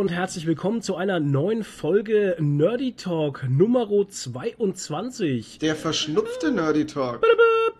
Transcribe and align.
und 0.00 0.10
herzlich 0.10 0.46
willkommen 0.46 0.80
zu 0.80 0.96
einer 0.96 1.20
neuen 1.20 1.62
Folge 1.62 2.34
Nerdy 2.38 2.94
Talk 2.94 3.44
Nummer 3.50 3.86
22. 4.08 5.58
Der 5.58 5.76
verschnupfte 5.76 6.50
Nerdy 6.50 6.86
Talk. 6.86 7.20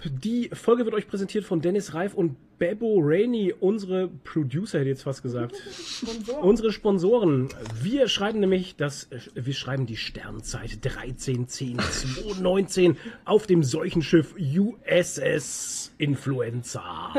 Die 0.05 0.51
Folge 0.53 0.85
wird 0.85 0.95
euch 0.95 1.09
präsentiert 1.09 1.47
von 1.47 1.63
Dennis 1.63 1.95
Reif 1.95 2.13
und 2.13 2.37
Bebo 2.59 2.99
Rainey, 3.01 3.55
unsere 3.59 4.09
Producer, 4.09 4.81
hätte 4.81 4.91
ich 4.91 4.97
jetzt 4.97 5.05
fast 5.05 5.23
gesagt. 5.23 5.57
Sponsor. 5.57 6.45
Unsere 6.45 6.73
Sponsoren. 6.73 7.49
Wir 7.83 8.07
schreiben 8.07 8.41
nämlich 8.41 8.77
das, 8.77 9.09
wir 9.33 9.55
schreiben 9.55 9.87
die 9.87 9.97
Sternzeit 9.97 10.73
1310 10.85 11.79
2019 11.79 12.99
auf 13.25 13.47
dem 13.47 13.63
Seuchenschiff 13.63 14.35
USS 14.37 15.93
Influenza. 15.97 17.15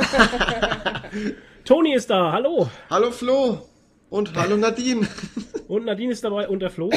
Toni 1.65 1.95
ist 1.95 2.11
da, 2.11 2.31
hallo. 2.31 2.69
Hallo 2.91 3.09
Flo. 3.09 3.70
Und 4.11 4.35
hallo 4.35 4.57
Nadine. 4.57 5.07
Und 5.69 5.85
Nadine 5.85 6.11
ist 6.11 6.21
dabei 6.25 6.49
und 6.49 6.59
der 6.59 6.69
Flo. 6.69 6.89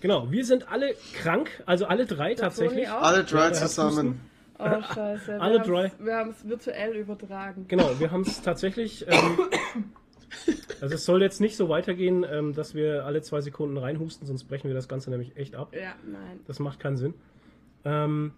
Genau, 0.00 0.32
wir 0.32 0.44
sind 0.44 0.68
alle 0.68 0.96
krank, 1.14 1.62
also 1.64 1.86
alle 1.86 2.06
drei 2.06 2.34
tatsächlich. 2.34 2.86
Toni 2.86 2.98
auch? 2.98 3.02
Alle 3.02 3.22
drei 3.22 3.50
der 3.50 3.54
zusammen. 3.54 4.20
Oh, 4.58 4.64
scheiße. 4.94 5.28
Wir 5.28 5.40
Alle 5.40 5.60
dry. 5.60 5.92
Wir 6.00 6.16
haben 6.16 6.30
es 6.30 6.48
virtuell 6.48 6.96
übertragen. 6.96 7.66
Genau, 7.68 7.88
wir 8.00 8.10
haben 8.10 8.22
es 8.22 8.42
tatsächlich. 8.42 9.06
Ähm, 9.06 9.38
also 10.80 10.96
es 10.96 11.04
soll 11.04 11.22
jetzt 11.22 11.40
nicht 11.40 11.56
so 11.56 11.68
weitergehen, 11.68 12.26
ähm, 12.28 12.52
dass 12.52 12.74
wir 12.74 13.04
alle 13.04 13.22
zwei 13.22 13.42
Sekunden 13.42 13.78
reinhusten, 13.78 14.26
sonst 14.26 14.44
brechen 14.44 14.66
wir 14.66 14.74
das 14.74 14.88
Ganze 14.88 15.10
nämlich 15.10 15.36
echt 15.36 15.54
ab. 15.54 15.72
Ja, 15.72 15.94
nein. 16.04 16.40
Das 16.48 16.58
macht 16.58 16.80
keinen 16.80 16.96
Sinn. 16.96 17.14
Ähm, 17.84 18.32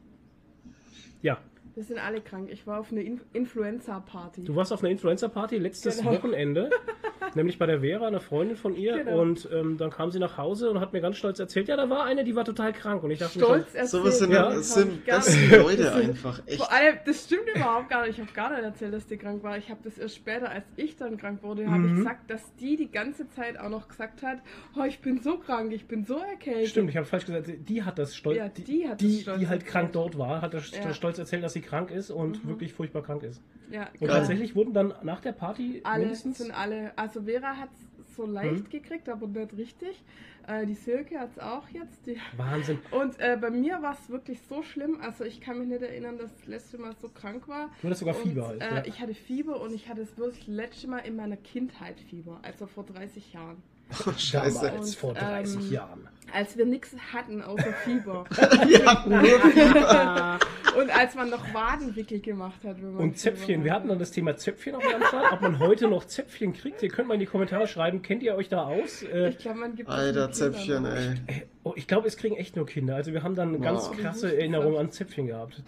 ja, 1.22 1.38
Wir 1.74 1.82
sind 1.84 1.98
alle 1.98 2.20
krank. 2.20 2.48
Ich 2.52 2.66
war 2.66 2.80
auf 2.80 2.92
einer 2.92 3.00
In 3.00 3.20
Influenza-Party. 3.32 4.44
du 4.44 4.54
warst 4.56 4.72
auf 4.72 4.82
einer 4.82 4.90
Influencer-Party 4.90 5.56
letztes 5.58 5.98
Genau. 5.98 6.12
Wochenende, 6.12 6.68
nämlich 7.34 7.58
bei 7.58 7.66
der 7.66 7.80
Vera, 7.80 8.06
einer 8.06 8.20
Freundin 8.20 8.56
von 8.56 8.74
ihr, 8.76 8.98
Genau. 8.98 9.20
und 9.22 9.48
ähm, 9.52 9.78
dann 9.78 9.90
kam 9.90 10.10
sie 10.10 10.18
nach 10.18 10.36
Hause 10.36 10.70
und 10.70 10.80
hat 10.80 10.92
mir 10.92 11.00
ganz 11.00 11.16
stolz 11.16 11.38
erzählt, 11.38 11.68
ja, 11.68 11.76
da 11.76 11.88
war 11.88 12.04
eine, 12.04 12.24
die 12.24 12.34
war 12.36 12.44
total 12.44 12.72
krank. 12.72 13.02
Und 13.02 13.10
ich 13.10 13.18
dachte 13.20 13.38
Stolz 13.38 13.68
schon, 13.70 13.76
erzählt. 13.80 13.88
Sowas 13.88 14.18
sind, 14.18 14.32
Ja. 14.32 14.50
das 14.50 14.74
sind. 14.74 15.50
Leute 15.50 15.82
Das 15.84 15.94
sind- 15.96 16.08
einfach. 16.10 16.42
Echt. 16.46 16.58
Vor 16.58 16.70
allem, 16.72 16.96
das 17.06 17.24
stimmt 17.24 17.48
überhaupt 17.54 17.88
gar 17.88 18.02
nicht. 18.06 18.18
Ich 18.18 18.20
habe 18.20 18.32
gar 18.34 18.50
nicht 18.50 18.62
erzählt, 18.64 18.92
dass 18.92 19.06
die 19.06 19.16
krank 19.16 19.42
war. 19.42 19.56
Ich 19.56 19.70
habe 19.70 19.80
das 19.82 19.96
erst 19.96 20.16
später, 20.16 20.50
als 20.50 20.64
ich 20.76 20.96
dann 20.96 21.16
krank 21.16 21.42
wurde, 21.42 21.66
habe 21.70 21.78
Mhm. 21.78 21.88
ich 21.90 21.96
gesagt, 21.98 22.30
dass 22.30 22.54
die 22.56 22.76
die 22.76 22.90
ganze 22.90 23.28
Zeit 23.30 23.58
auch 23.58 23.70
noch 23.70 23.88
gesagt 23.88 24.22
hat, 24.22 24.38
oh, 24.78 24.84
ich 24.86 25.00
bin 25.00 25.20
so 25.22 25.38
krank, 25.38 25.72
ich 25.72 25.86
bin 25.86 26.04
so 26.04 26.18
erkältet. 26.18 26.68
Stimmt, 26.68 26.90
ich 26.90 26.96
habe 26.98 27.06
falsch 27.06 27.24
gesagt. 27.24 27.48
Die 27.66 27.82
hat 27.82 27.98
das 27.98 28.14
stolz, 28.14 28.36
Ja, 28.36 28.48
die 28.48 28.84
hat 28.88 29.00
das 29.00 29.08
die, 29.08 29.20
stolz 29.22 29.38
die 29.40 29.48
halt 29.48 29.60
erzählt. 29.62 29.72
krank 29.72 29.92
dort 29.92 30.18
war, 30.18 30.42
hat 30.42 30.52
das 30.52 30.70
Ja. 30.70 30.92
Stolz 30.92 31.18
erzählt, 31.18 31.42
dass 31.42 31.52
sie 31.54 31.61
krank 31.62 31.90
ist 31.90 32.10
und 32.10 32.46
wirklich 32.46 32.72
furchtbar 32.72 33.02
krank 33.02 33.22
ist. 33.22 33.40
Ja, 33.70 33.88
Und 34.00 34.00
Geil. 34.08 34.18
tatsächlich 34.18 34.54
wurden 34.54 34.74
dann 34.74 34.92
nach 35.02 35.20
der 35.20 35.32
Party 35.32 35.80
alle 35.84 36.00
mindestens. 36.00 36.38
sind 36.38 36.50
alle. 36.50 36.92
Also 36.98 37.22
Vera 37.22 37.56
hat 37.56 37.70
es 37.72 38.16
so 38.16 38.26
leicht 38.26 38.64
Mhm. 38.64 38.68
gekriegt, 38.70 39.08
aber 39.08 39.26
nicht 39.26 39.52
richtig. 39.56 40.02
Äh, 40.46 40.66
die 40.66 40.74
Silke 40.74 41.18
hat 41.18 41.30
es 41.30 41.38
auch 41.38 41.66
jetzt. 41.70 42.04
Die 42.06 42.18
Wahnsinn. 42.36 42.78
Und 42.90 43.18
äh, 43.20 43.38
bei 43.40 43.48
mir 43.50 43.80
war 43.80 43.94
es 43.94 44.10
wirklich 44.10 44.40
so 44.42 44.62
schlimm. 44.62 44.98
Also 45.00 45.24
ich 45.24 45.40
kann 45.40 45.58
mich 45.58 45.68
nicht 45.68 45.80
erinnern, 45.82 46.18
dass 46.18 46.34
das 46.36 46.46
letzte 46.46 46.78
Mal 46.78 46.94
so 47.00 47.08
krank 47.08 47.48
war. 47.48 47.70
Du 47.80 47.86
hattest 47.86 48.00
sogar 48.00 48.16
und, 48.16 48.22
Fieber 48.22 48.48
halt. 48.48 48.60
Äh, 48.60 48.74
ja. 48.74 48.82
Ich 48.84 49.00
hatte 49.00 49.14
Fieber 49.14 49.60
und 49.62 49.72
ich 49.72 49.88
hatte 49.88 50.02
es 50.02 50.18
wirklich 50.18 50.40
das 50.46 50.48
letzte 50.54 50.88
Mal 50.88 50.98
in 50.98 51.16
meiner 51.16 51.36
Kindheit 51.38 51.98
Fieber, 52.00 52.40
also 52.42 52.66
vor 52.66 52.84
30 52.84 53.32
Jahren. 53.32 53.62
Oh, 54.06 54.12
scheiße. 54.16 54.66
Damals, 54.66 54.90
Und, 54.90 54.96
vor 54.96 55.14
30 55.14 55.56
ähm, 55.56 55.72
Jahren. 55.72 56.08
Als 56.34 56.56
wir 56.56 56.64
nichts 56.64 56.96
hatten 57.12 57.42
außer 57.42 57.72
Fieber. 57.84 58.24
Wir 58.66 58.86
hatten 58.86 59.10
nur 59.10 59.20
Fieber. 59.50 60.38
und 60.78 60.96
als 60.98 61.14
man 61.14 61.28
noch 61.28 61.52
Wadenwickel 61.52 62.20
gemacht 62.20 62.64
hat. 62.64 62.78
Wenn 62.80 62.92
man 62.94 63.02
Und 63.02 63.18
Zäpfchen. 63.18 63.64
Wir 63.64 63.74
hatten 63.74 63.88
dann 63.88 63.98
das 63.98 64.12
Thema 64.12 64.34
Zäpfchen 64.36 64.74
auch 64.74 64.82
am 64.94 65.02
Start. 65.04 65.30
Ob 65.32 65.42
man 65.42 65.58
heute 65.58 65.88
noch 65.88 66.06
Zäpfchen 66.06 66.54
kriegt, 66.54 66.82
ihr 66.82 66.88
könnt 66.88 67.08
mal 67.08 67.14
in 67.14 67.20
die 67.20 67.26
Kommentare 67.26 67.66
schreiben. 67.68 68.00
Kennt 68.00 68.22
ihr 68.22 68.34
euch 68.34 68.48
da 68.48 68.62
aus? 68.62 69.02
Äh, 69.02 69.28
Ich 69.28 69.38
glaube, 69.38 69.58
man 69.58 69.74
gibt 69.76 69.90
Alter 69.90 70.32
Zäpfchen, 70.32 70.86
ey. 70.86 71.42
oh, 71.64 71.74
ich 71.76 71.86
glaube, 71.86 72.08
es 72.08 72.16
kriegen 72.16 72.36
echt 72.36 72.56
nur 72.56 72.64
Kinder. 72.64 72.96
Also 72.96 73.12
wir 73.12 73.22
haben 73.22 73.34
dann 73.34 73.60
ganz 73.60 73.88
Wow. 73.88 73.98
krasse 73.98 74.34
Erinnerungen 74.34 74.78
an 74.78 74.90
Zäpfchen 74.90 75.26
gehabt. 75.26 75.62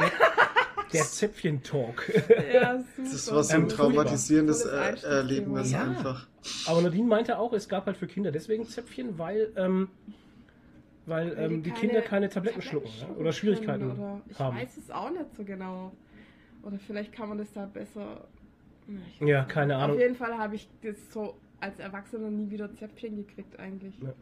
Der, 0.95 1.05
Zäpfchen-Talk. 1.05 2.13
Ja. 2.53 2.83
Das 2.97 3.31
war 3.33 3.43
so 3.43 3.55
Ähm, 3.55 3.63
ein 3.65 3.69
traumatisierendes 3.69 4.63
Tolles 4.63 5.05
äh. 5.05 5.09
Erlebnis 5.09 5.73
Ja. 5.73 5.83
einfach. 5.83 6.27
Aber 6.67 6.81
Nadine 6.83 7.07
meinte 7.07 7.39
auch, 7.39 7.53
es 7.53 7.69
gab 7.69 7.87
halt 7.87 7.97
für 7.97 8.07
Kinder 8.07 8.31
deswegen 8.33 8.67
Zäpfchen, 8.67 9.19
weil, 9.19 9.53
ähm, 9.57 9.89
weil 11.07 11.37
Weil 11.37 11.45
ähm, 11.53 11.63
die 11.63 11.71
Kinder 11.71 12.01
keine 12.03 12.29
Tabletten 12.29 12.63
schlucken 12.63 12.91
ja? 13.01 13.09
oder 13.17 13.33
Schwierigkeiten 13.33 13.91
Oder 13.93 14.21
ich 14.29 14.39
haben. 14.39 14.57
weiß 14.57 14.77
es 14.79 14.91
auch 14.91 15.11
nicht 15.11 15.35
so 15.37 15.45
genau. 15.45 15.93
Oder 16.63 16.79
vielleicht 16.79 17.13
kann 17.13 17.29
man 17.29 17.39
das 17.39 17.53
da 17.53 17.67
besser. 17.67 18.27
Ich 18.89 19.21
weiß 19.21 19.29
Ja, 19.29 19.45
keine 19.45 19.77
Ahnung. 19.77 19.97
Auf 19.97 20.03
jeden 20.03 20.17
Fall 20.17 20.39
habe 20.39 20.55
ich 20.55 20.69
das 20.83 20.97
so 21.13 21.35
als 21.61 21.79
Erwachsener 21.79 22.31
nie 22.31 22.51
wieder 22.51 22.73
Zäpfchen 22.75 23.17
gekriegt 23.17 23.59
eigentlich. 23.59 23.95
Ja. 24.03 24.13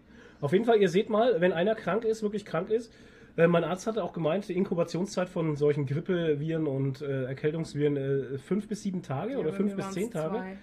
Auf 0.41 0.53
jeden 0.53 0.65
Fall, 0.65 0.79
ihr 0.81 0.89
seht 0.89 1.09
mal, 1.09 1.41
wenn 1.41 1.53
einer 1.53 1.75
krank 1.75 2.05
ist, 2.05 2.23
wirklich 2.23 2.45
krank 2.45 2.71
ist, 2.71 2.93
äh, 3.37 3.47
mein 3.47 3.65
Arzt 3.65 3.87
hatte 3.87 4.03
auch 4.03 4.13
gemeint, 4.13 4.49
die 4.49 4.55
Inkubationszeit 4.55 5.29
von 5.29 5.57
solchen 5.57 5.87
Grippeviren 5.87 6.67
und 6.67 7.03
äh, 7.03 7.25
Erkältungsviren 7.25 7.97
äh, 7.97 8.39
fünf 8.39 8.69
bis 8.69 8.83
sieben 8.83 9.03
Tage 9.03 9.33
Ja, 9.33 9.39
oder 9.39 9.53
fünf 9.53 9.75
bis 9.77 9.91
zehn 9.91 10.11
Tage. 10.11 10.37
zwei. 10.37 10.57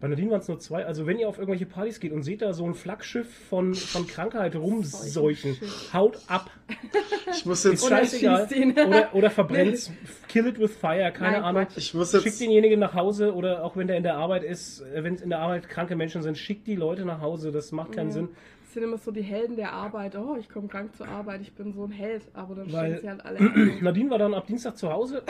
Bei 0.00 0.08
Nadine 0.08 0.32
waren 0.32 0.40
es 0.40 0.48
nur 0.48 0.58
zwei. 0.58 0.84
Also 0.84 1.06
wenn 1.06 1.16
ihr 1.20 1.28
auf 1.28 1.38
irgendwelche 1.38 1.64
Partys 1.64 2.00
geht 2.00 2.10
und 2.10 2.24
seht 2.24 2.42
da 2.42 2.52
so 2.54 2.64
ein 2.64 2.74
Flaggschiff 2.74 3.32
von, 3.48 3.72
von 3.74 4.04
Krankheit 4.08 4.56
rumseuchen, 4.56 5.56
haut 5.92 6.18
ab. 6.26 6.50
Ich 7.34 7.46
muss 7.46 7.64
jetzt, 7.64 7.82
Oder. 7.84 8.02
Oder, 8.02 9.14
oder 9.14 9.30
verbrennt's. 9.30 9.90
Kill 10.28 10.46
it 10.48 10.58
with 10.58 10.76
fire, 10.76 11.10
keine 11.12 11.36
Nein, 11.36 11.42
Ahnung. 11.44 11.66
Ich 11.76 11.94
muss 11.94 12.10
Schickt 12.10 12.24
jetzt, 12.26 12.40
denjenigen 12.40 12.78
nach 12.78 12.94
Hause 12.94 13.32
oder 13.32 13.64
auch 13.64 13.76
wenn 13.76 13.86
der 13.86 13.96
in 13.96 14.02
der 14.02 14.16
Arbeit 14.16 14.42
ist, 14.44 14.82
äh, 14.82 15.02
wenn 15.02 15.14
es 15.14 15.22
in 15.22 15.30
der 15.30 15.38
Arbeit 15.38 15.68
kranke 15.68 15.96
Menschen 15.96 16.20
sind, 16.22 16.36
schickt 16.36 16.66
die 16.66 16.74
Leute 16.74 17.06
nach 17.06 17.20
Hause. 17.20 17.50
Das 17.50 17.72
macht 17.72 17.92
keinen 17.92 18.08
Ja. 18.08 18.12
Sinn. 18.12 18.28
Sind 18.72 18.84
immer 18.84 18.96
so 18.96 19.10
die 19.10 19.22
Helden 19.22 19.56
der 19.56 19.72
Arbeit. 19.72 20.16
Oh, 20.16 20.34
ich 20.40 20.48
komme 20.48 20.66
krank 20.66 20.96
zur 20.96 21.06
Arbeit, 21.06 21.42
ich 21.42 21.52
bin 21.52 21.74
so 21.74 21.84
ein 21.84 21.90
Held. 21.90 22.22
Aber 22.32 22.54
dann 22.54 22.72
Weil- 22.72 22.92
stehen 22.92 23.00
sie 23.02 23.08
halt 23.10 23.24
alle. 23.26 23.82
Nadine 23.82 24.08
war 24.10 24.18
dann 24.18 24.32
ab 24.32 24.46
Dienstag 24.46 24.78
zu 24.78 24.90
Hause, 24.90 25.22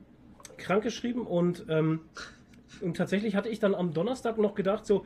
krankgeschrieben 0.56 1.22
und, 1.26 1.66
ähm, 1.68 2.00
und 2.80 2.96
tatsächlich 2.96 3.36
hatte 3.36 3.50
ich 3.50 3.58
dann 3.58 3.74
am 3.74 3.92
Donnerstag 3.92 4.38
noch 4.38 4.54
gedacht, 4.54 4.86
so, 4.86 5.04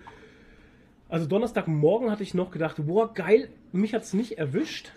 also 1.08 1.26
Donnerstagmorgen 1.26 2.10
hatte 2.12 2.22
ich 2.22 2.32
noch 2.34 2.52
gedacht, 2.52 2.76
boah, 2.78 3.12
geil, 3.12 3.48
mich 3.72 3.92
hat's 3.92 4.12
nicht 4.14 4.38
erwischt. 4.38 4.92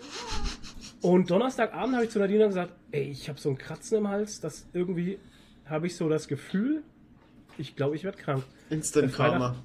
Und 1.02 1.30
Donnerstagabend 1.30 1.96
habe 1.96 2.04
ich 2.04 2.10
zu 2.12 2.20
Nadine 2.20 2.46
gesagt, 2.46 2.72
ey, 2.92 3.02
ich 3.10 3.28
habe 3.28 3.40
so 3.40 3.50
ein 3.50 3.58
Kratzen 3.58 3.98
im 3.98 4.08
Hals, 4.08 4.40
das 4.40 4.66
irgendwie 4.72 5.18
habe 5.66 5.88
ich 5.88 5.96
so 5.96 6.08
das 6.08 6.28
Gefühl, 6.28 6.82
ich 7.58 7.74
glaube, 7.74 7.96
ich 7.96 8.04
werde 8.04 8.18
krank. 8.18 8.44
Instant 8.70 9.12
Karma. 9.12 9.56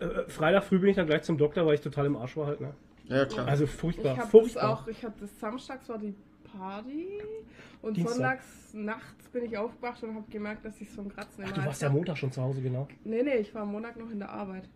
Äh, 0.00 0.28
Freitag 0.28 0.64
früh 0.64 0.78
bin 0.78 0.90
ich 0.90 0.96
dann 0.96 1.06
gleich 1.06 1.22
zum 1.22 1.38
Doktor, 1.38 1.66
weil 1.66 1.74
ich 1.74 1.80
total 1.80 2.06
im 2.06 2.16
Arsch 2.16 2.36
war 2.36 2.46
halt. 2.46 2.60
Ne? 2.60 2.74
Ja, 3.04 3.24
klar. 3.24 3.46
Also 3.46 3.64
Ich 3.64 3.70
furchtbar, 3.70 4.10
habe 4.12 4.20
das 4.22 4.30
furchtbar. 4.30 4.70
auch, 4.72 4.88
ich 4.88 5.04
habe 5.04 5.14
das 5.20 5.38
samstags 5.38 5.88
war 5.88 5.98
die 5.98 6.14
Party 6.56 7.06
und 7.82 7.96
Dienstag. 7.96 8.14
sonntags 8.16 8.74
nachts 8.74 9.28
bin 9.28 9.44
ich 9.44 9.56
aufgewacht 9.58 10.02
und 10.02 10.14
habe 10.14 10.24
gemerkt, 10.30 10.64
dass 10.64 10.80
ich 10.80 10.90
so 10.90 11.02
ein 11.02 11.08
Kratzen 11.08 11.44
im 11.44 11.50
Ach, 11.50 11.54
du 11.54 11.64
warst 11.64 11.82
ja 11.82 11.88
hab. 11.88 11.94
Montag 11.94 12.16
schon 12.18 12.32
zu 12.32 12.42
Hause, 12.42 12.62
genau. 12.62 12.88
Nee, 13.04 13.22
nee, 13.22 13.36
ich 13.36 13.54
war 13.54 13.62
am 13.62 13.72
Montag 13.72 13.96
noch 13.96 14.10
in 14.10 14.18
der 14.18 14.30
Arbeit. 14.30 14.68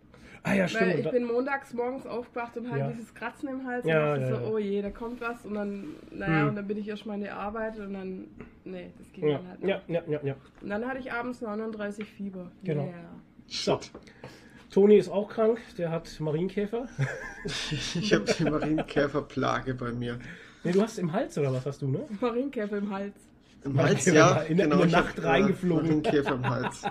Ah 0.43 0.53
ja, 0.53 0.67
stimmt. 0.67 0.87
Weil 0.93 0.99
ich 1.01 1.11
bin 1.11 1.25
montags 1.25 1.71
morgens 1.73 2.07
aufgewacht 2.07 2.57
und 2.57 2.69
halt 2.71 2.79
Ja. 2.79 2.87
dieses 2.89 3.13
Kratzen 3.13 3.49
im 3.49 3.67
Hals 3.67 3.85
Ja, 3.85 4.13
und 4.13 4.21
dachte 4.21 4.33
ja, 4.33 4.39
so, 4.39 4.45
ja. 4.45 4.51
oh 4.51 4.57
je, 4.57 4.81
da 4.81 4.89
kommt 4.89 5.21
was 5.21 5.45
und 5.45 5.53
dann, 5.53 5.95
naja, 6.11 6.41
Hm. 6.41 6.49
und 6.49 6.55
dann 6.55 6.67
bin 6.67 6.77
ich 6.77 6.87
erstmal 6.87 7.17
in 7.17 7.23
die 7.23 7.29
Arbeit 7.29 7.77
und 7.79 7.93
dann, 7.93 8.27
nee, 8.63 8.91
das 8.97 9.11
ging 9.11 9.27
ja, 9.27 9.37
dann 9.37 9.47
halt 9.49 9.59
nicht. 9.61 9.69
ja, 9.69 9.81
ja, 9.87 10.03
ja, 10.09 10.19
ja. 10.23 10.35
Und 10.61 10.69
dann 10.69 10.85
hatte 10.87 10.99
ich 10.99 11.11
abends 11.11 11.41
39 11.41 12.05
Fieber. 12.11 12.51
Genau. 12.63 12.85
Yeah. 12.85 12.93
So. 13.47 13.79
Toni 14.71 14.95
ist 14.97 15.09
auch 15.09 15.29
krank, 15.29 15.59
der 15.77 15.91
hat 15.91 16.19
Marienkäfer. 16.19 16.87
Ich 17.45 18.13
habe 18.13 18.25
die 18.37 18.43
Marienkäferplage 18.43 19.73
bei 19.73 19.91
mir. 19.91 20.19
Nee, 20.63 20.71
du 20.73 20.81
hast 20.81 20.99
im 20.99 21.11
Hals 21.11 21.37
oder 21.37 21.51
was 21.51 21.65
hast 21.65 21.81
du, 21.81 21.87
ne? 21.87 22.05
Marienkäfer 22.19 22.77
im 22.77 22.89
Hals. 22.91 23.15
Im 23.63 23.79
Hals, 23.81 24.05
ja. 24.05 24.41
in 24.43 24.57
der- 24.57 24.65
in 24.67 24.71
genau, 24.71 24.85
der 24.85 24.97
hab, 24.97 25.05
Nacht 25.05 25.19
äh, 25.19 25.21
reingeflogen. 25.27 25.85
Marienkäfer 25.87 26.35
im 26.35 26.49
Hals. 26.49 26.83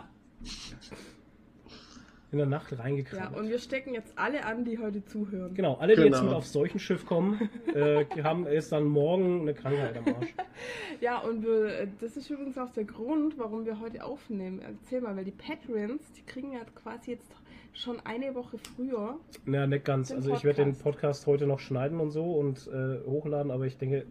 In 2.33 2.39
der 2.39 2.47
Nacht 2.47 2.71
Ja, 2.71 2.79
reingekrabbelt. 2.79 3.41
und 3.41 3.49
wir 3.49 3.59
stecken 3.59 3.93
jetzt 3.95 4.13
alle 4.17 4.45
an, 4.45 4.65
die 4.65 4.79
heute 4.79 5.05
zuhören. 5.05 5.53
genau, 5.55 5.75
alle, 5.77 5.97
die 5.97 6.03
jetzt 6.03 6.13
Genau. 6.19 6.25
mit 6.27 6.35
aufs 6.35 6.53
Seuchenschiff 6.53 7.05
kommen, 7.07 7.49
äh, 7.75 8.05
haben 8.23 8.47
jetzt 8.47 8.71
dann 8.73 8.85
morgen 8.85 9.41
eine 9.43 9.55
Krankheit 9.55 9.97
am 9.97 10.15
Arsch. 10.15 10.35
Ja, 11.01 11.19
und 11.21 11.43
wir, 11.45 11.87
das 12.01 12.17
ist 12.17 12.29
übrigens 12.29 12.59
auch 12.59 12.71
der 12.71 12.85
Grund, 12.85 13.39
warum 13.39 13.65
wir 13.65 13.81
heute 13.81 14.05
aufnehmen. 14.05 14.61
Erzähl 14.61 15.01
mal, 15.01 15.17
weil 15.17 15.25
die 15.25 15.31
Patrons, 15.33 16.03
die 16.13 16.23
kriegen 16.23 16.53
ja 16.53 16.61
quasi 16.75 17.13
jetzt 17.13 17.31
schon 17.73 18.01
eine 18.05 18.35
Woche 18.35 18.59
früher. 18.59 19.19
Na, 19.45 19.67
nicht 19.67 19.85
ganz. 19.85 20.11
Also 20.11 20.33
ich 20.35 20.45
werde 20.45 20.65
den 20.65 20.77
Podcast. 20.77 21.27
Heute 21.27 21.47
noch 21.47 21.61
schneiden 21.61 22.01
und 22.01 22.11
so 22.11 22.35
und 22.35 22.69
äh, 22.69 23.05
hochladen, 23.07 23.51
aber 23.51 23.67
ich 23.67 23.79
denke, 23.79 24.07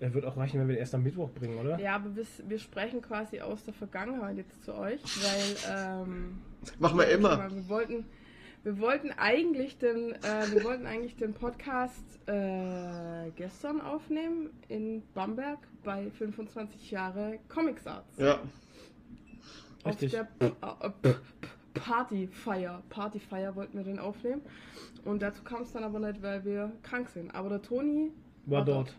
er 0.00 0.14
wird 0.14 0.24
auch 0.24 0.36
reichen, 0.36 0.60
wenn 0.60 0.68
wir 0.68 0.76
den 0.76 0.80
erst 0.80 0.94
am 0.94 1.02
Mittwoch 1.02 1.30
bringen, 1.30 1.58
oder? 1.58 1.78
Ja, 1.80 1.96
aber 1.96 2.14
wir, 2.14 2.24
wir 2.46 2.58
sprechen 2.58 3.02
quasi 3.02 3.40
aus 3.40 3.64
der 3.64 3.74
Vergangenheit 3.74 4.36
jetzt 4.36 4.64
zu 4.64 4.74
euch, 4.74 5.00
weil 5.02 6.02
ähm, 6.02 6.38
Machen 6.78 6.98
wir 6.98 7.08
immer. 7.08 7.50
Wir 7.50 7.68
wollten, 7.68 8.04
wir 8.62 8.78
wollten 8.78 9.10
eigentlich 9.12 9.78
den, 9.78 10.12
äh, 10.12 10.52
wir 10.52 10.64
wollten 10.64 10.86
eigentlich 10.86 11.16
den 11.16 11.34
Podcast 11.34 12.04
äh, 12.26 13.30
gestern 13.36 13.80
aufnehmen 13.80 14.50
in 14.68 15.02
Bamberg 15.14 15.58
bei 15.82 16.10
25 16.10 16.90
Jahre 16.90 17.38
Comics 17.48 17.86
Arts. 17.86 18.16
Ja. 18.18 18.40
Auf 19.84 20.00
Richtig. 20.00 20.12
der, 20.12 20.28
äh, 20.40 21.08
äh, 21.08 21.14
Partyfeier. 21.74 22.82
Partyfeier 22.88 23.54
wollten 23.56 23.76
wir 23.76 23.84
dann 23.84 23.98
aufnehmen. 23.98 24.42
Und 25.04 25.22
dazu 25.22 25.42
kam 25.42 25.62
es 25.62 25.72
dann 25.72 25.84
aber 25.84 25.98
nicht, 26.00 26.22
weil 26.22 26.44
wir 26.44 26.72
krank 26.82 27.08
sind. 27.08 27.34
Aber 27.34 27.48
der 27.48 27.62
Toni 27.62 28.12
War 28.46 28.64
dort. 28.64 28.94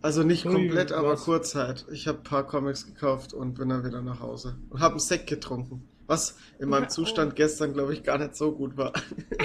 Also 0.00 0.22
nicht 0.22 0.46
Ui, 0.46 0.52
komplett, 0.52 0.92
aber 0.92 1.12
was? 1.12 1.24
Kurzzeit. 1.24 1.84
Ich 1.90 2.06
habe 2.06 2.18
ein 2.18 2.24
paar 2.24 2.46
Comics 2.46 2.86
gekauft 2.86 3.32
und 3.32 3.54
bin 3.54 3.68
dann 3.68 3.84
wieder 3.84 4.02
nach 4.02 4.20
Hause. 4.20 4.56
Und 4.70 4.80
habe 4.80 4.92
einen 4.92 5.00
Sekt 5.00 5.26
getrunken. 5.28 5.88
Was 6.06 6.38
in 6.58 6.68
meinem 6.68 6.84
Ja, 6.84 6.88
Zustand 6.88 7.32
oh. 7.32 7.34
gestern, 7.34 7.72
glaube 7.72 7.92
ich, 7.94 8.02
gar 8.02 8.18
nicht 8.18 8.36
so 8.36 8.52
gut 8.52 8.76
war. 8.76 8.92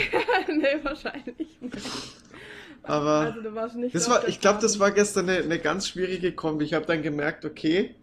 nee, 0.47 0.83
wahrscheinlich 0.83 1.59
nicht. 1.59 1.59
Aber 2.83 3.19
Also 3.21 3.41
du 3.41 3.55
warst 3.55 3.75
nicht 3.77 3.95
das 3.95 4.09
war, 4.09 4.27
ich 4.27 4.41
glaube, 4.41 4.61
das 4.61 4.79
war 4.79 4.91
gestern 4.91 5.29
eine, 5.29 5.41
eine 5.41 5.57
ganz 5.59 5.87
schwierige 5.87 6.33
Kombi. 6.33 6.65
Ich 6.65 6.73
habe 6.73 6.85
dann 6.85 7.01
gemerkt, 7.01 7.45
okay, 7.45 7.95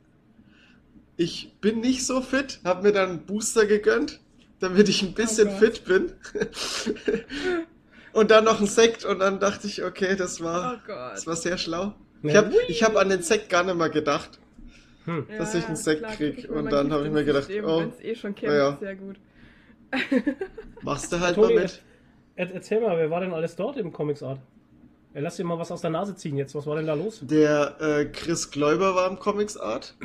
ich 1.17 1.55
bin 1.61 1.81
nicht 1.81 2.07
so 2.07 2.23
fit, 2.23 2.61
habe 2.65 2.83
mir 2.83 2.93
dann 2.93 3.11
einen 3.11 3.27
Booster 3.27 3.67
gegönnt, 3.67 4.21
damit 4.61 4.89
ich 4.89 5.03
ein 5.03 5.15
bisschen 5.15 5.49
Oh 5.49 5.57
fit 5.59 5.85
bin. 5.85 6.13
und 8.13 8.31
dann 8.31 8.45
noch 8.45 8.59
einen 8.59 8.67
Sekt 8.69 9.05
und 9.05 9.19
dann 9.21 9.41
dachte 9.41 9.67
ich, 9.67 9.83
okay, 9.85 10.17
das 10.17 10.41
Oh 10.41 10.45
war, 10.45 10.81
Gott. 10.87 11.13
das 11.15 11.27
war 11.27 11.37
sehr 11.37 11.59
schlau. 11.59 11.95
Ja. 12.23 12.31
Ich 12.31 12.37
habe 12.37 12.53
ich 12.69 12.83
hab 12.83 12.97
an 12.97 13.09
den 13.09 13.23
Sekt 13.23 13.49
gar 13.49 13.65
nicht 13.65 13.77
mehr 13.77 13.91
gedacht. 13.91 14.39
Hm. 15.07 15.27
dass 15.39 15.55
ich 15.55 15.65
einen 15.67 15.77
Sekt 15.77 16.01
klar, 16.03 16.13
krieg. 16.15 16.35
guck 16.37 16.45
ich 16.45 16.51
mir 16.51 16.57
Und 16.59 16.71
dann 16.71 16.89
Gift 16.89 16.99
hab 16.99 17.07
ich 17.07 17.11
mir 17.11 17.25
gedacht, 17.25 17.45
System, 17.47 17.65
oh, 17.65 17.91
eh 18.03 18.15
schon 18.15 18.35
kämpft, 18.35 18.55
ja. 18.55 18.77
sehr 18.79 18.97
gut. 18.97 19.17
Machst 20.83 21.11
du 21.11 21.19
halt 21.21 21.37
Toni, 21.37 21.55
mal 21.55 21.63
mit. 21.63 21.83
er, 22.37 22.55
erzähl 22.55 22.81
mal, 22.83 22.99
wer 22.99 23.11
war 23.11 23.21
denn 23.21 23.33
alles 23.33 23.57
dort 23.57 23.79
im 23.79 23.93
Comics 23.93 24.23
Art? 24.23 24.41
Ja, 25.15 25.23
lass 25.23 25.37
dir 25.37 25.45
mal 25.45 25.59
was 25.59 25.73
aus 25.73 25.81
der 25.81 25.89
Nase 25.91 26.15
ziehen 26.15 26.37
jetzt. 26.37 26.55
Was 26.55 26.67
war 26.67 26.77
denn 26.77 26.87
da 26.87 26.93
los? 26.95 27.21
Der 27.23 27.77
äh, 27.81 28.05
Chris 28.05 28.51
Gläuber 28.51 28.95
war 28.95 29.11
im 29.11 29.19
Comics 29.19 29.57
Art. 29.57 29.97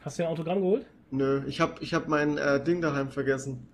Hast 0.00 0.18
du 0.18 0.22
dir 0.22 0.28
ein 0.28 0.32
Autogramm 0.32 0.60
geholt? 0.62 0.86
Nö, 1.10 1.42
ich 1.46 1.60
hab, 1.60 1.80
ich 1.82 1.92
hab 1.92 2.08
mein 2.08 2.38
äh, 2.38 2.64
Ding 2.64 2.80
daheim 2.80 3.10
vergessen. 3.10 3.68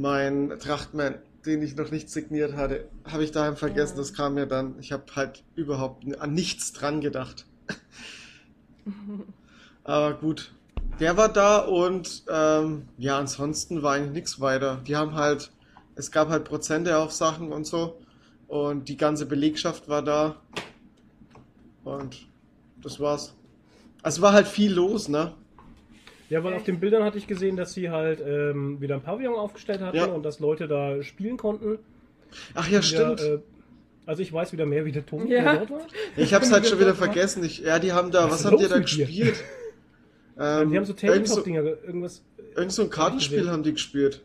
Mein 0.00 0.58
Trachtman, 0.58 1.16
den 1.44 1.60
ich 1.60 1.76
noch 1.76 1.90
nicht 1.90 2.08
signiert 2.08 2.56
hatte, 2.56 2.88
habe 3.04 3.22
ich 3.22 3.32
daheim 3.32 3.54
vergessen. 3.54 3.98
Das 3.98 4.14
kam 4.14 4.32
mir 4.32 4.46
dann. 4.46 4.76
Ich 4.80 4.92
habe 4.92 5.04
halt 5.14 5.44
überhaupt 5.56 6.06
an 6.18 6.32
nichts 6.32 6.72
dran 6.72 7.02
gedacht. 7.02 7.44
Aber 9.84 10.14
gut. 10.14 10.54
Der 11.00 11.18
war 11.18 11.28
da 11.28 11.58
und 11.58 12.24
ähm, 12.30 12.88
ja, 12.96 13.18
ansonsten 13.18 13.82
war 13.82 13.92
eigentlich 13.92 14.12
nichts 14.12 14.40
weiter. 14.40 14.80
Die 14.86 14.96
haben 14.96 15.16
halt, 15.16 15.52
es 15.96 16.10
gab 16.10 16.30
halt 16.30 16.44
Prozente 16.44 16.96
auf 16.96 17.12
Sachen 17.12 17.52
und 17.52 17.66
so. 17.66 18.00
Und 18.48 18.88
die 18.88 18.96
ganze 18.96 19.26
Belegschaft 19.26 19.86
war 19.90 20.00
da. 20.00 20.36
Und 21.84 22.26
das 22.82 23.00
war's. 23.00 23.34
Also 24.02 24.22
war 24.22 24.32
halt 24.32 24.48
viel 24.48 24.72
los, 24.72 25.10
ne? 25.10 25.34
Ja, 26.30 26.42
weil 26.44 26.54
auf 26.54 26.62
den 26.64 26.80
Bildern 26.80 27.04
hatte 27.04 27.18
ich 27.18 27.26
gesehen, 27.26 27.56
dass 27.56 27.74
sie 27.74 27.90
halt 27.90 28.20
ähm, 28.26 28.80
wieder 28.80 28.94
ein 28.94 29.02
Pavillon 29.02 29.34
aufgestellt 29.34 29.80
hatten 29.82 29.96
Ja. 29.96 30.06
und 30.06 30.22
dass 30.22 30.40
Leute 30.40 30.66
da 30.68 31.02
spielen 31.02 31.36
konnten. 31.36 31.78
Ach 32.54 32.68
ja, 32.68 32.80
stimmt. 32.82 33.20
Ja, 33.20 33.34
äh, 33.34 33.38
also 34.06 34.22
ich 34.22 34.32
weiß 34.32 34.52
wieder 34.52 34.64
mehr, 34.64 34.84
wie 34.84 34.92
der 34.92 35.04
Ton 35.04 35.26
Ja. 35.28 35.56
dort 35.56 35.70
war. 35.70 35.80
Ich 36.16 36.32
hab's 36.32 36.50
halt 36.52 36.66
schon 36.66 36.78
wieder 36.80 36.94
vergessen. 36.94 37.44
Ich, 37.44 37.58
ja, 37.58 37.78
die 37.78 37.92
haben 37.92 38.10
da, 38.10 38.24
Was 38.30 38.44
was 38.44 38.50
die 38.56 38.62
los 38.62 38.68
da 38.68 38.78
gespielt? 38.78 39.44
Ähm, 40.42 40.70
die 40.70 40.76
haben 40.78 40.86
so 40.86 40.94
Tabletop-Dinger, 40.94 41.62
ge- 41.62 41.76
irgendwas. 41.84 42.22
irgend 42.56 42.72
so 42.72 42.82
ein 42.84 42.88
Kartenspiel 42.88 43.50
haben 43.50 43.62
die 43.62 43.72
gespielt. 43.72 44.22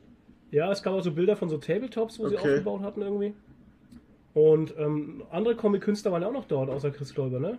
Ja, 0.49 0.71
es 0.71 0.81
gab 0.81 0.93
auch 0.93 1.03
so 1.03 1.11
Bilder 1.11 1.35
von 1.35 1.49
so 1.49 1.57
Tabletops, 1.57 2.19
wo 2.19 2.29
sie 2.29 2.37
Okay. 2.37 2.51
aufgebaut 2.51 2.81
hatten 2.83 3.01
irgendwie. 3.01 3.33
Und 4.33 4.73
ähm, 4.77 5.23
andere 5.29 5.55
Comic-Künstler 5.55 6.13
waren 6.13 6.21
ja 6.21 6.29
auch 6.29 6.33
noch 6.33 6.45
dort, 6.47 6.69
außer 6.69 6.91
Chris 6.91 7.13
Gläuber, 7.13 7.39
ne? 7.41 7.57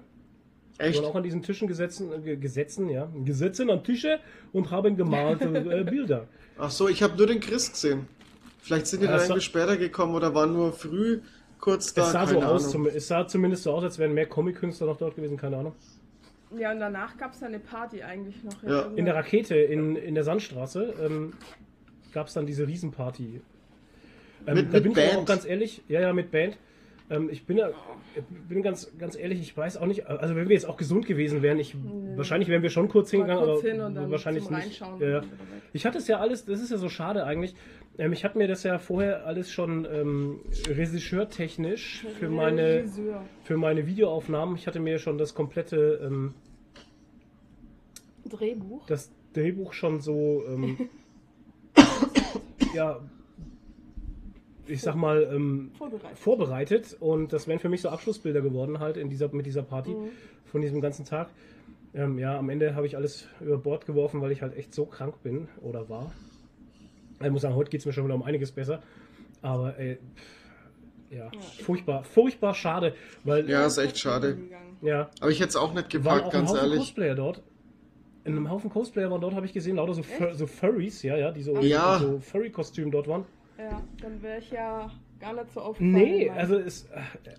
Echt? 0.79 0.99
waren 1.01 1.11
auch 1.11 1.15
an 1.17 1.23
diesen 1.23 1.43
Tischen 1.43 1.69
gesetzen, 1.69 2.13
äh, 2.13 2.19
ge- 2.21 2.37
gesetzen, 2.37 2.89
ja, 2.89 3.09
gesetzen 3.25 3.71
an 3.71 3.83
Tische 3.83 4.19
und 4.53 4.71
haben 4.71 4.97
gemalte 4.97 5.45
äh, 5.47 5.85
Bilder. 5.85 6.27
Ach 6.59 6.71
so, 6.71 6.89
ich 6.89 7.03
habe 7.03 7.17
nur 7.17 7.27
den 7.27 7.41
Chris 7.41 7.71
gesehen. 7.71 8.07
Vielleicht 8.61 8.87
sind 8.89 9.01
die 9.01 9.07
Ja, 9.07 9.13
dann 9.13 9.21
irgendwie 9.23 9.41
später 9.41 9.77
gekommen 9.77 10.15
oder 10.15 10.35
waren 10.35 10.53
nur 10.53 10.73
früh 10.73 11.21
kurz 11.61 11.95
da. 11.95 12.03
es 12.03 12.13
sah 12.13 12.27
so 12.27 12.43
aus, 12.43 12.71
zum, 12.71 12.87
es 12.87 13.07
sah 13.09 13.27
zumindest 13.27 13.63
so 13.63 13.73
aus, 13.73 13.85
als 13.85 13.99
wären 13.99 14.13
mehr 14.13 14.27
Comic-Künstler 14.27 14.87
noch 14.89 14.97
dort 14.99 15.17
gewesen, 15.17 15.37
keine 15.37 15.57
Ahnung. 15.59 15.73
Ja, 16.57 16.73
und 16.73 16.81
danach 16.81 17.17
gab 17.17 17.33
es 17.33 17.43
eine 17.43 17.59
Party 17.59 18.03
eigentlich 18.03 18.43
noch. 18.45 18.63
Ja. 18.63 18.87
In 18.97 19.05
der 19.05 19.15
Rakete 19.15 19.57
in, 19.57 19.97
in 19.97 20.15
der 20.15 20.25
Sandstraße 20.25 20.95
ähm, 21.05 21.33
gab 22.13 22.29
es 22.29 22.35
dann 22.35 22.47
diese 22.47 22.67
Riesenparty. 22.67 23.41
Ähm, 24.47 24.55
Mit- 24.55 24.69
da 24.69 24.73
mit 24.75 24.83
bin 24.85 24.93
ich 24.93 24.99
aber 24.99 25.09
auch 25.09 25.15
Band? 25.17 25.29
ganz 25.29 25.45
ehrlich, 25.45 25.83
ja, 25.89 26.01
ja, 26.01 26.13
mit 26.13 26.31
Band. 26.31 26.57
Ähm, 27.09 27.29
ich 27.31 27.47
bin, 27.47 27.57
ja- 27.59 27.71
bin 28.49 28.63
ganz, 28.63 28.93
ganz 28.99 29.17
ehrlich, 29.17 29.41
ich 29.41 29.57
weiß 29.57 29.77
auch 29.77 29.87
nicht, 29.87 30.07
also 30.07 30.35
wenn 30.35 30.49
wir 30.49 30.55
jetzt 30.55 30.69
auch 30.69 30.77
gesund 30.77 31.07
gewesen 31.07 31.41
wären, 31.43 31.59
ich, 31.59 31.77
wahrscheinlich 32.17 32.49
wären 32.49 32.63
wir 32.63 32.71
schon 32.71 32.89
kurz 32.89 33.11
hingegangen, 33.11 33.45
kurz 33.45 33.61
aber 33.61 33.71
hin 33.71 33.81
und 33.81 33.95
dann 33.95 34.11
wahrscheinlich 34.11 34.51
nicht. 34.51 34.83
Reinschauen 34.83 35.01
Ja. 35.01 35.23
Ich 35.73 35.87
hatte 35.87 35.99
es 35.99 36.09
ja 36.09 36.19
alles, 36.19 36.45
das 36.47 36.61
ist 36.61 36.71
ja 36.71 36.79
so 36.79 36.89
schade 36.89 37.25
eigentlich. 37.25 37.55
Ähm, 37.99 38.13
ich 38.13 38.25
hatte 38.25 38.39
mir 38.39 38.49
das 38.49 38.63
ja 38.65 38.79
vorher 38.79 39.25
alles 39.27 39.51
schon 39.53 39.87
ähm, 39.91 40.41
regisseurtechnisch 40.69 42.07
für 42.19 42.29
meine, 42.29 42.85
für 43.45 43.57
meine 43.57 43.87
Videoaufnahmen, 43.87 44.57
ich 44.57 44.67
hatte 44.67 44.81
mir 44.81 44.99
schon 44.99 45.17
das 45.19 45.35
komplette 45.35 46.01
ähm, 46.05 46.35
Drehbuch. 48.29 48.85
das 48.87 49.11
Drehbuch 49.33 49.73
schon 49.73 50.01
so, 50.01 50.43
ähm, 50.49 50.89
ja, 52.75 52.99
ich 54.69 54.81
sag 54.83 54.95
mal, 54.95 55.29
ähm, 55.33 55.71
Vorbereitet. 55.79 56.19
vorbereitet 56.19 56.97
und 57.01 57.33
das 57.33 57.47
wären 57.49 57.59
für 57.59 57.69
mich 57.69 57.81
so 57.83 57.89
Abschlussbilder 57.89 58.41
geworden 58.41 58.79
halt 58.81 58.97
in 58.97 59.09
dieser, 59.09 59.29
mit 59.33 59.47
dieser 59.47 59.63
Party 59.63 59.91
Mhm. 59.91 60.09
von 60.45 60.61
diesem 60.61 60.81
ganzen 60.81 61.05
Tag. 61.05 61.29
Ähm, 61.95 62.19
ja, 62.19 62.37
am 62.39 62.49
Ende 62.51 62.75
habe 62.75 62.87
ich 62.87 62.97
alles 62.97 63.29
über 63.41 63.59
Bord 63.59 63.87
geworfen, 63.87 64.21
weil 64.21 64.33
ich 64.33 64.43
halt 64.43 64.57
echt 64.57 64.75
so 64.75 64.85
krank 64.87 65.23
bin 65.23 65.49
oder 65.63 65.89
war. 65.89 66.13
Ich 67.23 67.31
muss 67.31 67.43
sagen, 67.43 67.55
heute 67.55 67.71
geht 67.71 67.81
es 67.81 67.87
mir 67.87 67.93
schon 67.93 68.05
wieder 68.05 68.15
um 68.15 68.23
einiges 68.23 68.53
besser. 68.53 68.83
Aber 69.41 69.79
ey, 69.79 69.97
pff, 69.97 71.17
ja, 71.17 71.31
ich- 71.33 71.63
furchtbar, 71.65 72.05
furchtbar 72.05 72.55
schade, 72.55 72.95
weil 73.25 73.49
Ja, 73.49 73.67
ist 73.67 73.79
echt 73.79 73.99
schade. 73.99 74.37
Ja, 74.83 75.09
Aber 75.21 75.31
ich 75.31 75.39
hätte 75.41 75.51
es 75.51 75.57
auch 75.57 75.73
nicht 75.73 75.89
gepackt, 75.89 76.23
auch 76.23 76.27
ein 76.27 76.33
ganz 76.33 76.51
Haufen 76.51 76.63
ehrlich. 76.63 76.79
Cosplayer 76.81 77.15
dort. 77.15 77.43
In 78.25 78.33
einem 78.33 78.51
Haufen 78.51 78.69
Cosplayer 78.71 79.11
waren 79.11 79.21
dort, 79.21 79.35
habe 79.35 79.47
ich 79.47 79.53
gesehen, 79.53 79.77
lauter 79.77 79.95
so, 79.95 80.03
Fur 80.03 80.35
so 80.35 80.47
Furries, 80.49 81.03
ja, 81.05 81.17
ja, 81.17 81.31
die 81.31 81.43
so, 81.43 81.57
Ja. 81.61 81.99
so 82.01 82.19
Furry-Kostüm 82.19 82.91
dort 82.91 83.07
waren. 83.09 83.25
Ja, 83.59 83.83
dann 84.03 84.23
wäre 84.23 84.39
ich 84.39 84.51
ja 84.51 84.91
gar 85.21 85.33
nicht 85.33 85.51
so 85.53 85.61
aufgefallen. 85.61 85.93
Nee, 85.95 86.29
Mann. 86.29 86.39
also 86.39 86.57
es, 86.59 86.89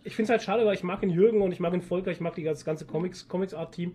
ich 0.04 0.16
finde 0.16 0.24
es 0.24 0.30
halt 0.32 0.42
schade, 0.42 0.66
weil 0.66 0.74
ich 0.74 0.84
mag 0.84 1.00
den 1.02 1.10
Jürgen 1.12 1.42
und 1.42 1.52
ich 1.52 1.60
mag 1.60 1.72
den 1.72 1.82
Volker, 1.82 2.12
ich 2.12 2.20
mag 2.22 2.34
die 2.36 2.44
das 2.44 2.66
ganze 2.66 2.86
Comics, 2.86 3.28
Comics 3.28 3.54
Art 3.54 3.74
Team 3.76 3.94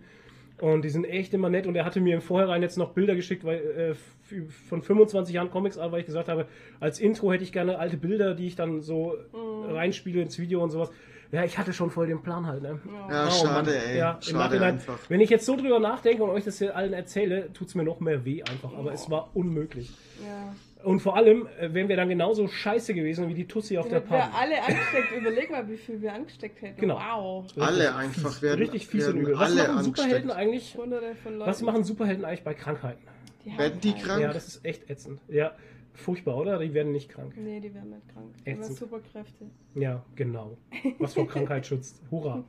und 0.60 0.82
die 0.84 0.90
sind 0.90 1.04
echt 1.04 1.34
immer 1.34 1.50
nett 1.50 1.66
und 1.66 1.74
er 1.74 1.84
hatte 1.84 2.00
mir 2.00 2.14
im 2.14 2.20
Vorhinein 2.20 2.62
jetzt 2.62 2.78
noch 2.78 2.90
Bilder 2.92 3.16
geschickt, 3.16 3.42
weil 3.44 3.96
äh, 4.30 4.42
von 4.68 4.82
25 4.82 5.34
Jahren 5.34 5.50
Comics 5.50 5.78
Art, 5.78 5.90
weil 5.90 6.00
ich 6.00 6.06
gesagt 6.06 6.28
habe, 6.28 6.46
als 6.78 7.00
Intro 7.00 7.32
hätte 7.32 7.42
ich 7.42 7.52
gerne 7.52 7.78
alte 7.78 7.96
Bilder, 7.96 8.34
die 8.34 8.46
ich 8.46 8.54
dann 8.56 8.80
so 8.80 9.16
Mhm. 9.32 9.74
reinspiele 9.74 10.22
ins 10.22 10.38
Video 10.38 10.62
und 10.62 10.70
sowas. 10.70 10.90
Ja, 11.32 11.44
ich 11.44 11.56
hatte 11.56 11.72
schon 11.72 11.90
voll 11.90 12.06
den 12.06 12.22
Plan 12.22 12.46
halt, 12.46 12.62
ne? 12.62 12.78
Ja, 13.08 13.26
Oh, 13.26 13.30
schade, 13.30 13.70
Mann. 13.70 13.74
ey. 13.74 13.98
Ja, 13.98 14.18
schade 14.20 14.38
Nachhinein, 14.38 14.74
einfach. 14.74 14.98
wenn 15.08 15.20
ich 15.20 15.30
jetzt 15.30 15.46
so 15.46 15.56
drüber 15.56 15.80
nachdenke 15.80 16.22
und 16.22 16.28
euch 16.30 16.44
das 16.44 16.58
hier 16.58 16.76
allen 16.76 16.92
erzähle, 16.92 17.50
tut 17.54 17.68
es 17.68 17.74
mir 17.74 17.84
noch 17.84 18.00
mehr 18.00 18.24
weh 18.26 18.42
einfach. 18.42 18.74
Aber 18.74 18.92
es 18.92 19.08
war 19.10 19.30
unmöglich. 19.34 19.90
Ja. 20.22 20.54
Und 20.84 21.00
vor 21.00 21.16
allem 21.16 21.46
äh, 21.60 21.72
wären 21.72 21.88
wir 21.88 21.96
dann 21.96 22.08
genauso 22.08 22.48
scheiße 22.48 22.94
gewesen 22.94 23.28
wie 23.28 23.34
die 23.34 23.46
Tussi 23.46 23.78
auf 23.78 23.88
der 23.88 23.98
Hätten 24.00 24.10
wir 24.10 24.18
Party. 24.18 24.36
alle 24.38 24.62
angesteckt. 24.62 25.12
Überleg 25.16 25.50
mal, 25.50 25.68
wie 25.68 25.76
viel 25.76 26.00
wir 26.02 26.12
angesteckt 26.12 26.60
hätten. 26.62 26.80
Genau. 26.80 26.96
Wow. 26.96 27.46
Alle 27.58 27.78
Richtig 27.84 27.94
einfach 27.94 28.30
fies, 28.32 28.42
werden- 28.42 28.60
Richtig 28.60 28.86
fies 28.88 29.06
und 29.06 29.14
werden 29.14 29.20
übel. 29.22 29.34
Was 29.38 29.50
alle 29.58 29.68
machen 29.68 29.84
Superhelden 29.84 30.30
angesteckt. 30.30 30.80
eigentlich? 30.82 31.38
Was 31.46 31.62
machen 31.62 31.84
Superhelden 31.84 32.24
eigentlich 32.24 32.44
bei 32.44 32.54
Krankheiten? 32.54 33.02
die 33.44 33.58
Werden 33.58 33.80
die 33.80 33.92
krank? 33.94 34.22
Ja, 34.22 34.32
das 34.32 34.46
ist 34.48 34.64
echt 34.64 34.88
ätzend. 34.90 35.20
Ja, 35.28 35.52
furchtbar, 35.94 36.36
oder? 36.36 36.58
Die 36.58 36.72
werden 36.74 36.92
nicht 36.92 37.08
krank. 37.08 37.32
Nee, 37.36 37.60
die 37.60 37.74
werden 37.74 37.90
nicht 37.90 38.08
krank. 38.12 38.34
Die 38.46 38.50
haben 38.52 38.60
Ätzend. 38.60 38.78
Superkräfte. 38.78 39.46
Ja, 39.74 40.04
genau. 40.14 40.56
Was 40.98 41.14
vor 41.14 41.26
Krankheit 41.28 41.66
schützt. 41.66 42.00
Hurra. 42.10 42.44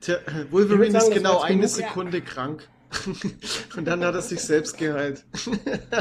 Tja, 0.00 0.16
Wolverine 0.50 0.90
sagen, 0.92 1.12
ist 1.12 1.16
genau 1.18 1.40
eine 1.40 1.56
genug. 1.56 1.68
Sekunde 1.70 2.20
krank. 2.20 2.68
Und 3.76 3.86
dann 3.86 4.04
hat 4.04 4.14
er 4.14 4.20
sich 4.20 4.40
selbst 4.40 4.76
geheilt. 4.76 5.24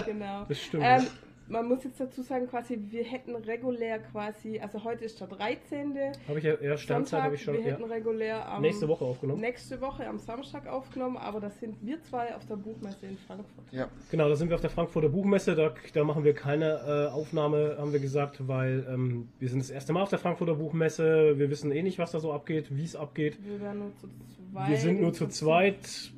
Genau. 0.05 0.45
Das 0.49 0.59
stimmt. 0.59 0.83
Ähm, 0.85 1.07
man 1.51 1.67
muss 1.67 1.83
jetzt 1.83 1.99
dazu 1.99 2.21
sagen, 2.21 2.47
quasi, 2.47 2.79
wir 2.89 3.03
hätten 3.03 3.35
regulär 3.35 3.99
quasi, 3.99 4.59
also 4.59 4.83
heute 4.83 5.05
ist 5.05 5.19
der 5.19 5.27
13. 5.27 5.95
Habe 6.27 6.39
ich 6.39 6.45
ja, 6.45 6.53
ja 6.61 6.77
Standzeit 6.77 7.09
Sonntag, 7.09 7.23
habe 7.25 7.35
ich 7.35 7.43
schon. 7.43 7.53
wir 7.55 7.61
Ja. 7.61 7.67
hätten 7.73 7.83
regulär 7.83 8.47
am 8.49 8.61
Nächste 8.61 8.87
Woche 8.87 9.05
aufgenommen. 9.05 9.41
nächste 9.41 9.79
Woche 9.81 10.07
am 10.07 10.17
Samstag 10.17 10.67
aufgenommen, 10.67 11.17
aber 11.17 11.39
das 11.39 11.59
sind 11.59 11.75
wir 11.81 12.01
zwei 12.03 12.33
auf 12.35 12.45
der 12.45 12.55
Buchmesse 12.55 13.05
in 13.05 13.17
Frankfurt. 13.17 13.65
Ja. 13.71 13.89
Genau, 14.09 14.29
da 14.29 14.35
sind 14.35 14.49
wir 14.49 14.55
auf 14.55 14.61
der 14.61 14.69
Frankfurter 14.69 15.09
Buchmesse. 15.09 15.55
Da, 15.55 15.73
da 15.93 16.03
machen 16.03 16.23
wir 16.23 16.33
keine 16.33 17.09
äh, 17.09 17.13
Aufnahme, 17.13 17.75
haben 17.77 17.91
wir 17.93 17.99
gesagt, 17.99 18.47
weil 18.47 18.85
ähm, 18.89 19.27
wir 19.39 19.49
sind 19.49 19.59
das 19.59 19.69
erste 19.69 19.93
Mal 19.93 20.01
auf 20.03 20.09
der 20.09 20.19
Frankfurter 20.19 20.55
Buchmesse. 20.55 21.37
Wir 21.37 21.49
wissen 21.49 21.71
eh 21.71 21.83
nicht, 21.83 21.99
was 21.99 22.11
da 22.11 22.19
so 22.19 22.31
abgeht, 22.31 22.75
wie 22.75 22.83
es 22.83 22.95
abgeht. 22.95 23.37
Wir 23.43 23.59
wären 23.59 23.79
nur 23.79 23.95
zu 23.97 24.07
zweit. 24.07 24.69
Wir 24.69 24.77
sind 24.77 25.01
nur 25.01 25.13
zu 25.13 25.27
zweit 25.27 26.11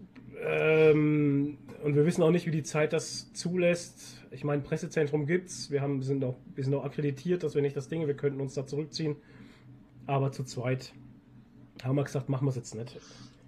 ähm, 0.46 1.58
und 1.84 1.96
wir 1.96 2.06
wissen 2.06 2.24
auch 2.24 2.32
nicht, 2.32 2.46
wie 2.48 2.52
die 2.52 2.64
Zeit 2.64 2.94
das 2.94 3.32
zulässt. 3.34 4.24
Ich 4.32 4.44
meine, 4.44 4.62
Pressezentrum 4.62 5.26
gibt's. 5.26 5.70
Wir 5.72 5.82
haben, 5.82 6.02
sind 6.02 6.24
auch, 6.24 6.36
wir 6.56 6.64
sind 6.64 6.74
auch 6.74 6.84
akkreditiert, 6.84 7.44
dass 7.44 7.56
wir 7.56 7.62
nicht 7.62 7.76
das 7.78 7.88
Ding, 7.88 8.06
wir 8.08 8.16
könnten 8.16 8.42
uns 8.42 8.54
da 8.54 8.66
zurückziehen. 8.66 9.16
Aber 10.08 10.32
zu 10.32 10.44
zweit 10.44 10.94
haben 11.84 11.96
wir 11.96 12.04
gesagt, 12.04 12.30
machen 12.30 12.46
wir 12.46 12.50
es 12.50 12.56
jetzt 12.56 12.76
nicht. 12.76 13.00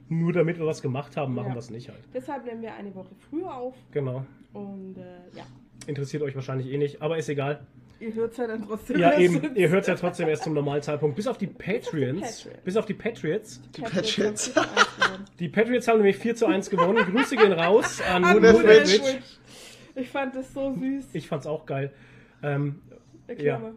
Nur 0.07 0.33
damit 0.33 0.57
wir 0.59 0.65
was 0.65 0.81
gemacht 0.81 1.17
haben, 1.17 1.33
machen 1.33 1.47
Ja. 1.49 1.55
wir 1.55 1.59
es 1.59 1.69
nicht 1.69 1.89
halt. 1.89 2.01
Deshalb 2.13 2.45
nehmen 2.45 2.61
wir 2.61 2.73
eine 2.75 2.93
Woche 2.93 3.15
früher 3.29 3.53
auf 3.53 3.75
Genau. 3.91 4.25
und 4.53 4.97
äh, 4.97 5.01
ja. 5.35 5.45
Interessiert 5.87 6.21
euch 6.23 6.35
wahrscheinlich 6.35 6.67
eh 6.71 6.77
nicht, 6.77 7.01
aber 7.01 7.17
ist 7.17 7.29
egal. 7.29 7.65
Ihr 7.99 8.13
hört 8.13 8.31
es 8.31 8.37
ja 8.37 8.47
dann 8.47 8.65
trotzdem. 8.65 8.99
Ja, 8.99 9.11
erst 9.11 9.21
eben. 9.21 9.41
jetzt. 9.41 9.55
Ihr 9.57 9.69
hört 9.69 9.81
es 9.81 9.87
ja 9.87 9.95
trotzdem 9.95 10.27
erst 10.27 10.43
zum 10.43 10.53
normalen 10.53 10.81
Zeitpunkt. 10.81 11.15
Bis 11.15 11.27
auf 11.27 11.37
die 11.37 11.47
Patreons. 11.47 12.21
Patriots. 12.21 12.63
Bis 12.63 12.77
auf 12.77 12.85
die 12.85 12.93
Patriots. 12.93 13.61
Die 13.75 13.81
Patriots. 13.81 14.55
haben 14.55 14.73
4 14.73 14.75
zu 14.75 14.85
1 14.85 14.99
gewonnen. 14.99 15.25
Die 15.39 15.49
Patriots 15.49 15.87
haben 15.87 15.97
nämlich 15.97 16.17
4 16.17 16.35
zu 16.35 16.45
1 16.45 16.69
gewonnen. 16.69 17.05
Grüße 17.05 17.35
gehen 17.35 17.53
raus 17.53 18.01
an. 18.01 18.23
Wunderwitch. 18.23 18.99
Ich 19.95 20.09
fand 20.09 20.35
das 20.35 20.53
so 20.53 20.73
süß. 20.73 21.05
Ich 21.13 21.27
fand's 21.27 21.47
auch 21.47 21.65
geil. 21.65 21.91
Ähm, 22.43 22.81
Erklär 23.27 23.53
ja. 23.53 23.59
mal. 23.59 23.73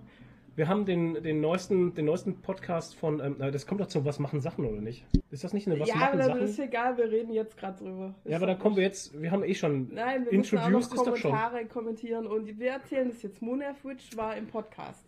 Wir 0.58 0.66
haben 0.66 0.84
den, 0.84 1.22
den, 1.22 1.40
neuesten, 1.40 1.94
den 1.94 2.04
neuesten 2.06 2.42
Podcast 2.42 2.96
von. 2.96 3.20
Ähm, 3.20 3.36
das 3.38 3.64
kommt 3.64 3.80
doch 3.80 3.86
zum 3.86 4.04
Was 4.04 4.18
machen 4.18 4.40
Sachen, 4.40 4.64
oder 4.64 4.80
nicht? 4.80 5.06
Ist 5.30 5.44
das 5.44 5.52
nicht 5.52 5.68
eine 5.68 5.78
Was 5.78 5.88
Ja, 5.88 5.94
machen 5.94 6.14
aber 6.14 6.24
Sachen? 6.24 6.40
das 6.40 6.50
ist 6.50 6.58
egal, 6.58 6.98
wir 6.98 7.08
reden 7.10 7.32
jetzt 7.32 7.56
gerade 7.56 7.78
drüber. 7.78 8.14
Ist 8.24 8.30
ja, 8.32 8.36
aber 8.38 8.48
doch 8.48 8.58
kommen 8.58 8.74
wir 8.74 8.82
jetzt. 8.82 9.22
Wir 9.22 9.30
haben 9.30 9.44
eh 9.44 9.54
schon. 9.54 9.94
Nein, 9.94 10.26
wir 10.28 10.36
müssen 10.36 10.58
auch 10.58 10.68
noch 10.68 10.80
Introduced 10.80 10.94
ist 10.94 11.06
doch 11.06 11.16
schon. 11.16 11.30
Kommentare 11.30 11.66
kommentieren 11.66 12.26
und 12.26 12.58
wir 12.58 12.70
erzählen 12.72 13.08
das 13.08 13.22
jetzt. 13.22 13.40
Moonfwitch 13.40 14.16
war 14.16 14.36
im 14.36 14.48
Podcast. 14.48 15.06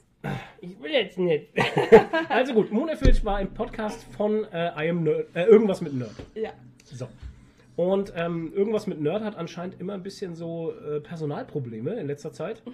Ich 0.60 0.80
will 0.80 0.92
jetzt 0.92 1.18
nicht. 1.18 1.48
also 2.28 2.54
gut, 2.54 2.70
Moonefilch 2.70 3.24
war 3.24 3.40
im 3.40 3.52
Podcast 3.52 4.04
von 4.16 4.44
äh, 4.52 4.86
I 4.86 4.90
am 4.90 5.02
Nerd, 5.02 5.34
äh, 5.34 5.46
irgendwas 5.46 5.80
mit 5.80 5.94
Nerd. 5.94 6.14
Ja. 6.34 6.50
So. 6.84 7.08
Und 7.74 8.12
ähm, 8.14 8.52
irgendwas 8.54 8.86
mit 8.86 9.00
Nerd 9.00 9.24
hat 9.24 9.36
anscheinend 9.36 9.80
immer 9.80 9.94
ein 9.94 10.02
bisschen 10.02 10.36
so 10.36 10.74
äh, 10.74 11.00
Personalprobleme 11.00 11.94
in 11.94 12.06
letzter 12.06 12.32
Zeit. 12.32 12.62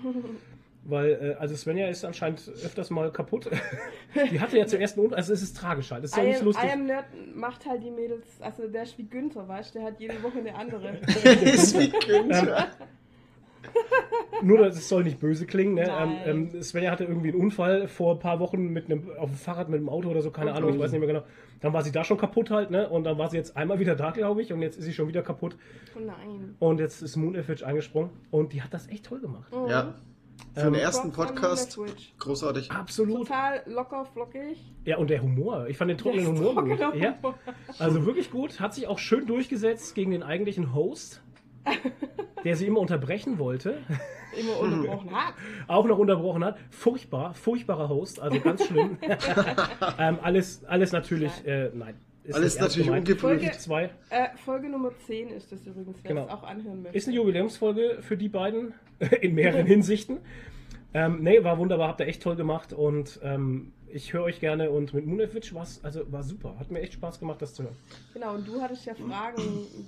Weil, 0.88 1.10
äh, 1.10 1.34
also 1.40 1.56
Svenja 1.56 1.88
ist 1.88 2.04
anscheinend 2.04 2.48
öfters 2.64 2.90
mal 2.90 3.10
kaputt. 3.10 3.50
Die 4.30 4.40
hatte 4.40 4.56
ja 4.56 4.66
zum 4.66 4.80
ersten 4.80 5.00
Un 5.00 5.14
also 5.14 5.32
es 5.32 5.42
ist 5.42 5.56
tragisch 5.56 5.90
halt. 5.90 6.04
Es 6.04 6.12
ist 6.12 6.16
ja 6.16 6.22
nicht 6.22 6.42
lustig. 6.42 6.68
I 6.68 6.72
am 6.72 6.86
Nerd 6.86 7.06
macht 7.34 7.66
halt 7.66 7.82
die 7.82 7.90
Mädels, 7.90 8.26
also 8.40 8.68
der 8.68 8.84
ist 8.84 8.96
wie 8.96 9.04
Günther, 9.04 9.48
weißt 9.48 9.74
du, 9.74 9.80
der 9.80 9.88
hat 9.88 10.00
jede 10.00 10.22
Woche 10.22 10.38
eine 10.38 10.54
andere. 10.54 10.96
ist 11.44 11.78
wie 11.78 11.90
Günther. 11.90 12.68
Nur, 14.42 14.58
dass 14.58 14.76
es 14.76 14.88
soll 14.88 15.02
nicht 15.02 15.18
böse 15.18 15.46
klingen. 15.46 15.74
Ne? 15.74 15.88
Ähm, 15.90 16.50
ähm, 16.52 16.62
Svenja 16.62 16.90
hatte 16.90 17.04
irgendwie 17.04 17.30
einen 17.30 17.40
Unfall 17.40 17.88
vor 17.88 18.14
ein 18.14 18.18
paar 18.20 18.38
Wochen 18.38 18.68
mit 18.68 18.86
einem, 18.86 19.10
auf 19.18 19.30
dem 19.30 19.36
Fahrrad 19.36 19.68
mit 19.68 19.80
dem 19.80 19.88
Auto 19.88 20.08
oder 20.08 20.22
so, 20.22 20.30
keine 20.30 20.52
Oh 20.52 20.54
Ahnung, 20.54 20.74
ich 20.74 20.78
weiß 20.78 20.92
nicht 20.92 21.00
mehr 21.00 21.08
genau. 21.08 21.24
Dann 21.60 21.72
war 21.72 21.82
sie 21.82 21.90
da 21.90 22.04
schon 22.04 22.18
kaputt 22.18 22.50
halt, 22.50 22.70
ne? 22.70 22.88
Und 22.88 23.04
dann 23.04 23.18
war 23.18 23.30
sie 23.30 23.38
jetzt 23.38 23.56
einmal 23.56 23.78
wieder 23.78 23.96
da, 23.96 24.10
glaube 24.10 24.42
ich, 24.42 24.52
und 24.52 24.60
jetzt 24.62 24.78
ist 24.78 24.84
sie 24.84 24.92
schon 24.92 25.08
wieder 25.08 25.22
kaputt. 25.22 25.56
Oh 25.96 26.00
nein. 26.00 26.54
Und 26.58 26.80
jetzt 26.80 27.02
ist 27.02 27.16
Moon 27.16 27.34
Effage 27.34 27.66
eingesprungen 27.66 28.10
und 28.30 28.52
die 28.52 28.62
hat 28.62 28.72
das 28.74 28.88
echt 28.88 29.06
toll 29.06 29.20
gemacht. 29.20 29.52
Mhm. 29.52 29.68
Ja. 29.68 29.94
Für 30.54 30.60
Ähm, 30.66 30.72
den 30.72 30.82
ersten 30.82 31.12
Props 31.12 31.28
an 31.30 31.34
Podcast 31.34 31.78
großartig. 32.18 32.70
Absolut. 32.70 33.28
Total 33.28 33.62
locker, 33.66 34.04
flockig. 34.06 34.58
Ja, 34.84 34.96
und 34.96 35.10
der 35.10 35.22
Humor. 35.22 35.66
Ich 35.68 35.76
fand 35.76 35.90
den 35.90 35.98
trockenen 35.98 36.26
Humor 36.26 36.64
gut. 36.64 36.78
Ja, 36.78 36.92
Humor. 36.92 37.34
also 37.78 38.06
wirklich 38.06 38.30
gut. 38.30 38.58
Hat 38.60 38.74
sich 38.74 38.86
auch 38.86 38.98
schön 38.98 39.26
durchgesetzt 39.26 39.94
gegen 39.94 40.12
den 40.12 40.22
eigentlichen 40.22 40.74
Host, 40.74 41.22
der 42.44 42.56
sie 42.56 42.66
immer 42.66 42.80
unterbrechen 42.80 43.38
wollte. 43.38 43.78
Immer 44.38 44.58
unterbrochen 44.60 45.10
hat. 45.14 45.34
auch 45.68 45.84
noch 45.86 45.98
unterbrochen 45.98 46.44
hat. 46.44 46.58
Furchtbar, 46.70 47.34
furchtbarer 47.34 47.88
Host, 47.88 48.20
also 48.20 48.40
ganz 48.40 48.64
schlimm. 48.66 48.98
ähm, 49.98 50.18
alles, 50.22 50.64
alles 50.64 50.92
natürlich, 50.92 51.32
äh, 51.46 51.70
nein. 51.74 51.94
Ist 52.28 52.34
Alles 52.34 52.58
natürlich 52.58 52.90
ungeprüft. 52.90 53.20
Folge- 53.20 53.50
Zwei. 53.58 53.90
Äh, 54.10 54.28
Folge 54.44 54.68
Nummer 54.68 54.90
10 55.06 55.28
ist 55.30 55.50
das 55.52 55.66
übrigens, 55.66 55.98
wer 56.02 56.08
Genau. 56.08 56.22
das 56.26 56.32
auch 56.32 56.42
anhören 56.42 56.82
möchte. 56.82 56.96
Ist 56.96 57.06
eine 57.08 57.16
Jubiläumsfolge 57.16 57.98
für 58.02 58.16
die 58.16 58.28
beiden 58.28 58.74
in 59.20 59.34
mehreren 59.34 59.66
Hinsichten. 59.66 60.18
Ähm, 60.96 61.18
nee, 61.22 61.44
war 61.44 61.58
wunderbar, 61.58 61.88
habt 61.88 62.00
ihr 62.00 62.06
echt 62.06 62.22
toll 62.22 62.36
gemacht 62.36 62.72
und 62.72 63.20
ähm, 63.22 63.72
ich 63.92 64.14
höre 64.14 64.22
euch 64.24 64.40
gerne 64.40 64.70
und 64.70 64.94
mit 64.94 65.04
Munevich 65.06 65.54
war's, 65.54 65.78
also 65.84 66.10
war 66.10 66.22
super. 66.22 66.58
Hat 66.58 66.70
mir 66.70 66.80
echt 66.80 66.94
Spaß 66.94 67.20
gemacht, 67.20 67.42
das 67.42 67.52
zu 67.52 67.64
hören. 67.64 67.76
Genau, 68.14 68.34
und 68.34 68.48
du 68.48 68.60
hattest 68.62 68.86
ja 68.86 68.94
Fragen 68.94 69.42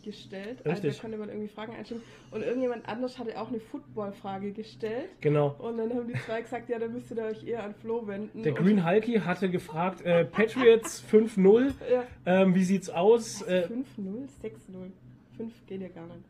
gestellt. 0.05 0.59
Also 0.65 0.71
Richtig. 0.71 0.97
da 0.97 1.01
konnte 1.03 1.17
man 1.17 1.31
irgendwie 1.31 1.49
Fragen 1.49 1.73
einschicken. 1.75 2.03
Und 2.31 2.43
irgendjemand 2.43 2.87
anders 2.87 3.19
hatte 3.19 3.41
auch 3.41 3.49
eine 3.49 3.59
Football-Frage 3.59 4.53
gestellt. 4.53 5.09
Genau. 5.23 5.57
Und 5.59 5.79
dann 5.79 5.95
haben 5.95 6.09
die 6.09 6.15
zwei 6.27 6.43
gesagt, 6.43 6.69
ja, 6.69 6.79
dann 6.79 6.93
müsstet 6.93 7.17
ihr 7.17 7.25
euch 7.25 7.43
eher 7.47 7.65
an 7.65 7.75
Flo 7.75 8.07
wenden. 8.07 8.43
Der 8.43 8.53
Und- 8.53 8.59
Green 8.59 8.87
Hulky 8.87 9.15
hatte 9.15 9.49
gefragt, 9.49 10.03
äh, 10.03 10.27
Patriots 10.27 11.03
5-0, 11.11 11.73
Ja. 11.91 12.05
ähm, 12.27 12.55
wie 12.55 12.65
sieht's 12.65 12.91
aus? 12.91 13.41
Äh, 13.43 13.67
5-0, 13.99 14.29
6-0. 14.43 14.91
5 15.39 15.53
geht 15.67 15.81
ja 15.81 15.89
gar 15.89 16.07
nicht. 16.07 16.21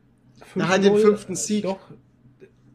Na, 0.54 0.68
halt 0.68 0.85
den 0.85 0.94
5-0, 0.94 1.00
fünften 1.00 1.32
äh, 1.32 1.37
Sieg. 1.37 1.62
Doch, 1.64 1.80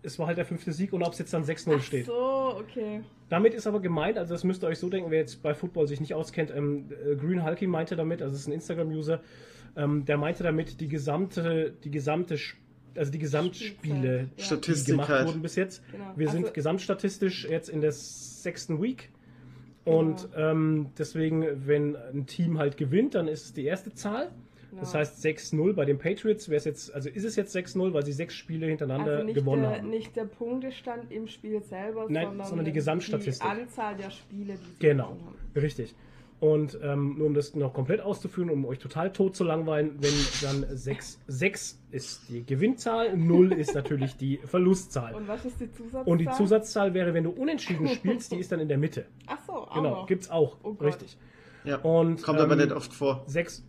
es 0.03 0.19
war 0.19 0.27
halt 0.27 0.37
der 0.37 0.45
fünfte 0.45 0.71
Sieg 0.71 0.93
und 0.93 1.01
ob 1.03 1.13
es 1.13 1.19
jetzt 1.19 1.33
dann 1.33 1.43
6-0 1.43 1.79
steht. 1.81 2.05
So, 2.07 2.55
okay. 2.59 3.01
Damit 3.29 3.53
ist 3.53 3.65
aber 3.67 3.79
gemeint, 3.79 4.17
also 4.17 4.33
das 4.33 4.43
müsst 4.43 4.63
ihr 4.63 4.67
euch 4.67 4.77
so 4.79 4.89
denken, 4.89 5.09
wer 5.11 5.19
jetzt 5.19 5.41
bei 5.41 5.53
Football 5.53 5.87
sich 5.87 5.99
nicht 6.01 6.13
auskennt, 6.13 6.51
ähm, 6.55 6.89
äh, 7.09 7.15
Green 7.15 7.45
Hulky 7.45 7.67
meinte 7.67 7.95
damit, 7.95 8.21
also 8.21 8.35
es 8.35 8.41
ist 8.41 8.47
ein 8.47 8.53
Instagram-User, 8.53 9.21
ähm, 9.75 10.05
der 10.05 10.17
meinte 10.17 10.43
damit 10.43 10.79
die 10.81 10.87
gesamte, 10.87 11.73
die 11.83 11.89
gesamte, 11.91 12.35
Sp- 12.37 12.59
also 12.95 13.11
die 13.11 13.17
Gesamtspiele, 13.19 14.29
Ja. 14.37 14.55
die 14.57 14.83
gemacht 14.83 15.09
halt. 15.09 15.27
wurden 15.27 15.41
bis 15.41 15.55
jetzt. 15.55 15.81
Genau. 15.91 16.11
Wir 16.15 16.27
Also- 16.27 16.41
sind 16.41 16.53
gesamtstatistisch 16.53 17.47
jetzt 17.49 17.69
in 17.69 17.81
der 17.81 17.91
sechsten 17.91 18.81
Week. 18.81 19.09
Und 19.85 20.29
ähm, 20.37 20.91
deswegen, 20.97 21.45
wenn 21.67 21.95
ein 21.97 22.25
Team 22.25 22.57
halt 22.57 22.77
gewinnt, 22.77 23.15
dann 23.15 23.27
ist 23.27 23.45
es 23.45 23.53
die 23.53 23.65
erste 23.65 23.93
Zahl. 23.93 24.31
Das 24.79 24.91
Genau. 24.91 24.99
heißt 25.01 25.23
6-0 25.23 25.73
bei 25.73 25.85
den 25.85 25.97
Patriots 25.97 26.49
wäre 26.49 26.57
es 26.57 26.65
jetzt, 26.65 26.93
also 26.93 27.09
ist 27.09 27.23
es 27.23 27.35
jetzt 27.35 27.55
6-0, 27.55 27.93
weil 27.93 28.03
sie 28.05 28.11
sechs 28.13 28.33
Spiele 28.35 28.65
hintereinander 28.67 29.11
also 29.13 29.23
nicht 29.25 29.35
gewonnen 29.35 29.61
der, 29.63 29.77
haben. 29.79 29.89
nicht 29.89 30.15
der 30.15 30.25
Punktestand 30.25 31.11
im 31.11 31.27
Spiel 31.27 31.61
selber, 31.63 32.05
Nein, 32.09 32.27
sondern, 32.27 32.47
sondern 32.47 32.65
die 32.65 32.71
Gesamtstatistik. 32.73 33.47
Die 33.47 33.61
Anzahl 33.61 33.95
der 33.95 34.09
Spiele, 34.11 34.53
die 34.53 34.57
sie 34.57 34.79
Genau, 34.79 35.09
gewonnen 35.13 35.25
haben. 35.53 35.59
richtig. 35.61 35.95
Und 36.39 36.77
ähm, 36.83 37.15
nur 37.17 37.27
um 37.27 37.33
das 37.35 37.55
noch 37.55 37.73
komplett 37.73 38.01
auszuführen, 38.01 38.49
um 38.49 38.65
euch 38.65 38.77
total 38.77 39.13
tot 39.13 39.33
zu 39.33 39.45
langweilen, 39.45 39.95
wenn 40.01 40.11
dann 40.41 40.65
6, 40.75 41.21
6 41.27 41.79
ist 41.91 42.27
die 42.27 42.45
Gewinnzahl, 42.45 43.15
0 43.15 43.53
ist 43.53 43.73
natürlich 43.75 44.17
die 44.17 44.39
Verlustzahl. 44.43 45.13
Und 45.15 45.25
was 45.29 45.45
ist 45.45 45.61
die 45.61 45.71
Zusatzzahl? 45.71 46.03
Und 46.03 46.17
die 46.17 46.29
Zusatzzahl 46.31 46.93
wäre, 46.93 47.13
wenn 47.13 47.23
du 47.23 47.29
unentschieden 47.29 47.87
spielst, 47.87 48.33
die 48.33 48.39
ist 48.39 48.51
dann 48.51 48.59
in 48.59 48.67
der 48.67 48.77
Mitte. 48.77 49.05
Ach 49.27 49.37
so, 49.47 49.53
auch 49.53 49.73
Genau, 49.73 49.89
noch. 49.91 50.07
gibt's 50.07 50.29
auch. 50.29 50.57
Oh 50.63 50.73
Gott. 50.73 50.87
richtig. 50.87 51.17
Ja. 51.63 51.77
Und, 51.77 52.21
Kommt 52.23 52.39
aber 52.41 52.53
ähm, 52.53 52.59
nicht 52.59 52.73
oft 52.73 52.93
vor. 52.93 53.23
6. 53.27 53.63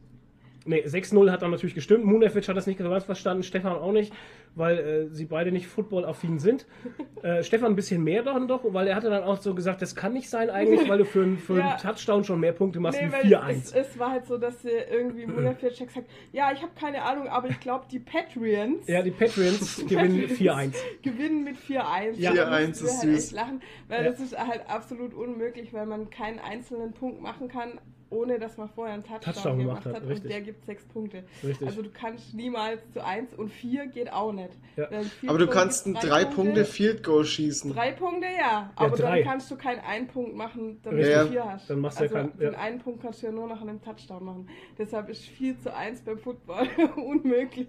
Nee, 0.66 0.82
6-0 0.86 1.30
hat 1.30 1.42
dann 1.42 1.50
natürlich 1.50 1.74
gestimmt. 1.74 2.04
Munefitch 2.06 2.48
hat 2.48 2.56
das 2.56 2.66
nicht 2.66 2.78
so 2.80 2.88
ganz 2.88 3.04
verstanden, 3.04 3.42
Stefan 3.42 3.72
auch 3.76 3.92
nicht, 3.92 4.12
weil 4.54 4.78
äh, 4.78 5.08
sie 5.14 5.26
beide 5.26 5.52
nicht 5.52 5.66
football-affin 5.66 6.38
sind. 6.38 6.64
äh, 7.22 7.42
Stefan 7.42 7.72
ein 7.72 7.76
bisschen 7.76 8.02
mehr 8.02 8.22
dann 8.22 8.48
doch, 8.48 8.60
weil 8.72 8.86
er 8.88 8.96
hatte 8.96 9.10
dann 9.10 9.24
auch 9.24 9.36
so 9.42 9.54
gesagt, 9.54 9.82
das 9.82 9.94
kann 9.94 10.14
nicht 10.14 10.30
sein 10.30 10.48
eigentlich, 10.48 10.88
weil 10.88 10.98
du 10.98 11.04
für, 11.04 11.22
einen- 11.22 11.38
für 11.38 11.58
Ja. 11.58 11.70
einen 11.72 11.78
Touchdown 11.78 12.24
schon 12.24 12.40
mehr 12.40 12.52
Punkte 12.52 12.80
machst 12.80 12.98
Nee, 13.00 13.08
wie 13.08 13.12
weil 13.12 13.22
4-1. 13.24 13.50
es, 13.50 13.72
es 13.72 13.98
war 13.98 14.12
halt 14.12 14.26
so, 14.26 14.38
dass 14.38 14.62
sie 14.62 14.70
irgendwie 14.70 15.26
Munafir 15.26 15.70
Check 15.70 15.90
sagt, 15.90 16.08
ja, 16.32 16.50
ich 16.52 16.62
habe 16.62 16.72
keine 16.80 17.02
Ahnung, 17.02 17.28
aber 17.28 17.48
ich 17.50 17.60
glaube, 17.60 17.84
die 17.90 17.98
Patreons 17.98 18.86
Ja, 18.88 19.02
die 19.02 19.10
Patriots 19.10 19.84
gewinnen 19.86 20.20
4-1. 20.28 20.74
gewinnen 21.02 21.44
mit 21.44 21.56
4-1. 21.56 22.12
Ja. 22.14 22.32
Da 22.32 22.50
4-1 22.50 22.66
mussten 22.68 22.84
wir 22.84 22.90
ist 22.90 23.02
halt 23.02 23.14
süß. 23.14 23.24
echt 23.24 23.32
lachen, 23.32 23.60
weil 23.88 24.04
Ja. 24.04 24.10
das 24.10 24.20
ist 24.20 24.38
halt 24.38 24.62
absolut 24.68 25.12
unmöglich, 25.14 25.72
weil 25.74 25.84
man 25.86 26.08
keinen 26.10 26.38
einzelnen 26.38 26.92
Punkt 26.92 27.20
machen 27.20 27.48
kann, 27.48 27.72
ohne 28.14 28.38
dass 28.38 28.56
man 28.56 28.68
vorher 28.70 28.94
einen 28.94 29.02
Touchdown, 29.02 29.34
Touchdown 29.34 29.58
gemacht 29.58 29.82
gemacht 29.84 29.96
hat. 30.02 30.08
richtig. 30.08 30.24
Und 30.24 30.30
der 30.30 30.40
gibt 30.42 30.64
sechs 30.64 30.84
Punkte. 30.84 31.24
Richtig. 31.42 31.66
Also 31.66 31.82
du 31.82 31.90
kannst 31.90 32.32
niemals 32.34 32.80
zu 32.92 33.04
1 33.04 33.34
und 33.34 33.50
4 33.50 33.86
geht 33.88 34.12
auch 34.12 34.32
nicht. 34.32 34.50
Ja. 34.76 34.86
Vier 34.88 35.28
Aber 35.30 35.38
du 35.38 35.44
Punkte 35.46 35.46
kannst 35.48 35.86
ein 35.86 35.94
drei 35.94 36.24
Punkte 36.24 36.64
Field 36.64 37.02
Goal 37.02 37.24
schießen. 37.24 37.72
Drei 37.74 37.92
Punkte, 37.92 38.26
ja. 38.38 38.70
Aber 38.76 38.96
drei. 38.96 39.20
dann 39.22 39.28
kannst 39.30 39.50
du 39.50 39.56
keinen 39.56 39.80
einen 39.80 40.06
Punkt 40.06 40.34
machen, 40.36 40.78
damit 40.82 41.04
Richtig. 41.04 41.22
du 41.22 41.28
vier 41.28 41.44
hast. 41.52 41.68
Dann 41.70 41.80
machst 41.80 41.98
du 42.00 42.04
ja 42.04 42.10
also 42.10 42.28
keinen- 42.28 42.38
den 42.38 42.52
ja. 42.52 42.58
einen 42.58 42.78
Punkt 42.80 43.02
kannst 43.02 43.22
du 43.22 43.26
ja 43.26 43.32
nur 43.32 43.46
nach 43.48 43.60
einem 43.60 43.82
Touchdown 43.82 44.24
machen. 44.24 44.48
Deshalb 44.78 45.08
ist 45.08 45.22
4 45.24 45.58
zu 45.60 45.74
1 45.74 46.00
beim 46.02 46.18
Football 46.18 46.68
unmöglich. 46.96 47.66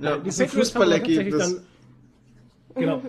Ja, 0.00 0.18
Die 0.18 0.24
das 0.24 0.34
ist 0.34 0.40
ein 0.42 0.48
Fußballergebnis. 0.48 1.38
Dann, 1.54 1.66
genau. 2.74 3.02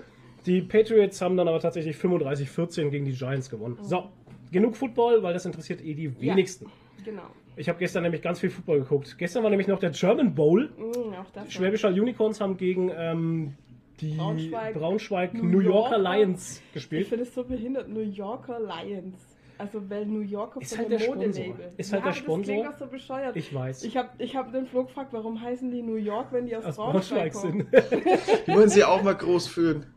Die 0.46 0.62
Patriots 0.62 1.22
haben 1.22 1.36
dann 1.36 1.48
aber 1.50 1.60
tatsächlich 1.60 1.98
35-14 1.98 2.90
gegen 2.90 3.04
die 3.06 3.12
Giants 3.14 3.50
gewonnen. 3.50 3.78
So, 3.82 4.10
genug 4.52 4.76
Football, 4.76 5.24
weil 5.24 5.34
das 5.34 5.46
interessiert 5.46 5.82
eh 5.84 5.94
die 5.94 6.06
Ja. 6.06 6.34
wenigsten. 6.34 6.68
Genau. 7.06 7.24
Ich 7.56 7.70
habe 7.70 7.80
gestern 7.80 8.04
nämlich 8.04 8.22
ganz 8.22 8.40
viel 8.40 8.50
Football 8.50 8.80
geguckt. 8.82 9.18
Gestern 9.18 9.44
war 9.44 9.50
nämlich 9.50 9.68
noch 9.68 9.80
der 9.80 9.90
German 9.92 10.36
Bowl. 10.36 10.70
Mm, 10.78 11.14
das 11.34 11.46
Die 11.48 11.52
Schwäbischer 11.54 11.90
Unicorns 11.90 12.40
haben 12.40 12.56
gegen 12.58 12.92
ähm, 12.96 13.54
die 14.00 14.14
Braunschweig, 14.16 14.74
Braunschweig, 14.76 15.34
New 15.34 15.44
New 15.46 15.60
Yorker 15.62 15.98
Yorker. 15.98 16.18
Lions 16.18 16.62
Ich 16.68 16.74
gespielt. 16.74 17.08
finde 17.08 17.24
es 17.24 17.34
so 17.34 17.44
behindert. 17.44 17.90
New 17.90 18.02
Yorker 18.02 18.60
Lions. 18.60 19.16
Also, 19.60 19.90
weil 19.90 20.06
New 20.06 20.20
Yorker 20.20 20.62
Ist 20.62 20.70
von 20.76 20.80
halt 20.84 20.92
der 20.92 21.00
Sponsor. 21.00 21.26
Modelabel. 21.26 21.72
Ist 21.78 21.92
halt 21.92 22.06
ja, 22.06 22.12
der 22.12 22.14
Das 22.14 22.24
klingt 22.24 22.46
Sponsor. 22.46 22.70
auch 22.70 22.78
so 22.78 22.86
bescheuert. 22.86 23.36
Ich 23.36 23.52
weiß. 23.56 23.84
Ich 23.86 23.98
habe 23.98 24.10
ich 24.20 24.36
hab 24.36 24.52
den 24.52 24.68
Flo 24.68 24.84
gefragt, 24.84 25.08
warum 25.14 25.42
heißen 25.42 25.72
die 25.72 25.82
New 25.82 25.96
York, 25.96 26.28
wenn 26.32 26.46
die 26.46 26.56
aus, 26.56 26.64
aus 26.66 26.76
Braunschweig, 26.76 27.34
Braunschweig 27.34 27.34
kommen? 27.34 27.68
sind. 27.72 28.46
Die 28.48 28.54
wollen 28.54 28.70
sie 28.70 28.84
auch 28.84 29.02
mal 29.02 29.16
groß 29.16 29.48
fühlen. 29.48 29.88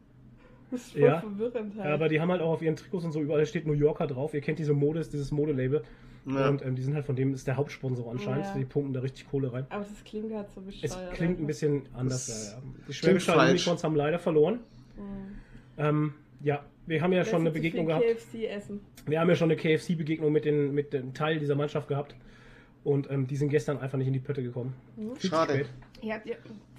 Das 0.72 0.80
ist 0.82 0.92
voll 0.92 1.02
Ja. 1.02 1.20
verwirrend 1.20 1.76
halt. 1.78 1.86
Aber 1.92 2.08
die 2.08 2.20
haben 2.20 2.30
halt 2.30 2.40
auch 2.42 2.52
auf 2.52 2.62
ihren 2.62 2.76
Trikots 2.76 3.04
und 3.04 3.12
so 3.12 3.20
überall 3.20 3.44
steht 3.46 3.66
New 3.66 3.72
Yorker 3.72 4.06
drauf. 4.06 4.34
Ihr 4.34 4.40
kennt 4.40 4.58
diese 4.58 4.72
Mode, 4.72 5.00
dieses 5.00 5.30
Modelabel. 5.32 5.82
Ja. 6.26 6.48
Und 6.48 6.64
ähm, 6.64 6.74
die 6.76 6.82
sind 6.82 6.94
halt 6.94 7.04
von 7.06 7.16
dem, 7.16 7.32
ist 7.32 7.46
der 7.46 7.56
Hauptsponsor 7.56 8.10
anscheinend. 8.10 8.44
Ja. 8.46 8.54
Die 8.58 8.64
pumpen 8.66 8.92
da 8.92 9.00
richtig 9.00 9.28
Kohle 9.30 9.52
rein. 9.52 9.66
Aber 9.70 9.84
das 9.84 10.04
klingt 10.04 10.32
halt 10.34 10.50
so 10.50 10.60
Es 10.68 10.80
bescheuert. 10.80 11.14
klingt 11.14 11.40
ein 11.40 11.46
bisschen 11.46 11.82
anders. 11.94 12.26
Das 12.26 12.52
Ja, 12.52 12.58
ja. 12.58 12.62
Die 12.88 12.92
Schwäbischer. 12.92 13.48
Unicorns 13.48 13.82
haben 13.84 13.96
leider 13.96 14.18
verloren. 14.18 14.60
Mhm. 14.96 15.38
Ähm, 15.78 16.14
ja, 16.42 16.64
wir 16.86 17.00
haben 17.02 17.12
ja 17.12 17.24
schon 17.24 17.40
eine 17.40 17.50
Begegnung 17.50 17.86
gehabt. 17.86 18.04
viel 18.04 18.14
KFC 18.14 18.44
essen. 18.56 18.80
Wir 19.06 19.18
haben 19.20 19.28
ja 19.30 19.34
schon 19.34 19.50
eine 19.50 19.56
KFC-Begegnung 19.60 20.30
mit, 20.30 20.44
den, 20.44 20.74
mit 20.74 20.92
dem 20.92 21.14
Teil 21.14 21.38
dieser 21.38 21.54
Mannschaft 21.54 21.88
gehabt. 21.88 22.14
Und 22.84 23.10
ähm, 23.10 23.26
die 23.26 23.36
sind 23.36 23.48
gestern 23.48 23.78
einfach 23.78 23.98
nicht 23.98 24.06
in 24.06 24.12
die 24.12 24.20
Pötte 24.20 24.42
gekommen. 24.42 24.74
Zu 25.18 25.26
Schade. 25.28 25.52
spät. 25.54 25.66
Ja, 26.02 26.18
die, 26.18 26.34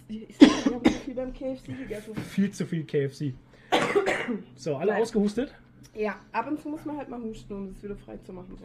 Ich, 0.08 0.30
ich, 0.30 0.38
sag, 0.38 0.66
wir 0.66 0.74
haben 0.76 0.84
zu 0.86 0.92
viel 0.92 1.14
beim 1.16 1.34
KFC 1.34 1.66
gegessen. 1.80 2.16
Viel 2.16 2.52
zu 2.52 2.66
viel 2.66 2.84
KFC. 2.86 3.34
So, 4.56 4.76
alle 4.76 4.92
Nein. 4.94 5.02
ausgehustet? 5.02 5.54
Ja, 5.94 6.16
ab 6.32 6.48
und 6.48 6.62
zu 6.62 6.70
muss 6.70 6.86
man 6.86 6.98
halt 6.98 7.10
mal 7.10 7.22
husten, 7.22 7.54
um 7.54 7.74
das 7.74 7.84
wieder 7.84 7.96
frei 7.96 8.18
zu 8.24 8.32
machen. 8.32 8.58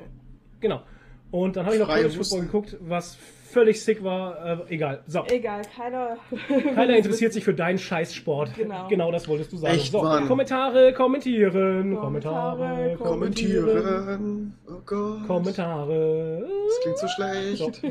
Genau. 0.60 0.82
Und 1.30 1.56
dann 1.56 1.66
habe 1.66 1.74
ich 1.74 1.80
noch 1.80 1.88
College 1.88 2.10
Football 2.10 2.40
geguckt, 2.42 2.76
was 2.80 3.16
völlig 3.16 3.82
sick 3.82 4.02
war. 4.04 4.68
Äh, 4.68 4.74
egal. 4.74 5.02
So. 5.06 5.24
Egal, 5.26 5.62
keiner. 5.76 6.18
Keiner 6.74 6.96
interessiert 6.96 7.32
sich 7.32 7.42
für 7.42 7.54
deinen 7.54 7.78
Scheißsport. 7.78 8.54
Genau. 8.54 8.86
Genau 8.96 9.10
das 9.10 9.26
wolltest 9.26 9.52
du 9.52 9.56
sagen. 9.56 9.74
Echt, 9.74 9.90
so, 9.90 10.02
Mann. 10.02 10.26
Kommentare, 10.28 10.92
kommentieren. 10.92 11.96
Kommentare. 11.96 12.96
Kommentieren. 12.96 14.54
Oh 14.68 14.80
Gott. 14.84 15.26
Kommentare. 15.26 16.46
Das 16.68 16.80
klingt 16.82 16.98
so 16.98 17.08
schlecht. 17.08 17.58
So. 17.58 17.72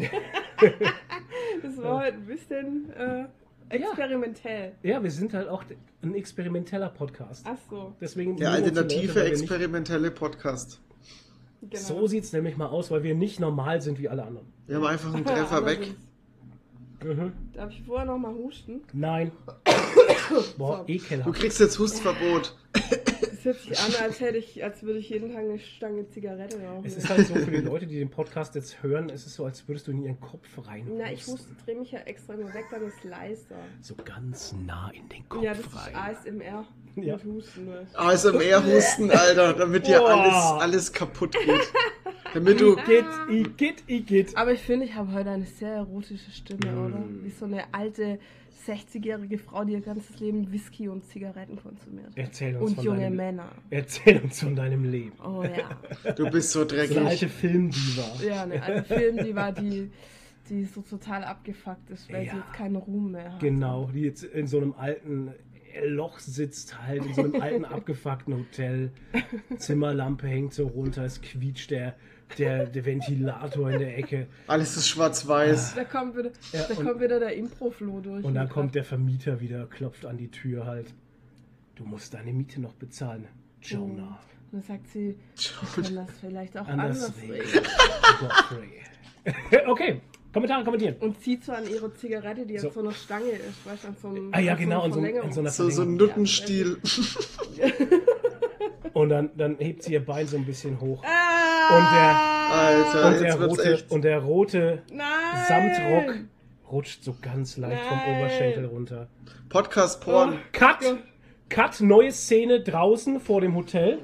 Das 1.61 1.81
war 1.81 1.99
halt 1.99 2.13
ein 2.15 2.25
bisschen 2.25 2.93
äh, 2.93 3.25
experimentell. 3.69 4.73
Ja, 4.83 5.01
wir 5.01 5.11
sind 5.11 5.33
halt 5.33 5.47
auch 5.49 5.63
ein 6.01 6.13
experimenteller 6.15 6.89
Podcast. 6.89 7.45
Ach 7.47 7.57
so, 7.69 7.93
Deswegen 7.99 8.37
Der 8.37 8.51
alternative 8.51 9.19
Leute, 9.19 9.31
experimentelle 9.31 10.11
Podcast. 10.11 10.79
genau. 11.61 11.81
So 11.83 12.07
sieht 12.07 12.23
es 12.25 12.33
nämlich 12.33 12.57
mal 12.57 12.67
aus, 12.67 12.91
weil 12.91 13.03
wir 13.03 13.15
nicht 13.15 13.39
normal 13.39 13.81
sind 13.81 13.99
wie 13.99 14.07
alle 14.09 14.23
anderen. 14.23 14.47
Wir 14.67 14.77
haben 14.77 14.85
einfach 14.85 15.13
einen 15.13 15.25
Treffer 15.25 15.65
weg. 15.65 15.93
Mhm. 17.03 17.33
Darf 17.53 17.71
ich 17.71 17.83
vorher 17.83 18.05
noch 18.05 18.17
mal 18.17 18.33
husten? 18.33 18.81
Nein. 18.93 19.31
Boah, 20.57 20.77
So. 20.79 20.83
Du 20.85 20.91
ekelhaft. 20.93 21.33
kriegst 21.37 21.59
jetzt 21.59 21.77
Hustverbot. 21.77 22.55
Hört 23.45 23.59
sich 23.59 23.79
an, 23.79 24.03
als 24.03 24.19
hätte 24.19 24.37
ich, 24.37 24.63
als 24.63 24.83
würde 24.83 24.99
ich 24.99 25.09
jeden 25.09 25.29
Tag 25.31 25.39
eine 25.43 25.59
Stange 25.59 26.07
Zigarette 26.09 26.57
rauchen. 26.61 26.83
Es 26.85 26.97
ist 26.97 27.07
halt 27.07 27.27
so 27.27 27.35
für 27.35 27.51
die 27.51 27.57
Leute, 27.61 27.85
die 27.87 27.99
den 27.99 28.09
Podcast 28.09 28.55
jetzt 28.55 28.81
hören, 28.83 29.09
es 29.09 29.25
ist 29.25 29.35
so, 29.35 29.45
als 29.45 29.67
würdest 29.67 29.87
du 29.87 29.91
in 29.91 30.03
ihren 30.03 30.19
Kopf 30.19 30.47
rein. 30.65 30.85
Na, 30.97 31.11
ich 31.11 31.25
huste, 31.27 31.55
drehe 31.63 31.77
mich 31.79 31.91
ja 31.91 31.99
extra 31.99 32.35
nur 32.35 32.53
weg, 32.53 32.65
dann 32.71 32.83
ist 32.87 33.03
leiser. 33.03 33.55
So 33.81 33.95
ganz 34.03 34.53
nah 34.65 34.89
in 34.91 35.07
den 35.09 35.29
Kopf 35.29 35.43
Ja, 35.43 35.53
das 35.53 35.61
ist 35.65 35.75
rein. 35.75 35.95
ASMR. 35.95 36.65
Ja. 36.95 37.15
Mit 37.17 37.25
Husten. 37.25 37.65
Ne? 37.65 37.85
ASMR-Husten, 37.93 39.11
Alter, 39.11 39.53
damit 39.53 39.85
dir 39.85 39.99
Boah. 39.99 40.09
alles, 40.09 40.61
alles 40.63 40.93
kaputt 40.93 41.33
geht. 41.33 41.71
Damit 42.33 42.59
du. 42.59 42.73
Igitt, 42.77 43.05
Igitt, 43.29 43.83
Igitt. 43.87 44.37
Aber 44.37 44.51
ich 44.53 44.61
finde, 44.61 44.85
ich 44.85 44.93
habe 44.95 45.11
heute 45.13 45.29
eine 45.29 45.45
sehr 45.45 45.73
erotische 45.73 46.31
Stimme, 46.31 46.71
Mm. 46.71 46.85
oder? 46.85 47.03
Wie 47.23 47.29
so 47.29 47.45
eine 47.45 47.63
alte 47.73 48.19
60-jährige 48.67 49.37
Frau, 49.37 49.63
die 49.63 49.73
ihr 49.73 49.81
ganzes 49.81 50.19
Leben 50.19 50.51
Whisky 50.51 50.87
und 50.89 51.05
Zigaretten 51.05 51.55
konsumiert. 51.57 52.11
Erzähl 52.15 52.55
uns 52.57 52.69
Und 52.69 52.75
von 52.75 52.85
junge 52.85 52.99
deinem, 53.01 53.15
Männer. 53.15 53.51
Erzähl 53.69 54.19
uns 54.21 54.39
von 54.39 54.55
deinem 54.55 54.83
Leben. 54.83 55.13
Oh 55.23 55.43
ja. 55.43 56.11
Du 56.13 56.29
bist 56.29 56.51
so 56.51 56.67
So 56.67 56.75
eine 56.75 56.81
alte 56.81 56.93
dreckig. 56.95 57.31
Filmdiva. 57.31 58.23
Ja, 58.25 58.43
eine 58.43 58.61
alte 58.61 58.83
Film, 58.95 59.17
die 59.23 59.35
war 59.35 59.51
die, 59.51 59.91
die 60.49 60.65
so 60.65 60.81
total 60.81 61.23
abgefuckt 61.23 61.89
ist, 61.89 62.11
weil 62.11 62.25
Ja. 62.25 62.31
sie 62.31 62.37
jetzt 62.37 62.53
keinen 62.53 62.75
Ruhm 62.75 63.11
mehr 63.11 63.33
hat. 63.33 63.39
Genau, 63.39 63.89
die 63.93 64.01
jetzt 64.01 64.23
in 64.23 64.47
so 64.47 64.57
einem 64.57 64.73
alten 64.73 65.33
Loch 65.85 66.19
sitzt, 66.19 66.81
halt 66.85 67.05
in 67.05 67.13
so 67.13 67.23
einem 67.23 67.41
alten 67.41 67.65
abgefuckten 67.65 68.33
Hotel. 68.35 68.91
Zimmerlampe 69.57 70.27
hängt 70.27 70.53
so 70.53 70.67
runter, 70.67 71.03
es 71.03 71.21
quietscht 71.21 71.71
der, 71.71 71.95
der, 72.37 72.65
der 72.65 72.85
Ventilator 72.85 73.69
in 73.71 73.79
der 73.79 73.97
Ecke. 73.97 74.27
Alles 74.47 74.75
ist 74.77 74.87
schwarz-weiß. 74.89 75.75
Da 75.75 75.83
kommt 75.83 76.17
wieder, 76.17 76.31
Ja, 76.51 76.63
da 76.67 76.73
und- 76.75 76.85
kommt 76.85 77.01
wieder 77.01 77.19
der 77.19 77.35
Impro-Flow 77.35 78.01
durch. 78.01 78.23
Und 78.25 78.33
dann 78.35 78.49
kommt 78.49 78.75
der 78.75 78.83
Vermieter 78.83 79.39
wieder, 79.39 79.65
klopft 79.67 80.05
an 80.05 80.17
die 80.17 80.29
Tür 80.31 80.65
halt. 80.65 80.93
Du 81.75 81.83
musst 81.85 82.13
deine 82.13 82.33
Miete 82.33 82.61
noch 82.61 82.73
bezahlen, 82.73 83.27
Jonah. 83.61 84.19
Und 84.51 84.61
dann 84.61 84.61
sagt 84.63 84.87
sie, 84.89 85.17
wir 85.35 85.83
können 85.83 85.95
das 85.95 86.09
vielleicht 86.21 86.57
auch 86.57 86.67
Anders 86.67 87.05
anders 87.05 87.21
regeln. 88.51 89.67
okay, 89.67 90.01
Kommentare 90.31 90.63
kommentieren. 90.63 90.95
Und 90.99 91.19
zieht 91.21 91.43
so 91.43 91.51
an 91.53 91.67
ihre 91.69 91.93
Zigarette, 91.93 92.45
die 92.45 92.57
So. 92.57 92.67
an 92.69 92.73
so 92.73 92.79
einer 92.81 92.91
Stange 92.91 93.29
ist, 93.31 93.65
weißt 93.65 93.83
du, 93.83 93.87
an 93.89 93.95
so 94.01 94.07
einem 94.09 94.33
Ah 94.33 94.39
ja, 94.39 94.53
an 94.53 94.57
so 94.59 94.63
genau, 94.63 94.85
in 94.85 94.91
so, 94.91 94.99
so 95.31 95.39
einer 95.41 95.49
So, 95.51 95.69
so 95.69 95.81
ein. 95.83 95.95
Nuttenstiel. 95.95 96.77
Und 99.05 99.09
dann, 99.11 99.29
dann 99.37 99.57
hebt 99.59 99.83
sie 99.83 99.93
ihr 99.93 100.03
Bein 100.03 100.25
so 100.25 100.35
ein 100.35 100.45
bisschen 100.45 100.81
hoch. 100.81 101.03
Ah, 101.05 102.49
Alter, 102.49 103.05
Und 103.05 103.13
der, 103.21 103.21
jetzt 103.29 103.39
wird's 103.39 103.59
rote, 103.59 103.73
echt. 103.73 103.91
und 103.91 104.01
der 104.03 104.17
rote 104.17 104.81
Nein! 104.91 105.05
Samtrock 105.47 106.15
rutscht 106.71 107.03
so 107.03 107.15
ganz 107.21 107.55
leicht 107.57 107.83
vom 107.83 107.97
Nein. 107.99 108.19
Oberschenkel 108.19 108.65
runter. 108.65 109.07
Podcast-Porn. 109.49 110.39
Cut! 110.53 110.77
Cut, 111.49 111.81
neue 111.81 112.11
Szene 112.11 112.61
draußen 112.61 113.19
vor 113.19 113.41
dem 113.41 113.53
Hotel. 113.55 113.99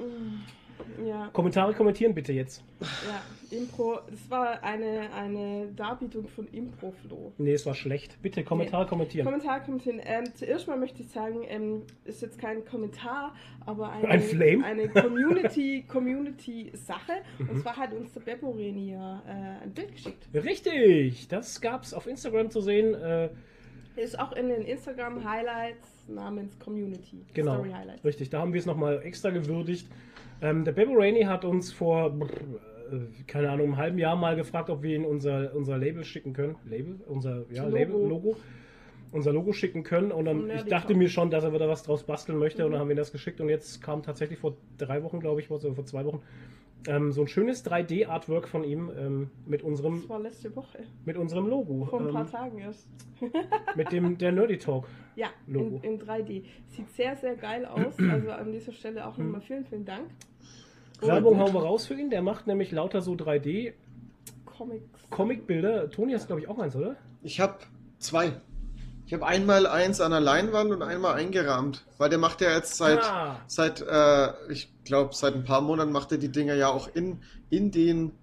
Ja, 1.26 1.30
Kommentare 1.34 1.74
kommentieren 1.74 2.14
bitte 2.14 2.34
jetzt. 2.34 2.64
ja, 2.80 3.22
Impro. 3.58 4.00
Das 4.10 4.30
war 4.30 4.64
eine, 4.64 5.12
eine 5.14 5.68
Darbietung 5.76 6.28
von 6.28 6.48
Impro-Flow. 6.48 7.34
Nee, 7.38 7.54
es 7.54 7.66
war 7.66 7.76
schlecht. 7.76 8.22
Bitte 8.22 8.44
Kommentare 8.44 8.86
kommentieren. 8.88 9.26
Kommentar 9.26 9.60
kommt 9.62 9.84
hin. 9.84 10.00
Ähm, 10.04 10.24
zuerst 10.36 10.68
mal 10.68 10.78
möchte 10.78 11.02
ich 11.02 11.10
sagen, 11.10 11.42
ähm, 11.48 11.84
ist 12.06 12.22
jetzt 12.22 12.40
kein 12.40 12.64
Kommentar, 12.66 13.36
aber 13.66 13.92
eine, 13.92 14.08
Ein 14.08 14.22
Flame? 14.22 14.64
eine 14.66 14.88
Community, 14.90 15.84
Community 15.88 16.72
Sache. 16.74 17.14
Mhm. 17.40 17.50
Und 17.50 17.60
zwar 17.62 17.78
hat 17.78 17.94
uns 17.94 18.12
der 18.14 18.22
Beppo 18.22 18.52
Reni 18.52 18.92
ja 18.94 19.22
äh, 19.28 19.64
ein 19.64 19.72
Bild 19.74 19.92
geschickt. 19.92 20.28
Richtig, 20.34 21.28
das 21.28 21.62
gab's 21.62 21.94
auf 21.94 22.08
Instagram 22.08 22.50
zu 22.50 22.62
sehen. 22.62 22.94
Äh, 22.96 23.30
Ist 23.96 24.18
auch 24.20 24.32
in 24.34 24.50
den 24.50 24.62
Instagram 24.64 25.24
Highlights 25.30 25.88
namens 26.08 26.58
Community. 26.60 27.26
genau, 27.34 27.56
Story 27.56 27.72
Highlights. 27.72 28.04
richtig. 28.06 28.30
Da 28.30 28.40
haben 28.40 28.54
wir 28.54 28.60
es 28.60 28.66
nochmal 28.66 29.02
extra 29.04 29.30
gewürdigt. 29.30 29.88
Ähm, 30.42 30.66
der 30.66 30.72
Bebo 30.72 30.94
Rainey 30.94 31.24
hat 31.24 31.46
uns 31.46 31.72
vor, 31.72 32.08
äh, 32.92 33.24
keine 33.28 33.50
Ahnung, 33.52 33.68
einem 33.68 33.78
halben 33.78 33.98
Jahr 34.00 34.16
mal 34.16 34.36
gefragt, 34.36 34.70
ob 34.70 34.82
wir 34.82 34.96
ihn 34.96 35.06
unser, 35.06 35.54
unser 35.56 35.78
Label 35.78 36.04
schicken 36.04 36.34
können. 36.34 36.56
Label? 36.66 37.00
Unser 37.08 37.46
ja, 37.52 37.64
Logo. 37.64 37.76
Label, 37.78 38.08
Logo. 38.10 38.36
Unser 39.12 39.34
Logo 39.34 39.52
schicken 39.54 39.84
können. 39.84 40.12
Und 40.12 40.26
dann, 40.26 40.38
Vom 40.38 40.46
ich 40.50 40.54
Nerdy 40.56 40.70
dachte 40.70 40.96
mir 40.96 41.10
schon, 41.10 41.30
dass 41.32 41.44
er 41.44 41.54
wieder 41.54 41.68
was 41.68 41.84
draus 41.84 42.04
basteln 42.04 42.40
möchte. 42.40 42.64
Und 42.64 42.70
Mhm. 42.70 42.74
dann 42.74 42.82
haben 42.82 42.88
wir 42.90 42.96
ihm 42.96 42.98
das 42.98 43.12
geschickt. 43.12 43.42
Und 43.42 43.50
jetzt 43.50 43.82
kam 43.82 44.02
tatsächlich 44.04 44.40
vor 44.40 44.56
drei 44.78 45.04
Wochen, 45.04 45.20
glaube 45.20 45.42
ich, 45.42 45.52
oder 45.52 45.74
vor 45.76 45.86
zwei 45.86 46.06
Wochen, 46.06 46.22
ähm, 46.88 47.12
so 47.12 47.22
ein 47.22 47.28
schönes 47.28 47.64
3D-Artwork 47.64 48.48
von 48.48 48.64
ihm 48.64 48.90
ähm, 48.98 49.30
mit, 49.46 49.62
unserem, 49.62 49.98
Das 49.98 50.10
war 50.10 50.20
letzte 50.20 50.56
Woche. 50.56 50.80
mit 51.06 51.16
unserem 51.18 51.46
Logo. 51.48 51.86
Vor 51.86 52.00
ein 52.02 52.08
paar 52.08 52.26
ähm, 52.26 52.32
Tagen 52.32 52.58
erst. 52.60 52.90
mit 53.76 53.92
dem 53.92 54.18
der 54.18 54.32
Nerdy 54.32 54.58
Talk. 54.58 54.88
Ja, 55.18 55.28
Logo. 55.46 55.82
in, 55.84 56.00
in 56.00 56.02
3D. 56.02 56.44
Sieht 56.68 56.90
sehr, 56.92 57.16
sehr 57.18 57.36
geil 57.36 57.66
aus. 57.68 58.00
Also 58.00 58.32
an 58.32 58.52
dieser 58.54 58.72
Stelle 58.72 59.06
auch 59.06 59.18
nochmal 59.18 59.42
vielen, 59.42 59.66
vielen 59.66 59.84
Dank. 59.86 60.06
Werbung 61.02 61.40
hauen 61.40 61.54
wir 61.54 61.62
raus 61.64 61.86
für 61.88 61.94
ihn. 61.96 62.10
Der 62.10 62.22
macht 62.22 62.48
nämlich 62.48 62.72
lauter 62.72 63.02
so 63.02 63.14
3D 63.14 63.74
Comics. 64.46 64.86
Comicbilder. 65.10 65.90
Toni 65.90 66.14
hast 66.14 66.28
glaube 66.28 66.42
ich 66.42 66.48
auch 66.48 66.60
eins, 66.60 66.76
oder? 66.76 66.96
Ich 67.24 67.40
habe 67.40 67.56
zwei. 68.00 68.34
Ich 69.06 69.14
habe 69.14 69.26
einmal 69.28 69.68
eins 69.68 70.00
an 70.00 70.12
der 70.12 70.22
Leinwand 70.22 70.72
und 70.72 70.82
einmal 70.84 71.16
eingerahmt. 71.16 71.86
Weil 71.98 72.10
der 72.10 72.18
macht 72.20 72.40
ja 72.42 72.52
jetzt 72.56 72.76
seit, 72.78 73.04
Ah. 73.04 73.42
seit 73.48 73.82
äh, 73.82 74.52
ich 74.52 74.72
glaube, 74.86 75.14
seit 75.14 75.34
ein 75.36 75.44
paar 75.44 75.62
Monaten 75.62 75.92
macht 75.92 76.12
er 76.14 76.18
die 76.18 76.30
Dinger 76.30 76.54
ja 76.54 76.70
auch 76.70 76.88
in, 76.94 77.20
in 77.50 77.72
den. 77.72 78.14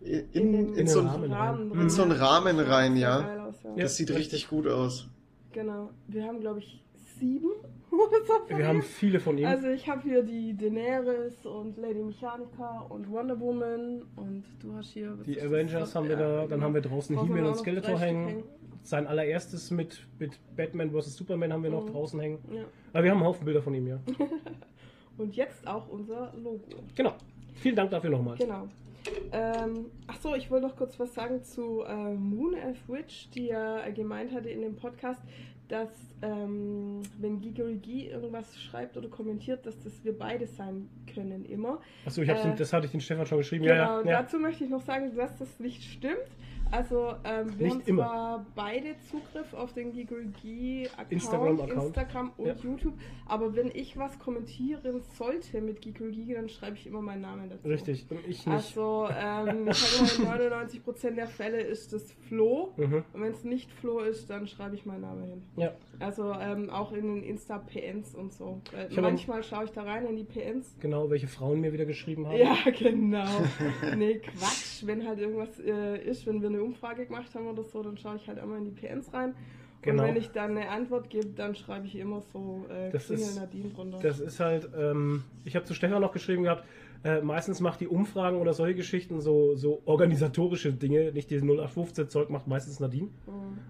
In, 0.00 0.30
in, 0.32 0.52
den- 0.52 0.74
in 0.76 0.86
so 0.86 1.00
einen, 1.00 1.30
Rahmen. 1.32 1.68
drin. 1.70 1.80
In 1.82 1.90
so 1.90 2.02
einen 2.02 2.12
Rahmen 2.12 2.58
rein, 2.58 2.96
ja. 2.96 3.20
geil 3.20 3.40
aus, 3.40 3.54
ja. 3.62 3.70
Ja. 3.70 3.82
Das 3.82 3.96
sieht 3.96 4.08
richtig. 4.10 4.26
richtig 4.32 4.48
gut 4.48 4.66
aus. 4.66 5.08
Genau. 5.52 5.90
Wir 6.08 6.24
haben, 6.24 6.40
glaube 6.40 6.60
ich, 6.60 6.82
sieben 7.18 7.50
Wir 8.48 8.66
haben 8.68 8.82
viele 8.82 9.18
von 9.20 9.36
ihm. 9.38 9.46
Also 9.46 9.68
ich 9.68 9.88
habe 9.88 10.02
hier 10.02 10.22
die 10.22 10.56
Daenerys 10.56 11.44
und 11.44 11.76
Lady 11.76 12.02
Mechanica 12.02 12.86
und 12.88 13.10
Wonder 13.10 13.38
Woman 13.40 14.02
und 14.16 14.44
du 14.60 14.74
hast 14.74 14.90
hier... 14.90 15.18
was 15.18 15.26
die? 15.26 15.40
Avengers 15.40 15.94
haben 15.94 16.08
wir 16.08 16.12
Ja, 16.16 16.18
da, 16.20 16.36
dann 16.40 16.48
genau. 16.50 16.62
haben 16.64 16.74
wir 16.74 16.80
draußen 16.82 17.20
He-Man 17.20 17.46
und 17.46 17.56
Skeletor 17.56 17.98
hängen. 17.98 18.44
Sein 18.82 19.06
allererstes 19.06 19.70
mit, 19.70 20.06
mit 20.18 20.38
Batman 20.56 20.90
vs. 20.90 21.16
Superman 21.16 21.52
haben 21.52 21.62
wir 21.62 21.70
noch 21.70 21.84
Mhm. 21.86 21.92
draußen 21.92 22.20
hängen. 22.20 22.38
Ja. 22.52 22.62
Aber 22.92 23.04
wir 23.04 23.10
haben 23.10 23.18
einen 23.18 23.26
Haufen 23.26 23.44
Bilder 23.44 23.62
von 23.62 23.74
ihm, 23.74 23.86
ja. 23.86 23.98
Und 25.18 25.36
jetzt 25.36 25.66
auch 25.66 25.88
unser 25.88 26.32
Logo. 26.36 26.60
Genau. 26.94 27.12
Vielen 27.54 27.76
Dank 27.76 27.90
dafür 27.90 28.08
nochmal. 28.10 28.38
Genau. 28.38 28.68
Ähm, 29.32 29.86
ach 30.06 30.18
so, 30.20 30.34
ich 30.34 30.50
wollte 30.50 30.66
noch 30.66 30.76
kurz 30.76 30.98
was 30.98 31.12
sagen 31.14 31.42
zu 31.42 31.82
äh, 31.82 32.14
Moon 32.14 32.54
Elf 32.54 32.78
Witch, 32.88 33.28
die 33.30 33.46
ja 33.46 33.88
gemeint 33.90 34.32
hatte 34.32 34.48
in 34.48 34.62
dem 34.62 34.76
Podcast, 34.76 35.20
dass 35.70 35.88
ähm, 36.22 37.02
wenn 37.18 37.40
Gigorigi 37.40 38.08
irgendwas 38.08 38.60
schreibt 38.60 38.96
oder 38.96 39.08
kommentiert, 39.08 39.64
dass 39.64 39.78
das 39.82 40.04
wir 40.04 40.18
beide 40.18 40.46
sein 40.46 40.88
können 41.14 41.44
immer. 41.44 41.80
Achso, 42.04 42.22
ich 42.22 42.28
hab's, 42.28 42.44
Äh, 42.44 42.54
das 42.56 42.72
hatte 42.72 42.86
ich 42.86 42.92
den 42.92 43.00
Stefan 43.00 43.24
schon 43.26 43.38
geschrieben. 43.38 43.64
Genau, 43.64 43.74
ja, 43.74 44.00
ja, 44.00 44.10
ja. 44.10 44.22
dazu 44.22 44.38
möchte 44.38 44.64
ich 44.64 44.70
noch 44.70 44.82
sagen, 44.82 45.14
dass 45.16 45.38
das 45.38 45.60
nicht 45.60 45.82
stimmt. 45.82 46.16
Also 46.70 47.14
ähm, 47.24 47.58
wir 47.58 47.66
Nicht 47.66 47.76
haben 47.80 47.86
immer. 47.86 48.02
zwar 48.04 48.46
beide 48.54 48.96
Zugriff 49.10 49.52
auf 49.54 49.72
den 49.72 49.92
Gigolgi-Account, 49.92 51.12
Instagram-Account. 51.12 51.86
Instagram 51.86 52.32
und 52.36 52.46
Ja. 52.46 52.54
YouTube, 52.62 52.94
aber 53.26 53.54
wenn 53.56 53.70
ich 53.74 53.96
was 53.96 54.18
kommentieren 54.18 55.00
sollte 55.18 55.60
mit 55.60 55.80
Gigolgi, 55.80 56.34
dann 56.34 56.48
schreibe 56.48 56.76
ich 56.76 56.86
immer 56.86 57.00
meinen 57.02 57.22
Namen 57.22 57.50
dazu. 57.50 57.66
Richtig. 57.68 58.06
Und 58.10 58.20
ich 58.20 58.46
nicht. 58.46 58.48
Also, 58.48 59.08
ähm, 59.10 59.66
in 59.66 59.72
99% 59.72 61.16
der 61.16 61.26
Fälle 61.26 61.60
ist 61.60 61.92
das 61.92 62.12
Flo. 62.12 62.72
Mhm. 62.76 63.04
Und 63.12 63.22
wenn 63.22 63.32
es 63.32 63.44
nicht 63.44 63.70
Flo 63.72 64.00
ist, 64.00 64.30
dann 64.30 64.46
schreibe 64.46 64.74
ich 64.76 64.86
meinen 64.86 65.02
Namen 65.02 65.24
hin. 65.24 65.42
Ja. 65.56 65.72
Also 65.98 66.32
ähm, 66.32 66.70
auch 66.70 66.92
in 66.92 67.02
den 67.16 67.22
Insta-PNs 67.22 68.14
und 68.14 68.32
so. 68.32 68.60
Äh, 68.74 69.00
manchmal 69.00 69.42
schaue 69.42 69.64
ich 69.64 69.70
da 69.70 69.82
rein 69.82 70.06
in 70.06 70.16
die 70.16 70.24
PNs. 70.24 70.76
Genau, 70.80 71.10
welche 71.10 71.26
Frauen 71.28 71.60
mir 71.60 71.72
wieder 71.72 71.84
geschrieben 71.84 72.26
haben. 72.26 72.36
Ja, 72.38 72.56
genau. 72.78 73.26
nee, 73.96 74.18
Quatsch. 74.18 74.86
Wenn 74.86 75.06
halt 75.06 75.18
irgendwas 75.18 75.58
äh, 75.60 75.98
ist, 76.02 76.26
wenn 76.26 76.40
wir 76.40 76.48
eine 76.48 76.59
eine 76.60 76.68
Umfrage 76.68 77.06
gemacht 77.06 77.34
haben 77.34 77.46
oder 77.48 77.64
so, 77.64 77.82
dann 77.82 77.96
schaue 77.96 78.16
ich 78.16 78.28
halt 78.28 78.38
immer 78.38 78.56
in 78.56 78.64
die 78.64 78.70
PNs 78.70 79.12
rein. 79.12 79.34
Genau. 79.82 80.02
Und 80.02 80.08
wenn 80.10 80.16
ich 80.16 80.30
dann 80.30 80.56
eine 80.56 80.68
Antwort 80.68 81.08
gebe, 81.08 81.28
dann 81.28 81.54
schreibe 81.54 81.86
ich 81.86 81.96
immer 81.96 82.20
so 82.20 82.66
äh, 82.68 82.90
Das 82.90 83.06
Klingel 83.06 83.22
ist- 83.24 83.36
Nadine 83.36 83.70
drunter. 83.70 83.98
Das 84.02 84.20
ist 84.20 84.38
halt, 84.38 84.68
ähm, 84.78 85.24
ich 85.44 85.56
habe 85.56 85.64
zu 85.64 85.72
Stefan 85.74 86.02
noch 86.02 86.12
geschrieben 86.12 86.42
gehabt, 86.42 86.64
äh, 87.04 87.20
meistens 87.22 87.60
macht 87.60 87.80
die 87.80 87.88
Umfragen 87.88 88.38
oder 88.38 88.52
solche 88.52 88.74
Geschichten 88.74 89.20
so, 89.20 89.56
so 89.56 89.80
organisatorische 89.86 90.72
Dinge, 90.72 91.12
nicht 91.12 91.30
diese 91.30 91.44
0815-Zeug 91.44 92.28
macht 92.30 92.46
meistens 92.46 92.78
Nadine. 92.80 93.08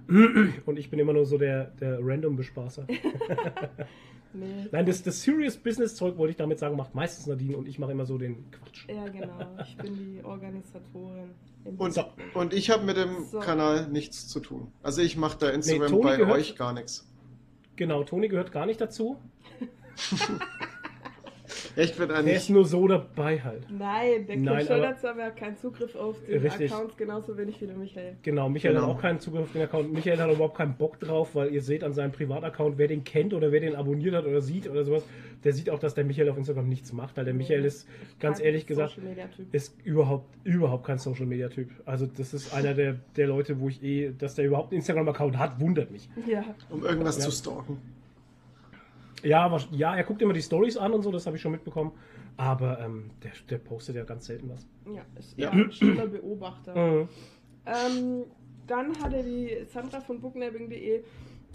Mhm. 0.09 0.55
Und 0.67 0.79
ich 0.79 0.91
bin 0.91 0.99
immer 0.99 1.13
nur 1.13 1.27
so 1.27 1.39
der, 1.39 1.67
der 1.81 1.99
Random-Bespaßer. 2.03 2.87
Nee. 4.33 4.69
Nein, 4.71 4.87
das, 4.87 5.03
das 5.03 5.23
Serious 5.23 5.57
Business-Zeug 5.57 6.17
wollte 6.17 6.31
ich 6.31 6.37
damit 6.37 6.61
sagen, 6.61 6.77
macht 6.77 6.95
meistens 6.95 7.27
Nadine 7.27 7.57
und 7.57 7.67
ich 7.67 7.81
mache 7.81 7.91
immer 7.91 8.07
so 8.07 8.17
den 8.17 8.49
Quatsch. 8.53 8.87
Ja, 8.89 9.09
genau. 9.09 9.57
Ich 9.65 9.77
bin 9.77 9.97
die 9.97 10.23
Organisatorin. 10.25 11.31
Und, 11.77 11.93
So. 11.93 12.05
und 12.35 12.55
ich 12.55 12.71
habe 12.71 12.85
mit 12.85 12.97
dem 12.97 13.25
So. 13.25 13.41
Kanal 13.41 13.89
nichts 13.89 14.29
zu 14.29 14.39
tun. 14.39 14.69
Also 14.85 15.03
ich 15.03 15.17
mache 15.17 15.37
da 15.37 15.51
Instagram 15.51 15.89
Toni 15.89 16.03
bei 16.05 16.17
gehört- 16.17 16.39
euch 16.39 16.55
gar 16.55 16.73
nichts. 16.73 17.11
Genau, 17.75 18.05
Toni 18.05 18.29
gehört 18.29 18.53
gar 18.53 18.67
nicht 18.67 18.81
dazu. 18.81 19.17
Ich 21.77 21.95
bin 21.97 22.11
Er 22.11 22.17
ist 22.21 22.27
eigentlich. 22.27 22.51
nur 22.51 22.65
so 22.65 22.87
dabei 22.89 23.41
halt. 23.41 23.63
Nein, 23.71 24.27
der 24.27 24.37
Nein, 24.37 24.59
Kim 24.59 24.67
schon 24.67 24.77
aber- 24.85 25.21
er 25.21 25.27
hat 25.27 25.37
keinen 25.37 25.57
Zugriff 25.57 25.95
auf 25.97 26.17
den 26.25 26.41
Richtig. 26.43 26.73
Accounts, 26.73 26.97
genauso 26.97 27.37
wenig 27.37 27.61
wie 27.61 27.67
der 27.67 27.77
Michael. 27.77 28.17
Genau, 28.23 28.49
Michael 28.49 28.75
Genau. 28.75 28.87
hat 28.89 28.97
auch 28.97 29.01
keinen 29.01 29.21
Zugriff 29.21 29.43
auf 29.43 29.53
den 29.53 29.63
Account. 29.63 29.93
Michael 29.93 30.19
hat 30.19 30.31
überhaupt 30.31 30.57
keinen 30.57 30.77
Bock 30.77 30.99
drauf, 31.01 31.35
weil 31.35 31.53
ihr 31.53 31.63
seht 31.63 31.85
an 31.85 31.93
seinem 31.93 32.13
Privataccount, 32.13 32.79
wer 32.79 32.89
den 32.89 33.05
kennt 33.05 33.35
oder 33.35 33.53
wer 33.53 33.61
den 33.61 33.75
abonniert 33.75 34.15
hat 34.15 34.27
oder 34.27 34.41
sieht 34.41 34.69
oder 34.69 34.85
sowas, 34.85 35.05
der 35.45 35.53
sieht 35.53 35.71
auch, 35.71 35.79
dass 35.79 35.95
der 35.95 36.05
Michael 36.05 36.29
auf 36.31 36.37
Instagram 36.37 36.69
nichts 36.69 36.93
macht, 36.93 37.17
weil 37.17 37.25
der 37.25 37.35
Michael 37.35 37.65
ist, 37.65 37.89
ganz 38.19 38.41
ehrlich 38.41 38.67
gesagt, 38.67 38.99
ist 39.53 39.75
überhaupt, 39.85 40.27
überhaupt 40.45 40.85
kein 40.87 40.99
Social 40.99 41.27
Media 41.27 41.49
Typ. 41.49 41.71
Also 41.87 42.07
das 42.07 42.35
ist 42.35 42.53
einer 42.55 42.75
der, 42.75 42.97
der 43.17 43.27
Leute, 43.27 43.59
wo 43.61 43.69
ich 43.69 43.83
eh, 43.83 44.13
dass 44.19 44.35
der 44.35 44.45
überhaupt 44.47 44.73
einen 44.73 44.79
Instagram-Account 44.81 45.39
hat, 45.39 45.61
wundert 45.61 45.91
mich. 45.91 46.09
Ja, 46.27 46.45
Um 46.69 46.85
irgendwas 46.85 47.19
Ja. 47.19 47.25
zu 47.25 47.31
stalken. 47.31 47.79
Ja, 49.23 49.57
ja, 49.73 49.97
er 49.97 50.05
guckt 50.05 50.23
immer 50.23 50.33
die 50.33 50.43
Stories 50.43 50.77
an 50.77 50.93
und 50.93 51.03
so, 51.03 51.11
das 51.11 51.27
habe 51.27 51.37
ich 51.37 51.43
schon 51.43 51.53
mitbekommen. 51.53 51.93
Aber 52.37 52.79
ähm, 52.81 53.11
der, 53.23 53.33
der 53.51 53.59
postet 53.59 53.97
ja 53.97 54.05
ganz 54.05 54.27
selten 54.27 54.49
was. 54.49 54.67
ja, 54.87 55.03
ist 55.19 55.39
Ja. 55.39 55.47
eher 55.49 55.53
ein 55.67 55.73
stiller 55.73 56.07
Beobachter. 56.07 56.75
Mhm. 56.75 57.09
Ähm, 57.67 58.25
dann 58.67 58.99
hatte 59.03 59.23
die 59.23 59.65
Sandra 59.67 60.01
von 60.01 60.21
booknabbing.de 60.21 61.03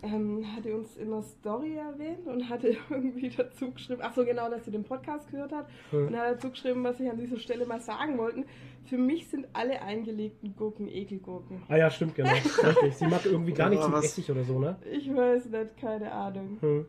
ähm, 0.04 0.46
hatte 0.56 0.76
uns 0.76 0.98
in 0.98 1.10
der 1.10 1.22
Story 1.24 1.76
erwähnt 1.78 2.28
und 2.28 2.48
hatte 2.50 2.76
irgendwie 2.90 3.30
dazu 3.30 3.72
geschrieben, 3.72 4.02
ach 4.04 4.14
so 4.14 4.24
genau, 4.26 4.50
dass 4.50 4.66
sie 4.66 4.72
den 4.72 4.84
Podcast 4.84 5.32
gehört 5.32 5.52
hat 5.54 5.68
Mhm. 5.92 6.08
und 6.08 6.18
hat 6.18 6.36
dazu 6.36 6.50
geschrieben, 6.52 6.84
was 6.84 7.00
ich 7.00 7.10
an 7.10 7.18
dieser 7.18 7.40
Stelle 7.40 7.66
mal 7.66 7.80
sagen 7.80 8.18
wollten. 8.18 8.46
Für 8.84 8.98
mich 8.98 9.28
sind 9.30 9.48
alle 9.54 9.82
eingelegten 9.82 10.56
Gurken 10.56 10.88
Ekelgurken. 10.90 11.64
Ah 11.70 11.78
ja, 11.78 11.90
stimmt, 11.90 12.14
genau. 12.14 12.30
Sie 12.92 13.08
mag 13.08 13.26
irgendwie 13.26 13.54
gar 13.54 13.68
Ja, 13.68 13.78
nichts 13.80 13.88
mit 13.88 14.04
Essig 14.04 14.30
oder 14.30 14.44
so, 14.44 14.60
ne? 14.60 14.76
Ich 14.92 15.12
weiß 15.16 15.46
nicht, 15.50 15.78
keine 15.78 16.12
Ahnung. 16.12 16.58
Hm. 16.60 16.86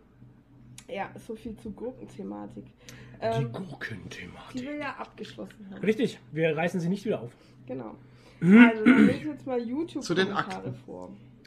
Ja, 0.88 1.10
so 1.16 1.34
viel 1.34 1.56
zur 1.56 1.72
Gurkenthematik. 1.72 2.64
Die 2.64 2.72
Ähm, 3.20 3.52
die 3.52 3.58
Gurkenthematik. 3.68 4.62
wir 4.62 4.76
ja 4.76 4.94
abgeschlossen 4.98 5.68
haben. 5.70 5.82
Richtig, 5.82 6.18
wir 6.32 6.56
reißen 6.56 6.80
sie 6.80 6.88
nicht 6.88 7.04
wieder 7.04 7.20
auf. 7.22 7.32
Genau. 7.66 7.96
Also, 8.40 8.84
dann 8.84 9.06
lese 9.06 9.18
ich 9.18 9.24
jetzt 9.24 9.46
mal 9.46 9.60
YouTube-Kommentare 9.60 10.72
vor. 10.84 11.10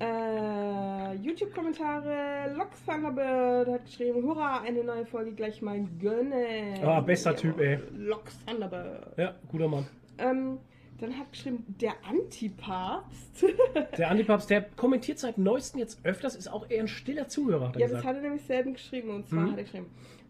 äh, 0.00 1.14
YouTube-Kommentare. 1.16 2.54
Lox 2.56 2.84
Thunderbird 2.84 3.68
hat 3.68 3.84
geschrieben: 3.84 4.22
Hurra, 4.24 4.62
eine 4.62 4.82
neue 4.82 5.06
Folge 5.06 5.32
gleich 5.32 5.62
mal 5.62 5.80
gönnen. 6.00 6.82
Ah, 6.82 7.00
bester 7.00 7.36
Typ, 7.36 7.60
ey. 7.60 7.78
Lox 7.92 8.38
Thunderbird. 8.44 9.16
Ja, 9.16 9.34
guter 9.48 9.68
Mann. 9.68 9.86
Ähm, 10.18 10.58
dann 11.00 11.16
hat 11.18 11.32
geschrieben: 11.32 11.64
Der 11.80 11.92
Antipapst. 12.08 13.44
Der 13.98 14.10
Antipapst, 14.10 14.50
der 14.50 14.62
kommentiert 14.76 15.18
seit 15.18 15.38
neuestem 15.38 15.80
jetzt 15.80 16.00
öfters, 16.04 16.36
ist 16.36 16.48
auch 16.48 16.68
eher 16.70 16.80
ein 16.82 16.88
stiller 16.88 17.28
Zuhörer, 17.28 17.68
hat 17.68 17.76
er 17.76 17.80
Ja, 17.80 17.86
das 17.86 17.96
gesagt. 17.96 18.06
hat 18.08 18.16
er 18.16 18.22
nämlich 18.22 18.42
selten 18.44 18.72
geschrieben. 18.74 19.10
Und 19.10 19.28
zwar 19.28 19.42
Mhm. 19.46 19.50
hat 19.52 19.58
er 19.58 19.64
geschrieben: 19.64 19.86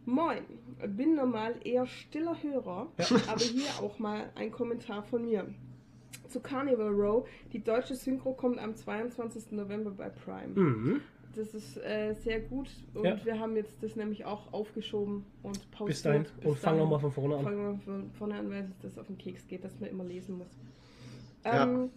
Moin, 0.07 0.43
bin 0.89 1.15
normal 1.15 1.55
eher 1.65 1.87
stiller 1.87 2.37
Hörer, 2.43 2.89
aber 3.29 3.41
hier 3.41 3.69
auch 3.83 3.99
mal 3.99 4.31
ein 4.35 4.51
Kommentar 4.51 5.03
von 5.03 5.25
mir. 5.25 5.47
Zu 6.29 6.41
Carnival 6.41 6.89
Row. 6.91 7.29
Die 7.53 7.63
deutsche 7.63 7.95
Synchro 7.97 8.33
kommt 8.35 8.59
am 8.61 8.75
22. 8.77 9.51
November 9.53 9.91
bei 9.91 10.09
Prime. 10.11 10.55
Mhm. 10.55 11.01
Das 11.37 11.55
ist 11.55 11.77
äh, 11.79 12.13
sehr 12.15 12.41
gut 12.41 12.69
und 12.95 13.05
Ja. 13.05 13.25
wir 13.25 13.39
haben 13.39 13.55
jetzt 13.55 13.81
das 13.83 13.95
nämlich 13.95 14.25
auch 14.25 14.53
aufgeschoben 14.53 15.25
und 15.43 15.71
pausiert. 15.71 15.87
Bis 15.89 16.03
dahin. 16.03 16.27
Und 16.43 16.59
fang 16.59 16.73
dahin. 16.75 16.79
nochmal 16.81 16.99
von 17.01 17.13
vorne 17.13 17.37
an. 17.37 17.45
Fangen 17.45 17.73
wir 17.73 17.79
von 17.85 18.11
vorne 18.19 18.35
an, 18.35 18.51
weil 18.51 18.65
sich 18.65 18.77
das 18.83 18.99
auf 18.99 19.07
den 19.07 19.17
Keks 19.19 19.47
geht, 19.47 19.63
dass 19.65 19.79
man 19.79 19.91
immer 19.91 20.05
lesen 20.05 20.39
muss. 20.39 20.49
Ja. 21.45 21.65
Ähm, 21.65 21.91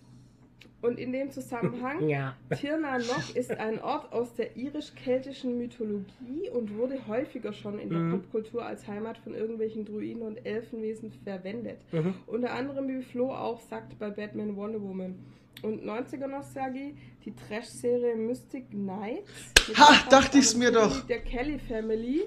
und 0.84 1.00
in 1.00 1.14
dem 1.14 1.32
Zusammenhang 1.32 2.08
Ja. 2.10 2.36
Tirnanock 2.56 3.36
ist 3.36 3.52
ein 3.52 3.82
Ort 3.82 4.12
aus 4.14 4.34
der 4.36 4.56
irisch-keltischen 4.58 5.58
Mythologie 5.58 6.50
und 6.54 6.76
wurde 6.78 7.08
häufiger 7.08 7.54
schon 7.54 7.80
in 7.80 7.90
der 7.90 8.00
Mhm. 8.00 8.12
Popkultur 8.12 8.66
als 8.66 8.88
Heimat 8.88 9.18
von 9.18 9.34
irgendwelchen 9.34 9.86
Druiden 9.86 10.22
und 10.22 10.46
Elfenwesen 10.46 11.12
verwendet. 11.24 11.80
Mhm. 11.92 12.14
Unter 12.28 12.52
anderem 12.54 12.88
wie 12.88 13.02
Flo 13.02 13.32
auch 13.34 13.60
sagt 13.62 13.98
bei 13.98 14.10
Batman 14.10 14.56
Wonder 14.58 14.82
Woman. 14.82 15.16
Und 15.62 15.86
90er 15.86 16.28
Nostalgie, 16.28 16.96
die 17.24 17.34
Trash-Serie 17.34 18.16
Mystic 18.16 18.70
Knights. 18.72 19.32
Ha, 19.78 20.10
dachte 20.10 20.40
ich's 20.40 20.56
mir 20.56 20.72
doch. 20.72 21.02
Der 21.08 21.22
Kelly 21.22 21.58
Family 21.58 22.24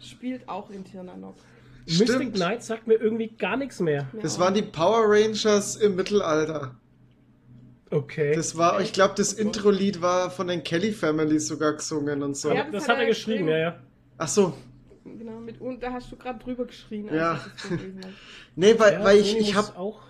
spielt 0.00 0.48
auch 0.48 0.70
in 0.70 0.84
Tirnanock. 0.84 1.36
Mystic 1.86 2.08
Stimmt. 2.08 2.34
Knight 2.34 2.62
sagt 2.62 2.86
mir 2.86 2.94
irgendwie 2.94 3.28
gar 3.28 3.56
nichts 3.56 3.80
mehr. 3.80 4.08
Das 4.20 4.38
waren 4.38 4.54
die 4.54 4.62
Power 4.62 5.04
Rangers 5.06 5.76
im 5.76 5.96
Mittelalter. 5.96 6.74
Okay. 7.90 8.34
Das 8.34 8.56
war, 8.56 8.80
ich 8.80 8.92
glaube, 8.92 9.14
das. 9.16 9.34
Intro-Lied 9.34 10.00
war 10.00 10.30
von 10.30 10.48
den 10.48 10.62
Kelly 10.64 10.92
Family 10.92 11.38
sogar 11.38 11.74
gesungen 11.74 12.22
und 12.22 12.36
so. 12.36 12.50
Ja, 12.50 12.64
das, 12.64 12.72
das 12.72 12.88
hat 12.88 12.98
er 12.98 13.06
geschrieben, 13.06 13.48
ja, 13.48 13.58
ja. 13.58 13.78
Ach 14.16 14.28
so. 14.28 14.56
Genau, 15.04 15.40
mit, 15.40 15.60
und 15.60 15.82
da 15.82 15.92
hast 15.92 16.10
du 16.10 16.16
gerade 16.16 16.38
drüber 16.38 16.64
geschrien, 16.64 17.08
als 17.08 17.18
Ja. 17.18 17.40
Nee, 18.56 18.78
weil, 18.78 18.92
ja 18.94 19.04
weil 19.04 19.18
ich, 19.18 19.36
ich 19.36 19.54
habe 19.54 19.76
auch. 19.76 20.00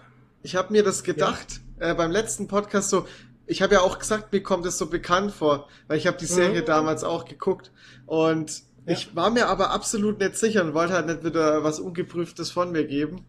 ich 0.42 0.54
hab 0.54 0.70
mir 0.70 0.82
das 0.82 1.02
gedacht 1.02 1.61
äh, 1.82 1.94
beim 1.94 2.10
letzten 2.10 2.48
Podcast 2.48 2.90
so. 2.90 3.06
Ich 3.46 3.60
habe 3.60 3.74
ja 3.74 3.80
auch 3.80 3.98
gesagt, 3.98 4.32
mir 4.32 4.42
kommt 4.42 4.64
es 4.66 4.78
so 4.78 4.86
bekannt 4.88 5.32
vor, 5.32 5.68
weil 5.88 5.98
ich 5.98 6.06
habe 6.06 6.16
die 6.16 6.26
Serie 6.26 6.62
Mhm. 6.62 6.66
damals 6.66 7.02
auch 7.04 7.24
geguckt 7.24 7.72
und 8.06 8.62
Ja. 8.86 8.92
ich 8.94 9.14
war 9.16 9.30
mir 9.30 9.48
aber 9.48 9.70
absolut 9.72 10.18
nicht 10.20 10.36
sicher 10.36 10.64
und 10.64 10.74
wollte 10.74 10.94
halt 10.94 11.06
nicht 11.06 11.24
wieder 11.24 11.62
was 11.64 11.78
Ungeprüftes 11.80 12.50
von 12.50 12.70
mir 12.72 12.84
geben. 12.86 13.26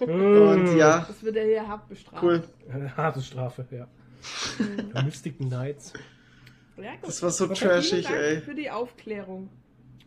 Und 0.00 0.74
Mm. 0.74 0.76
ja, 0.78 1.04
Das 1.08 1.22
wird 1.22 1.36
er 1.36 1.44
hier 1.46 1.66
hart 1.68 1.88
bestraft. 1.88 2.22
cool. 2.22 2.42
Eine 2.72 2.96
Harte 2.96 3.20
Strafe, 3.20 3.66
ja. 3.72 3.86
Mystic 5.02 5.38
Knights. 5.38 5.92
Ja. 6.76 6.92
Das 7.02 7.22
war 7.22 7.30
so 7.30 7.44
Okay, 7.44 7.54
trashig, 7.66 8.06
Vielen 8.06 8.20
Dank 8.20 8.24
ey. 8.36 8.40
für 8.40 8.54
die 8.54 8.70
Aufklärung. 8.70 9.48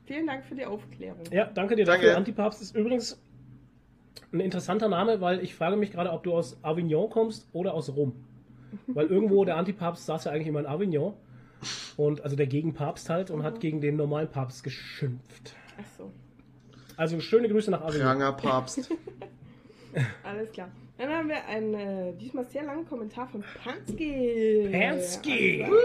Vielen 0.06 0.28
Dank 0.28 0.46
für 0.46 0.56
die 0.56 0.66
Aufklärung. 0.66 1.24
Ja, 1.32 1.46
danke 1.46 1.76
dir 1.76 1.86
Danke. 1.86 2.06
dafür. 2.08 2.18
Antipapst 2.18 2.62
ist 2.62 2.76
übrigens 2.76 3.22
ein 4.32 4.40
interessanter 4.40 4.88
Name, 4.90 5.22
weil 5.22 5.40
ich 5.44 5.56
frage 5.56 5.76
mich 5.76 5.92
gerade, 5.92 6.12
ob 6.12 6.24
du 6.24 6.34
aus 6.34 6.58
Avignon 6.64 7.10
kommst 7.10 7.48
oder 7.54 7.74
aus 7.74 7.96
Rom. 7.96 8.14
Weil 8.88 9.08
irgendwo 9.08 9.46
der 9.46 9.58
Antipapst 9.58 10.06
saß 10.06 10.26
ja 10.26 10.32
eigentlich 10.32 10.48
immer 10.48 10.60
in 10.62 10.66
Avignon. 10.66 11.14
Und 11.96 12.22
also 12.24 12.36
der 12.36 12.48
Gegenpapst 12.48 13.10
halt 13.10 13.30
und 13.32 13.44
hat 13.44 13.56
Mhm. 13.56 13.60
gegen 13.60 13.82
den 13.82 13.96
normalen 13.96 14.28
Papst 14.30 14.64
geschimpft. 14.64 15.56
Ach 15.80 15.86
so, 15.98 16.12
Also 16.98 17.20
schöne 17.20 17.48
Grüße 17.48 17.72
nach 17.72 17.82
Avignon. 17.82 18.08
Pranger 18.08 18.32
Papst. 18.34 18.92
alles 20.24 20.52
klar. 20.52 20.70
Dann 20.98 21.10
haben 21.10 21.28
wir 21.28 21.46
einen 21.48 21.74
äh, 21.74 22.14
diesmal 22.20 22.46
sehr 22.46 22.64
langen 22.64 22.86
Kommentar 22.86 23.28
von 23.28 23.44
Pansky. 23.64 24.70
Pansky! 24.72 25.64
Also, 25.64 25.76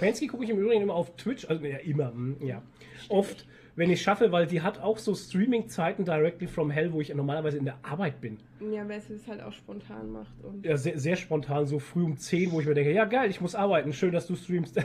Pansky 0.00 0.26
gucke 0.26 0.44
ich 0.44 0.50
im 0.50 0.58
Übrigen 0.58 0.82
immer 0.82 0.94
auf 0.94 1.14
Twitch, 1.16 1.48
also 1.48 1.64
ja, 1.64 1.78
immer, 1.78 2.10
mm, 2.12 2.36
ja. 2.44 2.62
Oft, 3.08 3.46
wenn 3.78 3.90
ich 3.90 4.02
schaffe, 4.02 4.32
weil 4.32 4.46
die 4.46 4.60
hat 4.60 4.80
auch 4.80 4.98
so 4.98 5.14
Streaming-Zeiten 5.14 6.04
directly 6.04 6.48
from 6.48 6.68
hell, 6.68 6.92
wo 6.92 7.00
ich 7.00 7.14
normalerweise 7.14 7.58
in 7.58 7.64
der 7.64 7.78
Arbeit 7.82 8.20
bin. 8.20 8.38
Ja, 8.72 8.88
weil 8.88 9.00
sie 9.00 9.12
das 9.12 9.28
halt 9.28 9.40
auch 9.40 9.52
spontan 9.52 10.10
macht. 10.10 10.32
Und 10.42 10.66
Ja, 10.66 10.76
sehr, 10.76 10.98
sehr 10.98 11.14
spontan, 11.14 11.64
so 11.64 11.78
früh 11.78 12.02
um 12.02 12.16
10, 12.16 12.50
wo 12.50 12.60
ich 12.60 12.66
mir 12.66 12.74
denke, 12.74 12.92
ja 12.92 13.04
geil, 13.04 13.30
ich 13.30 13.40
muss 13.40 13.54
arbeiten, 13.54 13.92
schön, 13.92 14.10
dass 14.10 14.26
du 14.26 14.34
streamst. 14.34 14.76
I 14.78 14.82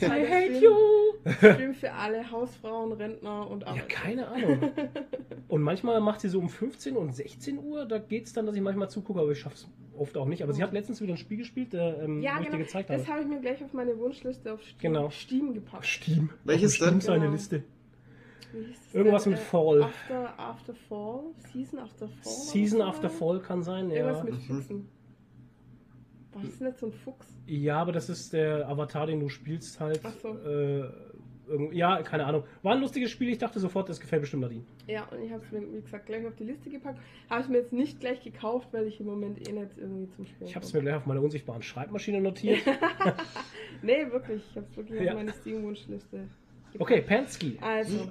hate 0.00 0.60
you! 0.60 1.13
Stream 1.26 1.74
für 1.74 1.92
alle 1.92 2.30
Hausfrauen, 2.30 2.92
Rentner 2.92 3.48
und 3.50 3.62
Ja, 3.62 3.68
Arbeiter. 3.68 3.86
keine 3.86 4.28
Ahnung. 4.28 4.58
Und 5.48 5.62
manchmal 5.62 6.00
macht 6.00 6.20
sie 6.20 6.28
so 6.28 6.38
um 6.38 6.48
15 6.48 6.96
und 6.96 7.14
16 7.14 7.58
Uhr, 7.58 7.86
da 7.86 7.98
geht 7.98 8.26
es 8.26 8.32
dann, 8.32 8.46
dass 8.46 8.54
ich 8.56 8.62
manchmal 8.62 8.90
zugucke, 8.90 9.20
aber 9.20 9.30
ich 9.32 9.38
schaffe 9.40 9.56
es 9.56 9.68
oft 9.96 10.16
auch 10.16 10.26
nicht. 10.26 10.42
Aber 10.42 10.52
sie 10.52 10.62
hat 10.62 10.72
letztens 10.72 11.00
wieder 11.00 11.14
ein 11.14 11.16
Spiel 11.18 11.38
gespielt, 11.38 11.72
der, 11.72 12.02
ähm, 12.02 12.20
Ja, 12.20 12.36
wo 12.36 12.40
ich 12.40 12.46
genau. 12.46 12.58
dir 12.58 12.64
gezeigt 12.64 12.90
Das 12.90 13.02
habe. 13.02 13.12
habe 13.12 13.22
ich 13.22 13.28
mir 13.28 13.40
gleich 13.40 13.62
auf 13.62 13.72
meine 13.72 13.96
Wunschliste 13.98 14.52
auf 14.52 14.62
Steam, 14.62 14.78
Genau. 14.92 15.10
Steam 15.10 15.54
gepackt. 15.54 15.86
Steam. 15.86 16.30
Welches 16.44 16.72
Auf 16.72 16.76
Steam 16.76 16.90
denn? 16.90 17.00
seine 17.00 17.20
Genau. 17.20 17.32
Liste. 17.32 17.62
Irgendwas 18.92 19.24
denn? 19.24 19.32
mit 19.32 19.40
Äh, 19.40 19.44
Fall. 19.44 19.82
After, 19.82 20.38
after 20.38 20.74
Fall? 20.74 21.20
Season 21.52 21.78
After 21.80 22.08
Fall? 22.08 22.32
Season? 22.32 22.80
After 22.82 23.10
Fall 23.10 23.40
kann 23.40 23.62
sein, 23.62 23.90
Irgendwas 23.90 24.18
ja. 24.18 24.24
mit 24.24 24.34
Mhm. 24.34 24.38
Füchsen. 24.40 24.88
War 26.32 26.42
das 26.42 26.60
nicht 26.60 26.78
so 26.78 26.86
ein 26.86 26.92
Fuchs? 26.92 27.28
Ja, 27.46 27.80
aber 27.80 27.92
das 27.92 28.08
ist 28.08 28.32
der 28.32 28.68
Avatar, 28.68 29.06
den 29.06 29.20
du 29.20 29.28
spielst 29.28 29.78
halt. 29.80 30.00
Ach 30.02 30.12
so. 30.20 30.28
Äh, 30.38 30.90
ja, 31.72 32.02
keine 32.02 32.24
Ahnung. 32.26 32.44
War 32.62 32.74
ein 32.74 32.80
lustiges 32.80 33.10
Spiel, 33.10 33.28
ich 33.30 33.38
dachte 33.38 33.60
sofort, 33.60 33.88
das 33.88 34.00
gefällt 34.00 34.22
bestimmt 34.22 34.42
Nadine. 34.42 34.64
Ja, 34.86 35.04
und 35.06 35.22
ich 35.22 35.32
habe 35.32 35.42
es 35.44 35.52
mir, 35.52 35.60
wie 35.72 35.80
gesagt, 35.80 36.06
gleich 36.06 36.26
auf 36.26 36.34
die 36.36 36.44
Liste 36.44 36.70
gepackt. 36.70 36.98
Habe 37.30 37.42
ich 37.42 37.48
mir 37.48 37.58
jetzt 37.58 37.72
nicht 37.72 38.00
gleich 38.00 38.22
gekauft, 38.22 38.68
weil 38.72 38.86
ich 38.86 39.00
im 39.00 39.06
Moment 39.06 39.46
eh 39.48 39.52
nicht 39.52 39.76
irgendwie 39.76 40.08
zum 40.10 40.26
Spielen 40.26 40.48
Ich 40.48 40.56
habe 40.56 40.64
es 40.64 40.72
mir 40.72 40.80
gleich 40.80 40.94
auf 40.96 41.06
meiner 41.06 41.22
unsichtbaren 41.22 41.62
Schreibmaschine 41.62 42.20
notiert. 42.20 42.60
Nee, 43.82 44.06
wirklich. 44.10 44.42
Ich 44.50 44.56
habe 44.56 44.66
es 44.70 44.76
wirklich 44.76 45.00
Ja. 45.02 45.10
auf 45.12 45.18
meine 45.18 45.32
Steam-Wunschliste. 45.32 46.28
Okay, 46.78 47.02
Pansky. 47.02 47.56
Also, 47.60 48.08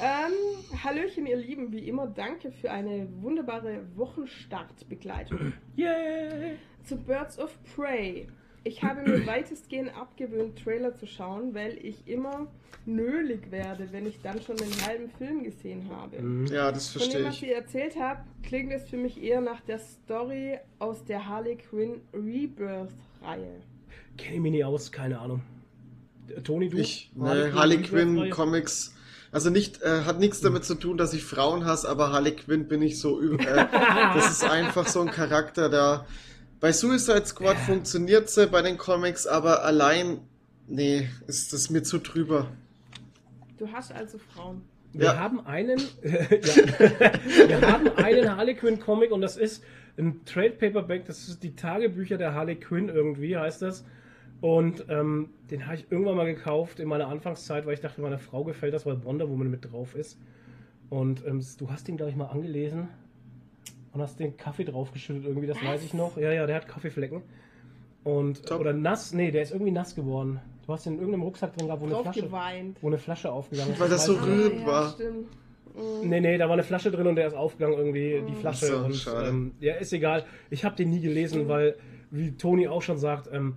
ähm, 0.00 0.82
Hallöchen, 0.82 1.26
ihr 1.26 1.36
Lieben, 1.36 1.70
wie 1.72 1.86
immer, 1.88 2.06
danke 2.08 2.50
für 2.50 2.70
eine 2.70 3.06
wunderbare 3.20 3.84
Wochenstartbegleitung. 3.96 5.52
Yay! 5.76 6.56
Zu 6.82 6.96
Birds 6.96 7.38
of 7.38 7.56
Prey. 7.76 8.26
Ich 8.62 8.82
habe 8.82 9.02
mir 9.02 9.26
weitestgehend 9.26 9.96
abgewöhnt, 9.96 10.62
Trailer 10.62 10.96
zu 10.96 11.06
schauen, 11.06 11.54
weil 11.54 11.78
ich 11.82 12.06
immer 12.06 12.46
nölig 12.84 13.50
werde, 13.50 13.88
wenn 13.92 14.06
ich 14.06 14.20
dann 14.22 14.40
schon 14.42 14.56
den 14.56 14.72
halben 14.86 15.10
Film 15.10 15.44
gesehen 15.44 15.88
habe. 15.90 16.20
Mhm. 16.20 16.46
Ja, 16.46 16.70
das 16.70 16.88
Von 16.88 17.02
dem, 17.02 17.10
verstehe 17.10 17.26
was 17.26 17.34
ich. 17.36 17.42
ihr 17.44 17.54
erzählt 17.56 17.94
habt, 17.98 18.26
klingt 18.42 18.72
es 18.72 18.88
für 18.88 18.96
mich 18.96 19.22
eher 19.22 19.40
nach 19.40 19.60
der 19.62 19.78
Story 19.78 20.58
aus 20.78 21.04
der 21.04 21.26
Harley 21.26 21.56
Quinn 21.56 22.00
Rebirth-Reihe. 22.12 23.60
Kenne 24.16 24.34
ich 24.36 24.40
mich 24.40 24.52
nicht 24.52 24.64
aus, 24.64 24.92
keine 24.92 25.18
Ahnung. 25.18 25.42
Toni, 26.44 26.68
du? 26.68 26.76
Ich, 26.78 27.10
ne, 27.14 27.52
Harley 27.54 27.82
Quinn 27.82 28.30
Comics. 28.30 28.94
Also 29.32 29.48
nicht, 29.48 29.80
äh, 29.82 30.02
hat 30.02 30.18
nichts 30.18 30.40
damit 30.40 30.64
zu 30.64 30.74
tun, 30.74 30.96
dass 30.96 31.14
ich 31.14 31.22
Frauen 31.22 31.64
hasse, 31.64 31.88
aber 31.88 32.12
Harley 32.12 32.34
Quinn 32.34 32.66
bin 32.66 32.82
ich 32.82 32.98
so 32.98 33.20
über. 33.20 33.42
Äh, 33.42 33.66
das 34.14 34.30
ist 34.30 34.44
einfach 34.44 34.86
so 34.86 35.00
ein 35.00 35.10
Charakter, 35.10 35.68
der. 35.68 36.06
Bei 36.60 36.72
Suicide 36.72 37.24
Squad 37.24 37.56
funktioniert 37.56 38.28
sie 38.28 38.46
bei 38.46 38.60
den 38.62 38.76
Comics, 38.76 39.26
aber 39.26 39.64
allein, 39.64 40.20
nee, 40.68 41.08
ist 41.26 41.52
das 41.52 41.70
mir 41.70 41.82
zu 41.82 41.98
drüber. 41.98 42.48
Du 43.58 43.70
hast 43.72 43.92
also 43.92 44.18
Frauen. 44.18 44.62
Wir 44.92 45.06
Ja. 45.06 45.18
haben 45.18 45.46
einen, 45.46 45.78
ja, 46.02 47.48
wir 47.48 47.72
haben 47.72 47.88
einen 47.96 48.36
Harley 48.36 48.54
Quinn 48.54 48.78
Comic 48.80 49.10
und 49.12 49.20
das 49.22 49.36
ist 49.36 49.64
ein 49.96 50.24
Trade 50.26 50.50
Paperback. 50.50 51.06
Das 51.06 51.28
ist 51.28 51.42
die 51.42 51.54
Tagebücher 51.54 52.18
der 52.18 52.34
Harley 52.34 52.56
Quinn 52.56 52.88
irgendwie 52.88 53.36
heißt 53.36 53.62
das. 53.62 53.84
Und 54.40 54.84
ähm, 54.88 55.30
den 55.50 55.66
habe 55.66 55.76
ich 55.76 55.86
irgendwann 55.90 56.16
mal 56.16 56.26
gekauft 56.26 56.80
in 56.80 56.88
meiner 56.88 57.08
Anfangszeit, 57.08 57.66
weil 57.66 57.74
ich 57.74 57.80
dachte, 57.80 58.00
meiner 58.00 58.18
Frau 58.18 58.42
gefällt 58.44 58.72
das, 58.74 58.84
weil 58.86 59.02
Wonder 59.04 59.28
Woman 59.28 59.50
mit 59.50 59.70
drauf 59.70 59.94
ist. 59.94 60.18
Und 60.88 61.24
ähm, 61.26 61.44
du 61.58 61.70
hast 61.70 61.88
den 61.88 61.96
glaube 61.96 62.10
ich 62.10 62.16
mal 62.16 62.26
angelesen 62.26 62.88
und 63.92 64.00
hast 64.02 64.18
den 64.20 64.36
Kaffee 64.36 64.64
draufgeschüttet 64.64 65.24
irgendwie. 65.24 65.46
Das 65.46 65.62
weiß 65.62 65.82
ich 65.84 65.94
noch. 65.94 66.16
Ja, 66.16 66.32
ja, 66.32 66.46
der 66.46 66.56
hat 66.56 66.68
Kaffeeflecken. 66.68 67.22
Und 68.04 68.46
Top. 68.46 68.60
oder 68.60 68.72
nass, 68.72 69.12
nee, 69.12 69.30
der 69.30 69.42
ist 69.42 69.52
irgendwie 69.52 69.72
nass 69.72 69.94
geworden. 69.94 70.40
Du 70.66 70.72
hast 70.72 70.86
den 70.86 70.94
in 70.94 70.98
irgendeinem 71.00 71.22
Rucksack 71.24 71.54
drin 71.56 71.66
gehabt, 71.66 71.82
wo 71.82 71.86
eine 71.86 71.96
Flasche, 72.02 72.30
wo 72.80 72.86
eine 72.86 72.98
Flasche 72.98 73.32
aufgegangen 73.32 73.72
ist. 73.72 73.80
Weil 73.80 73.88
das 73.88 74.04
so 74.06 74.14
rührend 74.14 74.64
war. 74.66 74.90
stimmt. 74.92 75.28
Mhm. 75.74 76.08
Nee, 76.08 76.20
nee, 76.20 76.38
da 76.38 76.46
war 76.46 76.54
eine 76.54 76.62
Flasche 76.62 76.90
drin 76.90 77.06
und 77.06 77.16
der 77.16 77.26
ist 77.28 77.34
aufgegangen 77.34 77.76
irgendwie, 77.78 78.22
die 78.26 78.34
Flasche. 78.34 78.66
So, 78.66 78.78
und, 78.78 78.94
schade. 78.94 79.28
ähm, 79.28 79.52
ja, 79.60 79.74
ist 79.74 79.92
egal. 79.92 80.24
Ich 80.50 80.64
habe 80.64 80.76
den 80.76 80.90
nie 80.90 81.00
gelesen, 81.00 81.44
Mhm. 81.44 81.48
weil, 81.48 81.76
wie 82.10 82.32
Toni 82.36 82.68
auch 82.68 82.82
schon 82.82 82.98
sagt, 82.98 83.28
ähm, 83.32 83.56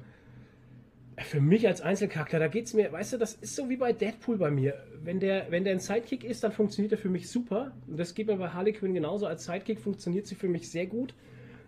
für 1.18 1.42
mich 1.42 1.68
als 1.68 1.82
Einzelcharakter, 1.82 2.40
da 2.40 2.48
geht's 2.48 2.74
mir, 2.74 2.92
weißt 2.92 3.14
du, 3.14 3.18
das 3.18 3.34
ist 3.34 3.56
so 3.56 3.70
wie 3.70 3.78
bei 3.78 3.94
Deadpool 3.94 4.38
bei 4.38 4.50
mir. 4.50 4.76
Wenn 5.04 5.20
der, 5.20 5.48
wenn 5.52 5.64
der 5.64 5.74
ein 5.74 5.80
Sidekick 5.80 6.24
ist, 6.24 6.44
dann 6.44 6.52
funktioniert 6.52 6.92
er 6.92 6.98
für 6.98 7.10
mich 7.10 7.30
super. 7.30 7.72
Und 7.88 8.00
das 8.00 8.14
geht 8.14 8.28
mir 8.28 8.38
bei 8.38 8.50
Harley 8.50 8.74
Quinn 8.74 8.94
genauso. 8.94 9.28
Als 9.28 9.46
Sidekick 9.46 9.80
funktioniert 9.80 10.28
sie 10.28 10.36
für 10.36 10.48
mich 10.48 10.70
sehr 10.70 10.88
gut. 10.88 11.14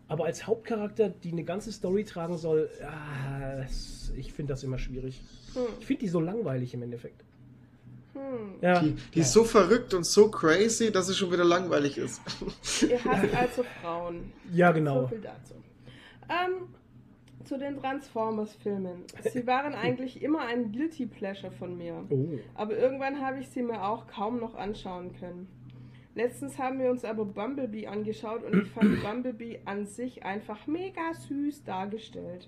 Aber 0.08 0.25
als 0.25 0.45
Hauptcharakter, 0.45 1.10
die 1.10 1.31
eine 1.31 1.43
ganze 1.43 1.71
Story 1.71 2.03
tragen 2.03 2.38
soll, 2.38 2.69
ah, 2.84 3.58
das, 3.58 4.12
ich 4.15 4.34
finde 4.34 4.53
das 4.53 4.63
immer 4.63 4.77
schwierig. 4.77 5.21
Hm. 5.53 5.63
Ich 5.79 5.86
finde 5.86 6.01
die 6.01 6.10
so 6.10 6.19
langweilig 6.19 6.73
im 6.73 6.84
Endeffekt. 6.84 7.23
Hm. 8.13 8.55
Ja. 8.62 8.81
Die, 8.81 8.95
die 9.13 9.19
ist 9.19 9.34
so 9.34 9.43
verrückt 9.43 9.93
und 9.93 10.05
so 10.05 10.29
crazy, 10.29 10.91
dass 10.91 11.10
es 11.10 11.17
schon 11.17 11.31
wieder 11.31 11.43
langweilig 11.43 11.97
ist. 11.97 12.21
Ihr 12.84 13.03
hasst 13.03 13.36
also 13.36 13.65
Frauen. 13.81 14.31
ja, 14.53 14.69
So 14.69 14.73
genau. 14.73 15.08
viel 15.08 15.21
dazu. 15.21 15.55
Ähm, 16.29 16.67
zu 17.45 17.58
den 17.58 17.77
Transformers-Filmen. 17.77 19.03
Sie 19.31 19.45
waren 19.47 19.73
eigentlich 19.75 20.21
immer 20.21 20.41
ein 20.41 20.71
Guilty 20.71 21.05
Pleasure 21.05 21.51
von 21.51 21.77
mir. 21.77 22.03
Oh. 22.10 22.27
Aber 22.55 22.77
irgendwann 22.77 23.21
habe 23.25 23.39
ich 23.39 23.49
sie 23.49 23.62
mir 23.62 23.84
auch 23.84 24.08
kaum 24.08 24.39
noch 24.39 24.55
anschauen 24.55 25.13
können. 25.19 25.47
Letztens 26.15 26.58
haben 26.58 26.79
wir 26.79 26.89
uns 26.89 27.03
aber 27.03 27.25
Bumblebee 27.25 27.88
angeschaut 27.88 28.43
und 28.43 28.63
ich 28.63 28.69
fand 28.69 29.01
Bumblebee 29.03 29.60
an 29.65 29.86
sich 29.86 30.23
einfach 30.23 30.65
mega 30.67 31.13
süß 31.13 31.63
dargestellt. 31.65 32.47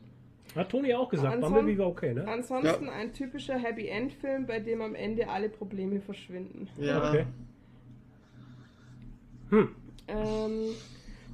Hat 0.55 0.69
Toni 0.69 0.93
auch 0.93 1.09
gesagt, 1.09 1.35
Anson- 1.35 1.53
Bumblebee 1.53 1.77
war 1.77 1.87
okay, 1.87 2.13
ne? 2.13 2.25
Ansonsten 2.27 2.89
ein 2.89 3.13
typischer 3.13 3.57
Happy 3.57 3.87
End 3.87 4.13
Film, 4.13 4.45
bei 4.45 4.59
dem 4.59 4.81
am 4.81 4.95
Ende 4.95 5.27
alle 5.29 5.49
Probleme 5.49 5.99
verschwinden. 5.99 6.69
Ja. 6.77 7.09
Okay. 7.09 7.25
Hm. 9.49 9.75
Ähm, 10.07 10.69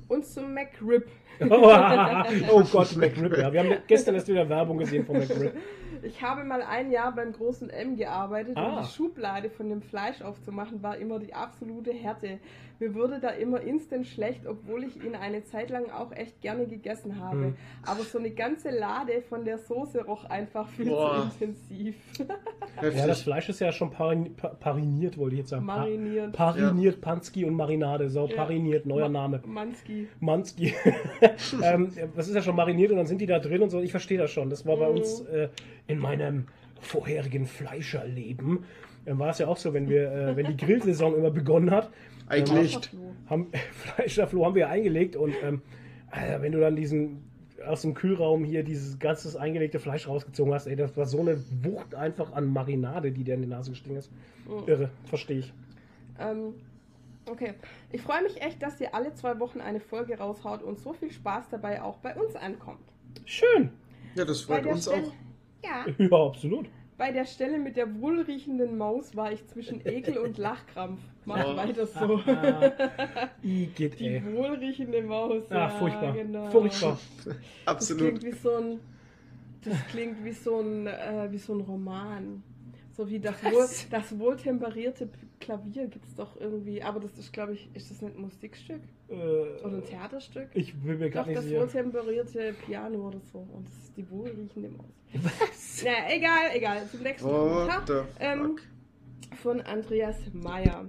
und 0.07 0.25
zum 0.25 0.53
McRib. 0.53 1.07
oh 2.51 2.63
Gott, 2.71 2.95
McRib. 2.95 3.37
Ja. 3.37 3.51
Wir 3.51 3.59
haben 3.61 3.75
gestern 3.87 4.15
erst 4.15 4.27
wieder 4.27 4.47
Werbung 4.49 4.77
gesehen 4.77 5.05
von 5.05 5.17
McRib. 5.17 5.53
Ich 6.01 6.21
habe 6.21 6.43
mal 6.43 6.61
ein 6.61 6.91
Jahr 6.91 7.13
beim 7.15 7.31
großen 7.31 7.69
M 7.69 7.95
gearbeitet 7.95 8.57
Ah. 8.57 8.77
und 8.77 8.85
die 8.85 8.91
Schublade 8.91 9.49
von 9.49 9.69
dem 9.69 9.81
Fleisch 9.81 10.21
aufzumachen 10.21 10.83
war 10.83 10.97
immer 10.97 11.19
die 11.19 11.33
absolute 11.33 11.91
Härte. 11.93 12.39
Mir 12.79 12.95
wurde 12.95 13.19
da 13.19 13.29
immer 13.29 13.61
instant 13.61 14.05
schlecht, 14.07 14.45
obwohl 14.47 14.83
ich 14.83 15.01
ihn 15.03 15.15
eine 15.15 15.43
Zeit 15.45 15.69
lang 15.69 15.89
auch 15.91 16.11
echt 16.11 16.41
gerne 16.41 16.65
gegessen 16.65 17.19
habe. 17.19 17.37
Hm. 17.45 17.55
Aber 17.85 18.03
so 18.03 18.17
eine 18.17 18.31
ganze 18.31 18.71
Lade 18.71 19.21
von 19.21 19.45
der 19.45 19.57
Soße 19.59 20.03
roch 20.05 20.25
einfach 20.25 20.67
viel 20.69 20.87
Boah. 20.89 21.31
zu 21.37 21.45
intensiv. 21.45 21.95
Ja, 22.81 23.07
das 23.07 23.21
Fleisch 23.21 23.47
ist 23.49 23.59
ja 23.61 23.71
schon 23.71 23.91
parin, 23.91 24.35
pa, 24.35 24.49
pariniert, 24.49 25.17
wollte 25.17 25.35
ich 25.35 25.41
jetzt 25.41 25.49
sagen. 25.51 25.65
Pa- 25.67 25.77
Mariniert. 25.77 26.33
Pariniert, 26.33 26.99
Pansky 27.01 27.45
und 27.45 27.53
Marinade. 27.55 28.09
So, 28.09 28.27
Ja. 28.27 28.35
pariniert, 28.35 28.85
neuer 28.85 29.07
Ma- 29.09 29.21
Name. 29.27 29.41
Manski. 29.45 30.07
Mansky. 30.19 30.73
ähm, 31.63 31.89
das 32.15 32.27
ist 32.27 32.35
ja 32.35 32.41
schon 32.41 32.55
mariniert 32.55 32.91
und 32.91 32.97
dann 32.97 33.05
sind 33.07 33.21
die 33.21 33.27
da 33.27 33.39
drin 33.39 33.61
und 33.61 33.69
so. 33.69 33.79
Ich 33.81 33.91
verstehe 33.91 34.17
das 34.17 34.31
schon. 34.31 34.49
Das 34.49 34.65
war 34.65 34.77
bei 34.77 34.89
Mhm. 34.89 34.95
uns 34.97 35.21
äh, 35.27 35.49
in 35.87 35.99
meinem 35.99 36.47
vorherigen 36.81 37.45
Fleischerleben. 37.45 38.65
Äh, 39.05 39.17
war 39.17 39.29
es 39.29 39.39
ja 39.39 39.47
auch 39.47 39.57
so, 39.57 39.73
wenn 39.73 39.89
wir, 39.89 40.11
äh, 40.11 40.35
wenn 40.35 40.47
die 40.47 40.57
Grillsaison 40.57 41.15
immer 41.17 41.31
begonnen 41.31 41.71
hat, 41.71 41.91
Eigentlich. 42.27 42.79
haben 43.27 43.51
Fleischerfloh 43.71 44.45
haben 44.45 44.55
wir 44.55 44.69
eingelegt 44.69 45.15
und 45.15 45.33
ähm, 45.43 45.61
Alter, 46.09 46.41
wenn 46.41 46.51
du 46.51 46.59
dann 46.59 46.75
diesen 46.75 47.23
aus 47.65 47.81
dem 47.81 47.93
Kühlraum 47.93 48.43
hier 48.43 48.63
dieses 48.63 48.99
ganze 48.99 49.39
eingelegte 49.39 49.79
Fleisch 49.79 50.07
rausgezogen 50.07 50.53
hast, 50.53 50.67
ey, 50.67 50.75
das 50.75 50.95
war 50.97 51.05
so 51.05 51.19
eine 51.19 51.37
Wucht 51.63 51.95
einfach 51.95 52.33
an 52.33 52.51
Marinade, 52.51 53.11
die 53.11 53.23
dir 53.23 53.35
in 53.35 53.41
die 53.41 53.47
Nase 53.47 53.71
gestiegen 53.71 53.95
ist. 53.95 54.11
Mhm. 54.45 54.67
Irre, 54.67 54.89
verstehe 55.05 55.39
ich. 55.39 55.53
Ähm, 56.19 56.55
okay. 57.29 57.53
Ich 57.91 58.01
freue 58.01 58.21
mich 58.23 58.41
echt, 58.41 58.61
dass 58.61 58.79
ihr 58.81 58.93
alle 58.93 59.13
zwei 59.13 59.39
Wochen 59.39 59.61
eine 59.61 59.79
Folge 59.79 60.17
raushaut 60.17 60.61
und 60.61 60.79
so 60.79 60.93
viel 60.93 61.11
Spaß 61.11 61.49
dabei 61.49 61.81
auch 61.81 61.97
bei 61.97 62.15
uns 62.15 62.35
ankommt. 62.35 62.83
Schön. 63.25 63.69
Ja, 64.15 64.25
das 64.25 64.41
freut 64.41 64.65
uns 64.65 64.83
Stelle, 64.83 65.07
auch. 65.07 65.13
Ja, 65.63 65.85
Ja, 65.97 66.25
absolut. 66.25 66.67
Bei 67.03 67.11
der 67.11 67.25
Stelle 67.25 67.59
mit 67.59 67.75
der 67.75 67.99
wohlriechenden 67.99 68.77
Maus 68.77 69.13
war 69.13 69.29
ich 69.29 69.45
zwischen 69.47 69.85
Ekel 69.85 70.17
und 70.19 70.37
Lachkrampf. 70.37 71.01
Macht 71.25 71.47
Oh. 71.49 71.57
weiter 71.57 71.85
so. 71.85 72.17
Igitt, 73.43 73.99
Die 73.99 74.07
ey. 74.07 74.23
wohlriechende 74.33 75.01
Maus. 75.03 75.43
Ah, 75.51 75.55
ja, 75.55 75.69
furchtbar. 75.69 76.13
Genau. 76.13 76.49
Furchtbar. 76.49 76.97
Das 77.25 77.35
Absolut. 77.65 78.19
klingt 78.19 78.23
wie 78.23 78.31
so 78.39 78.55
ein. 78.55 78.79
Das 79.65 79.85
klingt 79.87 80.23
wie 80.23 80.31
so 80.31 80.61
ein, 80.61 80.87
äh, 80.87 81.27
wie 81.29 81.37
so 81.39 81.53
ein 81.55 81.59
Roman. 81.59 82.41
So 82.95 83.09
wie 83.09 83.19
das, 83.19 83.43
wohl, 83.43 83.67
das 83.89 84.19
wohltemperierte 84.19 85.09
Klavier 85.39 85.87
gibt 85.87 86.05
es 86.05 86.15
doch 86.15 86.39
irgendwie. 86.39 86.83
Aber 86.83 86.99
das 86.99 87.17
ist, 87.17 87.33
glaube 87.33 87.53
ich, 87.53 87.67
ist 87.75 87.89
das 87.89 88.01
nicht 88.01 88.15
ein 88.15 88.21
Musikstück? 88.21 88.81
Oder 89.07 89.63
ein 89.65 89.79
Äh, 89.79 89.85
Theaterstück? 89.85 90.49
ich 90.53 90.83
will 90.83 90.97
mir 90.97 91.07
Doch, 91.07 91.13
gerade 91.13 91.29
nicht 91.29 91.37
das 91.39 91.45
sicher. 91.45 91.59
wohltemperierte 91.61 92.53
Piano 92.65 93.07
oder 93.07 93.19
so. 93.31 93.39
Und 93.39 93.67
das 93.67 93.75
ist 93.85 93.97
die 93.97 94.07
wohlriechende 94.11 94.69
Maus. 94.69 94.85
Was? 95.15 95.81
Ja, 95.81 95.93
egal, 96.09 96.51
egal. 96.53 96.87
Zum 96.87 97.01
nächsten 97.01 97.27
Kommentar. 97.27 97.83
the 97.87 98.01
Ähm? 98.19 98.57
Von 99.41 99.61
Andreas 99.61 100.17
Meyer. 100.31 100.87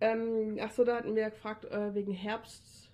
Ähm, 0.00 0.56
Achso, 0.60 0.82
da 0.84 0.96
hatten 0.96 1.14
wir 1.14 1.28
gefragt, 1.30 1.66
äh, 1.66 1.94
wegen 1.94 2.12
Herbst. 2.12 2.90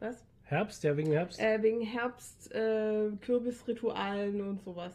Was? 0.00 0.22
Herbst, 0.42 0.82
ja, 0.84 0.96
wegen 0.96 1.12
Herbst. 1.12 1.40
Äh, 1.40 1.62
wegen 1.62 1.80
Herbst, 1.80 2.52
äh, 2.54 3.10
Kürbisritualen 3.20 4.40
und 4.42 4.60
sowas. 4.62 4.94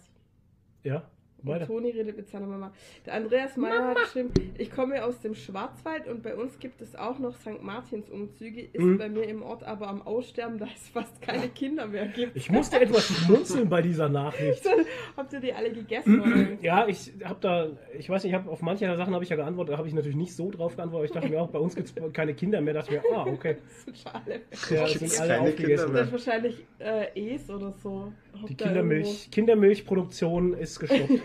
Ja, 0.83 1.09
weiter. 1.45 1.67
Toni 1.67 1.89
redet 1.91 2.17
mit 2.17 2.27
seiner 2.29 2.47
Mama. 2.47 2.71
Der 3.06 3.13
Andreas 3.13 3.58
Meyer 3.58 3.88
hat 3.89 3.97
geschrieben, 3.97 4.32
ich 4.58 4.71
komme 4.71 5.03
aus 5.03 5.19
dem 5.21 5.36
Schwarzwald 5.36 6.08
und 6.08 6.23
bei 6.23 6.36
uns 6.36 6.58
gibt 6.60 6.82
es 6.82 6.95
auch 6.95 7.19
noch 7.19 7.36
St. 7.36 7.62
Martins 7.62 8.10
Umzüge, 8.10 8.62
ist 8.62 8.79
Mhm. 8.82 8.97
bei 8.97 9.10
mir 9.10 9.23
im 9.27 9.43
Ort 9.43 9.63
aber 9.63 9.88
am 9.88 10.01
Aussterben, 10.01 10.58
da 10.58 10.65
es 10.73 10.89
fast 10.89 11.21
keine 11.21 11.49
Kinder 11.49 11.88
mehr 11.88 12.08
gibt. 12.08 12.36
Ich 12.36 12.49
musste 12.49 12.79
etwas 12.79 13.06
schmunzeln 13.08 13.69
bei 13.69 13.82
dieser 13.82 14.10
Nachricht. 14.10 14.63
Habt 15.17 15.34
ihr 15.34 15.39
die 15.39 15.53
alle 15.53 15.71
gegessen? 15.71 16.21
oder? 16.21 16.47
Ja, 16.62 16.88
ich 16.88 17.12
habe 17.23 17.38
da, 17.41 17.67
ich 17.97 18.10
weiß 18.10 18.23
nicht, 18.23 18.34
ich 18.34 18.38
hab, 18.39 18.47
auf 18.47 18.62
manche 18.62 18.86
der 18.86 18.97
Sachen 18.97 19.13
habe 19.13 19.23
ich 19.23 19.29
ja 19.29 19.36
geantwortet, 19.36 19.73
da 19.73 19.77
habe 19.77 19.88
ich 19.88 19.93
natürlich 19.93 20.17
nicht 20.17 20.34
so 20.36 20.49
drauf 20.51 20.75
geantwortet, 20.75 20.93
aber 20.95 21.06
ich 21.06 21.12
dachte 21.12 21.29
mir 21.29 21.41
auch, 21.41 21.49
bei 21.49 21.60
uns 21.60 21.75
gibt 21.75 21.89
es 21.95 22.13
keine 22.13 22.34
Kinder 22.34 22.62
mehr. 22.62 22.73
Da 22.73 22.79
dachte 22.82 22.95
ich 22.95 23.01
mir, 23.01 23.17
ah, 23.17 23.25
okay. 23.27 23.58
Das 23.86 23.95
ist 23.95 24.01
schade. 24.03 24.41
Ja, 24.69 24.86
Gibt's 24.88 25.17
sind 25.17 25.21
alle 25.29 25.41
aufgegessen. 25.41 25.93
Das 25.93 26.06
ist 26.08 26.12
wahrscheinlich 26.12 26.65
äh, 26.79 27.34
Es 27.36 27.49
oder 27.49 27.73
so. 27.84 28.12
Die 28.47 28.55
Kindermilch, 28.55 29.29
Kindermilchproduktion 29.31 30.53
ist 30.53 30.79
gestoppt. 30.79 31.11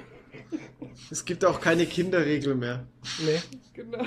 Es 1.10 1.24
gibt 1.24 1.44
auch 1.44 1.60
keine 1.60 1.86
Kinderregel 1.86 2.54
mehr. 2.54 2.86
Nee. 3.24 3.40
Genau. 3.74 4.04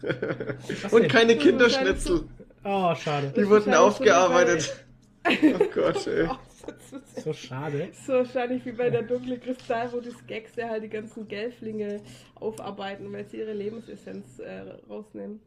Was 0.82 0.92
Und 0.92 1.02
denn? 1.02 1.10
keine 1.10 1.34
Das 1.34 1.42
ist 1.42 1.48
Kinderschnitzel. 1.48 2.28
Oh, 2.64 2.94
schade. 2.94 3.32
Die 3.36 3.48
wurden 3.48 3.74
aufgearbeitet. 3.74 4.84
Oh 5.26 5.64
Gott, 5.74 6.06
ey. 6.06 6.28
Oh, 6.28 6.36
So 7.22 7.32
schade. 7.32 7.88
So 8.06 8.14
wahrscheinlich 8.14 8.64
wie 8.64 8.72
bei 8.72 8.90
der 8.90 9.02
dunkle 9.02 9.38
Kristall, 9.38 9.92
wo 9.92 10.00
die 10.00 10.10
Skeks 10.10 10.56
ja 10.56 10.68
halt 10.68 10.82
die 10.82 10.88
ganzen 10.88 11.28
Gelflinge 11.28 12.00
aufarbeiten, 12.34 13.12
weil 13.12 13.26
sie 13.26 13.38
ihre 13.38 13.52
Lebensessenz 13.52 14.38
äh, 14.38 14.62
rausnehmen. 14.88 15.40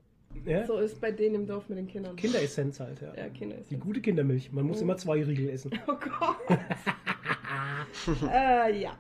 Ja? 0.46 0.66
So 0.66 0.78
ist 0.78 1.00
bei 1.00 1.12
denen 1.12 1.36
im 1.36 1.48
Dorf 1.48 1.70
mit 1.70 1.78
den 1.78 1.88
Kindern. 1.88 2.16
Kinderessenz 2.16 2.80
halt, 2.80 3.02
ja. 3.02 3.14
Ja, 3.16 3.30
Kinderessenz. 3.30 3.70
Die 3.70 3.78
gute 3.78 4.02
Kindermilch. 4.02 4.52
Man 4.52 4.66
muss 4.66 4.78
Mhm. 4.78 4.84
immer 4.84 4.98
zwei 4.98 5.24
Riegel 5.24 5.50
essen. 5.50 5.72
Oh 5.88 5.94
Gott. 5.94 6.58
äh, 8.32 8.82
ja. 8.82 8.98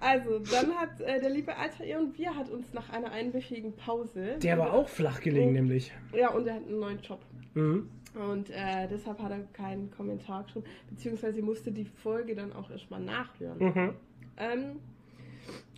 Also, 0.00 0.38
dann 0.38 0.72
hat 0.74 1.00
äh, 1.00 1.20
der 1.20 1.30
liebe 1.30 1.56
Altair 1.56 1.98
und 2.00 2.16
wir 2.18 2.34
hat 2.34 2.48
uns 2.50 2.72
nach 2.72 2.88
einer 2.90 3.10
einwöchigen 3.10 3.74
Pause. 3.74 4.36
Der 4.42 4.58
war 4.58 4.72
auch 4.72 4.88
flach 4.88 5.20
gelegen, 5.20 5.48
Mhm. 5.48 5.54
nämlich. 5.54 5.92
Ja, 6.14 6.30
und 6.30 6.46
er 6.46 6.54
hat 6.54 6.66
einen 6.66 6.78
neuen 6.80 7.00
Job. 7.00 7.20
Mhm. 7.54 7.88
Und 8.14 8.50
äh, 8.50 8.88
deshalb 8.90 9.18
hat 9.20 9.30
er 9.30 9.40
keinen 9.52 9.90
Kommentar 9.90 10.44
geschrieben, 10.44 10.64
beziehungsweise 10.90 11.42
musste 11.42 11.70
die 11.72 11.84
Folge 11.84 12.34
dann 12.34 12.52
auch 12.52 12.70
erstmal 12.70 13.00
nachhören. 13.00 13.58
Mhm. 13.58 13.94
Ähm, 14.38 14.76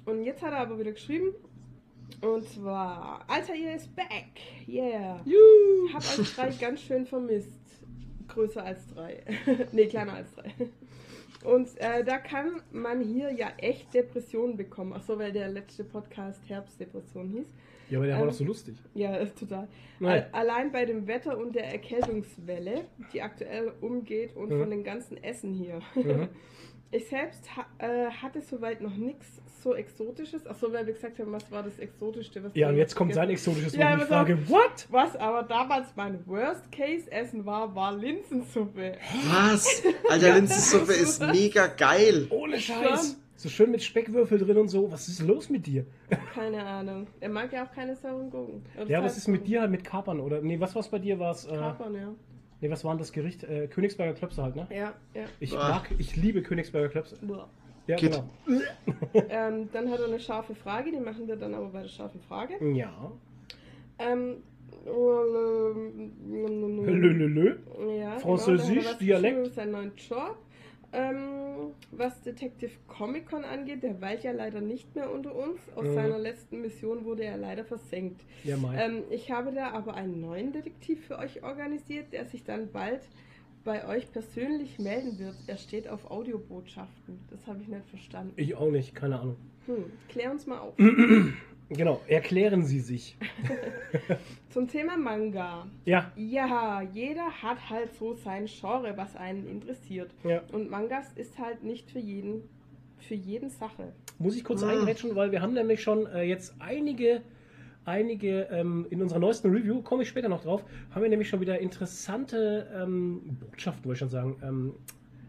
und 0.07 0.25
jetzt 0.25 0.43
hat 0.43 0.53
er 0.53 0.59
aber 0.59 0.79
wieder 0.79 0.93
geschrieben. 0.93 1.33
Und 2.23 2.45
zwar, 2.49 3.25
Altair 3.29 3.75
is 3.77 3.87
back. 3.89 4.27
Yeah. 4.69 5.21
Juhu. 5.25 5.93
Hab 5.93 6.03
euch 6.19 6.35
drei 6.35 6.51
ganz 6.61 6.81
schön 6.83 7.07
vermisst. 7.07 7.61
Größer 8.29 8.65
als 8.65 8.87
drei. 8.89 9.23
nee, 9.73 9.87
kleiner 9.87 10.15
als 10.15 10.33
drei. 10.35 10.53
Und 11.45 11.69
äh, 11.81 12.05
da 12.05 12.19
kann 12.19 12.63
man 12.71 13.01
hier 13.01 13.33
ja 13.33 13.49
echt 13.59 13.93
Depressionen 13.95 14.57
bekommen. 14.57 14.93
Achso, 14.93 15.19
weil 15.19 15.33
der 15.33 15.49
letzte 15.49 15.85
Podcast 15.85 16.41
Herbstdepression 16.49 17.29
hieß. 17.31 17.47
Ja, 17.89 17.99
aber 17.99 18.07
der 18.07 18.17
war 18.17 18.23
Ähm, 18.23 18.29
doch 18.29 18.35
so 18.35 18.45
lustig. 18.45 18.77
Ja, 18.95 19.17
ist 19.17 19.37
total. 19.41 19.67
Nein. 19.99 20.13
Al- 20.13 20.29
Allein 20.33 20.71
bei 20.71 20.85
dem 20.85 21.07
Wetter 21.07 21.37
und 21.39 21.55
der 21.57 21.73
Erkältungswelle, 21.73 22.85
die 23.13 23.23
aktuell 23.23 23.73
umgeht 23.81 24.37
und 24.37 24.51
Mhm. 24.51 24.61
von 24.61 24.71
dem 24.71 24.85
ganzen 24.85 25.17
Essen 25.25 25.55
hier. 25.55 25.81
Mhm. 25.97 26.29
Ich 26.93 27.09
selbst 27.09 27.49
ha 27.57 27.67
äh, 27.79 28.11
hatte 28.11 28.43
soweit 28.43 28.81
noch 28.81 28.97
nichts 28.97 29.41
so 29.63 29.75
Exotisches. 29.75 30.47
Achso, 30.47 30.73
weil 30.73 30.87
wir 30.87 30.95
gesagt 30.95 31.19
haben, 31.19 31.31
was 31.33 31.51
war 31.53 31.63
das 31.63 31.79
Exotischste? 31.79 32.43
Was 32.43 32.53
Ja, 32.55 32.69
und 32.69 32.77
jetzt 32.77 32.97
kommt 32.97 33.15
sein 33.15 33.31
exotisches 33.31 33.75
Ja, 33.75 33.91
Wort. 33.91 34.01
Ich 34.03 34.09
frage, 34.09 34.49
what? 34.49 34.87
Was 34.89 35.17
aber 35.17 35.43
damals 35.43 35.89
mein 35.97 36.27
Worst-Case-Essen 36.27 37.45
war, 37.47 37.75
war 37.75 37.95
Linsensuppe. 37.95 38.97
Was? 39.29 39.83
Alter, 40.09 40.35
Linsensuppe 40.35 40.93
ist 40.95 41.23
mega 41.23 41.67
geil. 41.69 42.27
Ohne 42.31 42.59
Scheiß. 42.59 43.19
So 43.37 43.49
schön 43.49 43.71
mit 43.71 43.83
Speckwürfel 43.83 44.39
drin 44.39 44.59
und 44.59 44.69
so. 44.69 44.91
Was 44.91 45.09
ist 45.09 45.23
los 45.23 45.49
mit 45.49 45.67
dir? 45.67 45.87
Keine 46.35 46.63
Ahnung. 46.63 47.07
Er 47.21 47.31
mag 47.31 47.51
ja 47.53 47.65
auch 47.65 47.73
keine 47.73 47.97
sauren 47.97 48.31
Gurken. 48.31 48.63
Ja, 48.87 49.03
was 49.03 49.17
ist 49.17 49.29
mit 49.29 49.47
dir 49.47 49.63
halt 49.63 49.71
mit 49.71 49.85
Kapern? 49.85 50.21
Oder, 50.21 50.43
nee, 50.43 50.61
was 50.61 50.75
war's 50.75 50.89
bei 50.89 50.99
dir? 50.99 51.19
War's, 51.19 51.47
äh, 51.47 51.57
Kapern, 51.57 51.95
ja. 51.95 52.15
Nee, 52.61 52.71
was 52.71 52.85
war 52.85 52.93
denn 52.93 52.99
das 52.99 53.13
Gericht? 53.13 53.45
Äh, 53.45 53.67
Königsberger 53.69 54.15
Klöpse 54.15 54.43
halt, 54.43 54.57
ne? 54.57 54.67
Ja, 54.71 54.95
ja. 55.15 55.25
Ich 55.41 55.57
Ah. 55.57 55.69
mag, 55.71 55.91
ich 55.99 56.17
liebe 56.17 56.43
Königsberger 56.43 56.89
Klöpse. 56.89 57.17
Buah. 57.23 57.49
Ja, 57.87 57.97
Geht. 57.97 58.13
genau. 58.13 58.25
ähm, 59.31 59.69
dann 59.73 59.91
hat 59.91 59.99
er 60.01 60.07
eine 60.07 60.21
scharfe 60.21 60.55
Frage, 60.55 60.93
die 60.93 61.01
machen 61.01 61.27
wir 61.27 61.37
dann 61.37 61.55
aber 61.55 61.69
bei 61.69 61.83
der 61.83 61.89
scharfen 61.89 62.21
Frage. 62.21 62.55
Ja. 62.75 63.11
Ähm, 63.99 64.37
Lölölö. 66.87 67.57
Ja, 67.99 68.19
Französisch, 68.19 68.69
genau, 68.69 68.81
da 68.81 68.81
hat 68.81 68.85
er 68.87 68.91
was 68.93 68.99
Dialekt. 68.99 69.55
seinen 69.55 69.73
neuen 69.73 69.93
Job. 69.97 70.37
Ähm, 70.93 71.73
was 71.93 72.21
Detective 72.23 72.73
Comic 72.89 73.29
Con 73.29 73.45
angeht, 73.45 73.83
der 73.83 74.01
weilt 74.01 74.25
ja 74.25 74.33
leider 74.33 74.61
nicht 74.61 74.95
mehr 74.97 75.13
unter 75.13 75.35
uns. 75.35 75.61
Aus 75.77 75.87
Mhm. 75.87 75.95
seiner 75.95 76.19
letzten 76.19 76.61
Mission 76.63 77.05
wurde 77.05 77.25
er 77.25 77.37
leider 77.37 77.65
versenkt. 77.65 78.23
Ja. 78.45 78.57
Ähm, 78.77 79.05
ich 79.11 79.31
habe 79.31 79.53
da 79.53 79.71
aber 79.71 79.95
einen 79.95 80.21
neuen 80.21 80.53
Detektiv 80.53 81.07
für 81.07 81.19
euch 81.19 81.43
organisiert, 81.45 82.13
der 82.13 82.25
sich 82.27 82.43
dann 82.45 82.73
bald 82.73 83.03
bei 83.63 83.87
euch 83.87 84.11
persönlich 84.11 84.79
melden 84.79 85.19
wird. 85.19 85.35
Er 85.47 85.59
steht 85.59 85.87
auf 85.89 86.11
Audiobotschaften. 86.11 87.21
Das 87.31 87.47
habe 87.47 87.61
ich 87.63 87.69
nicht 87.69 87.85
verstanden. 87.89 88.33
ich 88.37 88.55
auch 88.57 88.71
nicht, 88.71 88.95
keine 88.95 89.21
Ahnung. 89.21 89.37
Hm, 89.67 89.85
klär 90.09 90.31
uns 90.31 90.47
mal 90.47 90.59
auf. 90.59 90.75
Genau, 91.71 92.01
erklären 92.09 92.65
Sie 92.65 92.81
sich. 92.81 93.17
Zum 94.51 94.67
Thema 94.67 94.97
Manga. 94.97 95.67
Ja, 95.85 96.11
Ja, 96.17 96.83
jeder 96.83 97.31
hat 97.43 97.71
halt 97.71 97.95
so 97.95 98.15
sein 98.15 98.47
Genre, 98.47 98.97
was 98.97 99.15
einen 99.15 99.47
interessiert. 99.47 100.13
ja. 100.25 100.43
Und 100.53 100.69
Mangas 100.69 101.13
ist 101.15 101.39
halt 101.39 101.63
nicht 101.63 101.89
für 101.91 102.01
jeden, 102.01 102.43
für 102.99 103.15
jeden 103.15 103.51
Sache. 103.51 103.93
Muss 104.19 104.37
ich 104.37 104.43
kurz 104.43 104.63
Ah. 104.65 104.71
eingrätschen, 104.71 105.15
weil 105.15 105.31
wir 105.31 105.41
haben 105.43 105.55
nämlich 105.55 105.81
schon 105.81 106.07
äh, 106.07 106.23
jetzt 106.23 106.55
einige, 106.59 107.23
einige 107.85 108.49
ähm, 108.51 108.87
in 108.91 109.01
unserer 109.01 109.21
neuesten 109.21 109.51
Review, 109.51 109.81
komme 109.83 110.03
ich 110.03 110.09
später 110.09 110.29
noch 110.29 110.43
drauf, 110.43 110.65
haben 110.91 111.03
wir 111.03 111.09
nämlich 111.09 111.29
schon 111.29 111.41
wieder 111.41 111.61
interessante 111.61 112.67
ähm, 112.75 113.39
Botschaften, 113.39 113.85
wollte 113.85 113.95
ich 113.95 113.99
schon 114.01 114.09
sagen. 114.11 114.37
Ähm, 114.43 114.75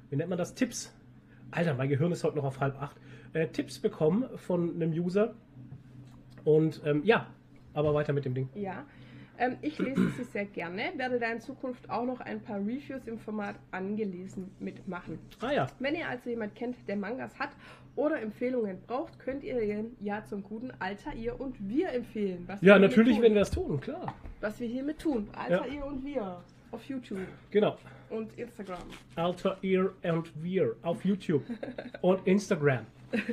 wie 0.09 0.15
nennt 0.15 0.29
man 0.29 0.39
das? 0.39 0.55
Tipps. 0.55 0.91
Alter, 1.51 1.75
mein 1.75 1.89
Gehirn 1.89 2.11
ist 2.11 2.23
heute 2.23 2.37
noch 2.37 2.45
auf 2.45 2.59
halb 2.59 2.81
acht. 2.81 2.97
Äh, 3.33 3.47
Tipps 3.49 3.77
bekommen 3.79 4.25
von 4.37 4.73
einem 4.75 4.91
User. 4.91 5.35
Und 6.45 6.81
ähm, 6.85 7.01
ja, 7.03 7.27
aber 7.73 7.93
weiter 7.93 8.13
mit 8.13 8.25
dem 8.25 8.33
Ding. 8.33 8.49
Ja. 8.55 8.85
Ähm, 9.37 9.57
ich 9.61 9.79
lese 9.79 10.09
sie 10.11 10.23
sehr 10.25 10.45
gerne, 10.45 10.91
werde 10.97 11.17
da 11.17 11.31
in 11.31 11.39
Zukunft 11.39 11.89
auch 11.89 12.05
noch 12.05 12.19
ein 12.19 12.41
paar 12.41 12.59
Reviews 12.59 13.07
im 13.07 13.17
Format 13.17 13.55
angelesen 13.71 14.51
mitmachen. 14.59 15.17
Ah 15.39 15.51
ja, 15.51 15.67
Wenn 15.79 15.95
ihr 15.95 16.07
also 16.07 16.29
jemand 16.29 16.53
kennt, 16.53 16.75
der 16.87 16.95
Mangas 16.97 17.39
hat 17.39 17.49
oder 17.95 18.21
Empfehlungen 18.21 18.77
braucht, 18.85 19.17
könnt 19.19 19.43
ihr 19.43 19.59
ihn 19.61 19.95
ja 19.99 20.23
zum 20.25 20.43
guten 20.43 20.71
Alter 20.79 21.13
ihr 21.15 21.39
und 21.39 21.55
wir 21.67 21.89
empfehlen. 21.89 22.45
Ja, 22.61 22.75
wir 22.75 22.79
natürlich 22.79 23.19
werden 23.19 23.29
tun. 23.29 23.33
wir 23.33 23.39
das 23.39 23.51
tun, 23.51 23.79
klar. 23.81 24.13
Was 24.41 24.59
wir 24.59 24.67
hiermit 24.67 24.99
tun. 24.99 25.27
Alter 25.35 25.67
ihr 25.67 25.85
und 25.85 26.05
wir. 26.05 26.41
Auf 26.71 26.83
YouTube 26.85 27.19
Genau. 27.49 27.77
und 28.09 28.37
Instagram. 28.37 28.79
Alter 29.15 29.57
Ear 29.61 29.91
and 30.03 30.31
Wir 30.41 30.75
auf 30.83 31.03
YouTube 31.03 31.43
und 32.01 32.25
Instagram. 32.27 32.85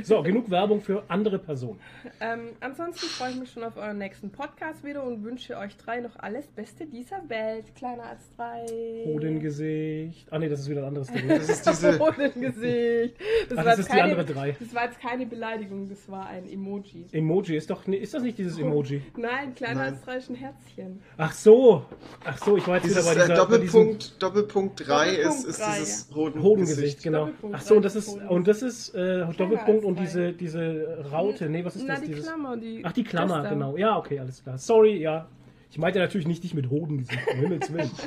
So, 0.03 0.23
genug 0.23 0.51
Werbung 0.51 0.81
für 0.81 1.05
andere 1.09 1.39
Personen. 1.39 1.79
Ähm, 2.21 2.51
ansonsten 2.61 3.07
freue 3.07 3.31
ich 3.31 3.37
mich 3.41 3.51
schon 3.51 3.63
auf 3.65 3.77
euren 3.77 3.99
nächsten 3.99 4.31
Podcast 4.31 4.85
wieder 4.85 5.05
und 5.05 5.23
wünsche 5.23 5.57
euch 5.57 5.77
drei 5.77 6.01
noch 6.01 6.17
alles 6.19 6.47
Beste 6.49 6.87
dieser 6.87 7.29
Welt. 7.29 7.75
Kleiner 7.77 8.05
als 8.05 8.31
drei. 8.37 8.67
Hodengesicht. 9.07 10.27
Ah 10.33 10.39
nee, 10.39 10.49
das 10.49 10.61
ist 10.61 10.69
wieder 10.69 10.83
ein 10.83 10.89
anderes 10.89 11.09
Ding. 11.13 11.29
Das 11.29 11.49
ist 11.49 11.67
diese. 11.67 11.99
Hodengesicht. 11.99 13.17
Das, 13.49 13.59
Ach, 13.59 13.65
war 13.65 13.65
das 13.65 13.79
jetzt 13.79 13.89
ist 13.89 13.95
die 13.95 14.01
andere 14.01 14.25
drei. 14.25 14.57
Das 14.59 14.75
war 14.75 14.85
jetzt 14.85 15.01
keine 15.01 15.27
Beleidigung, 15.27 15.89
das 15.89 16.09
war 16.09 16.27
ein 16.29 16.49
Emoji. 16.49 17.07
Emoji 17.13 17.57
ist 17.57 17.71
doch. 17.71 17.87
Ist 17.87 18.15
das 18.15 18.23
nicht 18.23 18.39
dieses 18.39 18.59
Emoji? 18.59 19.03
Nein, 19.17 19.55
kleiner 19.55 19.83
Nein. 19.83 19.95
als 19.95 20.03
drei 20.03 20.17
ist 20.17 20.31
ein 20.31 20.37
Herzchen. 20.37 21.01
Ach 21.17 21.33
so. 21.33 21.85
Ach 22.25 22.39
so, 22.39 22.57
ich 22.57 22.67
war 22.67 22.77
jetzt 22.77 22.87
Dieses 22.87 23.05
wieder 23.05 23.15
bei 23.15 23.21
äh, 23.21 23.37
dieser. 23.37 23.59
diesem 23.59 23.81
Doppelpunkt, 23.83 24.23
Doppelpunkt 24.23 24.89
3 24.89 25.09
ist, 25.11 25.45
ist 25.45 25.61
drei, 25.61 25.79
dieses 25.79 26.09
Hodengesicht. 26.15 26.45
Hodengesicht, 26.45 27.03
genau. 27.03 27.29
Ach 27.53 27.61
so, 27.61 27.77
und 27.77 27.85
das 27.85 27.97
ist 27.97 28.09
und 28.09 28.49
das 28.49 28.63
ist 28.63 28.95
äh, 28.95 29.27
Doppelpunkt 29.37 29.68
als 29.77 29.85
und 29.85 29.99
diese 29.99 30.33
diese 30.33 31.07
Raute. 31.13 31.49
Nee, 31.49 31.65
was 31.65 31.77
ist 31.77 31.85
Na, 31.87 31.95
das? 31.95 32.03
die 32.03 32.09
Dieses. 32.09 32.25
Klammer. 32.27 32.57
Die 32.57 32.81
Ach, 32.85 32.93
die 32.93 33.05
Klammer, 33.05 33.35
das 33.37 33.45
da. 33.45 33.51
genau. 33.51 33.77
Ja, 33.77 33.97
okay, 33.99 34.19
alles 34.19 34.43
klar. 34.43 34.59
Sorry, 34.59 34.99
ja. 35.01 35.29
Ich 35.71 35.77
meinte 35.77 35.99
natürlich 35.99 36.27
nicht 36.27 36.43
dich 36.45 36.55
mit 36.55 36.71
Hodengesicht, 36.71 37.21
um 37.31 37.41
Himmels 37.41 37.71
Willen. 37.73 37.91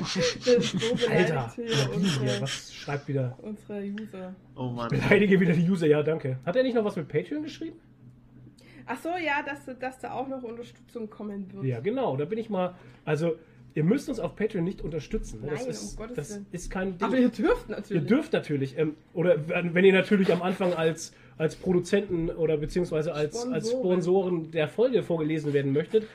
Das 0.44 0.72
so 0.72 1.06
Alter, 1.08 1.52
hier 1.54 1.94
unsere, 1.94 2.40
was 2.42 2.74
schreibt 2.74 3.06
wieder? 3.06 3.38
unsere 3.40 3.80
User. 3.82 4.34
Oh 4.56 4.66
Mann. 4.66 4.88
Beleidige 4.88 5.38
wieder 5.38 5.52
die 5.52 5.70
User, 5.70 5.86
ja, 5.86 6.02
danke. 6.02 6.38
Hat 6.44 6.56
er 6.56 6.64
nicht 6.64 6.74
noch 6.74 6.84
was 6.84 6.96
mit 6.96 7.06
Patreon 7.06 7.42
geschrieben? 7.44 7.76
Ach 8.86 8.98
so, 9.00 9.10
ja, 9.10 9.42
dass, 9.46 9.78
dass 9.78 10.00
da 10.00 10.12
auch 10.12 10.26
noch 10.26 10.42
Unterstützung 10.42 11.08
kommen 11.08 11.52
wird. 11.52 11.64
Ja, 11.64 11.78
genau. 11.80 12.16
Da 12.16 12.24
bin 12.24 12.38
ich 12.38 12.50
mal. 12.50 12.74
Also, 13.04 13.36
ihr 13.74 13.84
müsst 13.84 14.08
uns 14.08 14.18
auf 14.18 14.34
Patreon 14.34 14.64
nicht 14.64 14.82
unterstützen. 14.82 15.40
ne? 15.42 15.50
Das, 15.50 15.60
Nein, 15.60 15.70
ist, 15.70 15.90
um 15.92 15.96
Gottes 15.98 16.16
das 16.16 16.30
Willen. 16.30 16.46
ist 16.50 16.70
kein 16.70 16.98
Ding. 16.98 17.06
Aber 17.06 17.16
ihr 17.16 17.28
dürft 17.28 17.68
ihr 17.70 17.76
natürlich. 17.76 18.06
dürft 18.06 18.32
natürlich. 18.32 18.76
Ähm, 18.76 18.96
oder 19.14 19.36
wenn 19.48 19.84
ihr 19.84 19.92
natürlich 19.92 20.32
am 20.32 20.42
Anfang 20.42 20.74
als, 20.74 21.12
als 21.38 21.56
Produzenten 21.56 22.30
oder 22.30 22.56
beziehungsweise 22.56 23.12
als, 23.14 23.46
als 23.46 23.70
Sponsoren. 23.70 24.02
Sponsoren 24.02 24.50
der 24.50 24.68
Folge 24.68 25.02
vorgelesen 25.02 25.52
werden 25.52 25.72
möchtet 25.72 26.06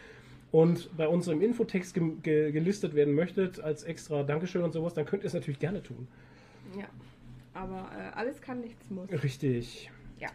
und 0.52 0.96
bei 0.96 1.08
uns 1.08 1.28
im 1.28 1.42
Infotext 1.42 1.94
ge 1.94 2.12
ge 2.24 2.52
gelistet 2.52 2.96
werden 2.96 3.14
möchtet 3.14 3.60
als 3.60 3.84
extra 3.84 4.24
Dankeschön 4.24 4.64
und 4.64 4.72
sowas, 4.72 4.94
dann 4.94 5.06
könnt 5.06 5.24
ihr 5.24 5.28
es 5.28 5.34
natürlich 5.34 5.60
gerne 5.60 5.84
tun. 5.84 6.08
Ja. 6.78 6.86
Aber 7.54 7.90
äh, 7.98 8.16
alles 8.16 8.40
kann, 8.42 8.62
nichts 8.62 8.90
muss. 8.90 9.10
Richtig. 9.24 9.90
Ja. 10.20 10.30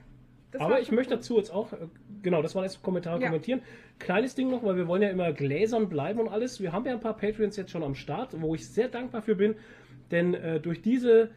Das 0.51 0.61
Aber 0.61 0.81
ich 0.81 0.91
möchte 0.91 1.15
dazu 1.15 1.37
jetzt 1.39 1.51
auch, 1.53 1.73
äh, 1.73 1.77
genau, 2.23 2.43
das 2.43 2.55
war 2.55 2.65
das 2.65 2.83
Kommentar 2.83 3.21
Ja. 3.21 3.29
kommentieren. 3.29 3.63
Kleines 4.01 4.35
Ding 4.35 4.51
noch, 4.51 4.65
weil 4.65 4.77
wir 4.77 4.89
wollen 4.89 5.03
ja 5.03 5.09
immer 5.09 5.33
gläsern 5.33 5.89
bleiben 5.89 6.19
und 6.19 6.29
alles. 6.29 6.61
Wir 6.61 6.73
haben 6.73 6.85
ja 6.85 6.93
ein 6.93 7.01
paar 7.01 7.17
Patreons 7.17 7.57
jetzt 7.57 7.71
schon 7.71 7.85
am 7.85 7.95
Start, 7.95 8.41
wo 8.41 8.55
ich 8.55 8.69
sehr 8.69 8.89
dankbar 8.89 9.23
für 9.23 9.37
bin, 9.37 9.55
denn 10.11 10.35
äh, 10.35 10.59
durch 10.61 10.83
diese 10.83 11.31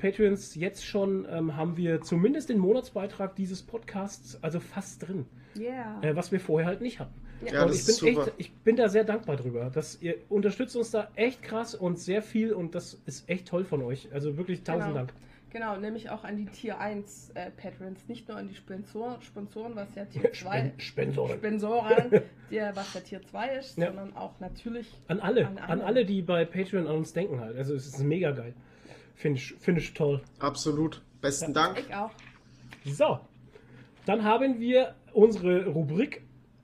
Patreons 0.00 0.54
jetzt 0.54 0.84
schon 0.84 1.26
ähm, 1.30 1.56
haben 1.56 1.76
wir 1.76 2.00
zumindest 2.00 2.48
den 2.48 2.58
Monatsbeitrag 2.58 3.36
dieses 3.36 3.62
Podcasts 3.62 4.38
also 4.42 4.58
fast 4.60 5.06
drin, 5.06 5.26
Yeah. 5.58 6.00
äh, 6.02 6.16
was 6.16 6.32
wir 6.32 6.40
vorher 6.40 6.66
halt 6.68 6.80
nicht 6.80 6.98
hatten. 7.00 7.12
Ja, 7.44 7.64
und 7.64 7.74
ich 7.74 7.86
bin, 8.00 8.06
echt, 8.18 8.32
ich 8.38 8.52
bin 8.52 8.76
da 8.76 8.88
sehr 8.88 9.04
dankbar 9.04 9.36
drüber, 9.36 9.70
dass 9.72 10.00
ihr 10.02 10.16
unterstützt 10.28 10.76
uns 10.76 10.90
da 10.90 11.08
echt 11.16 11.42
krass 11.42 11.74
und 11.74 11.98
sehr 11.98 12.22
viel 12.22 12.52
und 12.52 12.74
das 12.74 13.00
ist 13.06 13.28
echt 13.30 13.48
toll 13.48 13.64
von 13.64 13.82
euch. 13.82 14.08
Also 14.12 14.36
wirklich 14.36 14.62
tausend 14.62 14.84
Genau. 14.88 14.94
Dank. 14.96 15.12
Genau, 15.52 15.76
nämlich 15.78 16.10
auch 16.10 16.22
an 16.22 16.36
die 16.36 16.44
Tier 16.46 16.78
1 16.78 17.30
äh, 17.34 17.50
Patrons, 17.50 18.06
nicht 18.08 18.28
nur 18.28 18.36
an 18.36 18.46
die 18.48 18.54
Sponsoren, 18.54 19.20
Sponsoren 19.22 19.74
was 19.74 19.88
ja 19.96 20.04
Tier 20.04 20.32
2 20.32 20.74
Spensoren. 20.78 21.38
Sponsoren, 21.38 22.10
der, 22.52 22.76
was 22.76 22.94
ja 22.94 23.00
Tier 23.00 23.20
2 23.26 23.56
ist, 23.56 23.76
Ja. 23.76 23.86
sondern 23.88 24.14
auch 24.16 24.38
natürlich 24.38 24.86
An 25.08 25.18
alle, 25.18 25.46
An 25.48 25.58
an 25.58 25.80
alle, 25.80 26.04
die 26.04 26.22
bei 26.22 26.44
Patreon 26.44 26.86
an 26.86 26.96
uns 26.98 27.12
denken 27.14 27.40
halt. 27.40 27.56
Also 27.56 27.74
es 27.74 27.86
ist 27.86 27.98
mega 28.00 28.30
geil. 28.30 28.54
Finde 29.20 29.38
ich, 29.38 29.54
find 29.58 29.76
ich 29.76 29.92
toll. 29.92 30.22
Absolut. 30.38 31.02
Besten 31.20 31.52
Dank. 31.52 31.78
ich 31.78 31.94
auch. 31.94 32.10
So, 32.86 33.20
dann 34.06 34.24
haben 34.24 34.58
wir 34.60 34.94
unsere 35.12 35.66
Rubrik. 35.66 36.22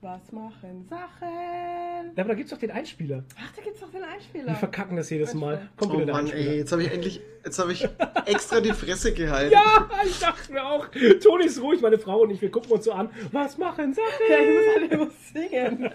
Was 0.09 0.31
machen 0.31 0.85
Sachen? 0.89 2.15
Ja, 2.15 2.23
aber 2.23 2.29
da 2.29 2.33
gibt 2.35 2.45
es 2.45 2.51
doch 2.51 2.57
den 2.59 2.71
Einspieler. 2.71 3.25
Ach, 3.37 3.51
da 3.53 3.61
gibt's 3.61 3.81
doch 3.81 3.91
den 3.91 4.05
Einspieler. 4.05 4.47
Wir 4.47 4.55
verkacken 4.55 4.95
das 4.95 5.09
jedes 5.09 5.33
Mal. 5.33 5.67
Kommt 5.75 5.91
Oh 5.91 5.95
wieder 5.97 6.05
der 6.05 6.15
Mann, 6.15 6.23
Einspieler. 6.27 6.49
ey, 6.51 6.57
jetzt 6.59 6.71
habe 6.71 6.83
ich 6.83 6.93
endlich, 6.93 7.21
jetzt 7.43 7.59
habe 7.59 7.73
ich 7.73 7.89
extra 8.25 8.61
die 8.61 8.71
Fresse 8.71 9.11
gehalten. 9.13 9.51
Ja, 9.51 9.89
ich 10.05 10.17
dachte 10.17 10.53
mir 10.53 10.65
auch. 10.65 10.87
Toni 11.21 11.43
ist 11.47 11.61
ruhig, 11.61 11.81
meine 11.81 11.97
Frau 11.99 12.21
und 12.21 12.29
ich, 12.29 12.41
wir 12.41 12.49
gucken 12.49 12.71
uns 12.71 12.85
so 12.85 12.93
an. 12.93 13.09
Was 13.33 13.57
machen 13.57 13.93
Sachen? 13.93 14.07
Ja, 14.29 14.37
ich 14.39 14.47
muss 14.55 14.75
halt 14.75 14.91
immer 14.93 15.09
singen. 15.33 15.89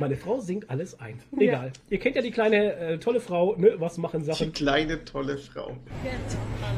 Meine 0.00 0.16
Frau 0.16 0.40
singt 0.40 0.68
alles 0.68 0.98
ein. 0.98 1.20
Egal. 1.38 1.70
Ihr 1.88 2.00
kennt 2.00 2.16
ja 2.16 2.22
die 2.22 2.32
kleine, 2.32 2.74
äh, 2.74 2.98
tolle 2.98 3.20
Frau, 3.20 3.54
ne? 3.56 3.74
Was 3.78 3.96
machen 3.96 4.20
Die 4.24 4.26
Sachen? 4.26 4.52
kleine, 4.52 5.04
tolle 5.04 5.38
Frau. 5.38 5.76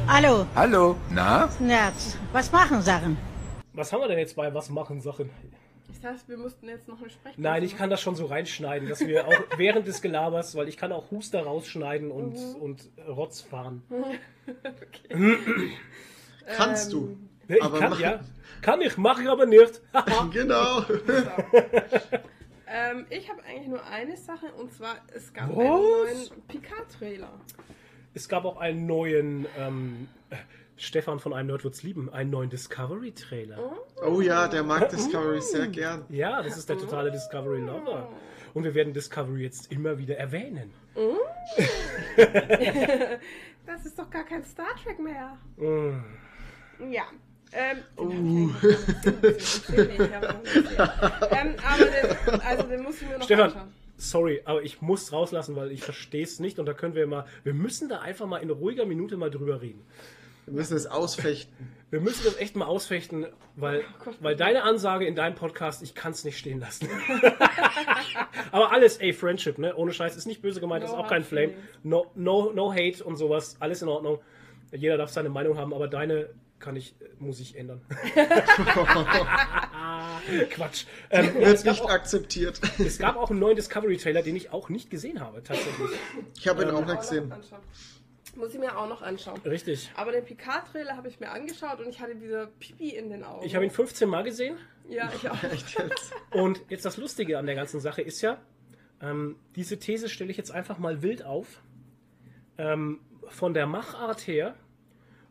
Hallo, 0.07 0.45
Hallo, 0.55 0.97
na? 1.11 1.49
ja, 1.67 1.93
was 2.35 2.53
machen 2.53 2.83
Sachen? 2.83 3.17
Was 3.73 3.91
haben 3.91 4.03
wir 4.03 4.09
denn 4.09 4.19
jetzt 4.19 4.37
bei 4.37 4.53
Was 4.53 4.69
machen 4.69 5.01
Sachen? 5.01 5.31
Ich 5.93 6.01
dachte, 6.01 6.27
wir 6.29 6.39
mussten 6.39 6.69
jetzt 6.69 6.89
noch 6.89 6.99
eine 7.01 7.11
Sprechpause 7.11 7.41
Nein, 7.41 7.63
ich 7.63 7.77
kann 7.77 7.91
das 7.91 8.01
schon 8.01 8.17
so 8.17 8.27
reinschneiden, 8.27 8.89
dass 8.89 9.01
wir 9.07 9.27
auch 9.29 9.35
während 9.57 9.87
des 9.87 10.03
Gelabers, 10.03 10.55
weil 10.57 10.69
ich 10.69 10.77
kann 10.77 10.91
auch 10.93 11.11
Huster 11.11 11.43
rausschneiden 11.45 12.11
und, 12.11 12.37
und 12.61 12.89
Rotz 13.09 13.41
fahren. 13.43 13.83
Kannst 16.47 16.93
Ähm, 16.93 17.29
Ja, 17.49 17.57
Ich 17.57 17.63
Aber 17.63 17.79
kann, 17.79 17.91
mach- 17.91 18.01
ja. 18.01 18.21
Kann 18.63 18.81
ich, 18.81 18.97
mache 18.97 19.23
ich 19.23 19.29
aber 19.29 19.47
nicht. 19.47 19.81
du. 19.93 20.31
Genau. 20.33 20.83
Ähm, 22.67 23.05
ich 23.11 23.29
habe 23.29 23.43
eigentlich 23.45 23.69
nur 23.69 23.85
eine 23.85 24.17
Sache 24.17 24.47
und 24.59 24.73
zwar, 24.73 24.97
es 25.15 25.33
gab 25.35 25.51
Was? 25.51 25.59
einen 25.59 25.67
neuen 25.67 26.47
Picard-Trailer. 26.49 27.41
es 28.15 28.29
gab 28.29 28.45
auch 28.47 28.57
einen 28.57 28.87
neuen, 28.87 29.47
ähm, 29.59 30.09
äh, 30.31 30.37
Stefan 30.83 31.21
von 31.21 31.33
einem 31.33 31.47
Nerd 31.47 31.63
wird's 31.63 31.85
lieben, 31.85 32.13
einen 32.13 32.31
neuen 32.31 32.51
Discovery-Trailer. 32.51 33.57
Oh 34.05 34.21
ja, 34.21 34.49
der 34.49 34.65
mag 34.65 34.89
Discovery 34.89 35.41
sehr 35.41 35.69
gern. 35.69 36.05
Ja, 36.09 36.43
das 36.43 36.57
ist 36.57 36.69
der 36.69 36.77
totale 36.77 37.13
Discovery-Lover. 37.13 38.09
Und 38.53 38.65
wir 38.65 38.75
werden 38.75 38.93
Discovery 38.93 39.45
jetzt 39.45 39.71
immer 39.71 39.97
wieder 39.99 40.17
erwähnen. 40.17 40.73
Das 43.65 43.87
ist 43.87 43.97
doch 43.97 44.11
gar 44.11 44.25
kein 44.25 44.45
Star 44.45 44.75
Trek 44.83 44.99
mehr. 44.99 45.39
Mm. 45.57 46.03
Ja. 46.93 47.05
Ähm, 47.53 48.51
nicht 48.51 49.67
gesehen. 49.69 50.09
ähm, 51.31 51.55
aber 51.65 51.85
den, 51.85 52.41
also 52.41 52.63
den 52.65 52.83
muss 52.83 53.01
ich 53.01 53.09
mir 53.09 53.19
noch 53.19 53.25
Stefan, 53.25 53.45
anschauen. 53.45 53.73
sorry, 53.97 54.43
aber 54.45 54.65
ich 54.65 54.83
muss 54.83 55.13
rauslassen, 55.13 55.55
weil 55.55 55.71
ich 55.71 55.85
verstehe 55.85 56.25
es 56.25 56.41
nicht 56.41 56.59
und 56.59 56.67
da 56.67 56.75
können 56.75 56.97
wir 56.97 57.07
mal, 57.07 57.25
wir 57.45 57.55
müssen 57.55 57.89
da 57.89 58.01
einfach 58.01 58.27
mal 58.27 58.39
in 58.39 58.51
ruhiger 58.51 58.85
Minute 58.85 59.17
mal 59.17 59.31
drüber 59.31 59.63
reden. 59.63 59.85
Wir 60.53 60.59
müssen 60.59 60.77
es 60.77 60.87
ausfechten. 60.87 61.73
Wir 61.89 62.01
müssen 62.01 62.25
das 62.27 62.37
echt 62.37 62.57
mal 62.57 62.67
ausfechten, 62.67 63.25
weil, 63.57 63.85
weil 64.21 64.37
deine 64.37 64.65
Ansage 64.65 65.07
in 65.07 65.15
deinem 65.15 65.35
Podcast, 65.35 65.83
ich 65.83 65.95
kann 65.95 66.13
es 66.13 66.25
nicht 66.25 66.37
stehen 66.37 66.61
lassen. 66.61 66.91
Aber 68.53 68.71
alles, 68.71 68.99
ey, 68.99 69.15
Friendship, 69.15 69.57
ne? 69.57 69.75
Ohne 69.75 69.95
Scheiß, 69.95 70.15
ist 70.15 70.27
nicht 70.27 70.43
böse 70.43 70.61
gemeint, 70.61 70.85
No 70.85 70.91
ist 70.91 70.95
auch 70.95 71.09
kein 71.09 71.25
Flame. 71.25 71.55
No, 71.83 72.11
no, 72.15 72.53
no 72.53 72.71
hate 72.71 73.03
und 73.03 73.17
sowas, 73.17 73.57
alles 73.61 73.81
in 73.81 73.89
Ordnung. 73.89 74.19
Jeder 74.73 74.99
darf 74.99 75.09
seine 75.09 75.31
Meinung 75.31 75.57
haben, 75.57 75.73
aber 75.73 75.89
deine 75.89 76.29
kann 76.59 76.77
ich, 76.77 76.97
muss 77.19 77.41
ich 77.41 77.57
ändern. 77.57 77.81
Quatsch. 80.51 80.85
Ähm, 81.09 81.35
Wird 81.35 81.65
gab 81.65 81.73
nicht 81.73 81.83
auch, 81.83 81.91
akzeptiert. 81.91 82.61
es 82.79 82.99
gab 82.99 83.17
auch 83.17 83.31
einen 83.31 83.41
neuen 83.41 83.57
Discovery-Trailer, 83.57 84.21
den 84.21 84.37
ich 84.37 84.51
auch 84.53 84.69
nicht 84.69 84.91
gesehen 84.91 85.21
habe, 85.21 85.43
tatsächlich. 85.43 85.91
Ich 86.39 86.47
habe 86.47 86.63
ihn 86.63 86.71
auch 86.71 86.83
Auch 86.83 86.87
nicht 86.87 87.01
gesehen. 87.01 87.33
Muss 88.35 88.55
ich 88.55 88.61
mir 88.61 88.79
auch 88.79 88.89
noch 88.89 89.03
anschauen. 89.03 89.41
Richtig. 89.45 89.91
Aber 89.95 90.13
den 90.13 90.25
Picard-Trailer 90.25 90.97
habe 90.97 91.09
ich 91.09 91.21
mir 91.21 91.31
angeschaut 91.31 91.81
und 91.81 91.89
ich 91.89 92.01
hatte 92.01 92.21
wieder 92.21 92.47
Pipi 92.47 92.91
in 92.91 93.11
den 93.11 93.25
Augen. 93.25 93.45
Ich 93.45 93.55
habe 93.55 93.65
ihn 93.65 93.71
15 93.71 94.09
Mal 94.09 94.23
gesehen. 94.23 94.57
Ja, 94.89 95.13
ich 95.15 95.29
auch. 95.29 95.43
Echt 95.53 95.79
jetzt? 95.79 96.13
Und 96.31 96.61
jetzt 96.71 96.85
das 96.85 96.97
Lustige 96.97 97.39
an 97.39 97.47
der 97.47 97.55
ganzen 97.55 97.81
Sache 97.81 98.01
ist 98.01 98.23
ja, 98.23 98.41
ähm, 99.03 99.37
diese 99.55 99.79
These 99.79 100.09
stelle 100.09 100.31
ich 100.31 100.39
jetzt 100.39 100.51
einfach 100.51 100.79
mal 100.79 101.03
wild 101.03 101.25
auf. 101.25 101.63
Ähm, 102.57 103.01
von 103.29 103.55
der 103.55 103.67
Machart 103.67 104.27
her 104.27 104.55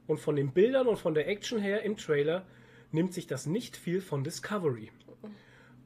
und 0.07 0.19
von 0.19 0.35
den 0.35 0.51
Bildern 0.51 0.87
und 0.87 0.97
von 0.97 1.13
der 1.13 1.27
Action 1.27 1.59
her 1.59 1.83
im 1.83 1.97
Trailer 1.97 2.45
nimmt 2.91 3.13
sich 3.13 3.27
das 3.27 3.45
nicht 3.45 3.77
viel 3.77 4.01
von 4.01 4.23
Discovery. 4.23 4.91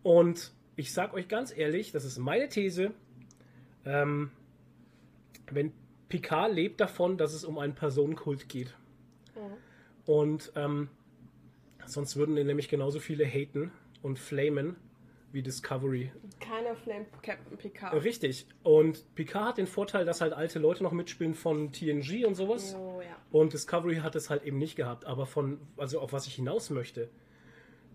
Und 0.03 0.51
ich 0.75 0.93
sag 0.93 1.13
euch 1.13 1.27
ganz 1.27 1.55
ehrlich, 1.55 1.91
das 1.91 2.03
ist 2.05 2.17
meine 2.17 2.49
These, 2.49 2.91
ähm, 3.85 4.31
wenn 5.51 5.73
Picard 6.21 6.53
lebt 6.53 6.79
davon, 6.79 7.17
dass 7.17 7.33
es 7.33 7.43
um 7.43 7.57
einen 7.59 7.75
Personenkult 7.75 8.47
geht. 8.47 8.73
Und 10.05 10.51
ähm, 10.55 10.87
sonst 11.85 12.15
würden 12.15 12.37
ihn 12.37 12.47
nämlich 12.47 12.69
genauso 12.69 12.99
viele 12.99 13.25
haten 13.25 13.71
und 14.01 14.17
flamen 14.19 14.77
wie 15.33 15.41
Discovery. 15.41 16.11
Keiner 16.39 16.75
flamed 16.75 17.07
Captain 17.21 17.57
Picard. 17.57 18.01
Richtig. 18.03 18.47
Und 18.63 19.13
Picard 19.15 19.45
hat 19.49 19.57
den 19.57 19.67
Vorteil, 19.67 20.05
dass 20.05 20.21
halt 20.21 20.31
alte 20.31 20.59
Leute 20.59 20.83
noch 20.83 20.93
mitspielen 20.93 21.33
von 21.33 21.73
TNG 21.73 22.25
und 22.25 22.35
sowas. 22.35 22.75
Oh, 22.79 23.01
ja. 23.01 23.17
Und 23.31 23.51
Discovery 23.51 23.97
hat 23.97 24.15
es 24.15 24.29
halt 24.29 24.43
eben 24.43 24.57
nicht 24.57 24.77
gehabt. 24.77 25.03
Aber 25.05 25.25
von, 25.25 25.59
also 25.75 25.99
auf 25.99 26.13
was 26.13 26.27
ich 26.27 26.35
hinaus 26.35 26.69
möchte, 26.69 27.09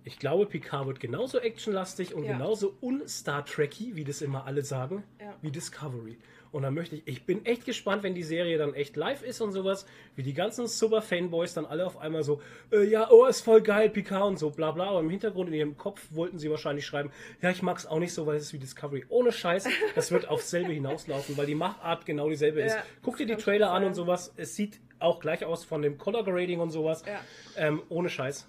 ich 0.05 0.18
glaube, 0.18 0.45
Picard 0.47 0.87
wird 0.87 1.01
genauso 1.01 1.39
actionlastig 1.39 2.14
und 2.14 2.25
Ja. 2.25 2.33
genauso 2.33 2.77
un-Star 2.83 3.45
Trekky, 3.47 3.97
wie 3.97 4.05
das 4.05 4.21
immer 4.21 4.45
alle 4.45 4.62
sagen, 4.62 5.05
Ja. 5.21 5.35
wie 5.41 5.51
Discovery. 5.51 6.18
Und 6.53 6.63
dann 6.63 6.75
möchte 6.75 6.97
ich, 6.97 7.03
ich 7.07 7.27
bin 7.27 7.45
echt 7.47 7.65
gespannt, 7.65 8.03
wenn 8.03 8.15
die 8.15 8.23
Serie 8.23 8.59
dann 8.59 8.75
echt 8.75 8.97
live 8.97 9.23
ist 9.23 9.41
und 9.41 9.53
sowas, 9.53 9.87
wie 10.17 10.23
die 10.23 10.35
ganzen 10.35 10.67
super 10.67 11.01
Fanboys 11.01 11.55
dann 11.55 11.65
alle 11.65 11.87
auf 11.87 11.99
einmal 11.99 12.23
so, 12.23 12.41
äh, 12.73 12.85
ja, 12.85 13.09
oh, 13.11 13.27
ist 13.27 13.43
voll 13.43 13.61
geil, 13.61 13.89
Picard 13.89 14.25
und 14.25 14.39
so, 14.39 14.51
bla 14.51 14.73
bla. 14.73 14.87
Aber 14.87 15.01
im 15.01 15.11
Hintergrund 15.11 15.49
in 15.49 15.55
ihrem 15.55 15.77
Kopf 15.77 16.07
wollten 16.11 16.39
sie 16.39 16.51
wahrscheinlich 16.51 16.87
schreiben, 16.87 17.13
ja, 17.41 17.51
ich 17.51 17.63
mag 17.63 17.79
es 17.79 17.87
auch 17.87 17.99
nicht 17.99 18.13
so, 18.13 18.27
weil 18.27 18.37
es 18.37 18.45
ist 18.45 18.53
wie 18.53 18.59
Discovery. 18.59 19.05
Ohne 19.09 19.33
Scheiß, 19.33 19.69
das 19.95 20.11
wird 20.11 20.29
aufs 20.29 20.51
selbe 20.51 20.73
hinauslaufen, 20.73 21.37
weil 21.37 21.47
die 21.47 21.55
Machart 21.55 22.05
genau 22.07 22.29
dieselbe 22.29 22.63
ist. 22.63 22.75
Ja, 22.75 22.83
Guck 23.03 23.17
dir 23.17 23.27
die 23.27 23.37
Trailer 23.37 23.71
an 23.71 23.85
und 23.85 23.95
sowas. 23.95 24.33
Es 24.37 24.57
sieht 24.57 24.81
auch 24.99 25.21
gleich 25.21 25.45
aus 25.45 25.65
von 25.65 25.83
dem 25.83 25.99
Color 25.99 26.25
Grading 26.25 26.61
und 26.61 26.71
sowas. 26.71 27.03
Ja. 27.07 27.21
Ähm, 27.57 27.83
ohne 27.89 28.09
Scheiß. 28.09 28.49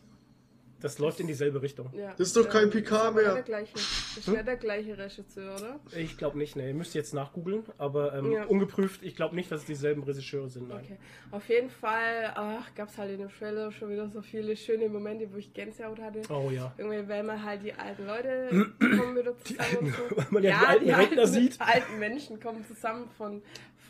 Das 0.82 1.00
läuft 1.00 1.20
in 1.20 1.28
dieselbe 1.28 1.62
Richtung. 1.62 1.90
Ja. 1.94 2.10
Das 2.18 2.28
ist 2.28 2.36
doch 2.36 2.50
kein 2.50 2.70
wäre 2.74 3.24
mehr. 3.24 3.34
Der 3.36 3.44
gleiche, 3.44 3.74
das 3.74 4.28
wäre 4.32 4.44
der 4.44 4.58
gleiche 4.58 4.98
Regisseur, 4.98 5.56
oder? 5.56 5.80
Ich 5.96 6.18
glaube 6.18 6.38
nicht, 6.38 6.56
ne. 6.56 6.68
Ihr 6.68 6.74
müsst 6.74 6.94
jetzt 6.96 7.14
nachgoogeln, 7.14 7.64
aber 7.78 8.14
ähm, 8.16 8.32
Ja. 8.32 8.46
ungeprüft, 8.46 9.02
ich 9.04 9.16
glaube 9.16 9.36
nicht, 9.36 9.52
dass 9.52 9.62
es 9.62 9.68
dieselben 9.68 10.04
Regisseure 10.04 10.50
sind. 10.50 10.68
Nein. 10.70 10.82
Okay. 10.84 10.98
Auf 11.32 11.48
jeden 11.50 11.70
Fall 11.70 12.34
gab 12.76 12.90
es 12.90 12.98
halt 12.98 13.12
in 13.12 13.20
dem 13.20 13.30
Trailer 13.30 13.72
schon 13.72 13.90
wieder 13.90 14.10
so 14.10 14.22
viele 14.22 14.56
schöne 14.58 14.90
Momente, 14.90 15.32
wo 15.32 15.38
ich 15.38 15.54
Gänsehaut 15.54 16.00
hatte. 16.00 16.22
Oh 16.30 16.50
ja. 16.50 16.74
Irgendwie, 16.78 17.08
wenn 17.08 17.26
man 17.26 17.44
halt 17.44 17.64
die 17.64 17.74
alten 17.74 18.06
Leute 18.08 18.50
kommen 18.80 19.16
wieder 19.18 19.38
zusammen 19.38 19.78
und 19.82 19.96
so. 19.96 20.18
weil 20.18 20.26
man 20.32 20.44
ja 20.44 20.50
die 20.60 20.66
alten 20.66 20.90
Rentner 20.90 21.22
alten, 21.22 21.34
sieht. 21.34 21.62
alten 21.62 22.00
Menschen 22.00 22.40
kommen 22.40 22.66
zusammen 22.68 23.08
von, 23.18 23.42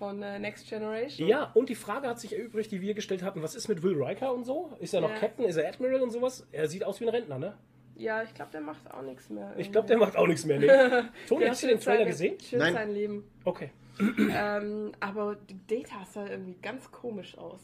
von 0.01 0.23
äh, 0.23 0.39
Next 0.39 0.67
Generation. 0.67 1.27
Ja, 1.27 1.51
und 1.53 1.69
die 1.69 1.75
Frage 1.75 2.07
hat 2.07 2.19
sich 2.19 2.35
erübrigt, 2.35 2.71
die 2.71 2.81
wir 2.81 2.95
gestellt 2.95 3.21
hatten, 3.21 3.43
was 3.43 3.53
ist 3.53 3.67
mit 3.67 3.83
Will 3.83 4.01
Riker 4.01 4.33
und 4.33 4.45
so? 4.45 4.71
Ist 4.79 4.95
er 4.95 5.01
noch 5.01 5.11
Ja. 5.11 5.15
Captain, 5.17 5.45
ist 5.45 5.57
er 5.57 5.69
Admiral 5.69 6.01
und 6.01 6.09
sowas? 6.09 6.47
Er 6.51 6.67
sieht 6.67 6.83
aus 6.83 6.99
wie 6.99 7.05
ein 7.05 7.09
Rentner, 7.09 7.37
ne? 7.37 7.53
Ja, 7.95 8.23
ich 8.23 8.33
glaube, 8.33 8.49
der 8.51 8.61
macht 8.61 8.91
auch 8.91 9.03
nichts 9.03 9.29
mehr. 9.29 9.53
Ich 9.57 9.71
glaube, 9.71 9.87
der 9.87 9.97
macht 9.99 10.17
auch 10.17 10.25
nichts 10.25 10.43
mehr. 10.43 10.57
Nee. 10.59 10.67
Toni, 11.27 11.45
hast 11.45 11.61
du 11.61 11.67
den 11.67 11.79
Trailer 11.79 11.97
seine- 11.99 12.09
gesehen? 12.09 12.39
führt 12.39 12.61
Nein. 12.63 12.73
sein 12.73 12.91
Leben. 12.93 13.23
Okay. 13.45 13.69
Ähm, 14.33 14.91
aber 14.99 15.35
die 15.35 15.59
Data 15.67 16.03
sah 16.11 16.25
irgendwie 16.25 16.55
ganz 16.63 16.89
komisch 16.91 17.37
aus. 17.37 17.61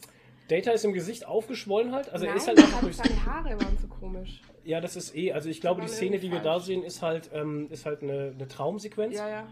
Data 0.48 0.70
ist 0.70 0.84
im 0.84 0.92
Gesicht 0.92 1.26
aufgeschwollen 1.26 1.92
halt, 1.92 2.08
also 2.10 2.24
er 2.24 2.30
Nein, 2.30 2.36
ist 2.38 2.46
halt 2.46 2.58
einfach 2.58 2.70
seine- 2.80 2.82
durch. 2.92 2.96
seine 2.96 3.26
Haare 3.26 3.50
waren 3.60 3.76
so 3.78 3.88
komisch. 3.88 4.40
Ja, 4.64 4.80
das 4.80 4.94
ist 4.94 5.16
eh, 5.16 5.32
also 5.32 5.48
ich 5.48 5.60
glaube, 5.60 5.80
die 5.82 5.88
Szene, 5.88 6.18
die 6.20 6.30
wir 6.30 6.38
da 6.38 6.52
falsch. 6.52 6.64
sehen, 6.66 6.84
ist 6.84 7.02
halt, 7.02 7.30
ähm, 7.34 7.66
ist 7.70 7.84
halt 7.86 8.02
eine, 8.02 8.32
eine 8.34 8.46
Traumsequenz, 8.46 9.16
Ja, 9.16 9.28
ja. 9.28 9.48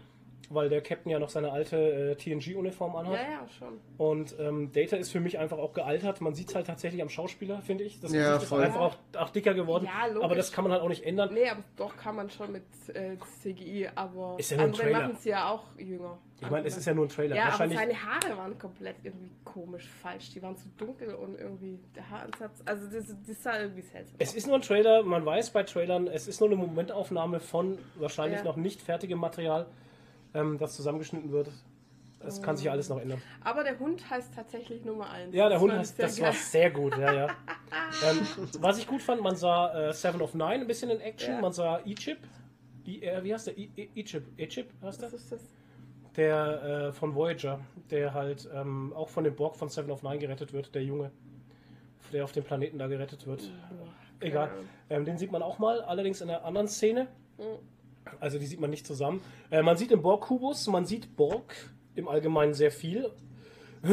Weil 0.49 0.69
der 0.69 0.81
Captain 0.81 1.11
ja 1.11 1.19
noch 1.19 1.29
seine 1.29 1.51
alte 1.51 1.75
äh, 1.77 2.15
TNG-Uniform 2.15 2.95
anhat. 2.95 3.15
Ja, 3.15 3.21
ja, 3.21 3.47
schon. 3.59 3.79
Und 3.97 4.33
ähm, 4.39 4.71
Data 4.71 4.95
ist 4.95 5.11
für 5.11 5.19
mich 5.19 5.37
einfach 5.39 5.57
auch 5.57 5.73
gealtert. 5.73 6.21
Man 6.21 6.33
sieht 6.35 6.49
es 6.49 6.55
halt 6.55 6.67
tatsächlich 6.67 7.01
am 7.01 7.09
Schauspieler, 7.09 7.61
finde 7.61 7.83
ich. 7.83 7.99
Das 7.99 8.13
Ja, 8.13 8.37
ist 8.37 8.45
voll. 8.45 8.63
einfach 8.63 8.79
auch, 8.79 8.95
auch 9.17 9.29
dicker 9.31 9.53
geworden. 9.53 9.85
Ja, 9.85 10.07
logisch. 10.07 10.23
aber 10.23 10.35
das 10.35 10.51
kann 10.53 10.63
man 10.63 10.71
halt 10.71 10.81
auch 10.83 10.87
nicht 10.89 11.03
ändern. 11.05 11.33
Nee, 11.33 11.49
aber 11.49 11.63
doch 11.75 11.97
kann 11.97 12.15
man 12.15 12.29
schon 12.29 12.51
mit 12.53 12.63
äh, 12.93 13.17
CGI, 13.41 13.89
aber 13.95 14.35
Ist 14.37 14.51
ja 14.51 14.57
nur 14.57 14.65
ein 14.67 14.69
andere 14.71 14.83
Trailer. 14.83 15.01
machen 15.01 15.17
sie 15.19 15.29
ja 15.29 15.49
auch 15.49 15.63
jünger. 15.77 16.17
Ich 16.39 16.49
meine, 16.51 16.67
es 16.67 16.77
ist 16.77 16.85
ja 16.85 16.93
nur 16.93 17.05
ein 17.07 17.09
Trailer. 17.09 17.35
Ja, 17.35 17.41
aber 17.43 17.51
Wahrscheinlich, 17.51 17.79
seine 17.79 17.93
Haare 18.05 18.37
waren 18.37 18.57
komplett 18.59 18.95
irgendwie 19.03 19.31
komisch 19.43 19.87
falsch. 20.01 20.29
Die 20.29 20.41
waren 20.41 20.55
zu 20.55 20.69
dunkel 20.77 21.15
und 21.15 21.35
irgendwie 21.39 21.79
der 21.95 22.09
Haaransatz. 22.09 22.61
Also 22.63 22.85
das, 22.91 23.07
das 23.27 23.41
sah 23.43 23.59
irgendwie 23.59 23.81
seltsam 23.81 24.15
es 24.19 24.35
ist 24.35 24.45
nur 24.45 24.55
ein 24.55 24.61
Trailer. 24.61 25.01
Man 25.03 25.25
weiß 25.25 25.49
bei 25.49 25.63
Trailern, 25.63 26.07
es 26.07 26.27
ist 26.27 26.39
nur 26.39 26.47
eine 26.49 26.55
Momentaufnahme 26.57 27.39
von 27.39 27.77
wahrscheinlich 27.95 28.37
Ja. 28.39 28.45
noch 28.45 28.55
nicht 28.55 28.81
fertigem 28.83 29.17
Material, 29.19 29.65
ähm, 30.37 30.57
das 30.57 30.75
zusammengeschnitten 30.75 31.31
wird. 31.31 31.49
Das 32.19 32.41
kann 32.41 32.57
sich 32.57 32.69
alles 32.69 32.89
noch 32.89 32.99
ändern. 32.99 33.21
Aber 33.43 33.63
der 33.63 33.77
Hund 33.79 34.09
heißt 34.09 34.33
tatsächlich 34.35 34.83
Nummer 34.83 35.09
1. 35.11 35.33
Ja, 35.35 35.49
der 35.49 35.59
Hund 35.59 35.71
heißt, 35.73 35.99
das 35.99 36.19
war 36.19 36.33
sehr 36.33 36.71
gut, 36.71 36.97
ja, 36.97 37.13
ja. 37.13 37.27
ähm, 38.09 38.27
was 38.59 38.79
ich 38.79 38.87
gut 38.87 39.01
fand, 39.03 39.21
man 39.21 39.35
sah 39.35 39.89
äh, 39.89 39.93
Seven 39.93 40.21
of 40.21 40.33
Nine 40.33 40.61
ein 40.61 40.67
bisschen 40.67 40.89
in 40.89 40.99
Action, 40.99 41.35
Ja. 41.35 41.41
man 41.41 41.53
sah 41.53 41.79
E-Chip, 41.85 42.17
I, 42.87 43.01
äh, 43.03 43.23
wie 43.23 43.33
heißt 43.33 43.47
der? 43.47 43.57
I- 43.57 43.69
I- 43.77 43.89
E-Chip, 43.95 44.23
E-Chip 44.37 44.67
heißt 44.81 45.01
der? 45.01 45.07
Was 45.13 45.13
ist 45.21 45.31
das? 45.31 45.41
Der 46.15 46.63
äh, 46.87 46.91
von 46.91 47.13
Voyager, 47.13 47.59
der 47.91 48.13
halt 48.15 48.49
ähm, 48.53 48.93
auch 48.93 49.09
von 49.09 49.23
dem 49.23 49.35
Borg 49.35 49.55
von 49.55 49.69
Seven 49.69 49.91
of 49.91 50.01
Nine 50.01 50.17
gerettet 50.17 50.53
wird, 50.53 50.73
der 50.73 50.83
Junge, 50.83 51.11
der 52.11 52.23
auf 52.23 52.31
dem 52.31 52.43
Planeten 52.43 52.79
da 52.79 52.87
gerettet 52.87 53.27
wird. 53.27 53.51
Egal. 54.19 54.49
Ahnung. 54.49 54.65
Ähm, 54.89 55.05
den 55.05 55.17
sieht 55.19 55.31
man 55.31 55.43
auch 55.43 55.59
mal, 55.59 55.81
allerdings 55.81 56.21
in 56.21 56.29
einer 56.29 56.43
anderen 56.43 56.67
Szene. 56.67 57.07
Mhm. 57.37 57.43
Also 58.19 58.39
die 58.39 58.45
sieht 58.45 58.59
man 58.59 58.69
nicht 58.69 58.85
zusammen. 58.87 59.21
Äh, 59.49 59.61
man 59.61 59.77
sieht 59.77 59.91
im 59.91 60.01
Borg-Kubus, 60.01 60.67
man 60.67 60.85
sieht 60.85 61.15
Borg 61.15 61.53
im 61.95 62.07
Allgemeinen 62.07 62.53
sehr 62.53 62.71
viel. 62.71 63.11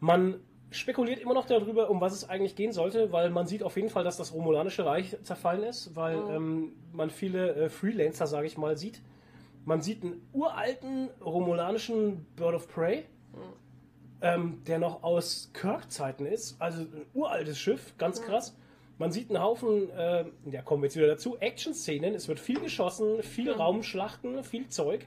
Man 0.00 0.40
spekuliert 0.70 1.20
immer 1.20 1.34
noch 1.34 1.46
darüber, 1.46 1.88
um 1.90 2.00
was 2.00 2.12
es 2.12 2.28
eigentlich 2.28 2.56
gehen 2.56 2.72
sollte, 2.72 3.12
weil 3.12 3.30
man 3.30 3.46
sieht 3.46 3.62
auf 3.62 3.76
jeden 3.76 3.90
Fall, 3.90 4.04
dass 4.04 4.16
das 4.16 4.32
Romulanische 4.34 4.84
Reich 4.84 5.16
zerfallen 5.22 5.62
ist, 5.62 5.94
weil 5.94 6.16
Mhm. 6.20 6.30
ähm, 6.30 6.72
man 6.92 7.10
viele 7.10 7.54
äh, 7.54 7.68
Freelancer, 7.68 8.26
sage 8.26 8.46
ich 8.46 8.58
mal, 8.58 8.76
sieht. 8.76 9.00
Man 9.64 9.80
sieht 9.82 10.02
einen 10.02 10.20
uralten 10.32 11.08
romulanischen 11.24 12.26
Bird 12.36 12.54
of 12.54 12.68
Prey, 12.68 13.04
ähm, 14.20 14.62
der 14.66 14.78
noch 14.78 15.02
aus 15.02 15.50
Kirk-Zeiten 15.54 16.26
ist, 16.26 16.60
also 16.60 16.82
ein 16.82 17.06
uraltes 17.14 17.58
Schiff, 17.58 17.94
ganz 17.96 18.18
Ja. 18.18 18.26
krass. 18.26 18.56
Man 18.98 19.10
sieht 19.12 19.30
einen 19.30 19.42
Haufen, 19.42 19.90
äh, 19.90 20.24
ja, 20.50 20.62
kommen 20.62 20.82
wir 20.82 20.86
jetzt 20.86 20.96
wieder 20.96 21.08
dazu, 21.08 21.36
Action-Szenen. 21.38 22.14
Es 22.14 22.28
wird 22.28 22.38
viel 22.38 22.60
geschossen, 22.60 23.22
viel 23.22 23.48
Ja. 23.48 23.54
Raumschlachten, 23.54 24.44
viel 24.44 24.68
Zeug, 24.68 25.06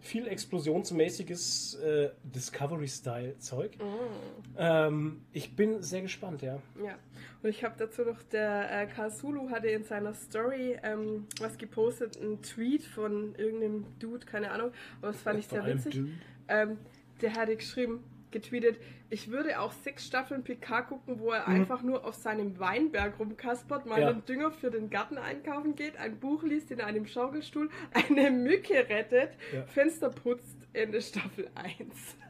viel 0.00 0.28
explosionsmäßiges 0.28 1.74
äh, 1.76 2.10
Discovery-Style-Zeug. 2.22 3.78
Mhm. 3.78 4.54
Ähm, 4.56 5.22
ich 5.32 5.56
bin 5.56 5.82
sehr 5.82 6.02
gespannt, 6.02 6.42
ja. 6.42 6.58
Ja, 6.84 6.96
und 7.42 7.50
ich 7.50 7.64
habe 7.64 7.74
dazu 7.78 8.02
noch, 8.02 8.22
der 8.22 8.82
äh, 8.82 8.86
Karl 8.86 9.10
Sulu 9.10 9.50
hatte 9.50 9.68
in 9.68 9.84
seiner 9.84 10.14
Story 10.14 10.78
ähm, 10.82 11.26
was 11.40 11.58
gepostet, 11.58 12.20
einen 12.20 12.40
Tweet 12.42 12.84
von 12.84 13.34
irgendeinem 13.36 13.86
Dude, 13.98 14.26
keine 14.26 14.50
Ahnung, 14.50 14.70
aber 15.00 15.12
das 15.12 15.22
fand 15.22 15.38
ich 15.40 15.46
Von 15.46 15.62
sehr 15.62 15.74
witzig. 15.74 16.00
Ähm, 16.48 16.78
der 17.20 17.34
hatte 17.34 17.56
geschrieben, 17.56 18.04
getweetet, 18.34 18.76
ich 19.08 19.30
würde 19.30 19.58
auch 19.60 19.72
sechs 19.72 20.04
Staffeln 20.06 20.44
PK 20.44 20.82
gucken, 20.82 21.18
wo 21.20 21.30
er 21.32 21.48
Mhm. 21.48 21.54
einfach 21.54 21.82
nur 21.82 22.04
auf 22.04 22.14
seinem 22.16 22.58
Weinberg 22.58 23.18
rumkaspert, 23.18 23.86
mal 23.86 24.00
Ja. 24.02 24.08
einen 24.08 24.24
Dünger 24.26 24.50
für 24.50 24.70
den 24.70 24.90
Garten 24.90 25.16
einkaufen 25.16 25.74
geht, 25.74 25.96
ein 25.96 26.18
Buch 26.20 26.42
liest 26.42 26.70
in 26.70 26.82
einem 26.82 27.06
Schaukelstuhl, 27.06 27.70
eine 27.92 28.30
Mücke 28.30 28.74
rettet, 28.88 29.30
Ja. 29.54 29.62
Fenster 29.66 30.10
putzt, 30.10 30.58
Ende 30.74 31.00
Staffel 31.00 31.48
1. 31.54 32.16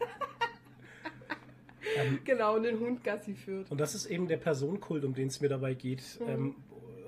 Ähm, 1.96 2.20
genau, 2.24 2.57
und 2.57 2.62
den 2.62 2.80
Hund 2.80 3.05
Gassi 3.05 3.34
führt. 3.34 3.70
Und 3.70 3.78
das 3.78 3.94
ist 3.94 4.07
eben 4.07 4.26
der 4.26 4.38
Personenkult, 4.38 5.05
um 5.05 5.12
den 5.14 5.28
es 5.28 5.40
mir 5.42 5.48
dabei 5.50 5.74
geht, 5.74 6.02
Mhm. 6.18 6.28
ähm, 6.28 6.55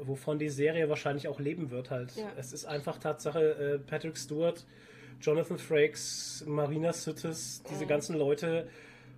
wovon 0.02 0.38
die 0.38 0.50
Serie 0.50 0.88
wahrscheinlich 0.90 1.28
auch 1.28 1.40
leben 1.40 1.70
wird 1.70 1.90
halt. 1.90 2.14
Ja. 2.14 2.30
Es 2.36 2.52
ist 2.52 2.66
einfach 2.66 2.98
Tatsache, 2.98 3.40
äh, 3.40 3.78
Patrick 3.78 4.18
Stewart, 4.18 4.66
Jonathan 5.20 5.58
Frakes, 5.58 6.44
Marina 6.46 6.92
Sittis, 6.92 7.62
diese 7.70 7.84
Mhm. 7.84 7.88
ganzen 7.88 8.18
Leute 8.18 8.68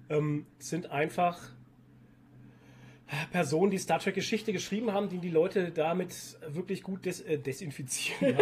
ähm, 0.09 0.47
sind 0.59 0.91
einfach 0.91 1.39
Personen, 3.33 3.71
die 3.71 3.79
Star 3.79 3.99
Trek 3.99 4.15
Geschichte 4.15 4.53
geschrieben 4.53 4.93
haben, 4.93 5.09
die 5.09 5.19
die 5.19 5.31
Leute 5.31 5.71
damit 5.71 6.15
wirklich 6.47 6.83
gut 6.83 7.07
des 7.07 7.21
äh, 7.23 7.39
desinfizieren. 7.39 8.37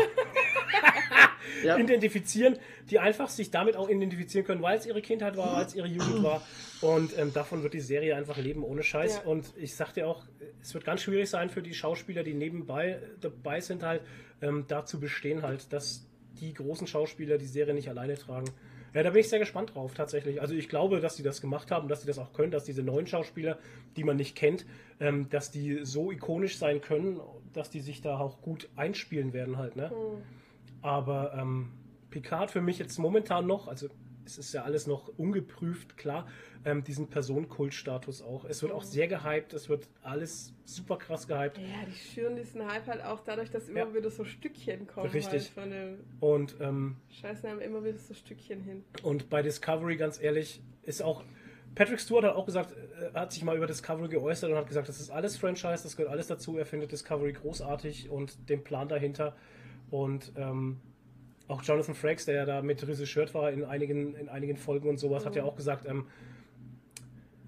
Ja. 1.63 1.77
identifizieren, 1.79 2.59
die 2.91 2.99
einfach 2.99 3.29
sich 3.29 3.51
damit 3.51 3.77
auch 3.77 3.89
identifizieren 3.89 4.45
können, 4.45 4.63
weil 4.63 4.77
es 4.79 4.87
ihre 4.87 5.01
Kindheit 5.01 5.37
war, 5.37 5.57
weil 5.57 5.67
es 5.67 5.75
ihre 5.75 5.87
Jugend 5.87 6.23
war. 6.23 6.43
Und 6.81 7.17
ähm, 7.17 7.33
davon 7.33 7.63
wird 7.63 7.75
die 7.75 7.81
Serie 7.81 8.17
einfach 8.17 8.37
leben, 8.37 8.65
ohne 8.65 8.83
Scheiß. 8.83 9.23
Ja. 9.25 9.31
Und 9.31 9.47
ich 9.57 9.75
sag 9.75 9.93
dir 9.93 10.09
auch, 10.09 10.25
es 10.61 10.75
wird 10.75 10.85
ganz 10.85 11.03
schwierig 11.03 11.31
sein 11.31 11.49
für 11.49 11.63
die 11.63 11.73
Schauspieler, 11.73 12.25
die 12.25 12.35
nebenbei 12.35 13.01
dabei 13.21 13.61
sind, 13.61 13.85
halt, 13.85 14.03
ähm, 14.43 14.65
da 14.67 14.85
zu 14.85 14.99
bestehen, 14.99 15.43
halt, 15.43 15.73
dass 15.73 16.07
die 16.41 16.53
großen 16.53 16.87
Schauspieler 16.87 17.39
die 17.39 17.47
Serie 17.47 17.75
nicht 17.75 17.89
alleine 17.89 18.17
tragen. 18.17 18.51
Ja, 18.97 19.03
da 19.03 19.11
bin 19.11 19.21
ich 19.21 19.29
sehr 19.29 19.39
gespannt 19.39 19.75
drauf, 19.75 19.93
tatsächlich. 19.93 20.41
Also 20.41 20.55
ich 20.55 20.71
glaube, 20.71 21.01
dass 21.01 21.17
sie 21.17 21.23
das 21.23 21.43
gemacht 21.43 21.71
haben, 21.71 21.87
dass 21.87 22.01
sie 22.01 22.07
das 22.07 22.19
auch 22.19 22.33
können, 22.33 22.51
dass 22.51 22.65
diese 22.65 22.83
neuen 22.83 23.07
Schauspieler, 23.07 23.59
die 23.95 24.05
man 24.05 24.17
nicht 24.17 24.35
kennt, 24.35 24.65
ähm, 25.01 25.29
dass 25.29 25.51
die 25.51 25.85
so 25.85 26.11
ikonisch 26.11 26.57
sein 26.57 26.81
können, 26.81 27.21
dass 27.53 27.69
die 27.69 27.81
sich 27.81 28.01
da 28.01 28.19
auch 28.19 28.41
gut 28.41 28.71
einspielen 28.75 29.35
werden 29.35 29.59
halt, 29.59 29.77
ne? 29.77 29.93
Mhm. 29.93 30.23
Aber 30.81 31.35
ähm, 31.37 31.73
Picard 32.09 32.51
für 32.51 32.63
mich 32.63 32.79
jetzt 32.79 32.97
momentan 32.97 33.47
noch, 33.47 33.69
also 33.69 33.89
es 34.27 34.39
ist 34.39 34.53
ja 34.53 34.65
alles 34.65 34.87
noch 34.87 35.09
ungeprüft, 35.17 35.97
klar, 35.97 36.27
ähm, 36.65 36.83
diesen 36.85 37.09
Personenkultstatus 37.09 38.23
auch. 38.23 38.45
Es 38.45 38.63
wird 38.63 38.73
auch 38.73 38.83
sehr 38.83 39.09
gehypt, 39.09 39.53
es 39.55 39.69
wird 39.69 39.89
alles 40.03 40.53
super 40.65 40.97
krass 40.97 41.27
gehypt. 41.29 41.59
Ja, 41.59 41.85
die 41.87 41.93
schüren 41.93 42.37
diesen 42.37 42.67
Hype 42.67 42.87
halt 42.87 43.05
auch 43.05 43.21
dadurch, 43.21 43.51
dass 43.51 43.69
immer 43.69 43.81
Ja. 43.81 43.95
wieder 43.95 44.11
so 44.11 44.25
Stückchen 44.25 44.87
kommen. 44.87 45.11
Richtig. 45.11 45.33
Halt 45.33 45.43
von 45.45 45.71
dem 45.71 45.99
Und, 46.21 46.57
ähm, 46.61 46.97
haben 47.23 47.61
immer 47.61 47.85
wieder 47.85 47.99
so 47.99 48.15
Stückchen 48.15 48.61
hin. 48.63 48.85
und 49.03 49.31
bei 49.31 49.43
Discovery, 49.43 49.97
ganz 49.97 50.21
ehrlich, 50.21 50.61
ist 50.83 51.03
auch. 51.03 51.25
Patrick 51.75 52.01
Stewart 52.01 52.25
hat 52.25 52.35
auch 52.35 52.47
gesagt, 52.47 52.73
äh, 52.73 53.13
hat 53.13 53.33
sich 53.33 53.45
mal 53.45 53.55
über 53.57 53.67
Discovery 53.67 54.09
geäußert 54.09 54.51
und 54.51 54.57
hat 54.57 54.67
gesagt, 54.67 54.89
das 54.89 54.99
ist 54.99 55.11
alles 55.11 55.37
Franchise, 55.37 55.83
das 55.83 55.95
gehört 55.97 56.11
alles 56.11 56.27
dazu. 56.27 56.57
Er 56.57 56.65
findet 56.65 56.91
Discovery 56.91 57.35
großartig 57.35 58.09
und 58.09 58.49
den 58.49 58.65
Plan 58.65 58.89
dahinter. 58.89 59.37
Und 59.91 60.33
ähm, 60.37 60.81
auch 61.49 61.63
Jonathan 61.63 61.95
Frakes, 61.95 62.25
der 62.27 62.35
ja 62.35 62.45
da 62.45 62.63
mit 62.63 62.87
Regisseur 62.87 63.33
war 63.35 63.51
in 63.53 63.65
einigen, 63.65 64.15
in 64.17 64.29
einigen 64.29 64.57
Folgen 64.57 64.89
und 64.89 64.99
sowas, 64.99 65.25
hat 65.25 65.37
ja 65.37 65.45
auch 65.45 65.57
gesagt, 65.57 65.87
ähm, 65.87 66.07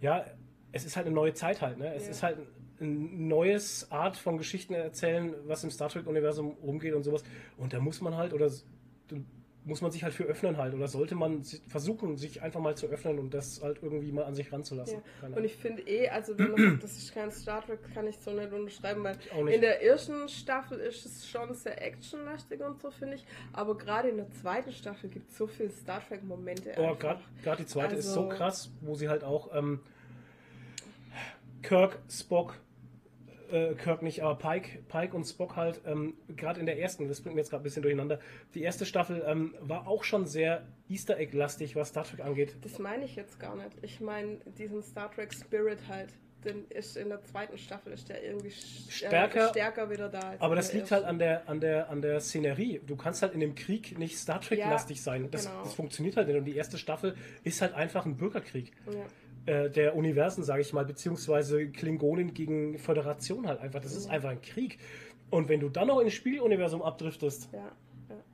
ja, 0.00 0.24
es 0.72 0.84
ist 0.84 0.96
halt 0.96 1.06
eine 1.06 1.14
neue 1.14 1.34
Zeit 1.34 1.60
halt. 1.60 1.78
Ne? 1.78 1.92
Es 1.94 2.04
Ja. 2.04 2.10
ist 2.10 2.22
halt 2.22 2.38
ein 2.80 3.26
neues 3.26 3.90
Art 3.90 4.16
von 4.16 4.38
Geschichten 4.38 4.74
erzählen, 4.74 5.34
was 5.46 5.64
im 5.64 5.70
Star 5.70 5.88
Trek-Universum 5.88 6.56
rumgeht 6.62 6.94
und 6.94 7.02
sowas. 7.02 7.24
Und 7.56 7.72
da 7.72 7.80
muss 7.80 8.00
man 8.00 8.16
halt, 8.16 8.32
oder 8.32 8.48
muss 9.68 9.82
man 9.82 9.90
sich 9.92 10.02
halt 10.02 10.14
für 10.14 10.24
öffnen 10.24 10.56
halt, 10.56 10.74
oder 10.74 10.88
sollte 10.88 11.14
man 11.14 11.44
versuchen, 11.68 12.16
sich 12.16 12.42
einfach 12.42 12.58
mal 12.60 12.74
zu 12.76 12.86
öffnen 12.86 13.18
und 13.18 13.34
das 13.34 13.62
halt 13.62 13.82
irgendwie 13.82 14.10
mal 14.10 14.24
an 14.24 14.34
sich 14.34 14.50
ranzulassen. 14.52 15.02
Ja. 15.22 15.28
Und 15.36 15.44
ich 15.44 15.54
finde 15.56 15.82
eh, 15.82 16.08
also 16.08 16.36
wenn 16.38 16.50
man 16.52 16.70
sagt, 16.70 16.82
das 16.84 16.96
ist 16.96 17.14
kein 17.14 17.30
Star 17.30 17.64
Trek, 17.64 17.78
kann 17.94 18.06
ich 18.06 18.18
so 18.18 18.30
nicht 18.32 18.52
unterschreiben, 18.52 19.04
weil 19.04 19.16
nicht. 19.44 19.54
in 19.54 19.60
der 19.60 19.82
ersten 19.84 20.28
Staffel 20.28 20.78
ist 20.80 21.04
es 21.04 21.28
schon 21.28 21.54
sehr 21.54 21.80
actionlastig 21.86 22.60
und 22.60 22.80
so, 22.80 22.90
finde 22.90 23.16
ich. 23.16 23.26
Aber 23.52 23.76
gerade 23.76 24.08
in 24.08 24.16
der 24.16 24.30
zweiten 24.30 24.72
Staffel 24.72 25.10
gibt 25.10 25.30
es 25.30 25.36
so 25.36 25.46
viele 25.46 25.70
Star 25.70 26.02
Trek-Momente. 26.08 26.72
Oh, 26.78 26.94
gerade 26.96 27.20
die 27.58 27.66
zweite 27.66 27.94
ist 27.96 28.08
Also- 28.08 28.22
so 28.22 28.28
krass, 28.28 28.70
wo 28.80 28.94
sie 28.94 29.08
halt 29.08 29.22
auch 29.22 29.54
ähm, 29.54 29.80
Kirk, 31.62 31.98
Spock, 32.10 32.54
äh, 33.50 33.74
Kirk 33.74 34.02
nicht, 34.02 34.22
aber 34.22 34.36
Pike, 34.36 34.80
Pike 34.88 35.16
und 35.16 35.24
Spock 35.24 35.56
halt, 35.56 35.80
ähm, 35.86 36.14
gerade 36.36 36.60
in 36.60 36.66
der 36.66 36.78
ersten, 36.80 37.08
das 37.08 37.20
bringt 37.20 37.34
mir 37.34 37.40
jetzt 37.40 37.50
gerade 37.50 37.62
ein 37.62 37.64
bisschen 37.64 37.82
durcheinander, 37.82 38.18
die 38.54 38.62
erste 38.62 38.86
Staffel 38.86 39.22
ähm, 39.26 39.54
war 39.60 39.86
auch 39.86 40.04
schon 40.04 40.26
sehr 40.26 40.66
Easter 40.88 41.18
Egg-lastig, 41.18 41.76
was 41.76 41.88
Star 41.88 42.04
Trek 42.04 42.20
angeht. 42.20 42.56
Das 42.62 42.78
meine 42.78 43.04
ich 43.04 43.16
jetzt 43.16 43.38
gar 43.38 43.56
nicht. 43.56 43.70
Ich 43.82 44.00
meine 44.00 44.38
diesen 44.58 44.82
Star 44.82 45.10
Trek 45.10 45.32
Spirit 45.32 45.78
halt. 45.88 46.10
Den 46.44 46.66
ist 46.68 46.96
in 46.96 47.08
der 47.08 47.20
zweiten 47.24 47.58
Staffel 47.58 47.92
ist 47.92 48.08
der 48.08 48.22
irgendwie 48.22 48.52
Stärker, 48.52 49.48
stärker 49.48 49.90
wieder 49.90 50.08
da. 50.08 50.34
Aber 50.38 50.54
das 50.54 50.72
liegt 50.72 50.92
halt 50.92 51.04
an 51.04 51.18
der, 51.18 51.48
an, 51.48 51.60
der, 51.60 51.90
an 51.90 52.00
der 52.00 52.20
Szenerie. 52.20 52.80
Du 52.86 52.94
kannst 52.94 53.22
halt 53.22 53.34
in 53.34 53.40
dem 53.40 53.56
Krieg 53.56 53.98
nicht 53.98 54.16
Star 54.16 54.40
Trek-lastig 54.40 54.98
Ja, 54.98 55.02
sein. 55.02 55.28
Das, 55.32 55.46
genau. 55.46 55.64
das 55.64 55.74
funktioniert 55.74 56.16
halt 56.16 56.28
nicht. 56.28 56.36
Und 56.36 56.44
die 56.44 56.54
erste 56.54 56.78
Staffel 56.78 57.16
ist 57.42 57.60
halt 57.60 57.74
einfach 57.74 58.06
ein 58.06 58.16
Bürgerkrieg. 58.16 58.70
Ja. 58.86 59.04
Äh, 59.48 59.70
der 59.70 59.96
Universen, 59.96 60.44
sage 60.44 60.60
ich 60.60 60.72
mal, 60.72 60.84
beziehungsweise 60.84 61.68
Klingonen 61.68 62.34
gegen 62.34 62.78
Föderation 62.78 63.46
halt 63.46 63.60
einfach. 63.60 63.80
Das 63.80 63.96
ist 63.96 64.08
einfach 64.10 64.30
ein 64.30 64.42
Krieg. 64.42 64.78
Und 65.30 65.48
wenn 65.48 65.60
du 65.60 65.68
dann 65.68 65.88
noch 65.88 66.00
ins 66.00 66.12
Spieluniversum 66.14 66.82
abdriftest, 66.82 67.48
Ja, 67.52 67.72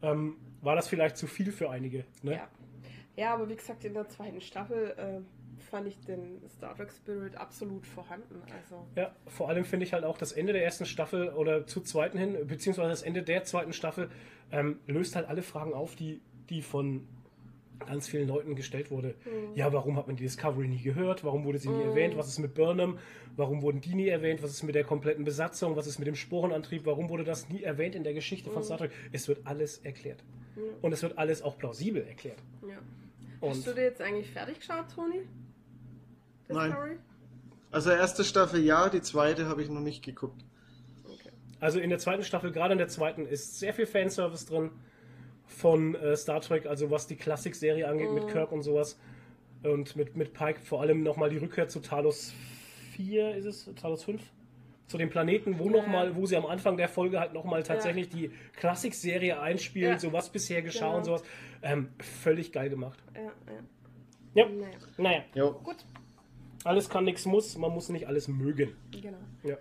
ja. 0.03 0.11
ähm, 0.13 0.37
war 0.61 0.77
das 0.77 0.89
vielleicht 0.89 1.17
zu 1.17 1.27
viel 1.27 1.53
für 1.53 1.71
einige. 1.71 2.05
Ne? 2.23 2.33
Ja. 2.33 2.49
ja, 3.17 3.35
aber 3.35 3.49
wie 3.49 3.57
gesagt, 3.57 3.85
in 3.85 3.95
der 3.95 4.09
zweiten 4.09 4.41
Staffel 4.41 4.95
äh, 4.97 5.21
fand 5.71 5.87
ich 5.89 5.99
den 6.01 6.41
Star 6.49 6.75
Trek 6.77 6.91
Spirit 6.93 7.37
absolut 7.37 7.87
vorhanden. 7.87 8.43
Also, 8.57 8.87
Ja, 8.97 9.15
vor 9.27 9.49
allem 9.49 9.65
finde 9.65 9.87
ich 9.87 9.93
halt 9.93 10.05
auch 10.05 10.19
das 10.19 10.33
Ende 10.33 10.53
der 10.53 10.65
ersten 10.65 10.87
Staffel 10.87 11.31
oder 11.31 11.67
zur 11.67 11.85
zweiten 11.85 12.19
hin, 12.19 12.37
beziehungsweise 12.47 12.91
das 12.91 13.03
Ende 13.03 13.23
der 13.23 13.45
zweiten 13.45 13.73
Staffel, 13.73 14.11
ähm, 14.53 14.79
löst 14.87 15.17
halt 15.17 15.27
alle 15.29 15.43
Fragen 15.43 15.75
auf, 15.75 15.97
die, 15.97 16.21
die 16.51 16.63
von 16.63 17.07
ganz 17.87 18.09
vielen 18.09 18.29
Leuten 18.29 18.55
gestellt 18.57 18.91
wurde. 18.91 19.15
Ja, 19.55 19.73
warum 19.73 19.97
hat 19.97 20.07
man 20.07 20.17
die 20.17 20.23
Discovery 20.23 20.69
nie 20.69 20.81
gehört? 20.83 21.23
Warum 21.25 21.45
wurde 21.45 21.59
sie 21.59 21.69
nie 21.69 21.83
Mhm. 21.83 21.91
erwähnt? 21.91 22.17
Was 22.17 22.29
ist 22.29 22.39
mit 22.39 22.55
Burnham? 22.55 22.99
Warum 23.37 23.63
wurden 23.63 23.81
die 23.81 23.95
nie 23.95 24.09
erwähnt? 24.09 24.43
Was 24.43 24.51
ist 24.51 24.63
mit 24.63 24.75
der 24.75 24.85
kompletten 24.85 25.25
Besatzung? 25.25 25.77
Was 25.77 25.87
ist 25.87 25.99
mit 25.99 26.07
dem 26.07 26.15
Sporenantrieb? 26.15 26.87
Warum 26.87 27.09
wurde 27.09 27.25
das 27.25 27.49
nie 27.49 27.63
erwähnt 27.63 27.95
in 27.95 28.05
der 28.05 28.15
Geschichte 28.15 28.51
von 28.51 28.61
Mhm. 28.63 28.65
Star 28.67 28.79
Trek? 28.79 28.93
Es 29.13 29.29
wird 29.29 29.47
alles 29.47 29.79
erklärt. 29.79 30.23
Ja. 30.57 30.63
Und 30.83 30.93
es 30.93 31.03
wird 31.03 31.19
alles 31.19 31.43
auch 31.43 31.59
plausibel 31.59 32.03
erklärt. 32.07 32.39
ja. 32.69 32.79
Und 33.41 33.51
Hast 33.51 33.67
du 33.67 33.75
dir 33.75 33.83
jetzt 33.83 34.01
eigentlich 34.01 34.31
fertig 34.31 34.59
geschaut, 34.61 34.87
Toni? 34.95 35.21
Nein. 36.49 36.71
Discovery? 36.71 36.97
Also 37.71 37.91
erste 37.91 38.25
Staffel 38.25 38.63
ja, 38.65 38.89
die 38.89 39.03
zweite 39.03 39.47
habe 39.47 39.63
ich 39.63 39.69
noch 39.69 39.81
nicht 39.81 40.03
geguckt. 40.05 40.45
Okay. 41.05 41.31
Also 41.61 41.81
in 41.81 41.91
der 41.91 41.99
zweiten 41.99 42.23
Staffel, 42.23 42.53
gerade 42.53 42.73
in 42.73 42.79
der 42.79 42.89
zweiten, 42.89 43.27
ist 43.27 43.59
sehr 43.59 43.75
viel 43.75 43.87
Fanservice 43.87 44.47
drin. 44.47 44.71
Von 45.47 45.95
äh, 45.95 46.17
Star 46.17 46.41
Trek, 46.41 46.67
also 46.67 46.91
was 46.91 47.07
die 47.07 47.17
Klassikserie 47.17 47.87
angeht 47.89 48.13
mit 48.13 48.25
Mhm. 48.25 48.29
Kirk 48.29 48.53
und 48.53 48.63
sowas. 48.63 48.99
Und 49.63 49.97
mit, 49.97 50.17
mit 50.17 50.33
Pike 50.35 50.61
vor 50.61 50.81
allem 50.83 51.03
nochmal 51.03 51.31
die 51.31 51.39
Rückkehr 51.39 51.69
zu 51.69 51.81
Talos 51.81 52.33
4, 52.93 53.35
ist 53.37 53.45
es? 53.47 53.71
Talos 53.81 54.05
5? 54.05 54.23
Zu 54.87 54.99
dem 54.99 55.09
Planeten, 55.09 55.59
wo 55.59 55.67
Ja. 55.67 55.71
noch 55.81 55.87
mal, 55.87 56.15
wo 56.17 56.27
sie 56.27 56.37
am 56.37 56.45
Anfang 56.45 56.77
der 56.77 56.89
Folge 56.89 57.19
halt 57.19 57.33
nochmal 57.33 57.63
tatsächlich 57.63 58.11
die 58.11 58.31
Klassikserie 58.57 59.41
einspielen, 59.41 59.93
Ja. 59.93 59.99
so 59.99 60.13
was 60.13 60.29
bisher 60.31 60.61
geschah 60.63 60.87
Genau. 60.87 60.99
und 60.99 61.05
sowas. 61.05 61.23
Ähm, 61.63 61.89
völlig 62.01 62.53
geil 62.53 62.69
gemacht. 62.69 62.99
Ja, 63.15 63.23
ja. 63.23 63.31
Ja, 64.35 64.49
Naja, 64.49 64.77
naja, 64.99 65.25
Jo. 65.35 65.53
gut, 65.63 65.77
alles 66.65 66.91
kann, 66.91 67.05
nichts 67.05 67.25
muss, 67.25 67.57
man 67.57 67.71
muss 67.73 67.89
nicht 67.89 68.07
alles 68.09 68.29
mögen. 68.29 68.75
genau. 68.91 69.17
Ja, 69.45 69.57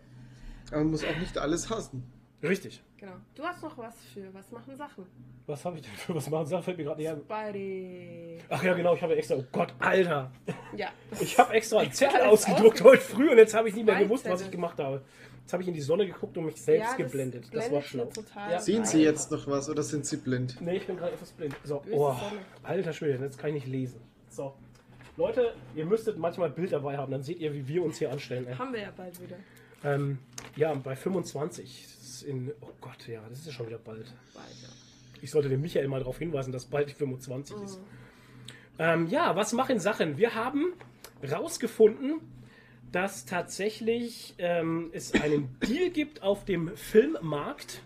Aber 0.71 0.79
man 0.79 0.91
muss 0.91 1.05
auch 1.05 1.15
nicht 1.17 1.37
alles 1.37 1.69
hassen. 1.69 2.03
Richtig. 2.49 2.81
Genau. 2.97 3.13
Du 3.35 3.43
hast 3.43 3.61
noch 3.63 3.77
was 3.77 3.95
für 4.13 4.33
Was 4.33 4.49
machen 4.51 4.75
Sachen? 4.75 5.05
Was 5.45 5.65
habe 5.65 5.77
ich 5.77 5.83
denn 5.83 5.91
für 5.93 6.15
was 6.15 6.29
machen? 6.29 6.45
Sachen 6.45 6.63
fällt 6.63 6.77
mir 6.77 6.83
gerade 6.85 7.01
nicht 7.01 7.09
ein. 7.09 7.19
Spidey. 7.21 8.37
Ach 8.49 8.63
ja, 8.63 8.73
genau, 8.73 8.95
ich 8.95 9.01
habe 9.01 9.15
extra, 9.15 9.35
oh 9.35 9.43
Gott, 9.51 9.73
Alter. 9.79 10.31
Ja. 10.75 10.89
Ich 11.19 11.37
habe 11.37 11.53
extra 11.53 11.79
einen 11.79 11.91
Zettel 11.91 12.21
ausgedruckt 12.21 12.79
ausge- 12.79 12.83
heute 12.83 13.01
früh 13.01 13.29
und 13.29 13.37
jetzt 13.37 13.53
habe 13.53 13.69
ich 13.69 13.75
nicht 13.75 13.85
mehr 13.85 13.95
gewusst, 13.99 14.27
was 14.29 14.41
ich 14.41 14.51
gemacht 14.51 14.79
habe. 14.79 15.01
Jetzt 15.41 15.51
habe 15.51 15.61
ich 15.63 15.67
in 15.67 15.73
die 15.73 15.81
Sonne 15.81 16.05
geguckt 16.07 16.37
und 16.37 16.45
mich 16.45 16.61
selbst 16.61 16.81
Ja, 16.83 16.87
das 16.87 16.97
geblendet. 16.97 17.45
Das 17.53 17.69
war 17.69 17.81
schon 17.81 17.99
schlau. 18.01 18.05
total 18.05 18.51
Ja. 18.51 18.59
Sehen 18.59 18.85
Sie 18.85 19.03
jetzt 19.03 19.29
noch 19.31 19.45
was 19.47 19.69
oder 19.69 19.83
sind 19.83 20.05
Sie 20.05 20.15
blind? 20.17 20.55
Nee, 20.61 20.77
ich 20.77 20.87
bin 20.87 20.95
gerade 20.95 21.11
etwas 21.13 21.31
blind. 21.31 21.53
So, 21.65 21.83
oh, 21.91 22.15
alter 22.63 22.93
Schwede, 22.93 23.21
jetzt 23.21 23.37
kann 23.37 23.49
ich 23.49 23.55
nicht 23.55 23.67
lesen. 23.67 23.99
So. 24.29 24.53
Leute, 25.17 25.53
ihr 25.75 25.85
müsstet 25.85 26.17
manchmal 26.17 26.49
Bild 26.49 26.71
dabei 26.71 26.97
haben, 26.97 27.11
dann 27.11 27.21
seht 27.23 27.39
ihr, 27.39 27.53
wie 27.53 27.67
wir 27.67 27.83
uns 27.83 27.97
hier 27.97 28.09
anstellen. 28.11 28.47
Ey. 28.47 28.55
Haben 28.55 28.71
wir 28.73 28.79
ja 28.81 28.93
bald 28.95 29.21
wieder. 29.21 29.35
Ähm, 29.83 30.17
ja, 30.55 30.73
bei 30.73 30.95
25. 30.95 31.87
Ist 32.23 32.29
in, 32.29 32.53
oh 32.61 32.69
Gott, 32.79 33.07
ja, 33.07 33.21
das 33.29 33.39
ist 33.39 33.47
ja 33.47 33.51
schon 33.51 33.67
wieder 33.67 33.77
bald. 33.79 34.05
Bald, 34.33 34.47
ja. 34.61 34.69
Ich 35.21 35.31
sollte 35.31 35.49
den 35.49 35.61
Michael 35.61 35.87
mal 35.87 35.99
darauf 35.99 36.19
hinweisen, 36.19 36.51
dass 36.51 36.65
bald 36.65 36.89
die 36.89 36.93
25 36.93 37.55
Mhm. 37.57 37.63
ist. 37.63 37.81
Ähm, 38.79 39.07
ja, 39.07 39.35
was 39.35 39.53
machen 39.53 39.79
Sachen? 39.79 40.17
Wir 40.17 40.33
haben 40.35 40.73
rausgefunden, 41.29 42.21
dass 42.91 43.25
tatsächlich 43.25 44.35
ähm, 44.37 44.89
es 44.93 45.13
einen 45.13 45.57
Deal 45.67 45.89
gibt 45.89 46.23
auf 46.23 46.45
dem 46.45 46.75
Filmmarkt. 46.75 47.81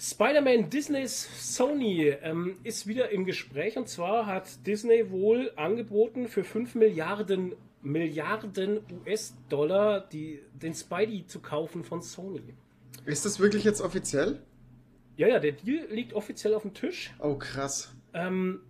Spider-Man 0.00 0.68
Disneys 0.70 1.54
Sony 1.56 2.08
ähm, 2.22 2.56
ist 2.64 2.86
wieder 2.86 3.10
im 3.10 3.24
Gespräch 3.24 3.76
und 3.78 3.88
zwar 3.88 4.26
hat 4.26 4.66
Disney 4.66 5.10
wohl 5.10 5.52
angeboten 5.56 6.28
für 6.28 6.44
5 6.44 6.74
Milliarden 6.74 7.54
Milliarden 7.82 8.80
US-Dollar 8.90 10.00
den 10.10 10.74
Spidey 10.74 11.24
zu 11.26 11.40
kaufen 11.40 11.84
von 11.84 12.02
Sony. 12.02 12.54
Ist 13.06 13.24
das 13.24 13.40
wirklich 13.40 13.64
jetzt 13.64 13.80
offiziell? 13.80 14.40
Ja, 15.16 15.28
ja, 15.28 15.38
der 15.38 15.52
Deal 15.52 15.86
liegt 15.90 16.12
offiziell 16.12 16.54
auf 16.54 16.62
dem 16.62 16.74
Tisch. 16.74 17.14
Oh, 17.20 17.36
krass. 17.36 17.94
Ähm, 18.12 18.60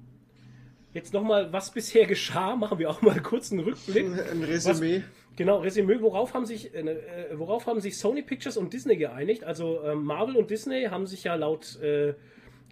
jetzt 0.93 1.13
nochmal, 1.13 1.53
was 1.53 1.73
bisher 1.73 2.07
geschah, 2.07 2.55
machen 2.55 2.79
wir 2.79 2.91
auch 2.91 3.03
mal 3.03 3.21
kurz 3.21 3.51
einen 3.51 3.61
Rückblick. 3.61 4.07
Ein 4.31 4.45
Resümee. 4.45 5.03
Genau, 5.37 5.59
Resümee, 5.59 6.01
worauf 6.01 6.33
haben 6.35 6.47
sich, 6.47 6.75
äh, 6.75 6.81
äh, 6.81 7.39
worauf 7.39 7.67
haben 7.67 7.81
sich 7.81 7.99
Sony 7.99 8.23
Pictures 8.23 8.57
und 8.57 8.73
Disney 8.73 8.97
geeinigt? 8.97 9.45
Also 9.45 9.83
ähm, 9.83 10.05
Marvel 10.05 10.37
und 10.37 10.51
Disney 10.51 10.85
haben 10.85 11.07
sich 11.07 11.25
ja 11.25 11.35
laut 11.35 11.81
äh, 11.83 12.15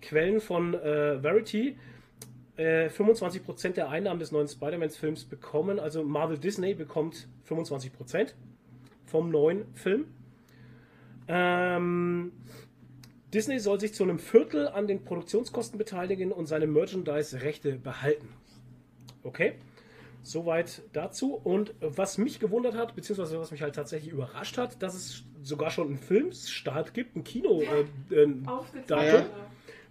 Quellen 0.01 0.41
von 0.41 0.75
äh, 0.75 1.21
Verity 1.21 1.77
äh, 2.57 2.89
25% 2.89 3.71
der 3.71 3.91
Einnahmen 3.91 4.21
des 4.21 4.33
neuen 4.33 4.49
Spider-Man-Films 4.49 5.25
bekommen. 5.25 5.79
Also 5.79 6.05
Marvel 6.05 6.39
Disney 6.39 6.75
bekommt 6.75 7.27
25% 7.49 8.35
vom 9.07 9.31
neuen 9.31 9.67
Film. 9.75 10.07
Ähm, 11.29 12.33
Disney 13.33 13.59
soll 13.59 13.81
sich 13.81 13.95
zu 13.95 14.05
einem 14.05 14.19
Viertel 14.19 14.69
an 14.69 14.87
den 14.87 15.05
Produktionskosten 15.05 15.79
beteiligen 15.79 16.31
und 16.33 16.47
seine 16.47 16.67
Merchandise-Rechte 16.67 17.73
behalten. 17.73 18.29
Okay, 19.25 19.55
soweit 20.23 20.83
dazu. 20.93 21.35
Und 21.35 21.75
was 21.81 22.19
mich 22.19 22.39
gewundert 22.39 22.77
hat, 22.77 22.95
beziehungsweise 22.95 23.39
was 23.41 23.51
mich 23.51 23.63
halt 23.63 23.75
tatsächlich 23.75 24.13
überrascht 24.13 24.59
hat, 24.59 24.83
dass 24.83 24.95
es 24.95 25.25
sogar 25.43 25.71
schon 25.71 25.89
einen 25.89 25.99
Filmstart 25.99 26.95
gibt, 26.95 27.17
ein 27.17 27.25
Kino. 27.25 27.63
Äh, 27.63 28.15
äh, 28.15 29.25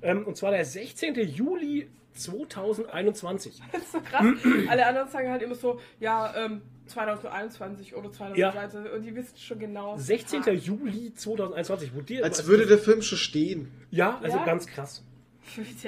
ähm, 0.02 0.26
und 0.26 0.38
zwar 0.38 0.52
der 0.52 0.66
16. 0.66 1.16
Juli 1.16 1.90
2021. 2.14 3.62
Das 3.72 3.82
ist 3.82 3.92
so 3.92 4.02
krass. 4.02 4.26
Alle 4.70 4.86
anderen 4.86 5.10
sagen 5.10 5.30
halt 5.30 5.42
immer 5.42 5.56
so, 5.56 5.80
ja, 6.00 6.34
ähm, 6.36 6.62
2021 6.94 7.96
oder 7.96 8.12
2020 8.12 8.92
und 8.94 9.02
die 9.04 9.16
wissen 9.16 9.38
schon 9.38 9.60
genau. 9.60 9.98
16. 9.98 10.44
Ah, 10.46 10.52
Juli 10.52 11.14
2021. 11.14 11.96
Wo 11.96 12.02
dir, 12.02 12.24
Als 12.24 12.46
würde 12.48 12.66
der 12.66 12.78
Film 12.78 13.02
schon 13.02 13.18
stehen. 13.18 13.72
Ja, 13.92 14.20
also 14.22 14.38
Ja? 14.38 14.46
ganz 14.46 14.68
krass. 14.68 15.04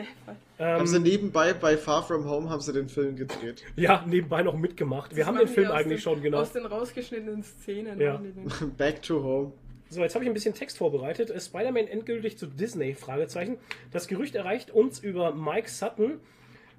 der 0.59 0.77
haben 0.77 0.85
sie 0.87 0.97
Ähm, 0.97 1.03
nebenbei 1.03 1.53
bei 1.53 1.77
Far 1.77 2.03
From 2.03 2.25
Home 2.29 2.49
haben 2.49 2.59
sie 2.61 2.73
den 2.73 2.89
Film 2.89 3.15
gedreht. 3.15 3.63
ja, 3.77 4.03
nebenbei 4.05 4.43
noch 4.43 4.57
mitgemacht. 4.57 5.11
Wir 5.15 5.19
Das 5.19 5.27
haben 5.27 5.35
machen 5.35 5.47
den 5.47 5.53
Film 5.53 5.67
die 5.67 5.73
eigentlich 5.73 6.03
den, 6.03 6.03
schon, 6.13 6.21
genau. 6.21 6.39
Aus 6.39 6.51
den 6.51 6.65
rausgeschnittenen 6.65 7.43
Szenen. 7.43 7.99
Ja. 8.01 8.17
die. 8.17 8.65
Back 8.77 9.01
to 9.03 9.23
Home. 9.23 9.53
So, 9.89 10.01
jetzt 10.01 10.15
habe 10.15 10.25
ich 10.25 10.29
ein 10.29 10.33
bisschen 10.33 10.53
Text 10.53 10.77
vorbereitet. 10.77 11.29
Äh, 11.29 11.39
Spider-Man 11.39 11.87
endgültig 11.87 12.37
zu 12.37 12.47
Disney? 12.47 12.95
Fragezeichen. 12.95 13.57
Das 13.91 14.07
Gerücht 14.07 14.35
erreicht 14.35 14.71
uns 14.71 14.99
über 14.99 15.33
Mike 15.33 15.69
Sutton, 15.69 16.19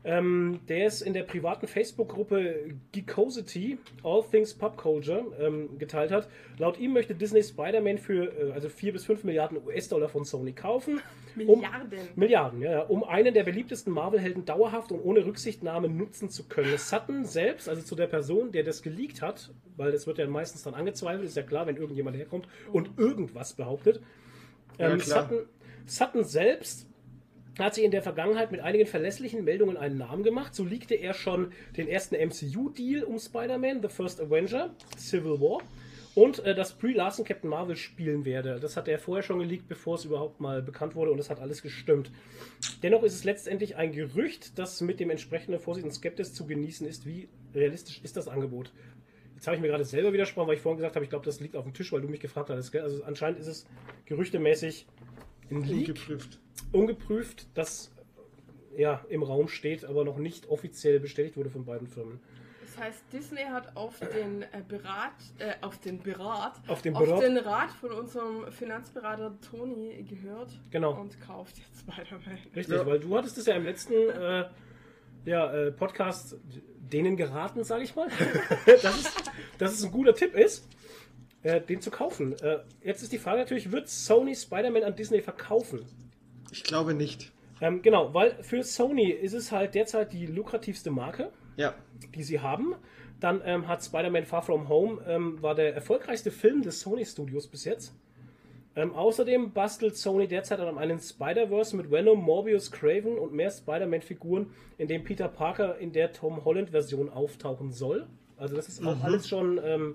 ähm, 0.07 0.61
der 0.69 0.87
es 0.87 1.03
in 1.03 1.15
der 1.15 1.25
privaten 1.25 1.67
Facebook-Gruppe 1.67 2.75
Geekosity, 2.93 3.79
All 4.05 4.23
Things 4.23 4.55
Pop 4.55 4.77
Culture, 4.77 5.27
ähm, 5.41 5.79
geteilt 5.79 6.13
hat. 6.13 6.29
Laut 6.59 6.79
ihm 6.79 6.93
möchte 6.93 7.17
Disney 7.17 7.43
Spider-Man 7.43 7.99
für 7.99 8.33
äh, 8.39 8.53
also 8.53 8.69
4 8.69 8.93
bis 8.93 9.05
5 9.05 9.25
Milliarden 9.25 9.59
US-Dollar 9.67 10.09
von 10.09 10.25
Sony 10.25 10.53
kaufen. 10.53 11.01
Um, 11.35 11.59
Milliarden. 11.59 11.99
Milliarden, 12.15 12.63
ja, 12.63 12.71
ja, 12.71 12.81
um 12.83 13.03
einen 13.03 13.35
der 13.35 13.43
beliebtesten 13.43 13.93
Marvel-Helden 13.93 14.45
dauerhaft 14.45 14.93
und 14.93 15.01
ohne 15.01 15.27
Rücksichtnahme 15.27 15.89
nutzen 15.89 16.31
zu 16.31 16.45
können. 16.45 16.79
Sutton 16.79 17.25
selbst, 17.25 17.69
also 17.69 17.83
zu 17.83 17.97
der 17.97 18.07
Person, 18.07 18.53
der 18.53 18.63
das 18.63 18.83
geleakt 18.83 19.23
hat, 19.23 19.51
weil 19.77 19.91
das 19.91 20.07
wird 20.07 20.19
ja 20.19 20.27
meistens 20.29 20.63
dann 20.63 20.75
angezweifelt, 20.75 21.27
ist 21.27 21.37
ja 21.37 21.43
klar, 21.43 21.67
wenn 21.67 21.77
irgendjemand 21.77 22.17
herkommt 22.17 22.47
und 22.73 22.97
irgendwas 22.97 23.55
behauptet. 23.55 24.01
Ja, 24.79 24.91
Ähm, 24.91 24.99
klar. 24.99 25.25
Sutton, 25.25 25.47
Sutton 25.87 26.25
selbst 26.25 26.87
hat 27.65 27.75
sich 27.75 27.85
in 27.85 27.91
der 27.91 28.03
Vergangenheit 28.03 28.53
mit 28.53 28.61
einigen 28.61 28.87
verlässlichen 28.87 29.45
Meldungen 29.45 29.77
einen 29.77 29.99
Namen 29.99 30.23
gemacht. 30.23 30.55
So 30.55 30.65
leakte 30.65 30.95
er 30.95 31.15
schon 31.15 31.53
den 31.77 31.89
ersten 31.89 32.15
MCU-Deal 32.15 33.03
um 33.05 33.19
Spider-Man, 33.19 33.83
The 33.83 33.89
First 33.89 34.21
Avenger, 34.21 34.75
Civil 34.99 35.41
War 35.41 35.63
und 36.15 36.39
äh, 36.41 36.55
dass 36.55 36.73
Brie 36.73 36.95
Larson 36.95 37.25
Captain 37.25 37.51
Marvel 37.51 37.77
spielen 37.77 38.25
werde. 38.25 38.59
Das 38.59 38.77
hat 38.77 38.89
er 38.89 38.99
vorher 38.99 39.23
schon 39.23 39.39
geleakt, 39.39 39.69
bevor 39.69 39.97
es 39.97 40.05
überhaupt 40.05 40.41
mal 40.41 40.63
bekannt 40.63 40.95
wurde 40.95 41.13
und 41.13 41.19
es 41.19 41.31
hat 41.31 41.41
alles 41.41 41.63
gestimmt. 41.63 42.11
Dennoch 42.83 43.03
ist 43.03 43.15
es 43.15 43.25
letztendlich 43.25 43.77
ein 43.77 43.93
Gerücht, 43.93 44.59
das 44.59 44.81
mit 44.81 44.99
dem 44.99 45.11
entsprechenden 45.11 45.61
Vorsicht 45.61 45.85
und 45.85 45.93
Skeptis 45.93 46.33
zu 46.33 46.47
genießen 46.47 46.87
ist. 46.87 47.07
Wie 47.07 47.29
realistisch 47.55 48.01
ist 48.03 48.17
das 48.17 48.29
Angebot? 48.29 48.73
Jetzt 49.35 49.47
habe 49.47 49.57
ich 49.57 49.63
mir 49.63 49.69
gerade 49.69 49.85
selber 49.85 50.15
widersprochen, 50.15 50.49
weil 50.49 50.57
ich 50.57 50.63
vorhin 50.63 50.79
gesagt 50.79 50.95
habe, 50.95 51.05
ich 51.05 51.11
glaube, 51.11 51.27
das 51.27 51.41
liegt 51.41 51.55
auf 51.55 51.65
dem 51.65 51.75
Tisch, 51.75 51.93
weil 51.93 52.01
du 52.01 52.09
mich 52.09 52.21
gefragt. 52.21 52.51
Gell? 52.73 52.81
Also 52.81 53.05
anscheinend 53.05 53.39
ist 53.39 53.47
es 53.47 53.67
gerüchtemäßig 54.07 54.87
ein 55.51 55.63
Leak 55.65 55.89
Ungeprüft. 55.89 56.39
ungeprüft, 56.73 57.47
das 57.55 57.91
ja 58.77 59.05
im 59.09 59.23
Raum 59.23 59.49
steht, 59.49 59.85
aber 59.85 60.05
noch 60.05 60.19
nicht 60.19 60.49
offiziell 60.49 61.01
bestätigt 61.01 61.37
wurde 61.37 61.51
von 61.51 61.65
beiden 61.65 61.87
Firmen. 61.89 62.21
Das 62.63 62.79
heißt, 62.85 63.05
Disney 63.13 63.43
hat 63.45 63.75
auf 63.75 63.99
den 64.01 64.43
äh, 64.43 64.63
Berat, 64.69 65.13
äh, 65.39 65.55
auf 65.63 65.79
den 65.79 65.99
Berat, 66.03 66.61
Auf 66.69 66.83
den 66.83 66.95
auf 66.95 67.05
Berat? 67.05 67.23
den 67.23 67.39
Rat 67.39 67.71
von 67.71 67.91
unserem 67.93 68.53
Finanzberater 68.53 69.35
Toni 69.41 70.03
gehört 70.07 70.51
Genau. 70.71 71.01
und 71.01 71.19
kauft 71.21 71.57
jetzt 71.59 71.81
Spider-Man. 71.81 72.39
Richtig, 72.55 72.77
Ja. 72.77 72.85
weil 72.85 73.01
du 73.01 73.17
hattest 73.17 73.39
es 73.39 73.47
ja 73.47 73.55
im 73.55 73.65
letzten 73.65 73.95
äh, 73.95 74.45
ja, 75.25 75.53
äh, 75.55 75.73
Podcast 75.73 76.37
denen 76.93 77.17
geraten, 77.17 77.65
sage 77.65 77.85
ich 77.85 77.97
mal, 77.97 78.09
dass, 78.67 78.85
es, 79.01 79.15
dass 79.59 79.73
es 79.73 79.83
ein 79.85 79.91
guter 79.91 80.15
Tipp 80.15 80.35
ist, 80.35 80.69
äh, 81.47 81.61
den 81.61 81.81
zu 81.81 81.91
kaufen. 81.91 82.35
Äh, 82.41 82.59
jetzt 82.83 83.03
ist 83.03 83.13
die 83.13 83.19
Frage 83.19 83.39
natürlich, 83.39 83.71
wird 83.71 83.89
Sony 83.89 84.35
Spider-Man 84.35 84.83
an 84.83 84.97
Disney 84.97 85.21
verkaufen? 85.21 85.85
Ich 86.51 86.65
glaube 86.65 86.93
nicht. 86.93 87.33
Ähm, 87.61 87.83
genau, 87.83 88.13
weil 88.13 88.43
für 88.43 88.63
Sony 88.63 89.11
ist 89.11 89.33
es 89.33 89.53
halt 89.53 89.75
derzeit 89.75 90.13
die 90.13 90.27
lukrativste 90.27 90.91
Marke. 90.91 91.31
Ja. 91.57 91.75
die 92.15 92.23
sie 92.23 92.41
haben. 92.41 92.75
Dann 93.19 93.41
ähm, 93.47 93.67
hat 93.67 93.83
Spider-Man 93.83 94.27
Far 94.27 94.43
From 94.43 94.69
Home 94.69 95.01
ähm, 95.07 95.41
war 95.41 95.55
der 95.55 95.75
erfolgreichste 95.75 96.31
Film 96.31 96.61
des 96.61 96.81
Sony 96.81 97.07
Studios 97.07 97.47
bis 97.47 97.65
jetzt. 97.65 97.95
Ähm, 98.75 98.93
außerdem 98.93 99.53
bastelt 99.53 99.97
Sony 99.97 100.29
derzeit 100.29 100.61
an 100.61 100.77
einem 100.77 100.99
Spider-Verse 100.99 101.75
mit 101.75 101.91
Venom, 101.91 102.23
Morbius, 102.23 102.71
Craven 102.71 103.17
und 103.17 103.33
mehr 103.33 103.51
Spider-Man-Figuren, 103.51 104.51
in 104.77 104.89
dem 104.89 105.03
Peter 105.03 105.29
Parker 105.29 105.79
in 105.79 105.93
der 105.93 106.13
Tom 106.13 106.45
Holland-Version 106.45 107.09
auftauchen 107.09 107.73
soll. 107.73 108.07
Also 108.37 108.55
das 108.55 108.69
ist 108.69 108.85
auch 108.85 109.03
alles 109.03 109.29
schon, 109.29 109.59
ähm, 109.65 109.95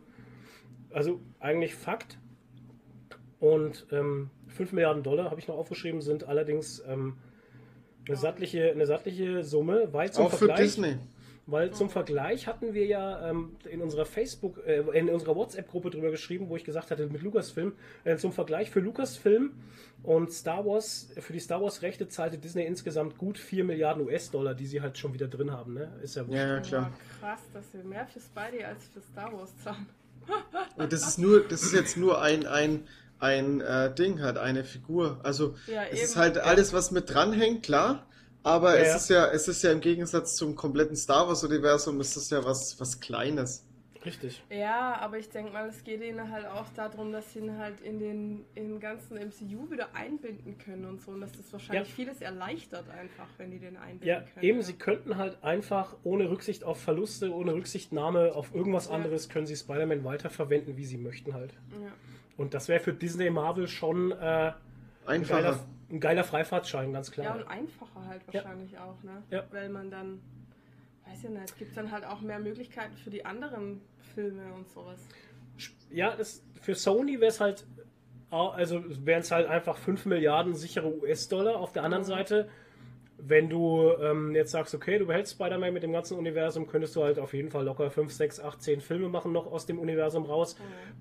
also 0.93 1.19
eigentlich 1.39 1.75
Fakt. 1.75 2.17
Und 3.39 3.87
ähm, 3.91 4.29
5 4.49 4.73
Milliarden 4.73 5.03
Dollar, 5.03 5.31
habe 5.31 5.39
ich 5.39 5.47
noch 5.47 5.57
aufgeschrieben, 5.57 6.01
sind 6.01 6.25
allerdings 6.25 6.83
ähm, 6.87 7.17
eine, 8.07 8.15
sattliche, 8.15 8.71
eine 8.71 8.85
sattliche 8.85 9.43
Summe, 9.43 9.91
weit 9.93 10.13
zum 10.13 10.25
Auch 10.25 10.31
für 10.31 10.37
Vergleich 10.37 10.59
Disney. 10.59 10.97
Weil 11.47 11.71
zum 11.71 11.89
Vergleich 11.89 12.47
hatten 12.47 12.73
wir 12.73 12.85
ja 12.85 13.29
ähm, 13.29 13.55
in 13.69 13.81
unserer 13.81 14.05
Facebook, 14.05 14.65
äh, 14.65 14.83
in 14.97 15.09
unserer 15.09 15.35
WhatsApp-Gruppe 15.35 15.89
drüber 15.89 16.11
geschrieben, 16.11 16.49
wo 16.49 16.55
ich 16.55 16.63
gesagt 16.63 16.91
hatte, 16.91 17.07
mit 17.07 17.21
Lucasfilm, 17.23 17.73
äh, 18.03 18.15
zum 18.17 18.31
Vergleich 18.31 18.69
für 18.69 18.79
Lucasfilm 18.79 19.51
und 20.03 20.31
Star 20.31 20.65
Wars, 20.65 21.11
für 21.17 21.33
die 21.33 21.39
Star 21.39 21.61
Wars-Rechte 21.61 22.07
zahlte 22.07 22.37
Disney 22.37 22.63
insgesamt 22.63 23.17
gut 23.17 23.39
4 23.39 23.63
Milliarden 23.63 24.05
US-Dollar, 24.05 24.53
die 24.53 24.67
sie 24.67 24.81
halt 24.81 24.97
schon 24.97 25.13
wieder 25.13 25.27
drin 25.27 25.51
haben, 25.51 25.73
ne? 25.73 25.91
Ist 26.03 26.15
ja 26.15 26.27
wurscht. 26.27 26.39
Ja, 26.39 26.47
ja, 26.55 26.59
klar. 26.59 26.81
Ja, 26.83 27.19
krass, 27.19 27.41
dass 27.53 27.73
wir 27.73 27.83
mehr 27.83 28.05
für 28.05 28.19
Spidey 28.19 28.63
als 28.63 28.87
für 28.87 29.01
Star 29.01 29.33
Wars 29.33 29.51
zahlen. 29.63 29.87
Und 30.76 30.93
das 30.93 31.07
ist 31.07 31.17
nur, 31.17 31.41
das 31.47 31.63
ist 31.63 31.74
jetzt 31.74 31.97
nur 31.97 32.22
ein, 32.22 32.45
ein, 32.47 32.88
ein 33.19 33.61
äh, 33.61 33.93
Ding, 33.93 34.22
halt 34.22 34.38
eine 34.38 34.63
Figur. 34.63 35.19
Also 35.24 35.55
Ja, 35.67 35.84
es 35.86 35.97
eben. 35.99 36.05
ist 36.05 36.15
halt 36.15 36.38
alles, 36.38 36.74
was 36.74 36.91
mit 36.91 37.09
dranhängt, 37.09 37.63
klar. 37.63 38.07
Aber 38.43 38.76
Ja, 38.76 38.82
es 38.82 38.88
ja. 38.89 38.95
ist 38.95 39.09
ja, 39.09 39.28
es 39.28 39.47
ist 39.47 39.61
ja 39.63 39.72
im 39.72 39.82
Gegensatz 39.82 40.36
zum 40.36 40.55
kompletten 40.55 40.95
Star 40.95 41.28
Wars 41.28 41.43
Universum, 41.43 41.99
ist 42.01 42.15
es 42.15 42.30
ja 42.30 42.43
was, 42.43 42.80
was 42.80 42.99
Kleines. 42.99 43.65
Richtig. 44.03 44.43
Ja, 44.49 44.97
aber 44.99 45.19
ich 45.19 45.29
denke 45.29 45.51
mal, 45.53 45.67
es 45.67 45.83
geht 45.83 46.01
ihnen 46.01 46.31
halt 46.31 46.45
auch 46.47 46.67
darum, 46.69 47.11
dass 47.11 47.33
sie 47.33 47.39
ihn 47.39 47.57
halt 47.57 47.81
in 47.81 47.99
den, 47.99 48.45
in 48.55 48.69
den 48.69 48.79
ganzen 48.79 49.15
MCU 49.17 49.69
wieder 49.69 49.93
einbinden 49.93 50.57
können 50.57 50.85
und 50.85 51.01
so. 51.01 51.11
Und 51.11 51.21
dass 51.21 51.31
das 51.33 51.51
wahrscheinlich 51.53 51.89
Ja. 51.89 51.95
vieles 51.95 52.19
erleichtert 52.21 52.89
einfach, 52.89 53.27
wenn 53.37 53.51
die 53.51 53.59
den 53.59 53.77
einbinden 53.77 54.07
Ja, 54.07 54.21
können. 54.21 54.43
eben, 54.45 54.57
ja. 54.59 54.63
sie 54.63 54.73
könnten 54.73 55.17
halt 55.17 55.43
einfach 55.43 55.95
ohne 56.03 56.29
Rücksicht 56.31 56.63
auf 56.63 56.81
Verluste, 56.81 57.31
ohne 57.33 57.53
Rücksichtnahme 57.53 58.33
auf 58.33 58.55
irgendwas 58.55 58.87
Ja. 58.87 58.95
anderes, 58.95 59.29
können 59.29 59.45
sie 59.45 59.55
Spider-Man 59.55 60.03
weiterverwenden, 60.03 60.77
wie 60.77 60.85
sie 60.85 60.97
möchten 60.97 61.33
halt. 61.35 61.53
Ja. 61.71 61.91
Und 62.37 62.53
das 62.55 62.69
wäre 62.69 62.79
für 62.79 62.93
Disney 62.93 63.29
Marvel 63.29 63.67
schon 63.67 64.11
äh, 64.11 64.15
ein, 64.15 64.53
Einfacher. 65.05 65.41
geiler, 65.41 65.59
ein 65.91 65.99
geiler 65.99 66.23
Freifahrtschein, 66.23 66.91
ganz 66.91 67.15
ja, 67.15 67.23
klar. 67.23 67.35
und 67.35 67.47
einfacher 67.47 68.05
halt 68.07 68.21
Ja. 68.31 68.43
wahrscheinlich 68.43 68.77
auch, 68.79 69.03
ne? 69.03 69.21
Ja. 69.29 69.43
Weil 69.51 69.69
man 69.69 69.91
dann, 69.91 70.21
weiß 71.05 71.23
ja 71.23 71.29
nicht, 71.29 71.43
es 71.45 71.55
gibt 71.55 71.75
dann 71.77 71.91
halt 71.91 72.03
auch 72.05 72.21
mehr 72.21 72.39
Möglichkeiten 72.39 72.95
für 72.97 73.09
die 73.11 73.25
anderen 73.25 73.81
Filme 74.14 74.53
und 74.53 74.70
sowas. 74.70 74.99
Ja, 75.89 76.16
das, 76.16 76.43
für 76.62 76.76
Sony 76.76 77.20
wäre 77.20 77.30
es 77.32 77.39
halt, 77.39 77.66
also 78.30 78.84
wären 79.05 79.22
es 79.22 79.32
halt 79.32 79.47
einfach 79.47 79.78
5 79.78 80.05
Milliarden 80.05 80.55
sichere 80.55 80.93
US-Dollar. 81.01 81.57
Auf 81.57 81.74
der 81.74 81.84
anderen 81.84 82.03
Mhm. 82.03 82.07
Seite, 82.07 82.49
wenn 83.24 83.49
du 83.49 83.91
ähm, 84.01 84.34
jetzt 84.34 84.49
sagst, 84.51 84.74
okay, 84.74 84.97
du 84.97 85.05
behältst 85.05 85.34
Spider-Man 85.34 85.74
mit 85.74 85.84
dem 85.84 85.91
ganzen 85.91 86.18
Universum, 86.18 86.66
könntest 86.66 86.95
du 86.95 87.03
halt 87.03 87.20
auf 87.20 87.34
jeden 87.36 87.51
Fall 87.51 87.66
locker 87.66 87.91
5, 87.91 88.12
6, 88.12 88.39
8, 88.39 88.62
10 88.64 88.82
Filme 88.82 89.09
machen 89.09 89.32
noch 89.32 89.45
aus 89.51 89.68
dem 89.68 89.78
Universum 89.78 90.26
raus, 90.26 90.55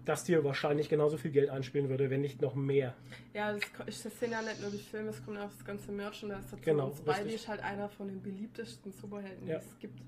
das 0.05 0.25
dir 0.25 0.45
wahrscheinlich 0.45 0.91
genauso 0.91 1.17
viel 1.17 1.31
Geld 1.31 1.49
einspielen 1.49 1.89
würde, 1.89 2.11
wenn 2.11 2.21
nicht 2.21 2.43
noch 2.43 2.55
mehr. 2.55 2.95
Ja, 3.33 3.53
das, 3.55 4.03
das 4.03 4.21
sind 4.21 4.33
ja 4.33 4.43
nicht 4.43 4.61
nur 4.61 4.71
die 4.71 4.77
Filme, 4.79 5.09
es 5.11 5.25
kommt 5.25 5.39
auch 5.39 5.49
das 5.49 5.65
ganze 5.65 5.93
Merchandise 5.93 6.43
dazu. 6.51 6.63
Genau, 6.63 6.89
und 6.89 6.97
Spidey 6.99 7.35
ist 7.37 7.49
halt 7.49 7.63
einer 7.63 7.89
von 7.89 8.09
den 8.09 8.21
beliebtesten 8.21 8.93
Superhelden, 8.93 9.49
Ja. 9.49 9.59
die 9.59 9.65
es 9.65 9.79
gibt. 9.79 9.99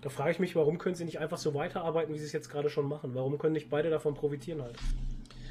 Da 0.00 0.08
frage 0.08 0.30
ich 0.32 0.38
mich, 0.38 0.56
warum 0.56 0.78
können 0.78 0.94
sie 0.94 1.04
nicht 1.04 1.18
einfach 1.18 1.38
so 1.38 1.54
weiterarbeiten, 1.54 2.14
wie 2.14 2.18
sie 2.18 2.24
es 2.24 2.32
jetzt 2.32 2.50
gerade 2.50 2.70
schon 2.70 2.86
machen? 2.88 3.14
Warum 3.14 3.38
können 3.38 3.52
nicht 3.52 3.70
beide 3.70 3.90
davon 3.90 4.14
profitieren 4.14 4.62
halt? 4.62 4.76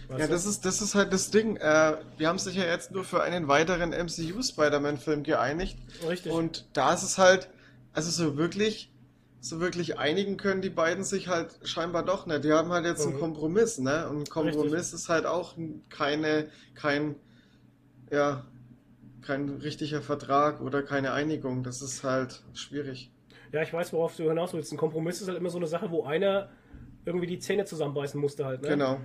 Weißt 0.08 0.20
Ja, 0.22 0.26
du? 0.28 0.32
das 0.34 0.46
ist, 0.46 0.66
das 0.66 0.82
ist 0.82 0.96
halt 0.96 1.14
das 1.14 1.30
Ding. 1.30 1.58
Äh, 1.58 1.98
wir 2.18 2.28
haben 2.28 2.40
sich 2.40 2.56
ja 2.56 2.64
jetzt 2.66 2.92
nur 2.92 3.04
für 3.04 3.22
einen 3.22 3.48
weiteren 3.48 3.92
MCU 3.92 4.42
Spider-Man-Film 4.42 5.24
geeinigt. 5.24 5.78
Richtig. 6.08 6.32
Und 6.32 6.68
da 6.74 6.94
ist 6.94 7.04
es 7.04 7.18
halt, 7.20 7.50
also 7.94 8.10
so 8.10 8.36
wirklich, 8.38 8.92
so 9.40 9.60
wirklich 9.60 10.00
einigen 10.00 10.38
können 10.38 10.62
die 10.62 10.70
beiden 10.72 11.04
sich 11.04 11.28
halt 11.28 11.60
scheinbar 11.64 12.04
doch 12.04 12.26
nicht. 12.26 12.44
Die 12.44 12.52
haben 12.52 12.72
halt 12.72 12.86
jetzt 12.86 13.06
einen 13.06 13.16
Mhm. 13.16 13.20
Kompromiss, 13.20 13.78
ne? 13.78 14.10
Und 14.10 14.18
ein 14.22 14.26
Kompromiss 14.26 14.74
Richtig. 14.74 14.94
ist 14.94 15.10
halt 15.10 15.26
auch 15.28 15.56
keine, 15.90 16.50
kein, 16.74 17.16
ja, 18.12 18.46
kein 19.22 19.50
richtiger 19.50 20.02
Vertrag 20.02 20.60
oder 20.62 20.82
keine 20.82 21.12
Einigung. 21.12 21.62
Das 21.64 21.82
ist 21.84 22.04
halt 22.04 22.42
schwierig. 22.56 23.12
Ja, 23.52 23.62
ich 23.64 23.74
weiß, 23.74 23.94
worauf 23.94 24.16
du 24.16 24.28
hinaus 24.30 24.54
willst. 24.54 24.72
Ein 24.72 24.78
Kompromiss 24.78 25.22
ist 25.22 25.28
halt 25.28 25.38
immer 25.38 25.50
so 25.50 25.58
eine 25.58 25.68
Sache, 25.68 25.90
wo 25.92 26.04
einer 26.04 26.50
irgendwie 27.06 27.28
die 27.28 27.40
Zähne 27.40 27.66
zusammenbeißen 27.66 28.20
musste 28.20 28.46
halt, 28.46 28.62
ne? 28.62 28.70
Genau. 28.70 29.00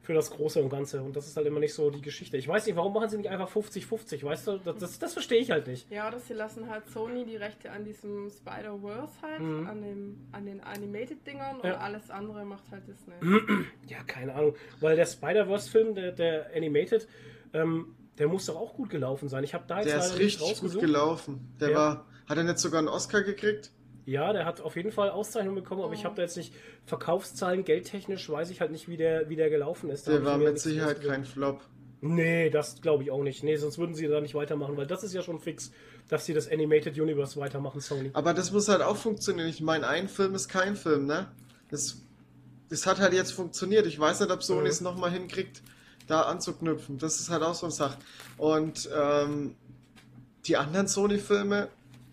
Für 0.00 0.14
das 0.14 0.30
Große 0.30 0.62
und 0.62 0.70
Ganze. 0.70 1.02
Und 1.02 1.14
das 1.16 1.26
ist 1.26 1.36
halt 1.36 1.46
immer 1.46 1.60
nicht 1.60 1.74
so 1.74 1.90
die 1.90 2.00
Geschichte. 2.00 2.38
Ich 2.38 2.48
weiß 2.48 2.64
nicht, 2.64 2.76
warum 2.76 2.94
machen 2.94 3.10
sie 3.10 3.18
nicht 3.18 3.28
einfach 3.28 3.50
50-50, 3.50 4.24
weißt 4.24 4.46
du? 4.46 4.56
Das, 4.58 4.76
das, 4.78 4.98
das 4.98 5.12
verstehe 5.12 5.38
ich 5.38 5.50
halt 5.50 5.66
nicht. 5.66 5.90
Ja, 5.90 6.08
oder 6.08 6.18
sie 6.18 6.32
lassen 6.32 6.70
halt 6.70 6.88
Sony 6.88 7.26
die 7.26 7.36
Rechte 7.36 7.70
an 7.70 7.84
diesem 7.84 8.30
Spider-Verse 8.30 9.12
halt, 9.20 9.40
Mhm. 9.42 9.66
an, 9.66 9.82
dem, 9.82 10.28
an 10.32 10.46
den 10.46 10.60
Animated-Dingern 10.62 11.56
und 11.60 11.66
Ja. 11.68 11.76
alles 11.78 12.10
andere 12.10 12.46
macht 12.46 12.64
halt 12.70 12.88
Disney. 12.88 13.16
Ja, 13.86 14.02
keine 14.06 14.34
Ahnung. 14.34 14.54
Weil 14.80 14.96
der 14.96 15.04
Spider-Verse-Film, 15.04 15.94
der, 15.94 16.12
der 16.12 16.46
Animated, 16.56 17.06
ähm, 17.52 17.94
der 18.16 18.28
muss 18.28 18.46
doch 18.46 18.56
auch 18.56 18.72
gut 18.74 18.88
gelaufen 18.88 19.28
sein. 19.28 19.44
Ich 19.44 19.52
habe 19.52 19.64
da 19.68 19.76
jetzt 19.80 19.88
Der 19.88 19.98
ist 19.98 20.18
richtig 20.18 20.60
gut 20.60 20.80
gelaufen. 20.80 21.54
Der 21.60 21.70
Ja. 21.70 21.76
war, 21.76 22.06
hat 22.28 22.36
er 22.38 22.44
nicht 22.44 22.58
sogar 22.58 22.78
einen 22.78 22.88
Oscar 22.88 23.22
gekriegt? 23.22 23.70
Ja, 24.04 24.32
der 24.32 24.46
hat 24.46 24.60
auf 24.62 24.74
jeden 24.76 24.90
Fall 24.90 25.10
Auszeichnung 25.10 25.54
bekommen, 25.54 25.82
aber 25.82 25.92
ich 25.92 26.04
habe 26.06 26.14
da 26.16 26.22
jetzt 26.22 26.36
nicht 26.36 26.54
Verkaufszahlen, 26.86 27.64
geldtechnisch 27.64 28.28
weiß 28.30 28.48
ich 28.50 28.60
halt 28.60 28.70
nicht, 28.70 28.88
wie 28.88 28.96
der, 28.96 29.28
wie 29.28 29.36
der 29.36 29.50
gelaufen 29.50 29.90
ist. 29.90 30.08
Da 30.08 30.12
Der 30.12 30.24
war 30.24 30.38
mit 30.38 30.58
Sicherheit 30.58 31.02
kein 31.02 31.24
Flop. 31.24 31.60
Nee, 32.00 32.48
das 32.48 32.80
glaube 32.80 33.02
ich 33.02 33.10
auch 33.10 33.22
nicht. 33.22 33.42
Nee, 33.42 33.56
sonst 33.56 33.76
würden 33.76 33.94
sie 33.94 34.06
da 34.06 34.20
nicht 34.20 34.34
weitermachen, 34.34 34.76
weil 34.76 34.86
das 34.86 35.02
ist 35.02 35.12
ja 35.12 35.20
schon 35.20 35.40
fix, 35.40 35.72
dass 36.08 36.24
sie 36.24 36.32
das 36.32 36.50
Animated 36.50 36.98
Universe 36.98 37.38
weitermachen, 37.38 37.80
Sony. 37.80 38.10
Aber 38.14 38.32
das 38.32 38.52
muss 38.52 38.68
halt 38.68 38.82
auch 38.82 38.96
funktionieren. 38.96 39.48
Ich 39.48 39.60
meine, 39.60 39.86
ein 39.88 40.08
Film 40.08 40.34
ist 40.34 40.48
kein 40.48 40.76
Film, 40.76 41.06
ne? 41.06 41.26
Das, 41.70 42.00
das 42.70 42.86
hat 42.86 43.00
halt 43.00 43.12
jetzt 43.12 43.32
funktioniert. 43.32 43.84
Ich 43.86 43.98
weiß 43.98 44.20
nicht, 44.20 44.30
ob 44.30 44.42
Sony 44.42 44.60
Mhm. 44.62 44.66
es 44.68 44.80
nochmal 44.80 45.10
hinkriegt, 45.10 45.60
da 46.06 46.22
anzuknüpfen. 46.22 46.98
Das 46.98 47.18
ist 47.20 47.30
halt 47.30 47.42
auch 47.42 47.54
so 47.54 47.66
eine 47.66 47.72
Sache. 47.74 47.98
Und 48.38 48.88
ähm, 48.96 49.54
die 50.46 50.56
anderen 50.56 50.86
Sony-Filme, 50.88 51.68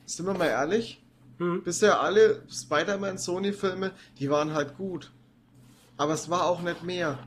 sind 0.05 0.25
wir 0.25 0.33
mal 0.33 0.47
ehrlich, 0.47 1.01
Mhm. 1.37 1.63
bisher 1.63 1.99
alle 1.99 2.43
Spider-Man-Sony-Filme, 2.49 3.91
die 4.19 4.29
waren 4.29 4.53
halt 4.53 4.77
gut. 4.77 5.11
Aber 5.97 6.13
es 6.13 6.29
war 6.29 6.45
auch 6.45 6.61
nicht 6.61 6.83
mehr. 6.83 7.19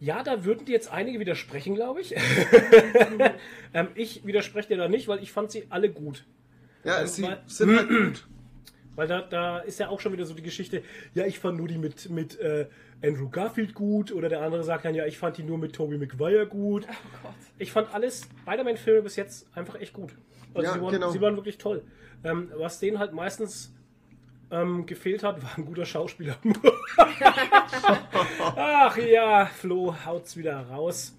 Ja, 0.00 0.22
da 0.22 0.44
würden 0.44 0.64
dir 0.64 0.72
jetzt 0.72 0.92
einige 0.92 1.18
widersprechen, 1.18 1.74
glaube 1.74 2.00
ich. 2.02 2.14
ähm, 3.74 3.88
ich 3.96 4.24
widerspreche 4.24 4.68
dir 4.68 4.76
da 4.76 4.88
nicht, 4.88 5.08
weil 5.08 5.20
ich 5.22 5.32
fand 5.32 5.50
sie 5.50 5.66
alle 5.70 5.90
gut. 5.90 6.24
Ja, 6.84 7.00
Ähm, 7.00 7.06
sie 7.08 7.22
weil- 7.24 7.42
sind 7.46 7.76
halt 7.76 7.88
gut. 7.88 8.26
Weil 8.94 9.08
da, 9.08 9.22
da 9.22 9.58
ist 9.58 9.78
ja 9.80 9.88
auch 9.88 9.98
schon 10.00 10.12
wieder 10.12 10.24
so 10.26 10.34
die 10.34 10.42
Geschichte, 10.42 10.82
ja, 11.14 11.24
ich 11.26 11.38
fand 11.40 11.58
nur 11.58 11.66
die 11.68 11.78
mit, 11.78 12.10
mit 12.10 12.38
äh, 12.38 12.66
Andrew 13.02 13.28
Garfield 13.28 13.74
gut 13.74 14.12
oder 14.12 14.28
der 14.28 14.42
andere 14.42 14.64
sagt 14.64 14.84
dann, 14.84 14.94
ja, 14.94 15.06
ich 15.06 15.18
fand 15.18 15.36
die 15.36 15.42
nur 15.44 15.58
mit 15.58 15.74
Tobey 15.74 15.98
Maguire 15.98 16.46
gut. 16.46 16.86
Oh 16.88 16.92
Gott. 17.22 17.34
Ich 17.58 17.72
fand 17.72 17.92
alles 17.94 18.28
Spider-Man-Filme 18.42 19.02
bis 19.02 19.16
jetzt 19.16 19.46
einfach 19.56 19.76
echt 19.76 19.92
gut. 19.92 20.12
Also 20.54 20.66
Ja, 20.66 20.74
sie, 20.74 20.82
waren, 20.82 20.92
genau. 20.92 21.10
sie 21.10 21.20
waren 21.20 21.36
wirklich 21.36 21.58
toll. 21.58 21.84
Ähm, 22.24 22.50
was 22.56 22.80
denen 22.80 22.98
halt 22.98 23.12
meistens 23.12 23.72
ähm, 24.50 24.86
gefehlt 24.86 25.22
hat, 25.22 25.42
war 25.42 25.50
ein 25.56 25.64
guter 25.64 25.84
Schauspieler. 25.84 26.36
Ach 28.56 28.96
ja, 28.96 29.46
Flo 29.46 29.94
haut's 30.04 30.36
wieder 30.36 30.60
raus. 30.68 31.16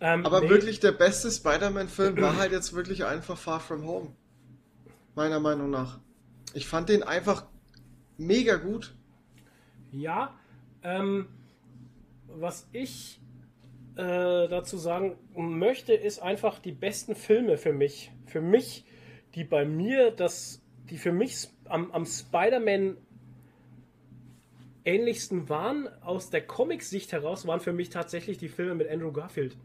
Ähm, 0.00 0.24
Aber 0.24 0.40
nee, 0.40 0.48
wirklich 0.48 0.80
der 0.80 0.92
beste 0.92 1.30
Spider-Man-Film 1.30 2.20
war 2.20 2.36
halt 2.36 2.52
jetzt 2.52 2.72
wirklich 2.72 3.04
einfach 3.04 3.36
Far 3.36 3.60
From 3.60 3.84
Home. 3.84 4.12
Meiner 5.14 5.40
Meinung 5.40 5.70
nach. 5.70 5.98
Ich 6.54 6.68
fand 6.68 6.88
den 6.88 7.02
einfach 7.02 7.46
mega 8.16 8.56
gut. 8.56 8.94
Ja, 9.90 10.34
ähm, 10.82 11.28
was 12.26 12.68
ich 12.72 13.20
äh, 13.96 14.48
dazu 14.48 14.76
sagen 14.76 15.16
möchte, 15.34 15.92
ist 15.92 16.20
einfach 16.20 16.58
die 16.58 16.72
besten 16.72 17.14
Filme 17.14 17.58
für 17.58 17.72
mich. 17.72 18.12
Für 18.26 18.40
mich, 18.40 18.84
die 19.34 19.44
bei 19.44 19.64
mir 19.64 20.10
das, 20.10 20.62
die 20.90 20.98
für 20.98 21.12
mich 21.12 21.48
am, 21.64 21.90
am 21.90 22.06
Spider-Man 22.06 22.96
ähnlichsten 24.84 25.48
waren, 25.48 25.88
aus 26.02 26.30
der 26.30 26.46
Comic-Sicht 26.46 27.12
heraus, 27.12 27.46
waren 27.46 27.60
für 27.60 27.72
mich 27.72 27.90
tatsächlich 27.90 28.38
die 28.38 28.48
Filme 28.48 28.74
mit 28.74 28.88
Andrew 28.88 29.12
Garfield. 29.12 29.56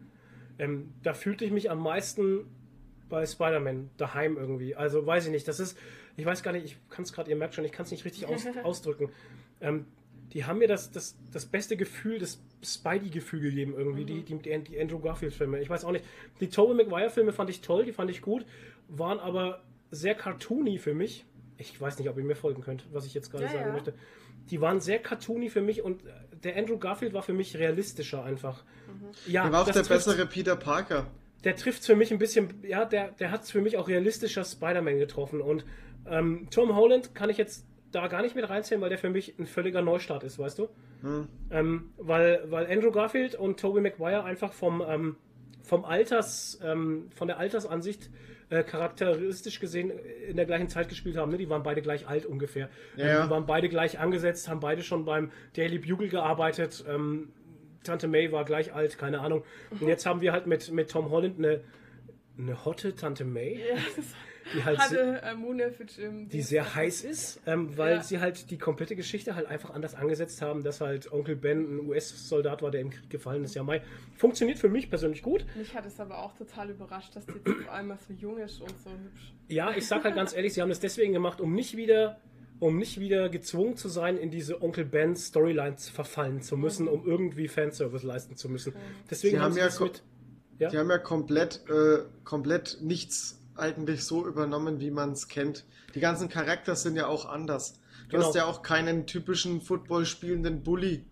Ähm, 0.60 0.94
da 1.04 1.14
fühlte 1.14 1.46
ich 1.46 1.52
mich 1.52 1.70
am 1.70 1.80
meisten 1.80 2.46
bei 3.10 3.26
Spider-Man 3.26 3.92
daheim 3.98 4.38
irgendwie. 4.38 4.76
Also 4.76 5.06
weiß 5.06 5.28
ich 5.28 5.32
nicht, 5.32 5.48
das 5.48 5.60
ist, 5.60 5.78
ich 6.18 6.26
weiß 6.26 6.44
gar 6.44 6.52
nicht, 6.52 6.66
ich 6.66 6.78
kann 6.90 7.04
es 7.04 7.14
gerade, 7.14 7.30
ihr 7.30 7.36
merkt 7.36 7.54
schon, 7.54 7.66
ich 7.66 7.72
kann 7.72 7.86
es 7.86 7.92
nicht 7.92 8.06
richtig 8.06 8.26
aus, 8.26 8.46
ausdrücken. 8.64 9.10
Ähm, 9.62 9.86
die 10.34 10.46
haben 10.46 10.60
mir 10.60 10.68
das, 10.68 10.92
das, 10.92 11.16
das 11.32 11.46
beste 11.46 11.78
Gefühl, 11.78 12.20
das 12.20 12.40
Spidey-Gefühl 12.64 13.42
gegeben 13.42 13.74
irgendwie, 13.78 14.06
die, 14.06 14.24
die, 14.24 14.38
die 14.64 14.80
Andrew 14.80 15.00
Garfield-Filme. 15.00 15.60
Ich 15.62 15.70
weiß 15.70 15.86
auch 15.86 15.92
nicht, 15.92 16.06
die 16.40 16.50
Tobey 16.50 16.74
Maguire-Filme 16.84 17.34
fand 17.34 17.50
ich 17.50 17.62
toll, 17.62 17.86
die 17.86 17.92
fand 17.94 18.10
ich 18.10 18.22
gut, 18.22 18.46
waren 18.88 19.20
aber 19.20 19.62
sehr 19.92 20.16
cartoony 20.16 20.78
für 20.80 20.94
mich. 20.94 21.26
Ich 21.58 21.80
weiß 21.80 22.00
nicht, 22.00 22.10
ob 22.10 22.18
ihr 22.18 22.24
mir 22.24 22.36
folgen 22.36 22.62
könnt, 22.64 22.86
was 22.92 23.06
ich 23.06 23.14
jetzt 23.14 23.30
gerade 23.32 23.44
Ja, 23.46 23.52
sagen 23.52 23.68
ja. 23.68 23.74
möchte. 23.74 23.94
Die 24.50 24.60
waren 24.60 24.82
sehr 24.82 25.00
cartoony 25.00 25.50
für 25.50 25.62
mich 25.62 25.82
und 25.84 26.02
der 26.44 26.58
Andrew 26.58 26.78
Garfield 26.78 27.14
war 27.14 27.22
für 27.24 27.34
mich 27.34 27.56
realistischer 27.58 28.24
einfach. 28.24 28.64
Ja, 29.28 29.44
Der 29.44 29.52
war 29.54 29.62
auch 29.62 29.66
der 29.66 29.76
trifft's- 29.76 29.90
bessere 30.06 30.26
Peter 30.26 30.56
Parker. 30.56 31.08
der 31.44 31.56
trifft 31.56 31.86
für 31.86 31.96
mich 31.96 32.12
ein 32.12 32.18
bisschen, 32.20 32.50
ja, 32.64 32.86
der, 32.86 33.10
der 33.12 33.32
hat 33.32 33.44
es 33.44 33.52
für 33.52 33.62
mich 33.62 33.78
auch 33.78 33.88
realistischer 33.88 34.44
Spider-Man 34.44 34.98
getroffen. 34.98 35.42
Und 35.42 35.64
ähm, 36.08 36.48
Tom 36.52 36.76
Holland 36.76 37.14
kann 37.16 37.30
ich 37.30 37.38
jetzt 37.38 37.66
da 37.94 38.08
gar 38.08 38.22
nicht 38.22 38.36
mit 38.36 38.50
reinzählen, 38.50 38.82
weil 38.82 38.90
der 38.90 38.98
für 38.98 39.10
mich 39.10 39.38
ein 39.40 39.46
völliger 39.46 39.82
Neustart 39.82 40.24
ist, 40.24 40.40
weißt 40.40 40.60
du? 40.60 40.70
Hm. 41.02 41.28
Ähm, 41.52 41.94
weil, 41.98 42.44
weil 42.48 42.70
Andrew 42.70 42.92
Garfield 42.92 43.36
und 43.36 43.60
Tobey 43.60 43.82
Maguire 43.82 44.24
einfach 44.24 44.52
vom, 44.52 44.84
ähm, 44.86 45.16
vom 45.62 45.86
Alters, 45.86 46.60
ähm, 46.64 47.10
von 47.16 47.28
der 47.28 47.38
Altersansicht 47.38 48.10
äh, 48.50 48.64
charakteristisch 48.64 49.60
gesehen 49.60 49.92
in 50.28 50.36
der 50.36 50.46
gleichen 50.46 50.70
Zeit 50.70 50.90
gespielt 50.90 51.18
haben. 51.18 51.32
Ne? 51.32 51.38
Die 51.38 51.50
waren 51.50 51.64
beide 51.64 51.82
gleich 51.82 52.08
alt 52.08 52.26
ungefähr. 52.26 52.70
Ja, 52.96 53.06
Ähm. 53.06 53.24
Die 53.26 53.30
waren 53.30 53.46
beide 53.46 53.70
gleich 53.70 54.00
angesetzt, 54.00 54.50
haben 54.50 54.60
beide 54.60 54.82
schon 54.82 55.06
beim 55.06 55.32
Daily 55.56 55.80
Bugle 55.80 56.10
gearbeitet. 56.10 56.84
Ähm, 56.88 57.30
Tante 57.84 58.08
May 58.08 58.32
war 58.32 58.46
gleich 58.46 58.74
alt, 58.74 58.98
keine 58.98 59.20
Ahnung. 59.20 59.44
Und 59.72 59.88
jetzt 59.88 60.06
haben 60.06 60.22
wir 60.22 60.32
halt 60.32 60.48
mit, 60.48 60.72
mit 60.72 60.90
Tom 60.90 61.10
Holland 61.10 61.38
eine, 61.38 61.62
eine 62.38 62.66
hotte 62.66 62.96
Tante 62.96 63.26
May, 63.26 63.60
Ja, 63.60 64.04
die 64.56 64.64
halt 64.64 64.78
hatte 64.80 65.22
äh, 65.24 65.36
Mune 65.36 65.72
für 65.72 65.84
Jim. 65.84 66.28
die 66.30 66.42
sehr 66.42 66.76
heiß 66.76 67.04
ist, 67.04 67.40
ähm, 67.46 67.78
weil 67.78 67.96
Ja. 67.98 68.04
sie 68.04 68.20
halt 68.20 68.50
die 68.52 68.58
komplette 68.58 68.96
Geschichte 68.96 69.36
halt 69.36 69.48
einfach 69.48 69.70
anders 69.72 69.96
angesetzt 69.96 70.42
haben, 70.42 70.64
dass 70.64 70.82
halt 70.82 71.12
Onkel 71.12 71.36
Ben 71.36 71.78
ein 71.78 71.88
US-Soldat 71.88 72.62
war, 72.62 72.72
der 72.72 72.82
im 72.82 72.90
Krieg 72.90 73.10
gefallen 73.10 73.44
ist. 73.44 73.56
Ja, 73.56 73.64
Mai. 73.64 73.82
Funktioniert 74.18 74.58
für 74.60 74.70
mich 74.70 74.90
persönlich 74.90 75.22
gut. 75.22 75.46
Mich 75.56 75.74
hat 75.76 75.86
es 75.86 76.00
aber 76.00 76.20
auch 76.20 76.34
total 76.36 76.70
überrascht, 76.72 77.16
dass 77.16 77.26
die 77.26 77.34
jetzt 77.34 77.48
auf 77.48 77.70
einmal 77.70 77.98
so 78.08 78.14
jung 78.14 78.38
ist 78.38 78.60
und 78.62 78.70
so 78.84 78.90
hübsch. 78.90 79.34
Ja, 79.48 79.72
ich 79.76 79.88
sag 79.88 80.04
halt 80.04 80.16
ganz 80.16 80.34
ehrlich, 80.34 80.54
sie 80.54 80.62
haben 80.62 80.70
das 80.70 80.80
deswegen 80.80 81.14
gemacht, 81.14 81.40
um 81.42 81.54
nicht 81.54 81.78
wieder, 81.78 82.20
um 82.60 82.78
nicht 82.78 83.00
wieder 83.00 83.30
gezwungen 83.30 83.76
zu 83.78 83.90
sein, 83.90 84.18
in 84.18 84.32
diese 84.32 84.62
Onkel 84.62 84.86
Ben 84.86 85.16
Storylines 85.16 85.90
verfallen 85.90 86.42
zu 86.42 86.56
müssen, 86.58 86.88
um 86.88 87.06
irgendwie 87.06 87.48
Fanservice 87.48 88.04
leisten 88.06 88.36
zu 88.38 88.50
müssen. 88.50 88.74
Deswegen 89.10 89.32
Sie 89.32 89.38
haben 89.38 89.46
haben 89.46 89.54
sie 89.54 89.60
ja 89.60 89.66
das 89.66 89.78
ko- 89.78 89.86
mit. 89.86 90.04
Ja? 90.60 90.70
Die 90.70 90.78
haben 90.78 90.90
ja 90.90 90.98
komplett, 91.00 91.62
äh, 91.70 92.04
komplett 92.24 92.78
nichts 92.82 93.40
eigentlich 93.56 94.04
so 94.04 94.26
übernommen, 94.28 94.80
wie 94.80 94.92
man 94.92 95.12
es 95.12 95.28
kennt. 95.28 95.66
Die 95.96 96.00
ganzen 96.00 96.30
Charakter 96.30 96.76
sind 96.76 96.96
ja 96.96 97.08
auch 97.08 97.26
anders. 97.26 97.80
Du 98.10 98.18
Genau. 98.18 98.26
hast 98.28 98.36
ja 98.36 98.46
auch 98.46 98.62
keinen 98.62 99.06
typischen 99.08 99.62
Football 99.62 100.06
spielenden 100.06 100.64
Bully. 100.64 101.06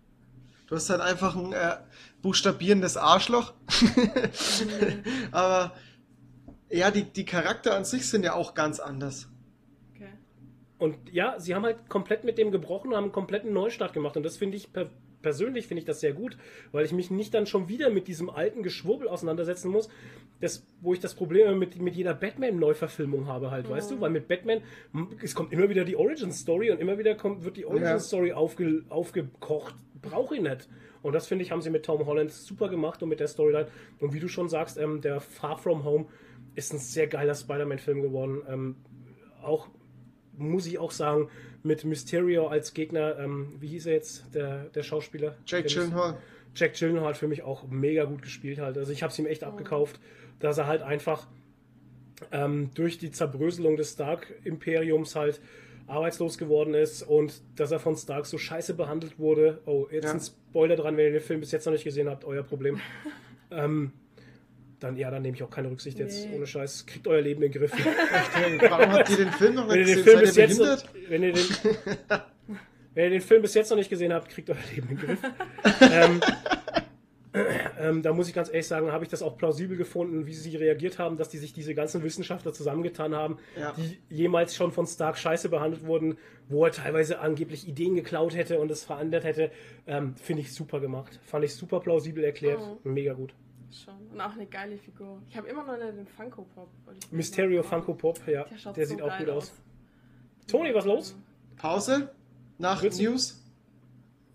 Du 0.66 0.76
hast 0.76 0.88
halt 0.90 1.00
einfach 1.00 1.36
ein 1.36 1.52
äh, 1.52 1.76
buchstabierendes 2.22 2.96
Arschloch. 2.96 3.52
Aber 5.32 5.72
ja, 6.70 6.90
die, 6.90 7.04
die 7.04 7.24
Charakter 7.24 7.76
an 7.76 7.84
sich 7.84 8.08
sind 8.08 8.24
ja 8.24 8.34
auch 8.34 8.54
ganz 8.54 8.80
anders. 8.80 9.28
Okay. 9.94 10.08
Und 10.78 10.96
ja, 11.12 11.38
sie 11.38 11.54
haben 11.54 11.64
halt 11.64 11.88
komplett 11.88 12.24
mit 12.24 12.38
dem 12.38 12.50
gebrochen 12.50 12.88
und 12.88 12.96
haben 12.96 13.04
einen 13.04 13.12
kompletten 13.12 13.52
Neustart 13.52 13.92
gemacht. 13.92 14.16
Und 14.16 14.22
das 14.22 14.36
finde 14.36 14.56
ich 14.56 14.72
per 14.72 14.88
persönlich 15.22 15.66
finde 15.66 15.80
ich 15.80 15.84
das 15.84 16.00
sehr 16.00 16.12
gut, 16.12 16.36
weil 16.72 16.84
ich 16.84 16.92
mich 16.92 17.10
nicht 17.10 17.32
dann 17.34 17.46
schon 17.46 17.68
wieder 17.68 17.90
mit 17.90 18.08
diesem 18.08 18.28
alten 18.28 18.62
Geschwurbel 18.62 19.08
auseinandersetzen 19.08 19.70
muss, 19.70 19.88
das, 20.40 20.66
wo 20.80 20.92
ich 20.92 21.00
das 21.00 21.14
Problem 21.14 21.58
mit, 21.58 21.80
mit 21.80 21.94
jeder 21.94 22.14
Batman-Neuverfilmung 22.14 23.26
habe 23.26 23.50
halt, 23.50 23.70
weißt 23.70 23.92
du? 23.92 24.00
Weil 24.00 24.10
mit 24.10 24.28
Batman, 24.28 24.60
m, 24.92 25.08
es 25.22 25.34
kommt 25.34 25.52
immer 25.52 25.68
wieder 25.68 25.84
die 25.84 25.96
Origin-Story 25.96 26.70
und 26.70 26.80
immer 26.80 26.98
wieder 26.98 27.14
kommt, 27.14 27.44
wird 27.44 27.56
die 27.56 27.64
Origin-Story 27.64 28.32
aufge, 28.32 28.82
aufgekocht. 28.88 29.74
Brauche 30.02 30.34
ich 30.34 30.42
nicht. 30.42 30.68
Und 31.02 31.14
das 31.14 31.26
finde 31.26 31.44
ich, 31.44 31.52
haben 31.52 31.62
sie 31.62 31.70
mit 31.70 31.84
Tom 31.84 32.04
Holland 32.06 32.30
super 32.32 32.68
gemacht 32.68 33.02
und 33.02 33.08
mit 33.08 33.20
der 33.20 33.28
Storyline. 33.28 33.68
Und 34.00 34.12
wie 34.14 34.20
du 34.20 34.28
schon 34.28 34.48
sagst, 34.48 34.78
ähm, 34.78 35.00
der 35.00 35.20
Far 35.20 35.58
From 35.58 35.84
Home 35.84 36.06
ist 36.54 36.72
ein 36.72 36.78
sehr 36.78 37.06
geiler 37.06 37.34
Spider-Man-Film 37.34 38.02
geworden. 38.02 38.42
Ähm, 38.48 38.76
auch 39.42 39.68
muss 40.36 40.66
ich 40.66 40.78
auch 40.78 40.90
sagen, 40.90 41.28
mit 41.62 41.84
Mysterio 41.84 42.48
als 42.48 42.74
Gegner, 42.74 43.18
ähm, 43.18 43.54
wie 43.60 43.68
hieß 43.68 43.86
er 43.86 43.92
jetzt, 43.94 44.34
der, 44.34 44.64
der 44.64 44.82
Schauspieler? 44.82 45.36
Der 45.50 45.62
Gyllenhaal. 45.62 46.16
Jack 46.54 46.74
Gyllenhaal 46.74 47.08
hat 47.10 47.16
für 47.16 47.28
mich 47.28 47.42
auch 47.42 47.66
mega 47.68 48.04
gut 48.04 48.22
gespielt 48.22 48.58
halt. 48.58 48.76
Also 48.76 48.92
ich 48.92 49.02
habe 49.02 49.12
es 49.12 49.18
ihm 49.18 49.26
echt 49.26 49.44
abgekauft, 49.44 50.00
dass 50.38 50.58
er 50.58 50.66
halt 50.66 50.82
einfach 50.82 51.26
ähm, 52.30 52.70
durch 52.74 52.98
die 52.98 53.10
Zerbröselung 53.10 53.76
des 53.76 53.92
Stark-Imperiums 53.92 55.16
halt 55.16 55.40
arbeitslos 55.86 56.38
geworden 56.38 56.74
ist 56.74 57.02
und 57.02 57.42
dass 57.56 57.70
er 57.72 57.80
von 57.80 57.96
Stark 57.96 58.26
so 58.26 58.38
scheiße 58.38 58.74
behandelt 58.74 59.18
wurde. 59.18 59.60
Oh, 59.66 59.86
jetzt 59.90 60.04
Ja. 60.04 60.12
ein 60.12 60.20
Spoiler 60.20 60.76
dran, 60.76 60.96
wenn 60.96 61.06
ihr 61.06 61.12
den 61.12 61.20
Film 61.20 61.40
bis 61.40 61.52
jetzt 61.52 61.64
noch 61.64 61.72
nicht 61.72 61.84
gesehen 61.84 62.08
habt, 62.08 62.24
euer 62.24 62.42
Problem. 62.42 62.80
ähm, 63.50 63.92
dann, 64.82 64.96
ja, 64.96 65.10
dann 65.10 65.22
nehme 65.22 65.36
ich 65.36 65.42
auch 65.42 65.50
keine 65.50 65.70
Rücksicht 65.70 65.98
jetzt. 65.98 66.28
Nee. 66.28 66.36
Ohne 66.36 66.46
Scheiß. 66.46 66.86
Kriegt 66.86 67.06
euer 67.08 67.20
Leben 67.20 67.42
in 67.42 67.52
den 67.52 67.60
Griff. 67.60 67.72
Warum 68.70 68.92
habt 68.92 69.10
ihr 69.10 69.16
den 69.16 69.30
Film 69.32 69.54
noch 69.54 69.68
wenn 69.68 69.80
nicht 69.80 69.88
ihr 69.88 69.96
den 69.96 70.04
gesehen? 70.04 70.18
Film 70.18 70.20
bis 70.20 70.36
jetzt 70.36 70.58
noch, 70.58 70.94
wenn 71.08 71.22
ihr 71.22 71.32
den, 71.32 71.44
wenn 72.94 73.04
ihr 73.04 73.10
den 73.10 73.20
Film 73.20 73.42
bis 73.42 73.54
jetzt 73.54 73.70
noch 73.70 73.76
nicht 73.76 73.90
gesehen 73.90 74.12
habt, 74.12 74.28
kriegt 74.28 74.50
euer 74.50 74.56
Leben 74.74 74.88
in 74.90 74.96
den 74.96 75.06
Griff. 75.06 75.18
ähm, 75.90 76.20
ähm, 77.80 78.02
da 78.02 78.12
muss 78.12 78.28
ich 78.28 78.34
ganz 78.34 78.48
ehrlich 78.48 78.66
sagen, 78.66 78.92
habe 78.92 79.04
ich 79.04 79.10
das 79.10 79.22
auch 79.22 79.38
plausibel 79.38 79.76
gefunden, 79.76 80.26
wie 80.26 80.34
sie 80.34 80.54
reagiert 80.56 80.98
haben, 80.98 81.16
dass 81.16 81.28
die 81.30 81.38
sich 81.38 81.52
diese 81.52 81.74
ganzen 81.74 82.02
Wissenschaftler 82.02 82.52
zusammengetan 82.52 83.14
haben, 83.14 83.38
Ja. 83.58 83.72
die 83.76 83.98
jemals 84.14 84.54
schon 84.54 84.70
von 84.72 84.86
Stark 84.86 85.16
scheiße 85.16 85.48
behandelt 85.48 85.86
wurden, 85.86 86.18
wo 86.48 86.64
er 86.66 86.72
teilweise 86.72 87.20
angeblich 87.20 87.66
Ideen 87.66 87.94
geklaut 87.94 88.34
hätte 88.36 88.58
und 88.58 88.70
es 88.70 88.84
verändert 88.84 89.24
hätte. 89.24 89.50
Ähm, 89.86 90.14
Finde 90.16 90.42
ich 90.42 90.52
super 90.52 90.80
gemacht. 90.80 91.20
Fand 91.24 91.44
ich 91.44 91.54
super 91.54 91.80
plausibel 91.80 92.22
erklärt. 92.22 92.60
Mega 92.84 93.14
gut. 93.14 93.32
Schon. 93.72 93.94
Und 94.12 94.20
auch 94.20 94.32
eine 94.32 94.46
geile 94.46 94.76
Figur. 94.76 95.22
Ich 95.30 95.36
habe 95.36 95.48
immer 95.48 95.64
noch 95.64 95.76
den 95.78 96.06
Funko 96.06 96.42
Pop. 96.54 96.68
Mysterio 97.10 97.62
sagen. 97.62 97.82
Funko 97.84 97.94
Pop, 97.94 98.18
ja. 98.26 98.44
Der, 98.44 98.72
Der 98.72 98.86
so 98.86 98.90
sieht 98.94 99.02
auch 99.02 99.16
gut 99.18 99.28
aus. 99.30 99.52
Toni, 100.46 100.74
was 100.74 100.84
los? 100.84 101.16
Pause? 101.56 102.10
Nach 102.58 102.82
Willst 102.82 103.00
du- 103.00 103.04
News? 103.10 103.42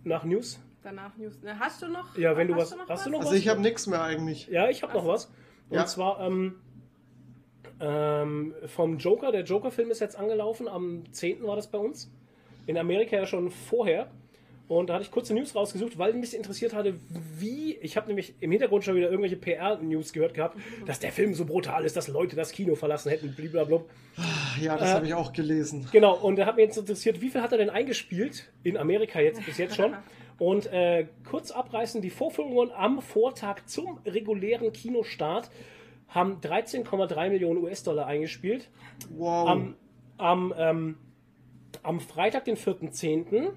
Nach 0.04 0.24
News? 0.24 0.60
Danach 0.82 1.16
News. 1.18 1.42
Ne, 1.44 1.60
hast 1.60 1.82
du 1.82 1.88
noch? 1.88 2.18
Ja, 2.18 2.36
wenn 2.38 2.48
du 2.48 2.56
was- 2.56 2.76
noch 2.76 2.88
hast 2.90 3.06
du 3.06 3.10
noch 3.10 3.20
Also 3.20 3.34
ich 3.34 3.48
habe 3.50 3.60
nichts 3.62 3.88
mehr 3.88 4.02
eigentlich. 4.02 4.48
Ja, 4.48 4.70
ich 4.70 4.84
habe 4.84 4.94
noch 4.94 5.06
was. 5.06 5.26
Und 5.70 5.76
Ja. 5.76 5.86
zwar 5.86 6.20
ähm, 6.22 6.56
ähm, 7.80 8.54
vom 8.66 8.98
Joker. 8.98 9.32
Der 9.32 9.44
Joker-Film 9.44 9.92
ist 9.92 10.00
jetzt 10.00 10.16
angelaufen. 10.16 10.68
Am 10.68 11.04
10. 11.12 11.44
war 11.44 11.56
das 11.56 11.68
bei 11.70 11.78
uns. 11.78 12.12
In 12.66 12.78
Amerika 12.78 13.16
ja 13.18 13.26
schon 13.26 13.52
vorher. 13.52 14.10
Und 14.68 14.90
da 14.90 14.96
hatte 14.96 15.04
ich 15.04 15.12
kurze 15.12 15.34
News 15.34 15.56
rausgesucht, 15.56 15.98
weil 15.98 16.14
mich 16.14 16.36
interessiert 16.36 16.74
hatte, 16.74 16.96
wie. 17.40 17.76
Ich 17.78 17.96
habe 17.96 18.08
nämlich 18.08 18.36
im 18.42 18.52
Hintergrund 18.52 18.84
schon 18.84 18.96
wieder 18.96 19.08
irgendwelche 19.10 19.38
PR-News 19.38 20.12
gehört 20.12 20.34
gehabt, 20.34 20.58
dass 20.86 21.00
der 21.00 21.12
Film 21.14 21.34
so 21.34 21.46
brutal 21.46 21.86
ist, 21.86 21.96
dass 21.96 22.08
Leute 22.10 22.36
das 22.36 22.52
Kino 22.52 22.76
verlassen 22.76 23.10
hätten. 23.10 23.34
Blablabla. 23.34 23.82
Ja, 24.62 24.76
das 24.78 24.90
Äh, 24.90 24.94
habe 24.94 25.06
ich 25.06 25.14
auch 25.14 25.32
gelesen. 25.32 25.88
Genau, 25.92 26.16
und 26.18 26.38
da 26.38 26.46
hat 26.46 26.58
mich 26.58 26.66
jetzt 26.66 26.78
interessiert, 26.78 27.22
wie 27.22 27.30
viel 27.30 27.42
hat 27.42 27.52
er 27.54 27.60
denn 27.60 27.70
eingespielt 27.70 28.52
in 28.64 28.76
Amerika 28.78 29.22
jetzt 29.22 29.46
bis 29.46 29.58
jetzt 29.58 29.76
schon? 29.76 29.96
Und 30.40 30.68
äh, 30.72 31.08
kurz 31.30 31.52
abreißen, 31.52 32.02
die 32.02 32.10
Vorführungen 32.10 32.72
am 32.72 33.02
Vortag 33.02 33.66
zum 33.66 34.00
regulären 34.06 34.72
Kinostart 34.74 35.50
haben 36.10 36.40
13,3 36.42 37.30
Millionen 37.30 37.64
US-Dollar 37.64 38.06
eingespielt. 38.06 38.70
Wow. 39.10 39.50
Am, 39.50 39.76
am, 40.18 40.54
ähm, 40.58 40.98
am 41.84 42.00
Freitag, 42.00 42.46
den 42.46 42.56
4.10., 42.58 43.52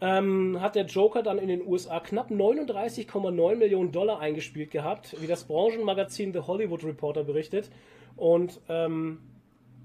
ähm, 0.00 0.60
hat 0.60 0.76
der 0.76 0.86
Joker 0.86 1.22
dann 1.22 1.38
in 1.38 1.48
den 1.48 1.66
USA 1.66 2.00
knapp 2.00 2.30
39,9 2.30 3.56
Millionen 3.56 3.92
Dollar 3.92 4.20
eingespielt 4.20 4.70
gehabt, 4.70 5.16
wie 5.20 5.26
das 5.26 5.44
Branchenmagazin 5.44 6.32
The 6.32 6.40
Hollywood 6.40 6.84
Reporter 6.84 7.24
berichtet. 7.24 7.70
Und 8.16 8.60
ähm, 8.68 9.18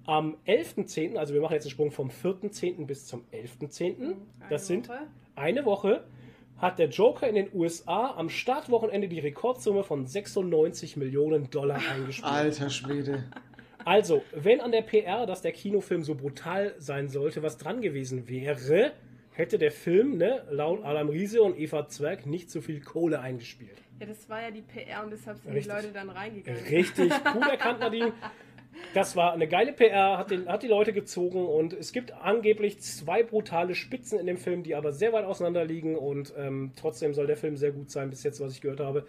am 0.05 0.38
11.10., 0.47 1.18
also 1.18 1.34
wir 1.34 1.41
machen 1.41 1.53
jetzt 1.53 1.66
einen 1.66 1.72
Sprung 1.72 1.91
vom 1.91 2.09
4.10. 2.09 2.86
bis 2.86 3.05
zum 3.07 3.24
11.10., 3.34 4.16
das 4.49 4.68
sind 4.68 4.88
Woche. 4.88 4.99
eine 5.36 5.66
Woche, 5.66 6.03
hat 6.57 6.80
der 6.80 6.88
Joker 6.88 7.28
in 7.28 7.36
den 7.36 7.49
USA 7.53 8.11
am 8.16 8.30
Startwochenende 8.30 9.09
die 9.09 9.20
Rekordsumme 9.20 9.84
von 9.84 10.05
96 10.05 10.95
Millionen 10.95 11.49
Dollar 11.49 11.82
eingespielt. 11.91 12.32
Alter 12.32 12.70
Schwede. 12.70 13.24
Also, 13.84 14.24
wenn 14.34 14.61
an 14.61 14.72
der 14.72 14.82
PR, 14.82 15.26
dass 15.26 15.41
der 15.41 15.51
Kinofilm 15.51 16.03
so 16.03 16.16
brutal 16.16 16.74
sein 16.78 17.09
sollte, 17.09 17.43
was 17.43 17.57
dran 17.57 17.82
gewesen 17.82 18.28
wäre, 18.30 18.93
hätte 19.36 19.58
der 19.58 19.72
Film, 19.72 20.18
ne, 20.18 20.44
laut 20.50 20.84
Adam 20.84 21.10
Riese 21.10 21.42
und 21.44 21.58
Eva 21.60 21.88
Zwerg, 21.88 22.26
nicht 22.26 22.50
so 22.50 22.62
viel 22.62 22.80
Kohle 22.82 23.20
eingespielt. 23.20 23.82
Ja, 24.00 24.06
das 24.08 24.30
war 24.30 24.42
ja 24.42 24.52
die 24.52 24.62
PR 24.62 25.04
und 25.04 25.12
deshalb 25.12 25.38
sind 25.38 25.54
Richtig. 25.54 25.72
die 25.72 25.82
Leute 25.82 25.94
dann 25.94 26.10
reingegangen. 26.10 26.64
Richtig, 26.64 27.10
gut 27.10 27.48
erkannt, 27.50 27.80
Nadine. 27.80 28.14
Das 28.94 29.16
war 29.16 29.34
eine 29.34 29.48
geile 29.48 29.74
PR, 29.74 30.18
hat, 30.18 30.32
den, 30.32 30.48
hat 30.48 30.64
die 30.64 30.68
Leute 30.68 30.94
gezogen 30.94 31.46
und 31.46 31.74
es 31.74 31.92
gibt 31.94 32.12
angeblich 32.14 32.82
zwei 32.82 33.24
brutale 33.24 33.76
Spitzen 33.76 34.20
in 34.20 34.26
dem 34.26 34.38
Film, 34.38 34.64
die 34.64 34.76
aber 34.76 34.92
sehr 34.92 35.14
weit 35.14 35.26
auseinander 35.26 35.64
liegen 35.66 35.96
und 35.96 36.34
ähm, 36.38 36.72
trotzdem 36.76 37.14
soll 37.14 37.28
der 37.28 37.38
Film 37.38 37.56
sehr 37.58 37.72
gut 37.72 37.90
sein, 37.90 38.10
bis 38.10 38.24
jetzt, 38.24 38.40
was 38.42 38.54
ich 38.54 38.62
gehört 38.62 38.82
habe. 38.82 39.06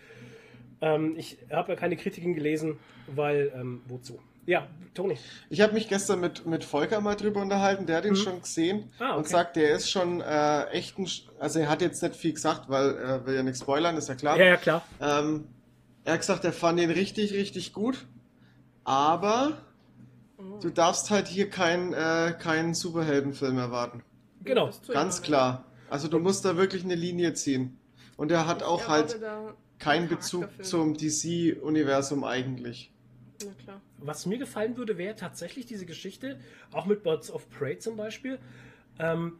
Ähm, 0.80 1.14
ich 1.16 1.38
habe 1.50 1.72
ja 1.72 1.76
keine 1.76 1.96
Kritiken 1.96 2.34
gelesen, 2.34 2.78
weil, 3.08 3.52
ähm, 3.54 3.82
wozu? 3.86 4.20
Ja, 4.46 4.66
Toni. 4.94 5.18
Ich 5.50 5.60
habe 5.60 5.72
mich 5.74 5.88
gestern 5.88 6.20
mit, 6.20 6.46
mit 6.46 6.64
Volker 6.64 7.00
mal 7.00 7.16
drüber 7.16 7.42
unterhalten, 7.42 7.84
der 7.86 7.96
hat 7.98 8.04
ihn 8.04 8.16
schon 8.16 8.40
gesehen 8.40 8.90
Ah, 8.98 9.10
okay. 9.10 9.18
und 9.18 9.28
sagt, 9.28 9.56
der 9.56 9.70
ist 9.72 9.90
schon 9.90 10.20
äh, 10.20 10.64
echt 10.70 10.98
ein, 10.98 11.08
also 11.38 11.58
er 11.58 11.68
hat 11.68 11.82
jetzt 11.82 12.02
nicht 12.02 12.14
viel 12.16 12.32
gesagt, 12.32 12.68
weil 12.68 12.94
er 12.96 13.26
will 13.26 13.34
ja 13.34 13.42
nichts 13.42 13.60
spoilern, 13.60 13.96
ist 13.96 14.08
ja 14.08 14.14
klar. 14.14 14.38
Ja, 14.38 14.44
ja, 14.46 14.56
klar. 14.56 14.82
Ähm, 15.00 15.48
er 16.04 16.12
hat 16.14 16.20
gesagt, 16.20 16.44
er 16.44 16.52
fand 16.52 16.78
ihn 16.80 16.90
richtig, 16.90 17.32
richtig 17.34 17.72
gut, 17.72 18.06
aber 18.84 19.58
Mhm. 20.38 20.60
du 20.60 20.68
darfst 20.70 21.10
halt 21.10 21.28
hier 21.28 21.48
keinen 21.48 21.94
äh, 21.94 22.34
keinen 22.38 22.74
Superheldenfilm 22.74 23.56
erwarten. 23.58 24.02
Genau. 24.44 24.70
Ganz 24.88 25.22
klar. 25.22 25.64
Also 25.88 26.08
du 26.08 26.18
musst 26.18 26.44
da 26.44 26.56
wirklich 26.58 26.84
eine 26.84 26.94
Linie 26.94 27.32
ziehen. 27.32 27.78
Und 28.18 28.30
er 28.30 28.46
hat 28.46 28.62
auch 28.62 28.86
halt 28.86 29.18
keinen 29.78 30.00
einen 30.02 30.08
Bezug 30.08 30.48
zum 30.62 30.94
DC-Universum 30.94 32.22
eigentlich. 32.24 32.92
Na 33.44 33.52
klar. 33.62 33.80
Was 33.98 34.26
mir 34.26 34.38
gefallen 34.38 34.76
würde, 34.76 34.98
wäre 34.98 35.14
tatsächlich 35.14 35.66
diese 35.66 35.86
Geschichte, 35.86 36.38
auch 36.72 36.86
mit 36.86 37.02
Birds 37.02 37.30
of 37.30 37.48
Prey 37.50 37.78
zum 37.78 37.96
Beispiel, 37.96 38.38
ähm, 38.98 39.38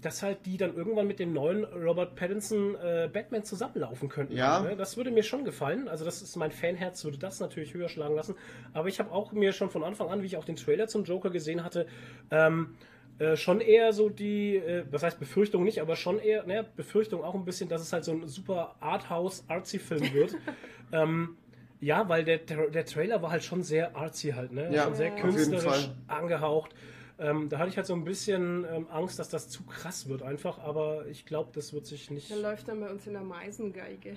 dass 0.00 0.22
halt 0.22 0.46
die 0.46 0.56
dann 0.56 0.74
irgendwann 0.74 1.06
mit 1.06 1.18
dem 1.18 1.32
neuen 1.32 1.64
Robert 1.64 2.16
Pattinson 2.16 2.74
äh, 2.74 3.08
Batman 3.12 3.44
zusammenlaufen 3.44 4.08
könnten. 4.08 4.36
Ja. 4.36 4.60
Ne? 4.60 4.76
Das 4.76 4.96
würde 4.96 5.10
mir 5.10 5.22
schon 5.22 5.44
gefallen. 5.44 5.88
Also 5.88 6.04
das 6.04 6.22
ist 6.22 6.36
mein 6.36 6.50
Fanherz, 6.50 7.04
würde 7.04 7.18
das 7.18 7.40
natürlich 7.40 7.72
höher 7.74 7.88
schlagen 7.88 8.16
lassen. 8.16 8.34
Aber 8.72 8.88
ich 8.88 8.98
habe 8.98 9.12
auch 9.12 9.32
mir 9.32 9.52
schon 9.52 9.70
von 9.70 9.84
Anfang 9.84 10.08
an, 10.08 10.22
wie 10.22 10.26
ich 10.26 10.36
auch 10.36 10.44
den 10.44 10.56
Trailer 10.56 10.88
zum 10.88 11.04
Joker 11.04 11.30
gesehen 11.30 11.62
hatte, 11.62 11.86
ähm, 12.30 12.74
äh, 13.18 13.36
schon 13.36 13.60
eher 13.60 13.92
so 13.92 14.08
die, 14.08 14.56
äh, 14.56 14.84
was 14.90 15.02
heißt 15.02 15.20
Befürchtung 15.20 15.62
nicht, 15.62 15.80
aber 15.80 15.96
schon 15.96 16.18
eher, 16.18 16.44
ne, 16.44 16.66
Befürchtung 16.76 17.22
auch 17.22 17.34
ein 17.34 17.44
bisschen, 17.44 17.68
dass 17.68 17.82
es 17.82 17.92
halt 17.92 18.04
so 18.04 18.12
ein 18.12 18.26
super 18.26 18.74
Arthouse-Artsy-Film 18.80 20.12
wird. 20.12 20.34
ähm, 20.92 21.36
ja, 21.82 22.08
weil 22.08 22.24
der, 22.24 22.38
der, 22.38 22.84
Trailer 22.86 23.22
war 23.22 23.32
halt 23.32 23.42
schon 23.42 23.62
sehr 23.62 23.96
artsy 23.96 24.30
halt, 24.30 24.52
ne? 24.52 24.72
Ja, 24.72 24.84
schon 24.84 24.94
sehr 24.94 25.10
künstlerisch 25.10 25.90
angehaucht. 26.06 26.72
Ähm, 27.18 27.48
da 27.48 27.58
hatte 27.58 27.70
ich 27.70 27.76
halt 27.76 27.86
so 27.86 27.94
ein 27.94 28.04
bisschen 28.04 28.64
ähm, 28.72 28.86
Angst, 28.90 29.18
dass 29.18 29.28
das 29.28 29.48
zu 29.48 29.64
krass 29.64 30.08
wird 30.08 30.22
einfach, 30.22 30.58
aber 30.60 31.06
ich 31.06 31.26
glaube, 31.26 31.50
das 31.52 31.72
wird 31.72 31.86
sich 31.86 32.10
nicht. 32.10 32.30
Der 32.30 32.38
läuft 32.38 32.68
dann 32.68 32.80
bei 32.80 32.88
uns 32.88 33.06
in 33.06 33.12
der 33.12 33.22
Meisengeige. 33.22 34.16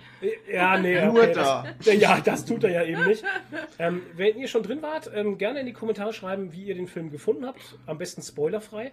Ja, 0.51 0.77
nee, 0.77 0.99
Nur 1.05 1.23
okay, 1.23 1.33
da. 1.33 1.65
Das, 1.83 1.93
ja, 1.99 2.21
das 2.21 2.45
tut 2.45 2.63
er 2.63 2.71
ja 2.71 2.83
eben 2.83 3.05
nicht. 3.07 3.23
Ähm, 3.79 4.03
wenn 4.15 4.37
ihr 4.37 4.47
schon 4.47 4.63
drin 4.63 4.81
wart, 4.81 5.11
ähm, 5.13 5.37
gerne 5.37 5.59
in 5.59 5.65
die 5.65 5.73
Kommentare 5.73 6.13
schreiben, 6.13 6.53
wie 6.53 6.65
ihr 6.65 6.75
den 6.75 6.87
Film 6.87 7.11
gefunden 7.11 7.45
habt. 7.45 7.77
Am 7.85 7.97
besten 7.97 8.21
spoilerfrei. 8.21 8.91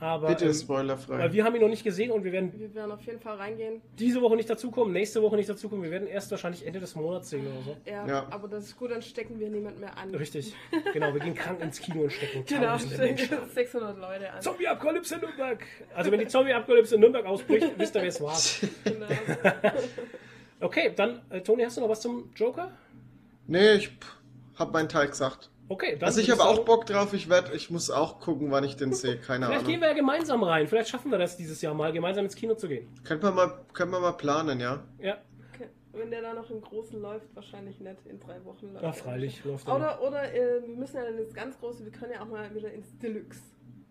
Aber 0.00 0.28
Bitte 0.28 0.44
ähm, 0.46 0.52
spoilerfrei. 0.54 1.18
weil 1.18 1.32
wir 1.32 1.44
haben 1.44 1.54
ihn 1.56 1.60
noch 1.60 1.68
nicht 1.68 1.82
gesehen 1.82 2.12
und 2.12 2.22
wir 2.22 2.30
werden 2.30 2.52
Wir 2.56 2.72
werden 2.74 2.92
auf 2.92 3.00
jeden 3.02 3.18
Fall 3.18 3.36
reingehen. 3.36 3.82
diese 3.98 4.20
Woche 4.22 4.36
nicht 4.36 4.48
dazukommen, 4.48 4.92
nächste 4.92 5.20
Woche 5.22 5.34
nicht 5.36 5.48
dazukommen. 5.48 5.82
Wir 5.82 5.90
werden 5.90 6.06
erst 6.06 6.30
wahrscheinlich 6.30 6.64
Ende 6.66 6.78
des 6.78 6.94
Monats 6.94 7.30
sehen 7.30 7.46
oder 7.46 7.62
so. 7.62 7.76
Ja, 7.84 8.06
Ja. 8.06 8.26
aber 8.30 8.46
das 8.46 8.64
ist 8.66 8.76
gut, 8.76 8.90
dann 8.92 9.02
stecken 9.02 9.40
wir 9.40 9.48
niemand 9.50 9.80
mehr 9.80 9.96
an. 9.98 10.14
Richtig. 10.14 10.54
Genau, 10.92 11.12
wir 11.12 11.20
gehen 11.20 11.34
krank 11.34 11.60
ins 11.60 11.80
Kino 11.80 12.02
und 12.02 12.12
stecken 12.12 12.44
Genau, 12.46 12.76
Menschen. 12.98 13.28
600 13.54 13.98
Leute 14.00 14.32
an. 14.32 14.40
Zombie-Apokalypse 14.40 15.14
in 15.16 15.20
Nürnberg. 15.20 15.64
Also 15.94 16.12
wenn 16.12 16.20
die 16.20 16.28
Zombie-Apokalypse 16.28 16.94
in 16.94 17.00
Nürnberg 17.00 17.26
ausbricht, 17.26 17.72
wisst 17.76 17.94
ihr, 17.96 18.02
wer 18.02 18.08
es 18.08 18.20
war. 18.20 18.36
Genau. 18.84 19.06
Okay, 20.60 20.92
dann, 20.96 21.20
äh, 21.30 21.40
Toni, 21.40 21.62
hast 21.62 21.76
du 21.76 21.80
noch 21.82 21.88
was 21.88 22.00
zum 22.00 22.30
Joker? 22.34 22.72
nee, 23.46 23.74
ich 23.74 23.88
pff, 23.88 24.16
hab 24.56 24.72
meinen 24.72 24.88
Teil 24.88 25.06
gesagt. 25.08 25.50
Okay, 25.70 25.96
dann 25.98 26.06
Also 26.06 26.20
ich 26.20 26.30
habe 26.30 26.42
auch 26.44 26.64
Bock 26.64 26.86
drauf, 26.86 27.12
ich 27.12 27.28
werd, 27.28 27.54
ich 27.54 27.70
muss 27.70 27.90
auch 27.90 28.20
gucken, 28.20 28.50
wann 28.50 28.64
ich 28.64 28.76
den 28.76 28.92
sehe, 28.94 29.18
keine 29.18 29.46
Vielleicht 29.46 29.66
gehen 29.66 29.74
Ahnung. 29.74 29.80
wir 29.82 29.88
ja 29.88 29.94
gemeinsam 29.94 30.42
rein. 30.42 30.66
Vielleicht 30.66 30.88
schaffen 30.88 31.10
wir 31.10 31.18
das 31.18 31.36
dieses 31.36 31.60
Jahr 31.60 31.74
mal, 31.74 31.92
gemeinsam 31.92 32.24
ins 32.24 32.34
Kino 32.34 32.54
zu 32.54 32.68
gehen. 32.68 32.88
Können 33.04 33.22
wir 33.22 33.30
mal, 33.32 33.52
können 33.74 33.90
wir 33.92 34.00
mal 34.00 34.12
planen, 34.12 34.60
ja? 34.60 34.82
Ja, 35.00 35.18
Okay. 35.54 35.68
Wenn 35.92 36.10
der 36.10 36.22
dann 36.22 36.36
noch 36.36 36.48
im 36.50 36.60
Großen 36.60 37.00
läuft, 37.00 37.26
wahrscheinlich 37.34 37.80
nicht 37.80 38.06
in 38.06 38.18
drei 38.20 38.42
Wochen. 38.44 38.68
läuft 38.72 38.82
ja 38.82 38.88
er. 38.88 38.94
freilich 38.94 39.44
läuft 39.44 39.66
er. 39.68 39.76
Oder, 39.76 40.02
oder 40.02 40.32
äh, 40.32 40.62
wir 40.66 40.76
müssen 40.76 40.96
ja 40.96 41.04
dann 41.04 41.18
ins 41.18 41.34
ganz 41.34 41.58
Große, 41.58 41.84
wir 41.84 41.92
können 41.92 42.12
ja 42.12 42.22
auch 42.22 42.28
mal 42.28 42.54
wieder 42.54 42.72
ins 42.72 42.96
Deluxe, 42.98 43.40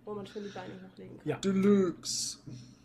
wo 0.05 0.13
man 0.13 0.25
schön 0.25 0.43
die 0.45 0.49
Beine 0.49 0.73
hochlegen 0.89 1.17
kann. 1.19 1.28
Ja. 1.28 1.38
Deluxe. 1.38 2.39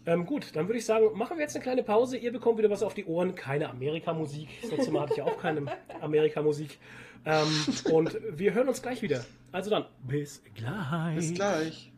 Ähm, 0.05 0.27
gut, 0.27 0.55
dann 0.57 0.67
würde 0.67 0.79
ich 0.79 0.85
sagen, 0.85 1.17
machen 1.17 1.37
wir 1.39 1.43
jetzt 1.45 1.55
eine 1.55 1.63
kleine 1.63 1.83
Pause. 1.85 2.17
Ihr 2.17 2.33
bekommt 2.33 2.59
wieder 2.59 2.69
was 2.71 2.83
auf 2.83 2.93
die 2.95 3.05
Ohren. 3.07 3.37
Keine 3.37 3.71
Amerikamusik. 3.71 4.49
Das 4.63 4.73
letzte 4.73 4.91
Mal 4.91 5.03
hatte 5.03 5.15
ich 5.15 5.23
auch 5.23 5.39
keine 5.39 5.65
Amerikamusik. 6.01 6.79
Ähm, 7.25 7.49
und 7.93 8.19
wir 8.33 8.53
hören 8.53 8.69
uns 8.69 8.83
gleich 8.83 9.01
wieder. 9.03 9.25
Also 9.53 9.71
dann, 9.71 9.85
bis 10.07 10.43
gleich. 10.55 11.17
Bis 11.17 11.35
gleich. 11.35 11.93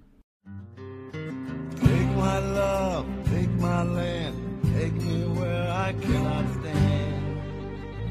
Take 1.81 2.11
my 2.17 2.39
love, 2.55 3.07
take 3.31 3.49
my 3.59 3.83
land, 3.83 4.35
take 4.75 4.93
me 4.93 5.25
where 5.39 5.71
I 5.71 5.93
cannot 5.95 6.45
stand. 6.61 7.41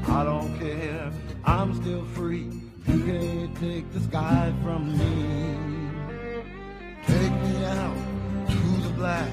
I 0.06 0.24
don't 0.24 0.58
care, 0.58 1.12
I'm 1.44 1.74
still 1.74 2.04
free. 2.14 2.50
You 2.86 3.00
can't 3.04 3.56
take 3.58 3.90
the 3.92 4.00
sky 4.00 4.52
from 4.62 4.92
me. 4.98 5.54
Take 7.06 7.32
me 7.42 7.64
out 7.64 7.96
to 8.48 8.88
the 8.88 8.92
black, 8.96 9.30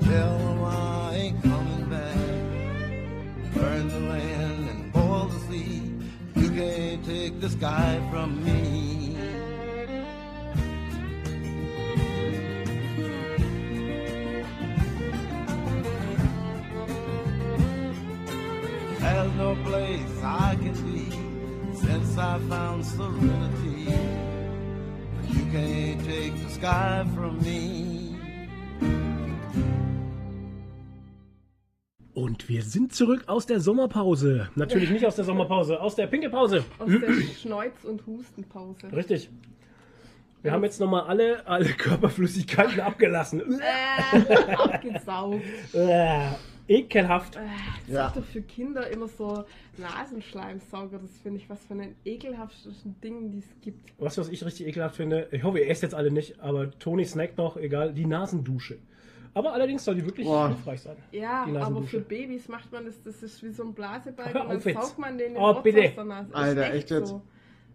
tell 0.00 0.38
them 0.38 0.64
I 0.64 1.14
ain't 1.14 1.42
coming 1.42 1.88
back. 1.88 3.54
Burn 3.54 3.88
the 3.88 4.00
land 4.00 4.49
the 7.40 7.48
sky 7.48 7.98
from 8.10 8.44
me. 8.44 9.16
There's 18.98 19.34
no 19.36 19.56
place 19.64 20.22
I 20.22 20.58
can 20.60 20.74
be 20.84 21.76
since 21.76 22.18
I 22.18 22.38
found 22.40 22.84
serenity. 22.84 23.86
But 25.16 25.30
you 25.34 25.44
can't 25.50 26.04
take 26.04 26.34
the 26.44 26.50
sky 26.50 27.06
from 27.14 27.42
me. 27.42 27.99
Und 32.20 32.50
wir 32.50 32.62
sind 32.62 32.92
zurück 32.92 33.22
aus 33.28 33.46
der 33.46 33.60
Sommerpause. 33.60 34.50
Natürlich 34.54 34.90
nicht 34.90 35.06
aus 35.06 35.16
der 35.16 35.24
Sommerpause, 35.24 35.80
aus 35.80 35.94
der 35.96 36.06
Pinkelpause. 36.06 36.64
Aus 36.78 36.90
der 36.90 37.12
Schneuz- 37.40 37.82
und 37.84 38.06
Hustenpause. 38.06 38.92
Richtig. 38.94 39.30
Wir 40.42 40.52
haben 40.52 40.62
jetzt 40.62 40.80
nochmal 40.80 41.04
alle, 41.04 41.46
alle 41.46 41.64
Körperflüssigkeiten 41.64 42.80
abgelassen. 42.80 43.40
Äh, 43.58 44.54
abgesaugt. 44.54 45.40
Äh, 45.72 46.26
ekelhaft. 46.68 47.36
Äh, 47.36 47.40
das 47.86 47.94
Ja. 47.94 48.06
ist 48.08 48.16
doch 48.18 48.24
für 48.24 48.42
Kinder 48.42 48.86
immer 48.90 49.08
so 49.08 49.44
Nasenschleimsauger. 49.78 50.98
Das 50.98 51.16
finde 51.22 51.40
ich 51.40 51.48
was 51.48 51.64
von 51.64 51.78
den 51.78 51.94
ekelhaftesten 52.04 53.00
Dingen, 53.02 53.30
die 53.32 53.38
es 53.38 53.48
gibt. 53.62 53.94
Was, 53.98 54.18
was 54.18 54.28
ich 54.28 54.44
richtig 54.44 54.66
ekelhaft 54.66 54.96
finde, 54.96 55.26
ich 55.30 55.42
hoffe, 55.42 55.58
ihr 55.60 55.70
esst 55.70 55.82
jetzt 55.82 55.94
alle 55.94 56.10
nicht, 56.10 56.38
aber 56.40 56.70
Toni 56.78 57.06
snackt 57.06 57.38
noch, 57.38 57.56
egal, 57.56 57.94
die 57.94 58.04
Nasendusche. 58.04 58.76
Aber 59.34 59.52
allerdings 59.52 59.84
soll 59.84 59.94
die 59.94 60.04
wirklich 60.04 60.26
Boah. 60.26 60.48
hilfreich 60.48 60.80
sein. 60.82 60.96
Ja, 61.12 61.46
aber 61.60 61.82
für 61.82 62.00
Babys 62.00 62.48
macht 62.48 62.72
man 62.72 62.84
das, 62.86 63.00
das 63.02 63.22
ist 63.22 63.42
wie 63.44 63.50
so 63.50 63.62
ein 63.62 63.72
Blasebalg 63.74 64.34
Hör 64.34 64.48
und 64.48 64.64
dann 64.66 64.74
saugt 64.74 64.98
man 64.98 65.18
den 65.18 65.36
Oh, 65.36 65.50
Rotz 65.52 65.62
bitte. 65.62 65.84
aus 65.88 65.94
der 65.94 66.04
Nase. 66.04 66.34
Alter, 66.34 66.74
echt 66.74 66.90
jetzt? 66.90 67.08
So. 67.08 67.22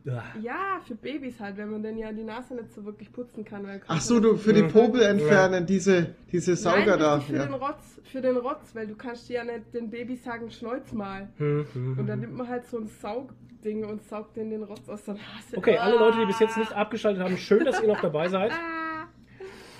Ah. 0.07 0.21
Ja, 0.39 0.79
für 0.85 0.93
Babys 0.93 1.39
halt, 1.39 1.57
wenn 1.57 1.71
man 1.71 1.81
denn 1.81 1.97
ja 1.97 2.11
die 2.11 2.23
Nase 2.23 2.53
nicht 2.53 2.71
so 2.73 2.85
wirklich 2.85 3.11
putzen 3.11 3.43
kann. 3.43 3.65
Weil 3.65 3.81
Ach 3.87 3.99
so, 4.01 4.19
du 4.19 4.35
für 4.37 4.53
die. 4.53 4.61
Popel 4.63 5.01
entfernen, 5.01 5.65
diese, 5.65 6.13
diese 6.31 6.55
Sauger 6.55 6.97
Nein, 6.97 6.99
da. 6.99 7.19
für 7.21 7.31
den 7.33 7.49
Ja. 7.51 7.55
Rotz, 7.57 7.99
für 8.03 8.21
den 8.21 8.37
Rotz, 8.37 8.75
weil 8.75 8.85
du 8.85 8.95
kannst 8.95 9.27
ja 9.29 9.43
nicht 9.43 9.73
den 9.73 9.89
Babys 9.89 10.23
sagen, 10.23 10.51
schneuz 10.51 10.91
mal. 10.91 11.29
Hm, 11.37 11.65
hm, 11.73 11.97
Und 11.99 12.05
dann 12.05 12.15
hm. 12.15 12.19
nimmt 12.21 12.37
man 12.37 12.47
halt 12.47 12.67
so 12.67 12.77
ein 12.77 12.85
Saugding 12.85 13.83
und 13.85 14.03
saugt 14.03 14.35
den 14.37 14.51
den 14.51 14.61
Rotz 14.61 14.87
aus 14.89 15.03
der 15.05 15.15
Nase. 15.15 15.57
Okay, 15.57 15.77
alle 15.77 15.97
Leute, 15.97 16.19
die 16.19 16.25
bis 16.27 16.39
jetzt 16.39 16.57
nicht 16.57 16.71
abgeschaltet 16.73 17.23
haben, 17.23 17.37
schön, 17.37 17.65
dass 17.65 17.81
ihr 17.81 17.87
noch 17.87 18.01
dabei 18.01 18.27
seid. 18.27 18.51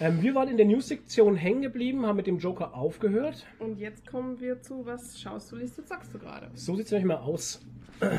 Ähm, 0.02 0.22
wir 0.22 0.36
waren 0.36 0.50
in 0.50 0.58
der 0.58 0.66
News-Sektion 0.66 1.36
hängen 1.36 1.62
geblieben, 1.62 2.06
haben 2.06 2.18
mit 2.18 2.28
dem 2.28 2.38
Joker 2.38 2.76
aufgehört. 2.76 3.46
Und 3.60 3.80
jetzt 3.80 4.06
kommen 4.08 4.40
wir 4.42 4.62
zu, 4.62 4.86
was 4.86 5.20
schaust 5.20 5.52
du, 5.52 5.56
liest 5.56 5.78
du, 5.78 5.86
zockst 5.86 6.14
du 6.14 6.20
gerade? 6.20 6.50
So 6.54 6.76
sieht 6.76 6.86
es 6.88 6.92
nämlich 6.92 7.08
mal 7.08 7.18
aus. 7.18 7.62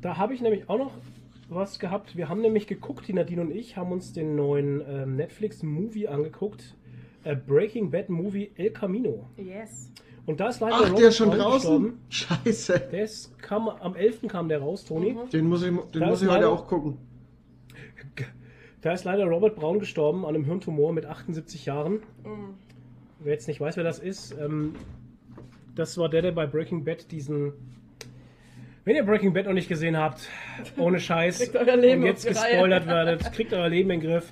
Da 0.00 0.18
habe 0.18 0.34
ich 0.34 0.42
nämlich 0.42 0.68
auch 0.68 0.76
noch 0.76 0.92
was 1.48 1.78
gehabt. 1.78 2.14
Wir 2.14 2.28
haben 2.28 2.42
nämlich 2.42 2.66
geguckt, 2.66 3.08
die 3.08 3.14
Nadine 3.14 3.40
und 3.40 3.50
ich 3.50 3.78
haben 3.78 3.90
uns 3.90 4.12
den 4.12 4.36
neuen 4.36 4.82
ähm, 4.86 5.16
Netflix-Movie 5.16 6.08
angeguckt. 6.08 6.74
Äh, 7.22 7.34
Breaking 7.36 7.90
Bad 7.90 8.10
Movie 8.10 8.50
El 8.56 8.70
Camino. 8.70 9.24
Yes. 9.38 9.90
Und 10.26 10.40
da 10.40 10.48
ist 10.50 10.60
leider 10.60 10.74
Ach, 10.76 10.84
Robert 10.88 10.98
der 11.00 11.08
ist 11.08 11.16
schon 11.16 11.28
Braun 11.30 11.38
draußen? 11.38 11.98
Scheiße. 12.10 12.88
Der 12.92 13.04
ist, 13.04 13.38
kam, 13.38 13.68
am 13.68 13.96
11. 13.96 14.28
kam 14.28 14.50
der 14.50 14.58
raus, 14.60 14.84
Toni. 14.84 15.12
Mhm. 15.14 15.30
Den 15.30 15.48
muss 15.48 15.62
ich, 15.62 15.70
den 15.70 16.00
Da 16.02 16.06
muss 16.06 16.20
ich 16.20 16.28
heute 16.28 16.36
leider- 16.40 16.50
auch 16.52 16.66
gucken. 16.66 16.98
Da 18.84 18.92
ist 18.92 19.04
leider 19.04 19.24
Robert 19.24 19.56
Braun 19.56 19.78
gestorben 19.78 20.26
an 20.26 20.34
einem 20.34 20.44
Hirntumor 20.44 20.92
mit 20.92 21.06
78 21.06 21.64
Jahren. 21.64 22.00
Mhm. 22.22 22.58
Wer 23.20 23.32
jetzt 23.32 23.48
nicht 23.48 23.58
weiß, 23.58 23.78
wer 23.78 23.84
das 23.84 23.98
ist, 23.98 24.36
ähm, 24.38 24.74
das 25.74 25.96
war 25.96 26.10
der, 26.10 26.20
der 26.20 26.32
bei 26.32 26.46
Breaking 26.46 26.84
Bad 26.84 27.10
diesen. 27.10 27.54
Wenn 28.84 28.94
ihr 28.96 29.04
Breaking 29.06 29.32
Bad 29.32 29.46
noch 29.46 29.54
nicht 29.54 29.70
gesehen 29.70 29.96
habt, 29.96 30.28
ohne 30.76 31.00
Scheiß, 31.00 31.38
Kriegt 31.38 31.56
euer 31.56 31.76
Leben 31.78 32.02
und 32.02 32.08
jetzt 32.08 32.26
gespoilert 32.26 32.86
werdet, 32.86 33.32
kriegt 33.32 33.54
euer 33.54 33.70
Leben 33.70 33.88
in 33.90 34.00
den 34.00 34.10
Griff. 34.10 34.30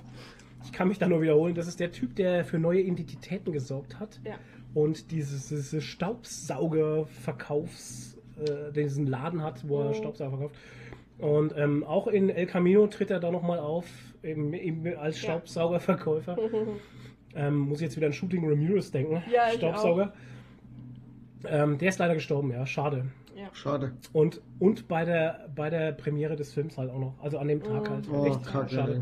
Ich 0.65 0.73
kann 0.73 0.89
mich 0.89 0.99
da 0.99 1.09
nur 1.09 1.23
wiederholen. 1.23 1.55
Das 1.55 1.67
ist 1.67 1.81
der 1.81 1.91
Typ, 1.91 2.15
der 2.17 2.45
für 2.45 2.59
neue 2.59 2.83
Identitäten 2.83 3.55
gesorgt 3.55 3.99
hat 3.99 4.21
Ja. 4.25 4.35
und 4.75 5.11
dieses, 5.11 5.49
diese 5.49 5.81
Staubsauger-Verkaufs, 5.81 8.19
äh, 8.39 8.71
diesen 8.73 9.07
Laden 9.07 9.43
hat, 9.43 9.67
wo 9.67 9.81
er 9.81 9.89
Mhm. 9.89 9.95
Staubsauger 9.95 10.37
verkauft. 10.37 10.57
Und 11.19 11.55
ähm, 11.57 11.85
auch 11.85 12.07
in 12.07 12.29
El 12.29 12.45
Camino 12.47 12.87
tritt 12.89 13.11
er 13.11 13.19
da 13.21 13.31
nochmal 13.31 13.59
auf, 13.59 13.87
eben, 14.23 14.53
eben 14.55 14.97
als. 14.97 15.19
Staubsaugerverkäufer. 15.19 16.37
Ähm, 17.35 17.57
muss 17.61 17.79
ich 17.79 17.85
jetzt 17.85 17.97
wieder 17.97 18.09
an 18.09 18.13
Shooting 18.13 18.47
Ramirez 18.47 18.91
denken. 18.91 19.23
Ja, 19.33 19.49
ich 19.49 19.55
Staubsauger. 19.55 20.13
Ähm, 21.47 21.79
der 21.79 21.89
ist 21.89 21.99
leider 21.99 22.13
gestorben, 22.13 22.51
ja, 22.51 22.67
schade. 22.67 23.07
ja. 23.35 23.49
Schade. 23.55 23.93
Und, 24.13 24.43
und 24.59 24.87
bei, 24.87 25.07
der, 25.07 25.49
bei 25.57 25.71
der 25.71 25.93
Premiere 25.93 26.37
des 26.37 26.53
Films 26.53 26.77
halt 26.77 26.91
auch 26.91 26.99
noch. 26.99 27.15
Also 27.23 27.39
an 27.39 27.49
dem 27.49 27.63
Tag 27.63 27.85
Mhm. 27.85 27.89
halt. 27.95 28.09
Oh, 28.13 28.27
Echt 28.27 28.45
kacke. 28.45 28.75
schade. 28.75 29.01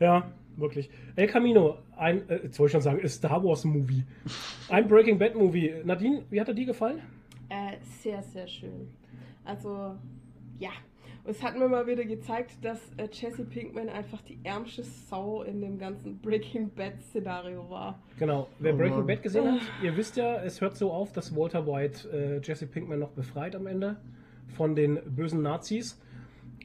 Ja, 0.00 0.32
wirklich. 0.56 0.90
El 1.14 1.28
Camino, 1.28 1.78
ein, 1.96 2.28
äh, 2.28 2.40
jetzt 2.42 2.58
wollte 2.58 2.70
ich 2.70 2.72
schon 2.72 2.80
sagen, 2.80 3.08
Star 3.08 3.42
Wars 3.44 3.64
Movie. 3.64 4.02
Ein 4.68 4.88
Breaking 4.88 5.16
Bad 5.16 5.36
Movie. 5.36 5.72
Nadine, 5.84 6.24
wie 6.28 6.40
hat 6.40 6.48
er 6.48 6.54
dir 6.54 6.66
gefallen? 6.66 6.98
Äh, 7.50 7.76
sehr, 8.02 8.20
sehr 8.24 8.48
schön. 8.48 8.88
Also, 9.44 9.94
ja. 10.58 10.70
Und 11.24 11.30
es 11.32 11.42
hat 11.42 11.58
mir 11.58 11.68
mal 11.68 11.86
wieder 11.86 12.04
gezeigt, 12.04 12.52
dass 12.62 12.80
äh, 12.96 13.08
Jesse 13.12 13.44
Pinkman 13.44 13.88
einfach 13.88 14.22
die 14.22 14.38
ärmste 14.42 14.82
Sau 14.82 15.42
in 15.42 15.60
dem 15.60 15.78
ganzen 15.78 16.18
Breaking 16.18 16.70
Bad 16.70 17.00
Szenario 17.02 17.68
war. 17.68 18.00
Genau. 18.18 18.48
Wer 18.58 18.74
Oh 18.74 18.78
Breaking. 18.78 19.06
Bad 19.06 19.22
gesehen 19.22 19.52
hat, 19.52 19.60
ihr 19.82 19.96
wisst 19.96 20.16
ja, 20.16 20.42
es 20.42 20.60
hört 20.60 20.76
so 20.76 20.90
auf, 20.90 21.12
dass 21.12 21.36
Walter 21.36 21.66
White 21.66 22.08
äh, 22.10 22.40
Jesse 22.42 22.66
Pinkman 22.66 22.98
noch 22.98 23.10
befreit 23.10 23.54
am 23.54 23.66
Ende 23.66 23.96
von 24.56 24.74
den 24.74 24.98
bösen 25.14 25.42
Nazis. 25.42 26.00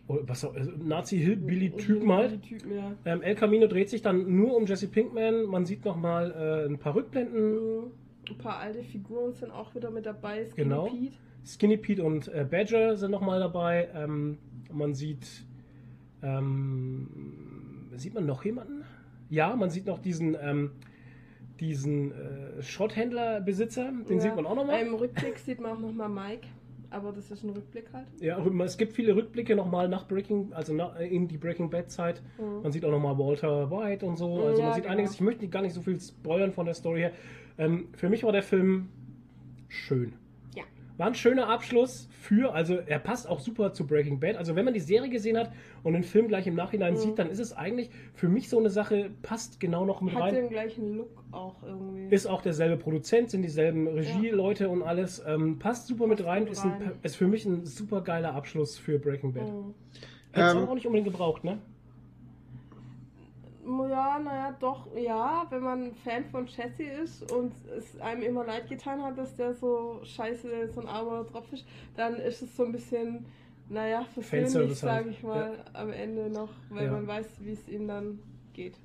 Oder 0.07 0.27
was 0.27 0.45
auch, 0.45 0.53
also 0.55 0.71
Nazi-Hillbilly-Typen 0.71 2.11
halt. 2.11 2.39
Ja. 2.45 2.93
Ähm, 3.05 3.21
El 3.23 3.35
Camino 3.35 3.67
dreht 3.67 3.89
sich 3.89 4.01
dann 4.03 4.35
nur 4.35 4.55
um 4.55 4.65
Jesse 4.67 4.87
Pinkman. 4.87 5.45
Man 5.45 5.65
sieht 5.65 5.83
nochmal 5.83 6.31
äh, 6.31 6.69
ein 6.69 6.77
paar 6.77 6.95
Rückblenden. 6.95 7.91
Ein 8.29 8.37
paar 8.37 8.59
alte 8.59 8.83
Figuren 8.83 9.33
sind 9.33 9.51
auch 9.51 9.73
wieder 9.75 9.89
mit 9.91 10.05
dabei. 10.05 10.45
Skinny 10.45 10.55
Genau. 10.69 10.85
Pete. 10.85 11.13
Skinny 11.45 11.77
Pete 11.77 12.03
und 12.03 12.27
äh, 12.27 12.45
Badger 12.49 12.95
sind 12.97 13.11
nochmal 13.11 13.39
dabei. 13.39 13.89
Ähm, 13.93 14.37
man 14.71 14.93
sieht. 14.93 15.45
Ähm, 16.23 17.89
sieht 17.95 18.13
man 18.13 18.25
noch 18.25 18.43
jemanden? 18.45 18.83
Ja, 19.29 19.55
man 19.55 19.69
sieht 19.69 19.85
noch 19.85 19.99
diesen. 19.99 20.35
Ähm, 20.41 20.71
diesen 21.61 22.11
äh, 22.11 22.61
Schrotthändlerbesitzer, 22.61 23.89
den 24.09 24.17
Ja. 24.17 24.21
sieht 24.23 24.35
man 24.35 24.45
auch 24.45 24.55
nochmal. 24.55 24.81
Im 24.81 24.93
Rückblick 24.95 25.37
sieht 25.37 25.61
man 25.61 25.71
auch 25.71 25.79
nochmal 25.79 26.09
Mike. 26.09 26.47
Aber 26.89 27.11
das 27.11 27.31
ist 27.31 27.43
ein 27.43 27.49
Rückblick 27.49 27.85
halt. 27.93 28.07
Ja, 28.21 28.37
es 28.63 28.77
gibt 28.77 28.93
viele 28.93 29.15
Rückblicke 29.15 29.55
nochmal 29.55 29.89
nach 29.89 30.07
Breaking, 30.07 30.53
also 30.53 30.73
nach, 30.73 30.99
in 30.99 31.27
die 31.27 31.37
Breaking 31.37 31.69
Bad 31.69 31.89
Zeit. 31.91 32.21
Mhm. 32.37 32.61
Man 32.63 32.71
sieht 32.71 32.85
auch 32.85 32.91
nochmal 32.91 33.17
Walter 33.17 33.71
White 33.71 34.05
und 34.05 34.17
so. 34.17 34.39
Also 34.41 34.59
Ja, 34.59 34.65
man 34.67 34.73
sieht 34.75 34.83
genau. 34.83 34.93
einiges. 34.93 35.13
Ich 35.13 35.21
möchte 35.21 35.47
gar 35.47 35.61
nicht 35.61 35.73
so 35.73 35.81
viel 35.81 35.99
spoilern 35.99 36.51
von 36.51 36.65
der 36.65 36.73
Story 36.75 36.99
her. 36.99 37.11
Ähm, 37.57 37.87
für 37.95 38.09
mich 38.09 38.23
war 38.23 38.31
der 38.33 38.43
Film 38.43 38.89
schön. 39.67 40.13
Ja. 40.97 40.99
War 40.99 41.07
ein 41.07 41.15
schöner 41.15 41.49
Abschluss 41.49 42.07
für, 42.21 42.53
also 42.53 42.75
er 42.75 42.99
passt 42.99 43.27
auch 43.29 43.39
super 43.39 43.73
zu 43.73 43.85
Breaking 43.85 44.19
Bad. 44.19 44.37
Also 44.37 44.55
wenn 44.55 44.65
man 44.65 44.73
die 44.73 44.79
Serie 44.79 45.09
gesehen 45.09 45.37
hat 45.37 45.51
und 45.83 45.93
den 45.93 46.03
Film 46.03 46.27
gleich 46.27 46.47
im 46.47 46.55
Nachhinein 46.55 46.93
Mhm. 46.93 46.97
sieht, 46.97 47.19
dann 47.19 47.29
ist 47.29 47.39
es 47.39 47.53
eigentlich 47.53 47.89
für 48.13 48.29
mich 48.29 48.49
so 48.49 48.57
eine 48.59 48.69
Sache, 48.69 49.09
passt 49.21 49.59
genau 49.59 49.85
noch 49.85 50.01
mit 50.01 50.15
Hat 50.15 50.23
rein. 50.23 50.35
den 50.35 50.49
gleichen 50.49 50.95
Look 50.97 51.23
auch 51.31 51.61
irgendwie. 51.63 52.13
Ist 52.15 52.27
auch 52.27 52.41
derselbe 52.41 52.77
Produzent, 52.77 53.29
sind 53.29 53.41
dieselben 53.41 53.87
Regieleute 53.87 54.69
und 54.69 54.83
alles. 54.83 55.21
Ähm, 55.27 55.59
passt 55.59 55.87
super 55.87 56.07
mit 56.07 56.19
Passt 56.19 56.29
rein. 56.29 56.43
gut 56.43 56.51
Ist, 56.53 56.63
ein, 56.63 56.71
rein. 56.71 56.91
ist 57.03 57.15
für 57.15 57.27
mich 57.27 57.45
ein 57.45 57.65
super 57.65 58.01
geiler 58.01 58.33
Abschluss 58.33 58.77
für 58.77 58.97
Breaking 58.99 59.33
Bad. 59.33 59.47
Mhm. 59.51 59.73
Hätte 60.31 60.47
es 60.47 60.53
Ähm, 60.55 60.67
auch 60.67 60.75
nicht 60.75 60.85
unbedingt 60.87 61.07
gebraucht, 61.11 61.43
ne? 61.43 61.59
Ja, 63.65 64.19
naja, 64.19 64.55
doch, 64.59 64.87
ja, 64.95 65.45
wenn 65.49 65.63
man 65.63 65.95
Fan 65.95 66.23
von 66.25 66.45
Jesse 66.45 66.83
ist 66.83 67.31
und 67.31 67.51
es 67.75 67.99
einem 67.99 68.21
immer 68.21 68.45
leid 68.45 68.69
getan 68.69 69.01
hat, 69.01 69.17
dass 69.17 69.35
der 69.35 69.55
so 69.55 69.99
scheiße, 70.03 70.69
so 70.71 70.81
ein 70.81 70.87
armer 70.87 71.25
Tropf 71.25 71.51
ist, 71.51 71.65
dann 71.95 72.15
ist 72.17 72.43
es 72.43 72.55
so 72.55 72.63
ein 72.63 72.71
bisschen, 72.71 73.25
naja, 73.69 74.05
versöhnlich, 74.13 74.83
halt. 74.83 75.05
sage 75.05 75.09
ich 75.09 75.23
mal, 75.23 75.65
am 75.73 75.91
Ende 75.91 76.29
noch, 76.29 76.49
weil 76.69 76.85
Ja. 76.85 76.91
man 76.91 77.07
weiß, 77.07 77.25
wie 77.39 77.53
es 77.53 77.67
ihm 77.67 77.87
dann 77.87 78.19
geht. 78.53 78.75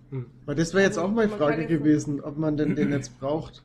Weil 0.46 0.54
das 0.56 0.72
wäre 0.74 0.84
jetzt 0.84 0.96
Also, 0.98 1.08
auch 1.08 1.14
meine 1.14 1.28
Frage 1.28 1.66
gewesen, 1.66 2.20
ob 2.20 2.36
man 2.38 2.56
denn 2.56 2.74
den 2.76 2.90
jetzt 2.92 3.18
braucht. 3.18 3.62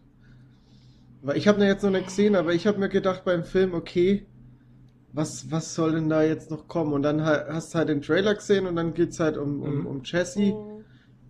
Weil 1.22 1.38
ich 1.38 1.48
habe 1.48 1.60
ihn 1.62 1.68
jetzt 1.68 1.84
noch 1.84 1.90
nicht 1.92 2.08
gesehen, 2.08 2.36
aber 2.36 2.54
ich 2.54 2.68
habe 2.68 2.78
mir 2.80 2.90
gedacht 2.90 3.26
beim 3.26 3.44
Film, 3.44 3.74
okay, 3.74 4.26
was, 5.14 5.50
was 5.52 5.76
soll 5.76 5.94
denn 5.94 6.10
da 6.10 6.24
jetzt 6.24 6.52
noch 6.52 6.68
kommen? 6.68 6.94
Und 6.94 7.04
dann 7.04 7.24
ha- 7.26 7.46
hast 7.50 7.74
du 7.74 7.80
halt 7.80 7.90
den 7.90 8.02
Trailer 8.02 8.36
gesehen 8.36 8.68
und 8.68 8.76
dann 8.76 8.94
geht's 8.94 9.20
halt 9.20 9.38
um, 9.38 9.62
um, 9.62 9.82
Mhm. 9.82 9.88
um 9.88 10.02
Jesse. 10.04 10.40
Mhm. 10.42 10.75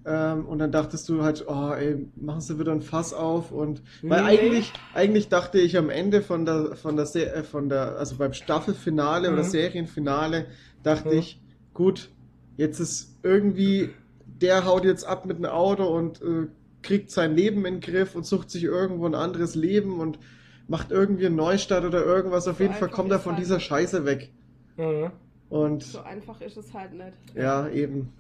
Ähm, 0.08 0.46
und 0.46 0.60
dann 0.60 0.72
dachtest 0.72 1.10
du 1.10 1.24
halt, 1.24 1.46
oh 1.48 1.72
ey, 1.74 2.08
machen 2.16 2.42
sie 2.42 2.60
wieder 2.60 2.72
ein 2.72 2.84
Fass 2.84 3.12
auf 3.14 3.52
und 3.52 3.82
weil 4.04 4.22
Nee. 4.22 4.28
eigentlich, 4.28 4.74
eigentlich 4.94 5.30
dachte 5.30 5.60
ich 5.60 5.78
am 5.78 5.90
Ende 5.90 6.22
von 6.22 6.46
der, 6.46 6.76
von 6.76 6.96
der, 6.96 7.08
Se 7.08 7.26
äh, 7.34 7.44
von 7.44 7.70
der, 7.70 7.98
also 7.98 8.16
beim 8.18 8.34
Staffelfinale 8.34 9.34
oder 9.34 9.42
Mhm. 9.44 9.48
Serienfinale, 9.50 10.46
dachte 10.84 11.10
Mhm. 11.10 11.18
ich, 11.18 11.42
gut, 11.74 12.12
jetzt 12.56 12.80
ist 12.80 13.18
irgendwie, 13.24 13.90
der 14.28 14.66
haut 14.66 14.86
jetzt 14.86 15.06
ab 15.08 15.26
mit 15.26 15.38
einem 15.38 15.46
Auto 15.52 15.86
und 15.86 16.22
äh, 16.22 16.48
kriegt 16.84 17.10
sein 17.10 17.34
Leben 17.36 17.66
in 17.66 17.80
den 17.80 17.82
Griff 17.82 18.16
und 18.16 18.28
sucht 18.28 18.52
sich 18.52 18.64
irgendwo 18.64 19.08
ein 19.08 19.16
anderes 19.16 19.56
Leben 19.56 20.00
und 20.00 20.20
macht 20.68 20.92
irgendwie 20.92 21.26
einen 21.26 21.36
Neustart 21.36 21.84
oder 21.84 22.06
irgendwas. 22.06 22.48
Auf 22.48 22.58
So 22.58 22.64
jeden 22.64 22.76
Fall 22.76 22.90
kommt 22.90 23.12
er 23.12 23.20
von 23.20 23.34
halt- 23.34 23.44
dieser 23.44 23.60
Scheiße 23.60 24.06
weg. 24.06 24.32
Mhm. 24.78 25.10
Und 25.50 25.82
So 25.82 26.02
einfach 26.02 26.42
ist 26.42 26.58
es 26.58 26.72
halt 26.76 26.94
nicht. 26.94 27.14
ja, 27.36 27.68
eben. 27.70 28.14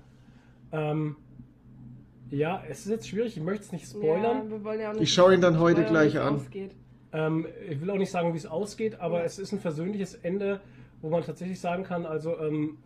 Ähm, 0.71 1.15
ja, 2.29 2.63
es 2.69 2.85
ist 2.85 2.91
jetzt 2.91 3.07
schwierig, 3.09 3.37
ich 3.37 3.43
möchte 3.43 3.65
es 3.65 3.71
nicht 3.71 3.85
Ja, 3.91 3.99
spoilern. 3.99 4.49
wir 4.49 4.63
wollen 4.63 4.79
ja 4.79 4.89
auch 4.89 4.93
nicht 4.93 5.03
Ich 5.03 5.13
schaue 5.13 5.33
ihn 5.33 5.41
dann 5.41 5.59
heute 5.59 5.83
gleich 5.85 6.19
an. 6.19 6.41
Ähm, 7.13 7.47
ich 7.69 7.79
will 7.79 7.89
auch 7.91 7.97
nicht 7.97 8.11
sagen, 8.11 8.33
wie 8.33 8.37
es 8.37 8.45
ausgeht, 8.45 8.99
aber 8.99 9.19
Ja. 9.19 9.25
es 9.25 9.39
ist 9.39 9.51
ein 9.53 9.59
versöhnliches 9.59 10.15
Ende, 10.15 10.59
wo 11.01 11.09
man 11.09 11.23
tatsächlich 11.23 11.59
sagen 11.59 11.83
kann, 11.83 12.05
also 12.05 12.37
ähm, 12.39 12.77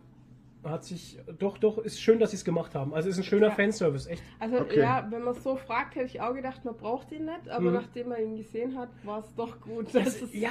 hat 0.62 0.84
sich, 0.84 1.18
doch, 1.38 1.56
doch, 1.56 1.78
ist 1.78 2.00
schön, 2.02 2.20
dass 2.20 2.32
sie 2.32 2.36
es 2.36 2.44
gemacht 2.44 2.74
haben. 2.74 2.92
Also 2.92 3.08
es 3.08 3.14
ist 3.16 3.22
ein 3.22 3.24
schöner 3.24 3.46
Ja. 3.48 3.54
Fanservice, 3.54 4.06
echt. 4.10 4.22
Also 4.38 4.58
Okay. 4.60 4.78
ja, 4.80 5.06
wenn 5.10 5.22
man 5.22 5.34
es 5.34 5.42
so 5.42 5.56
fragt, 5.56 5.94
hätte 5.96 6.04
ich 6.06 6.20
auch 6.20 6.34
gedacht, 6.34 6.64
man 6.66 6.76
braucht 6.76 7.10
ihn 7.12 7.24
nicht, 7.24 7.48
aber 7.48 7.68
Mhm. 7.70 7.74
nachdem 7.76 8.08
man 8.10 8.20
ihn 8.22 8.36
gesehen 8.36 8.78
hat, 8.78 8.90
war 9.02 9.20
es 9.20 9.34
doch 9.34 9.58
gut, 9.62 9.86
Das, 9.94 10.04
dass 10.04 10.22
es 10.22 10.34
ja, 10.34 10.50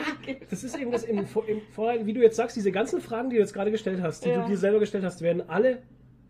das 0.50 0.64
ist 0.64 0.76
eben 0.78 0.92
das 0.92 1.04
im, 1.04 1.20
im 1.20 1.28
Vorhinein, 1.28 2.08
wie 2.08 2.14
du 2.14 2.22
jetzt 2.22 2.38
sagst, 2.38 2.56
diese 2.58 2.72
ganzen 2.72 3.02
Fragen, 3.02 3.30
die 3.30 3.36
du 3.36 3.42
jetzt 3.42 3.54
gerade 3.54 3.70
gestellt 3.70 4.02
hast, 4.02 4.26
die 4.26 4.30
Ja. 4.30 4.42
du 4.42 4.48
dir 4.50 4.58
selber 4.58 4.80
gestellt 4.80 5.04
hast, 5.04 5.22
werden 5.22 5.48
alle 5.48 5.84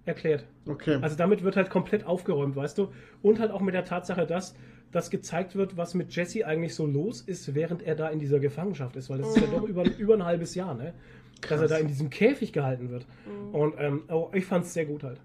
erklärt. 0.06 0.46
Okay. 0.68 0.98
Also 1.02 1.16
damit 1.16 1.44
wird 1.44 1.56
halt 1.56 1.70
komplett 1.70 2.06
aufgeräumt, 2.06 2.56
weißt 2.56 2.78
du? 2.78 2.90
Und 3.22 3.40
halt 3.40 3.52
auch 3.52 3.62
mit 3.62 3.74
der 3.74 3.86
Tatsache, 3.86 4.26
dass 4.26 4.56
dass 4.92 5.12
gezeigt 5.12 5.56
wird, 5.56 5.78
was 5.78 5.94
mit 5.94 6.16
Jesse 6.16 6.48
eigentlich 6.48 6.74
so 6.74 6.88
los 6.88 7.22
ist, 7.22 7.54
während 7.54 7.84
er 7.84 7.94
da 7.94 8.10
in 8.10 8.18
dieser 8.18 8.40
Gefangenschaft 8.40 8.96
ist, 8.96 9.08
weil 9.12 9.20
das 9.20 9.30
ist 9.36 9.38
ja 9.42 9.46
Mhm. 9.46 9.52
doch 9.52 9.62
über, 9.68 9.84
über 10.00 10.16
ein 10.16 10.26
halbes 10.26 10.56
Jahr, 10.56 10.74
ne? 10.74 10.96
Dass 11.42 11.52
er 11.52 11.58
Krass. 11.58 11.70
da 11.70 11.78
in 11.78 11.88
diesem 11.88 12.10
Käfig 12.10 12.52
gehalten 12.54 12.90
wird. 12.90 13.06
Mhm. 13.28 13.54
Und 13.54 13.74
ähm, 13.78 14.02
oh, 14.10 14.30
ich 14.34 14.48
fand 14.48 14.66
es 14.66 14.74
sehr 14.74 14.86
gut 14.88 15.04
halt. 15.04 15.22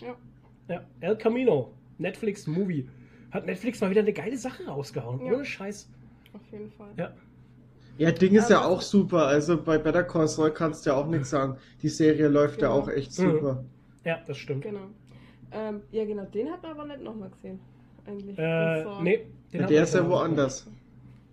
Ja. 0.00 0.14
Ja, 0.68 0.82
El 1.00 1.16
Camino, 1.16 1.72
Netflix 1.98 2.46
Movie. 2.46 2.88
Hat 3.32 3.46
Netflix 3.46 3.80
mal 3.80 3.90
wieder 3.90 4.02
eine 4.02 4.12
geile 4.12 4.36
Sache 4.38 4.64
rausgehauen. 4.68 5.26
Ja. 5.26 5.32
Ohne 5.32 5.44
Scheiß. 5.44 5.88
Auf 6.32 6.40
jeden 6.52 6.70
Fall. 6.70 6.90
Ja. 6.96 7.10
Ja, 7.98 8.12
Ding 8.12 8.36
ist 8.36 8.48
ja 8.48 8.60
Aber- 8.60 8.68
auch 8.76 8.80
super. 8.80 9.26
Also 9.26 9.60
bei 9.60 9.76
Better 9.78 10.04
Call 10.04 10.28
Saul 10.28 10.52
kannst 10.52 10.86
du 10.86 10.90
ja 10.90 10.96
auch 10.96 11.08
nichts 11.08 11.30
sagen. 11.30 11.56
Die 11.82 11.88
Serie 11.88 12.28
läuft 12.28 12.62
ja 12.62 12.68
Genau. 12.68 12.80
auch 12.80 12.88
echt 12.88 13.18
Mhm. 13.18 13.58
Ja, 14.04 14.20
das 14.26 14.36
stimmt. 14.38 14.62
Genau. 14.64 14.86
Ähm, 15.52 15.82
ja, 15.90 16.04
genau, 16.04 16.24
den 16.24 16.50
hat 16.50 16.62
man 16.62 16.72
aber 16.72 16.86
nicht 16.86 17.02
nochmal 17.02 17.30
gesehen. 17.30 17.60
Eigentlich. 18.06 18.38
Äh, 18.38 19.02
nee, 19.02 19.26
den 19.52 19.60
Ja, 19.62 19.66
der 19.66 19.82
ist 19.82 19.94
ja 19.94 20.08
woanders. 20.08 20.66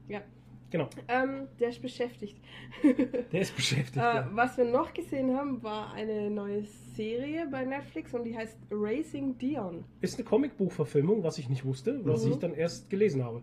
Ja. 0.08 0.22
Genau, 0.70 0.90
Ähm, 1.08 1.48
der 1.60 1.70
ist 1.70 1.82
beschäftigt. 1.82 2.36
der 3.32 3.40
ist 3.42 3.56
beschäftigt. 3.56 3.96
Äh, 3.96 4.00
ja. 4.00 4.30
was 4.34 4.58
wir 4.58 4.66
noch 4.66 4.94
gesehen 4.94 5.34
haben, 5.36 5.64
war 5.64 5.94
eine 5.94 6.30
neue 6.30 6.64
Serie 6.96 7.48
bei 7.50 7.64
Netflix 7.64 8.14
und 8.14 8.26
die 8.26 8.36
heißt 8.38 8.58
Racing 8.70 9.38
Dion. 9.38 9.86
Ist 10.02 10.16
eine 10.20 10.26
Comicbuchverfilmung, 10.26 11.24
was 11.24 11.38
ich 11.38 11.48
nicht 11.48 11.64
wusste, 11.64 12.02
was 12.04 12.26
Mhm. 12.26 12.32
ich 12.32 12.38
dann 12.40 12.54
erst 12.54 12.90
gelesen 12.90 13.24
habe. 13.24 13.42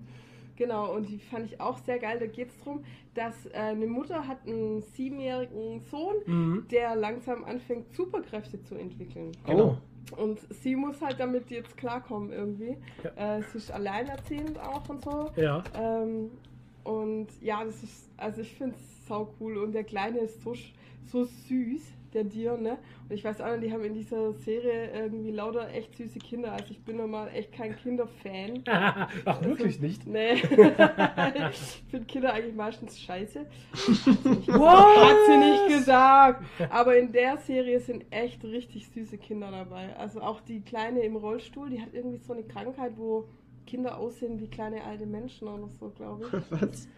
Genau, 0.57 0.95
und 0.95 1.09
die 1.09 1.19
fand 1.19 1.47
ich 1.47 1.61
auch 1.61 1.79
sehr 1.79 1.99
geil. 1.99 2.19
Da 2.21 2.27
geht 2.27 2.49
es 2.51 2.59
darum, 2.59 2.85
dass 3.15 3.47
äh, 3.47 3.53
eine 3.55 3.87
Mutter 3.87 4.27
hat 4.27 4.47
einen 4.47 4.83
siebenjährigen 4.83 5.81
Sohn, 5.91 6.15
Mhm. 6.27 6.67
der 6.71 6.95
langsam 6.97 7.45
anfängt, 7.45 7.93
Superkräfte 7.95 8.63
zu 8.63 8.75
entwickeln. 8.77 9.33
Genau. 9.47 9.79
Und 10.17 10.39
sie 10.51 10.77
muss 10.77 11.01
halt 11.01 11.19
damit 11.19 11.51
jetzt 11.51 11.77
klarkommen 11.77 12.31
irgendwie. 12.31 12.77
Äh, 13.17 13.43
sie 13.51 13.59
ist 13.59 13.73
alleinerziehend 13.73 14.59
auch 14.61 14.89
und 14.89 15.03
so. 15.03 15.31
Ja. 15.37 15.65
Ähm, 15.75 16.31
und 16.85 17.29
ja, 17.41 17.65
das 17.65 17.83
ist, 17.83 18.11
also 18.19 18.43
ich 18.43 18.53
finde 18.55 18.77
es 18.77 19.07
sau 19.07 19.33
cool. 19.41 19.57
Und 19.57 19.73
der 19.73 19.85
Kleine 19.85 20.19
ist 20.21 20.43
so, 20.43 20.55
so 21.07 21.25
süß, 21.25 21.83
der 22.15 22.25
Dion, 22.25 22.62
ne? 22.62 22.79
Und 23.09 23.15
ich 23.15 23.25
weiß 23.25 23.41
auch 23.41 23.51
nicht, 23.53 23.65
die 23.65 23.73
haben 23.73 23.85
in 23.85 23.95
dieser 23.95 24.33
Serie 24.33 24.91
irgendwie 24.93 25.31
lauter 25.31 25.69
echt 25.71 25.97
süße 25.97 26.19
Kinder. 26.19 26.53
Also 26.53 26.67
ich 26.71 26.81
bin 26.81 26.97
normal 26.97 27.29
echt 27.35 27.53
kein 27.53 27.77
Kinderfan. 27.77 28.63
Ach, 28.67 29.43
wirklich 29.43 29.80
nicht? 29.80 30.07
Nee. 30.07 30.34
ich 30.34 31.83
finde 31.91 32.07
Kinder 32.07 32.33
eigentlich 32.33 32.55
meistens 32.55 32.99
scheiße. 33.01 33.41
Hat 33.75 35.17
sie 35.26 35.37
nicht 35.37 35.68
gesagt. 35.68 36.45
Aber 36.71 36.97
in 36.97 37.13
der 37.13 37.38
Serie 37.38 37.80
sind 37.80 38.05
echt 38.11 38.45
richtig 38.45 38.88
süße 38.88 39.18
Kinder 39.18 39.51
dabei. 39.51 39.95
Also 39.97 40.21
auch 40.21 40.41
die 40.41 40.61
Kleine 40.61 41.01
im 41.01 41.17
Rollstuhl, 41.17 41.71
die 41.71 41.80
hat 41.80 41.88
irgendwie 41.93 42.18
so 42.18 42.33
eine 42.33 42.45
Krankheit, 42.45 42.93
wo 42.97 43.29
Kinder 43.67 43.99
aussehen 43.99 44.41
wie 44.41 44.49
kleine 44.49 44.84
alte 44.84 45.07
Menschen 45.07 45.49
oder 45.49 45.68
so, 45.68 45.88
glaube 45.91 46.26
ich. 46.26 46.33
Was? 46.51 46.88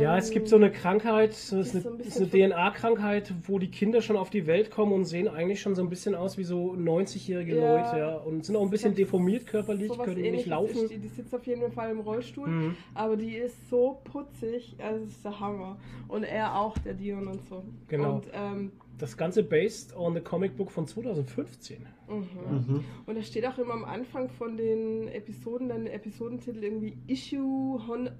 Ja, 0.00 0.16
es 0.16 0.30
gibt 0.30 0.48
so 0.48 0.56
eine 0.56 0.70
Krankheit, 0.70 1.30
das 1.30 1.52
ist 1.52 1.74
ist 1.74 1.82
so 1.82 1.90
ein 1.90 2.00
eine, 2.00 2.04
eine 2.16 2.48
DNA-Krankheit, 2.54 3.32
wo 3.46 3.58
die 3.58 3.70
Kinder 3.70 4.00
schon 4.02 4.16
auf 4.16 4.30
die 4.30 4.46
Welt 4.46 4.70
kommen 4.70 4.92
und 4.92 5.04
sehen 5.04 5.28
eigentlich 5.28 5.60
schon 5.60 5.74
so 5.74 5.82
ein 5.82 5.88
bisschen 5.90 6.14
aus 6.14 6.38
wie 6.38 6.44
so 6.44 6.72
90-jährige 6.74 7.56
Ja. 7.56 7.76
Leute, 7.76 7.98
ja, 7.98 8.16
und 8.16 8.44
sind 8.44 8.56
auch 8.56 8.62
ein 8.62 8.70
bisschen 8.70 8.94
deformiert 8.94 9.46
körperlich, 9.46 9.90
können 9.98 10.20
nicht 10.20 10.46
laufen. 10.46 10.76
Ist 10.84 10.90
die, 10.90 10.98
die 10.98 11.08
sitzt 11.08 11.34
auf 11.34 11.46
jeden 11.46 11.70
Fall 11.72 11.90
im 11.90 12.00
Rollstuhl, 12.00 12.48
Mhm. 12.48 12.76
aber 12.94 13.16
die 13.16 13.36
ist 13.36 13.68
so 13.68 14.00
putzig, 14.04 14.76
also 14.78 15.04
das 15.04 15.14
ist 15.14 15.24
der 15.24 15.40
Hammer. 15.40 15.76
Und 16.08 16.24
er 16.24 16.58
auch, 16.58 16.78
der 16.78 16.94
Dion 16.94 17.26
und 17.26 17.42
so. 17.48 17.62
Genau. 17.88 18.14
Und, 18.16 18.28
ähm, 18.32 18.72
Das 18.98 19.16
Ganze 19.18 19.42
based 19.42 19.94
on 19.94 20.14
the 20.14 20.20
Comic 20.20 20.56
Book 20.56 20.70
von 20.70 20.86
2015. 20.86 21.84
mhm. 22.08 22.14
Mhm. 22.50 22.84
Und 23.04 23.14
da 23.14 23.22
steht 23.22 23.46
auch 23.46 23.58
immer 23.58 23.74
am 23.74 23.84
Anfang 23.84 24.30
von 24.30 24.56
den 24.56 25.08
Episoden 25.08 25.68
dann 25.68 25.84
der 25.84 25.94
Episodentitel 25.94 26.64
irgendwie 26.64 26.96
Issue 27.06 27.78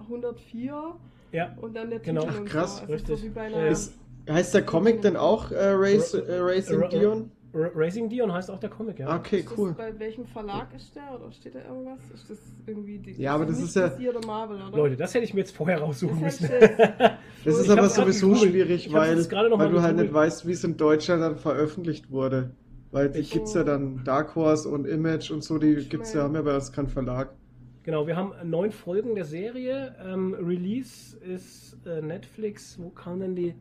104 0.09 0.97
Ja, 1.37 1.55
und 1.61 1.77
dann 1.77 1.91
der 1.91 1.99
Genau. 2.01 2.23
Titel 2.23 2.33
Ach, 2.35 2.41
und 2.41 2.49
krass, 2.49 2.77
so. 2.77 2.81
Also 2.83 2.93
richtig. 2.95 3.19
so 3.19 3.25
wie 3.25 3.29
bei 3.29 3.49
Ja. 3.51 3.57
einer 3.59 3.69
Ist, 3.69 3.95
Heißt 4.29 4.55
der 4.55 4.63
Comic 4.63 5.03
denn 5.03 5.17
auch 5.17 5.53
äh, 5.53 5.57
Race, 5.69 6.13
äh, 6.15 6.39
Racing 6.41 6.81
Ra- 6.83 6.89
Dion? 6.89 7.31
R 7.53 7.71
Racing 7.77 8.09
Dion 8.09 8.33
heißt 8.33 8.51
auch 8.51 8.59
der 8.59 8.71
Comic, 8.71 8.99
ja. 8.99 9.17
Okay, 9.17 9.39
Ist 9.39 9.51
das 9.51 9.57
cool. 9.59 9.73
bei 9.79 9.97
welchem 10.01 10.27
Verlag 10.27 10.75
ist 10.75 10.95
der 10.97 11.15
oder 11.15 11.31
steht 11.31 11.55
da 11.55 11.61
irgendwas? 11.61 12.01
Ist 12.13 12.29
das 12.29 12.39
irgendwie 12.67 12.99
die, 12.99 13.13
Ja, 13.23 13.35
aber 13.35 13.47
das 13.47 13.61
ist 13.63 13.77
ja- 13.77 13.89
DC 13.89 14.09
oder 14.09 14.27
Marvel, 14.27 14.57
oder? 14.61 14.77
Leute, 14.77 14.97
das 14.97 15.15
hätte 15.15 15.25
ich 15.25 15.33
mir 15.33 15.41
jetzt 15.41 15.55
vorher 15.57 15.79
raussuchen 15.81 16.21
Das 16.23 16.41
müssen. 16.41 16.55
Das 17.45 17.59
ist 17.61 17.71
aber 17.71 17.89
sowieso 17.89 18.35
schwierig, 18.35 18.93
weil, 18.93 19.17
weil 19.17 19.71
du 19.71 19.81
halt 19.81 19.97
nicht 19.97 20.13
weißt, 20.13 20.47
wie 20.49 20.53
es 20.53 20.65
in 20.65 20.77
Deutschland 20.77 21.23
dann 21.23 21.37
veröffentlicht 21.37 22.11
wurde. 22.11 22.51
Weil 22.91 23.11
die 23.11 23.21
Ich- 23.21 23.31
gibt's 23.31 23.55
ja 23.55 23.63
dann 23.63 24.03
Dark 24.05 24.35
Horse 24.35 24.69
und 24.69 24.87
Image 24.87 25.31
und 25.31 25.45
so, 25.45 25.59
die 25.59 25.75
Ich 25.75 25.89
gibt's 25.91 26.11
mein- 26.15 26.19
ja, 26.19 26.25
haben 26.25 26.35
ja 26.35 26.43
bei 26.43 26.55
uns 26.57 26.73
keinen 26.73 26.89
Verlag. 26.89 27.31
Genau, 27.87 28.05
wir 28.05 28.17
haben 28.17 28.35
neun 28.43 28.73
Folgen 28.73 29.15
der 29.15 29.25
Serie. 29.25 29.95
Ähm, 30.05 30.35
Release 30.35 31.17
ist 31.19 31.79
äh, 31.87 32.03
Netflix. 32.03 32.77
Wo 32.81 32.91
kam 32.91 33.21
denn 33.21 33.37
die? 33.37 33.55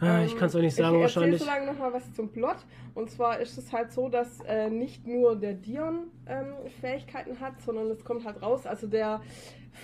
Ah, 0.00 0.24
ich 0.24 0.34
kann 0.38 0.48
es 0.48 0.54
euch 0.54 0.62
nicht 0.62 0.74
sagen, 0.74 0.96
ich 0.96 1.02
wahrscheinlich. 1.02 1.42
Ich 1.42 1.46
erzähle 1.46 1.60
so 1.60 1.66
lange 1.66 1.78
nochmal 1.78 1.92
was 1.92 2.10
zum 2.14 2.32
Plot. 2.32 2.56
Und 2.94 3.10
zwar 3.10 3.38
ist 3.38 3.58
es 3.58 3.74
halt 3.74 3.92
so, 3.92 4.08
dass 4.08 4.40
äh, 4.48 4.70
nicht 4.70 5.06
nur 5.06 5.36
der 5.36 5.52
Dion 5.52 6.04
ähm, 6.26 6.54
Fähigkeiten 6.80 7.40
hat, 7.40 7.60
sondern 7.60 7.90
es 7.90 8.02
kommt 8.06 8.24
halt 8.24 8.40
raus. 8.40 8.64
Also 8.66 8.86
der 8.86 9.20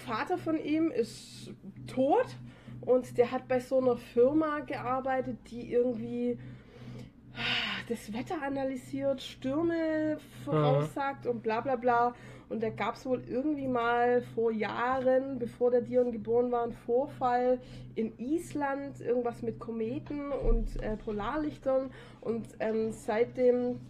Vater 0.06 0.38
von 0.38 0.58
ihm 0.58 0.90
ist 0.90 1.52
tot 1.86 2.38
und 2.80 3.18
der 3.18 3.32
hat 3.32 3.48
bei 3.48 3.60
so 3.60 3.78
einer 3.78 3.98
Firma 3.98 4.60
gearbeitet, 4.60 5.36
die 5.50 5.70
irgendwie 5.70 6.38
ah, 7.34 7.82
das 7.86 8.14
Wetter 8.14 8.36
analysiert, 8.42 9.20
Stürme 9.20 10.16
voraussagt 10.46 11.26
und 11.26 11.42
bla 11.42 11.60
bla 11.60 11.76
bla. 11.76 12.14
Und 12.48 12.62
da 12.62 12.70
gab 12.70 12.94
es 12.94 13.04
wohl 13.06 13.22
irgendwie 13.28 13.66
mal 13.66 14.22
vor 14.34 14.52
Jahren, 14.52 15.38
bevor 15.38 15.70
der 15.70 15.80
Dion 15.80 16.12
geboren 16.12 16.52
war, 16.52 16.62
einen 16.62 16.72
Vorfall 16.72 17.60
in 17.94 18.16
Island, 18.18 19.00
irgendwas 19.00 19.42
mit 19.42 19.58
Kometen 19.58 20.30
und 20.30 20.80
äh, 20.82 20.96
Polarlichtern. 20.96 21.90
Und 22.20 22.46
ähm, 22.60 22.92
seitdem 22.92 23.80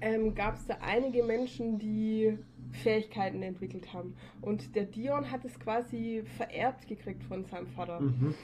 ähm, 0.00 0.34
gab 0.34 0.56
es 0.56 0.66
da 0.66 0.78
einige 0.80 1.22
Menschen, 1.22 1.78
die 1.78 2.36
Fähigkeiten 2.72 3.42
entwickelt 3.42 3.92
haben. 3.92 4.14
Und 4.40 4.74
der 4.74 4.84
Dion 4.84 5.30
hat 5.30 5.44
es 5.44 5.58
quasi 5.58 6.22
vererbt 6.36 6.86
gekriegt 6.86 7.22
von 7.24 7.44
seinem 7.44 7.66
Vater. 7.68 8.00
Mhm. 8.00 8.34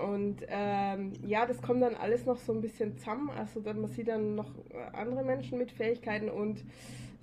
Und 0.00 0.36
ähm, 0.48 1.12
ja, 1.26 1.44
das 1.44 1.60
kommt 1.60 1.82
dann 1.82 1.94
alles 1.94 2.24
noch 2.24 2.38
so 2.38 2.52
ein 2.52 2.60
bisschen 2.60 2.96
zusammen. 2.96 3.30
Also 3.30 3.60
dann, 3.60 3.80
man 3.80 3.90
sieht 3.90 4.08
dann 4.08 4.36
noch 4.36 4.50
äh, 4.70 4.96
andere 4.96 5.24
Menschen 5.24 5.58
mit 5.58 5.70
Fähigkeiten 5.70 6.30
und 6.30 6.64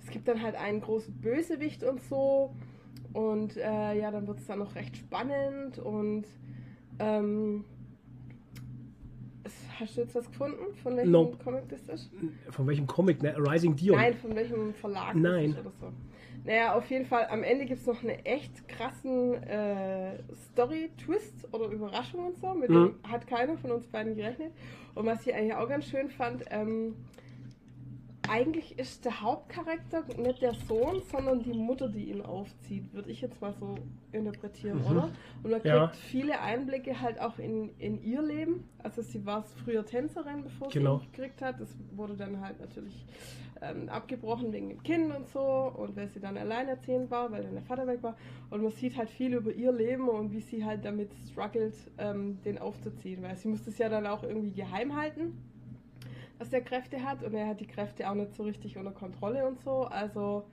es 0.02 0.10
gibt 0.10 0.28
dann 0.28 0.42
halt 0.42 0.54
einen 0.56 0.80
großen 0.80 1.14
Bösewicht 1.20 1.82
und 1.84 2.00
so. 2.02 2.54
Und 3.12 3.56
äh, 3.56 3.98
ja, 3.98 4.10
dann 4.10 4.26
wird 4.26 4.38
es 4.38 4.46
dann 4.46 4.60
noch 4.60 4.74
recht 4.76 4.96
spannend 4.96 5.78
und 5.78 6.24
ähm, 7.00 7.64
hast 9.78 9.96
du 9.96 10.02
jetzt 10.02 10.14
was 10.14 10.26
gefunden, 10.30 10.74
von 10.82 10.96
welchem 10.96 11.10
Nope. 11.10 11.36
Comic 11.42 11.68
das 11.68 11.80
ist? 11.88 12.10
Von 12.50 12.66
welchem 12.66 12.86
Comic? 12.86 13.22
Ne? 13.22 13.34
Rising 13.36 13.74
Dion. 13.74 13.96
Nein, 13.96 14.14
von 14.14 14.34
welchem 14.36 14.74
Verlag 14.74 15.14
Nein. 15.16 15.56
oder 15.58 15.72
so. 15.80 15.92
Naja, 16.44 16.74
auf 16.74 16.88
jeden 16.90 17.04
Fall, 17.04 17.26
am 17.30 17.42
Ende 17.42 17.66
gibt 17.66 17.80
es 17.80 17.86
noch 17.86 18.02
eine 18.02 18.24
echt 18.24 18.66
krassen 18.68 19.34
äh, 19.42 20.18
Story-Twist 20.52 21.52
oder 21.52 21.66
Überraschung 21.66 22.26
und 22.28 22.36
so. 22.38 22.54
Mit 22.54 22.70
Mhm. 22.70 22.74
dem 23.02 23.10
hat 23.10 23.26
keiner 23.26 23.58
von 23.58 23.72
uns 23.72 23.86
beiden 23.88 24.14
gerechnet. 24.14 24.52
Und 24.94 25.06
was 25.06 25.26
ich 25.26 25.34
eigentlich 25.34 25.54
auch 25.54 25.68
ganz 25.68 25.86
schön 25.86 26.08
fand, 26.10 26.44
ähm, 26.50 26.94
eigentlich 28.30 28.78
ist 28.78 29.04
der 29.04 29.20
Hauptcharakter 29.20 30.04
nicht 30.16 30.40
der 30.40 30.54
Sohn, 30.54 31.02
sondern 31.10 31.42
die 31.42 31.52
Mutter, 31.52 31.88
die 31.88 32.10
ihn 32.10 32.22
aufzieht, 32.22 32.92
würde 32.94 33.10
ich 33.10 33.20
jetzt 33.20 33.40
mal 33.40 33.52
so 33.52 33.74
interpretieren, 34.12 34.78
Mhm. 34.78 34.86
oder? 34.86 35.04
Und 35.42 35.50
man 35.50 35.60
kriegt 35.60 35.64
Ja. 35.66 35.88
viele 35.88 36.40
Einblicke 36.40 37.00
halt 37.00 37.20
auch 37.20 37.38
in, 37.38 37.70
in 37.78 38.00
ihr 38.02 38.22
Leben. 38.22 38.68
Also 38.78 39.02
sie 39.02 39.26
war 39.26 39.42
früher 39.64 39.84
Tänzerin, 39.84 40.44
bevor 40.44 40.68
Genau. 40.68 40.98
sie 40.98 41.04
ihn 41.06 41.12
gekriegt 41.12 41.42
hat. 41.42 41.60
Das 41.60 41.76
wurde 41.96 42.14
dann 42.14 42.40
halt 42.40 42.60
natürlich 42.60 43.04
ähm, 43.62 43.88
abgebrochen 43.90 44.52
wegen 44.52 44.68
dem 44.70 44.82
Kind 44.82 45.14
und 45.14 45.26
so 45.28 45.40
und 45.76 45.94
weil 45.96 46.08
sie 46.08 46.20
dann 46.20 46.38
alleinerziehend 46.38 47.10
war, 47.10 47.30
weil 47.30 47.42
dann 47.42 47.52
der 47.52 47.62
Vater 47.62 47.86
weg 47.86 48.02
war. 48.02 48.16
Und 48.48 48.62
man 48.62 48.72
sieht 48.72 48.96
halt 48.96 49.10
viel 49.10 49.34
über 49.34 49.52
ihr 49.52 49.72
Leben 49.72 50.08
und 50.08 50.32
wie 50.32 50.40
sie 50.40 50.64
halt 50.64 50.84
damit 50.84 51.10
struggelt, 51.30 51.74
ähm, 51.98 52.38
den 52.44 52.58
aufzuziehen, 52.58 53.22
weil 53.22 53.36
sie 53.36 53.48
musste 53.48 53.70
es 53.70 53.76
ja 53.78 53.88
dann 53.88 54.06
auch 54.06 54.22
irgendwie 54.22 54.52
geheim 54.52 54.96
halten, 54.96 55.36
dass 56.40 56.52
er 56.52 56.62
Kräfte 56.62 57.04
hat 57.04 57.22
und 57.22 57.34
er 57.34 57.46
hat 57.46 57.60
die 57.60 57.66
Kräfte 57.66 58.08
auch 58.10 58.14
nicht 58.14 58.34
so 58.34 58.42
richtig 58.42 58.76
unter 58.76 58.90
Kontrolle 58.92 59.46
und 59.46 59.60
so. 59.60 59.82
Also 59.84 60.44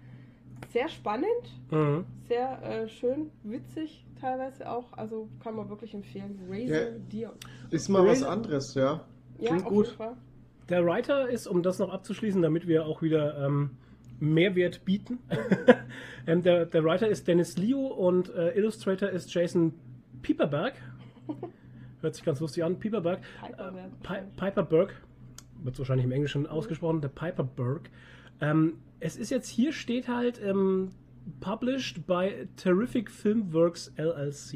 sehr 0.72 0.90
spannend, 0.90 1.28
Mhm. 1.72 2.06
sehr 2.28 2.62
äh, 2.62 2.88
schön, 2.90 3.32
witzig 3.44 4.06
teilweise 4.20 4.70
auch. 4.70 4.92
Also 4.94 5.30
kann 5.42 5.56
man 5.56 5.70
wirklich 5.70 5.94
empfehlen. 5.94 6.40
Razor 6.50 6.76
Ja. 6.78 6.90
Dion. 7.12 7.32
Ist 7.72 7.90
mal 7.90 8.06
was 8.06 8.22
Razor- 8.22 8.30
anderes, 8.32 8.74
ja. 8.76 9.02
Ja, 9.40 9.50
Klingt 9.50 9.64
auf 9.66 9.70
gut. 9.70 9.86
jeden 9.86 9.98
Fall. 9.98 10.14
Der 10.70 10.86
Writer 10.86 11.30
ist, 11.30 11.48
um 11.48 11.64
das 11.64 11.80
noch 11.80 11.90
abzuschließen, 11.94 12.42
damit 12.42 12.68
wir 12.68 12.86
auch 12.86 13.02
wieder 13.02 13.46
ähm, 13.46 13.78
Mehrwert 14.20 14.84
bieten. 14.84 15.20
ähm, 16.28 16.42
der, 16.44 16.66
der 16.66 16.84
Writer 16.84 17.08
ist 17.08 17.28
Dennis 17.28 17.58
Liu 17.58 17.88
und 17.88 18.34
äh, 18.36 18.50
Illustrator 18.58 19.08
ist 19.10 19.34
Jason 19.34 19.74
Pieperberg. 20.22 20.74
Hört 22.02 22.16
sich 22.16 22.26
ganz 22.26 22.40
lustig 22.42 22.64
an. 22.64 22.78
Pieperberg. 22.80 23.22
Piper 23.42 23.70
Äh, 23.70 23.74
wird 23.76 24.04
Pi 24.04 24.16
Piper 24.36 24.64
Wird 25.64 25.78
wahrscheinlich 25.80 26.06
im 26.06 26.12
Englischen 26.12 26.48
ausgesprochen. 26.48 27.02
Der 27.02 27.10
Piper 27.10 27.44
Berg. 27.44 27.90
Ähm, 28.42 28.80
es 29.00 29.16
ist 29.18 29.30
jetzt 29.30 29.48
hier 29.50 29.72
steht 29.74 30.08
halt 30.08 30.42
ähm, 30.44 30.92
published 31.40 32.06
by 32.08 32.48
Terrific 32.56 33.10
Filmworks 33.12 33.92
LLC. 33.98 34.54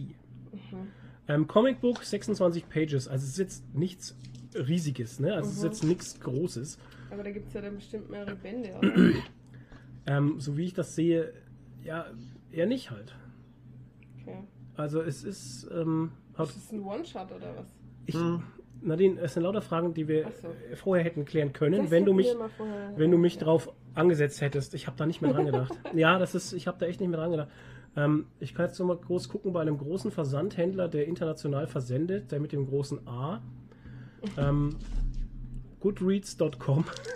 Mhm. 0.52 0.88
Ähm, 1.28 1.48
Comic 1.48 1.82
Book 1.82 2.04
26 2.04 2.68
Pages. 2.70 3.08
Also 3.08 3.24
es 3.24 3.32
ist 3.32 3.38
jetzt 3.38 3.76
nichts 3.76 4.18
Riesiges, 4.56 5.20
ne? 5.20 5.34
Also 5.34 5.50
es 5.50 5.56
ist 5.58 5.62
Mhm. 5.64 5.68
jetzt 5.70 5.84
nichts 5.84 6.20
Großes. 6.20 6.78
Aber 7.10 7.24
da 7.24 7.32
gibt 7.32 7.48
es 7.50 7.54
ja 7.54 7.62
dann 7.62 7.76
bestimmt 7.76 8.10
mehrere 8.10 8.36
Bände, 8.36 8.70
oder? 8.78 8.92
Ähm, 10.08 10.40
so 10.40 10.58
wie 10.58 10.66
ich 10.66 10.74
das 10.74 10.96
sehe, 10.96 11.32
ja, 11.84 12.08
eher 12.52 12.66
nicht 12.66 12.90
halt. 12.90 13.16
Okay. 14.20 14.40
Also 14.76 15.00
es 15.02 15.24
ist, 15.24 15.68
ähm, 15.72 16.12
hat, 16.34 16.48
Ist 16.50 16.58
das 16.58 16.72
ein 16.72 16.82
One-Shot 16.82 17.32
oder 17.32 17.56
was? 17.56 17.68
ich, 18.08 18.16
Hm. 18.16 18.42
Nadine, 18.82 19.20
es 19.22 19.34
sind 19.34 19.44
lauter 19.44 19.62
Fragen, 19.62 19.94
die 19.94 20.08
wir 20.08 20.26
so. 20.42 20.48
vorher 20.76 21.04
hätten 21.04 21.26
klären 21.26 21.54
können, 21.54 21.84
Das 21.84 21.92
wenn 21.92 22.06
du 22.06 22.14
mich, 22.14 22.28
wenn 22.96 23.12
du 23.12 23.18
mich 23.18 23.36
ja. 23.36 23.42
drauf 23.42 23.72
angesetzt 23.94 24.42
hättest. 24.42 24.74
Ich 24.74 24.88
habe 24.88 24.98
da 24.98 25.06
nicht 25.06 25.22
mehr 25.22 25.32
dran 25.34 25.46
gedacht. 25.46 25.74
ja, 25.94 26.18
das 26.18 26.36
ist, 26.36 26.54
ich 26.54 26.68
habe 26.68 26.78
da 26.80 26.86
echt 26.86 27.00
nicht 27.00 27.10
mehr 27.10 27.20
dran 27.20 27.32
gedacht. 27.32 27.50
Ähm, 27.96 28.28
ich 28.40 28.54
kann 28.54 28.68
jetzt 28.68 28.80
noch 28.80 28.88
mal 28.88 28.98
groß 28.98 29.30
gucken 29.30 29.54
bei 29.54 29.62
einem 29.62 29.78
großen 29.78 30.12
Versandhändler, 30.12 30.88
der 30.88 31.08
international 31.08 31.68
versendet, 31.68 32.32
der 32.32 32.40
mit 32.40 32.52
dem 32.54 32.68
großen 32.68 33.06
A. 33.08 33.42
Ähm, 34.38 34.78
Goodreads.com. 35.82 36.86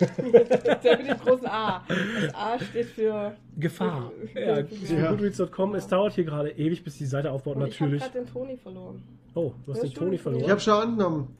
Der 0.82 0.98
mit 0.98 1.08
dem 1.08 1.18
großen 1.18 1.46
A. 1.46 1.84
Das 1.86 2.34
A 2.34 2.58
steht 2.58 2.86
für. 2.86 3.36
Gefahr. 3.56 4.10
Ja, 4.34 4.58
Ja. 4.58 5.10
Goodreads.com. 5.10 5.76
Es 5.76 5.86
dauert 5.86 6.14
hier 6.14 6.24
gerade 6.24 6.50
ewig, 6.50 6.82
bis 6.82 6.98
die 6.98 7.06
Seite 7.06 7.30
aufbaut, 7.30 7.54
Und 7.54 7.62
natürlich. 7.62 7.98
Ich 7.98 8.02
habe 8.02 8.12
gerade 8.12 8.24
den 8.24 8.32
Toni 8.32 8.56
verloren. 8.56 9.02
Oh, 9.34 9.52
du 9.64 9.72
hast 9.72 9.84
Ja, 9.84 9.88
den. 9.88 9.94
Toni 9.94 10.18
verloren. 10.18 10.44
Ich 10.44 10.50
habe 10.50 10.60
schon 10.60 10.74
angenommen. 10.74 11.36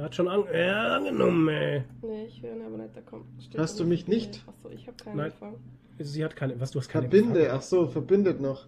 Er 0.00 0.04
hat 0.06 0.14
schon 0.14 0.28
an 0.28 0.44
ja, 0.54 0.96
angenommen, 0.96 1.46
ey. 1.48 1.82
Nee, 2.00 2.24
ich 2.24 2.42
höre 2.42 2.56
ihn 2.56 2.62
aber 2.64 2.78
nicht. 2.78 2.96
Da 2.96 3.02
kommt. 3.02 3.26
steht 3.42 3.60
Hast 3.60 3.78
du 3.78 3.84
mich 3.84 4.08
nicht? 4.08 4.42
Achso, 4.48 4.70
ich 4.70 4.86
habe 4.86 4.96
keinen 4.96 5.16
Nein. 5.18 5.26
Empfang. 5.30 5.56
Sie 5.98 6.24
hat 6.24 6.34
keine. 6.36 6.58
Was, 6.58 6.70
du 6.70 6.78
hast 6.78 6.88
keine. 6.88 7.08
Verbinde, 7.10 7.40
Empfang. 7.40 7.58
ach 7.58 7.62
so, 7.62 7.86
verbindet 7.86 8.40
noch. 8.40 8.66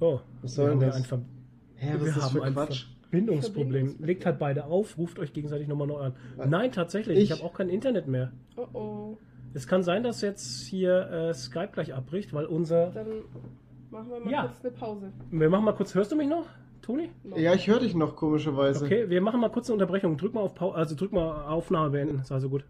Oh, 0.00 0.20
Was 0.42 0.42
wir 0.42 0.48
soll 0.50 0.70
haben 0.72 0.80
denn 0.80 0.88
das? 0.90 0.96
ein, 0.98 1.04
Ver 1.04 1.20
Hä, 1.76 1.92
wir 1.94 2.00
was 2.02 2.08
ist 2.08 2.16
das 2.18 2.24
haben 2.24 2.32
für 2.36 2.42
ein 2.44 2.52
Quatsch? 2.52 2.86
Verbindungsproblem. 3.00 3.70
Verbindungsproblem. 3.86 4.06
Legt 4.06 4.26
halt 4.26 4.38
beide 4.38 4.64
auf, 4.66 4.98
ruft 4.98 5.18
euch 5.18 5.32
gegenseitig 5.32 5.68
nochmal 5.68 5.86
neu 5.86 5.96
an. 6.00 6.14
Was? 6.36 6.48
Nein, 6.50 6.70
tatsächlich. 6.70 7.16
Ich, 7.16 7.24
Ich? 7.24 7.32
habe 7.32 7.42
auch 7.42 7.54
kein 7.54 7.70
Internet 7.70 8.06
mehr. 8.06 8.32
Oh 8.56 8.66
oh. 8.74 9.16
Es 9.54 9.66
kann 9.66 9.82
sein, 9.82 10.02
dass 10.02 10.20
jetzt 10.20 10.66
hier 10.66 11.10
äh, 11.10 11.32
Skype 11.32 11.70
gleich 11.72 11.94
abbricht, 11.94 12.34
weil 12.34 12.44
unser. 12.44 12.90
Dann 12.90 13.06
machen 13.90 14.10
wir 14.10 14.20
mal 14.20 14.30
Ja. 14.30 14.42
kurz 14.48 14.60
eine 14.60 14.70
Pause. 14.72 15.12
Wir 15.30 15.48
machen 15.48 15.64
mal 15.64 15.72
kurz. 15.72 15.94
Hörst 15.94 16.12
du 16.12 16.16
mich 16.16 16.28
noch, 16.28 16.44
Toni? 16.84 17.10
Ja, 17.34 17.54
ich 17.54 17.66
höre 17.66 17.80
dich 17.80 17.94
noch 17.94 18.14
komischerweise. 18.14 18.84
Okay, 18.84 19.08
wir 19.08 19.22
machen 19.22 19.40
mal 19.40 19.48
kurz 19.48 19.68
eine 19.68 19.74
Unterbrechung. 19.74 20.18
Drück 20.18 20.34
mal 20.34 20.42
auf 20.42 20.54
Pau 20.54 20.72
also 20.72 20.94
drück 20.94 21.12
mal 21.12 21.46
Aufnahme 21.46 21.90
beenden. 21.90 22.20
Ist 22.20 22.30
also 22.30 22.50
gut. 22.50 22.64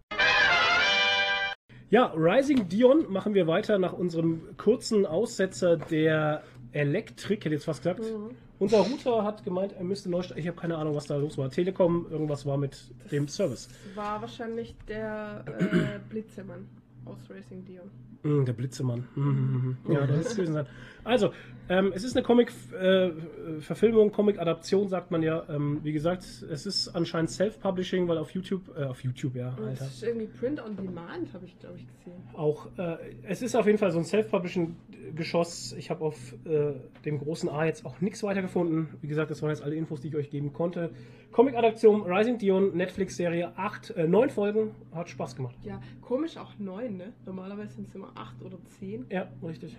Ja, 1.90 2.12
Rising 2.16 2.68
Dion 2.68 3.10
machen 3.12 3.34
wir 3.34 3.48
weiter 3.48 3.78
nach 3.78 3.92
unserem 3.92 4.56
kurzen 4.56 5.04
Aussetzer 5.04 5.76
der 5.76 6.44
Elektrik, 6.70 7.44
hätte 7.44 7.54
jetzt 7.54 7.64
fast 7.64 7.82
gesagt. 7.82 8.00
Mhm. 8.00 8.30
Unser 8.60 8.78
Router 8.78 9.24
hat 9.24 9.44
gemeint, 9.44 9.72
er 9.72 9.84
müsste 9.84 10.08
neu 10.08 10.22
starten. 10.22 10.40
Ich 10.40 10.46
habe 10.46 10.56
keine 10.56 10.76
Ahnung, 10.76 10.94
was 10.94 11.06
da 11.06 11.16
los 11.16 11.36
war. 11.36 11.50
Telekom, 11.50 12.06
irgendwas 12.08 12.46
war 12.46 12.56
mit 12.56 12.92
dem 13.10 13.26
Service. 13.26 13.68
Das 13.68 13.96
war 13.96 14.20
wahrscheinlich 14.20 14.76
der 14.86 15.44
äh, 15.58 15.98
Blitzemann 16.08 16.68
aus 17.04 17.18
Racing 17.28 17.64
Dion. 17.64 17.90
Mm, 18.22 18.44
der 18.44 18.52
Blitzemann. 18.54 19.06
Mhm. 19.14 19.76
Ja, 19.88 20.06
das 20.06 20.26
ist 20.26 20.36
gewesen 20.36 20.54
sein. 20.54 20.66
Also, 21.04 21.32
ähm, 21.68 21.92
es 21.94 22.04
ist 22.04 22.16
eine 22.16 22.24
Comic-Verfilmung, 22.24 24.12
Comic-Adaption, 24.12 24.88
sagt 24.88 25.10
man 25.10 25.22
ja. 25.22 25.44
Ähm, 25.48 25.80
wie 25.82 25.92
gesagt, 25.92 26.22
es 26.22 26.66
ist 26.66 26.88
anscheinend 26.88 27.30
Self-Publishing, 27.30 28.06
weil 28.08 28.18
auf 28.18 28.30
YouTube, 28.30 28.76
äh, 28.76 28.84
auf 28.84 29.02
YouTube, 29.02 29.36
ja, 29.36 29.54
Und 29.56 29.64
Alter. 29.64 29.84
Das 29.84 29.94
ist 29.94 30.02
irgendwie 30.02 30.26
Print 30.26 30.62
on 30.64 30.76
Demand, 30.76 31.32
habe 31.32 31.46
ich, 31.46 31.58
glaube 31.58 31.76
ich, 31.78 31.86
gesehen. 31.86 32.22
Auch, 32.34 32.68
äh, 32.78 32.96
es 33.22 33.42
ist 33.42 33.54
auf 33.54 33.66
jeden 33.66 33.78
Fall 33.78 33.90
so 33.92 33.98
ein 33.98 34.04
Self-Publishing 34.04 34.76
Geschoss. 35.14 35.74
Ich 35.78 35.90
habe 35.90 36.04
auf 36.04 36.34
äh, 36.44 36.72
dem 37.04 37.18
großen 37.18 37.48
A 37.48 37.64
jetzt 37.64 37.84
auch 37.84 38.00
nichts 38.00 38.22
weiter 38.22 38.42
gefunden. 38.42 38.88
Wie 39.00 39.08
gesagt, 39.08 39.30
das 39.30 39.42
waren 39.42 39.50
jetzt 39.50 39.62
alle 39.62 39.74
Infos, 39.74 40.00
die 40.00 40.08
ich 40.08 40.16
euch 40.16 40.30
geben 40.30 40.52
konnte. 40.52 40.90
Comic-Adaption 41.32 42.02
Rising 42.02 42.38
Dion, 42.38 42.76
Netflix-Serie, 42.76 43.52
8, 43.56 43.90
äh, 43.90 44.06
9 44.06 44.30
Folgen. 44.30 44.70
Hat 44.92 45.08
Spaß 45.08 45.36
gemacht. 45.36 45.56
Ja, 45.62 45.80
komisch 46.00 46.36
auch 46.36 46.52
neun, 46.58 46.96
ne? 46.96 47.12
Normalerweise 47.26 47.74
sind 47.74 47.88
es 47.88 47.94
immer 47.94 48.12
acht 48.14 48.40
oder 48.42 48.58
zehn, 48.78 49.06
Ja, 49.10 49.28
richtig. 49.42 49.76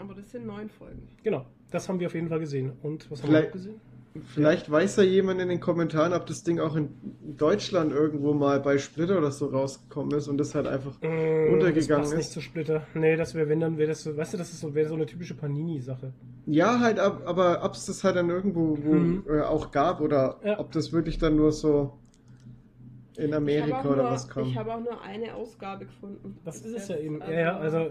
Aber 0.00 0.14
das 0.14 0.30
sind 0.30 0.46
neun 0.46 0.68
Folgen. 0.68 1.08
Genau, 1.22 1.46
das 1.70 1.88
haben 1.88 1.98
wir 2.00 2.06
auf 2.06 2.14
jeden 2.14 2.28
Fall 2.28 2.40
gesehen. 2.40 2.72
Und 2.82 3.10
was 3.10 3.22
haben 3.22 3.28
wir 3.32 3.38
Vielleicht- 3.38 3.46
noch 3.48 3.52
gesehen? 3.52 3.80
Vielleicht 4.34 4.68
weiß 4.68 4.96
ja 4.96 5.02
jemand 5.04 5.40
in 5.40 5.48
den 5.48 5.60
Kommentaren, 5.60 6.12
ob 6.12 6.26
das 6.26 6.42
Ding 6.42 6.58
auch 6.58 6.74
in 6.74 6.88
Deutschland 7.36 7.92
irgendwo 7.92 8.32
mal 8.32 8.58
bei 8.58 8.76
Splitter 8.78 9.16
oder 9.18 9.30
so 9.30 9.46
rausgekommen 9.46 10.16
ist 10.16 10.26
und 10.26 10.38
das 10.38 10.56
halt 10.56 10.66
einfach 10.66 11.00
Mm, 11.02 11.52
untergegangen 11.52 11.88
das 12.02 12.10
passt 12.10 12.10
nicht 12.16 12.26
ist. 12.26 12.32
zu 12.32 12.40
Splitter. 12.40 12.84
Nee, 12.94 13.14
das 13.16 13.34
wäre, 13.36 13.48
wenn 13.48 13.60
dann, 13.60 13.78
wäre 13.78 13.90
das 13.90 14.02
so, 14.02 14.16
weißt 14.16 14.32
du, 14.34 14.38
das 14.38 14.50
ist 14.50 14.60
so, 14.60 14.74
wäre 14.74 14.88
so 14.88 14.94
eine 14.94 15.06
typische 15.06 15.34
Panini-Sache. 15.34 16.12
Ja, 16.46 16.80
halt, 16.80 16.98
ab, 16.98 17.22
aber 17.26 17.62
ob 17.62 17.74
es 17.74 17.86
das 17.86 18.02
halt 18.02 18.16
dann 18.16 18.28
irgendwo 18.30 18.76
wo, 18.82 18.92
Mhm. 18.94 19.24
äh, 19.28 19.42
auch 19.42 19.70
gab 19.70 20.00
oder 20.00 20.40
Ja. 20.44 20.58
ob 20.58 20.72
das 20.72 20.92
wirklich 20.92 21.18
dann 21.18 21.36
nur 21.36 21.52
so 21.52 21.92
in 23.18 23.34
Amerika 23.34 23.80
auch, 23.80 23.84
oder 23.84 24.02
nur- 24.02 24.10
was 24.12 24.28
kommt. 24.28 24.48
ich 24.48 24.56
habe 24.56 24.74
auch 24.74 24.80
nur 24.80 25.00
eine 25.02 25.34
Ausgabe 25.34 25.84
gefunden. 25.86 26.38
Das 26.44 26.60
ist 26.62 26.74
es 26.74 26.88
ja 26.88 26.96
eben. 26.96 27.20
Ja, 27.20 27.30
ja, 27.30 27.56
also 27.58 27.90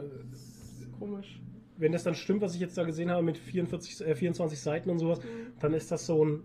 komisch. 1.00 1.42
wenn 1.80 1.92
das 1.92 2.04
dann 2.04 2.16
stimmt, 2.16 2.42
was 2.42 2.56
ich 2.56 2.60
jetzt 2.62 2.76
da 2.78 2.84
gesehen 2.86 3.12
habe 3.12 3.22
mit 3.22 3.38
44, 3.38 4.02
äh, 4.08 4.16
24 4.16 4.60
Seiten 4.60 4.90
und 4.90 4.98
sowas, 4.98 5.20
Mhm. 5.20 5.54
dann 5.60 5.74
ist 5.76 5.92
das 5.92 6.08
so 6.08 6.26
ein 6.26 6.42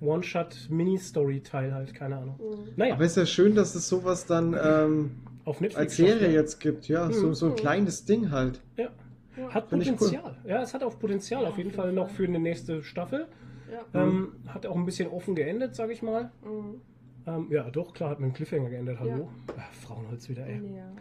One-Shot-Mini-Story-Teil 0.00 1.74
halt, 1.74 1.94
keine 1.94 2.16
Ahnung. 2.18 2.38
Mhm. 2.38 2.72
Naja, 2.76 2.94
Aber 2.94 3.04
es 3.04 3.12
ist 3.12 3.16
ja 3.16 3.26
schön, 3.26 3.54
dass 3.54 3.74
es 3.74 3.88
sowas 3.88 4.26
dann 4.26 4.54
ähm, 4.60 5.12
auf 5.44 5.60
Netflix. 5.60 5.76
als 5.80 5.96
Serie 5.96 6.26
ja. 6.28 6.32
jetzt 6.40 6.60
gibt, 6.60 6.88
ja. 6.88 7.10
So, 7.12 7.28
Mhm. 7.28 7.34
so 7.34 7.46
ein 7.46 7.54
kleines 7.56 8.04
Ding 8.04 8.30
halt. 8.30 8.60
Ja, 8.76 8.88
Ja. 9.36 9.48
hat 9.54 9.66
ich 9.72 9.72
cool. 9.90 9.96
Potenzial. 9.96 10.36
Ja, 10.46 10.62
es 10.62 10.74
hat 10.74 10.82
auch 10.82 10.98
Potenzial 10.98 11.42
Ja, 11.42 11.48
auf 11.48 11.58
jeden 11.58 11.70
Fall 11.70 11.92
noch 11.92 12.10
für 12.10 12.24
eine 12.24 12.38
nächste 12.38 12.82
Staffel. 12.82 13.26
Ja. 13.92 14.02
Ähm, 14.02 14.32
hat 14.48 14.66
auch 14.66 14.76
ein 14.76 14.84
bisschen 14.84 15.08
offen 15.08 15.34
geendet, 15.34 15.74
sag 15.74 15.90
ich 15.90 16.02
mal. 16.02 16.30
Mhm. 16.44 16.80
Ähm, 17.26 17.46
ja, 17.50 17.70
doch, 17.70 17.94
klar, 17.94 18.10
hat 18.10 18.18
mit 18.20 18.24
einem 18.26 18.34
Cliffhanger 18.34 18.70
geendet. 18.70 18.98
Hallo? 19.00 19.28
Ach, 19.56 19.72
Frauenholz 19.72 20.28
wieder, 20.28 20.46
ey. 20.46 20.56
Ja. 20.76 20.92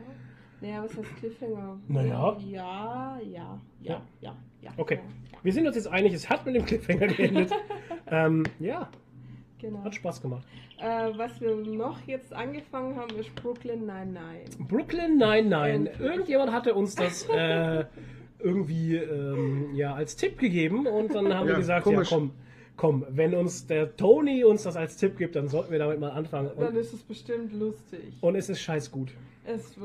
Naja, 0.64 0.82
was 0.86 0.96
heißt 0.98 1.16
Cliffhanger? 1.18 1.78
Naja. 1.90 2.38
Ja, 2.40 3.20
ja, 3.20 3.20
ja, 3.22 3.60
Ja. 3.82 4.02
ja, 4.22 4.36
ja. 4.62 4.72
Okay. 4.78 4.96
Ja, 5.32 5.38
Wir 5.44 5.52
sind 5.52 5.68
uns 5.68 5.76
jetzt 5.76 5.90
einig, 5.90 6.14
es 6.14 6.30
hat 6.30 6.46
mit 6.46 6.56
dem 6.56 6.66
Cliffhanger 6.66 7.08
geendet. 7.08 7.52
ähm, 8.08 8.44
ja, 8.60 8.90
genau. 9.60 9.84
hat 9.84 9.94
Spaß 9.94 10.22
gemacht. 10.22 10.46
Äh, 10.80 11.12
was 11.18 11.42
wir 11.42 11.54
noch 11.58 12.00
jetzt 12.08 12.32
angefangen 12.34 12.96
haben, 12.96 13.14
ist 13.20 13.36
Brooklyn 13.36 13.86
99. 13.86 14.58
Brooklyn 14.68 15.18
Nine-Nine. 15.18 15.70
Endlich. 15.90 16.00
Irgendjemand 16.00 16.52
hatte 16.54 16.74
uns 16.76 16.96
das 16.96 17.28
äh, 17.30 17.84
irgendwie 18.40 18.96
ähm, 18.96 19.76
ja, 19.76 19.94
als 19.94 20.16
Tipp 20.16 20.38
gegeben 20.40 20.88
und 20.88 21.14
dann 21.14 21.34
haben 21.34 21.48
wir 21.48 21.54
Ja, 21.54 21.60
gesagt, 21.60 21.84
komisch. 21.84 22.10
ja 22.10 22.18
komm, 22.18 22.32
komm, 22.78 23.06
wenn 23.10 23.34
uns 23.36 23.68
der 23.68 23.98
Tony 23.98 24.46
uns 24.46 24.64
das 24.64 24.78
als 24.78 24.96
Tipp 24.96 25.18
gibt, 25.18 25.36
dann 25.36 25.50
sollten 25.50 25.74
wir 25.74 25.80
damit 25.80 26.00
mal 26.00 26.12
anfangen. 26.12 26.52
Dann 26.58 26.70
Und, 26.70 26.76
ist 26.78 26.94
es 26.94 27.04
bestimmt 27.04 27.52
lustig. 27.54 28.14
und 28.22 28.36
es 28.36 28.48
ist 28.48 28.62
scheiß 28.62 28.92
gut. 28.92 29.12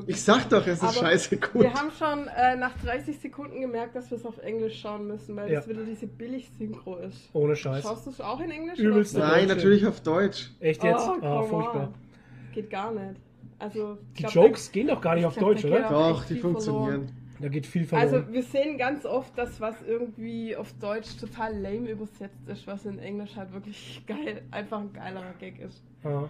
Ich 0.07 0.21
sag 0.21 0.47
doch, 0.49 0.65
es 0.65 0.75
ist 0.77 0.83
Aber 0.83 0.93
scheiße 0.93 1.37
gut. 1.37 1.61
Wir 1.63 1.73
haben 1.73 1.91
schon 1.91 2.27
äh, 2.27 2.55
nach 2.55 2.71
30 2.83 3.19
Sekunden 3.19 3.59
gemerkt, 3.59 3.95
dass 3.95 4.09
wir 4.09 4.17
es 4.17 4.25
auf 4.25 4.37
Englisch 4.37 4.79
schauen 4.79 5.07
müssen, 5.07 5.35
weil 5.35 5.49
Ja. 5.51 5.59
das 5.59 5.67
wieder 5.67 5.83
diese 5.83 6.07
Billig-Synchro 6.07 6.95
ist. 6.97 7.29
Ohne 7.33 7.55
Scheiß. 7.55 7.83
Schaust 7.83 8.05
du 8.05 8.11
es 8.11 8.21
auch 8.21 8.39
in 8.39 8.51
Englisch? 8.51 8.79
Übelst. 8.79 9.15
oder? 9.15 9.27
Nein, 9.27 9.47
Deutsche. 9.47 9.55
natürlich 9.55 9.85
auf 9.85 9.99
Deutsch. 10.01 10.51
Echt 10.61 10.83
jetzt? 10.83 11.07
Oh, 11.07 11.17
Ah, 11.21 11.43
furchtbar. 11.43 11.83
on. 11.87 11.93
Geht 12.53 12.69
gar 12.69 12.91
nicht. 12.93 13.19
Also, 13.59 13.97
Die 14.17 14.23
glaub, 14.23 14.33
Jokes 14.33 14.71
gehen 14.71 14.87
doch 14.87 15.01
gar 15.01 15.15
nicht 15.15 15.23
ich 15.23 15.27
auf 15.27 15.35
glaub, 15.35 15.49
Deutsch, 15.51 15.63
da 15.63 15.67
oder? 15.67 15.89
Doch, 15.89 16.23
die 16.25 16.35
funktionieren. 16.37 17.11
Da 17.41 17.47
geht 17.49 17.65
viel 17.67 17.85
da- 17.85 17.97
Also, 17.97 18.15
verloren. 18.15 18.33
wir 18.33 18.43
sehen 18.43 18.77
ganz 18.77 19.05
oft, 19.05 19.37
dass 19.37 19.59
was 19.61 19.75
irgendwie 19.85 20.55
auf 20.55 20.71
Deutsch 20.79 21.17
total 21.17 21.57
lame 21.57 21.89
übersetzt 21.91 22.47
ist, 22.47 22.65
was 22.67 22.85
in 22.85 22.99
Englisch 22.99 23.35
halt 23.35 23.51
wirklich 23.53 24.01
geil, 24.07 24.41
einfach 24.51 24.79
ein 24.79 24.93
geilerer 24.93 25.33
Gag 25.39 25.59
ist. 25.59 25.81
Ah. 26.03 26.29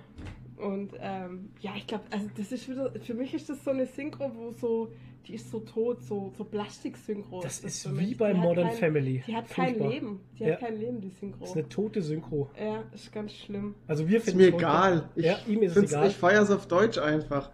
Und 0.60 0.92
ähm, 1.00 1.52
ja, 1.62 1.72
ich 1.78 1.88
glaube, 1.88 2.04
also 2.12 2.28
das 2.38 2.52
ist 2.52 2.70
wieder, 2.70 2.92
für 3.02 3.14
mich 3.14 3.34
ist 3.34 3.50
das 3.50 3.64
so 3.64 3.72
eine 3.72 3.86
Synchro, 3.86 4.32
wo 4.36 4.52
so, 4.52 4.92
die 5.26 5.36
ist 5.36 5.50
so 5.52 5.60
tot, 5.60 6.02
so, 6.04 6.32
so 6.38 6.44
Plastik-Synchro. 6.44 7.42
Das 7.42 7.60
ist 7.62 7.88
für 7.88 7.98
wie 7.98 8.14
bei 8.16 8.34
Die 8.34 8.40
Modern 8.40 8.68
kein, 8.68 8.78
Family. 8.78 9.24
Die 9.26 9.36
hat 9.36 9.50
kein 9.50 9.68
Furchtbar. 9.76 9.90
Leben. 9.90 10.20
Die 10.38 10.44
Ja. 10.44 10.52
hat 10.54 10.60
kein 10.60 10.78
Leben, 10.80 11.02
die 11.02 11.10
Synchro. 11.10 11.40
Das 11.42 11.50
ist 11.52 11.56
eine 11.58 11.70
tote 11.70 12.02
Synchro. 12.02 12.50
ja, 12.60 12.84
ist 12.94 13.12
ganz 13.12 13.34
schlimm. 13.34 13.76
Also 13.88 14.08
wir 14.08 14.18
Ist 14.18 14.26
finden 14.26 14.40
mir 14.40 14.46
es 14.48 14.52
furchtbar. 14.52 14.88
egal. 14.92 15.10
Ich, 15.16 15.26
ja, 15.26 15.38
ihm 15.48 15.62
ist 15.64 15.78
es 15.78 15.92
egal. 15.92 16.08
ich 16.08 16.16
feier's 16.18 16.52
auf 16.52 16.68
Deutsch 16.68 16.98
einfach. 16.98 17.52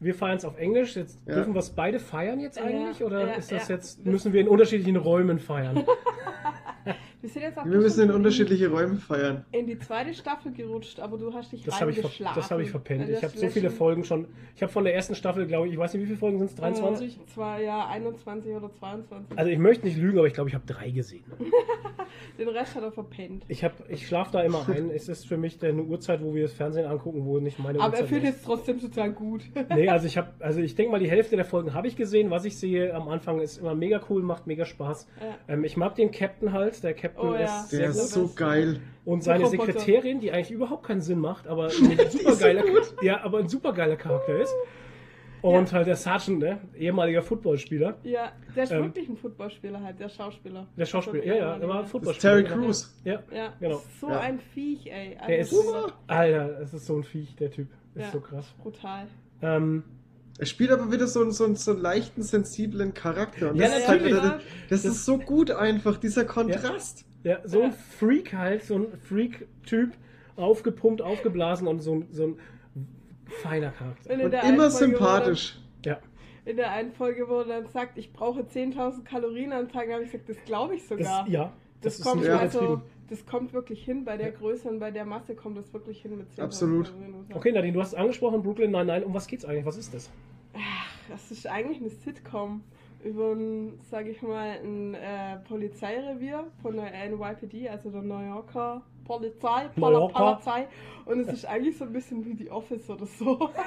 Wir 0.00 0.14
feiern 0.14 0.36
es 0.38 0.44
auf 0.44 0.56
Englisch. 0.58 0.96
Jetzt 0.96 1.18
Ja. 1.26 1.34
dürfen 1.36 1.54
wir 1.54 1.58
es 1.60 1.70
beide 1.70 1.98
feiern 2.00 2.40
jetzt 2.40 2.56
Ja, 2.58 2.64
eigentlich? 2.64 3.02
Oder 3.04 3.26
ja, 3.28 3.32
ist 3.34 3.50
das 3.52 3.68
ja. 3.68 3.74
jetzt, 3.76 4.04
müssen 4.06 4.32
wir 4.32 4.40
in 4.40 4.48
unterschiedlichen 4.48 4.96
Räumen 4.96 5.38
feiern? 5.38 5.84
Wir 7.20 7.28
sind 7.30 7.42
jetzt 7.42 7.58
auch 7.58 7.64
Wir 7.64 7.78
müssen 7.78 8.04
in 8.04 8.10
unterschiedliche 8.12 8.68
Räume 8.70 8.96
feiern. 8.96 9.44
in 9.50 9.66
die 9.66 9.76
zweite 9.78 10.14
Staffel 10.14 10.52
gerutscht, 10.52 11.00
aber 11.00 11.18
du 11.18 11.32
hast 11.34 11.50
dich 11.52 11.64
Das 11.64 11.80
habe 11.80 11.90
ich, 11.90 11.96
ver 11.96 12.04
reingeschlafen. 12.04 12.40
das 12.40 12.50
hab 12.50 12.60
ich 12.60 12.70
verpennt. 12.70 13.08
Ich 13.08 13.24
habe 13.24 13.36
so 13.36 13.48
viele 13.48 13.70
Folgen 13.70 14.04
schon. 14.04 14.28
Ich 14.54 14.62
habe 14.62 14.70
von 14.72 14.84
der 14.84 14.94
ersten 14.94 15.14
Staffel, 15.16 15.46
glaube 15.46 15.66
ich, 15.66 15.72
ich 15.72 15.78
weiß 15.78 15.94
nicht, 15.94 16.02
wie 16.02 16.06
viele 16.06 16.18
Folgen 16.18 16.38
sind 16.38 16.50
es? 16.50 16.54
23? 16.54 17.16
Äh, 17.20 17.26
zwar 17.26 17.60
ja 17.60 17.86
21 17.88 18.52
oder 18.54 18.70
22. 18.72 19.36
Also 19.36 19.50
ich 19.50 19.58
möchte 19.58 19.86
nicht 19.86 19.98
lügen, 19.98 20.18
aber 20.18 20.28
ich 20.28 20.34
glaube, 20.34 20.48
ich 20.48 20.54
habe 20.54 20.64
drei 20.66 20.90
gesehen. 20.90 21.24
Den 22.38 22.48
Rest 22.48 22.74
hat 22.76 22.82
er 22.84 22.92
verpennt. 22.92 23.44
Ich, 23.48 23.64
hab- 23.64 23.88
ich 23.90 24.06
schlafe 24.06 24.32
da 24.32 24.42
immer 24.42 24.68
ein. 24.68 24.90
Es 24.90 25.08
ist 25.08 25.26
für 25.26 25.36
mich 25.36 25.62
eine 25.62 25.82
Uhrzeit, 25.82 26.22
wo 26.22 26.34
wir 26.34 26.42
das 26.42 26.52
Fernsehen 26.52 26.86
angucken, 26.86 27.24
wo 27.24 27.38
nicht 27.40 27.58
meine 27.58 27.80
Aber 27.80 27.94
er 27.94 28.02
Uhrzeit 28.02 28.08
findet 28.08 28.30
ist. 28.30 28.36
es 28.40 28.42
trotzdem 28.44 28.80
total 28.80 29.12
gut. 29.12 29.42
Nee, 29.74 29.88
also 29.88 30.06
ich 30.06 30.16
habe, 30.16 30.28
also 30.40 30.60
ich 30.60 30.74
denke 30.74 30.92
mal, 30.92 30.98
die 31.00 31.10
Hälfte 31.10 31.36
der 31.36 31.44
Folgen 31.44 31.74
habe 31.74 31.86
ich 31.88 31.96
gesehen. 31.96 32.30
Was 32.30 32.44
ich 32.44 32.56
sehe 32.56 32.94
am 32.94 33.08
Anfang 33.08 33.40
ist 33.40 33.58
immer 33.58 33.74
mega 33.74 34.00
cool, 34.08 34.22
macht 34.22 34.46
mega 34.46 34.64
Spaß. 34.64 35.06
Ja. 35.20 35.54
Ähm, 35.54 35.64
ich 35.64 35.76
mag 35.76 35.94
den 35.96 36.10
Captain 36.10 36.52
halt. 36.52 36.82
Der 36.82 36.94
Captain 36.94 37.17
Oh 37.20 37.34
ja. 37.34 37.62
ist 37.62 37.72
Der 37.72 37.88
ist 37.90 38.10
so 38.10 38.30
geil. 38.34 38.80
Und 39.04 39.24
seine 39.24 39.44
Roboter. 39.44 39.72
Sekretärin, 39.72 40.20
die 40.20 40.32
eigentlich 40.32 40.50
überhaupt 40.50 40.84
keinen 40.86 41.00
Sinn 41.00 41.18
macht, 41.18 41.46
aber 41.46 41.64
ein 41.82 42.10
supergeiler, 42.10 42.62
ja, 43.02 43.22
aber 43.22 43.38
ein 43.38 43.48
supergeiler 43.48 43.96
Charakter 43.96 44.38
ist. 44.40 44.52
Und 45.40 45.66
Ja. 45.70 45.72
halt 45.72 45.86
der 45.86 45.94
Sergeant, 45.96 46.40
ne? 46.40 46.58
ehemaliger 46.76 47.22
Footballspieler. 47.22 47.96
Ja, 48.02 48.32
der 48.56 48.64
ist 48.64 48.72
Ähm, 48.72 48.84
wirklich 48.86 49.08
ein 49.08 49.16
Footballspieler 49.16 49.80
halt, 49.80 50.00
der 50.00 50.08
Schauspieler. 50.08 50.66
Der 50.76 50.84
Schauspieler, 50.84 51.24
ja, 51.24 51.34
ja, 51.36 51.58
der 51.58 51.68
war 51.68 51.76
Das 51.76 51.86
ist 51.86 51.90
Footballspieler. 51.92 52.32
Terry 52.32 52.42
genau. 52.42 52.56
Crews. 52.64 52.94
Ja, 53.04 53.22
Ja, 53.32 53.52
Genau. 53.60 53.82
so 54.00 54.08
Ja. 54.08 54.18
ein 54.20 54.40
Viech, 54.40 54.90
ey. 54.90 55.16
der 55.28 55.38
Also, 55.38 55.60
ist, 55.60 55.94
Alter, 56.08 56.48
das 56.60 56.74
ist 56.74 56.86
so 56.86 56.96
ein 56.96 57.04
Viech, 57.04 57.36
der 57.36 57.50
Typ. 57.52 57.68
Ist 57.94 58.02
Ja. 58.06 58.10
so 58.12 58.20
krass. 58.20 58.46
brutal. 58.62 59.06
Ähm, 59.40 59.84
Er 60.40 60.46
spielt 60.46 60.70
aber 60.70 60.92
wieder 60.92 61.06
so, 61.08 61.20
einen- 61.22 61.32
so, 61.32 61.44
einen- 61.44 61.56
so 61.56 61.72
einen 61.72 61.80
leichten, 61.80 62.22
sensiblen 62.22 62.94
Charakter. 62.94 63.50
Und 63.50 63.56
Ja, 63.56 63.66
das 63.68 63.78
ist 63.78 63.88
halt 63.88 64.04
wieder, 64.04 64.40
das 64.70 64.84
ist 64.84 65.04
so 65.04 65.18
gut 65.18 65.50
einfach, 65.50 65.96
dieser 65.98 66.24
Kontrast. 66.24 67.04
Ja, 67.24 67.40
so 67.44 67.62
ein 67.62 67.70
Ja. 67.70 67.76
Freak 67.98 68.32
halt, 68.34 68.64
so 68.64 68.76
ein 68.76 68.86
Freak-Typ, 68.98 69.92
aufgepumpt, 70.36 71.02
aufgeblasen 71.02 71.66
und 71.66 71.80
so 71.80 71.94
ein, 71.96 72.08
so 72.12 72.28
ein 72.28 72.38
feiner 73.42 73.70
Charakter. 73.70 74.14
Und 74.14 74.20
Und 74.22 74.32
immer 74.32 74.70
Folge, 74.70 74.70
sympathisch. 74.70 75.58
Ja, 75.84 75.94
Wo 75.94 75.98
er, 76.46 76.50
in 76.50 76.56
der 76.56 76.70
einen 76.72 76.92
Folge, 76.92 77.28
wo 77.28 77.40
er 77.40 77.44
dann 77.44 77.66
sagt, 77.66 77.98
ich 77.98 78.12
brauche 78.12 78.40
10.000 78.40 79.04
Kalorien 79.04 79.52
am 79.52 79.68
Tag, 79.68 79.90
habe 79.92 80.04
ich 80.04 80.12
gesagt, 80.12 80.28
das 80.28 80.36
glaube 80.44 80.74
ich 80.76 80.80
das, 80.80 80.88
sogar. 80.90 81.28
ja, 81.28 81.52
das, 81.82 81.98
das, 81.98 82.06
kommt 82.06 82.24
Ja. 82.24 82.38
also, 82.38 82.80
das 83.10 83.26
kommt 83.26 83.52
wirklich 83.52 83.84
hin 83.84 84.04
bei 84.04 84.16
der 84.16 84.32
Größe 84.32 84.68
und 84.68 84.78
bei 84.78 84.90
der 84.90 85.04
Masse 85.04 85.34
kommt 85.34 85.58
das 85.58 85.72
wirklich 85.72 86.00
hin 86.02 86.16
mit 86.16 86.28
10.000 86.30 86.42
Absolut. 86.42 86.86
Kalorien. 86.86 87.14
Okay, 87.34 87.52
Nadine, 87.52 87.72
du 87.74 87.80
hast 87.80 87.94
angesprochen, 87.94 88.42
Brooklyn, 88.42 88.70
nein, 88.70 88.86
nein, 88.86 89.02
um 89.04 89.12
was 89.14 89.26
geht's 89.26 89.44
eigentlich? 89.44 89.66
Was 89.66 89.76
ist 89.76 89.92
das? 89.92 90.10
Das 91.08 91.30
ist 91.30 91.46
eigentlich 91.46 91.80
eine 91.80 91.90
Sitcom 91.90 92.62
über 93.04 93.32
ein, 93.32 93.78
sage 93.90 94.10
ich 94.10 94.22
mal, 94.22 94.58
ein 94.62 94.94
äh, 94.94 95.36
Polizeirevier 95.48 96.46
von 96.62 96.76
der 96.76 96.90
NYPD, 97.08 97.68
also 97.68 97.90
der 97.90 98.02
New 98.02 98.18
Yorker 98.20 98.82
Polizei. 99.04 99.68
Polizei. 99.74 100.68
Und 101.06 101.20
es 101.20 101.28
ist 101.28 101.46
eigentlich 101.46 101.78
so 101.78 101.84
ein 101.84 101.92
bisschen 101.94 102.24
wie 102.26 102.34
die 102.34 102.50
Office 102.50 102.88
oder 102.90 103.06
so. 103.06 103.50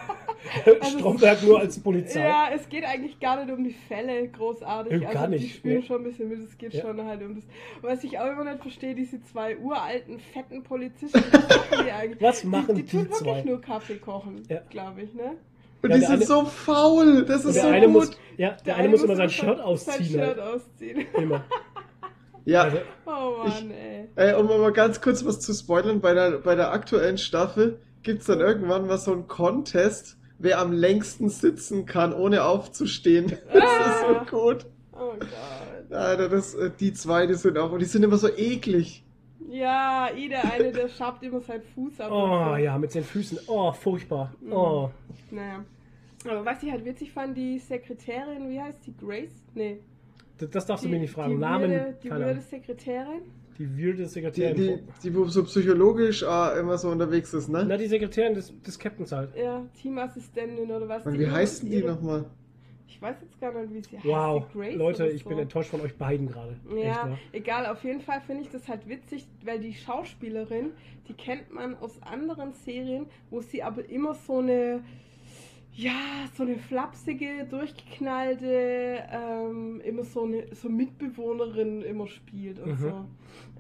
Also 0.82 0.98
Stromberg 1.00 1.44
nur 1.44 1.60
als 1.60 1.80
Polizei. 1.80 2.22
Ja, 2.28 2.50
es 2.54 2.68
geht 2.68 2.84
eigentlich 2.84 3.20
gar 3.20 3.44
nicht 3.44 3.56
um 3.56 3.64
die 3.64 3.74
Fälle 3.74 4.28
großartig. 4.28 4.94
Äh, 4.94 5.00
gar 5.00 5.10
also 5.10 5.26
die 5.28 5.32
nicht, 5.40 5.56
spielen 5.56 5.80
nee. 5.82 5.86
schon 5.86 5.98
ein 5.98 6.04
bisschen 6.04 6.30
mit, 6.30 6.40
es 6.40 6.58
geht 6.58 6.74
Ja. 6.74 6.82
schon 6.82 7.04
halt 7.06 7.22
um 7.22 7.36
das. 7.36 7.44
Was 7.82 8.04
ich 8.04 8.18
auch 8.20 8.26
immer 8.26 8.44
nicht 8.44 8.60
verstehe, 8.62 8.96
diese 8.96 9.22
zwei 9.22 9.58
uralten, 9.58 10.20
fetten 10.20 10.64
Polizisten, 10.64 11.24
was 11.32 11.50
machen 11.50 11.86
die 11.86 11.92
eigentlich? 11.92 12.22
Was 12.22 12.44
machen 12.44 12.76
die, 12.76 12.84
die, 12.84 12.90
die 12.90 12.98
tun 12.98 13.12
zwei? 13.12 13.26
wirklich 13.28 13.46
nur 13.46 13.62
Kaffee 13.62 13.98
kochen, 13.98 14.44
Ja. 14.50 14.62
glaube 14.70 15.02
ich, 15.04 15.14
ne? 15.14 15.38
Und 15.84 15.90
Ja, 15.90 15.96
die 15.96 16.00
der 16.02 16.10
sind 16.10 16.16
eine- 16.18 16.26
so 16.26 16.46
faul. 16.46 17.26
Das 17.26 17.46
ist 17.46 17.56
der 17.56 17.64
so 17.64 17.68
eine 17.70 17.86
gut. 17.88 17.94
muss, 17.94 18.12
ja, 18.38 18.56
der, 18.66 18.76
eine 18.78 18.90
muss 18.90 19.04
immer 19.04 19.16
sein 19.16 19.30
Shirt 19.30 19.60
ausziehen. 19.60 19.96
Sein 19.98 20.06
Shirt 20.06 20.22
Halt. 20.28 20.40
ausziehen. 20.40 21.06
Immer. 21.18 21.44
ja. 22.46 22.64
Also, 22.64 22.78
Oh 23.06 23.38
Mann, 23.44 23.48
Ich- 23.72 23.76
ey. 23.76 24.08
Ey, 24.16 24.34
um 24.36 24.46
mal 24.48 24.72
ganz 24.72 25.02
kurz 25.02 25.26
was 25.26 25.40
zu 25.40 25.54
spoilern, 25.54 26.02
bei 26.02 26.14
der, 26.14 26.32
bei 26.40 26.56
der 26.56 26.72
aktuellen 26.72 27.18
Staffel 27.18 27.80
gibt 28.04 28.22
es 28.22 28.28
dann 28.28 28.40
irgendwann 28.42 28.88
mal 28.88 28.98
so 28.98 29.12
einen 29.14 29.28
Contest, 29.28 30.18
wer 30.40 30.60
am 30.60 30.72
längsten 30.72 31.30
sitzen 31.30 31.86
kann, 31.86 32.14
ohne 32.14 32.44
aufzustehen. 32.44 33.28
Das 33.54 33.64
ist 33.64 33.70
Ah. 33.70 34.26
so 34.30 34.38
gut. 34.38 34.66
Oh 34.94 35.14
Gott. 35.20 35.28
Alter, 35.98 36.30
das, 36.30 36.54
äh, 36.56 36.70
die 36.80 36.94
zwei, 36.94 37.28
die 37.28 37.34
sind 37.34 37.58
auch, 37.58 37.72
und 37.72 37.80
die 37.80 37.86
sind 37.86 38.04
immer 38.04 38.18
so 38.18 38.30
eklig. 38.30 39.04
Ja, 39.52 40.10
i, 40.16 40.30
der 40.30 40.50
eine, 40.52 40.72
der 40.72 40.88
schabt 40.88 41.24
immer 41.24 41.42
seinen 41.42 41.62
Fuß 41.62 42.00
ab. 42.00 42.12
oh 42.12 42.56
ja, 42.56 42.78
mit 42.78 42.96
den 42.96 43.04
Füßen. 43.04 43.40
Oh, 43.48 43.72
furchtbar. 43.74 44.34
Oh. 44.50 44.90
Naja. 45.30 45.66
Aber 46.26 46.46
was 46.46 46.64
ich 46.64 46.72
halt 46.72 46.86
witzig 46.86 47.12
fand, 47.12 47.36
die 47.36 47.60
Sekretärin, 47.60 48.50
wie 48.50 48.62
heißt 48.62 48.80
die? 48.86 48.96
Grace? 48.96 49.44
Nee. 49.54 49.80
Das, 50.38 50.50
das 50.52 50.66
darfst 50.66 50.86
du 50.86 50.90
mir 50.90 51.00
nicht 51.00 51.12
fragen. 51.12 51.34
Die 51.34 51.38
Namen, 51.38 51.72
Weirde, 51.72 51.98
die 52.02 52.12
Ahnung. 52.12 52.40
Sekretärin. 52.40 53.22
Die 53.58 53.68
Die, 53.68 54.06
Sekretärin. 54.06 54.56
die, 54.56 54.80
die 55.10 55.16
wo 55.16 55.26
so 55.26 55.44
psychologisch 55.44 56.24
äh, 56.24 56.60
immer 56.60 56.78
so 56.78 56.90
unterwegs 56.90 57.34
ist, 57.34 57.50
ne? 57.50 57.66
Na, 57.68 57.78
die 57.78 57.88
Sekretärin 57.88 58.34
des, 58.34 58.54
des 58.62 58.80
Captains 58.80 59.12
halt. 59.12 59.36
Ja, 59.36 59.64
Teamassistentin 59.82 60.72
oder 60.72 60.88
was. 60.88 61.06
Und 61.06 61.14
die 61.14 61.20
wie 61.20 61.30
heißen 61.30 61.70
die 61.70 61.84
nochmal? 61.84 62.26
Ich 62.94 63.02
weiß 63.02 63.16
jetzt 63.22 63.40
gar 63.40 63.54
nicht, 63.54 63.74
wie 63.74 63.82
sie 63.82 63.98
heißt. 63.98 64.06
Wow, 64.06 64.44
die 64.54 64.58
Grace 64.60 64.76
Leute, 64.76 65.08
ich 65.08 65.24
so. 65.24 65.30
bin 65.30 65.40
enttäuscht 65.40 65.70
von 65.72 65.82
euch 65.82 65.96
beiden 65.98 66.28
gerade. 66.28 66.56
Echt, 66.76 66.84
Ja, 66.86 67.10
wahr? 67.10 67.18
egal, 67.32 67.66
auf 67.68 67.84
jeden 67.84 68.02
Fall 68.02 68.20
finde 68.22 68.44
ich 68.44 68.50
das 68.50 68.68
halt 68.68 68.88
witzig, 68.90 69.26
weil 69.46 69.60
die 69.60 69.74
Schauspielerin, 69.74 70.72
die 71.08 71.14
kennt 71.14 71.52
man 71.54 71.76
aus 71.78 72.02
anderen 72.04 72.52
Serien, 72.52 73.06
wo 73.30 73.40
sie 73.42 73.64
aber 73.64 73.88
immer 73.90 74.14
so 74.14 74.40
eine, 74.40 74.84
ja, 75.74 75.94
so 76.36 76.44
eine 76.44 76.58
flapsige, 76.58 77.46
durchgeknallte, 77.50 79.04
ähm, 79.12 79.82
immer 79.82 80.04
so 80.04 80.24
eine 80.24 80.54
so 80.54 80.70
Mitbewohnerin 80.70 81.82
immer 81.84 82.08
spielt 82.08 82.60
und 82.60 82.72
Mhm. 82.72 82.78
so. 82.78 83.06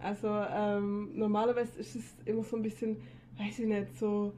Also 0.03 0.27
ähm, 0.27 1.11
normalerweise 1.13 1.79
ist 1.79 1.95
es 1.95 2.15
immer 2.25 2.43
so 2.43 2.57
ein 2.57 2.63
bisschen, 2.63 2.97
weiß 3.37 3.59
ich 3.59 3.65
nicht, 3.67 3.97
so, 3.97 4.33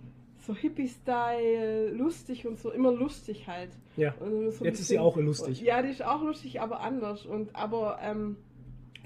so 0.45 0.53
Hippie-Style, 0.56 1.91
lustig 1.91 2.45
und 2.48 2.60
so, 2.60 2.72
immer 2.72 2.91
lustig 2.91 3.48
halt. 3.48 3.72
Ja. 3.98 4.14
Und 4.20 4.32
immer 4.41 4.52
so 4.52 4.65
Jetzt 4.65 4.80
ist 4.80 4.88
sie 4.88 4.95
bisschen- 4.95 5.06
auch 5.06 5.18
lustig. 5.18 5.61
Ja, 5.61 5.82
die 5.82 5.90
ist 5.90 6.03
auch 6.03 6.22
lustig, 6.24 6.61
aber 6.61 6.82
anders. 6.82 7.26
Und 7.26 7.56
aber 7.56 7.99
ähm, 8.02 8.38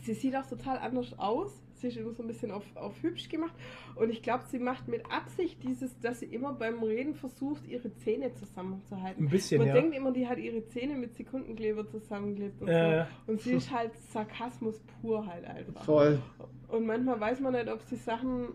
sie 0.01 0.13
sieht 0.13 0.35
auch 0.35 0.45
total 0.45 0.77
anders 0.79 1.17
aus. 1.19 1.51
Sie 1.75 1.89
ist 1.89 1.97
immer 1.97 2.11
so 2.11 2.23
ein 2.23 2.27
bisschen 2.27 2.49
auf, 2.49 2.63
auf 2.73 3.03
hübsch 3.03 3.29
gemacht. 3.29 3.53
Und 3.95 4.09
ich 4.09 4.23
glaube, 4.23 4.43
sie 4.49 4.57
macht 4.57 4.87
mit 4.87 5.03
Absicht 5.11 5.61
dieses, 5.61 5.99
dass 5.99 6.21
sie 6.21 6.25
immer 6.25 6.51
beim 6.53 6.81
Reden 6.81 7.13
versucht, 7.13 7.67
ihre 7.67 7.93
Zähne 7.97 8.33
zusammenzuhalten. 8.33 9.25
Ein 9.27 9.29
bisschen, 9.29 9.59
Man 9.59 9.67
ja. 9.67 9.73
denkt 9.75 9.95
immer, 9.95 10.11
die 10.11 10.27
hat 10.27 10.39
ihre 10.39 10.65
Zähne 10.65 10.95
mit 10.95 11.13
Sekundenkleber 11.13 11.87
zusammengeklebt 11.87 12.61
und 12.63 12.67
Äh. 12.67 13.05
so. 13.27 13.31
Und 13.31 13.41
sie 13.41 13.53
ist 13.53 13.71
halt 13.71 13.91
Sarkasmus 14.11 14.81
pur 15.01 15.27
halt 15.27 15.45
einfach. 15.45 15.83
Voll. 15.85 16.19
Und 16.67 16.87
manchmal 16.87 17.19
weiß 17.19 17.41
man 17.41 17.53
nicht, 17.53 17.69
ob 17.69 17.83
sie 17.83 17.95
Sachen 17.97 18.47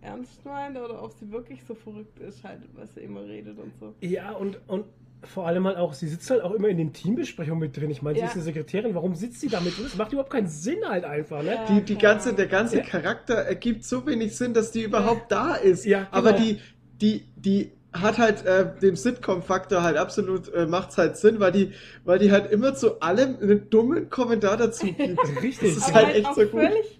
ernst 0.00 0.44
meint 0.44 0.76
oder 0.76 1.02
ob 1.02 1.12
sie 1.12 1.30
wirklich 1.30 1.60
so 1.66 1.74
verrückt 1.74 2.18
ist, 2.20 2.44
halt, 2.44 2.60
was 2.74 2.94
sie 2.94 3.00
immer 3.00 3.24
redet 3.24 3.58
und 3.58 3.72
so. 3.80 3.94
Ja, 4.00 4.32
und, 4.32 4.58
und 4.68 4.84
vor 5.24 5.46
allem 5.48 5.66
halt 5.66 5.76
auch, 5.76 5.94
sie 5.94 6.06
sitzt 6.06 6.30
halt 6.30 6.42
auch 6.42 6.52
immer 6.52 6.68
in 6.68 6.76
den 6.78 6.92
Teambesprechungen 6.92 7.58
mit 7.58 7.76
drin. 7.76 7.90
Ich 7.90 8.02
meine, 8.02 8.14
sie 8.14 8.20
Ja. 8.20 8.26
ist 8.28 8.34
eine 8.34 8.44
Sekretärin, 8.44 8.94
warum 8.94 9.14
sitzt 9.16 9.40
sie 9.40 9.48
damit? 9.48 9.76
drin? 9.76 9.84
Das 9.84 9.96
macht 9.96 10.12
überhaupt 10.12 10.30
keinen 10.32 10.46
Sinn 10.46 10.78
halt 10.86 11.04
einfach, 11.04 11.42
ne? 11.42 11.54
Ja. 11.54 11.64
Die, 11.64 11.82
die 11.82 11.98
ganze, 11.98 12.34
der 12.34 12.46
ganze 12.46 12.78
Ja. 12.78 12.84
Charakter 12.84 13.34
ergibt 13.34 13.84
so 13.84 14.06
wenig 14.06 14.36
Sinn, 14.36 14.54
dass 14.54 14.70
die 14.70 14.82
überhaupt 14.82 15.32
da 15.32 15.54
ist. 15.56 15.84
Ja, 15.84 16.04
genau. 16.04 16.10
Aber 16.12 16.32
die, 16.34 16.60
die, 17.00 17.24
die 17.34 17.72
hat 17.92 18.18
halt 18.18 18.44
äh, 18.44 18.66
dem 18.80 18.94
Sitcom-Faktor 18.96 19.82
halt 19.82 19.96
absolut, 19.96 20.52
äh, 20.52 20.66
macht's 20.66 20.98
halt 20.98 21.16
Sinn, 21.16 21.40
weil 21.40 21.50
die, 21.52 21.72
weil 22.04 22.18
die 22.20 22.30
halt 22.30 22.52
immer 22.52 22.74
zu 22.74 23.00
allem 23.00 23.36
einen 23.40 23.70
dummen 23.70 24.10
Kommentar 24.10 24.56
dazu 24.56 24.86
gibt. 24.86 25.18
Richtig. 25.42 25.74
Das 25.74 25.78
ist 25.78 25.84
Aber 25.88 25.94
halt 25.94 26.06
halt 26.08 26.16
echt 26.16 26.26
auch 26.26 26.34
so 26.34 26.42
gut. 26.42 26.60
völlig, 26.60 26.97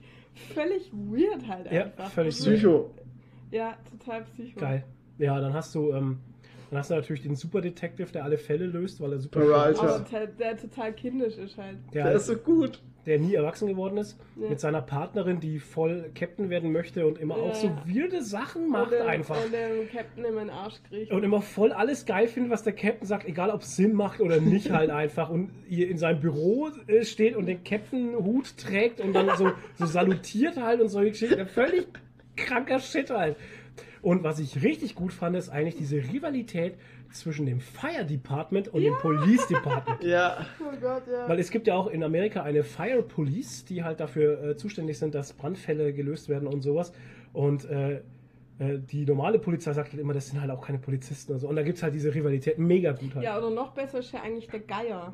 völlig 0.54 0.90
weird 0.92 1.46
halt 1.48 1.70
Ja, 1.70 1.84
einfach. 1.84 2.10
völlig 2.10 2.34
Also, 2.36 2.50
Psycho. 2.50 2.90
Ja, 3.50 3.76
total 3.90 4.24
psycho. 4.24 4.60
Geil. 4.60 4.84
Ja, 5.18 5.40
dann 5.40 5.52
hast 5.54 5.74
du, 5.74 5.92
ähm, 5.92 6.18
dann 6.70 6.78
hast 6.80 6.90
du 6.90 6.94
natürlich 6.94 7.22
den 7.22 7.34
Super 7.34 7.60
Detective, 7.60 8.12
der 8.12 8.24
alle 8.24 8.36
Fälle 8.38 8.66
löst, 8.66 9.00
weil 9.00 9.12
er 9.12 9.18
super 9.18 9.40
Peralta. 9.40 9.78
schlau 9.80 9.94
Aber 9.94 10.04
der, 10.10 10.26
der 10.26 10.56
total 10.56 10.92
kindisch 10.92 11.36
ist 11.38 11.56
halt. 11.56 11.78
der, 11.94 12.04
Der 12.04 12.12
ist 12.14 12.26
so 12.26 12.36
gut. 12.36 12.80
Der 13.08 13.18
nie 13.18 13.34
erwachsen 13.34 13.66
geworden 13.66 13.96
ist, 13.96 14.16
Ja. 14.36 14.50
mit 14.50 14.60
seiner 14.60 14.82
Partnerin, 14.82 15.40
die 15.40 15.58
voll 15.58 16.10
Captain 16.14 16.50
werden 16.50 16.70
möchte 16.70 17.06
und 17.06 17.18
immer 17.18 17.36
Ja. 17.36 17.42
auch 17.42 17.54
so 17.54 17.68
weirde 17.86 18.22
Sachen 18.22 18.68
macht 18.68 18.92
und 18.92 18.92
der, 18.92 19.06
einfach. 19.08 19.42
Und 19.44 19.52
der 19.52 19.68
Captain 19.86 20.24
immer 20.24 20.42
in 20.42 20.48
den 20.48 20.50
Arsch 20.56 20.76
kriegt. 20.88 21.10
Und 21.10 21.24
immer 21.24 21.42
voll 21.42 21.72
alles 21.72 22.06
geil 22.06 22.28
findet, 22.28 22.52
was 22.52 22.62
der 22.62 22.74
Captain 22.74 23.06
sagt, 23.06 23.26
egal 23.26 23.50
ob 23.50 23.62
es 23.62 23.74
Sinn 23.74 23.94
macht 23.94 24.20
oder 24.20 24.40
nicht 24.40 24.70
halt 24.70 24.90
einfach. 24.90 25.30
Und 25.30 25.50
hier 25.68 25.88
in 25.90 25.98
seinem 25.98 26.20
Büro 26.20 26.68
äh, 26.86 27.02
steht 27.04 27.34
und 27.34 27.46
den 27.46 27.64
Captain-Hut 27.64 28.56
trägt 28.58 29.00
und 29.00 29.12
dann 29.14 29.30
so, 29.36 29.50
so 29.76 29.86
salutiert 29.86 30.56
halt 30.56 30.80
und 30.80 30.88
solche 30.88 31.10
Geschichten. 31.10 31.46
Völlig 31.46 31.86
kranker 32.36 32.78
Shit 32.78 33.10
halt. 33.10 33.36
Und 34.02 34.22
was 34.24 34.38
ich 34.38 34.62
richtig 34.62 34.94
gut 34.94 35.12
fand, 35.12 35.36
ist 35.36 35.48
eigentlich 35.48 35.76
diese 35.76 35.96
Rivalität 35.96 36.74
zwischen 37.10 37.46
dem 37.46 37.60
Fire 37.60 38.04
Department 38.04 38.68
und 38.68 38.82
dem 38.82 38.94
Police 38.98 39.46
Department. 39.46 40.02
Ja. 40.08 40.46
oh 40.60 40.76
Gott, 40.80 41.02
ja. 41.10 41.28
Weil 41.28 41.38
es 41.38 41.50
gibt 41.50 41.66
ja 41.66 41.74
auch 41.74 41.88
in 41.88 42.02
Amerika 42.02 42.42
eine 42.42 42.62
Fire 42.62 43.02
Police, 43.02 43.64
die 43.64 43.82
halt 43.82 44.00
dafür 44.00 44.42
äh, 44.42 44.56
zuständig 44.56 44.98
sind, 44.98 45.14
dass 45.14 45.32
Brandfälle 45.32 45.92
gelöst 45.92 46.28
werden 46.28 46.46
und 46.46 46.62
sowas. 46.62 46.92
Und 47.32 47.64
äh, 47.64 48.00
äh, 48.58 48.78
die 48.78 49.04
normale 49.04 49.38
Polizei 49.38 49.72
sagt 49.72 49.92
halt 49.92 50.00
immer, 50.00 50.12
das 50.12 50.28
sind 50.28 50.40
halt 50.40 50.50
auch 50.50 50.64
keine 50.64 50.78
Polizisten 50.78 51.32
und 51.32 51.38
so. 51.38 51.48
Und 51.48 51.56
da 51.56 51.62
gibt 51.62 51.76
es 51.78 51.82
halt 51.82 51.94
diese 51.94 52.14
Rivalität 52.14 52.58
mega 52.58 52.92
gut 52.92 53.14
halt. 53.14 53.24
ja, 53.24 53.38
oder 53.38 53.50
noch 53.50 53.72
besser 53.72 54.00
ist 54.00 54.12
ja 54.12 54.22
eigentlich 54.22 54.48
der 54.48 54.60
Geier. 54.60 55.12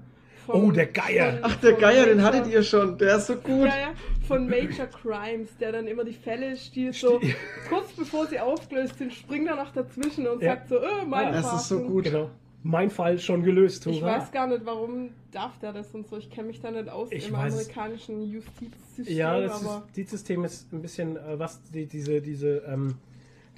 Oh, 0.48 0.70
der 0.70 0.86
Geier. 0.86 1.38
Ach, 1.42 1.56
der 1.56 1.72
von 1.72 1.80
Geier, 1.80 2.06
den 2.06 2.22
hattet 2.22 2.46
ihr 2.46 2.62
schon. 2.62 2.98
Der 2.98 3.16
ist 3.16 3.26
so 3.26 3.36
gut. 3.36 3.66
Ja, 3.66 3.78
ja, 3.78 3.92
von 4.28 4.48
Major 4.48 4.86
Crimes, 4.86 5.56
der 5.58 5.72
dann 5.72 5.86
immer 5.86 6.04
die 6.04 6.12
Fälle 6.12 6.56
stiehlt, 6.56 6.94
so 6.94 7.20
kurz 7.68 7.92
bevor 7.92 8.26
sie 8.26 8.38
aufgelöst 8.40 8.98
sind, 8.98 9.12
springt 9.12 9.48
er 9.48 9.56
noch 9.56 9.72
dazwischen 9.72 10.26
und 10.26 10.42
Ja. 10.42 10.54
sagt 10.56 10.68
so, 10.68 10.76
äh, 10.78 11.04
mein 11.06 11.26
Ah, 11.28 11.32
das 11.32 11.52
ist 11.54 11.68
so 11.68 11.80
gut. 11.80 12.04
Genau. 12.04 12.30
Mein 12.66 12.88
Fall 12.88 13.18
schon 13.18 13.42
gelöst. 13.42 13.86
Ich 13.86 14.00
hurra. 14.00 14.16
weiß 14.18 14.32
gar 14.32 14.46
nicht, 14.46 14.64
warum 14.64 15.10
darf 15.32 15.58
der 15.58 15.74
das 15.74 15.94
und 15.94 16.08
so. 16.08 16.16
Ich 16.16 16.30
kenne 16.30 16.46
mich 16.46 16.60
da 16.62 16.70
nicht 16.70 16.88
aus 16.88 17.12
Ich 17.12 17.28
im 17.28 17.34
weiß 17.34 17.52
amerikanischen 17.52 18.22
Justizsystem. 18.30 19.16
Ja, 19.16 19.38
das 19.38 19.62
aber 19.62 19.82
Justizsystem 19.86 20.44
ist 20.44 20.72
ein 20.72 20.80
bisschen, 20.80 21.16
äh, 21.16 21.38
was 21.38 21.60
die, 21.72 21.84
diese, 21.86 22.22
diese, 22.22 22.62
ähm, 22.66 22.94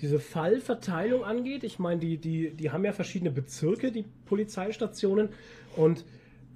diese 0.00 0.18
Fallverteilung 0.18 1.22
angeht. 1.24 1.62
Ich 1.62 1.78
meine, 1.78 2.00
die, 2.00 2.18
die, 2.18 2.50
die 2.50 2.70
haben 2.72 2.84
ja 2.84 2.92
verschiedene 2.92 3.30
Bezirke, 3.30 3.92
die 3.92 4.04
Polizeistationen. 4.26 5.28
Und 5.76 6.04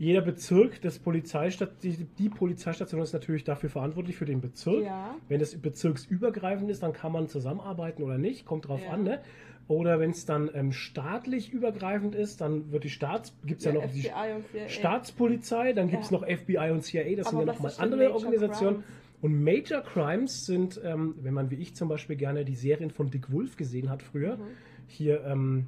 jeder 0.01 0.23
Bezirk 0.23 0.81
des 0.81 0.99
Polizeistat 0.99 1.83
die, 1.83 2.07
die 2.19 2.31
Polizeistation 2.31 3.03
ist 3.03 3.13
natürlich 3.13 3.45
dafür 3.45 3.69
verantwortlich 3.69 4.17
für 4.17 4.25
den 4.25 4.41
Bezirk. 4.41 4.83
Ja. 4.85 5.15
Wenn 5.29 5.41
das 5.41 5.55
bezirksübergreifend 5.55 6.71
ist, 6.71 6.83
dann 6.83 6.95
kann 6.95 7.13
man 7.13 7.29
zusammenarbeiten 7.29 8.03
oder 8.03 8.17
nicht, 8.17 8.47
kommt 8.47 8.67
drauf 8.67 8.81
Ja. 8.83 8.93
an. 8.93 9.03
Ne? 9.05 9.21
Oder 9.69 10.01
wenn 10.01 10.11
es 10.11 10.25
dann 10.25 10.51
ähm, 10.55 10.73
staatlich 10.73 11.53
übergreifend 11.53 12.15
ist, 12.15 12.41
dann 12.41 12.73
wird 12.73 12.85
die 12.85 12.89
Staats, 12.91 13.37
gibt 13.45 13.61
es 13.61 13.67
ja, 13.67 13.73
ja, 13.75 13.81
noch 13.83 13.93
die 13.93 14.01
FBI 14.01 14.43
CIA. 14.53 14.69
Staatspolizei, 14.69 15.75
dann 15.75 15.89
gibt 15.91 16.05
es 16.05 16.11
noch 16.11 16.25
FBI 16.27 16.71
und 16.73 16.83
CIA, 16.83 17.17
das 17.17 17.27
Aber 17.27 17.37
sind 17.37 17.47
ja 17.47 17.53
nochmal 17.53 17.73
andere 17.79 18.01
Major 18.05 18.15
Organisationen. 18.17 18.77
Crimes? 18.77 18.85
Und 19.21 19.45
Major 19.45 19.83
Crimes 19.83 20.47
sind, 20.47 20.81
ähm, 20.83 21.15
wenn 21.21 21.35
man 21.35 21.51
wie 21.51 21.57
ich 21.57 21.75
zum 21.77 21.89
Beispiel 21.91 22.17
gerne 22.17 22.47
die 22.47 22.55
Serien 22.57 22.91
von 22.91 23.11
Dick 23.11 23.31
Wolf 23.31 23.57
gesehen 23.59 23.91
hat 23.91 24.03
früher, 24.03 24.39
Mhm. 24.39 24.43
hier, 24.87 25.25
ähm, 25.27 25.67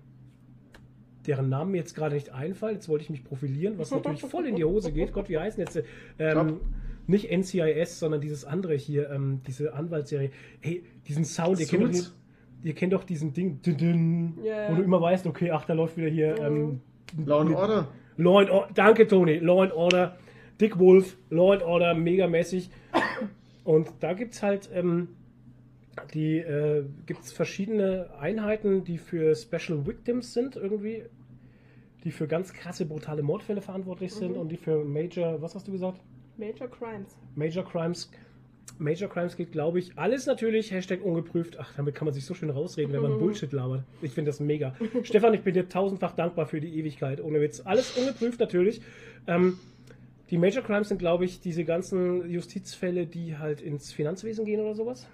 deren 1.26 1.48
Namen 1.48 1.72
mir 1.72 1.78
jetzt 1.78 1.94
gerade 1.94 2.14
nicht 2.14 2.30
einfallen, 2.32 2.74
jetzt 2.74 2.88
wollte 2.88 3.04
ich 3.04 3.10
mich 3.10 3.24
profilieren, 3.24 3.78
was 3.78 3.90
natürlich 3.90 4.22
voll 4.22 4.46
in 4.46 4.56
die 4.56 4.64
Hose 4.64 4.92
geht. 4.92 5.12
Gott, 5.12 5.28
wie 5.28 5.38
heißen 5.38 5.60
jetzt? 5.60 5.76
äh, 5.76 5.82
Ähm, 6.18 6.60
nicht 7.06 7.30
NCIS, 7.30 7.98
sondern 7.98 8.20
dieses 8.20 8.44
andere 8.44 8.74
hier, 8.74 9.10
ähm, 9.10 9.40
diese 9.46 9.74
Anwaltsserie. 9.74 10.30
Hey, 10.60 10.84
diesen 11.08 11.24
Sound, 11.24 11.58
ihr 11.60 11.66
kennt, 11.66 11.94
doch, 11.98 12.10
ihr 12.62 12.74
kennt 12.74 12.92
doch 12.92 13.04
diesen 13.04 13.32
Ding, 13.32 13.60
dün, 13.62 13.76
dün, 13.76 14.34
Ja, 14.44 14.62
ja. 14.64 14.70
wo 14.70 14.76
du 14.76 14.82
immer 14.82 15.00
weißt, 15.00 15.26
okay, 15.26 15.50
ach, 15.50 15.64
da 15.64 15.72
läuft 15.74 15.96
wieder 15.96 16.08
hier. 16.08 16.38
Ähm, 16.38 16.80
Law 17.26 17.40
and 17.40 17.54
Order. 17.54 17.88
Law 18.16 18.38
and 18.40 18.50
Order, 18.50 18.68
danke 18.74 19.06
Toni, 19.08 19.38
Law 19.38 19.62
and 19.62 19.72
Order, 19.72 20.16
Dick 20.60 20.78
Wolf, 20.78 21.16
Law 21.30 21.52
and 21.52 21.62
Order, 21.62 21.94
megamäßig. 21.94 22.70
Und 23.64 23.88
da 24.00 24.12
gibt 24.12 24.34
es 24.34 24.42
halt 24.42 24.70
ähm, 24.74 25.08
die 26.14 26.38
äh, 26.38 26.84
gibt's 27.06 27.32
verschiedene 27.32 28.10
Einheiten, 28.18 28.84
die 28.84 28.98
für 28.98 29.34
Special 29.34 29.86
Victims 29.86 30.32
sind 30.32 30.56
irgendwie, 30.56 31.02
die 32.04 32.10
für 32.10 32.26
ganz 32.26 32.52
krasse, 32.52 32.86
brutale 32.86 33.22
Mordfälle 33.22 33.60
verantwortlich 33.60 34.12
sind 34.12 34.32
Mhm. 34.32 34.38
und 34.38 34.48
die 34.48 34.56
für 34.56 34.84
Major, 34.84 35.40
was 35.42 35.54
hast 35.54 35.68
du 35.68 35.72
gesagt? 35.72 36.00
Major 36.38 36.68
Crimes. 36.70 37.16
Major 37.34 37.64
Crimes. 37.64 38.10
Major 38.78 39.08
Crimes 39.08 39.36
geht, 39.36 39.52
glaube 39.52 39.78
ich, 39.80 39.96
alles 39.98 40.26
natürlich, 40.26 40.70
Hashtag 40.72 41.04
ungeprüft. 41.04 41.58
Ach, 41.60 41.72
damit 41.76 41.94
kann 41.94 42.06
man 42.06 42.14
sich 42.14 42.24
so 42.24 42.32
schön 42.34 42.48
rausreden, 42.50 42.92
wenn 42.92 43.02
man 43.02 43.12
Mhm. 43.14 43.18
Bullshit 43.18 43.52
labert. 43.52 43.84
Ich 44.00 44.12
finde 44.12 44.30
das 44.30 44.40
mega. 44.40 44.74
Stefan, 45.02 45.34
ich 45.34 45.42
bin 45.42 45.52
dir 45.54 45.68
tausendfach 45.68 46.12
dankbar 46.12 46.46
für 46.46 46.60
die 46.60 46.78
Ewigkeit. 46.78 47.20
Ohne 47.20 47.40
Witz. 47.40 47.60
Alles 47.64 47.96
ungeprüft 47.98 48.40
natürlich. 48.40 48.80
Ähm, 49.26 49.58
die 50.30 50.38
Major 50.38 50.62
Crimes 50.64 50.88
sind, 50.88 50.98
glaube 50.98 51.24
ich, 51.26 51.40
diese 51.40 51.64
ganzen 51.64 52.28
Justizfälle, 52.30 53.06
die 53.06 53.36
halt 53.36 53.60
ins 53.60 53.92
Finanzwesen 53.92 54.44
gehen 54.46 54.60
oder 54.60 54.74
sowas. 54.74 55.06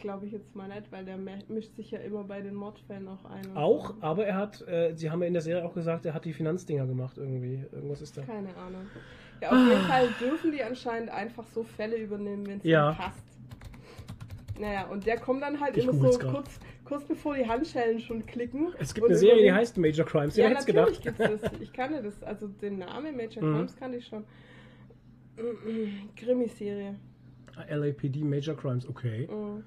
Glaube 0.00 0.26
ich 0.26 0.32
jetzt 0.32 0.54
mal 0.54 0.68
nicht, 0.68 0.92
weil 0.92 1.04
der 1.04 1.16
mischt 1.16 1.74
sich 1.74 1.90
ja 1.90 1.98
immer 2.00 2.24
bei 2.24 2.40
den 2.42 2.54
Mordfällen 2.54 3.08
auch 3.08 3.24
ein. 3.24 3.56
Auch, 3.56 3.90
so. 3.90 4.02
aber 4.02 4.26
er 4.26 4.36
hat, 4.36 4.60
äh, 4.68 4.92
sie 4.94 5.10
haben 5.10 5.20
ja 5.22 5.26
in 5.28 5.32
der 5.32 5.42
Serie 5.42 5.64
auch 5.64 5.72
gesagt, 5.74 6.04
er 6.06 6.12
hat 6.14 6.24
die 6.24 6.32
Finanzdinger 6.34 6.86
gemacht 6.86 7.16
irgendwie. 7.18 7.64
Irgendwas 7.72 8.02
ist 8.02 8.16
da. 8.16 8.22
Keine 8.22 8.54
Ahnung. 8.56 8.86
Ja, 9.40 9.50
auf 9.50 9.68
jeden 9.68 9.82
Fall 9.82 10.08
dürfen 10.20 10.52
die 10.52 10.62
anscheinend 10.62 11.10
einfach 11.10 11.46
so 11.46 11.62
Fälle 11.62 11.96
übernehmen, 11.96 12.46
wenn 12.46 12.58
es 12.58 12.64
Ja. 12.64 12.92
passt. 12.92 13.24
Naja, 14.58 14.86
und 14.86 15.04
der 15.06 15.18
kommt 15.18 15.42
dann 15.42 15.60
halt 15.60 15.76
Ich 15.76 15.84
immer 15.84 15.92
so 15.92 16.18
grad. 16.18 16.32
kurz, 16.32 16.60
kurz 16.84 17.04
bevor 17.04 17.34
die 17.34 17.46
Handschellen 17.46 18.00
schon 18.00 18.24
klicken. 18.24 18.68
Es 18.78 18.94
gibt 18.94 19.06
eine 19.06 19.16
Serie, 19.16 19.42
die 19.42 19.52
heißt 19.52 19.76
Major 19.76 20.06
Crimes. 20.06 20.36
Ja, 20.36 20.48
es 20.48 20.66
natürlich 20.66 21.02
gedacht? 21.02 21.18
gibt's 21.28 21.42
das. 21.50 21.60
Ich 21.60 21.72
kannte 21.72 22.02
das. 22.02 22.22
Also 22.22 22.48
den 22.48 22.78
Namen 22.78 23.16
Major 23.16 23.42
Mhm. 23.42 23.54
Crimes 23.56 23.76
kannte 23.76 23.98
ich 23.98 24.06
schon. 24.06 24.24
Krimiserie. 26.16 26.96
LAPD 27.68 28.22
Major 28.22 28.56
Crimes, 28.56 28.86
okay. 28.88 29.28
Mhm. 29.30 29.62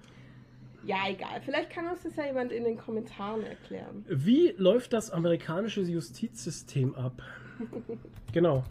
Ja, 0.90 0.98
egal. 1.07 1.40
Vielleicht 1.45 1.70
kann 1.70 1.86
uns 1.88 2.02
das 2.02 2.16
ja 2.16 2.26
jemand 2.26 2.52
in 2.52 2.64
den 2.64 2.76
Kommentaren 2.78 3.44
erklären. 3.44 4.03
Wie 4.10 4.56
läuft 4.57 4.91
das 4.94 5.11
amerikanische 5.11 5.82
Justizsystem 5.82 6.95
ab? 6.95 7.22
Genau. 8.34 8.64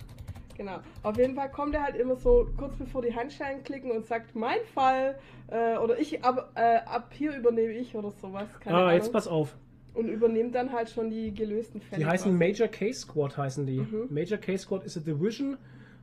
Genau. 0.57 0.79
Auf 1.05 1.17
jeden 1.17 1.37
Fall 1.37 1.51
kommt 1.51 1.75
er 1.75 1.83
halt 1.85 1.95
immer 1.97 2.17
so 2.17 2.49
kurz 2.57 2.75
bevor 2.77 3.03
die 3.03 3.15
Handschellen 3.15 3.63
klicken 3.63 3.93
und 3.93 4.05
sagt, 4.07 4.35
mein 4.35 4.59
Fall, 4.75 5.17
äh, 5.49 5.77
oder 5.79 5.99
ich, 6.01 6.25
ab, 6.25 6.51
äh, 6.57 6.79
ab 6.79 7.13
hier 7.13 7.37
übernehme 7.37 7.73
ich 7.75 7.95
oder 7.95 8.11
sowas. 8.11 8.49
Keine 8.61 8.77
Ah, 8.77 8.81
Ahnung. 8.87 8.95
jetzt 8.95 9.13
pass 9.13 9.29
auf. 9.29 9.57
Und 9.95 10.09
übernimmt 10.09 10.55
dann 10.57 10.73
halt 10.73 10.91
schon 10.91 11.11
die 11.11 11.33
gelösten 11.33 11.81
Fälle. 11.81 12.01
Die 12.03 12.07
heißen 12.07 12.33
quasi. 12.37 12.51
Major 12.53 12.69
Case 12.69 13.01
Squad, 13.01 13.37
heißen 13.37 13.67
die. 13.67 13.87
Major 14.11 14.39
Case 14.39 14.65
Squad 14.65 14.85
is 14.85 14.97
a 14.97 15.01
division 15.01 15.57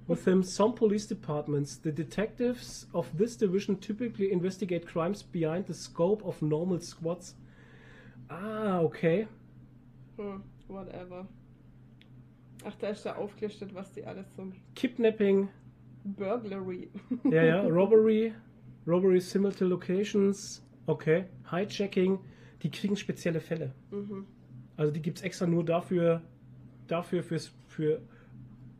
within 0.07 0.43
some 0.43 0.73
police 0.73 1.05
departments. 1.05 1.77
The 1.77 1.91
detectives 1.91 2.87
of 2.93 3.17
this 3.17 3.35
division 3.35 3.77
typically 3.77 4.31
investigate 4.31 4.87
crimes 4.87 5.23
beyond 5.23 5.65
the 5.67 5.73
scope 5.73 6.23
of 6.25 6.41
normal 6.41 6.79
squads. 6.79 7.35
Ah, 8.29 8.79
okay. 8.79 9.27
Hm, 10.17 10.43
whatever. 10.67 11.27
Ach, 12.63 12.75
da 12.79 12.89
ist 12.89 13.05
da 13.05 13.15
aufgelistet, 13.15 13.73
was 13.75 13.91
die 13.91 14.05
alles 14.05 14.25
so. 14.35 14.51
Kidnapping, 14.73 15.49
Burglary. 16.03 16.89
ja, 17.23 17.43
ja, 17.43 17.61
Robbery, 17.61 18.33
Robbery 18.87 19.21
simultaneous 19.21 19.69
locations, 19.69 20.63
okay, 20.87 21.25
Hijacking, 21.51 22.19
die 22.63 22.71
kriegen 22.71 22.95
spezielle 22.95 23.39
Fälle. 23.39 23.71
Mhm. 23.91 24.25
Also 24.77 24.91
die 24.91 25.01
gibt 25.01 25.19
es 25.19 25.23
extra 25.23 25.45
nur 25.45 25.63
dafür, 25.63 26.21
dafür 26.87 27.21
fürs, 27.21 27.53
für 27.67 28.01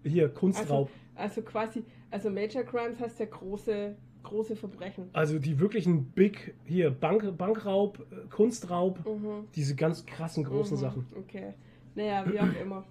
hier, 0.04 0.30
Kunstraub. 0.30 0.88
Also 0.88 1.05
quasi, 1.42 1.84
also 2.12 2.30
Major 2.30 2.64
Crimes 2.64 3.00
heißt 3.00 3.20
ja 3.20 3.26
große, 3.26 3.96
große 4.24 4.56
Verbrechen. 4.56 5.10
Also 5.14 5.40
die 5.40 5.60
wirklichen 5.60 6.06
Big, 6.12 6.56
hier, 6.66 6.92
Bank, 6.92 7.38
Bankraub, 7.38 8.00
äh, 8.12 8.28
Kunstraub, 8.30 9.00
Mhm. 9.06 9.48
diese 9.56 9.76
ganz 9.76 10.06
krassen 10.06 10.44
großen 10.44 10.78
Mhm, 10.78 10.82
Sachen. 10.82 11.08
Okay. 11.18 11.54
Naja, 11.96 12.26
wie 12.32 12.40
auch 12.40 12.62
immer. 12.62 12.84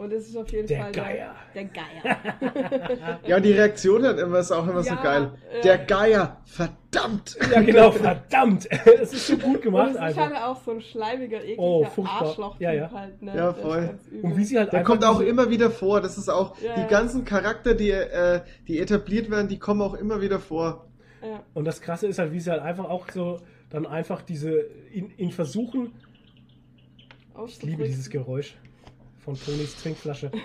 Und 0.00 0.14
es 0.14 0.28
ist 0.28 0.36
auf 0.36 0.50
jeden 0.50 0.66
Der 0.66 0.80
Fall 0.80 0.92
Geier. 0.92 1.34
Der, 1.54 1.64
der 1.64 1.64
Geier. 1.64 3.18
Ja, 3.26 3.36
und 3.36 3.42
die 3.44 3.52
Reaktion 3.52 4.02
dann 4.02 4.16
immer 4.16 4.38
ist 4.38 4.50
auch 4.50 4.66
immer 4.66 4.82
so 4.82 4.94
Ja, 4.94 5.02
geil. 5.02 5.32
äh. 5.52 5.60
Der 5.60 5.76
Geier, 5.76 6.40
verdammt! 6.46 7.36
Ja, 7.52 7.60
genau, 7.60 7.90
verdammt. 7.92 8.66
Das 8.98 9.12
ist 9.12 9.26
so 9.26 9.36
gut 9.36 9.56
Und 9.56 9.62
gemacht 9.62 9.88
es 9.90 9.94
ist 9.96 10.00
einfach. 10.00 10.22
halt 10.30 10.36
auch 10.42 10.64
so 10.64 10.70
ein 10.70 10.80
schleibiger, 10.80 11.42
ekliger 11.44 11.60
Oh. 11.60 11.86
Arschloch 12.02 12.58
Ja, 12.60 12.72
ja. 12.72 12.90
halt. 12.90 13.20
Ne? 13.20 13.36
Ja, 13.36 13.50
ist 13.50 13.60
voll. 13.60 13.98
Und 14.22 14.38
wie 14.38 14.44
sie 14.44 14.58
halt 14.58 14.72
Der 14.72 14.84
kommt 14.84 15.04
auch 15.04 15.20
immer 15.20 15.50
wieder 15.50 15.70
vor. 15.70 16.00
Das 16.00 16.16
ist 16.16 16.30
auch, 16.30 16.58
Ja, 16.62 16.76
die 16.76 16.80
ja. 16.80 16.86
ganzen 16.86 17.26
Charakter, 17.26 17.74
die, 17.74 17.90
äh, 17.90 18.40
die 18.68 18.78
etabliert 18.78 19.30
werden, 19.30 19.48
die 19.48 19.58
kommen 19.58 19.82
auch 19.82 19.92
immer 19.92 20.22
wieder 20.22 20.40
vor. 20.40 20.86
Ja. 21.22 21.42
Und 21.52 21.66
das 21.66 21.82
Krasse 21.82 22.06
ist 22.06 22.18
halt, 22.18 22.32
wie 22.32 22.40
sie 22.40 22.50
halt 22.50 22.62
einfach 22.62 22.88
auch 22.88 23.06
so 23.12 23.38
dann 23.68 23.84
einfach 23.84 24.22
diese, 24.22 24.64
ihn, 24.94 25.12
ihn 25.18 25.30
versuchen, 25.30 25.92
ich 27.46 27.62
liebe 27.62 27.84
dieses 27.84 28.08
Geräusch 28.08 28.56
von 29.24 29.34
Tonys 29.34 29.76
Trinkflasche. 29.82 30.30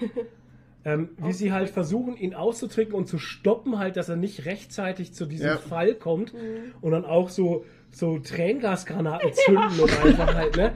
Ähm, 0.88 1.10
wie 1.18 1.34
sie 1.34 1.52
halt 1.52 1.72
versuchen, 1.72 2.16
ihn 2.16 2.36
auszutrinken 2.36 2.94
und 2.94 3.08
zu 3.08 3.18
stoppen, 3.18 3.80
halt, 3.80 3.98
dass 3.98 4.08
er 4.08 4.18
nicht 4.18 4.46
rechtzeitig 4.46 5.14
zu 5.16 5.26
diesem 5.26 5.48
Ja. 5.48 5.58
Fall 5.58 5.96
kommt 5.96 6.32
Mhm. 6.36 6.74
und 6.82 6.92
dann 6.92 7.06
auch 7.06 7.30
so, 7.30 7.66
so 7.90 8.20
Tränengasgranaten 8.20 9.32
zünden 9.34 9.80
und 9.80 10.06
einfach 10.06 10.36
halt, 10.36 10.56
ne? 10.58 10.74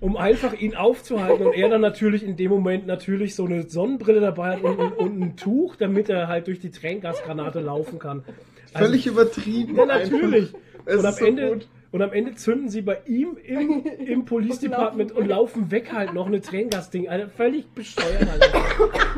Um 0.00 0.16
einfach 0.16 0.54
ihn 0.54 0.74
aufzuhalten 0.74 1.46
und 1.46 1.52
er 1.54 1.68
dann 1.68 1.82
natürlich 1.82 2.24
in 2.24 2.36
dem 2.36 2.50
Moment 2.50 2.88
natürlich 2.88 3.36
so 3.36 3.44
eine 3.44 3.68
Sonnenbrille 3.70 4.18
dabei 4.18 4.56
hat 4.56 4.62
und, 4.64 4.76
und, 4.76 4.92
und 4.98 5.20
ein 5.22 5.36
Tuch, 5.36 5.76
damit 5.76 6.08
er 6.08 6.26
halt 6.26 6.48
durch 6.48 6.58
die 6.58 6.72
Tränengasgranate 6.72 7.60
laufen 7.60 8.00
kann. 8.00 8.24
Also, 8.72 8.88
Völlig 8.88 9.06
übertrieben. 9.06 9.76
ja, 9.76 9.86
natürlich. 9.86 10.52
Es 10.84 10.96
Und 10.98 11.04
am, 11.06 11.12
ist 11.12 11.18
so 11.20 11.26
Ende, 11.26 11.48
gut. 11.52 11.68
Und 11.94 12.02
am 12.02 12.12
Ende 12.12 12.34
zünden 12.34 12.68
sie 12.68 12.82
bei 12.82 12.98
ihm 13.06 13.36
im, 13.44 13.84
im 14.04 14.24
Police 14.24 14.56
Und 14.56 14.62
Department 14.72 15.10
laufen 15.10 15.16
und 15.16 15.22
weg. 15.28 15.30
laufen 15.30 15.70
weg 15.70 15.92
halt 15.92 16.12
noch 16.12 16.26
eine 16.26 16.40
Tränengasding. 16.40 17.08
Also 17.08 17.28
völlig 17.28 17.68
bescheuert. 17.70 18.26
Alter. 18.28 18.64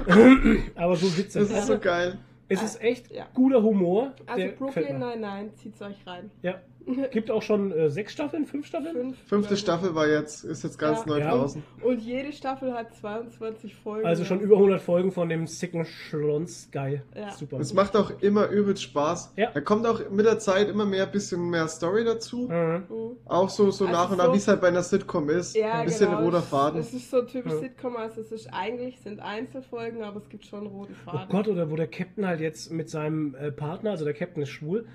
Aber 0.75 0.95
so 0.95 1.07
witzig. 1.17 1.41
Das 1.41 1.51
ist 1.51 1.67
so 1.69 1.79
geil. 1.79 2.19
es 2.51 2.63
ist 2.63 2.83
echt 2.83 3.11
Ja. 3.11 3.29
guter 3.33 3.63
Humor. 3.63 4.13
Also 4.27 4.49
Brooklyn, 4.59 4.99
nein, 4.99 5.21
nein, 5.21 5.51
zieht's 5.55 5.81
euch 5.81 6.07
rein. 6.07 6.31
Ja. 6.43 6.61
Gibt 7.11 7.31
auch 7.31 7.43
schon 7.43 7.73
äh, 7.73 7.91
sechs 7.91 8.13
Staffeln, 8.13 8.47
fünf 8.47 8.67
Staffeln? 8.67 8.95
Fünf. 8.95 9.17
Fünfte 9.27 9.55
ich. 9.55 9.61
Staffel 9.61 9.95
war 9.95 10.07
jetzt, 10.09 10.45
ist 10.45 10.63
jetzt 10.65 10.79
ganz 10.79 11.01
Ja. 11.01 11.07
neu 11.07 11.19
Ja. 11.19 11.31
draußen. 11.37 11.63
Und 11.83 12.01
jede 12.01 12.33
Staffel 12.33 12.73
hat 12.75 12.95
22 12.95 13.75
Folgen. 13.75 14.07
Also 14.07 14.25
schon 14.25 14.41
über 14.41 14.57
100 14.57 14.81
Folgen 14.81 15.11
von 15.11 15.29
dem 15.29 15.47
sicken 15.47 15.85
Schlons. 15.85 16.69
Geil. 16.71 17.03
Ja. 17.17 17.33
Super. 17.33 17.59
Es 17.61 17.75
macht 17.75 17.97
auch 17.97 18.13
immer 18.21 18.49
übelst 18.49 18.83
Spaß. 18.85 19.33
Ja. 19.37 19.51
Da 19.53 19.61
kommt 19.61 19.85
auch 19.87 20.09
mit 20.11 20.27
der 20.27 20.39
Zeit 20.39 20.69
immer 20.69 20.85
mehr 20.87 21.07
bisschen 21.07 21.51
mehr 21.51 21.67
Story 21.69 22.05
dazu. 22.05 22.49
Mhm. 22.49 22.85
Mhm. 22.89 23.17
Auch 23.25 23.49
so, 23.49 23.71
so 23.71 23.87
Also 23.87 23.97
nach 23.99 24.11
und 24.11 24.19
so- 24.19 24.23
nach, 24.25 24.33
wie 24.33 24.39
es 24.39 24.47
halt 24.49 24.61
bei 24.61 24.69
einer 24.69 24.83
Sitcom 24.83 25.29
ist. 25.29 25.57
Ja, 25.57 25.81
Ein 25.81 25.87
bisschen 25.87 26.11
genau. 26.11 26.23
roter 26.23 26.43
Faden. 26.43 26.79
Es 26.81 26.95
ist 26.95 27.11
so 27.11 27.23
typisch 27.23 27.53
Ja. 27.53 27.59
Sitcom, 27.59 27.97
also 27.97 28.21
es 28.21 28.31
ist 28.33 28.47
eigentlich 28.53 29.01
sind 29.01 29.21
Einzelfolgen, 29.21 30.03
aber 30.03 30.19
es 30.19 30.29
gibt 30.29 30.47
schon 30.47 30.67
roten 30.67 30.95
Oh 31.07 31.11
Faden. 31.11 31.29
Gott, 31.31 31.49
oder 31.49 31.71
wo 31.71 31.77
der 31.77 31.89
Captain 31.89 32.27
halt 32.27 32.41
jetzt 32.41 32.71
mit 32.71 32.89
seinem 32.91 33.35
äh, 33.35 33.51
Partner, 33.51 33.91
also 33.91 34.05
der 34.05 34.15
Captain 34.15 34.43
ist 34.43 34.51
schwul, 34.51 34.87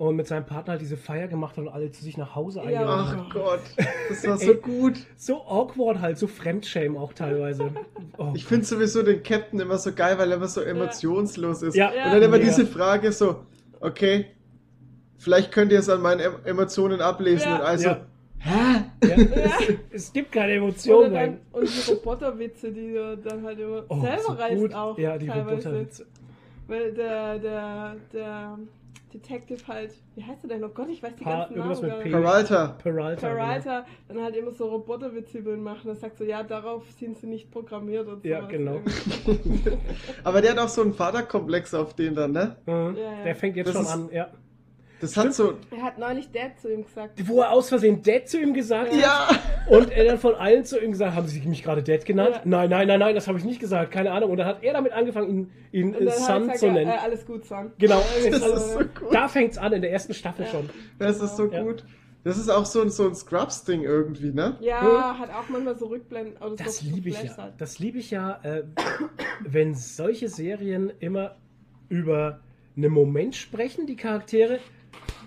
und 0.00 0.16
mit 0.16 0.26
seinem 0.26 0.46
Partner 0.46 0.72
halt 0.72 0.80
diese 0.80 0.96
Feier 0.96 1.28
gemacht 1.28 1.58
hat 1.58 1.64
und 1.66 1.68
alle 1.68 1.90
zu 1.92 2.02
sich 2.02 2.16
nach 2.16 2.34
Hause 2.34 2.60
Ja. 2.60 2.64
eingeladen 2.64 3.20
Ach 3.28 3.34
Gott, 3.34 3.60
das 4.08 4.26
war 4.26 4.38
so 4.38 4.52
Ey. 4.52 4.56
gut. 4.58 4.94
So 5.18 5.42
awkward 5.46 6.00
halt, 6.00 6.16
so 6.18 6.26
Fremdschämen 6.26 6.96
auch 6.96 7.12
teilweise. 7.12 7.70
Oh 8.18 8.32
Ich 8.34 8.44
finde 8.46 8.64
sowieso 8.66 9.02
den 9.02 9.22
Captain 9.22 9.60
immer 9.60 9.76
so 9.78 9.92
geil, 9.92 10.18
weil 10.18 10.30
er 10.30 10.36
immer 10.38 10.48
so 10.48 10.60
emotionslos 10.62 11.62
ist. 11.62 11.74
Ja. 11.74 11.92
Ja. 11.94 12.06
Und 12.06 12.12
dann 12.14 12.22
immer 12.22 12.36
Ja. 12.38 12.44
diese 12.44 12.66
Frage 12.66 13.12
so, 13.12 13.36
okay, 13.80 14.26
vielleicht 15.18 15.52
könnt 15.52 15.70
ihr 15.72 15.78
es 15.80 15.88
an 15.90 16.00
meinen 16.02 16.20
em 16.20 16.32
Emotionen 16.44 17.00
ablesen. 17.02 17.48
Ja. 17.50 17.56
Und 17.56 17.62
also, 17.62 17.88
Ja. 17.88 18.00
hä? 18.38 18.84
Ja, 19.06 19.16
es, 19.30 19.52
es 19.90 20.12
gibt 20.14 20.32
keine 20.32 20.54
Emotionen. 20.54 21.12
dann, 21.14 21.38
und 21.52 21.68
die 21.68 21.90
Roboterwitze, 21.92 22.72
die 22.72 22.94
er 22.94 23.16
dann 23.16 23.42
halt 23.44 23.58
immer 23.58 23.84
Oh, 23.88 24.00
selber 24.00 24.22
so 24.22 24.32
reißt 24.32 24.56
gut. 24.56 24.74
auch. 24.74 24.98
Ja, 24.98 25.16
die 25.18 25.26
teilweise. 25.26 25.68
Roboterwitze. 25.68 26.06
Weil 26.68 26.92
der, 26.94 27.38
der, 27.38 27.96
der 28.12 28.58
Detective 29.12 29.66
halt, 29.68 29.92
wie 30.14 30.22
heißt 30.24 30.44
er 30.44 30.48
denn? 30.48 30.64
Oh 30.64 30.68
Gott, 30.68 30.88
ich 30.88 31.02
weiß 31.02 31.14
die 31.16 31.24
Pa- 31.24 31.40
ganzen 31.46 31.58
Namen 31.58 31.70
mit 31.80 31.90
gar 31.90 31.98
P. 31.98 32.04
nicht. 32.08 32.12
Peralta. 32.12 32.66
Peralta. 32.82 33.28
genau. 33.28 33.40
Peralta 33.40 33.86
dann 34.08 34.22
halt 34.22 34.36
immer 34.36 34.50
so 34.52 34.70
ihn 35.52 35.62
machen. 35.62 35.88
Er 35.88 35.96
sagt 35.96 36.18
so, 36.18 36.24
ja, 36.24 36.42
darauf 36.42 36.90
sind 36.92 37.18
sie 37.18 37.26
nicht 37.26 37.50
programmiert 37.50 38.06
und 38.08 38.22
so. 38.22 38.28
Ja, 38.28 38.40
genau. 38.46 38.80
Aber 40.24 40.40
der 40.40 40.52
hat 40.52 40.58
auch 40.58 40.68
so 40.68 40.82
einen 40.82 40.94
Vaterkomplex 40.94 41.74
auf 41.74 41.94
den 41.94 42.14
dann, 42.14 42.32
ne? 42.32 42.56
Mhm. 42.66 42.96
Ja, 42.96 43.02
ja. 43.18 43.24
Der 43.24 43.34
fängt 43.34 43.56
jetzt 43.56 43.68
Das 43.68 43.74
schon 43.74 43.84
ist- 43.84 43.92
an, 43.92 44.08
ja. 44.12 44.28
Das 45.00 45.16
hat 45.16 45.32
so, 45.34 45.54
Er 45.74 45.82
hat 45.82 45.98
neulich 45.98 46.30
Dad 46.30 46.58
zu 46.60 46.72
ihm 46.72 46.84
gesagt. 46.84 47.18
Wo 47.26 47.40
er 47.40 47.50
aus 47.52 47.68
Versehen 47.70 48.02
Dad 48.02 48.28
zu 48.28 48.38
ihm 48.40 48.52
gesagt 48.52 48.92
hat 48.92 49.00
ja, 49.00 49.28
und 49.68 49.90
er 49.90 50.04
dann 50.04 50.18
von 50.18 50.34
allen 50.34 50.64
zu 50.64 50.78
ihm 50.78 50.92
gesagt, 50.92 51.14
haben 51.14 51.26
sie 51.26 51.40
mich 51.48 51.62
gerade 51.62 51.82
Dad 51.82 52.04
genannt? 52.04 52.34
Ja. 52.36 52.40
Nein, 52.44 52.70
nein, 52.70 52.86
nein, 52.88 53.00
nein, 53.00 53.14
das 53.14 53.26
habe 53.28 53.38
ich 53.38 53.44
nicht 53.44 53.60
gesagt, 53.60 53.90
keine 53.92 54.12
Ahnung. 54.12 54.30
Und 54.30 54.36
dann 54.36 54.46
hat 54.46 54.62
er 54.62 54.74
damit 54.74 54.92
angefangen, 54.92 55.28
ihn, 55.30 55.50
ihn 55.72 55.94
Und 55.94 56.06
äh, 56.06 56.10
Son 56.10 56.40
gesagt, 56.42 56.58
zu 56.58 56.66
ja, 56.66 56.72
nennen. 56.74 56.90
äh, 56.90 56.94
alles 57.02 57.24
gut, 57.26 57.44
Son. 57.46 57.72
Genau, 57.78 58.02
das 58.30 58.42
also, 58.42 58.54
ist 58.56 58.72
so 58.72 58.78
gut. 58.78 59.12
da 59.14 59.28
fängt 59.28 59.52
es 59.52 59.58
an, 59.58 59.72
in 59.72 59.82
der 59.82 59.90
ersten 59.92 60.12
Staffel 60.14 60.44
Ja. 60.44 60.50
schon. 60.50 60.70
Das 60.98 61.20
ist 61.20 61.36
so 61.36 61.46
Ja. 61.50 61.62
gut. 61.62 61.84
Das 62.22 62.36
ist 62.36 62.50
auch 62.50 62.66
so 62.66 62.82
ein, 62.82 62.90
so 62.90 63.06
ein 63.08 63.14
Scrubs-Ding 63.14 63.80
irgendwie, 63.82 64.30
ne? 64.32 64.58
Ja, 64.60 65.16
hat 65.18 65.30
auch 65.30 65.48
manchmal 65.48 65.78
so 65.78 65.86
Rückblenden. 65.86 66.36
Oder 66.36 66.56
Das 66.56 66.80
so 66.80 66.90
liebe 66.94 67.08
ich 67.08 67.22
ja. 67.22 67.34
halt. 67.38 67.54
Das 67.56 67.78
liebe 67.78 67.96
ich 67.96 68.10
ja, 68.10 68.38
äh, 68.42 68.64
wenn 69.40 69.74
solche 69.74 70.28
Serien 70.28 70.92
immer 71.00 71.36
über 71.88 72.40
einen 72.76 72.92
Moment 72.92 73.36
sprechen, 73.36 73.86
die 73.86 73.96
Charaktere, 73.96 74.58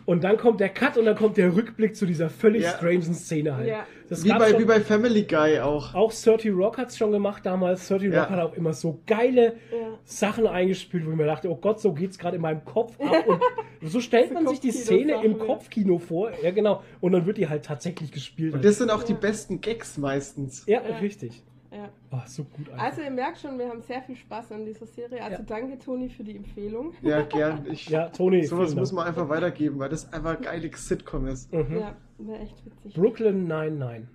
und 0.05 0.23
dann 0.23 0.37
kommt 0.37 0.59
der 0.59 0.69
Cut 0.69 0.97
und 0.97 1.05
dann 1.05 1.15
kommt 1.15 1.37
der 1.37 1.55
Rückblick 1.55 1.95
zu 1.95 2.05
dieser 2.05 2.29
völlig 2.29 2.63
Ja. 2.63 2.69
strangen 2.71 3.13
Szene 3.13 3.55
halt. 3.55 3.67
Ja. 3.67 3.85
Das 4.09 4.23
Wie 4.23 4.29
bei, 4.29 4.49
schon, 4.51 4.59
wie 4.59 4.65
bei 4.65 4.79
Family 4.81 5.23
Guy 5.23 5.59
auch. 5.59 5.93
auch 5.95 6.11
30 6.13 6.51
Rock 6.53 6.77
hat 6.77 6.89
es 6.89 6.97
schon 6.97 7.11
gemacht 7.11 7.45
damals. 7.45 7.87
30 7.87 8.11
Ja. 8.11 8.21
Rock 8.23 8.29
hat 8.31 8.39
auch 8.39 8.53
immer 8.55 8.73
so 8.73 8.99
geile 9.07 9.53
Ja. 9.71 9.97
Sachen 10.03 10.45
eingespielt, 10.45 11.05
wo 11.05 11.11
ich 11.11 11.15
mir 11.17 11.25
dachte, 11.25 11.49
oh 11.49 11.55
Gott, 11.55 11.79
so 11.79 11.93
geht's 11.93 12.17
gerade 12.19 12.35
in 12.35 12.41
meinem 12.41 12.63
Kopf 12.65 12.99
ab. 12.99 13.25
Und 13.27 13.41
so 13.89 13.99
stellt 14.01 14.33
man 14.33 14.47
sich 14.47 14.59
die 14.59 14.71
Szene 14.71 15.23
im. 15.23 15.39
Kopfkino 15.39 15.97
vor. 15.97 16.31
Ja, 16.43 16.51
genau. 16.51 16.83
Und 17.01 17.13
dann 17.13 17.25
wird 17.25 17.37
die 17.37 17.49
halt 17.49 17.65
tatsächlich 17.65 18.11
gespielt. 18.11 18.53
Und 18.53 18.63
das 18.63 18.77
sind 18.77 18.91
auch 18.91 19.03
die 19.03 19.13
besten 19.15 19.61
Gags 19.61 19.97
meistens. 19.97 20.63
ja, 20.67 20.81
Ja. 20.87 20.97
richtig. 20.97 21.43
Ja. 21.75 21.89
Oh, 22.11 22.17
so 22.27 22.43
gut 22.43 22.69
einfach. 22.69 22.83
Also 22.83 23.01
ihr 23.01 23.09
merkt 23.09 23.39
schon, 23.39 23.57
wir 23.57 23.67
haben 23.67 23.81
sehr 23.81 24.01
viel 24.03 24.15
Spaß 24.15 24.51
an 24.51 24.65
dieser 24.65 24.85
Serie. 24.85 25.23
Also 25.23 25.39
Ja. 25.39 25.43
danke 25.45 25.79
Toni 25.79 26.07
für 26.09 26.23
die 26.23 26.35
Empfehlung. 26.35 26.93
Ja, 27.01 27.21
gern. 27.23 27.65
Ich, 27.71 27.89
ja, 27.89 28.09
Toni. 28.09 28.43
sowas 28.43 28.75
muss 28.75 28.91
man 28.91 29.07
einfach 29.07 29.27
weitergeben, 29.27 29.79
weil 29.79 29.89
das 29.89 30.11
einfach 30.13 30.37
ein 30.37 30.41
geile 30.43 30.69
Sitcom 30.75 31.25
ist. 31.27 31.51
Mhm. 31.51 31.79
Ja, 31.79 31.95
wäre 32.19 32.39
echt 32.41 32.63
witzig. 32.65 32.93
Brooklyn 32.93 33.47
99. 33.47 34.07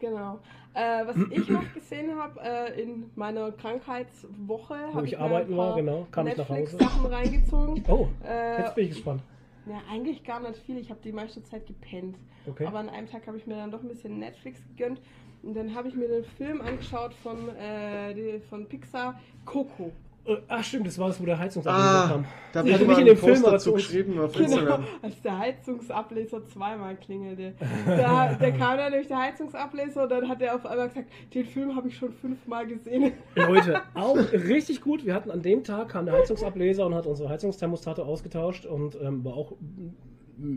Genau. 0.00 0.40
Äh, 0.74 1.06
was 1.06 1.16
ich 1.30 1.48
noch 1.48 1.72
gesehen 1.72 2.16
habe 2.18 2.40
äh, 2.42 2.82
in 2.82 3.08
meiner 3.14 3.52
Krankheitswoche, 3.52 4.74
Wo 4.90 4.94
habe 4.96 5.06
ich 5.06 5.12
ich 5.12 5.18
mir 5.18 5.24
arbeiten 5.24 5.56
war, 5.56 5.76
genau, 5.76 6.06
kam 6.10 6.26
ich 6.26 6.36
nach 6.36 6.48
Hause. 6.48 6.60
Netflix-Sachen 6.62 7.06
reingezogen. 7.06 7.84
Oh, 7.88 8.08
Äh, 8.26 8.58
jetzt 8.62 8.74
bin 8.74 8.84
ich 8.86 8.90
gespannt. 8.90 9.22
Ja, 9.66 9.80
eigentlich 9.90 10.24
gar 10.24 10.40
nicht 10.40 10.56
viel. 10.58 10.76
Ich 10.78 10.90
habe 10.90 11.00
die 11.02 11.12
meiste 11.12 11.42
Zeit 11.44 11.66
gepennt. 11.66 12.16
Okay. 12.46 12.66
Aber 12.66 12.80
an 12.80 12.90
einem 12.90 13.06
Tag 13.06 13.26
habe 13.26 13.36
ich 13.38 13.46
mir 13.46 13.54
dann 13.56 13.70
doch 13.70 13.80
ein 13.82 13.88
bisschen 13.88 14.18
Netflix 14.18 14.60
gegönnt. 14.76 15.00
Und 15.44 15.54
dann 15.54 15.74
habe 15.74 15.88
ich 15.88 15.94
mir 15.94 16.08
den 16.08 16.24
Film 16.24 16.60
angeschaut 16.60 17.12
von, 17.22 17.36
äh, 17.56 18.14
die, 18.14 18.40
von 18.48 18.66
Pixar, 18.66 19.20
Coco. 19.44 19.92
Äh, 20.26 20.36
Ach 20.48 20.64
stimmt, 20.64 20.86
das 20.86 20.98
war 20.98 21.10
es, 21.10 21.20
wo 21.20 21.26
der 21.26 21.38
Heizungsableser 21.38 22.04
Ah, 22.04 22.08
kam. 22.08 22.24
da 22.52 22.60
habe 22.60 22.70
ich 22.70 22.86
mich 22.86 22.98
in 22.98 23.04
dem 23.06 23.16
Film 23.18 23.42
dazu 23.42 23.74
geschrieben 23.74 24.18
auf 24.18 24.32
Genau, 24.36 24.44
Instagram. 24.46 24.84
als 25.02 25.20
der 25.20 25.38
Heizungsableser 25.38 26.46
zweimal 26.46 26.96
klingelte. 26.96 27.52
Da, 27.86 28.32
da 28.32 28.50
kam 28.52 28.78
dann 28.78 28.90
nämlich 28.90 29.08
der 29.08 29.18
Heizungsableser 29.18 30.04
und 30.04 30.08
dann 30.10 30.26
hat 30.26 30.40
er 30.40 30.54
auf 30.54 30.64
einmal 30.64 30.88
gesagt, 30.88 31.08
den 31.34 31.44
Film 31.44 31.76
habe 31.76 31.88
ich 31.88 31.96
schon 31.98 32.12
fünfmal 32.14 32.66
gesehen. 32.66 33.12
Leute, 33.34 33.82
auch 33.94 34.16
richtig 34.32 34.80
gut. 34.80 35.04
Wir 35.04 35.12
hatten 35.14 35.30
an 35.30 35.42
dem 35.42 35.62
Tag 35.62 35.90
kam 35.90 36.06
der 36.06 36.14
Heizungsableser 36.14 36.86
und 36.86 36.94
hat 36.94 37.06
unsere 37.06 37.28
Heizungsthermostate 37.28 38.02
ausgetauscht 38.02 38.64
und 38.64 38.96
ähm, 39.02 39.22
war 39.26 39.34
auch 39.34 39.52
ein 39.52 39.94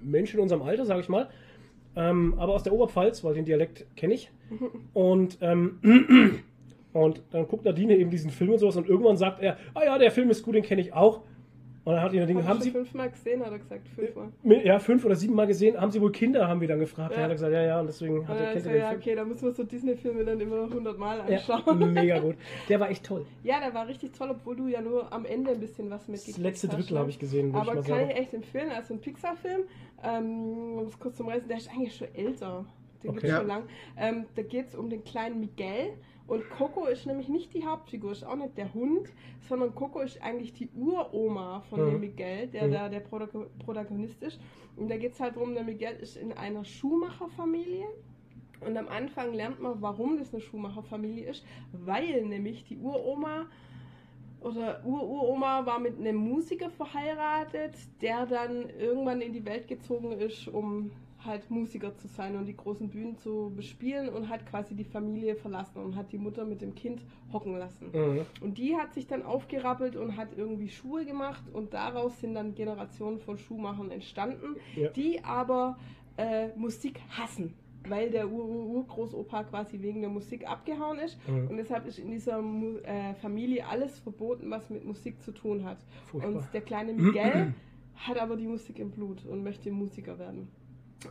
Mensch 0.05 0.33
in 0.33 0.39
unserem 0.39 0.61
Alter, 0.61 0.85
sage 0.85 1.01
ich 1.01 1.09
mal. 1.09 1.27
Ähm, 1.97 2.35
aber 2.37 2.53
aus 2.53 2.63
der 2.63 2.73
Oberpfalz, 2.73 3.23
weil 3.23 3.33
den 3.33 3.43
Dialekt 3.45 3.85
kenne 3.95 4.13
ich. 4.13 4.31
Und, 4.93 5.39
ähm, 5.41 5.79
und 6.93 7.21
dann 7.31 7.47
guckt 7.47 7.65
Nadine 7.65 7.97
eben 7.97 8.09
diesen 8.09 8.31
Film 8.31 8.51
und 8.51 8.59
sowas 8.59 8.77
und 8.77 8.87
irgendwann 8.87 9.17
sagt 9.17 9.41
er, 9.41 9.57
ah 9.73 9.83
ja, 9.83 9.97
der 9.97 10.09
Film 10.09 10.29
ist 10.29 10.41
gut, 10.43 10.55
den 10.55 10.63
kenne 10.63 10.81
ich 10.81 10.93
auch. 10.93 11.21
Und 11.83 11.93
dann 11.93 12.01
hat 12.03 12.11
die 12.11 12.19
Nadine, 12.19 12.41
Hab 12.41 12.49
haben 12.49 12.57
ich 12.57 12.63
Sie, 12.65 12.71
fünfmal 12.71 13.09
gesehen, 13.09 13.41
hat 13.45 13.51
er 13.51 13.59
gesagt, 13.59 13.87
fünfmal. 13.87 14.27
ja, 14.43 14.77
fünf 14.77 15.05
oder 15.05 15.15
sieben 15.15 15.35
Mal 15.35 15.47
gesehen, 15.47 15.79
haben 15.79 15.89
Sie 15.89 16.01
wohl 16.01 16.11
Kinder, 16.11 16.45
haben 16.47 16.59
wir 16.59 16.67
dann 16.67 16.79
gefragt. 16.79 17.11
Ja. 17.11 17.21
Ja. 17.21 17.21
Dann 17.21 17.23
hat 17.23 17.29
er 17.31 17.35
gesagt, 17.35 17.53
ja, 17.53 17.61
ja, 17.63 17.79
und 17.79 17.87
deswegen 17.87 18.27
hat 18.27 18.37
er 18.37 18.59
so, 18.59 18.67
er 18.69 18.73
den 18.73 18.81
ja, 18.81 18.89
Film. 18.89 18.99
okay, 18.99 19.15
dann 19.15 19.27
müssen 19.29 19.43
wir 19.43 19.51
so 19.53 19.63
Disney-Filme 19.63 20.25
dann 20.25 20.39
immer 20.41 20.69
hundertmal 20.69 21.19
Ja, 21.29 21.37
anschauen. 21.37 21.93
mega 21.93 22.19
gut. 22.19 22.35
Der 22.67 22.79
war 22.81 22.89
echt 22.89 23.05
toll. 23.05 23.25
Ja, 23.43 23.61
der 23.61 23.73
war 23.73 23.87
richtig 23.87 24.11
toll, 24.11 24.29
obwohl 24.31 24.57
du 24.57 24.67
ja 24.67 24.81
nur 24.81 25.13
am 25.13 25.23
Ende 25.23 25.51
ein 25.51 25.59
bisschen 25.61 25.89
was 25.89 26.01
Das 26.01 26.07
mitgekriegt 26.09 26.37
letzte 26.39 26.67
hast, 26.67 26.75
Drittel 26.77 26.93
ne? 26.95 26.99
habe 26.99 27.09
ich 27.09 27.19
gesehen, 27.19 27.49
ich 27.49 27.55
Aber 27.55 27.65
mal 27.65 27.75
kann 27.75 27.83
sagen. 27.83 28.09
ich 28.09 28.17
echt 28.17 28.33
empfehlen, 28.33 28.69
also 28.75 28.93
ein 28.93 28.99
Pixar-Film, 28.99 29.61
ähm, 30.03 30.77
um 30.79 30.85
es 30.85 30.99
kurz 30.99 31.17
zum 31.17 31.27
Reißen, 31.27 31.47
der 31.47 31.57
ist 31.57 31.69
eigentlich 31.69 31.95
schon 31.95 32.13
älter. 32.13 32.65
Den 33.03 33.09
Okay. 33.11 33.19
gibt's 33.19 33.29
Ja. 33.29 33.37
schon 33.37 33.47
lang. 33.47 33.63
Ähm, 33.97 34.25
da 34.35 34.41
geht 34.41 34.67
es 34.69 34.75
um 34.75 34.89
den 34.89 35.03
kleinen 35.03 35.39
Miguel. 35.39 35.93
Und 36.27 36.49
Coco 36.49 36.85
ist 36.87 37.05
nämlich 37.05 37.29
nicht 37.29 37.53
die 37.53 37.63
Hauptfigur, 37.65 38.11
ist 38.11 38.25
auch 38.25 38.35
nicht 38.35 38.57
der 38.57 38.73
Hund, 38.73 39.07
sondern 39.47 39.73
Coco 39.73 40.01
ist 40.01 40.21
eigentlich 40.21 40.51
die 40.53 40.67
Uroma 40.75 41.61
von 41.69 41.85
Mhm. 41.85 41.91
dem 41.91 41.99
Miguel, 42.01 42.47
der 42.47 42.67
Mhm. 42.67 42.71
da 42.73 42.89
der 42.89 42.99
Protago- 42.99 43.47
Protagonist 43.63 44.21
ist. 44.21 44.39
Und 44.75 44.89
da 44.89 44.97
geht 44.97 45.13
es 45.13 45.19
halt 45.21 45.35
darum, 45.37 45.53
der 45.53 45.63
Miguel 45.63 45.95
ist 46.01 46.17
in 46.17 46.33
einer 46.33 46.65
Schuhmacherfamilie. 46.65 47.85
Und 48.59 48.75
am 48.75 48.87
Anfang 48.89 49.33
lernt 49.33 49.61
man, 49.61 49.81
warum 49.81 50.17
das 50.17 50.33
eine 50.33 50.41
Schuhmacherfamilie 50.41 51.29
ist, 51.29 51.45
weil 51.71 52.25
nämlich 52.25 52.65
die 52.65 52.77
Uroma 52.77 53.45
oder 54.41 54.81
Ururoma 54.85 55.65
war 55.65 55.79
mit 55.79 55.99
einem 55.99 56.17
Musiker 56.17 56.69
verheiratet, 56.69 57.73
der 58.01 58.25
dann 58.25 58.69
irgendwann 58.79 59.21
in 59.21 59.33
die 59.33 59.45
Welt 59.45 59.67
gezogen 59.67 60.11
ist, 60.11 60.47
um 60.47 60.91
halt 61.25 61.49
Musiker 61.49 61.95
zu 61.97 62.07
sein 62.07 62.35
und 62.37 62.45
die 62.45 62.55
großen 62.55 62.89
Bühnen 62.89 63.17
zu 63.17 63.51
bespielen 63.55 64.07
und 64.07 64.29
hat 64.29 64.45
quasi 64.45 64.75
die 64.75 64.83
Familie 64.85 65.35
verlassen 65.35 65.83
und 65.83 65.95
hat 65.95 66.11
die 66.11 66.17
Mutter 66.17 66.45
mit 66.45 66.61
dem 66.61 66.75
Kind 66.75 67.01
hocken 67.33 67.57
lassen. 67.57 67.87
Mhm. 67.91 68.21
Und 68.39 68.57
die 68.57 68.77
hat 68.77 68.93
sich 68.93 69.07
dann 69.07 69.23
aufgerappelt 69.23 69.95
und 69.95 70.15
hat 70.15 70.29
irgendwie 70.37 70.69
Schuhe 70.69 71.05
gemacht 71.05 71.43
und 71.51 71.73
daraus 71.73 72.19
sind 72.21 72.35
dann 72.35 72.53
Generationen 72.55 73.19
von 73.19 73.37
Schuhmachern 73.37 73.91
entstanden, 73.91 74.55
Ja. 74.75 74.89
die 74.89 75.23
aber 75.23 75.77
äh, 76.17 76.49
Musik 76.55 77.01
hassen, 77.09 77.53
weil 77.89 78.09
der 78.09 78.29
Ur 78.29 78.45
Ur 78.45 78.65
Urgroßopa 78.77 79.43
quasi 79.43 79.81
wegen 79.81 80.01
der 80.01 80.09
Musik 80.09 80.47
abgehauen 80.47 80.99
ist 80.99 81.17
Mhm. 81.27 81.47
und 81.49 81.57
deshalb 81.57 81.85
ist 81.87 81.99
in 81.99 82.09
dieser 82.11 82.41
Mu 82.41 82.77
äh, 82.83 83.13
Familie 83.15 83.65
alles 83.67 83.99
verboten, 83.99 84.49
was 84.49 84.69
mit 84.69 84.85
Musik 84.85 85.21
zu 85.21 85.31
tun 85.31 85.65
hat. 85.65 85.77
Furchtbar. 86.05 86.33
Und 86.35 86.43
der 86.53 86.61
kleine 86.61 86.93
Miguel 86.97 87.53
hat 87.95 88.17
aber 88.19 88.35
die 88.35 88.47
Musik 88.47 88.79
im 88.79 88.91
Blut 88.91 89.25
und 89.25 89.43
möchte 89.43 89.71
Musiker 89.71 90.17
werden. 90.19 90.47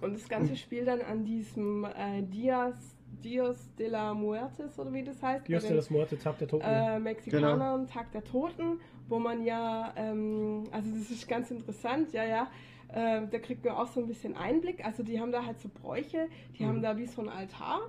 Und 0.01 0.15
das 0.15 0.29
ganze 0.29 0.57
spielt 0.57 0.89
dann 0.89 1.01
an 1.01 1.25
diesem 1.25 1.85
äh, 1.85 2.23
Dias, 2.23 2.75
Dios 3.23 3.73
de 3.79 3.89
la 3.89 4.13
Muertes 4.15 4.79
oder 4.79 4.93
wie 4.93 5.05
das 5.05 5.23
heißt. 5.23 5.47
Dios 5.47 5.63
de 5.63 5.71
den, 5.71 5.77
los 5.77 5.91
Muertes, 5.91 6.23
Tag 6.23 6.39
der 6.39 6.49
Toten. 6.49 6.65
äh, 6.67 6.99
Mexikanern, 6.99 7.87
Tag 7.87 8.11
der 8.13 8.25
Toten, 8.25 8.81
wo 9.09 9.19
man 9.21 9.45
ja, 9.45 9.93
ähm, 9.97 10.65
also 10.73 10.91
das 10.91 11.11
ist 11.11 11.29
ganz 11.29 11.51
interessant, 11.53 12.13
ja, 12.13 12.25
ja, 12.25 12.49
äh, 12.93 13.23
da 13.31 13.39
kriegt 13.39 13.65
man 13.65 13.75
auch 13.75 13.87
so 13.89 14.01
ein 14.01 14.07
bisschen 14.07 14.37
Einblick. 14.37 14.85
Also 14.85 15.03
die 15.03 15.21
haben 15.21 15.33
da 15.33 15.45
halt 15.45 15.59
so 15.61 15.69
Bräuche, 15.69 16.29
die 16.59 16.65
Mhm. 16.65 16.69
haben 16.69 16.83
da 16.83 16.97
wie 16.99 17.07
so 17.07 17.23
ein 17.23 17.29
Altar 17.29 17.81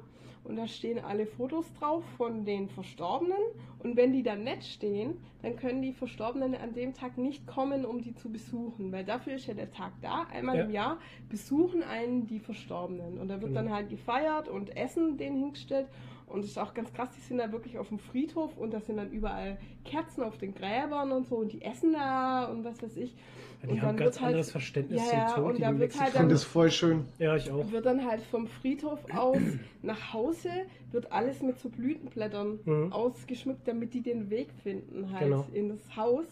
und 0.44 0.56
da 0.56 0.68
stehen 0.68 1.00
alle 1.00 1.26
Fotos 1.26 1.74
drauf 1.74 2.04
von 2.16 2.46
den 2.46 2.70
Verstorbenen 2.70 3.38
und 3.80 3.98
wenn 3.98 4.14
die 4.14 4.24
dann 4.24 4.44
nicht 4.44 4.64
stehen, 4.64 5.18
dann 5.42 5.58
können 5.58 5.82
die 5.82 5.92
Verstorbenen 5.92 6.56
an 6.56 6.74
dem 6.74 6.94
Tag 6.94 7.18
nicht 7.18 7.46
kommen, 7.48 7.86
um 7.86 8.02
die 8.02 8.16
zu 8.16 8.32
besuchen, 8.32 8.92
weil 8.94 9.04
dafür 9.04 9.34
ist 9.36 9.48
ja 9.48 9.54
der 9.54 9.72
Tag 9.72 9.92
da. 10.02 10.26
Einmal 10.32 10.56
Ja. 10.58 10.64
im 10.64 10.72
Jahr 10.72 10.98
besuchen 11.30 11.84
einen 11.84 12.28
die 12.28 12.40
Verstorbenen 12.40 13.18
und 13.18 13.28
da 13.28 13.42
wird 13.42 13.52
Genau. 13.54 13.64
dann 13.66 13.74
halt 13.74 13.90
gefeiert 13.90 14.48
und 14.48 14.76
Essen 14.78 15.18
denen 15.18 15.38
hingestellt 15.38 15.88
und 16.28 16.42
es 16.44 16.52
ist 16.52 16.58
auch 16.60 16.74
ganz 16.74 16.92
krass, 16.94 17.10
die 17.18 17.22
sind 17.22 17.38
da 17.38 17.52
wirklich 17.52 17.78
auf 17.78 17.88
dem 17.90 18.00
Friedhof 18.00 18.58
und 18.58 18.74
da 18.74 18.80
sind 18.82 18.98
dann 18.98 19.12
überall 19.12 19.58
Kerzen 19.86 20.24
auf 20.24 20.38
den 20.38 20.54
Gräbern 20.54 21.12
und 21.12 21.28
so 21.28 21.38
und 21.38 21.52
die 21.54 21.62
essen 21.62 21.94
da 21.94 22.46
und 22.46 22.64
was 22.64 22.82
weiß 22.82 22.98
ich. 22.98 23.14
Ja, 23.14 23.70
und 23.70 23.76
die 23.76 23.80
dann 23.80 23.88
haben 23.88 23.98
ganz 23.98 24.16
wird 24.16 24.22
halt- 24.22 24.28
anderes 24.34 24.52
Verständnis 24.52 25.02
Ja, 25.12 25.28
zum 25.34 25.44
Tod. 25.44 25.54
und 25.56 25.62
da 25.62 25.80
wird 25.80 25.82
halt 25.82 25.92
Ich 25.94 25.98
finde 25.98 26.18
dann- 26.20 26.30
das 26.30 26.44
voll 26.44 26.70
schön. 26.72 27.06
Ja, 27.18 27.36
ich 27.36 27.50
auch. 27.50 27.72
Wird 27.72 27.86
dann 27.86 28.06
halt 28.06 28.22
vom 28.24 28.46
Friedhof 28.48 29.00
aus 29.16 29.38
nach 29.82 30.14
Hause, 30.14 30.50
wird 30.92 31.12
alles 31.12 31.42
mit 31.42 31.58
so 31.60 31.70
Blütenblättern 31.70 32.60
Mhm. 32.66 32.94
ausgeschmückt, 32.94 33.68
damit 33.68 33.94
die 33.94 34.02
den 34.02 34.30
Weg 34.30 34.50
finden 34.64 35.12
halt 35.12 35.24
Genau. 35.24 35.46
in 35.54 35.70
das 35.70 35.96
Haus. 35.96 36.26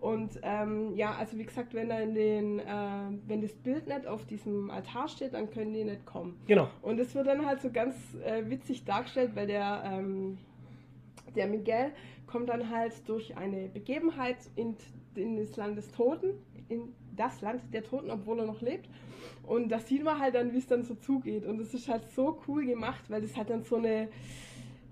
Und 0.00 0.40
ähm, 0.42 0.94
ja, 0.96 1.14
also 1.14 1.36
wie 1.36 1.44
gesagt, 1.44 1.74
wenn 1.74 1.90
dann 1.90 2.14
den, 2.14 2.58
äh, 2.58 2.64
wenn 3.26 3.42
das 3.42 3.52
Bild 3.52 3.86
nicht 3.86 4.06
auf 4.06 4.24
diesem 4.24 4.70
Altar 4.70 5.08
steht, 5.08 5.34
dann 5.34 5.50
können 5.50 5.74
die 5.74 5.84
nicht 5.84 6.06
kommen. 6.06 6.40
Genau. 6.46 6.68
Und 6.80 6.98
es 6.98 7.14
wird 7.14 7.26
dann 7.26 7.44
halt 7.44 7.60
so 7.60 7.70
ganz 7.70 7.94
äh, 8.24 8.48
witzig 8.48 8.84
dargestellt, 8.84 9.32
weil 9.34 9.46
der, 9.46 9.82
ähm, 9.84 10.38
der 11.36 11.48
Miguel 11.48 11.92
kommt 12.26 12.48
dann 12.48 12.70
halt 12.70 13.06
durch 13.08 13.36
eine 13.36 13.68
Begebenheit 13.68 14.38
in, 14.56 14.74
in 15.16 15.36
das 15.36 15.56
Land 15.56 15.76
des 15.76 15.90
Toten, 15.90 16.30
in 16.68 16.94
das 17.14 17.42
Land 17.42 17.62
der 17.74 17.84
Toten, 17.84 18.10
obwohl 18.10 18.38
er 18.38 18.46
noch 18.46 18.62
lebt. 18.62 18.88
Und 19.42 19.68
da 19.68 19.80
sieht 19.80 20.02
man 20.02 20.18
halt 20.18 20.34
dann, 20.34 20.52
wie 20.54 20.58
es 20.58 20.66
dann 20.66 20.82
so 20.82 20.94
zugeht. 20.94 21.44
Und 21.44 21.60
es 21.60 21.74
ist 21.74 21.88
halt 21.88 22.10
so 22.12 22.40
cool 22.48 22.64
gemacht, 22.64 23.04
weil 23.08 23.20
das 23.20 23.36
halt 23.36 23.50
dann 23.50 23.64
so 23.64 23.76
eine, 23.76 24.08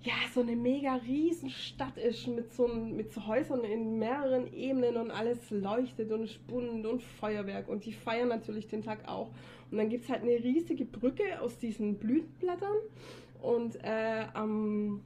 ja, 0.03 0.15
so 0.33 0.41
eine 0.41 0.55
mega 0.55 0.95
riesen 0.95 1.51
Stadt 1.51 1.97
ist 1.99 2.27
mit 2.29 2.53
so, 2.53 2.69
mit 2.69 3.13
so 3.13 3.27
Häusern 3.27 3.65
in 3.65 3.99
mehreren 3.99 4.53
Ebenen 4.53 4.97
und 4.97 5.11
alles 5.11 5.51
leuchtet 5.51 6.13
und 6.13 6.25
ist 6.25 6.47
bunt 6.47 6.87
und 6.87 7.03
Feuerwerk. 7.03 7.69
Und 7.69 7.85
die 7.85 7.93
feiern 7.93 8.29
natürlich 8.29 8.69
den 8.69 8.83
Tag 8.83 9.09
auch. 9.09 9.31
Und 9.71 9.79
dann 9.79 9.89
gibt 9.89 10.05
es 10.05 10.11
halt 10.11 10.23
eine 10.23 10.33
riesige 10.33 10.85
Brücke 10.85 11.41
aus 11.41 11.59
diesen 11.59 11.99
Blütenblättern. 11.99 12.77
Und 13.43 13.77
äh, 13.85 14.25
am, 14.35 15.03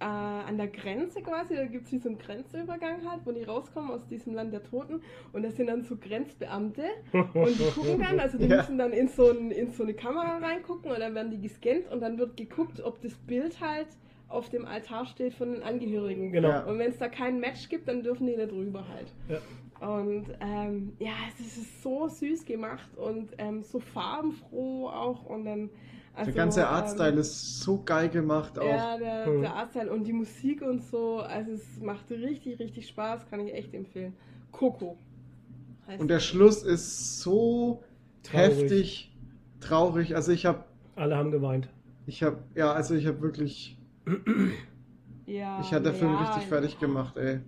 äh, 0.00 0.04
an 0.04 0.56
der 0.56 0.68
Grenze 0.68 1.22
quasi, 1.22 1.54
da 1.56 1.64
gibt 1.66 1.88
so 1.88 2.08
einen 2.08 2.18
Grenzübergang 2.18 3.08
halt, 3.10 3.22
wo 3.24 3.32
die 3.32 3.42
rauskommen 3.42 3.90
aus 3.90 4.06
diesem 4.06 4.32
Land 4.34 4.52
der 4.52 4.62
Toten. 4.62 5.02
Und 5.32 5.42
das 5.42 5.56
sind 5.56 5.66
dann 5.66 5.82
so 5.82 5.96
Grenzbeamte. 5.96 6.84
Und 7.12 7.58
die 7.58 7.70
gucken 7.74 7.98
dann, 7.98 8.20
also 8.20 8.38
die 8.38 8.46
Ja. 8.48 8.58
müssen 8.58 8.78
dann 8.78 8.92
in 8.92 9.08
so, 9.08 9.28
ein, 9.28 9.50
in 9.50 9.72
so 9.72 9.82
eine 9.82 9.94
Kamera 9.94 10.38
reingucken 10.38 10.90
und 10.92 11.00
dann 11.00 11.16
werden 11.16 11.32
die 11.32 11.40
gescannt 11.40 11.90
und 11.90 12.00
dann 12.00 12.16
wird 12.16 12.36
geguckt, 12.36 12.80
ob 12.80 13.00
das 13.02 13.14
Bild 13.14 13.60
halt 13.60 13.88
auf 14.28 14.48
dem 14.50 14.64
Altar 14.66 15.06
steht 15.06 15.34
von 15.34 15.52
den 15.52 15.62
Angehörigen. 15.62 16.32
Genau. 16.32 16.48
Ja. 16.48 16.64
Und 16.64 16.78
wenn 16.78 16.90
es 16.90 16.98
da 16.98 17.08
kein 17.08 17.38
Match 17.40 17.68
gibt, 17.68 17.88
dann 17.88 18.02
dürfen 18.02 18.26
die 18.26 18.36
nicht 18.36 18.52
rüber 18.52 18.84
halt. 18.88 19.12
Ja. 19.28 19.38
Und 19.86 20.26
ähm, 20.40 20.92
ja, 20.98 21.12
es 21.38 21.56
ist 21.58 21.82
so 21.82 22.08
süß 22.08 22.44
gemacht 22.44 22.88
und 22.96 23.30
ähm, 23.38 23.62
so 23.62 23.78
farbenfroh 23.78 24.88
auch. 24.88 25.24
Und 25.26 25.44
dann. 25.44 25.70
Also, 26.14 26.30
Der 26.32 26.34
ganze 26.44 26.60
ähm, 26.62 26.66
Artstyle 26.68 27.20
ist 27.20 27.60
so 27.60 27.82
geil 27.84 28.08
gemacht 28.08 28.58
auch. 28.58 28.64
Ja, 28.66 28.96
der, 28.96 29.26
Mhm. 29.26 29.42
der 29.42 29.54
Artstyle 29.54 29.92
und 29.92 30.04
die 30.04 30.14
Musik 30.14 30.62
und 30.62 30.82
so. 30.82 31.18
Also 31.18 31.52
es 31.52 31.78
macht 31.82 32.10
richtig, 32.10 32.58
richtig 32.58 32.88
Spaß, 32.88 33.28
kann 33.28 33.46
ich 33.46 33.52
echt 33.52 33.74
empfehlen. 33.74 34.14
Coco. 34.50 34.96
heißt 35.86 36.00
Und 36.00 36.08
der. 36.08 36.20
Schluss 36.20 36.62
ist 36.62 37.20
so 37.20 37.82
Traurig. 38.22 38.48
heftig 38.62 39.12
traurig. 39.60 40.16
Also 40.16 40.32
ich 40.32 40.46
habe, 40.46 40.64
Alle 40.94 41.16
haben 41.16 41.30
geweint. 41.32 41.68
ich 42.06 42.22
habe, 42.22 42.38
ja, 42.54 42.72
also 42.72 42.94
ich 42.94 43.06
habe 43.06 43.20
wirklich, 43.20 43.75
ja, 45.26 45.60
ich 45.60 45.72
hatte 45.72 45.84
der 45.84 45.94
Film 45.94 46.12
ja, 46.12 46.20
richtig 46.22 46.44
fertig 46.48 46.78
gemacht, 46.78 47.16
ey. 47.16 47.40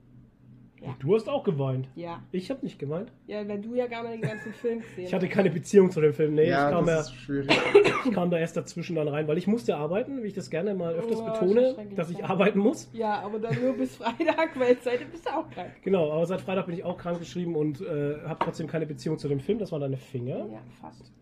Ja. 0.80 0.94
Du 1.00 1.12
hast 1.16 1.28
auch 1.28 1.42
geweint. 1.42 1.88
Ja. 1.96 2.22
Ich 2.30 2.50
habe 2.50 2.60
nicht 2.62 2.78
geweint. 2.78 3.10
ja, 3.26 3.46
weil 3.48 3.60
du 3.60 3.74
ja 3.74 3.88
gar 3.88 4.04
nicht 4.04 4.22
den 4.22 4.30
ganzen 4.30 4.52
Film 4.52 4.78
gesehen 4.78 5.06
Ich 5.06 5.12
hatte 5.12 5.28
keine 5.28 5.50
Beziehung 5.50 5.90
zu 5.90 6.00
dem 6.00 6.12
Film. 6.12 6.34
Nee, 6.34 6.48
ja, 6.48 6.68
ich, 6.68 6.74
kam 6.76 6.86
ja, 6.86 6.96
das 6.98 7.08
ist 7.08 7.14
schwierig. 7.16 7.50
ich 8.04 8.12
kam 8.12 8.30
da 8.30 8.38
erst 8.38 8.56
dazwischen 8.56 8.94
dann 8.94 9.08
rein, 9.08 9.26
weil 9.26 9.38
ich 9.38 9.48
musste 9.48 9.76
arbeiten, 9.76 10.22
wie 10.22 10.28
ich 10.28 10.34
das 10.34 10.50
gerne 10.50 10.74
mal 10.74 10.94
öfters 10.94 11.18
Oh, 11.20 11.24
betone, 11.24 11.74
dass 11.96 12.10
ich 12.10 12.18
ja. 12.18 12.26
arbeiten 12.26 12.60
muss. 12.60 12.88
Ja, 12.92 13.20
aber 13.22 13.40
dann 13.40 13.60
nur 13.60 13.72
bis 13.76 13.96
Freitag, 13.96 14.56
weil 14.56 14.76
seitdem 14.80 15.10
bist 15.10 15.26
du 15.26 15.30
auch 15.30 15.50
krank. 15.50 15.72
Genau, 15.82 16.12
aber 16.12 16.24
seit 16.26 16.42
Freitag 16.42 16.66
bin 16.66 16.76
ich 16.76 16.84
auch 16.84 16.96
krank 16.96 17.18
geschrieben 17.18 17.56
und 17.56 17.80
äh, 17.80 18.18
habe 18.24 18.38
trotzdem 18.44 18.68
keine 18.68 18.86
Beziehung 18.86 19.18
zu 19.18 19.26
dem 19.26 19.40
Film. 19.40 19.58
Das 19.58 19.72
waren 19.72 19.80
deine 19.80 19.96
Finger. 19.96 20.46
Ja, 20.48 20.60
fast. 20.80 21.12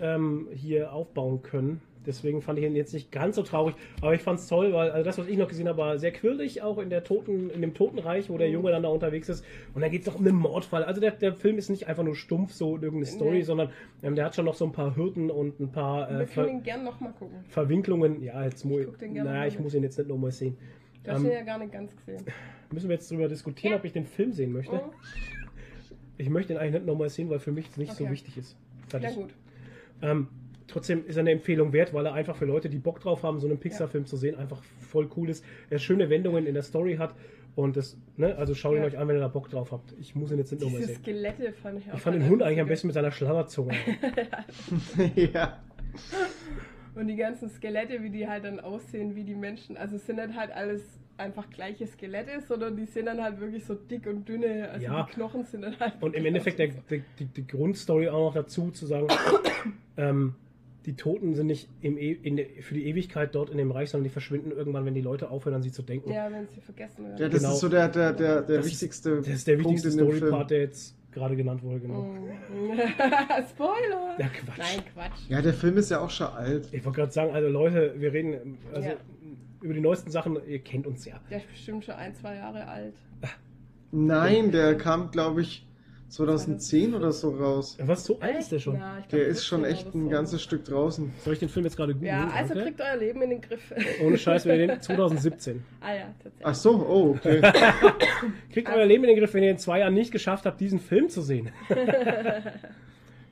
ähm, 0.00 0.48
hier 0.52 0.92
aufbauen 0.92 1.40
können. 1.42 1.80
Deswegen 2.06 2.40
fand 2.40 2.58
ich 2.58 2.64
ihn 2.64 2.76
jetzt 2.76 2.94
nicht 2.94 3.10
ganz 3.10 3.36
so 3.36 3.42
traurig, 3.42 3.74
aber 4.00 4.14
ich 4.14 4.22
fand 4.22 4.38
es 4.38 4.46
toll, 4.46 4.72
weil 4.72 4.90
also 4.90 5.04
das, 5.04 5.18
was 5.18 5.26
ich 5.26 5.36
noch 5.36 5.48
gesehen 5.48 5.66
habe, 5.68 5.78
war 5.78 5.98
sehr 5.98 6.12
quirlig, 6.12 6.62
auch 6.62 6.78
in 6.78 6.88
der 6.88 7.02
Toten, 7.04 7.50
in 7.50 7.60
dem 7.60 7.74
Totenreich, 7.74 8.30
wo 8.30 8.38
der 8.38 8.46
Mhm. 8.48 8.54
Junge 8.54 8.70
dann 8.70 8.82
da 8.84 8.88
unterwegs 8.88 9.28
ist. 9.28 9.44
Und 9.74 9.80
dann 9.82 9.90
geht 9.90 10.00
es 10.00 10.06
doch 10.06 10.18
um 10.18 10.26
einen 10.26 10.36
Mordfall. 10.36 10.84
Also 10.84 11.00
der, 11.00 11.10
der 11.10 11.32
Film 11.34 11.58
ist 11.58 11.68
nicht 11.68 11.88
einfach 11.88 12.04
nur 12.04 12.14
stumpf 12.14 12.52
so 12.52 12.74
irgendeine 12.76 13.06
Story, 13.06 13.36
Nee. 13.38 13.42
sondern 13.42 13.70
ähm, 14.02 14.14
der 14.14 14.24
hat 14.26 14.34
schon 14.36 14.44
noch 14.44 14.54
so 14.54 14.64
ein 14.64 14.72
paar 14.72 14.94
Hürden 14.96 15.30
und 15.30 15.58
ein 15.60 15.72
paar 15.72 16.08
Wir 16.08 16.20
äh, 16.20 16.26
Ver 16.26 16.44
können 16.44 16.58
ihn 16.58 16.62
gern 16.62 16.84
nochmal 16.84 17.12
gucken. 17.18 17.38
Verwinklungen. 17.48 18.22
Ja, 18.22 18.44
jetzt 18.44 18.64
muss 18.64 18.80
Ich 18.82 18.98
gerne 18.98 19.24
naja, 19.24 19.38
mal 19.40 19.48
ich 19.48 19.58
muss 19.58 19.74
ihn 19.74 19.82
jetzt 19.82 19.98
nicht 19.98 20.08
nochmal 20.08 20.30
sehen. 20.30 20.56
Du 21.02 21.10
hast 21.12 21.20
Ähm, 21.20 21.26
ihn 21.26 21.32
ja 21.32 21.42
gar 21.42 21.58
nicht 21.58 21.72
ganz 21.72 21.96
gesehen. 21.96 22.24
müssen 22.72 22.88
wir 22.88 22.94
jetzt 22.94 23.10
darüber 23.10 23.28
diskutieren, 23.28 23.72
Ja. 23.72 23.78
ob 23.78 23.84
ich 23.84 23.92
den 23.92 24.06
Film 24.06 24.32
sehen 24.32 24.52
möchte. 24.52 24.76
Oh, 24.76 24.90
Ich 26.18 26.28
möchte 26.30 26.52
ihn 26.52 26.58
eigentlich 26.58 26.74
nicht 26.74 26.86
nochmal 26.86 27.10
sehen, 27.10 27.28
weil 27.30 27.38
für 27.40 27.52
mich 27.52 27.68
es 27.68 27.76
nicht 27.76 27.92
so 27.92 28.04
Okay. 28.04 28.12
wichtig 28.12 28.38
ist. 28.38 28.56
na 28.92 29.00
Fertig. 29.00 29.16
gut. 29.16 29.34
Ähm, 30.02 30.28
trotzdem 30.68 31.06
ist 31.06 31.16
er 31.16 31.20
eine 31.20 31.30
Empfehlung 31.32 31.72
wert, 31.72 31.92
weil 31.94 32.06
er 32.06 32.14
einfach 32.14 32.36
für 32.36 32.44
Leute, 32.44 32.68
die 32.68 32.78
Bock 32.78 33.00
drauf 33.00 33.22
haben, 33.22 33.40
so 33.40 33.46
einen 33.46 33.58
Pixar-Film 33.58 34.06
zu 34.06 34.16
sehen, 34.16 34.36
einfach 34.36 34.62
voll 34.80 35.08
cool 35.16 35.28
ist. 35.30 35.44
Er 35.70 35.78
schöne 35.78 36.10
Wendungen 36.10 36.46
in 36.46 36.54
der 36.54 36.62
Story 36.62 36.96
hat 36.96 37.14
und 37.54 37.76
das, 37.76 37.96
ne, 38.16 38.36
also 38.36 38.54
schaut 38.54 38.72
ihn 38.74 38.78
Ja. 38.82 38.84
euch 38.86 38.98
an, 38.98 39.08
wenn 39.08 39.16
ihr 39.16 39.20
da 39.20 39.28
Bock 39.28 39.48
drauf 39.48 39.72
habt. 39.72 39.94
Ich 40.00 40.14
muss 40.14 40.30
ihn 40.30 40.38
jetzt 40.38 40.52
nicht 40.52 40.62
nochmal 40.62 40.80
Diese 40.80 40.92
sehen. 40.94 41.02
Skelette 41.02 41.52
fand 41.52 41.78
ich 41.80 41.90
auch. 41.90 41.94
Ich 41.96 42.00
fand 42.00 42.16
den 42.16 42.28
Hund 42.28 42.42
eigentlich 42.42 42.60
am 42.60 42.68
besten 42.68 42.88
mit 42.88 42.94
seiner 42.94 43.10
Schlammerzunge. 43.12 43.74
ja. 45.14 45.58
Und 46.94 47.08
die 47.08 47.16
ganzen 47.16 47.48
Skelette, 47.50 48.02
wie 48.02 48.10
die 48.10 48.26
halt 48.26 48.44
dann 48.44 48.58
aussehen, 48.60 49.14
wie 49.16 49.24
die 49.24 49.34
Menschen. 49.34 49.76
Also 49.76 49.96
es 49.96 50.06
sind 50.06 50.16
nicht 50.16 50.34
halt 50.36 50.50
alles 50.50 50.82
einfach 51.18 51.48
gleiche 51.50 51.86
Skelette, 51.86 52.40
sondern 52.46 52.76
die 52.76 52.84
sind 52.86 53.06
dann 53.06 53.22
halt 53.22 53.40
wirklich 53.40 53.64
so 53.64 53.74
dick 53.74 54.06
und 54.06 54.28
dünne. 54.28 54.68
Also 54.70 54.84
Ja. 54.84 55.02
die 55.04 55.12
Knochen 55.14 55.44
sind 55.44 55.62
dann 55.62 55.78
halt. 55.78 55.94
Und 56.00 56.14
im 56.14 56.24
Endeffekt 56.26 56.58
der, 56.58 56.68
die, 57.18 57.24
die 57.26 57.46
Grundstory 57.46 58.08
auch 58.08 58.28
noch 58.28 58.34
dazu 58.34 58.70
zu 58.70 58.86
sagen, 58.86 59.08
ähm, 59.96 60.34
die 60.86 60.94
Toten 60.94 61.34
sind 61.34 61.46
nicht 61.48 61.68
im 61.82 61.98
e 61.98 62.14
für 62.62 62.74
die 62.74 62.86
Ewigkeit 62.86 63.34
dort 63.34 63.50
in 63.50 63.58
dem 63.58 63.70
Reich, 63.72 63.90
sondern 63.90 64.04
die 64.04 64.10
verschwinden 64.10 64.52
irgendwann, 64.52 64.84
wenn 64.86 64.94
die 64.94 65.00
Leute 65.02 65.30
aufhören, 65.30 65.56
an 65.56 65.62
sie 65.62 65.72
zu 65.72 65.82
denken. 65.82 66.10
Ja, 66.12 66.30
wenn 66.30 66.46
sie 66.48 66.60
vergessen 66.60 67.04
werden. 67.04 67.18
ja, 67.18 67.28
das 67.28 67.40
Genau. 67.42 67.52
ist 67.54 67.60
so 67.60 67.68
der, 67.68 67.88
der, 67.88 68.12
der, 68.12 68.42
der 68.42 68.56
Das 68.58 68.66
ist- 68.66 68.72
wichtigste 68.72 69.16
Das 69.16 69.28
ist 69.28 69.46
der 69.46 69.54
Punkt 69.56 69.66
wichtigste 69.72 69.88
in 69.90 69.96
dem 69.98 70.06
Film. 70.08 70.18
Story-Part, 70.18 70.50
der 70.52 70.60
jetzt 70.60 70.96
gerade 71.12 71.34
genannt 71.36 71.62
wurde, 71.62 71.80
genau. 71.80 72.02
Mm. 72.02 72.28
Spoiler! 73.50 74.16
Ja, 74.18 74.28
Quatsch. 74.28 74.58
Nein, 74.58 74.84
Quatsch. 74.94 75.18
Ja, 75.28 75.42
der 75.42 75.54
Film 75.54 75.76
ist 75.78 75.90
ja 75.90 76.00
auch 76.00 76.10
schon 76.10 76.26
alt. 76.28 76.68
Ich 76.72 76.84
wollte 76.84 77.00
gerade 77.00 77.12
sagen, 77.12 77.34
also 77.34 77.48
Leute, 77.48 77.94
wir 77.98 78.12
reden 78.12 78.58
also 78.72 78.88
Ja. 78.88 78.94
über 79.62 79.74
die 79.74 79.80
neuesten 79.80 80.10
Sachen, 80.10 80.38
ihr 80.46 80.58
kennt 80.60 80.86
uns 80.86 81.04
ja. 81.04 81.18
Der 81.30 81.38
ist 81.38 81.48
bestimmt 81.50 81.84
schon 81.84 81.94
ein, 81.94 82.14
zwei 82.14 82.36
Jahre 82.36 82.66
alt. 82.68 82.94
Nein, 83.92 84.50
der 84.52 84.76
kam, 84.76 85.10
glaube 85.10 85.40
ich, 85.42 85.65
2010 86.08 86.94
oder 86.94 87.10
so 87.12 87.30
raus. 87.30 87.76
Was, 87.80 88.04
so 88.04 88.18
alt 88.20 88.38
ist 88.38 88.52
der 88.52 88.58
schon? 88.58 88.76
Ja, 88.76 88.98
ich 89.00 89.08
glaub, 89.08 89.20
Der 89.20 89.26
ist 89.28 89.44
schon 89.44 89.60
14 89.64 89.76
echt 89.76 89.94
ein 89.94 90.08
ganzes 90.08 90.42
Stück 90.42 90.64
draußen. 90.64 91.12
Soll 91.24 91.32
ich 91.34 91.38
den 91.40 91.48
Film 91.48 91.64
jetzt 91.66 91.76
gerade 91.76 91.94
googeln? 91.94 92.08
Ja, 92.10 92.28
also 92.28 92.54
Danke. 92.54 92.64
kriegt 92.70 92.80
euer 92.80 92.96
Leben 92.96 93.22
in 93.22 93.30
den 93.30 93.40
Griff. 93.40 93.72
Ohne 94.04 94.16
Scheiß, 94.16 94.46
wenn 94.46 94.60
ihr 94.60 94.66
den 94.68 94.80
2017. 94.80 95.62
ah 95.80 95.94
ja, 95.94 96.02
tatsächlich. 96.22 96.46
Ach 96.46 96.54
so, 96.54 96.70
oh, 96.86 97.10
okay. 97.16 97.40
Kriegt 98.52 98.68
euer 98.68 98.84
Leben 98.86 99.04
in 99.04 99.08
den 99.10 99.18
Griff, 99.18 99.34
wenn 99.34 99.42
ihr 99.42 99.50
in 99.50 99.58
zwei 99.58 99.80
Jahren 99.80 99.94
nicht 99.94 100.12
geschafft 100.12 100.46
habt, 100.46 100.60
diesen 100.60 100.78
Film 100.78 101.08
zu 101.08 101.22
sehen. 101.22 101.50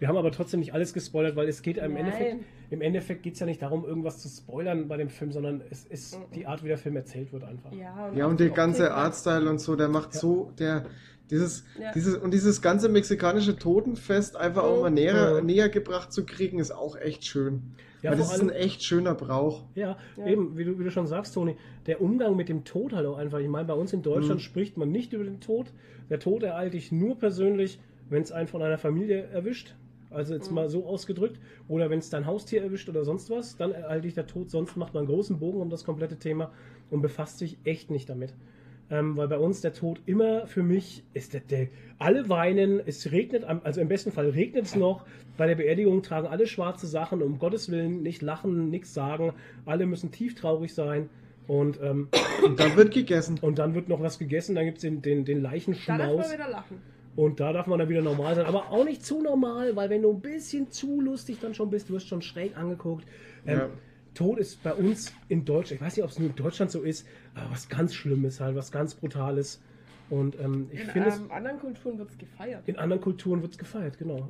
Wir 0.01 0.09
haben 0.09 0.17
aber 0.17 0.33
trotzdem 0.33 0.61
nicht 0.61 0.75
alles 0.75 0.93
gespoilert, 0.93 1.37
weil 1.37 1.49
es 1.49 1.63
geht 1.63 1.77
im 1.79 1.95
Nein. 1.95 2.05
Endeffekt, 2.07 2.45
im 2.71 2.83
Endeffekt 2.83 3.23
geht 3.23 3.35
es 3.35 3.41
ja 3.41 3.47
nicht 3.47 3.63
darum, 3.63 3.85
irgendwas 3.85 4.19
zu 4.19 4.29
spoilern 4.29 4.89
bei 4.89 4.97
dem 4.97 5.09
Film, 5.09 5.31
sondern 5.33 5.63
es 5.71 5.85
ist 5.85 6.19
die 6.35 6.47
Art, 6.47 6.65
wie 6.65 6.69
der 6.69 6.79
Film 6.79 6.97
erzählt 6.97 7.33
wird 7.33 7.45
einfach. 7.45 7.73
Ja, 7.73 8.11
Ja, 8.15 8.27
auch 8.27 8.31
und 8.31 8.41
der 8.41 8.51
ganze 8.51 8.83
ne? 8.83 8.91
Artstyle 8.91 9.49
und 9.49 9.61
so, 9.61 9.77
der 9.77 9.89
macht 9.89 10.13
Ja. 10.15 10.21
so, 10.21 10.53
der, 10.59 10.85
dieses, 11.31 11.65
Ja. 11.81 11.93
dieses, 11.93 12.17
und 12.17 12.33
dieses 12.33 12.61
ganze 12.63 12.89
mexikanische 12.89 13.57
Totenfest 13.57 14.37
einfach 14.37 14.63
auch 14.65 14.83
mal 14.83 14.91
näher, 14.91 15.37
Ja. 15.37 15.41
näher 15.41 15.69
gebracht 15.69 16.13
zu 16.13 16.25
kriegen, 16.27 16.59
ist 16.59 16.71
auch 16.73 16.97
echt 16.97 17.25
schön. 17.25 17.63
Ja, 18.03 18.11
Weil 18.11 18.19
das 18.19 18.27
ist 18.29 18.41
allem- 18.41 18.51
ein 18.51 18.55
echt 18.57 18.83
schöner 18.83 19.15
Brauch. 19.15 19.65
Ja, 19.75 19.97
Ja. 20.17 20.27
eben, 20.27 20.59
wie 20.59 20.65
du, 20.65 20.79
wie 20.79 20.85
du 20.85 20.91
schon 20.91 21.07
sagst, 21.07 21.33
Toni, 21.35 21.57
der 21.87 22.03
Umgang 22.03 22.37
mit 22.37 22.49
dem 22.51 22.65
Tod 22.65 22.93
halt 22.93 23.07
auch 23.07 23.17
einfach. 23.17 23.39
Ich 23.39 23.49
meine, 23.49 23.67
bei 23.67 23.73
uns 23.75 23.93
in 23.95 24.03
Deutschland 24.03 24.41
Mhm. 24.41 24.45
spricht 24.45 24.77
man 24.77 24.91
nicht 24.91 25.13
über 25.15 25.25
den 25.25 25.41
Tod. 25.41 25.73
Der 26.11 26.19
Tod 26.21 26.43
ereilt 26.43 26.75
dich 26.75 26.93
nur 26.93 27.19
persönlich, 27.19 27.79
wenn 28.11 28.23
es 28.23 28.31
einen 28.31 28.47
von 28.47 28.61
einer 28.63 28.77
Familie 28.77 29.23
erwischt. 29.29 29.75
Also 30.11 30.35
jetzt 30.35 30.51
Mhm. 30.51 30.55
mal 30.55 30.69
so 30.69 30.85
ausgedrückt. 30.87 31.41
Oder 31.67 31.89
wenn 31.89 31.99
es 31.99 32.11
dein 32.11 32.27
Haustier 32.27 32.63
erwischt 32.63 32.89
oder 32.91 33.05
sonst 33.05 33.31
was, 33.31 33.57
dann 33.57 33.73
ereilt 33.73 34.05
dich 34.05 34.13
der 34.15 34.27
Tod. 34.27 34.51
Sonst 34.51 34.77
macht 34.77 34.93
man 34.93 35.01
einen 35.07 35.09
großen 35.13 35.39
Bogen 35.39 35.61
um 35.63 35.71
das 35.71 35.85
komplette 35.85 36.17
Thema 36.19 36.53
und 36.91 37.01
befasst 37.01 37.39
sich 37.39 37.57
echt 37.65 37.91
nicht 37.91 38.09
damit. 38.11 38.35
Ähm, 38.91 39.17
weil 39.17 39.29
bei 39.29 39.39
uns 39.39 39.63
der 39.63 39.73
Tod 39.73 40.01
immer 40.05 40.47
für 40.47 40.63
mich 40.63 41.05
ist 41.15 41.33
der, 41.33 41.41
der 41.41 41.69
alle 41.99 42.29
weinen, 42.29 42.81
es 42.85 43.11
regnet, 43.11 43.45
also 43.45 43.81
im 43.81 43.89
besten 43.89 44.13
Fall 44.13 44.29
regnet 44.31 44.67
es 44.67 44.77
noch. 44.77 45.05
Bei 45.39 45.47
der 45.47 45.55
Beerdigung 45.55 46.03
tragen 46.03 46.27
alle 46.27 46.47
schwarze 46.47 46.87
Sachen, 46.87 47.23
um 47.23 47.39
Gottes 47.39 47.71
Willen 47.71 48.03
nicht 48.03 48.21
lachen, 48.23 48.69
nichts 48.71 48.93
sagen. 48.93 49.33
Alle 49.65 49.87
müssen 49.87 50.11
tief 50.13 50.35
traurig 50.35 50.75
sein. 50.75 51.09
Und, 51.47 51.81
ähm, 51.83 52.09
Und 52.45 52.61
dann 52.61 52.77
wird 52.77 52.93
gegessen. 52.93 53.39
und 53.41 53.59
dann 53.59 53.75
wird 53.75 53.89
noch 53.89 54.01
was 54.01 54.19
gegessen, 54.19 54.55
dann 54.55 54.65
gibt 54.67 54.79
es 54.79 54.83
den, 54.83 55.01
den, 55.03 55.25
den 55.25 55.39
Da 55.39 55.43
darf 55.43 55.53
Leichenschmaus. 55.53 55.99
man 56.29 56.33
wieder 56.33 56.49
lachen. 56.51 56.77
Und 57.17 57.39
da 57.41 57.53
darf 57.53 57.67
man 57.67 57.79
dann 57.79 57.89
wieder 57.89 58.03
normal 58.03 58.35
sein. 58.35 58.45
Aber 58.47 58.71
auch 58.71 58.85
nicht 58.85 59.05
zu 59.05 59.23
normal, 59.23 59.77
weil 59.77 59.89
wenn 59.89 60.03
du 60.03 60.11
ein 60.13 60.21
bisschen 60.21 60.71
zu 60.71 61.01
lustig 61.01 61.39
dann 61.41 61.55
schon 61.55 61.71
bist, 61.71 61.89
du 61.89 61.95
wirst 61.95 62.09
schon 62.09 62.23
schräg 62.23 62.57
angeguckt. 62.57 63.05
Ähm, 63.47 63.59
Ja. 63.59 63.69
Tod 64.15 64.39
ist 64.39 64.63
bei 64.63 64.73
uns 64.73 65.13
in 65.29 65.45
Deutschland, 65.45 65.81
ich 65.81 65.87
weiß 65.87 65.97
nicht, 65.97 66.05
ob 66.05 66.11
es 66.11 66.19
nur 66.21 66.29
in 66.31 66.37
Deutschland 66.37 66.71
so 66.71 66.83
ist, 66.83 67.05
was 67.51 67.69
ganz 67.69 67.95
Schlimmes 67.95 68.41
halt, 68.41 68.57
was 68.57 68.71
ganz 68.73 68.95
Brutales. 68.95 69.61
Und 70.11 70.39
ähm, 70.39 70.69
ich 70.71 70.81
In 70.81 70.87
finde 70.89 71.09
es. 71.09 71.17
ähm, 71.19 71.31
anderen 71.33 71.59
Kulturen 71.59 71.99
wird 71.99 72.11
es 72.11 72.19
gefeiert. 72.19 72.63
In 72.69 72.77
anderen 72.77 73.01
Kulturen 73.03 73.41
wird 73.43 73.53
es 73.53 73.59
gefeiert, 73.59 73.97
genau. 73.99 74.29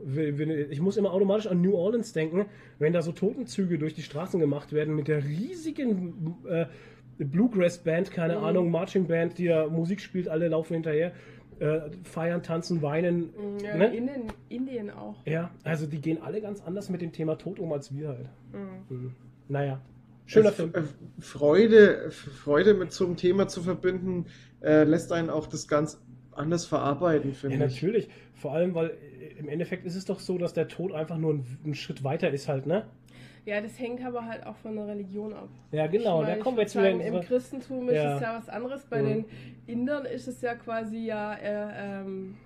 Ich 0.70 0.80
muss 0.80 0.96
immer 0.96 1.12
automatisch 1.12 1.48
an 1.48 1.60
New 1.60 1.74
Orleans 1.74 2.12
denken, 2.12 2.46
wenn 2.78 2.92
da 2.92 3.02
so 3.02 3.10
Totenzüge 3.12 3.76
durch 3.78 3.94
die 3.94 4.02
Straßen 4.02 4.38
gemacht 4.38 4.72
werden 4.72 4.94
mit 4.94 5.08
der 5.08 5.24
riesigen 5.24 6.36
äh, 6.48 6.66
Bluegrass-Band, 7.18 8.10
keine 8.10 8.38
Mhm. 8.38 8.44
Ahnung, 8.44 8.70
Marching-Band, 8.70 9.38
die 9.38 9.46
da 9.48 9.66
Musik 9.68 10.00
spielt, 10.00 10.28
alle 10.28 10.48
laufen 10.48 10.74
hinterher, 10.74 11.12
äh, 11.60 11.80
feiern, 12.04 12.42
tanzen, 12.42 12.82
weinen. 12.82 13.30
Mm, 13.58 13.64
Ja, 13.64 13.76
ne? 13.76 13.94
in 13.96 14.06
den 14.06 14.22
Indien 14.48 14.90
auch. 14.90 15.16
Ja, 15.26 15.50
also 15.64 15.86
die 15.86 16.00
gehen 16.00 16.20
alle 16.22 16.40
ganz 16.40 16.60
anders 16.62 16.88
mit 16.88 17.00
dem 17.00 17.12
Thema 17.12 17.36
Tod 17.36 17.58
um 17.58 17.72
als 17.72 17.94
wir 17.94 18.08
halt. 18.08 18.28
Mhm. 18.52 18.96
Mhm. 18.96 19.12
Naja, 19.48 19.80
schöner 20.26 20.50
Es- 20.50 20.56
Film. 20.56 20.72
äh, 20.74 20.82
Freude, 21.20 22.10
Freude 22.10 22.74
mit 22.74 22.92
so 22.92 23.04
einem 23.06 23.16
Thema 23.16 23.48
zu 23.48 23.62
verbinden, 23.62 24.26
äh, 24.62 24.84
lässt 24.84 25.12
einen 25.12 25.30
auch 25.30 25.46
das 25.46 25.68
ganz 25.68 26.00
anders 26.32 26.66
verarbeiten, 26.66 27.30
Ja, 27.30 27.36
finde 27.36 27.56
ich. 27.66 27.74
natürlich. 27.74 28.08
Vor 28.34 28.52
allem, 28.52 28.74
weil 28.74 28.90
äh, 28.90 29.38
im 29.38 29.48
Endeffekt 29.48 29.86
ist 29.86 29.94
es 29.96 30.04
doch 30.04 30.20
so, 30.20 30.38
dass 30.38 30.52
der 30.52 30.68
Tod 30.68 30.92
einfach 30.92 31.16
nur 31.18 31.34
ein, 31.34 31.46
ein 31.64 31.74
Schritt 31.74 32.02
weiter 32.04 32.30
ist 32.30 32.48
halt, 32.48 32.66
ne? 32.66 32.84
Ja, 33.46 33.60
das 33.60 33.78
hängt 33.78 34.02
aber 34.04 34.24
halt 34.24 34.46
auch 34.46 34.56
von 34.56 34.74
der 34.74 34.86
Religion 34.86 35.34
ab. 35.34 35.48
Ja, 35.70 35.86
genau. 35.86 36.20
Weil 36.20 36.26
Da 36.26 36.36
ich 36.36 36.42
kommen 36.42 36.56
wir 36.56 36.62
jetzt 36.62 36.74
wieder 36.76 36.90
Im. 36.90 37.20
Christentum 37.20 37.88
ist 37.90 37.94
Ja. 37.96 38.14
es 38.16 38.22
ja 38.22 38.38
was 38.38 38.48
anderes. 38.48 38.86
Bei 38.86 39.02
Mhm. 39.02 39.06
den 39.06 39.24
Indern 39.66 40.06
ist 40.06 40.26
es 40.28 40.40
ja 40.40 40.54
quasi 40.54 41.04
ja, 41.04 41.34
er, 41.34 41.72
ähm, 42.06 42.36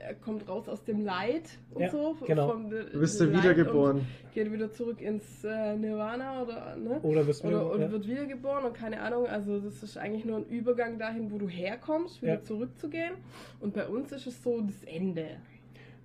er 0.00 0.14
kommt 0.14 0.48
raus 0.48 0.68
aus 0.68 0.84
dem 0.84 1.04
Leid 1.04 1.44
und 1.72 1.82
Ja, 1.82 1.90
so. 1.90 2.16
genau. 2.26 2.48
Vom, 2.50 2.70
Du 2.70 2.98
bist 3.00 3.20
ja 3.20 3.30
wiedergeboren. 3.32 4.06
Geht 4.34 4.52
wieder 4.52 4.70
zurück 4.70 5.00
ins 5.00 5.42
äh, 5.44 5.76
Nirvana 5.76 6.42
oder, 6.42 6.76
ne? 6.76 7.00
Oder 7.02 7.26
wirst 7.26 7.44
Oder, 7.44 7.50
wieder, 7.60 7.72
und 7.72 7.80
ja. 7.80 7.90
wird 7.92 8.06
wiedergeboren 8.08 8.64
und 8.64 8.74
keine 8.74 9.00
Ahnung, 9.00 9.26
also 9.26 9.58
das 9.58 9.82
ist 9.82 9.96
eigentlich 9.96 10.24
nur 10.24 10.38
ein 10.38 10.46
Übergang 10.46 10.98
dahin, 10.98 11.30
wo 11.32 11.38
du 11.38 11.48
herkommst, 11.48 12.22
wieder 12.22 12.34
Ja. 12.34 12.42
zurückzugehen. 12.42 13.12
Und 13.60 13.74
bei 13.74 13.86
uns 13.86 14.12
ist 14.12 14.26
es 14.26 14.42
so 14.42 14.60
das 14.60 14.82
Ende. 14.84 15.26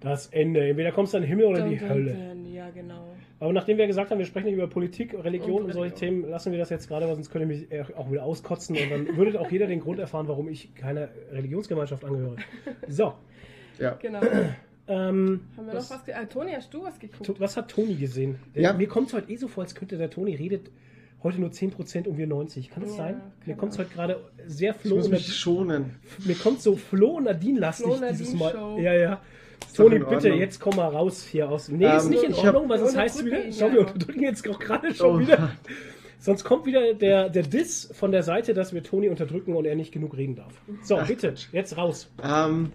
das 0.02 0.28
Ende. 0.28 0.68
Entweder 0.68 0.92
kommst 0.92 1.14
du 1.14 1.18
in 1.18 1.24
den 1.24 1.30
Himmel 1.30 1.46
oder 1.46 1.66
in 1.66 1.72
die 1.72 1.78
Dun, 1.78 1.90
Hölle. 1.90 2.14
dun. 2.14 2.54
Ja, 2.54 2.70
genau. 2.70 3.16
Aber 3.40 3.52
nachdem 3.54 3.78
wir 3.78 3.86
gesagt 3.88 4.12
haben, 4.12 4.18
wir 4.20 4.26
sprechen 4.26 4.46
nicht 4.46 4.56
über 4.56 4.68
Politik, 4.68 5.14
Religion 5.14 5.60
Und 5.62 5.66
und 5.66 5.74
solche 5.74 5.94
Religion. 5.96 6.22
Themen, 6.22 6.30
lassen 6.32 6.52
wir 6.52 6.60
das 6.60 6.70
jetzt 6.70 6.88
gerade, 6.88 7.06
weil 7.08 7.16
sonst 7.16 7.30
könnte 7.32 7.48
mich 7.48 7.70
äh, 7.72 7.84
auch 7.96 8.10
wieder 8.12 8.24
auskotzen 8.24 8.78
und 8.78 8.90
dann 8.92 9.18
würde 9.18 9.40
auch 9.40 9.52
jeder 9.52 9.68
den 9.68 9.80
Grund 9.82 10.00
erfahren, 10.00 10.28
warum 10.28 10.48
ich 10.48 10.74
keiner 10.76 11.10
Religionsgemeinschaft 11.32 12.06
angehöre. 12.06 12.38
So, 12.88 13.14
Ja. 13.80 13.98
Genau. 14.02 14.22
ähm, 14.88 15.42
Haben 15.58 15.68
wir 15.68 15.74
was, 15.74 15.90
noch 15.90 15.98
was 16.08 16.16
ah, 16.16 16.26
Toni, 16.26 16.52
hast 16.54 16.74
du 16.74 16.84
was 16.84 17.00
geguckt? 17.00 17.26
To- 17.26 17.36
was 17.40 17.58
hat 17.58 17.70
Toni 17.70 17.96
gesehen? 17.96 18.38
Ja. 18.54 18.74
Mir 18.74 18.88
kommt 18.88 19.08
es 19.10 19.14
heute 19.14 19.32
eh 19.32 19.36
so 19.38 19.48
vor, 19.48 19.64
als 19.64 19.76
könnte 19.76 19.98
der 19.98 20.10
Toni 20.10 20.36
redet 20.36 20.70
heute 21.24 21.40
nur 21.42 21.50
10% 21.50 22.08
und 22.08 22.18
wir 22.20 22.28
90. 22.28 22.70
Kann 22.70 22.84
das 22.84 22.92
Ja, 22.92 22.98
sein? 22.98 23.22
Mir 23.46 23.56
kommt 23.56 23.72
es 23.74 23.80
heute 23.80 23.90
gerade 23.90 24.20
sehr 24.46 24.76
Ich 24.76 24.82
Flo 24.82 24.98
muss 24.98 25.06
und 25.06 25.12
mich 25.12 25.36
schonen. 25.36 25.96
mir 26.24 26.36
kommt 26.36 26.62
so 26.62 26.76
Flo 26.76 27.18
und 27.18 27.24
Nadine 27.24 27.60
lastig 27.60 27.88
Flo 27.88 27.96
dieses 28.12 28.34
Nadine 28.34 28.40
Mal. 28.40 28.52
Show. 28.54 28.78
Ja, 28.80 28.94
ja. 28.94 29.22
Ist 29.66 29.76
Toni, 29.78 29.98
bitte, 30.00 30.16
Ordnung. 30.16 30.38
jetzt 30.38 30.60
komm 30.60 30.76
mal 30.76 30.88
raus 30.90 31.26
hier 31.26 31.50
aus. 31.50 31.70
Nee, 31.70 31.88
ist 31.96 32.04
Ähm, 32.06 32.10
nicht 32.12 32.24
in 32.24 32.32
ich 32.32 32.38
Ordnung, 32.38 32.70
weil 32.70 32.78
sonst 32.78 32.94
Wir 32.94 33.02
heißt 33.02 33.16
es 33.20 33.26
wieder. 33.26 33.40
Schau, 33.52 33.72
wir 33.72 33.80
unterdrücken 33.80 34.22
jetzt 34.22 34.48
auch 34.48 34.60
gerade 34.60 34.94
schon 34.94 35.16
Oh. 35.16 35.20
wieder. 35.20 35.52
Sonst 36.20 36.44
kommt 36.44 36.66
wieder 36.66 36.94
der, 36.96 37.30
der 37.30 37.44
Diss 37.44 37.90
von 37.94 38.12
der 38.12 38.24
Seite, 38.24 38.54
dass 38.56 38.74
wir 38.74 38.82
Toni 38.84 39.10
unterdrücken 39.10 39.54
und 39.56 39.66
er 39.66 39.76
nicht 39.76 39.92
genug 39.92 40.18
reden 40.18 40.36
darf. 40.36 40.54
So, 40.82 40.98
Ach, 40.98 41.08
bitte, 41.08 41.36
jetzt 41.52 41.78
raus. 41.78 42.12
Ähm, 42.24 42.72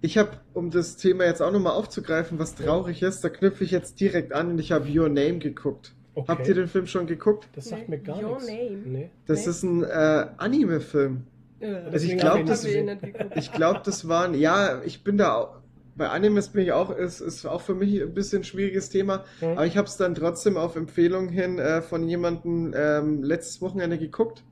ich 0.00 0.16
habe, 0.18 0.30
um 0.54 0.70
das 0.70 0.96
Thema 0.96 1.24
jetzt 1.24 1.40
auch 1.42 1.50
nochmal 1.52 1.72
aufzugreifen, 1.72 2.38
was 2.38 2.54
traurig 2.54 3.02
ist, 3.02 3.22
da 3.24 3.28
knüpfe 3.28 3.64
ich 3.64 3.70
jetzt 3.72 4.00
direkt 4.00 4.32
an 4.32 4.52
und 4.52 4.58
ich 4.60 4.72
habe 4.72 4.88
Your 4.88 5.08
Name 5.08 5.38
geguckt. 5.38 5.92
Okay. 6.14 6.26
Habt 6.28 6.48
ihr 6.48 6.54
den 6.54 6.66
Film 6.68 6.86
schon 6.86 7.06
geguckt? 7.06 7.48
Das 7.54 7.66
sagt 7.66 7.88
Nee, 7.88 7.96
mir 7.96 8.02
gar 8.02 8.20
Your 8.22 8.36
nichts. 8.36 8.46
Name. 8.48 8.76
Nee. 8.86 9.10
Das 9.26 9.44
Nee. 9.44 9.50
ist 9.50 9.62
ein 9.62 9.82
äh, 9.84 10.26
Anime-Film. 10.36 11.22
Äh, 11.60 11.66
Also 11.92 12.06
ich 12.06 12.16
glaub, 12.16 12.38
ihn 12.38 12.46
das- 12.46 12.64
ich 12.64 13.52
glaube, 13.52 13.80
das 13.84 14.08
waren, 14.08 14.34
ja, 14.34 14.82
ich 14.84 15.02
bin 15.04 15.16
da 15.18 15.34
auch, 15.34 15.56
bei 15.96 16.08
Animes 16.08 16.50
bin 16.50 16.62
ich 16.62 16.70
auch, 16.72 16.90
ist, 16.96 17.20
ist 17.20 17.44
auch 17.44 17.60
für 17.60 17.74
mich 17.74 18.00
ein 18.00 18.14
bisschen 18.14 18.42
ein 18.42 18.44
schwieriges 18.44 18.88
Thema, 18.88 19.24
Mhm. 19.40 19.46
aber 19.48 19.66
ich 19.66 19.76
habe 19.76 19.88
es 19.88 19.96
dann 19.96 20.14
trotzdem 20.14 20.56
auf 20.56 20.76
Empfehlung 20.76 21.28
hin 21.28 21.58
äh, 21.58 21.82
von 21.82 22.08
jemandem 22.08 22.72
ähm, 22.76 23.22
letztes 23.24 23.60
Wochenende 23.60 23.98
geguckt. 23.98 24.44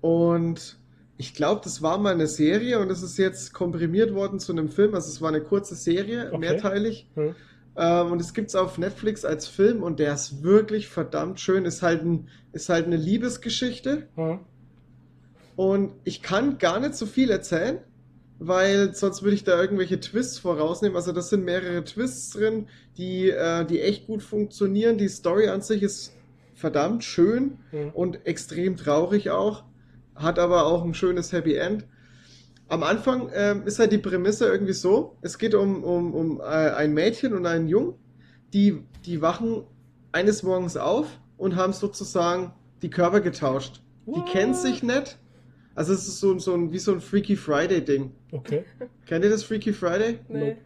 Und 0.00 0.78
ich 1.22 1.34
glaube, 1.34 1.60
das 1.62 1.82
war 1.82 1.98
mal 1.98 2.12
eine 2.12 2.26
Serie 2.26 2.80
und 2.80 2.90
es 2.90 3.00
ist 3.02 3.16
jetzt 3.16 3.52
komprimiert 3.52 4.12
worden 4.12 4.40
zu 4.40 4.50
einem 4.50 4.68
Film. 4.68 4.92
Also 4.94 5.08
es 5.08 5.20
war 5.22 5.28
eine 5.28 5.40
kurze 5.40 5.76
Serie, 5.76 6.26
Okay. 6.28 6.38
mehrteilig. 6.38 7.06
Hm. 7.14 7.34
Ähm, 7.76 8.12
und 8.12 8.20
es 8.20 8.34
gibt 8.34 8.48
es 8.48 8.56
auf 8.56 8.76
Netflix 8.76 9.24
als 9.24 9.46
Film 9.46 9.84
und 9.84 10.00
der 10.00 10.14
ist 10.14 10.42
wirklich 10.42 10.88
verdammt 10.88 11.38
schön. 11.38 11.64
Ist 11.64 11.80
halt, 11.82 12.02
ein, 12.04 12.28
ist 12.52 12.68
halt 12.68 12.86
eine 12.86 12.96
Liebesgeschichte. 12.96 14.08
Hm. 14.16 14.40
Und 15.54 15.92
ich 16.02 16.22
kann 16.22 16.58
gar 16.58 16.80
nicht 16.80 16.96
so 16.96 17.06
viel 17.06 17.30
erzählen, 17.30 17.78
weil 18.40 18.92
sonst 18.94 19.22
würde 19.22 19.36
ich 19.36 19.44
da 19.44 19.60
irgendwelche 19.60 20.00
Twists 20.00 20.38
vorausnehmen. 20.40 20.96
Also 20.96 21.12
das 21.12 21.28
sind 21.30 21.44
mehrere 21.44 21.84
Twists 21.84 22.30
drin, 22.30 22.66
die, 22.96 23.30
äh, 23.30 23.64
die 23.64 23.80
echt 23.80 24.06
gut 24.08 24.22
funktionieren. 24.24 24.98
Die 24.98 25.08
Story 25.08 25.48
an 25.48 25.62
sich 25.62 25.82
ist 25.84 26.14
verdammt 26.54 27.04
schön 27.04 27.58
Mhm. 27.70 27.90
und 27.94 28.26
extrem 28.26 28.76
traurig 28.76 29.30
auch, 29.30 29.64
hat 30.22 30.38
aber 30.38 30.66
auch 30.66 30.84
ein 30.84 30.94
schönes 30.94 31.32
Happy 31.32 31.56
End. 31.56 31.86
Am 32.68 32.82
Anfang 32.82 33.30
ähm, 33.34 33.66
ist 33.66 33.78
halt 33.78 33.92
die 33.92 33.98
Prämisse 33.98 34.46
irgendwie 34.46 34.72
so, 34.72 35.18
es 35.20 35.38
geht 35.38 35.54
um, 35.54 35.84
um, 35.84 36.14
um 36.14 36.40
äh, 36.40 36.44
ein 36.44 36.94
Mädchen 36.94 37.34
und 37.34 37.44
einen 37.46 37.68
Jungen, 37.68 37.94
die, 38.54 38.82
die 39.04 39.20
wachen 39.20 39.64
eines 40.12 40.42
Morgens 40.42 40.76
auf 40.76 41.06
und 41.36 41.56
haben 41.56 41.72
sozusagen 41.72 42.52
die 42.80 42.90
Körper 42.90 43.20
getauscht. 43.20 43.82
Die 44.06 44.12
What? 44.12 44.28
kennen 44.30 44.54
sich 44.54 44.82
nicht. 44.82 45.18
Also 45.74 45.92
es 45.92 46.06
ist 46.06 46.20
so, 46.20 46.38
so 46.38 46.54
ein, 46.54 46.72
wie 46.72 46.78
so 46.78 46.92
ein 46.92 47.00
Freaky 47.00 47.36
Friday-Ding. 47.36 48.12
Okay. 48.30 48.64
Kennt 49.06 49.24
ihr 49.24 49.30
das 49.30 49.42
Freaky 49.44 49.72
Friday? 49.72 50.18
Nee. 50.28 50.38
Nope. 50.38 50.56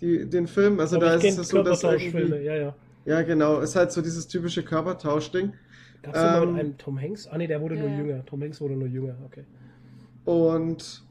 Die, 0.00 0.28
den 0.28 0.46
Film? 0.46 0.80
Also 0.80 0.96
Aber 0.96 1.06
da 1.06 1.16
ich 1.16 1.24
ist 1.24 1.38
es 1.38 1.48
so, 1.48 1.62
dass 1.62 1.80
Körpertauschfilme, 1.80 2.36
irgendwie... 2.36 2.44
ja, 2.44 2.56
ja. 2.56 2.74
Ja, 3.04 3.22
genau. 3.22 3.60
Ist 3.60 3.74
halt 3.76 3.92
so 3.92 4.00
dieses 4.02 4.28
typische 4.28 4.62
Körpertausch-Ding. 4.62 5.54
Gab's 6.02 6.18
da 6.22 6.30
mal 6.30 6.42
Ähm, 6.42 6.52
mit 6.54 6.60
einem 6.60 6.78
Tom 6.78 7.00
Hanks? 7.00 7.26
Ah 7.28 7.38
ne, 7.38 7.46
der 7.46 7.60
wurde 7.60 7.76
Ja, 7.76 7.82
nur 7.82 7.90
ja. 7.90 7.96
jünger. 7.98 8.24
Tom 8.26 8.42
Hanks 8.42 8.60
wurde 8.60 8.74
nur 8.76 8.88
jünger, 8.88 9.16
okay. 9.24 9.44
Und, 10.24 11.04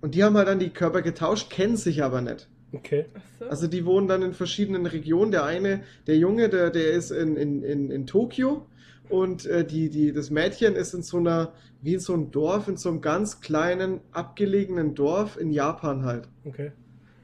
und 0.00 0.14
die 0.14 0.24
haben 0.24 0.36
halt 0.36 0.48
dann 0.48 0.58
die 0.58 0.70
Körper 0.70 1.02
getauscht, 1.02 1.50
kennen 1.50 1.76
sich 1.76 2.02
aber 2.02 2.20
nicht. 2.20 2.48
Okay. 2.72 3.06
So. 3.38 3.44
Also 3.46 3.66
die 3.66 3.84
wohnen 3.84 4.08
dann 4.08 4.22
in 4.22 4.32
verschiedenen 4.32 4.86
Regionen. 4.86 5.30
Der 5.30 5.44
eine, 5.44 5.82
der 6.06 6.16
Junge, 6.16 6.48
der, 6.48 6.70
der 6.70 6.92
ist 6.92 7.10
in, 7.10 7.36
in, 7.36 7.62
in, 7.62 7.90
in 7.90 8.06
Tokio 8.06 8.66
und 9.08 9.44
äh, 9.46 9.64
die, 9.66 9.90
die, 9.90 10.12
das 10.12 10.30
Mädchen 10.30 10.74
ist 10.74 10.94
in 10.94 11.02
so 11.02 11.18
einer, 11.18 11.52
wie 11.82 11.94
in 11.94 12.00
so 12.00 12.14
einem 12.14 12.30
Dorf, 12.30 12.68
in 12.68 12.76
so 12.78 12.88
einem 12.88 13.02
ganz 13.02 13.40
kleinen, 13.40 14.00
abgelegenen 14.12 14.94
Dorf 14.94 15.38
in 15.38 15.50
Japan 15.50 16.04
halt. 16.04 16.28
Okay. 16.44 16.72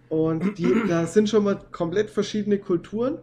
Und 0.09 0.59
die, 0.59 0.85
da 0.87 1.07
sind 1.07 1.29
schon 1.29 1.45
mal 1.45 1.59
komplett 1.71 2.11
verschiedene 2.11 2.59
Kulturen. 2.59 3.19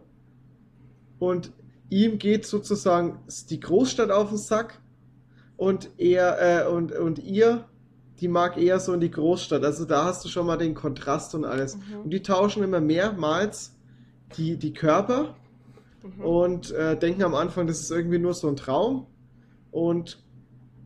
Und 1.18 1.52
ihm 1.88 2.18
geht 2.18 2.46
sozusagen 2.46 3.20
die 3.50 3.60
Großstadt 3.60 4.10
auf 4.10 4.28
den 4.30 4.38
Sack. 4.38 4.80
Und 5.56 5.90
er 5.96 6.66
äh, 6.66 6.68
und, 6.68 6.92
und 6.92 7.18
ihr, 7.18 7.64
die 8.20 8.28
mag 8.28 8.58
eher 8.58 8.78
so 8.78 8.92
in 8.92 9.00
die 9.00 9.10
Großstadt. 9.10 9.64
Also 9.64 9.84
da 9.86 10.04
hast 10.04 10.24
du 10.24 10.28
schon 10.28 10.46
mal 10.46 10.58
den 10.58 10.74
Kontrast 10.74 11.34
und 11.34 11.44
alles. 11.44 11.76
Mhm. 11.76 12.00
Und 12.04 12.10
die 12.10 12.22
tauschen 12.22 12.62
immer 12.62 12.80
mehrmals 12.80 13.74
die, 14.36 14.56
die 14.56 14.72
Körper 14.72 15.34
Mhm. 16.02 16.24
und 16.24 16.70
äh, 16.72 16.96
denken 16.96 17.24
am 17.24 17.34
Anfang, 17.34 17.66
das 17.66 17.80
ist 17.80 17.90
irgendwie 17.90 18.18
nur 18.18 18.32
so 18.34 18.46
ein 18.48 18.54
Traum. 18.56 19.06
Und 19.72 20.22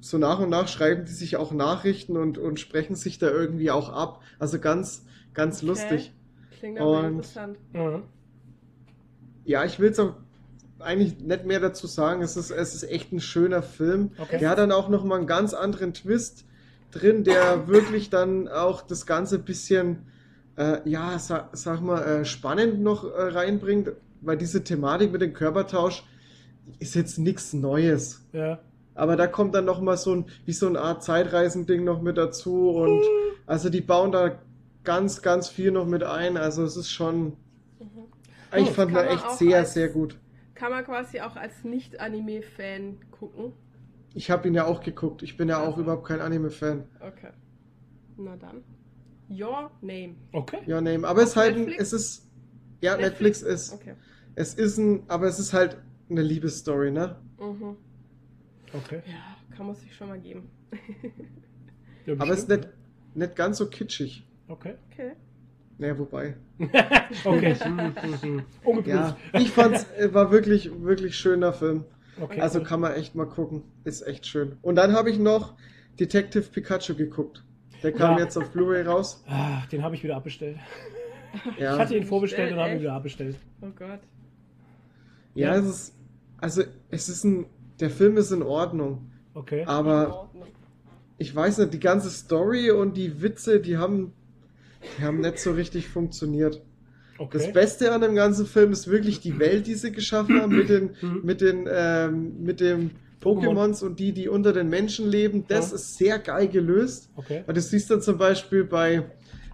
so 0.00 0.16
nach 0.16 0.38
und 0.40 0.48
nach 0.48 0.66
schreiben 0.68 1.04
die 1.04 1.12
sich 1.12 1.36
auch 1.36 1.52
Nachrichten 1.52 2.16
und, 2.16 2.38
und 2.38 2.58
sprechen 2.58 2.94
sich 2.94 3.18
da 3.18 3.28
irgendwie 3.30 3.70
auch 3.70 3.90
ab. 3.90 4.22
Also 4.38 4.58
ganz, 4.58 5.04
ganz 5.34 5.58
Okay. 5.58 5.66
lustig. 5.66 6.14
Klingt 6.58 6.78
aber 6.80 7.00
Und- 7.00 7.04
interessant. 7.06 7.58
Mhm. 7.74 8.04
Ja, 9.44 9.64
ich 9.64 9.78
will 9.80 9.90
es 9.90 9.98
auch 9.98 10.14
eigentlich 10.80 11.18
nicht 11.20 11.44
mehr 11.46 11.60
dazu 11.60 11.86
sagen. 11.86 12.22
Es 12.22 12.36
ist, 12.36 12.50
es 12.50 12.74
ist 12.74 12.84
echt 12.84 13.12
ein 13.12 13.20
schöner 13.20 13.62
Film. 13.62 14.12
Okay. 14.18 14.38
Der 14.38 14.50
hat 14.50 14.58
dann 14.58 14.72
auch 14.72 14.88
nochmal 14.88 15.18
einen 15.18 15.26
ganz 15.26 15.54
anderen 15.54 15.94
Twist 15.94 16.44
drin, 16.90 17.24
der 17.24 17.68
wirklich 17.68 18.10
dann 18.10 18.48
auch 18.48 18.82
das 18.82 19.06
Ganze 19.06 19.36
ein 19.36 19.44
bisschen, 19.44 20.06
äh, 20.56 20.78
ja, 20.88 21.18
sag, 21.18 21.50
sag 21.56 21.80
mal, 21.80 22.02
äh, 22.02 22.24
spannend 22.24 22.80
noch 22.80 23.04
äh, 23.04 23.08
reinbringt, 23.22 23.92
weil 24.22 24.36
diese 24.36 24.64
Thematik 24.64 25.12
mit 25.12 25.22
dem 25.22 25.32
Körpertausch 25.32 26.04
ist 26.78 26.94
jetzt 26.94 27.18
nichts 27.18 27.52
Neues. 27.52 28.22
Ja. 28.32 28.58
Aber 28.94 29.16
da 29.16 29.26
kommt 29.26 29.54
dann 29.54 29.64
nochmal 29.64 29.96
so 29.96 30.14
ein, 30.14 30.24
wie 30.44 30.52
so 30.52 30.66
eine 30.66 30.80
Art 30.80 31.02
Zeitreisending 31.02 31.84
noch 31.84 32.02
mit 32.02 32.18
dazu 32.18 32.70
und 32.70 33.02
also 33.46 33.70
die 33.70 33.80
bauen 33.80 34.12
da 34.12 34.38
ganz, 34.84 35.22
ganz 35.22 35.48
viel 35.48 35.70
noch 35.70 35.86
mit 35.86 36.02
ein. 36.02 36.36
Also 36.36 36.64
es 36.64 36.76
ist 36.76 36.90
schon, 36.90 37.34
Mhm. 37.78 38.56
ich 38.56 38.68
Oh, 38.68 38.72
fand 38.72 38.92
man 38.92 39.06
echt 39.06 39.30
sehr, 39.38 39.58
als- 39.58 39.74
sehr 39.74 39.88
gut. 39.88 40.16
Kann 40.60 40.72
man 40.72 40.84
quasi 40.84 41.22
auch 41.22 41.36
als 41.36 41.64
Nicht-Anime-Fan 41.64 42.98
gucken. 43.10 43.54
Ich 44.12 44.30
habe 44.30 44.46
ihn 44.46 44.52
ja 44.52 44.66
auch 44.66 44.82
geguckt. 44.82 45.22
Ich 45.22 45.38
bin 45.38 45.48
ja 45.48 45.58
auch 45.62 45.68
Also. 45.68 45.80
überhaupt 45.80 46.06
kein 46.06 46.20
Anime-Fan. 46.20 46.84
Okay. 47.00 47.30
Na 48.18 48.36
dann. 48.36 48.62
Your 49.30 49.70
name. 49.80 50.16
Okay. 50.32 50.58
Ja, 50.66 50.82
nee, 50.82 50.98
aber 51.02 51.22
es 51.22 51.30
ist 51.30 51.36
halt, 51.36 51.54
ein, 51.54 51.60
Netflix? 51.60 51.82
es 51.82 51.92
ist, 51.94 52.26
ja, 52.82 52.94
Netflix, 52.98 53.40
ist, 53.40 53.72
Okay. 53.72 53.94
es 54.34 54.52
ist 54.52 54.76
ein, 54.76 55.04
aber 55.08 55.28
es 55.28 55.38
ist 55.38 55.54
halt 55.54 55.78
eine 56.10 56.20
Liebesstory, 56.20 56.90
ne? 56.90 57.16
Mhm. 57.38 57.76
Okay. 58.74 59.00
Ja, 59.06 59.36
kann 59.56 59.64
man 59.64 59.74
sich 59.76 59.94
schon 59.96 60.08
mal 60.08 60.20
geben. 60.20 60.50
Ja, 62.06 62.14
Aber 62.18 62.32
es 62.32 62.40
ist 62.40 62.48
nicht, 62.48 62.68
nicht 63.14 63.36
ganz 63.36 63.58
so 63.58 63.66
kitschig. 63.68 64.26
Okay. 64.48 64.74
Okay. 64.90 65.12
Naja, 65.80 65.98
wobei. 65.98 66.36
okay. 67.24 67.56
Ja, 68.84 69.16
ich 69.32 69.50
fand's, 69.50 69.86
äh, 69.98 70.12
war 70.12 70.30
wirklich, 70.30 70.70
wirklich 70.82 71.16
schöner 71.16 71.52
Film. 71.54 71.84
Okay. 72.20 72.38
Also 72.40 72.58
cool. 72.58 72.66
kann 72.66 72.80
man 72.80 72.92
echt 72.92 73.14
mal 73.14 73.24
gucken. 73.24 73.62
Ist 73.84 74.02
echt 74.06 74.26
schön. 74.26 74.56
Und 74.60 74.76
dann 74.76 74.92
habe 74.92 75.10
ich 75.10 75.18
noch 75.18 75.54
Detective 75.98 76.42
Pikachu 76.42 76.94
geguckt. 76.94 77.42
Der 77.82 77.92
kam 77.92 78.18
Ja. 78.18 78.24
jetzt 78.24 78.36
auf 78.36 78.50
Blu-ray 78.50 78.82
raus. 78.82 79.24
Ah, 79.26 79.62
den 79.72 79.82
habe 79.82 79.94
ich 79.94 80.02
wieder 80.04 80.16
abbestellt. 80.16 80.58
Ja, 81.58 81.74
Ich 81.74 81.80
hatte 81.80 81.96
ihn 81.96 82.04
vorbestellt 82.04 82.52
und 82.52 82.58
habe 82.58 82.72
ihn 82.74 82.80
wieder 82.80 82.92
abbestellt. 82.92 83.36
Oh 83.62 83.68
Gott. 83.74 84.00
ja, 85.34 85.54
Ja. 85.54 85.60
es 85.60 85.66
ist, 85.66 85.94
also 86.38 86.62
es 86.90 87.08
ist 87.08 87.24
ein, 87.24 87.46
der 87.80 87.88
Film 87.88 88.18
ist 88.18 88.32
in 88.32 88.42
Ordnung. 88.42 89.10
Okay. 89.32 89.64
Aber 89.64 90.28
ich 91.16 91.34
weiß 91.34 91.56
nicht, 91.58 91.72
die 91.72 91.80
ganze 91.80 92.10
Story 92.10 92.70
und 92.70 92.98
die 92.98 93.22
Witze, 93.22 93.60
die 93.60 93.78
haben, 93.78 94.12
die 94.98 95.02
haben 95.04 95.20
nicht 95.20 95.38
so 95.38 95.52
richtig 95.52 95.88
funktioniert. 95.88 96.62
Das 97.32 97.42
okay. 97.42 97.52
Beste 97.52 97.92
an 97.92 98.00
dem 98.00 98.14
ganzen 98.14 98.46
Film 98.46 98.72
ist 98.72 98.88
wirklich 98.90 99.20
die 99.20 99.38
Welt, 99.38 99.66
die 99.66 99.74
sie 99.74 99.92
geschaffen 99.92 100.40
haben, 100.40 100.56
mit 100.56 100.68
den, 100.70 100.90
Mhm. 101.02 101.20
mit 101.22 101.40
den, 101.42 101.68
ähm, 101.70 102.42
mit 102.42 102.60
den 102.60 102.92
Pokémon. 103.22 103.44
Pokémons 103.50 103.84
und 103.84 103.98
die, 104.00 104.12
die 104.12 104.28
unter 104.28 104.54
den 104.54 104.70
Menschen 104.70 105.06
leben. 105.06 105.44
Das 105.46 105.68
Ja. 105.70 105.74
ist 105.76 105.98
sehr 105.98 106.18
geil 106.18 106.48
gelöst. 106.48 107.10
Okay. 107.16 107.44
Und 107.46 107.54
das 107.56 107.68
siehst 107.68 107.90
du 107.90 107.94
dann 107.94 108.02
zum 108.02 108.16
Beispiel 108.16 108.64
bei, 108.64 109.02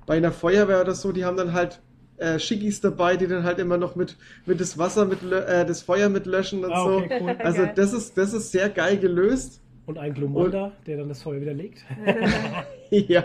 bei 0.06 0.16
einer 0.18 0.30
Feuerwehr 0.30 0.80
oder 0.80 0.94
so, 0.94 1.10
die 1.10 1.24
haben 1.24 1.36
dann 1.36 1.52
halt 1.52 1.80
äh, 2.18 2.38
Schickis 2.38 2.80
dabei, 2.80 3.16
die 3.16 3.26
dann 3.26 3.42
halt 3.42 3.58
immer 3.58 3.76
noch 3.76 3.94
mit, 3.96 4.16
mit 4.46 4.60
das 4.60 4.78
Wasser, 4.78 5.04
mit, 5.04 5.20
lö- 5.22 5.34
äh, 5.44 5.66
das 5.66 5.82
Feuer 5.82 6.08
mitlöschen 6.08 6.64
und 6.64 6.70
Ah, 6.72 6.84
so. 6.84 6.96
okay, 6.98 7.18
cool. 7.20 7.36
Also 7.40 7.62
Geil. 7.64 7.72
das 7.74 7.92
ist, 7.92 8.16
das 8.16 8.32
ist 8.32 8.52
sehr 8.52 8.68
geil 8.70 8.96
gelöst. 8.98 9.60
Und 9.86 9.98
ein 9.98 10.14
Glumanda, 10.14 10.72
der 10.86 10.96
dann 10.98 11.08
das 11.08 11.22
Feuer 11.22 11.40
wieder 11.40 11.52
legt. 11.52 11.84
ja. 12.90 13.24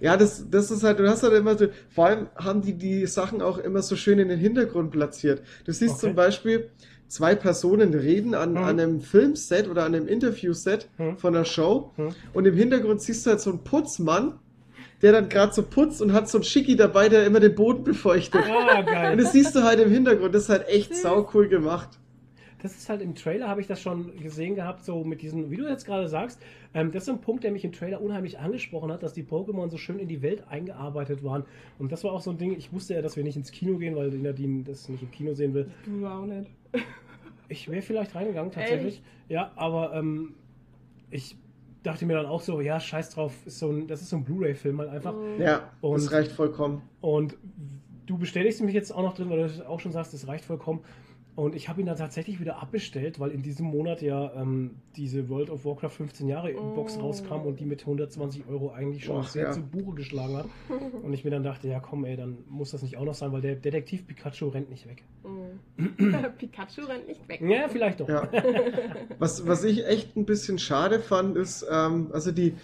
Ja, 0.00 0.16
das, 0.16 0.44
das 0.50 0.70
ist 0.70 0.82
halt, 0.84 0.98
du 1.00 1.08
hast 1.08 1.22
halt 1.22 1.32
immer 1.34 1.56
so, 1.58 1.66
vor 1.90 2.06
allem 2.06 2.26
haben 2.36 2.60
die 2.62 2.74
die 2.74 3.06
Sachen 3.06 3.42
auch 3.42 3.58
immer 3.58 3.82
so 3.82 3.96
schön 3.96 4.18
in 4.18 4.28
den 4.28 4.38
Hintergrund 4.38 4.90
platziert. 4.92 5.42
Du 5.64 5.72
siehst 5.72 5.94
Okay. 5.94 6.00
zum 6.06 6.14
Beispiel 6.14 6.70
zwei 7.08 7.34
Personen 7.34 7.94
reden 7.94 8.34
an, 8.34 8.52
Mhm. 8.52 8.56
an 8.58 8.80
einem 8.80 9.00
Filmset 9.00 9.68
oder 9.68 9.84
an 9.84 9.94
einem 9.94 10.06
Interviewset 10.06 10.88
Mhm. 10.98 11.16
von 11.18 11.32
der 11.32 11.44
Show 11.44 11.92
Mhm. 11.96 12.10
und 12.34 12.46
im 12.46 12.54
Hintergrund 12.54 13.02
siehst 13.02 13.26
du 13.26 13.30
halt 13.30 13.40
so 13.40 13.50
einen 13.50 13.64
Putzmann, 13.64 14.34
der 15.02 15.12
dann 15.12 15.28
gerade 15.28 15.52
so 15.54 15.62
putzt 15.62 16.02
und 16.02 16.12
hat 16.12 16.28
so 16.28 16.38
einen 16.38 16.44
Schicki 16.44 16.76
dabei, 16.76 17.08
der 17.08 17.24
immer 17.24 17.40
den 17.40 17.54
Boden 17.54 17.82
befeuchtet. 17.84 18.42
Und 18.44 18.86
geil. 18.86 19.16
das 19.16 19.32
siehst 19.32 19.54
du 19.54 19.62
halt 19.62 19.80
im 19.80 19.90
Hintergrund, 19.90 20.34
das 20.34 20.44
ist 20.44 20.48
halt 20.48 20.68
echt 20.68 20.94
sau 20.94 21.28
cool 21.34 21.48
gemacht. 21.48 21.97
Das 22.60 22.76
ist 22.76 22.88
halt 22.88 23.02
im 23.02 23.14
Trailer, 23.14 23.48
habe 23.48 23.60
ich 23.60 23.68
das 23.68 23.80
schon 23.80 24.16
gesehen 24.18 24.56
gehabt, 24.56 24.84
so 24.84 25.04
mit 25.04 25.22
diesen, 25.22 25.50
wie 25.50 25.56
du 25.56 25.68
jetzt 25.68 25.84
gerade 25.84 26.08
sagst, 26.08 26.40
ähm, 26.74 26.90
das 26.90 27.04
ist 27.04 27.08
ein 27.10 27.20
Punkt, 27.20 27.44
der 27.44 27.52
mich 27.52 27.64
im 27.64 27.70
Trailer 27.72 28.00
unheimlich 28.00 28.38
angesprochen 28.40 28.90
hat, 28.90 29.02
dass 29.04 29.12
die 29.12 29.22
Pokémon 29.22 29.68
so 29.70 29.76
schön 29.76 30.00
in 30.00 30.08
die 30.08 30.22
Welt 30.22 30.42
eingearbeitet 30.48 31.22
waren. 31.22 31.44
Und 31.78 31.92
das 31.92 32.02
war 32.02 32.12
auch 32.12 32.20
so 32.20 32.30
ein 32.32 32.38
Ding, 32.38 32.56
ich 32.56 32.72
wusste 32.72 32.94
ja, 32.94 33.02
dass 33.02 33.16
wir 33.16 33.22
nicht 33.22 33.36
ins 33.36 33.52
Kino 33.52 33.78
gehen, 33.78 33.94
weil 33.94 34.10
die 34.10 34.18
Nadine 34.18 34.64
das 34.64 34.88
nicht 34.88 35.02
im 35.02 35.10
Kino 35.12 35.34
sehen 35.34 35.54
will. 35.54 35.70
Du 35.84 36.04
auch 36.06 36.26
nicht. 36.26 36.50
Ich 37.48 37.68
wäre 37.70 37.80
vielleicht 37.80 38.14
reingegangen, 38.14 38.50
tatsächlich. 38.52 39.02
Ja, 39.28 39.52
aber 39.56 39.94
ähm, 39.94 40.34
ich 41.10 41.36
dachte 41.84 42.04
mir 42.06 42.14
dann 42.14 42.26
auch 42.26 42.40
so, 42.42 42.60
ja, 42.60 42.80
scheiß 42.80 43.10
drauf, 43.10 43.32
ist 43.46 43.58
so 43.60 43.70
ein, 43.70 43.86
das 43.86 44.02
ist 44.02 44.10
so 44.10 44.16
ein 44.16 44.24
Blu-ray-Film 44.24 44.78
halt 44.80 44.90
einfach. 44.90 45.14
Mhm. 45.14 45.40
Ja, 45.40 45.70
Und- 45.80 45.94
das 46.02 46.12
reicht 46.12 46.32
vollkommen. 46.32 46.82
Und 47.00 47.36
du 48.06 48.18
bestätigst 48.18 48.60
mich 48.62 48.74
jetzt 48.74 48.90
auch 48.90 49.02
noch 49.02 49.14
drin, 49.14 49.30
weil 49.30 49.46
du 49.48 49.68
auch 49.68 49.80
schon 49.80 49.92
sagst, 49.92 50.12
das 50.12 50.26
reicht 50.26 50.44
vollkommen. 50.44 50.80
Und 51.38 51.54
ich 51.54 51.68
habe 51.68 51.80
ihn 51.80 51.86
dann 51.86 51.96
tatsächlich 51.96 52.40
wieder 52.40 52.60
abbestellt, 52.60 53.20
weil 53.20 53.30
in 53.30 53.42
diesem 53.42 53.66
Monat 53.66 54.02
ja 54.02 54.32
ähm, 54.34 54.72
diese 54.96 55.28
World 55.28 55.50
of 55.50 55.64
Warcraft 55.64 55.90
15 55.90 56.26
Jahre 56.26 56.52
Box 56.74 56.96
Oh. 56.98 57.02
rauskam 57.02 57.42
und 57.46 57.60
die 57.60 57.64
mit 57.64 57.82
120 57.82 58.48
Euro 58.48 58.72
eigentlich 58.72 59.04
schon 59.04 59.20
Boah, 59.20 59.24
sehr 59.24 59.44
ja. 59.44 59.52
zu 59.52 59.62
Buche 59.62 59.94
geschlagen 59.94 60.36
hat. 60.36 60.46
Und 61.04 61.12
ich 61.12 61.22
mir 61.24 61.30
dann 61.30 61.44
dachte, 61.44 61.68
ja 61.68 61.78
komm 61.78 62.04
ey, 62.04 62.16
dann 62.16 62.38
muss 62.48 62.72
das 62.72 62.82
nicht 62.82 62.96
auch 62.96 63.04
noch 63.04 63.14
sein, 63.14 63.30
weil 63.32 63.40
der 63.40 63.54
Detektiv 63.54 64.04
Pikachu 64.08 64.48
rennt 64.48 64.68
nicht 64.68 64.88
weg. 64.88 65.04
Mhm. 65.76 65.94
Pikachu 66.38 66.80
rennt 66.88 67.06
nicht 67.06 67.28
weg. 67.28 67.40
Ja, 67.40 67.68
vielleicht 67.68 68.00
doch. 68.00 68.08
Ja. 68.08 68.28
Was, 69.20 69.46
was 69.46 69.62
ich 69.62 69.86
echt 69.86 70.16
ein 70.16 70.24
bisschen 70.24 70.58
schade 70.58 70.98
fand, 70.98 71.36
ist, 71.36 71.64
ähm, 71.70 72.08
also 72.12 72.32
die, 72.32 72.54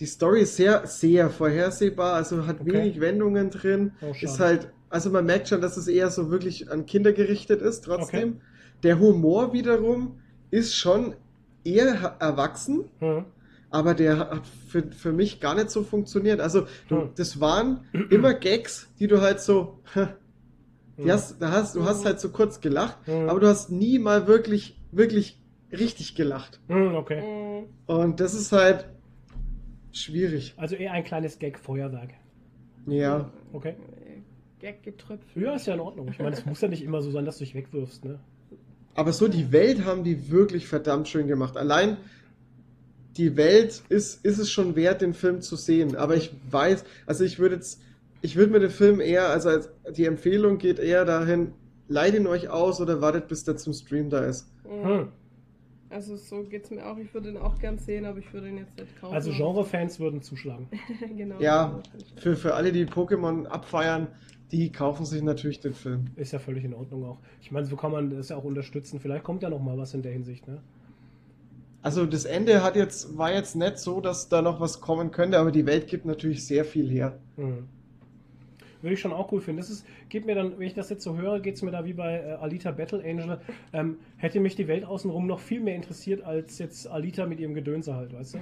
die 0.00 0.06
Story 0.06 0.40
ist 0.40 0.56
sehr, 0.56 0.86
sehr 0.86 1.28
vorhersehbar, 1.28 2.14
also 2.14 2.46
hat 2.46 2.60
Okay. 2.62 2.72
wenig 2.72 3.00
Wendungen 3.00 3.50
drin. 3.50 3.92
Oh, 4.00 4.14
ist 4.18 4.40
halt, 4.40 4.72
also 4.90 5.10
man 5.10 5.26
merkt 5.26 5.48
schon, 5.48 5.60
dass 5.60 5.76
es 5.76 5.88
eher 5.88 6.10
so 6.10 6.30
wirklich 6.30 6.70
an 6.70 6.86
Kinder 6.86 7.12
gerichtet 7.12 7.62
ist, 7.62 7.82
trotzdem. 7.84 8.40
Der 8.82 8.98
Humor 8.98 9.52
wiederum 9.52 10.20
ist 10.50 10.74
schon 10.74 11.14
eher 11.64 12.16
erwachsen, 12.20 12.84
Hm. 13.00 13.24
aber 13.70 13.94
der 13.94 14.18
hat 14.18 14.46
für, 14.46 14.90
für 14.92 15.12
mich 15.12 15.40
gar 15.40 15.54
nicht 15.54 15.70
so 15.70 15.82
funktioniert. 15.82 16.40
Also, 16.40 16.66
du, 16.88 16.96
Hm. 17.02 17.10
das 17.16 17.40
waren 17.40 17.86
immer 18.10 18.34
Gags, 18.34 18.88
die 18.98 19.06
du 19.06 19.20
halt 19.20 19.40
so, 19.40 19.80
die 20.98 21.10
hast, 21.10 21.40
da 21.40 21.50
hast, 21.50 21.74
du 21.74 21.84
hast 21.84 22.04
halt 22.04 22.20
so 22.20 22.30
kurz 22.30 22.60
gelacht, 22.60 22.98
Hm. 23.06 23.28
aber 23.28 23.40
du 23.40 23.48
hast 23.48 23.70
nie 23.70 23.98
mal 23.98 24.26
wirklich, 24.26 24.78
wirklich 24.92 25.40
richtig 25.72 26.14
gelacht. 26.14 26.60
Hm, 26.68 26.94
okay. 26.94 27.22
Mhm. 27.22 27.68
Und 27.86 28.20
das 28.20 28.34
ist 28.34 28.52
halt 28.52 28.86
schwierig. 29.92 30.54
Also 30.56 30.76
eher 30.76 30.92
ein 30.92 31.04
kleines 31.04 31.38
Gag-Feuerwerk. 31.38 32.10
Ja. 32.86 33.30
Okay. 33.52 33.76
Gag-Getröpfel. 34.64 35.42
Ja, 35.42 35.56
ist 35.56 35.66
ja 35.66 35.74
in 35.74 35.80
Ordnung. 35.80 36.08
Ich 36.08 36.18
meine, 36.18 36.34
es 36.34 36.46
muss 36.46 36.62
ja 36.62 36.68
nicht 36.68 36.82
immer 36.82 37.02
so 37.02 37.10
sein, 37.10 37.26
dass 37.26 37.36
du 37.36 37.44
dich 37.44 37.54
wegwirfst, 37.54 38.02
ne? 38.04 38.18
Aber 38.94 39.12
so 39.12 39.28
die 39.28 39.52
Welt 39.52 39.84
haben 39.84 40.04
die 40.04 40.30
wirklich 40.30 40.66
verdammt 40.66 41.06
schön 41.06 41.26
gemacht. 41.26 41.58
Allein 41.58 41.98
die 43.18 43.36
Welt 43.36 43.82
ist, 43.90 44.24
ist 44.24 44.38
es 44.38 44.50
schon 44.50 44.74
wert, 44.74 45.02
den 45.02 45.12
Film 45.12 45.42
zu 45.42 45.56
sehen. 45.56 45.96
Aber 45.96 46.16
ich 46.16 46.32
weiß, 46.50 46.84
also 47.04 47.24
ich 47.24 47.38
würde 47.38 47.56
jetzt, 47.56 47.82
ich 48.22 48.36
würde 48.36 48.52
mir 48.52 48.60
den 48.60 48.70
Film 48.70 49.00
eher, 49.00 49.28
also 49.28 49.50
als, 49.50 49.68
die 49.94 50.06
Empfehlung 50.06 50.56
geht 50.56 50.78
eher 50.78 51.04
dahin, 51.04 51.52
leiht 51.88 52.14
ihn 52.14 52.26
euch 52.26 52.48
aus 52.48 52.80
oder 52.80 53.02
wartet, 53.02 53.28
bis 53.28 53.44
der 53.44 53.56
zum 53.56 53.74
Stream 53.74 54.08
da 54.08 54.24
ist. 54.24 54.50
Hm. 54.66 55.08
Also 55.90 56.16
so 56.16 56.42
geht's 56.42 56.70
mir 56.70 56.86
auch. 56.86 56.96
Ich 56.96 57.12
würde 57.12 57.28
ihn 57.28 57.36
auch 57.36 57.58
gern 57.58 57.78
sehen, 57.78 58.04
aber 58.04 58.18
ich 58.18 58.32
würde 58.32 58.48
ihn 58.48 58.58
jetzt 58.58 58.76
nicht 58.78 58.98
kaufen. 59.00 59.14
Also 59.14 59.30
Genre-Fans 59.30 60.00
würden 60.00 60.22
zuschlagen. 60.22 60.68
genau. 61.16 61.38
Ja, 61.38 61.82
für, 62.16 62.34
für 62.34 62.54
alle, 62.54 62.72
die 62.72 62.86
Pokémon 62.86 63.46
abfeiern, 63.46 64.08
die 64.54 64.70
kaufen 64.70 65.04
sich 65.04 65.22
natürlich 65.22 65.60
den 65.60 65.74
Film. 65.74 66.06
Ist 66.16 66.32
ja 66.32 66.38
völlig 66.38 66.64
in 66.64 66.74
Ordnung 66.74 67.04
auch. 67.04 67.18
Ich 67.40 67.50
meine, 67.50 67.66
so 67.66 67.76
kann 67.76 67.90
man 67.90 68.10
das 68.10 68.28
ja 68.28 68.36
auch 68.36 68.44
unterstützen. 68.44 69.00
Vielleicht 69.00 69.24
kommt 69.24 69.42
ja 69.42 69.50
noch 69.50 69.60
mal 69.60 69.76
was 69.76 69.94
in 69.94 70.02
der 70.02 70.12
Hinsicht, 70.12 70.46
ne? 70.46 70.58
Also 71.82 72.06
das 72.06 72.24
Ende 72.24 72.62
hat 72.62 72.76
jetzt, 72.76 73.18
war 73.18 73.32
jetzt 73.32 73.56
nicht 73.56 73.78
so, 73.78 74.00
dass 74.00 74.28
da 74.28 74.40
noch 74.40 74.58
was 74.60 74.80
kommen 74.80 75.10
könnte, 75.10 75.38
aber 75.38 75.50
die 75.50 75.66
Welt 75.66 75.86
gibt 75.86 76.06
natürlich 76.06 76.46
sehr 76.46 76.64
viel 76.64 76.88
her. 76.88 77.18
Hm. 77.36 77.68
Würde 78.84 78.94
ich 78.94 79.00
schon 79.00 79.12
auch 79.14 79.32
cool 79.32 79.40
finden. 79.40 79.60
Das 79.60 79.70
ist, 79.70 79.86
geht 80.10 80.26
mir 80.26 80.34
dann, 80.34 80.58
wenn 80.58 80.66
ich 80.66 80.74
das 80.74 80.90
jetzt 80.90 81.02
so 81.02 81.16
höre, 81.16 81.40
geht 81.40 81.54
es 81.54 81.62
mir 81.62 81.70
da 81.70 81.84
wie 81.86 81.94
bei 81.94 82.18
äh, 82.20 82.32
Alita 82.34 82.70
Battle 82.70 83.02
Angel. 83.02 83.40
Ähm, 83.72 83.96
hätte 84.18 84.40
mich 84.40 84.56
die 84.56 84.68
Welt 84.68 84.84
außenrum 84.84 85.26
noch 85.26 85.40
viel 85.40 85.60
mehr 85.60 85.74
interessiert, 85.74 86.22
als 86.22 86.58
jetzt 86.58 86.86
Alita 86.86 87.24
mit 87.24 87.40
ihrem 87.40 87.54
Gedönse 87.54 87.94
halt, 87.94 88.12
weißt 88.12 88.34
du? 88.34 88.38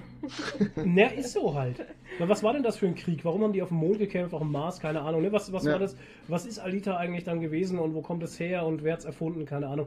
Na, 0.85 1.07
ist 1.07 1.33
so 1.33 1.55
halt. 1.55 1.77
Na, 2.19 2.29
was 2.29 2.43
war 2.43 2.53
denn 2.53 2.65
das 2.65 2.77
für 2.77 2.87
ein 2.87 2.97
Krieg? 2.97 3.25
Warum 3.25 3.43
haben 3.45 3.53
die 3.53 3.63
auf 3.63 3.69
dem 3.69 3.79
Mond 3.79 3.99
gekämpft, 3.99 4.35
auf 4.35 4.43
dem 4.43 4.51
Mars? 4.51 4.81
Keine 4.81 5.01
Ahnung. 5.03 5.23
Ne? 5.23 5.31
Was, 5.33 5.53
was 5.53 5.65
Ja. 5.65 5.73
war 5.73 5.79
das? 5.79 5.97
Was 6.27 6.45
ist 6.45 6.59
Alita 6.59 6.97
eigentlich 6.97 7.23
dann 7.25 7.41
gewesen 7.41 7.79
und 7.79 7.95
wo 7.95 8.03
kommt 8.03 8.23
es 8.25 8.39
her 8.41 8.67
und 8.67 8.83
wer 8.83 8.95
hat 8.95 8.99
es 9.01 9.05
erfunden? 9.07 9.45
Keine 9.47 9.69
Ahnung. 9.69 9.87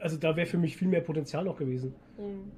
Also 0.00 0.16
da 0.16 0.34
wäre 0.34 0.46
für 0.46 0.56
mich 0.56 0.78
viel 0.78 0.88
mehr 0.88 1.02
Potenzial 1.02 1.44
noch 1.44 1.58
gewesen. 1.58 1.94
Mhm. 2.16 2.50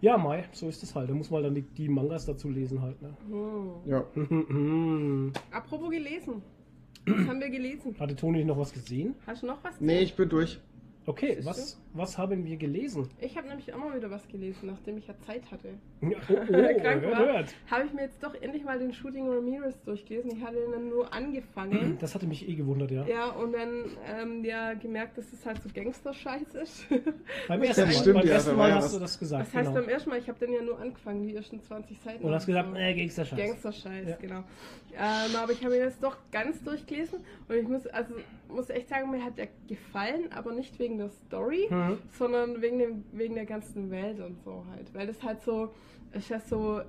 Ja, 0.00 0.16
Mai, 0.16 0.44
so 0.52 0.68
ist 0.68 0.82
es 0.82 0.94
halt. 0.94 1.10
Da 1.10 1.14
muss 1.14 1.30
man 1.30 1.42
dann 1.42 1.54
die, 1.54 1.62
die 1.62 1.88
Mangas 1.88 2.24
dazu 2.24 2.48
lesen 2.48 2.80
halt. 2.80 3.00
Ne? 3.02 3.14
Mhm. 3.28 3.90
Ja. 3.90 4.04
Apropos 5.56 5.90
gelesen. 5.90 6.42
Was 7.06 7.28
haben 7.28 7.40
wir 7.40 7.50
gelesen? 7.50 7.94
Hatte 7.98 8.16
Toni 8.16 8.44
noch 8.44 8.58
was 8.58 8.72
gesehen? 8.72 9.14
Hast 9.26 9.42
du 9.42 9.46
noch 9.46 9.64
was? 9.64 9.80
Nee, 9.80 10.00
ich 10.00 10.14
bin 10.14 10.28
durch. 10.28 10.60
Okay, 11.06 11.38
was, 11.44 11.80
was 11.92 12.18
haben 12.18 12.44
wir 12.44 12.56
gelesen? 12.56 13.08
Ich 13.20 13.36
habe 13.36 13.48
nämlich 13.48 13.72
auch 13.72 13.78
mal 13.78 13.96
wieder 13.96 14.10
was 14.10 14.26
gelesen, 14.28 14.68
nachdem 14.68 14.98
ich 14.98 15.06
ja 15.08 15.14
Zeit 15.26 15.50
hatte. 15.50 15.68
Ja, 16.00 16.10
Oh, 16.28 16.34
oh, 16.48 16.80
Krank 16.80 17.02
hört, 17.02 17.18
war. 17.18 17.44
Habe 17.70 17.86
ich 17.86 17.92
mir 17.92 18.02
jetzt 18.02 18.22
doch 18.22 18.34
endlich 18.40 18.64
mal 18.64 18.78
den 18.78 18.92
Shooting 18.92 19.28
Ramirez 19.28 19.82
durchgelesen. 19.82 20.30
Ich 20.36 20.42
hatte 20.42 20.56
ihn 20.56 20.70
dann 20.72 20.88
nur 20.88 21.12
angefangen. 21.12 21.98
Das 22.00 22.14
hatte 22.14 22.26
mich 22.26 22.48
eh 22.48 22.54
gewundert, 22.54 22.90
ja. 22.90 23.04
Ja, 23.06 23.30
und 23.30 23.52
dann 23.52 23.84
ähm, 24.06 24.44
ja 24.44 24.74
gemerkt, 24.74 25.18
dass 25.18 25.32
es 25.32 25.44
halt 25.44 25.62
so 25.62 25.68
Gangster-Scheiß 25.72 26.54
ist. 26.54 26.86
Beim 27.48 27.62
ersten 27.62 27.82
Mal, 27.82 27.92
stimmt, 27.92 28.18
beim 28.20 28.26
ja, 28.26 28.34
ersten 28.34 28.56
Mal 28.56 28.74
hast 28.74 28.94
du 28.94 28.98
das 28.98 29.18
gesagt. 29.18 29.46
Das 29.48 29.54
heißt 29.54 29.68
genau. 29.68 29.80
beim 29.80 29.88
ersten 29.88 30.10
Mal, 30.10 30.18
ich 30.18 30.28
habe 30.28 30.38
den 30.38 30.52
ja 30.52 30.62
nur 30.62 30.78
angefangen, 30.78 31.26
die 31.26 31.34
ersten 31.34 31.60
20 31.60 32.00
Seiten. 32.00 32.24
Und 32.24 32.32
hast 32.32 32.46
gesagt, 32.46 32.74
äh, 32.76 32.94
Gangster-Scheiß. 32.94 33.38
Gangster-Scheiß, 33.38 34.08
Ja. 34.08 34.16
genau. 34.16 34.44
Ähm, 34.92 35.36
aber 35.36 35.52
ich 35.52 35.64
habe 35.64 35.76
ihn 35.76 35.82
jetzt 35.82 36.02
doch 36.02 36.16
ganz 36.32 36.62
durchgelesen 36.62 37.20
und 37.48 37.54
ich 37.54 37.68
muss, 37.68 37.86
also 37.88 38.14
muss 38.48 38.70
echt 38.70 38.88
sagen, 38.88 39.10
mir 39.10 39.24
hat 39.24 39.38
er 39.38 39.48
gefallen, 39.68 40.32
aber 40.32 40.52
nicht 40.52 40.78
wegen 40.78 40.98
der 40.98 41.10
Story, 41.10 41.68
Mhm. 41.88 41.98
sondern 42.12 42.60
wegen, 42.62 42.78
dem, 42.78 43.04
wegen 43.12 43.34
der 43.34 43.46
ganzen 43.46 43.90
Welt 43.90 44.20
und 44.20 44.38
so 44.44 44.64
halt. 44.70 44.92
Weil 44.94 45.06
das 45.06 45.22
halt 45.22 45.40
so, 45.42 45.72
es 46.12 46.24
ist 46.24 46.28
ja 46.30 46.40
so, 46.40 46.80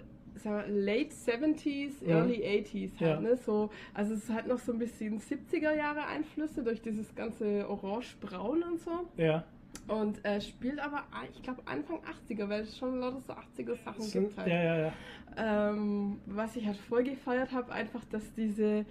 wir, 0.43 0.65
late 0.67 1.11
70s, 1.11 2.03
Mhm. 2.03 2.09
early 2.09 2.41
80s 2.43 2.91
halt, 2.99 3.01
Ja. 3.01 3.19
ne? 3.19 3.35
So, 3.37 3.69
also 3.93 4.13
es 4.13 4.29
hat 4.29 4.47
noch 4.47 4.59
so 4.59 4.71
ein 4.73 4.79
bisschen 4.79 5.19
70er 5.19 5.73
Jahre 5.75 6.05
Einflüsse 6.05 6.63
durch 6.63 6.81
dieses 6.81 7.13
ganze 7.15 7.67
Orange-Braun 7.69 8.63
und 8.63 8.79
so. 8.79 8.91
Ja. 9.17 9.43
Und 9.87 10.23
äh, 10.25 10.39
spielt 10.41 10.79
aber, 10.79 11.03
ich 11.33 11.41
glaube, 11.43 11.61
Anfang 11.65 11.99
80er, 12.29 12.47
weil 12.49 12.61
es 12.63 12.77
schon 12.77 12.99
lauter 12.99 13.19
so 13.21 13.33
80er 13.33 13.75
Sachen 13.75 14.01
Sind, 14.03 14.23
gibt 14.27 14.37
halt. 14.37 14.47
ja, 14.49 14.63
ja, 14.63 14.77
ja. 14.87 14.93
Ähm, 15.37 16.19
was 16.25 16.55
ich 16.55 16.65
halt 16.65 16.77
voll 16.77 17.03
gefeiert 17.03 17.51
habe, 17.51 17.71
einfach, 17.71 18.03
dass 18.05 18.33
diese. 18.33 18.85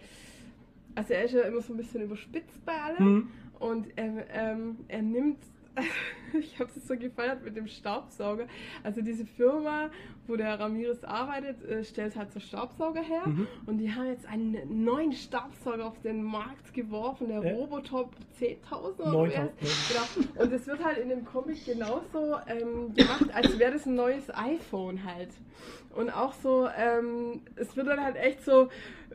Also 0.94 1.12
er 1.14 1.24
ist 1.24 1.35
ja 1.35 1.43
immer 1.43 1.60
so 1.60 1.72
ein 1.72 1.77
bisschen 1.77 2.02
überspitzt 2.02 2.64
bei 2.64 2.72
allem 2.81 3.12
Mhm. 3.14 3.28
und 3.60 3.86
er, 3.97 4.24
ähm, 4.32 4.78
er 4.89 5.02
nimmt. 5.02 5.39
ich 6.38 6.59
habe 6.59 6.70
es 6.74 6.86
so 6.86 6.97
gefeiert 6.97 7.44
mit 7.44 7.56
dem 7.56 7.66
Staubsauger. 7.66 8.47
Also 8.82 9.01
diese 9.02 9.24
Firma, 9.24 9.90
wo 10.26 10.36
der 10.36 10.59
Ramirez 10.60 11.05
arbeitet, 11.05 11.62
äh, 11.64 11.84
stellt 11.84 12.16
halt 12.16 12.32
so 12.32 12.40
Staubsauger 12.40 13.01
her 13.02 13.22
Mhm. 13.26 13.47
und 13.66 13.78
die 13.78 13.92
haben 13.92 14.06
jetzt 14.06 14.26
einen 14.26 14.84
neuen 14.84 15.12
Staubsauger 15.12 15.86
auf 15.86 16.01
den 16.02 16.22
Markt 16.22 16.72
geworfen, 16.74 17.28
der 17.28 17.42
Ja. 17.44 17.55
Robotop 17.56 18.14
10.000 18.38 19.01
oder 19.02 19.12
9000, 19.12 19.51
wer- 19.60 20.28
Genau. 20.32 20.42
Und 20.44 20.52
es 20.52 20.66
wird 20.66 20.84
halt 20.84 20.98
in 20.98 21.09
dem 21.09 21.24
Comic 21.24 21.64
genauso 21.64 22.36
ähm, 22.47 22.94
gemacht, 22.94 23.26
als 23.32 23.59
wäre 23.59 23.72
das 23.72 23.86
ein 23.86 23.94
neues 23.94 24.30
iPhone 24.34 25.05
halt. 25.05 25.30
Und 25.94 26.10
auch 26.10 26.32
so, 26.34 26.68
ähm, 26.76 27.42
es 27.56 27.76
wird 27.76 27.88
dann 27.88 28.02
halt 28.02 28.16
echt 28.16 28.44
so 28.44 28.68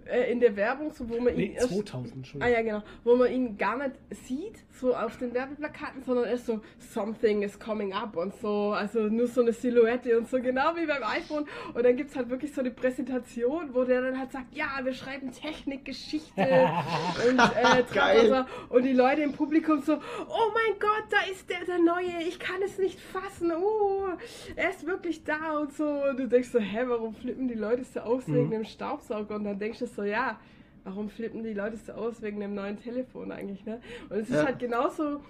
äh, 0.06 0.32
in 0.32 0.40
der 0.40 0.56
Werbung, 0.56 0.92
so 0.94 1.10
wo 1.10 1.16
man 1.20 1.30
ihn 1.34 1.38
Nee, 1.52 1.54
erst- 1.56 1.70
2000 1.74 2.28
schon. 2.28 2.42
Ah 2.42 2.48
ja, 2.48 2.62
genau. 2.62 2.84
Wo 3.04 3.16
man 3.16 3.32
ihn 3.32 3.58
gar 3.58 3.78
nicht 3.78 3.96
sieht, 4.12 4.60
so 4.72 4.96
auf 4.96 5.18
den 5.18 5.34
Werbeplakaten, 5.34 6.04
sondern 6.04 6.26
erst 6.26 6.46
so, 6.48 6.62
something 6.80 7.42
is 7.44 7.58
coming 7.60 7.94
up 7.94 8.16
und 8.18 8.34
so, 8.42 8.72
also 8.74 9.00
nur 9.08 9.28
so 9.28 9.42
eine 9.42 9.54
Silhouette 9.54 10.18
und 10.18 10.28
so, 10.30 10.40
genau 10.42 10.76
wie 10.76 10.86
beim 10.86 11.04
iPhone. 11.04 11.46
Und 11.74 11.84
dann 11.86 11.96
gibt 11.96 12.10
es 12.12 12.16
halt 12.16 12.30
wirklich 12.30 12.54
so 12.54 12.62
eine 12.62 12.72
Präsentation, 12.72 13.74
wo 13.74 13.84
der 13.84 14.02
dann 14.02 14.20
halt 14.20 14.32
sagt, 14.32 14.54
ja, 14.56 14.68
wir 14.84 14.94
schreiben 14.94 15.32
Technik, 15.32 15.86
Geschichte 15.86 16.42
und 17.30 17.40
äh, 17.40 17.84
Geil. 17.94 18.46
Und 18.70 18.84
die 18.84 18.94
Leute 18.94 19.22
im 19.22 19.32
Publikum 19.34 19.82
so, 19.82 19.94
oh 19.94 20.52
mein 20.54 20.80
Gott, 20.80 21.06
da 21.10 21.32
ist 21.32 21.50
der, 21.50 21.64
der 21.66 21.80
Neue, 21.80 22.24
ich 22.28 22.40
kann 22.40 22.62
es 22.64 22.78
nicht 22.78 23.00
fassen, 23.00 23.52
uh, 23.52 24.08
er 24.56 24.70
ist 24.72 24.86
wirklich 24.86 25.24
da 25.24 25.58
und 25.60 25.74
so. 25.74 25.86
Und 25.88 26.18
du 26.20 26.28
denkst 26.28 26.50
so, 26.50 26.60
hä, 26.60 26.80
warum 26.88 27.14
flippen 27.14 27.48
die 27.48 27.54
Leute 27.54 27.84
so 27.86 28.02
aus 28.02 28.28
wegen 28.28 28.48
Mhm. 28.48 28.52
dem 28.52 28.64
Staubsauger? 28.66 29.36
Und 29.36 29.46
dann 29.46 29.60
denkst 29.60 29.80
du 29.80 29.85
so, 29.88 30.04
ja, 30.04 30.40
warum 30.84 31.10
flippen 31.10 31.44
die 31.44 31.54
Leute 31.54 31.78
so 31.78 31.94
aus 31.94 32.22
wegen 32.22 32.40
dem 32.40 32.54
neuen 32.56 32.78
Telefon 32.78 33.32
eigentlich, 33.32 33.66
ne? 33.66 33.82
Und 34.10 34.18
es 34.18 34.30
ist 34.30 34.36
Ja. 34.36 34.46
halt 34.46 34.60
genauso 34.60 35.22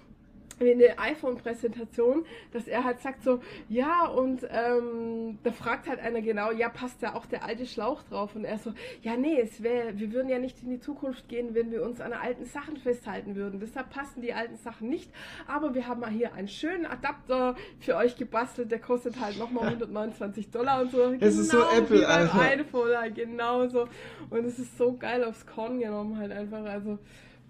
in 0.58 0.78
der 0.78 0.98
iPhone-Präsentation, 1.00 2.24
dass 2.52 2.66
er 2.66 2.84
halt 2.84 3.00
sagt 3.00 3.22
so, 3.22 3.40
ja, 3.68 4.06
und 4.06 4.46
ähm, 4.50 5.38
da 5.42 5.52
fragt 5.52 5.88
halt 5.88 6.00
einer 6.00 6.22
genau, 6.22 6.50
ja, 6.50 6.68
passt 6.68 7.02
da 7.02 7.14
auch 7.14 7.26
der 7.26 7.44
alte 7.44 7.66
Schlauch 7.66 8.02
drauf? 8.04 8.34
Und 8.34 8.44
er 8.44 8.58
so, 8.58 8.72
ja, 9.02 9.16
nee, 9.16 9.38
es 9.38 9.62
wäre, 9.62 9.98
wir 9.98 10.12
würden 10.12 10.28
ja 10.28 10.38
nicht 10.38 10.62
in 10.62 10.70
die 10.70 10.80
Zukunft 10.80 11.28
gehen, 11.28 11.54
wenn 11.54 11.70
wir 11.70 11.82
uns 11.82 12.00
an 12.00 12.12
alten 12.12 12.46
Sachen 12.46 12.76
festhalten 12.76 13.36
würden. 13.36 13.60
Deshalb 13.60 13.90
passen 13.90 14.22
die 14.22 14.32
alten 14.32 14.56
Sachen 14.56 14.88
nicht. 14.88 15.10
Aber 15.46 15.74
wir 15.74 15.86
haben 15.86 16.00
mal 16.00 16.10
hier 16.10 16.32
einen 16.34 16.48
schönen 16.48 16.86
Adapter 16.86 17.54
für 17.78 17.96
euch 17.96 18.16
gebastelt, 18.16 18.70
der 18.70 18.78
kostet 18.78 19.20
halt 19.20 19.38
nochmal 19.38 19.66
129 19.66 20.50
Dollar 20.56 20.80
und 20.82 20.90
so. 20.90 21.14
Es 21.20 21.36
ist 21.36 21.50
so 21.50 21.62
Apple, 21.62 21.98
wie 21.98 22.02
beim 22.02 22.30
Alter. 22.30 22.40
iPhone, 22.40 22.96
halt, 22.96 23.14
genauso. 23.14 23.88
Und 24.30 24.44
es 24.44 24.58
ist 24.58 24.78
so 24.78 24.96
geil 24.96 25.22
aufs 25.24 25.46
Korn 25.46 25.80
genommen 25.80 26.16
halt 26.18 26.32
einfach, 26.32 26.64
also 26.64 26.98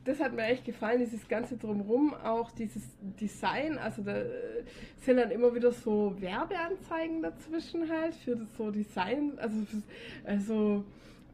das 0.06 0.20
hat 0.20 0.34
mir 0.34 0.44
echt 0.44 0.64
gefallen, 0.64 1.00
dieses 1.00 1.28
ganze 1.28 1.56
Drumrum, 1.56 2.14
auch 2.14 2.50
dieses 2.52 2.82
Design. 3.20 3.76
Also 3.78 4.02
da 4.02 4.16
äh, 4.16 4.64
sind 5.00 5.16
dann 5.18 5.30
immer 5.30 5.54
wieder 5.54 5.72
so 5.72 6.14
Werbeanzeigen 6.18 7.22
dazwischen 7.22 7.90
halt 7.90 8.14
für 8.14 8.36
das 8.36 8.48
so 8.56 8.70
Design, 8.70 9.32
also, 9.38 9.56
für, 9.64 9.82
also 10.24 10.84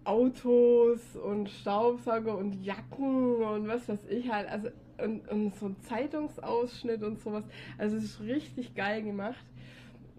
Autos 0.05 1.01
und 1.17 1.49
Staubsauger 1.49 2.37
und 2.37 2.65
Jacken 2.65 3.37
und 3.37 3.69
was 3.69 3.89
weiß 3.89 4.07
ich 4.09 4.31
halt. 4.31 4.49
Also 4.49 4.71
und, 4.99 5.29
und 5.29 5.55
so 5.57 5.67
ein 5.67 5.77
Zeitungsausschnitt 5.83 7.03
und 7.03 7.21
sowas. 7.21 7.45
Also 7.79 7.97
es 7.97 8.05
ist 8.05 8.21
richtig 8.21 8.75
geil 8.75 9.03
gemacht. 9.03 9.45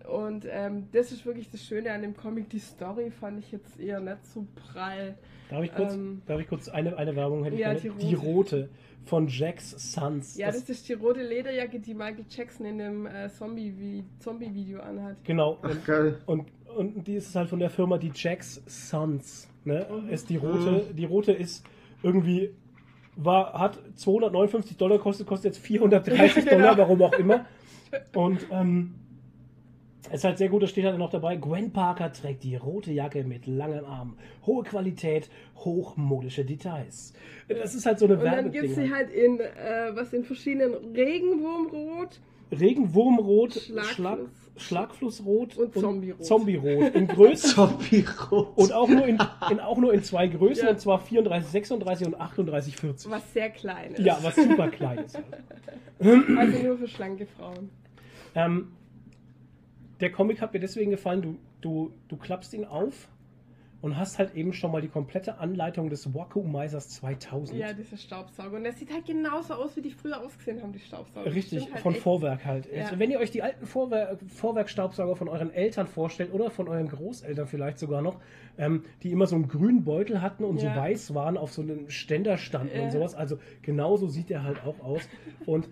Und 0.07 0.45
ähm, 0.49 0.89
das 0.91 1.11
ist 1.11 1.25
wirklich 1.25 1.49
das 1.49 1.63
Schöne 1.63 1.91
an 1.91 2.01
dem 2.01 2.15
Comic. 2.15 2.49
Die 2.49 2.59
Story 2.59 3.09
fand 3.09 3.39
ich 3.39 3.51
jetzt 3.51 3.79
eher 3.79 3.99
nicht 3.99 4.25
so 4.25 4.45
prall. 4.55 5.17
Darf 5.53 5.63
ich 5.63 5.73
kurz, 5.73 5.93
Ähm, 5.93 6.21
darf 6.25 6.39
ich 6.41 6.47
kurz 6.47 6.67
eine, 6.67 6.97
eine 6.97 7.15
Werbung 7.15 7.43
hätte 7.43 7.55
ich 7.55 7.61
ja, 7.61 7.73
gerne? 7.73 7.95
die 7.99 8.05
Die 8.07 8.15
rote. 8.15 8.27
rote 8.27 8.69
von 9.05 9.27
Jack's 9.27 9.71
Sons. 9.93 10.35
Ja, 10.37 10.47
Das- 10.47 10.61
das 10.61 10.69
ist 10.77 10.89
die 10.89 10.93
rote 10.93 11.21
Lederjacke, 11.21 11.79
die 11.79 11.93
Michael 11.93 12.25
Jackson 12.29 12.65
in 12.65 12.77
dem 12.79 13.05
äh, 13.05 13.29
Zombie- 13.29 14.03
Zombie-Video 14.19 14.79
anhat. 14.79 15.17
Genau. 15.25 15.59
Ach, 15.61 15.69
Und, 15.69 15.85
geil. 15.85 16.17
und, 16.25 16.45
und 16.75 17.05
die 17.07 17.15
ist 17.15 17.35
halt 17.35 17.49
von 17.49 17.59
der 17.59 17.69
Firma 17.69 17.97
die 17.97 18.11
Jack's 18.15 18.61
Sons. 18.65 19.47
Ne? 19.65 19.85
Mhm. 19.89 20.09
Ist 20.09 20.29
die 20.29 20.37
rote, 20.37 20.85
die 20.93 21.05
rote 21.05 21.31
ist 21.33 21.63
irgendwie 22.01 22.49
war, 23.15 23.53
hat 23.59 23.79
259 23.95 24.75
Dollar 24.77 24.97
gekostet, 24.97 25.27
kostet 25.27 25.53
jetzt 25.53 25.63
430 25.63 26.35
Ja, 26.45 26.51
genau. 26.51 26.57
Dollar, 26.73 26.77
warum 26.79 27.01
auch 27.03 27.13
immer. 27.13 27.45
Und 28.15 28.47
ähm, 28.51 28.95
ist 30.13 30.23
halt 30.23 30.37
sehr 30.37 30.49
gut, 30.49 30.63
da 30.63 30.67
steht 30.67 30.85
halt 30.85 30.97
noch 30.97 31.09
dabei, 31.09 31.35
Gwen 31.37 31.71
Parker 31.71 32.11
trägt 32.13 32.43
die 32.43 32.55
rote 32.55 32.91
Jacke 32.91 33.23
mit 33.23 33.47
langen 33.47 33.85
Armen. 33.85 34.17
Hohe 34.45 34.63
Qualität, 34.63 35.29
hochmodische 35.57 36.45
Details. 36.45 37.13
Das 37.47 37.73
ist 37.75 37.85
halt 37.85 37.99
so 37.99 38.05
eine 38.05 38.17
Und 38.17 38.25
dann 38.25 38.51
gibt 38.51 38.65
es 38.65 38.77
Werbeding. 38.77 38.87
sie 38.89 38.93
halt 38.93 39.09
in, 39.11 39.39
äh, 39.39 39.95
was 39.95 40.13
in 40.13 40.23
verschiedenen 40.23 40.73
Regenwurmrot. 40.95 42.19
Regenwurmrot, 42.51 43.53
Schlagfluss. 43.53 43.95
Schlag, 43.95 44.19
Schlagflussrot 44.55 45.57
Und 45.57 45.73
Zombierot. 45.73 46.23
Zombierot. 46.25 46.93
In 46.95 47.07
Größen 47.07 47.49
Zombie-Rot. 47.55 48.55
und 48.55 48.71
auch 48.73 48.87
nur 48.87 49.07
in, 49.07 49.17
in, 49.49 49.59
auch 49.59 49.77
nur 49.77 49.93
in 49.93 50.03
zwei 50.03 50.27
Größen, 50.27 50.65
Ja. 50.65 50.71
und 50.71 50.79
zwar 50.79 50.99
34, 50.99 51.49
36 51.49 52.07
und 52.07 52.19
38, 52.21 52.75
40. 52.75 53.09
Was 53.11 53.33
sehr 53.33 53.49
klein 53.49 53.93
ist. 53.93 53.99
Ja, 54.05 54.19
was 54.21 54.35
super 54.35 54.67
klein 54.69 54.99
ist. 54.99 55.19
Also 55.99 56.57
nur 56.63 56.77
für 56.77 56.87
schlanke 56.87 57.25
Frauen. 57.25 57.69
Ähm, 58.35 58.73
der 60.03 60.11
Comic 60.11 60.41
hat 60.41 60.53
mir 60.53 60.59
deswegen 60.59 60.91
gefallen, 60.91 61.21
du, 61.21 61.37
du, 61.61 61.93
du 62.09 62.17
klappst 62.17 62.53
ihn 62.53 62.65
auf 62.65 63.07
und 63.81 63.95
hast 63.97 64.19
halt 64.19 64.35
eben 64.35 64.51
schon 64.51 64.69
mal 64.71 64.81
die 64.81 64.89
komplette 64.89 65.37
Anleitung 65.37 65.89
des 65.89 66.13
Wacomizers 66.13 66.89
2000. 66.89 67.57
Ja, 67.57 67.71
dieser 67.71 67.95
Staubsauger. 67.95 68.57
Und 68.57 68.63
der 68.63 68.73
sieht 68.73 68.91
halt 68.93 69.05
genauso 69.05 69.53
aus, 69.53 69.77
wie 69.77 69.81
die 69.81 69.91
früher 69.91 70.19
ausgesehen 70.21 70.61
haben, 70.61 70.73
die 70.73 70.79
Staubsauger. 70.79 71.33
Richtig, 71.33 71.71
halt 71.71 71.81
von 71.81 71.93
echt. 71.93 72.01
Vorwerk 72.03 72.43
halt. 72.45 72.67
Ja. 72.69 72.83
Also 72.83 72.99
wenn 72.99 73.11
ihr 73.11 73.19
euch 73.19 73.31
die 73.31 73.41
alten 73.43 73.65
Vorwer 73.65 74.17
Vorwerkstaubsauger 74.27 75.15
von 75.15 75.29
euren 75.29 75.53
Eltern 75.53 75.87
vorstellt 75.87 76.33
oder 76.33 76.49
von 76.51 76.67
euren 76.67 76.89
Großeltern 76.89 77.47
vielleicht 77.47 77.79
sogar 77.79 78.01
noch, 78.01 78.19
ähm, 78.57 78.83
die 79.03 79.11
immer 79.11 79.25
so 79.25 79.35
einen 79.35 79.47
grünen 79.47 79.85
Beutel 79.85 80.21
hatten 80.21 80.43
und 80.43 80.61
Ja. 80.61 80.73
so 80.73 80.79
weiß 80.81 81.13
waren, 81.15 81.37
auf 81.37 81.53
so 81.53 81.61
einem 81.61 81.89
Ständer 81.89 82.37
standen 82.37 82.75
Ja. 82.77 82.83
und 82.83 82.91
sowas. 82.91 83.15
Also 83.15 83.37
genauso 83.61 84.07
sieht 84.07 84.29
er 84.31 84.43
halt 84.43 84.65
auch 84.65 84.81
aus. 84.81 85.07
Und 85.45 85.69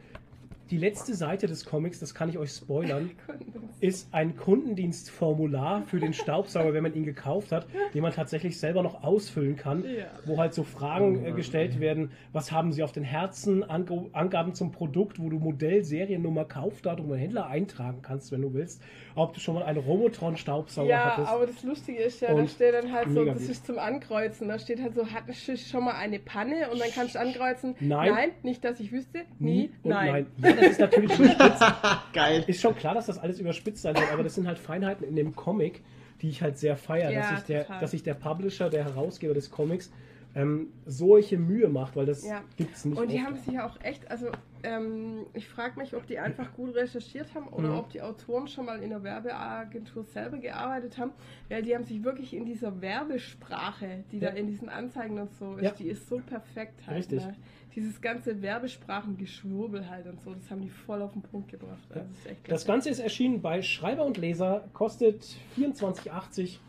die 0.71 0.77
letzte 0.77 1.13
Seite 1.13 1.47
des 1.47 1.65
Comics, 1.65 1.99
das 1.99 2.15
kann 2.15 2.29
ich 2.29 2.37
euch 2.37 2.51
spoilern, 2.51 3.11
ist 3.81 4.13
ein 4.13 4.35
Kundendienstformular 4.37 5.83
für 5.87 5.99
den 5.99 6.13
Staubsauger, 6.13 6.73
wenn 6.73 6.83
man 6.83 6.93
ihn 6.93 7.03
gekauft 7.05 7.51
hat, 7.51 7.67
den 7.93 8.01
man 8.01 8.11
tatsächlich 8.13 8.59
selber 8.59 8.83
noch 8.83 9.03
ausfüllen 9.03 9.55
kann, 9.55 9.83
Ja. 9.83 10.05
wo 10.25 10.37
halt 10.37 10.53
so 10.53 10.63
Fragen 10.63 11.25
äh, 11.25 11.31
gestellt 11.31 11.79
werden, 11.79 12.11
was 12.31 12.51
haben 12.51 12.71
Sie 12.71 12.83
auf 12.83 12.91
den 12.91 13.03
Herzen, 13.03 13.63
Ange 13.69 14.07
Angaben 14.13 14.53
zum 14.53 14.71
Produkt, 14.71 15.19
wo 15.19 15.29
du 15.29 15.39
Modell, 15.39 15.83
Seriennummer, 15.83 16.45
Kaufdatum 16.45 17.09
und 17.11 17.17
Händler 17.17 17.47
eintragen 17.47 18.01
kannst, 18.01 18.31
wenn 18.31 18.41
du 18.41 18.53
willst, 18.53 18.81
ob 19.15 19.33
du 19.33 19.39
schon 19.39 19.55
mal 19.55 19.63
einen 19.63 19.79
Robotron-Staubsauger 19.79 20.89
Ja, 20.89 21.15
hattest. 21.17 21.31
aber 21.31 21.47
das 21.47 21.63
Lustige 21.63 21.99
ist 21.99 22.21
ja, 22.21 22.29
da 22.29 22.35
Und 22.35 22.49
steht 22.49 22.73
dann 22.73 22.91
halt 22.91 23.09
so, 23.11 23.25
das 23.25 23.39
gut. 23.39 23.49
ist 23.49 23.65
zum 23.65 23.77
Ankreuzen. 23.79 24.47
Da 24.47 24.57
steht 24.59 24.81
halt 24.81 24.95
so, 24.95 25.05
hattest 25.11 25.47
du 25.47 25.57
schon 25.57 25.83
mal 25.83 25.95
eine 25.95 26.19
Panne? 26.19 26.69
Und 26.71 26.79
dann 26.79 26.89
kannst 26.93 27.15
du 27.15 27.19
ankreuzen, 27.19 27.75
Nein. 27.79 28.31
nicht, 28.43 28.63
dass 28.63 28.79
ich 28.79 28.91
wüsste, 28.91 29.21
Nie 29.39 29.71
nein. 29.83 30.27
nein. 30.37 30.55
Das 30.61 30.71
ist 30.71 30.79
natürlich 30.79 31.17
überspitzt. 31.19 31.63
Geil. 32.13 32.43
Ist 32.47 32.61
schon 32.61 32.75
klar, 32.75 32.93
dass 32.93 33.07
das 33.07 33.17
alles 33.19 33.39
überspitzt 33.39 33.81
sein 33.81 33.95
wird, 33.95 34.11
aber 34.11 34.23
das 34.23 34.35
sind 34.35 34.47
halt 34.47 34.59
Feinheiten 34.59 35.05
in 35.07 35.15
dem 35.15 35.35
Comic, 35.35 35.81
die 36.21 36.29
ich 36.29 36.41
halt 36.41 36.57
sehr 36.57 36.77
feiere, 36.77 37.11
Ja, 37.11 37.19
dass, 37.21 37.29
sich 37.31 37.47
der, 37.47 37.61
total. 37.65 37.79
dass 37.81 37.91
sich 37.91 38.03
der 38.03 38.13
Publisher, 38.13 38.69
der 38.69 38.85
Herausgeber 38.85 39.33
des 39.33 39.51
Comics, 39.51 39.91
ähm, 40.33 40.67
solche 40.85 41.37
Mühe 41.37 41.67
macht, 41.67 41.95
weil 41.95 42.05
das 42.05 42.25
Ja. 42.25 42.41
gibt's 42.57 42.85
nicht. 42.85 42.97
Und 42.97 43.11
die 43.11 43.17
oft. 43.17 43.25
haben 43.25 43.35
sich 43.37 43.53
ja 43.53 43.65
auch 43.67 43.79
echt, 43.81 44.09
also 44.09 44.27
ähm, 44.63 45.25
ich 45.33 45.47
frage 45.47 45.77
mich, 45.79 45.95
ob 45.95 46.05
die 46.07 46.19
einfach 46.19 46.53
gut 46.53 46.75
recherchiert 46.75 47.33
haben 47.35 47.47
oder 47.47 47.69
Mhm. 47.69 47.75
ob 47.79 47.89
die 47.89 48.01
Autoren 48.01 48.47
schon 48.47 48.65
mal 48.65 48.81
in 48.81 48.91
der 48.91 49.03
Werbeagentur 49.03 50.03
selber 50.05 50.37
gearbeitet 50.37 50.97
haben, 50.97 51.11
weil 51.49 51.63
die 51.63 51.75
haben 51.75 51.83
sich 51.83 52.03
wirklich 52.03 52.33
in 52.33 52.45
dieser 52.45 52.79
Werbesprache, 52.81 54.03
die 54.11 54.19
Ja. 54.19 54.29
da 54.29 54.35
in 54.37 54.47
diesen 54.47 54.69
Anzeigen 54.69 55.19
und 55.19 55.33
so 55.33 55.55
ist, 55.55 55.63
Ja. 55.63 55.71
die 55.71 55.87
ist 55.89 56.07
so 56.07 56.19
perfekt 56.19 56.85
halt. 56.87 56.97
Richtig. 56.99 57.25
Ne? 57.25 57.35
Dieses 57.75 57.99
ganze 58.01 58.41
Werbesprachengeschwurbel 58.41 59.89
halt 59.89 60.05
und 60.07 60.19
so, 60.21 60.33
das 60.33 60.49
haben 60.51 60.61
die 60.61 60.69
voll 60.69 61.01
auf 61.01 61.13
den 61.13 61.21
Punkt 61.21 61.49
gebracht. 61.49 61.79
Also 61.89 62.05
das 62.23 62.35
Das. 62.47 62.65
Ganze 62.65 62.89
ist 62.89 62.99
erschienen 62.99 63.41
bei 63.41 63.61
Schreiber 63.61 64.05
und 64.05 64.17
Leser, 64.17 64.65
kostet 64.73 65.25
24,80. 65.57 66.59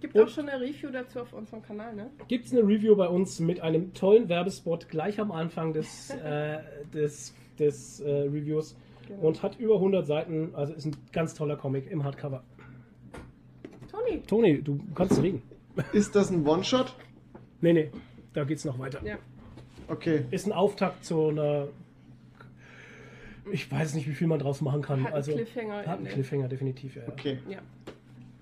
Gibt 0.00 0.14
und- 0.14 0.24
auch 0.24 0.28
schon 0.28 0.48
eine 0.48 0.60
Review 0.60 0.90
dazu 0.90 1.20
auf 1.20 1.32
unserem 1.32 1.62
Kanal, 1.62 1.94
ne? 1.94 2.10
Gibt 2.28 2.46
es 2.46 2.52
eine 2.52 2.62
Review 2.62 2.96
bei 2.96 3.08
uns 3.08 3.40
mit 3.40 3.60
einem 3.60 3.94
tollen 3.94 4.28
Werbespot 4.28 4.88
gleich 4.88 5.18
am 5.20 5.32
Anfang 5.32 5.72
des, 5.72 6.10
äh, 6.24 6.58
des, 6.92 7.34
des 7.58 8.00
äh, 8.00 8.10
Reviews 8.10 8.76
Genau. 9.08 9.22
und 9.28 9.42
hat 9.42 9.58
über 9.60 9.74
100 9.76 10.04
Seiten, 10.04 10.52
also 10.56 10.72
ist 10.72 10.84
ein 10.84 10.96
ganz 11.12 11.34
toller 11.34 11.56
Comic 11.56 11.88
im 11.90 12.02
Hardcover. 12.02 12.42
Toni! 13.90 14.20
Toni, 14.26 14.62
du 14.62 14.80
kannst 14.96 15.22
reden. 15.22 15.42
Ist 15.92 16.16
das 16.16 16.30
ein 16.30 16.44
One-Shot? 16.46 16.94
Nee, 17.60 17.72
nee, 17.72 17.90
da 18.32 18.42
geht's 18.44 18.64
noch 18.64 18.78
weiter. 18.80 19.00
Ja. 19.04 19.16
Okay. 19.88 20.24
Ist 20.32 20.46
ein 20.46 20.52
Auftakt 20.52 21.04
zu 21.04 21.28
einer. 21.28 21.68
Ich 23.52 23.70
weiß 23.70 23.94
nicht, 23.94 24.08
wie 24.08 24.14
viel 24.14 24.26
man 24.26 24.40
draus 24.40 24.60
machen 24.60 24.82
kann. 24.82 25.00
Hat 25.00 25.06
einen 25.08 25.14
also, 25.14 25.32
Cliffhanger 25.32 25.86
Hat 25.86 25.98
einen. 25.98 26.08
Cliffhanger, 26.08 26.48
definitiv. 26.48 26.96
Ja, 26.96 27.02
ja. 27.02 27.08
Okay. 27.08 27.38
Ja. 27.48 27.58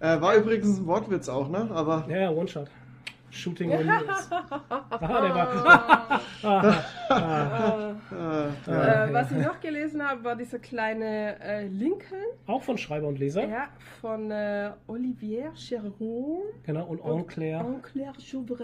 Äh, 0.05 0.20
war 0.20 0.36
übrigens 0.36 0.78
ein 0.78 0.86
Wortwitz 0.86 1.31
auch, 1.31 1.48
ne? 1.48 1.70
Aber 1.72 2.05
Ja, 2.10 2.18
ja, 2.18 2.31
One-Shot. 2.31 2.68
Shooting 3.31 3.72
Ramirez. 3.72 4.31
Aha, 4.31 5.20
der 5.22 5.35
war. 5.35 6.20
Aha, 6.43 6.85
ah, 7.09 7.94
äh, 8.12 8.70
ah, 8.70 9.06
Äh, 9.06 9.12
was 9.14 9.32
ich 9.32 9.39
noch 9.39 9.59
gelesen 9.60 10.06
habe, 10.06 10.22
war 10.22 10.36
dieser 10.36 10.59
kleine 10.59 11.40
äh, 11.40 11.66
Lincoln. 11.68 12.20
Auch 12.47 12.62
von 12.62 12.76
Schreiber 12.76 13.09
und 13.09 13.18
Leser. 13.18 13.48
Ja, 13.48 13.68
von 14.02 14.31
äh, 14.31 14.72
Olivier 14.89 15.52
Cheron 15.55 16.43
Genau, 16.64 16.85
und 16.85 17.01
Enclair. 17.02 17.60
Enclair 17.60 18.12
Joubert. 18.18 18.60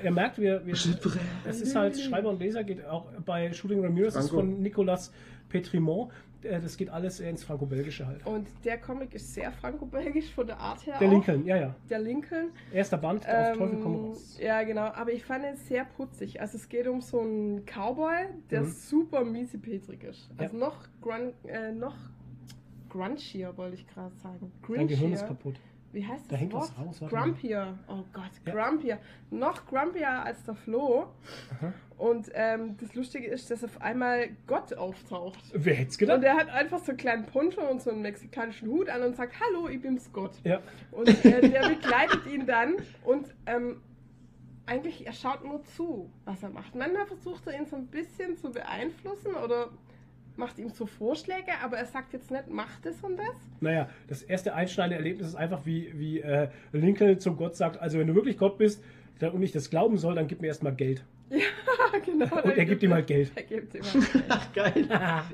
Er 0.00 0.12
merkt, 0.12 0.38
wir, 0.38 0.64
wir, 0.64 0.74
es 0.74 1.60
ist 1.60 1.74
halt 1.74 1.98
Schreiber 1.98 2.30
und 2.30 2.38
Leser, 2.38 2.62
geht 2.62 2.86
auch 2.86 3.06
bei 3.24 3.52
Shooting 3.52 3.82
Ramirez, 3.82 4.14
ist 4.14 4.30
von 4.30 4.62
Nicolas 4.62 5.12
Petrimont. 5.48 6.12
Äh, 6.46 6.60
Das 6.60 6.76
geht 6.76 6.88
alles 6.90 7.20
ins 7.20 7.44
Franco-Belgische 7.44 8.06
halt. 8.06 8.26
Und 8.26 8.46
der 8.64 8.78
Comic 8.78 9.14
ist 9.14 9.34
sehr 9.34 9.52
franco-belgisch 9.52 10.32
von 10.32 10.46
der 10.46 10.58
Art 10.58 10.86
her. 10.86 10.96
Der 10.98 11.08
auch. 11.08 11.12
Lincoln, 11.12 11.44
ja, 11.46 11.56
ja. 11.56 11.74
Der 11.90 11.98
Lincoln. 11.98 12.48
Erster 12.72 12.96
Band, 12.98 13.26
auf 13.28 13.56
Teufel 13.58 13.78
komm 13.82 13.94
Ähm, 13.94 14.04
raus. 14.06 14.38
ja, 14.40 14.62
genau. 14.62 14.86
Aber 14.92 15.12
ich 15.12 15.24
fand 15.24 15.44
es 15.44 15.66
sehr 15.68 15.84
putzig. 15.84 16.40
Also 16.40 16.56
es 16.56 16.68
geht 16.68 16.86
um 16.86 17.00
so 17.00 17.20
einen 17.20 17.64
Cowboy, 17.66 18.26
der 18.50 18.62
Mhm. 18.62 18.66
super 18.70 19.24
miesepetrig 19.24 20.02
ist. 20.04 20.28
Ja. 20.36 20.44
Also 20.44 20.56
noch, 20.56 20.76
grun 21.00 21.32
äh, 21.46 21.72
noch 21.72 21.96
grunchier, 22.88 23.56
wollte 23.56 23.74
ich 23.74 23.86
gerade 23.86 24.14
sagen. 24.16 24.52
Dein 24.68 24.86
Gehirn 24.88 25.12
ist 25.12 25.20
Grinchier. 25.20 25.26
kaputt. 25.28 25.60
Wie 25.96 26.06
heißt 26.06 26.24
das 26.24 26.28
Da 26.28 26.36
hängt 26.36 26.52
Wort? 26.52 26.70
was 26.78 27.00
raus. 27.00 27.10
Grumpier. 27.10 27.78
Oh 27.88 28.04
Gott, 28.12 28.30
Ja. 28.44 28.52
grumpier. 28.52 28.98
Noch 29.30 29.64
grumpier 29.66 30.10
als 30.10 30.42
der 30.44 30.54
Flo. 30.54 31.06
Aha. 31.58 31.72
Und 31.96 32.30
ähm, 32.34 32.76
das 32.78 32.94
Lustige 32.94 33.26
ist, 33.28 33.50
dass 33.50 33.64
auf 33.64 33.80
einmal 33.80 34.28
Gott 34.46 34.74
auftaucht. 34.74 35.42
Wer 35.54 35.72
hätte 35.74 35.88
es 35.92 35.96
gedacht? 35.96 36.18
Und 36.18 36.24
er 36.24 36.34
hat 36.36 36.50
einfach 36.50 36.80
so 36.80 36.90
einen 36.90 36.98
kleinen 36.98 37.24
Poncho 37.24 37.62
und 37.62 37.80
so 37.80 37.90
einen 37.90 38.02
mexikanischen 38.02 38.68
Hut 38.68 38.90
an 38.90 39.02
und 39.04 39.16
sagt, 39.16 39.34
hallo, 39.40 39.68
ich 39.68 39.80
bin's 39.80 40.12
Gott. 40.12 40.32
Ja, 40.44 40.60
Und 40.92 41.08
äh, 41.24 41.48
der 41.48 41.66
begleitet 41.70 42.26
ihn 42.26 42.44
dann 42.46 42.74
und 43.02 43.34
ähm, 43.46 43.80
eigentlich, 44.66 45.06
er 45.06 45.12
schaut 45.14 45.44
nur 45.44 45.62
zu, 45.64 46.10
was 46.26 46.42
er 46.42 46.50
macht. 46.50 46.74
Manchmal 46.74 47.06
versucht 47.06 47.46
er 47.46 47.58
ihn 47.58 47.64
so 47.66 47.76
ein 47.76 47.86
bisschen 47.86 48.36
zu 48.36 48.50
beeinflussen 48.50 49.34
oder 49.34 49.70
macht 50.38 50.58
ihm 50.58 50.70
so 50.70 50.86
Vorschläge, 50.86 51.52
aber 51.62 51.76
er 51.78 51.86
sagt 51.86 52.12
jetzt 52.12 52.30
nicht, 52.30 52.44
mach 52.48 52.80
das 52.82 52.94
und 53.02 53.16
das. 53.16 53.26
naja, 53.60 53.88
das 54.08 54.22
erste 54.22 54.54
einschneidende 54.54 54.96
Erlebnis 54.96 55.28
ist 55.28 55.34
einfach, 55.36 55.64
wie, 55.64 55.92
wie 55.98 56.20
äh, 56.20 56.48
Lincoln 56.72 57.18
zum 57.18 57.36
Gott 57.36 57.56
sagt, 57.56 57.80
also 57.80 57.98
wenn 57.98 58.06
du 58.06 58.14
wirklich 58.14 58.38
Gott 58.38 58.58
bist 58.58 58.82
dann, 59.18 59.32
und 59.32 59.42
ich 59.42 59.52
das 59.52 59.70
glauben 59.70 59.96
soll, 59.98 60.14
dann 60.14 60.26
gib 60.28 60.40
mir 60.42 60.48
erstmal 60.48 60.74
Geld. 60.74 61.04
genau. 62.04 62.42
Und 62.42 62.56
er 62.56 62.64
gibt 62.66 62.82
ihm 62.82 62.92
halt 62.92 63.06
Geld. 63.06 63.32
Er 63.34 63.42
gibt 63.42 63.74
ihm 63.74 63.82
halt 63.82 64.52
Geld. 64.54 64.88
geil. 64.88 65.22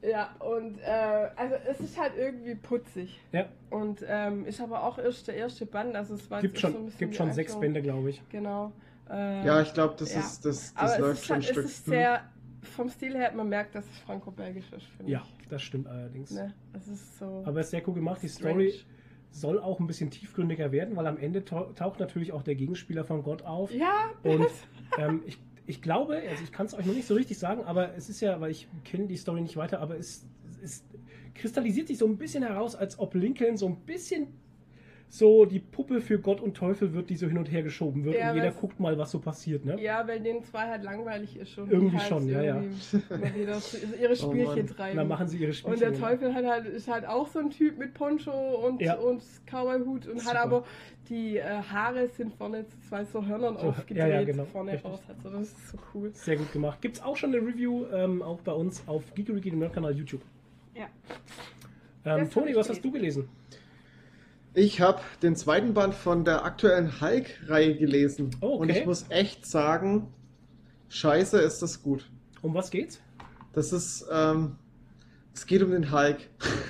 Ja, 0.00 0.32
und 0.38 0.78
äh, 0.78 1.28
also 1.34 1.56
es 1.68 1.80
ist 1.80 1.98
halt 2.00 2.12
irgendwie 2.16 2.54
putzig. 2.54 3.18
Ja, 3.32 3.46
Und 3.68 4.04
ähm, 4.06 4.46
ist 4.46 4.60
aber 4.60 4.84
auch 4.84 4.96
erst 4.98 5.26
der 5.26 5.34
erste 5.34 5.66
Band, 5.66 5.96
also 5.96 6.14
es 6.14 6.30
war 6.30 6.40
gibt 6.40 6.60
schon, 6.60 6.72
ein 6.72 6.84
bisschen 6.84 6.98
gibt 7.00 7.16
schon 7.16 7.32
sechs. 7.32 7.58
Bände, 7.58 7.82
glaube 7.82 8.10
ich. 8.10 8.22
Genau. 8.30 8.70
Ja, 9.10 9.60
ich 9.62 9.72
glaube, 9.74 9.94
das 9.98 10.12
Ja. 10.14 10.20
ist 10.20 10.44
das, 10.44 10.72
das 10.74 10.98
läuft 10.98 11.20
ist, 11.22 11.26
schon 11.26 11.36
ein 11.36 11.42
halt, 11.42 11.50
Stück. 11.50 11.64
es 11.64 11.70
ist 11.72 11.86
sehr, 11.86 12.20
vom 12.62 12.88
Stil 12.88 13.14
her, 13.14 13.32
man 13.34 13.48
merkt, 13.48 13.74
dass 13.74 13.84
es 13.88 13.98
franco-belgisch 14.00 14.70
ist, 14.72 14.86
Ja, 15.06 15.24
das 15.48 15.62
stimmt 15.62 15.86
allerdings. 15.86 16.30
ich. 16.30 16.36
Ne? 16.36 16.54
Es 16.72 16.88
ist 16.88 17.18
so. 17.18 17.42
Aber 17.46 17.60
es 17.60 17.66
ist 17.66 17.70
sehr 17.70 17.86
cool 17.88 17.94
gemacht. 17.94 18.20
Die 18.22 18.28
strange. 18.28 18.70
Story 18.70 18.84
soll 19.30 19.58
auch 19.60 19.78
ein 19.78 19.86
bisschen 19.86 20.10
tiefgründiger 20.10 20.72
werden, 20.72 20.96
weil 20.96 21.06
am 21.06 21.18
Ende 21.18 21.44
tau- 21.44 21.72
taucht 21.74 22.00
natürlich 22.00 22.32
auch 22.32 22.42
der 22.42 22.54
Gegenspieler 22.54 23.04
von 23.04 23.22
Gott 23.22 23.42
auf. 23.42 23.72
Ja, 23.72 24.10
Und 24.22 24.46
ähm, 24.98 25.22
ich, 25.26 25.38
ich 25.66 25.82
glaube, 25.82 26.16
also 26.28 26.42
ich 26.42 26.50
kann 26.50 26.66
es 26.66 26.74
euch 26.74 26.86
noch 26.86 26.94
nicht 26.94 27.06
so 27.06 27.14
richtig 27.14 27.38
sagen, 27.38 27.62
aber 27.64 27.94
es 27.94 28.08
ist 28.08 28.20
ja, 28.20 28.40
weil 28.40 28.50
ich 28.50 28.66
kenne 28.84 29.06
die 29.06 29.16
Story 29.16 29.42
nicht 29.42 29.56
weiter, 29.56 29.80
aber 29.80 29.98
es, 29.98 30.26
es 30.62 30.82
kristallisiert 31.34 31.88
sich 31.88 31.98
so 31.98 32.06
ein 32.06 32.16
bisschen 32.16 32.42
heraus, 32.42 32.74
als 32.74 32.98
ob 32.98 33.14
Lincoln 33.14 33.56
so 33.58 33.66
ein 33.66 33.76
bisschen 33.80 34.28
so 35.10 35.46
die 35.46 35.58
Puppe 35.58 36.00
für 36.02 36.18
Gott 36.18 36.40
und 36.40 36.54
Teufel 36.54 36.92
wird, 36.92 37.08
die 37.08 37.16
so 37.16 37.26
hin 37.26 37.38
und 37.38 37.50
her 37.50 37.62
geschoben 37.62 38.04
wird 38.04 38.16
Ja, 38.16 38.30
und 38.30 38.36
jeder 38.36 38.50
guckt 38.50 38.78
mal, 38.78 38.98
was 38.98 39.10
so 39.10 39.18
passiert, 39.18 39.64
ne? 39.64 39.80
ja, 39.80 40.06
weil 40.06 40.20
denen 40.20 40.42
zwei 40.44 40.68
halt 40.68 40.82
langweilig 40.82 41.36
ist 41.36 41.50
schon. 41.50 41.70
Irgendwie 41.70 41.98
schon, 42.00 42.28
ja, 42.28 42.42
ja. 42.42 42.62
ihre 44.00 44.16
Spielchen 44.16 44.68
Oh 44.70 44.74
treiben. 44.74 44.90
Und 44.92 44.96
dann 44.98 45.08
machen 45.08 45.28
sie 45.28 45.38
ihre 45.38 45.48
und 45.50 45.54
Spielchen. 45.54 45.80
der 45.80 45.94
Teufel 45.94 46.34
hat 46.34 46.44
halt, 46.44 46.66
ist 46.66 46.88
halt 46.88 47.06
auch 47.06 47.26
so 47.26 47.38
ein 47.38 47.50
Typ 47.50 47.78
mit 47.78 47.94
Poncho 47.94 48.30
und, 48.66 48.82
Ja. 48.82 48.96
und 48.96 49.22
Cowboy-Hut 49.46 50.06
und 50.08 50.18
Super. 50.20 50.30
hat 50.30 50.36
aber 50.36 50.64
die 51.08 51.38
äh, 51.38 51.42
Haare 51.42 52.06
sind 52.08 52.34
vorne 52.34 52.66
zu 52.66 52.78
zwei 52.82 53.04
so 53.06 53.24
Hörnern 53.24 53.56
So, 53.56 53.68
aufgedreht, 53.68 53.96
ja, 53.96 54.06
ja, 54.08 54.24
genau, 54.24 54.44
vorne 54.44 54.72
richtig. 54.72 54.90
raus. 54.90 55.00
Also 55.08 55.30
das 55.30 55.42
ist 55.48 55.68
so 55.70 55.78
cool. 55.94 56.10
Sehr 56.12 56.36
gut 56.36 56.52
gemacht. 56.52 56.82
Gibt 56.82 56.96
es 56.96 57.02
auch 57.02 57.16
schon 57.16 57.34
eine 57.34 57.38
Review, 57.44 57.86
ähm, 57.94 58.20
auch 58.20 58.40
bei 58.42 58.52
uns 58.52 58.82
auf 58.86 59.14
Geekeriki, 59.14 59.50
dem 59.50 59.60
Nerdkanal 59.60 59.96
YouTube. 59.96 60.20
Ja. 60.74 60.86
Ähm, 62.04 62.30
Toni, 62.30 62.54
was 62.54 62.68
hast 62.68 62.84
du 62.84 62.90
gelesen? 62.92 63.28
Ich 64.54 64.80
habe 64.80 65.00
den 65.22 65.36
zweiten 65.36 65.74
Band 65.74 65.94
von 65.94 66.24
der 66.24 66.44
aktuellen 66.44 67.00
Hulk-Reihe 67.00 67.76
gelesen. 67.76 68.30
Oh, 68.40 68.54
okay. 68.54 68.58
Und 68.58 68.68
ich 68.70 68.86
muss 68.86 69.06
echt 69.08 69.46
sagen, 69.46 70.08
scheiße 70.88 71.38
ist 71.38 71.62
das 71.62 71.82
gut. 71.82 72.10
Um 72.42 72.54
was 72.54 72.70
geht's? 72.70 73.00
Das 73.52 73.72
ist, 73.72 74.06
ähm, 74.10 74.56
es 75.34 75.46
geht 75.46 75.62
um 75.62 75.70
den 75.70 75.92
Hulk. 75.92 76.18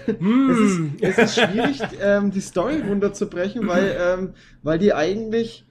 Hm. 0.06 0.50
Es 0.50 0.58
ist, 0.58 1.18
es 1.18 1.36
ist 1.36 1.44
schwierig, 1.44 1.80
ähm, 2.00 2.30
die 2.30 2.40
Story 2.40 2.80
runterzubrechen, 2.80 3.66
weil, 3.66 3.96
ähm, 4.00 4.34
weil 4.62 4.78
die 4.78 4.92
eigentlich, 4.92 5.66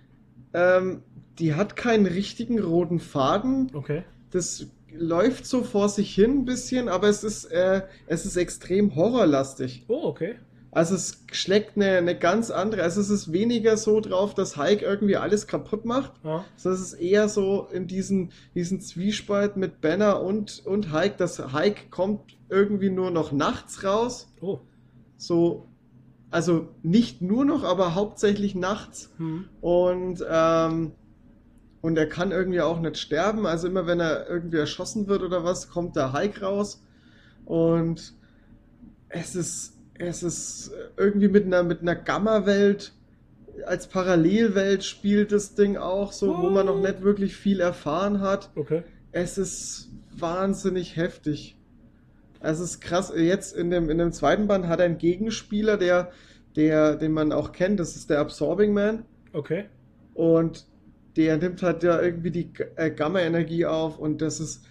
ähm, 0.53 1.03
die 1.39 1.53
hat 1.53 1.75
keinen 1.75 2.05
richtigen 2.05 2.59
roten 2.59 2.99
Faden. 2.99 3.69
Okay. 3.73 4.03
Das 4.31 4.67
läuft 4.91 5.45
so 5.45 5.63
vor 5.63 5.89
sich 5.89 6.13
hin 6.13 6.39
ein 6.39 6.45
bisschen, 6.45 6.89
aber 6.89 7.07
es 7.07 7.23
ist, 7.23 7.45
äh, 7.45 7.83
es 8.07 8.25
ist 8.25 8.37
extrem 8.37 8.95
horrorlastig. 8.95 9.85
Oh, 9.87 10.03
okay. 10.05 10.35
Also 10.71 10.95
es 10.95 11.23
schlägt 11.31 11.75
eine, 11.75 11.97
eine 11.97 12.17
ganz 12.17 12.51
andere, 12.51 12.83
also 12.83 12.99
es 12.99 13.09
ist 13.09 13.31
weniger 13.31 13.77
so 13.77 13.99
drauf, 13.99 14.33
dass 14.33 14.57
Hulk 14.57 14.81
irgendwie 14.81 15.15
alles 15.15 15.47
kaputt 15.47 15.85
macht, 15.85 16.11
Ah, 16.23 16.43
sondern 16.55 16.81
es 16.81 16.93
ist 16.93 16.99
eher 16.99 17.29
so 17.29 17.67
in 17.71 17.87
diesen, 17.87 18.31
diesen 18.53 18.81
Zwiespalt 18.81 19.57
mit 19.57 19.81
Banner 19.81 20.21
und, 20.21 20.65
und 20.65 20.91
Hulk, 20.91 21.17
dass 21.17 21.53
Hulk 21.53 21.89
kommt 21.89 22.37
irgendwie 22.49 22.89
nur 22.89 23.11
noch 23.11 23.31
nachts 23.31 23.83
raus, 23.83 24.31
oh. 24.41 24.59
so, 25.17 25.67
also 26.29 26.67
nicht 26.83 27.21
nur 27.21 27.45
noch, 27.45 27.63
aber 27.63 27.95
hauptsächlich 27.95 28.53
nachts. 28.53 29.11
Hm. 29.17 29.45
und, 29.61 30.23
ähm, 30.29 30.91
und 31.81 31.97
er 31.97 32.09
kann 32.09 32.31
irgendwie 32.31 32.59
auch 32.61 32.79
nicht 32.79 32.97
sterben, 32.97 33.45
also 33.45 33.67
immer 33.67 33.87
wenn 33.87 33.99
er 33.99 34.29
irgendwie 34.29 34.57
erschossen 34.57 35.07
wird 35.07 35.21
oder 35.21 35.43
was, 35.43 35.69
kommt 35.69 35.95
der 35.95 36.11
Hulk 36.11 36.41
raus. 36.41 36.83
Und 37.45 38.13
es 39.09 39.35
ist, 39.35 39.76
es 39.99 40.23
ist 40.23 40.71
irgendwie 40.97 41.27
mit 41.27 41.45
einer, 41.45 41.63
mit 41.63 41.81
einer 41.81 41.95
Gamma-Welt, 41.95 42.93
als 43.65 43.87
Parallelwelt 43.87 44.83
spielt 44.83 45.31
das 45.31 45.55
Ding 45.55 45.77
auch 45.77 46.11
so, 46.11 46.37
wo 46.37 46.49
man 46.49 46.67
noch 46.67 46.79
nicht 46.79 47.01
wirklich 47.01 47.35
viel 47.35 47.59
erfahren 47.59 48.21
hat. 48.21 48.51
Okay. 48.55 48.83
Es 49.11 49.37
ist 49.37 49.89
wahnsinnig 50.15 50.95
heftig. 50.95 51.57
Es 52.39 52.59
ist 52.59 52.81
krass. 52.81 53.11
Jetzt 53.15 53.55
in 53.55 53.71
dem, 53.71 53.89
in 53.89 53.97
dem 53.97 54.11
zweiten 54.11 54.47
Band 54.47 54.67
hat 54.67 54.79
er 54.79 54.85
einen 54.85 54.99
Gegenspieler, 54.99 55.77
der, 55.77 56.11
der, 56.55 56.95
den 56.95 57.11
man 57.13 57.31
auch 57.31 57.51
kennt, 57.51 57.79
das 57.79 57.95
ist 57.95 58.09
der 58.11 58.19
Absorbing 58.19 58.73
Man. 58.73 59.05
Okay. 59.33 59.65
Und 60.13 60.65
der 61.15 61.37
nimmt 61.37 61.63
halt 61.63 61.81
ja 61.81 61.99
irgendwie 61.99 62.29
die 62.31 62.51
äh, 62.75 62.91
Gamma-Energie 62.91 63.65
auf 63.65 63.97
und 63.97 64.21
das 64.21 64.39
ist 64.39 64.63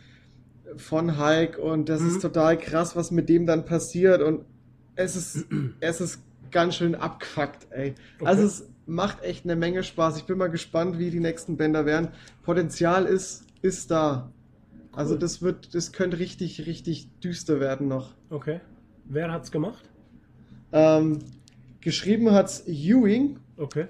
von 0.77 1.19
Hulk 1.19 1.59
und 1.59 1.89
das 1.89 2.01
Mhm. 2.03 2.09
ist 2.09 2.23
total 2.23 2.57
krass, 2.57 2.94
was 2.94 3.11
mit 3.11 3.28
dem 3.28 3.47
dann 3.47 3.65
passiert 3.65 4.20
und 4.23 4.44
es 4.97 5.16
ist, 5.16 5.47
es 5.81 6.01
ist 6.01 6.20
ganz 6.51 6.77
schön 6.77 6.94
abgefuckt, 6.94 7.66
ey. 7.70 7.94
Okay. 8.18 8.27
Also 8.27 8.44
es 8.44 8.68
macht 8.86 9.23
echt 9.23 9.44
eine 9.44 9.56
Menge 9.56 9.82
Spaß. 9.82 10.16
Ich 10.16 10.24
bin 10.24 10.39
mal 10.39 10.48
gespannt, 10.51 10.98
wie 10.98 11.10
die 11.10 11.20
nächsten 11.20 11.56
Bänder 11.56 11.86
werden. 11.86 12.09
Potenzial 12.43 13.05
ist, 13.06 13.44
ist 13.62 13.90
da. 13.90 14.31
Also 14.93 15.14
Cool. 15.14 15.18
das 15.20 15.43
wird, 15.43 15.74
das 15.74 15.93
könnte 15.93 16.18
richtig, 16.18 16.66
richtig 16.66 17.09
düster 17.20 17.60
werden 17.60 17.89
noch. 17.89 18.14
Okay. 18.31 18.60
Wer 19.05 19.31
hat's 19.31 19.51
gemacht? 19.51 19.85
Ähm, 20.73 21.18
geschrieben 21.81 22.31
hat's 22.32 22.64
Ewing 22.66 23.39
Okay. 23.56 23.86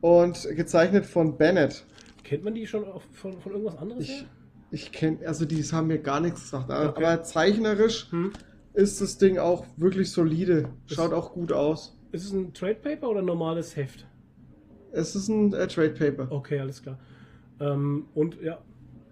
und 0.00 0.48
gezeichnet 0.56 1.06
von 1.06 1.36
Bennett. 1.36 1.84
Kennt 2.24 2.44
man 2.44 2.54
die 2.54 2.66
schon 2.66 2.84
von, 3.12 3.40
von 3.40 3.52
irgendwas 3.52 3.76
anderes 3.78 4.04
Ich, 4.04 4.10
her? 4.10 4.24
ich 4.70 4.92
kenne, 4.92 5.18
also 5.26 5.44
die 5.44 5.62
haben 5.62 5.88
mir 5.88 5.98
gar 5.98 6.20
nichts 6.20 6.42
gesagt, 6.42 6.70
aber, 6.70 6.90
Okay. 6.90 7.04
aber 7.04 7.22
zeichnerisch 7.22 8.10
Hm. 8.10 8.32
Ist 8.74 9.00
das 9.00 9.18
Ding 9.18 9.38
auch 9.38 9.64
wirklich 9.76 10.10
solide. 10.10 10.68
Schaut 10.86 11.12
auch 11.12 11.32
gut 11.32 11.52
aus. 11.52 11.96
Ist 12.12 12.24
es 12.24 12.32
ein 12.32 12.52
Trade 12.52 12.76
Paper 12.76 13.08
oder 13.10 13.20
ein 13.20 13.24
normales 13.26 13.76
Heft? 13.76 14.06
Es 14.92 15.14
ist 15.14 15.28
ein 15.28 15.52
äh, 15.52 15.66
Trade 15.68 15.90
Paper. 15.90 16.30
Okay, 16.32 16.58
alles 16.58 16.82
klar. 16.82 16.98
Ähm, 17.60 18.06
und 18.14 18.40
ja, 18.42 18.58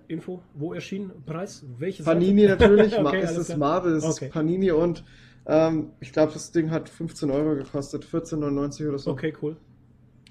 Info, 0.08 0.42
wo 0.54 0.72
erschien? 0.72 1.10
Preis? 1.26 1.64
Welches? 1.78 2.04
Panini 2.04 2.46
natürlich, 2.46 2.92
Ma 3.02 3.10
okay, 3.10 3.20
es 3.20 3.36
ist 3.36 3.46
klar. 3.46 3.58
Marvel, 3.58 3.92
es 3.94 4.04
Okay. 4.04 4.26
ist 4.26 4.32
Panini 4.32 4.70
und 4.72 5.04
ähm, 5.46 5.90
ich 6.00 6.12
glaube, 6.12 6.32
das 6.32 6.50
Ding 6.50 6.70
hat 6.70 6.88
15 6.88 7.30
Euro 7.30 7.54
gekostet, 7.54 8.04
14,99 8.04 8.88
oder 8.88 8.98
so. 8.98 9.10
Okay, 9.12 9.32
cool. 9.42 9.56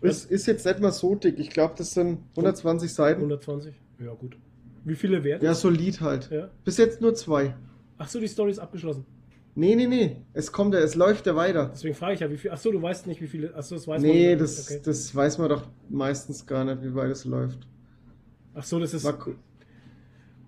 Ist, 0.01 0.29
ist 0.29 0.45
jetzt 0.45 0.65
nicht 0.65 0.79
mal 0.79 0.91
so 0.91 1.15
dick. 1.15 1.39
Ich 1.39 1.49
glaube, 1.49 1.73
das 1.77 1.93
sind 1.93 2.19
120 2.31 2.93
Seiten. 2.93 3.21
120? 3.21 3.73
Ja, 3.99 4.13
gut. 4.13 4.37
Wie 4.83 4.95
viele 4.95 5.23
wert? 5.23 5.41
Ja, 5.41 5.53
solid 5.55 6.01
halt. 6.01 6.29
Ja. 6.31 6.49
Bis 6.63 6.77
jetzt 6.77 7.01
nur 7.01 7.15
zwei. 7.15 7.55
Ach 7.97 8.07
so, 8.07 8.19
die 8.19 8.27
Story 8.27 8.51
ist 8.51 8.59
abgeschlossen. 8.59 9.05
Nee, 9.59 9.73
nee, 9.75 9.87
nee. 9.87 10.17
Es 10.33 10.51
kommt 10.51 10.75
ja, 10.75 10.79
es 10.81 10.93
läuft 10.93 11.25
ja 11.25 11.35
weiter. 11.35 11.71
Deswegen 11.73 11.95
frage 11.95 12.13
ich 12.13 12.19
ja, 12.19 12.29
wie 12.29 12.37
viel. 12.37 12.51
Ach 12.51 12.57
so, 12.59 12.71
du 12.71 12.79
weißt 12.79 13.07
nicht, 13.07 13.21
wie 13.21 13.27
viele. 13.27 13.53
Ach 13.55 13.63
so, 13.63 13.73
das 13.73 13.87
weiß 13.87 14.01
Nee, 14.03 14.29
man. 14.29 14.39
das, 14.39 14.69
Okay. 14.69 14.81
das 14.85 15.15
weiß 15.15 15.39
man 15.39 15.49
doch 15.49 15.63
meistens 15.89 16.45
gar 16.45 16.63
nicht, 16.63 16.83
wie 16.83 16.93
weit 16.93 17.09
es 17.09 17.25
läuft. 17.25 17.67
Ach 18.53 18.63
so, 18.63 18.79
das 18.79 18.93
ist. 18.93 19.03
War 19.03 19.17
cool. 19.25 19.35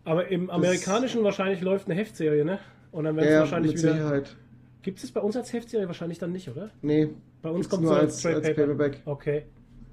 Aber 0.03 0.27
im 0.27 0.49
amerikanischen 0.51 1.23
wahrscheinlich 1.23 1.61
läuft 1.61 1.87
eine 1.87 1.95
Heftserie, 1.95 2.45
ne? 2.45 2.59
Und 2.91 3.05
dann 3.05 3.15
werden 3.15 3.27
es 3.27 3.33
Ja, 3.33 3.39
wahrscheinlich 3.41 3.73
mit 3.73 3.81
wieder. 3.83 3.93
Sicherheit. 3.93 4.35
Gibt 4.83 5.03
es 5.03 5.11
bei 5.11 5.21
uns 5.21 5.35
als 5.35 5.51
Heftserie 5.53 5.87
wahrscheinlich 5.87 6.19
dann 6.19 6.31
nicht, 6.31 6.47
oder? 6.49 6.69
Nee, 6.81 7.09
Bei 7.41 7.49
uns 7.49 7.67
kommt 7.67 7.83
nur 7.83 7.93
so 7.93 7.99
als, 7.99 8.23
als- 8.25 8.35
als 8.35 8.47
Paper. 8.47 8.61
Paperback. 8.61 9.01
Okay. 9.05 9.43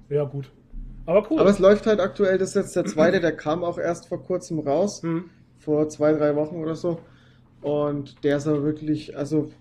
Ja, 0.09 0.23
gut. 0.25 0.51
Aber 1.07 1.29
cool. 1.31 1.39
aber 1.39 1.49
es 1.49 1.57
läuft 1.59 1.87
halt 1.87 1.99
aktuell, 2.01 2.37
das 2.37 2.49
ist 2.49 2.55
jetzt 2.55 2.75
der 2.75 2.85
zweite, 2.85 3.19
der 3.19 3.31
kam 3.35 3.63
auch 3.63 3.77
erst 3.79 4.07
vor 4.07 4.21
kurzem 4.23 4.59
raus, 4.59 5.01
hm. 5.01 5.29
vor 5.57 5.87
zwei, 5.89 6.13
drei 6.13 6.35
Wochen 6.35 6.57
oder 6.57 6.75
so. 6.75 6.99
Und 7.61 8.23
der 8.23 8.37
ist 8.37 8.47
aber 8.47 8.63
wirklich, 8.63 9.17
also 9.17 9.51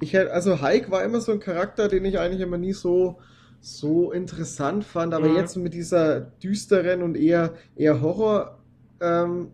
ich 0.00 0.12
hätte, 0.12 0.32
also 0.32 0.62
Hulk 0.62 0.90
war 0.90 1.04
immer 1.04 1.20
so 1.20 1.32
ein 1.32 1.40
Charakter, 1.40 1.88
den 1.88 2.04
ich 2.04 2.18
eigentlich 2.18 2.40
immer 2.42 2.58
nie 2.58 2.72
so, 2.72 3.20
so 3.60 4.12
interessant 4.12 4.84
fand, 4.84 5.14
aber 5.14 5.26
Mhm. 5.26 5.28
jetzt 5.28 5.56
mit 5.56 5.74
dieser 5.74 6.20
düsteren 6.20 7.02
und 7.02 7.16
eher, 7.16 7.56
eher 7.74 8.00
Horror 8.00 8.64
ähm, 9.00 9.52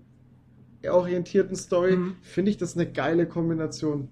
orientierten 0.88 1.56
Story 1.56 2.04
Mhm. 2.04 2.16
finde 2.20 2.50
ich 2.52 2.58
das 2.58 2.76
eine 2.76 2.90
geile 2.92 3.28
Kombination. 3.28 4.10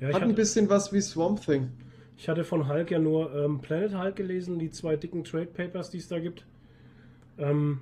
ja, 0.00 0.10
ich, 0.10 0.20
Hat 0.20 0.24
ein 0.24 0.34
hatte, 0.34 0.36
bisschen 0.36 0.68
was 0.70 0.92
wie 0.92 1.00
Swamp 1.02 1.42
Thing. 1.42 1.72
ich 2.16 2.28
hatte 2.28 2.44
von 2.44 2.68
Hulk 2.68 2.90
ja 2.90 2.98
nur 2.98 3.34
ähm, 3.34 3.60
Planet 3.60 3.96
Hulk 3.98 4.16
gelesen, 4.16 4.58
die 4.58 4.70
zwei 4.70 4.96
dicken 4.96 5.24
Trade 5.24 5.46
Papers, 5.46 5.90
die 5.90 5.98
es 5.98 6.08
da 6.08 6.18
gibt. 6.18 6.46
Ähm, 7.38 7.80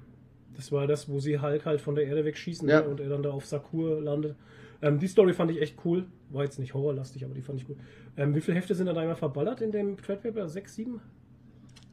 das 0.56 0.72
war 0.72 0.86
das, 0.86 1.08
wo 1.08 1.20
sie 1.20 1.40
Hulk 1.40 1.66
halt 1.66 1.80
von 1.80 1.94
der 1.94 2.06
Erde 2.06 2.24
wegschießen 2.24 2.70
Ja. 2.70 2.80
ne, 2.80 2.86
und 2.86 3.00
er 3.00 3.08
dann 3.08 3.22
da 3.22 3.30
auf 3.30 3.46
Sakur 3.46 4.00
landet. 4.00 4.36
Ähm, 4.82 4.98
die 4.98 5.09
Story 5.09 5.32
fand 5.32 5.51
ich 5.51 5.61
echt 5.61 5.77
cool. 5.85 6.07
War 6.31 6.44
jetzt 6.44 6.59
nicht 6.59 6.74
horrorlastig, 6.74 7.24
aber 7.24 7.35
die 7.35 7.43
fand 7.43 7.61
ich 7.61 7.66
gut. 7.66 7.77
Ähm, 8.16 8.35
wie 8.35 8.40
viele 8.40 8.57
Hefte 8.57 8.74
sind 8.74 8.86
da 8.86 8.94
einmal 8.94 9.16
verballert 9.16 9.61
in 9.61 9.73
dem 9.73 9.97
Trade 9.97 10.20
Paper? 10.20 10.48
Sechs, 10.48 10.74
sieben? 10.74 11.01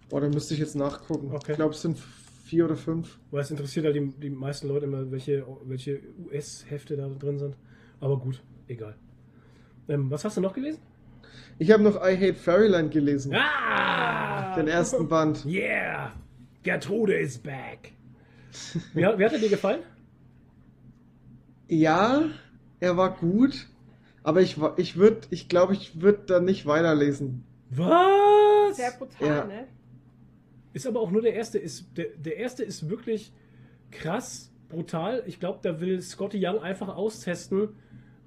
Boah, 0.09 0.22
da 0.22 0.30
müsste 0.30 0.53
ich 0.53 0.59
jetzt 0.59 0.76
nachgucken. 0.76 1.31
Okay. 1.31 1.51
Ich 1.51 1.57
glaube, 1.57 1.73
es 1.73 1.81
sind 1.81 1.97
vier 2.45 2.65
oder 2.65 2.77
fünf. 2.77 3.19
Weil 3.31 3.41
es 3.41 3.51
interessiert 3.51 3.85
halt 3.85 3.95
die, 3.95 4.07
die 4.19 4.30
meisten 4.30 4.68
Leute 4.68 4.85
immer, 4.85 5.11
welche, 5.11 5.45
welche 5.65 6.01
US-Hefte 6.26 6.95
da 6.95 7.07
drin 7.09 7.38
sind. 7.38 7.57
Aber 7.99 8.18
gut, 8.18 8.41
egal. 8.68 8.95
Ähm, 9.89 10.09
was 10.09 10.23
hast 10.23 10.38
du 10.38 10.41
noch 10.41 10.53
gelesen? 10.53 10.80
Ich 11.59 11.72
habe 11.72 11.84
noch 11.84 11.95
I 11.95 12.15
Hate 12.15 12.35
Fairyland 12.35 12.91
gelesen. 12.91 13.34
Ah! 13.35 14.55
Den 14.55 14.68
ersten 14.68 15.07
Band. 15.07 15.45
Yeah! 15.45 16.14
Gertrude 16.64 17.15
is 17.15 17.38
back! 17.38 17.91
Wie, 18.93 19.01
wie 19.01 19.05
hat 19.05 19.34
er 19.34 19.39
dir 19.39 19.49
gefallen? 19.49 19.81
Ja, 21.68 22.23
er 22.79 22.97
war 22.97 23.15
gut, 23.15 23.67
aber 24.23 24.41
ich, 24.41 24.57
ich 24.77 24.97
würde, 24.97 25.21
ich 25.29 25.47
glaube, 25.49 25.73
ich 25.73 26.01
würde 26.01 26.23
da 26.27 26.39
nicht 26.39 26.65
weiterlesen. 26.65 27.43
Was? 27.69 28.77
Sehr 28.77 28.91
brutal, 28.91 29.27
Ja. 29.27 29.45
ne? 29.45 29.67
Ist 30.73 30.85
aber 30.85 30.99
auch 30.99 31.09
nur 31.11 31.21
der 31.21 31.33
erste. 31.33 31.57
Ist, 31.57 31.97
der, 31.97 32.07
der 32.17 32.37
erste 32.37 32.63
ist 32.63 32.89
wirklich 32.89 33.31
krass, 33.89 34.51
brutal. 34.69 35.23
Ich 35.25 35.39
glaube, 35.39 35.59
da 35.63 35.79
will 35.79 36.01
Scotty 36.01 36.45
Young 36.45 36.59
einfach 36.59 36.95
austesten. 36.95 37.69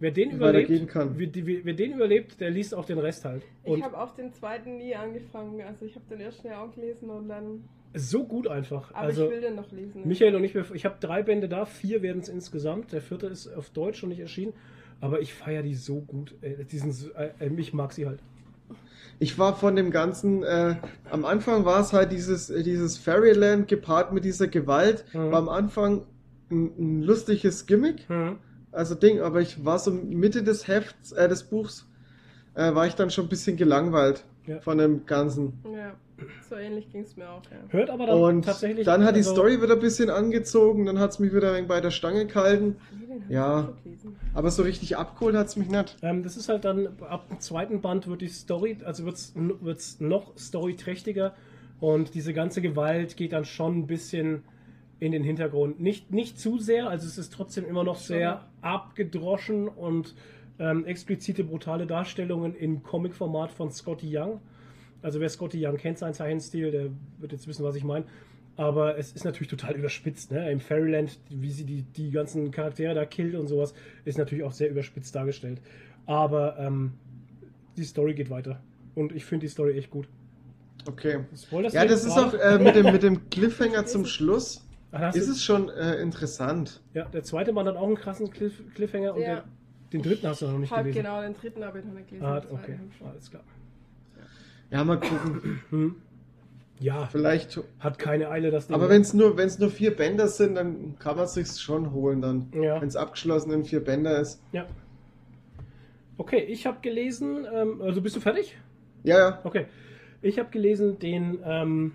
Wer 0.00 0.10
den 0.10 0.30
überlebt. 0.30 0.70
Wer, 0.70 1.64
wer 1.64 1.74
den 1.74 1.92
überlebt, 1.92 2.40
der 2.40 2.50
liest 2.50 2.74
auch 2.74 2.86
den 2.86 2.98
Rest 2.98 3.24
halt. 3.26 3.42
Ich 3.64 3.70
Und 3.70 3.82
habe 3.84 3.98
auch 4.00 4.14
den 4.14 4.32
zweiten 4.32 4.78
nie 4.78 4.94
angefangen. 4.94 5.60
Also 5.60 5.84
ich 5.84 5.94
habe 5.94 6.06
den 6.08 6.20
ersten 6.20 6.48
ja 6.48 6.64
auch 6.64 6.74
gelesen 6.74 7.10
und 7.10 7.28
dann. 7.28 7.68
So 7.94 8.24
gut 8.24 8.46
einfach. 8.48 8.90
Aber 8.92 8.98
also, 9.00 9.24
ich 9.24 9.30
will 9.30 9.40
den 9.40 9.56
noch 9.56 9.70
lesen. 9.72 10.06
Michael 10.06 10.34
und 10.36 10.44
ich, 10.44 10.54
ich 10.54 10.84
habe 10.84 10.96
drei 11.00 11.22
Bände 11.22 11.48
da, 11.48 11.64
vier 11.64 12.02
werden 12.02 12.20
es 12.22 12.28
insgesamt. 12.28 12.92
Der 12.92 13.00
vierte 13.00 13.26
ist 13.26 13.48
auf 13.54 13.70
Deutsch 13.70 14.02
noch 14.02 14.08
nicht 14.10 14.20
erschienen. 14.20 14.52
Aber 15.00 15.20
ich 15.20 15.32
feiere 15.34 15.62
die 15.62 15.74
so 15.74 16.00
gut. 16.00 16.34
Äh, 16.42 16.64
diesen, 16.64 16.90
äh, 17.16 17.30
ich 17.56 17.72
mag 17.72 17.92
sie 17.92 18.06
halt. 18.06 18.20
Ich 19.18 19.38
war 19.38 19.54
von 19.56 19.76
dem 19.76 19.90
Ganzen, 19.90 20.42
äh, 20.42 20.76
am 21.10 21.24
Anfang 21.24 21.64
war 21.64 21.80
es 21.80 21.92
halt 21.92 22.12
dieses, 22.12 22.48
äh, 22.50 22.62
dieses 22.62 22.96
Fairyland 22.98 23.68
gepaart 23.68 24.12
mit 24.12 24.24
dieser 24.24 24.46
Gewalt. 24.48 25.04
Mhm. 25.12 25.30
War 25.30 25.38
am 25.38 25.48
Anfang 25.48 26.06
ein, 26.50 26.70
ein 26.78 27.02
lustiges 27.02 27.66
Gimmick, 27.66 28.08
Hm. 28.08 28.38
also 28.72 28.94
Ding, 28.94 29.20
aber 29.20 29.40
ich 29.40 29.64
war 29.64 29.78
so 29.78 29.90
Mitte 29.90 30.42
des 30.42 30.68
Hefts, 30.68 31.12
äh, 31.12 31.28
des 31.28 31.44
Buchs, 31.44 31.86
äh, 32.54 32.74
war 32.74 32.86
ich 32.86 32.94
dann 32.94 33.10
schon 33.10 33.26
ein 33.26 33.28
bisschen 33.28 33.56
gelangweilt 33.56 34.24
Ja. 34.46 34.60
von 34.60 34.78
dem 34.78 35.06
Ganzen. 35.06 35.52
Ja, 35.64 35.94
so 36.48 36.56
ähnlich 36.56 36.90
ging 36.90 37.02
es 37.02 37.16
mir 37.16 37.28
auch, 37.28 37.42
ja. 37.44 37.58
Hört 37.68 37.90
aber 37.90 38.06
dann 38.06 38.20
Und 38.20 38.44
tatsächlich. 38.44 38.84
dann 38.84 39.04
hat 39.04 39.14
die 39.14 39.20
also- 39.20 39.32
Story 39.32 39.62
wieder 39.62 39.74
ein 39.74 39.80
bisschen 39.80 40.10
angezogen, 40.10 40.86
dann 40.86 40.98
hat 40.98 41.10
es 41.10 41.18
mich 41.18 41.32
wieder 41.34 41.50
ein 41.50 41.54
wenig 41.56 41.68
bei 41.68 41.80
der 41.80 41.90
Stange 41.90 42.26
gehalten. 42.26 42.76
Ja. 43.28 43.72
Aber 44.34 44.50
so 44.50 44.62
richtig 44.62 44.96
abgeholt 44.96 45.34
hat 45.34 45.46
es 45.48 45.56
mich 45.56 45.68
nicht. 45.68 45.96
Ähm, 46.02 46.22
das 46.22 46.36
ist 46.36 46.48
halt 46.48 46.64
dann, 46.64 46.88
ab 47.00 47.28
dem 47.28 47.40
zweiten 47.40 47.80
Band 47.80 48.06
wird 48.08 48.20
die 48.20 48.28
Story, 48.28 48.78
also 48.84 49.04
wird 49.04 49.16
es 49.78 50.00
noch 50.00 50.36
storyträchtiger 50.36 51.34
und 51.80 52.14
diese 52.14 52.32
ganze 52.32 52.62
Gewalt 52.62 53.16
geht 53.16 53.32
dann 53.32 53.44
schon 53.44 53.78
ein 53.78 53.86
bisschen 53.86 54.42
in 55.00 55.12
den 55.12 55.24
Hintergrund. 55.24 55.80
Nicht, 55.80 56.10
nicht 56.12 56.38
zu 56.38 56.58
sehr, 56.58 56.88
also 56.88 57.06
es 57.06 57.16
ist 57.18 57.32
trotzdem 57.32 57.66
immer 57.66 57.84
noch 57.84 57.96
sehr 57.96 58.46
abgedroschen 58.60 59.66
und 59.68 60.14
ähm, 60.58 60.84
explizite, 60.84 61.42
brutale 61.42 61.86
Darstellungen 61.86 62.54
im 62.54 62.82
Comic-Format 62.82 63.50
von 63.50 63.70
Scotty 63.70 64.16
Young. 64.18 64.40
Also 65.02 65.20
wer 65.20 65.28
Scotty 65.28 65.64
Young 65.66 65.76
kennt, 65.76 65.98
seinen 65.98 66.14
Zeichenstil, 66.14 66.70
der 66.70 66.86
wird 67.18 67.32
jetzt 67.32 67.46
wissen, 67.48 67.64
was 67.64 67.74
ich 67.76 67.84
meine. 67.84 68.04
Aber 68.56 68.98
es 68.98 69.12
ist 69.12 69.24
natürlich 69.24 69.48
total 69.48 69.74
überspitzt. 69.74 70.32
Ne? 70.32 70.50
Im 70.50 70.60
Fairyland, 70.60 71.18
wie 71.30 71.50
sie 71.50 71.64
die, 71.64 71.82
die 71.82 72.10
ganzen 72.10 72.50
Charaktere 72.50 72.94
da 72.94 73.06
killt 73.06 73.34
und 73.34 73.48
sowas, 73.48 73.72
ist 74.04 74.18
natürlich 74.18 74.44
auch 74.44 74.52
sehr 74.52 74.68
überspitzt 74.70 75.14
dargestellt. 75.14 75.60
Aber 76.06 76.58
ähm, 76.58 76.92
die 77.76 77.84
Story 77.84 78.14
geht 78.14 78.28
weiter. 78.28 78.60
Und 78.94 79.12
ich 79.12 79.24
finde 79.24 79.46
die 79.46 79.50
Story 79.50 79.78
echt 79.78 79.90
gut. 79.90 80.08
Okay. 80.86 81.20
Spoilerst 81.34 81.74
Ja, 81.74 81.84
das 81.86 82.04
ist 82.04 82.18
auch 82.18 82.34
äh, 82.34 82.58
mit, 82.58 82.74
dem, 82.74 82.86
mit 82.92 83.02
dem 83.02 83.30
Cliffhanger 83.30 83.86
zum 83.86 84.04
Schluss. 84.06 84.66
Ach, 84.92 85.14
Ist 85.14 85.28
du- 85.28 85.32
es 85.32 85.42
schon 85.44 85.68
äh, 85.70 86.00
interessant. 86.02 86.82
Ja, 86.94 87.04
der 87.04 87.22
zweite 87.22 87.52
Mann 87.52 87.66
hat 87.66 87.76
auch 87.76 87.86
einen 87.86 87.94
krassen 87.96 88.28
Cliff 88.30 88.60
Cliffhanger 88.74 89.14
und 89.14 89.20
Ja. 89.20 89.26
der, 89.26 89.44
den 89.92 90.02
dritten 90.02 90.26
hast 90.26 90.42
du 90.42 90.48
noch 90.48 90.58
nicht 90.58 90.74
gelesen. 90.74 90.92
genau 91.02 91.22
den 91.22 91.34
dritten 91.34 91.64
habe 91.64 91.78
ich 91.78 91.84
noch 91.84 91.94
nicht 91.94 92.08
gelesen. 92.08 92.26
Ah, 92.26 92.42
okay, 92.50 92.78
alles 93.08 93.30
klar. 93.30 93.42
Ja, 94.70 94.84
mal 94.84 94.98
gucken. 95.00 95.60
Hm. 95.70 95.96
Ja, 96.80 97.06
Vielleicht. 97.06 97.60
hat 97.78 97.98
keine 97.98 98.30
Eile 98.30 98.50
das 98.50 98.68
Ding. 98.68 98.74
Aber 98.74 98.88
wenn 98.88 99.02
es 99.02 99.12
nur, 99.12 99.36
wenn's 99.36 99.58
nur 99.58 99.70
vier 99.70 99.94
Bänder 99.94 100.28
sind, 100.28 100.54
dann 100.54 100.98
kann 100.98 101.16
man 101.16 101.26
es 101.26 101.34
sich 101.34 101.48
schon 101.60 101.92
holen 101.92 102.22
dann. 102.22 102.50
Ja. 102.54 102.80
Wenn 102.80 102.88
es 102.88 102.96
abgeschlossen 102.96 103.52
in 103.52 103.64
vier 103.64 103.84
Bänder 103.84 104.18
ist. 104.18 104.42
Ja. 104.52 104.66
Okay, 106.16 106.40
ich 106.40 106.66
habe 106.66 106.78
gelesen, 106.80 107.46
ähm, 107.52 107.82
also 107.82 108.00
bist 108.00 108.16
du 108.16 108.20
fertig? 108.20 108.56
Ja, 109.04 109.18
ja. 109.18 109.40
Okay. 109.44 109.66
Ich 110.22 110.38
habe 110.38 110.50
gelesen 110.50 110.98
den, 110.98 111.40
ähm, 111.44 111.92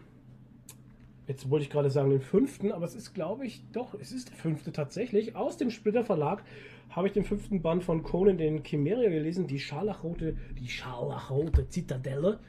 jetzt 1.27 1.49
wollte 1.49 1.63
ich 1.63 1.69
gerade 1.69 1.89
sagen 1.89 2.09
den 2.09 2.21
fünften, 2.21 2.71
aber 2.71 2.85
es 2.85 2.95
ist 2.95 3.13
glaube 3.13 3.45
ich 3.45 3.63
doch, 3.71 3.93
es 3.99 4.11
ist 4.11 4.29
der 4.29 4.37
fünfte 4.37 4.71
tatsächlich. 4.71 5.35
Aus 5.35 5.57
dem 5.57 5.69
Splitter 5.69 6.03
Verlag 6.03 6.43
habe 6.89 7.07
ich 7.07 7.13
den 7.13 7.23
fünften 7.23 7.61
Band 7.61 7.83
von 7.83 8.03
Conan 8.03 8.37
den 8.37 8.63
Chimärier 8.63 9.09
gelesen, 9.09 9.47
die 9.47 9.59
scharlachrote, 9.59 10.35
die 10.59 10.69
scharlachrote 10.69 11.69
Zitadelle. 11.69 12.39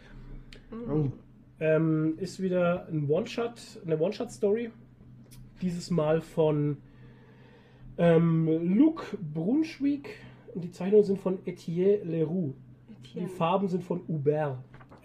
Oh. 0.73 1.11
Ähm, 1.59 2.15
ist 2.19 2.41
wieder 2.41 2.87
ein 2.89 3.09
One-Shot, 3.09 3.81
eine 3.85 3.99
One-Shot-Story. 3.99 4.71
Dieses 5.63 5.91
Mal 5.91 6.21
von 6.21 6.77
ähm, 7.97 8.77
Luc 8.77 9.17
Brunschwig 9.35 10.11
und 10.55 10.65
die 10.65 10.71
Zeichnungen 10.71 11.05
sind 11.05 11.19
von 11.19 11.39
Etienne 11.47 12.05
Leroux. 12.05 12.55
Die 12.89 13.11
Etienne. 13.11 13.29
Farben 13.29 13.69
sind 13.69 13.85
von 13.85 14.07
Hubert. 14.07 14.59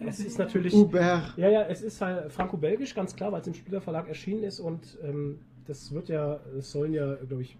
Es 0.06 0.20
ist 0.20 0.38
natürlich. 0.38 0.74
Uber. 0.74 1.22
Ja, 1.36 1.48
ja, 1.48 1.62
es 1.62 1.82
ist 1.82 2.00
halt 2.00 2.32
franco-belgisch, 2.32 2.94
ganz 2.94 3.14
klar, 3.14 3.32
weil 3.32 3.40
es 3.40 3.46
im 3.46 3.54
Spieler 3.54 3.80
Verlag 3.80 4.08
erschienen 4.08 4.42
ist 4.44 4.60
und 4.60 4.98
ähm, 5.02 5.38
das 5.66 5.92
wird 5.92 6.08
ja, 6.08 6.40
es 6.58 6.72
sollen 6.72 6.92
ja, 6.92 7.14
glaube 7.14 7.42
ich, 7.42 7.56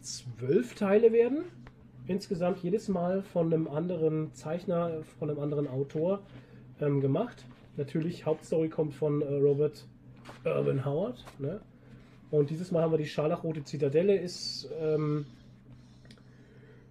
zwölf 0.00 0.74
Teile 0.74 1.12
werden. 1.12 1.44
Insgesamt 2.06 2.62
jedes 2.62 2.88
Mal 2.88 3.22
von 3.22 3.52
einem 3.52 3.68
anderen 3.68 4.32
Zeichner, 4.32 5.02
von 5.18 5.28
einem 5.28 5.40
anderen 5.40 5.68
Autor 5.68 6.20
ähm, 6.80 7.00
gemacht. 7.00 7.44
Natürlich, 7.76 8.26
Hauptstory 8.26 8.68
kommt 8.68 8.94
von 8.94 9.22
äh, 9.22 9.34
Robert 9.36 9.86
Irwin 10.44 10.84
Howard. 10.84 11.24
Ne? 11.38 11.60
Und 12.30 12.50
dieses 12.50 12.70
Mal 12.70 12.82
haben 12.82 12.92
wir 12.92 12.98
die 12.98 13.06
Scharlachrote 13.06 13.64
Zitadelle, 13.64 14.16
ist 14.16 14.68
ähm, 14.80 15.26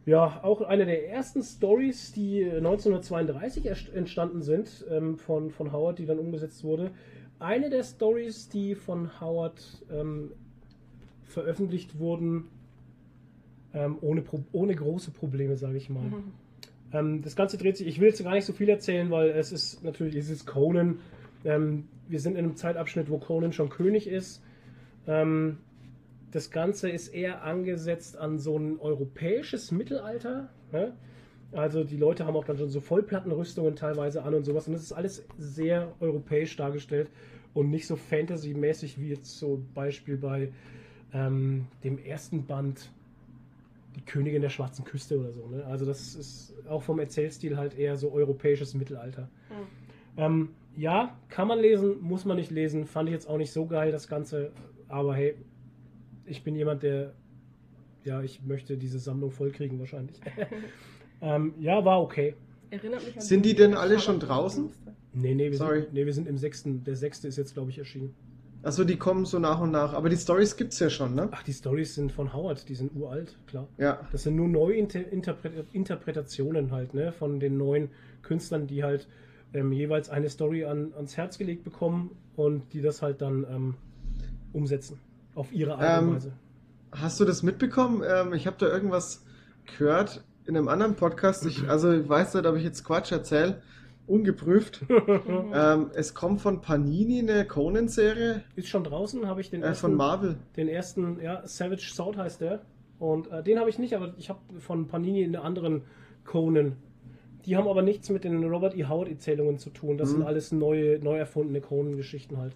ja 0.05 0.39
auch 0.43 0.61
eine 0.61 0.85
der 0.85 1.09
ersten 1.09 1.43
Stories, 1.43 2.11
die 2.13 2.43
1932 2.45 3.65
erst- 3.65 3.93
entstanden 3.93 4.41
sind 4.41 4.85
ähm, 4.89 5.17
von, 5.17 5.51
von 5.51 5.71
Howard, 5.71 5.99
die 5.99 6.05
dann 6.05 6.19
umgesetzt 6.19 6.63
wurde. 6.63 6.91
Eine 7.39 7.69
der 7.69 7.83
Stories, 7.83 8.49
die 8.49 8.73
von 8.73 9.19
Howard 9.21 9.61
ähm, 9.91 10.31
veröffentlicht 11.25 11.99
wurden, 11.99 12.45
ähm, 13.73 13.97
ohne, 14.01 14.23
ohne 14.53 14.73
große 14.75 15.11
Probleme, 15.11 15.55
sage 15.57 15.77
ich 15.77 15.89
mal. 15.89 16.03
Mhm. 16.03 16.23
Ähm, 16.93 17.21
das 17.21 17.35
Ganze 17.35 17.57
dreht 17.57 17.77
sich, 17.77 17.87
ich 17.87 17.99
will 17.99 18.07
jetzt 18.09 18.23
gar 18.23 18.33
nicht 18.33 18.45
so 18.45 18.53
viel 18.53 18.69
erzählen, 18.69 19.09
weil 19.09 19.29
es 19.29 19.51
ist 19.51 19.83
natürlich, 19.83 20.15
es 20.15 20.29
ist 20.29 20.45
Conan. 20.45 20.99
Ähm, 21.45 21.87
wir 22.07 22.19
sind 22.19 22.33
in 22.33 22.45
einem 22.45 22.55
Zeitabschnitt, 22.55 23.09
wo 23.09 23.17
Conan 23.17 23.53
schon 23.53 23.69
König 23.69 24.07
ist. 24.07 24.41
Ähm, 25.07 25.57
das 26.31 26.51
Ganze 26.51 26.89
ist 26.89 27.09
eher 27.09 27.43
angesetzt 27.43 28.17
an 28.17 28.37
so 28.37 28.57
ein 28.57 28.79
europäisches 28.79 29.71
Mittelalter. 29.71 30.49
Ne? 30.71 30.93
Also 31.51 31.83
die 31.83 31.97
Leute 31.97 32.25
haben 32.25 32.35
auch 32.35 32.43
dann 32.43 32.57
schon 32.57 32.69
so 32.69 32.81
Vollplattenrüstungen 32.81 33.75
teilweise 33.75 34.23
an 34.23 34.33
und 34.33 34.43
sowas. 34.43 34.67
Und 34.67 34.73
das 34.73 34.83
ist 34.83 34.91
alles 34.91 35.25
sehr 35.37 35.93
europäisch 35.99 36.55
dargestellt 36.57 37.09
und 37.53 37.69
nicht 37.69 37.87
so 37.87 37.95
Fantasy-mäßig 37.95 38.99
wie 38.99 39.09
jetzt 39.09 39.37
so 39.39 39.63
Beispiel 39.73 40.17
bei 40.17 40.51
ähm, 41.13 41.67
dem 41.83 41.97
ersten 41.97 42.45
Band 42.45 42.91
die 43.97 44.05
Königin 44.05 44.41
der 44.41 44.49
schwarzen 44.49 44.85
Küste 44.85 45.19
oder 45.19 45.31
so. 45.31 45.47
Ne? 45.47 45.65
Also 45.65 45.85
das 45.85 46.15
ist 46.15 46.53
auch 46.67 46.83
vom 46.83 46.99
Erzählstil 46.99 47.57
halt 47.57 47.77
eher 47.77 47.97
so 47.97 48.11
europäisches 48.11 48.73
Mittelalter. 48.73 49.29
Ähm, 50.15 50.49
ja, 50.75 51.17
kann 51.29 51.47
man 51.47 51.59
lesen, 51.59 51.99
muss 52.01 52.25
man 52.25 52.37
nicht 52.37 52.51
lesen. 52.51 52.85
Fand 52.85 53.09
ich 53.09 53.13
jetzt 53.13 53.27
auch 53.27 53.37
nicht 53.37 53.51
so 53.51 53.65
geil, 53.65 53.91
das 53.91 54.07
Ganze. 54.07 54.51
Aber 54.87 55.15
hey, 55.15 55.35
ich 56.25 56.43
bin 56.43 56.55
jemand, 56.55 56.83
der, 56.83 57.13
ja, 58.03 58.21
ich 58.21 58.43
möchte 58.43 58.77
diese 58.77 58.99
Sammlung 58.99 59.31
vollkriegen 59.31 59.79
wahrscheinlich. 59.79 60.19
ähm, 61.21 61.53
ja, 61.59 61.83
war 61.83 62.01
okay. 62.01 62.35
Erinnert 62.69 63.05
mich 63.05 63.15
an 63.15 63.21
Sind 63.21 63.45
die 63.45 63.55
denn 63.55 63.73
alle 63.73 63.99
schon 63.99 64.19
draußen? 64.19 64.69
Nee, 65.13 65.33
nee, 65.33 65.49
wir, 65.49 65.57
Sorry. 65.57 65.81
Sind, 65.81 65.93
nee, 65.93 66.05
wir 66.05 66.13
sind 66.13 66.27
im 66.27 66.37
sechsten. 66.37 66.83
Der 66.83 66.95
sechste 66.95 67.27
ist 67.27 67.37
jetzt, 67.37 67.53
glaube 67.53 67.71
ich, 67.71 67.79
erschienen. 67.79 68.13
Achso, 68.63 68.83
die 68.83 68.97
kommen 68.97 69.25
so 69.25 69.39
nach 69.39 69.59
und 69.61 69.71
nach. 69.71 69.93
Aber 69.93 70.09
die 70.09 70.17
Stories 70.17 70.55
gibt's 70.57 70.79
ja 70.79 70.89
schon, 70.89 71.15
ne? 71.15 71.29
Ach, 71.31 71.43
die 71.43 71.53
Stories 71.53 71.95
sind 71.95 72.11
von 72.11 72.33
Howard, 72.33 72.67
die 72.67 72.75
sind 72.75 72.95
uralt, 72.95 73.37
klar. 73.47 73.67
Ja. 73.77 73.99
Das 74.11 74.23
sind 74.23 74.35
nur 74.35 74.47
neue 74.47 74.75
Inter 74.75 75.07
Interpre 75.11 75.65
Interpretationen 75.71 76.71
halt, 76.71 76.93
ne, 76.93 77.11
von 77.11 77.39
den 77.39 77.57
neuen 77.57 77.89
Künstlern, 78.23 78.67
die 78.67 78.83
halt 78.83 79.07
ähm, 79.53 79.71
jeweils 79.71 80.09
eine 80.09 80.29
Story 80.29 80.65
an, 80.65 80.93
ans 80.95 81.17
Herz 81.17 81.37
gelegt 81.37 81.63
bekommen 81.63 82.11
und 82.35 82.73
die 82.73 82.81
das 82.81 83.01
halt 83.01 83.21
dann 83.21 83.45
ähm, 83.49 83.75
umsetzen. 84.53 84.99
Auf 85.35 85.53
ihre 85.53 85.77
Art 85.77 86.01
und 86.01 86.07
Ähm, 86.09 86.15
Weise. 86.15 86.31
Hast 86.91 87.19
du 87.19 87.25
das 87.25 87.43
mitbekommen? 87.43 88.03
Ähm, 88.07 88.33
ich 88.33 88.47
habe 88.47 88.57
da 88.59 88.67
irgendwas 88.67 89.23
gehört 89.77 90.23
in 90.45 90.57
einem 90.57 90.67
anderen 90.67 90.95
Podcast. 90.95 91.45
Ich, 91.45 91.63
also 91.69 91.91
ich 91.91 92.07
weiß 92.07 92.33
nicht, 92.33 92.45
ob 92.45 92.55
ich 92.55 92.63
jetzt 92.63 92.83
Quatsch 92.83 93.11
erzähle. 93.11 93.61
Ungeprüft. 94.07 94.85
ähm, 95.53 95.91
es 95.93 96.13
kommt 96.13 96.41
von 96.41 96.61
Panini 96.61 97.19
eine 97.19 97.45
Conan-Serie 97.45 98.43
Ist 98.55 98.69
schon 98.69 98.83
draußen, 98.83 99.27
habe 99.27 99.41
ich 99.41 99.49
den 99.49 99.61
äh, 99.63 99.67
ersten, 99.67 99.81
von 99.87 99.95
Marvel. 99.95 100.37
den 100.55 100.67
ersten, 100.69 101.19
ja, 101.21 101.45
Savage 101.45 101.91
Sword 101.93 102.17
heißt 102.17 102.41
der. 102.41 102.61
Und 102.99 103.29
äh, 103.31 103.43
den 103.43 103.59
habe 103.59 103.69
ich 103.69 103.77
nicht, 103.79 103.93
aber 103.95 104.13
ich 104.17 104.29
habe 104.29 104.39
von 104.59 104.87
Panini 104.87 105.23
einen 105.23 105.35
anderen 105.35 105.83
Conan. 106.25 106.77
Die 107.45 107.55
haben 107.55 107.67
aber 107.67 107.81
nichts 107.81 108.09
mit 108.09 108.23
den 108.23 108.43
Robert 108.43 108.75
E. 108.75 108.85
Howard-Erzählungen 108.85 109.57
zu 109.59 109.69
tun. 109.69 109.97
Das 109.97 110.09
Mhm. 110.09 110.13
sind 110.15 110.23
alles 110.23 110.51
neue, 110.51 110.99
neu 110.99 111.17
erfundene 111.17 111.61
Conan-Geschichten 111.61 112.37
halt. 112.37 112.55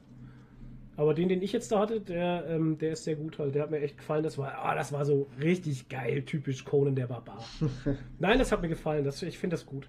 Aber 0.98 1.14
den, 1.14 1.30
den 1.30 1.42
ich 1.42 1.54
jetzt 1.54 1.72
da 1.72 1.80
hatte, 1.80 2.02
der, 2.02 2.46
ähm, 2.50 2.78
der 2.78 2.92
ist 2.94 3.06
sehr 3.06 3.16
gut 3.16 3.40
halt. 3.40 3.56
Der 3.56 3.64
hat 3.64 3.72
mir 3.72 3.80
echt 3.80 3.98
gefallen. 3.98 4.24
Das 4.24 4.38
war, 4.38 4.54
ah, 4.64 4.76
das 4.76 4.92
war 4.92 5.06
so 5.06 5.28
richtig 5.42 5.88
geil, 5.90 6.24
typisch 6.24 6.66
Conan 6.66 6.96
der 6.96 7.08
Barbar. 7.08 7.44
Nein, 8.20 8.40
das 8.40 8.52
hat 8.52 8.62
mir 8.62 8.68
gefallen. 8.68 9.06
Das, 9.06 9.22
ich 9.22 9.38
finde 9.38 9.54
das 9.56 9.66
gut. 9.66 9.88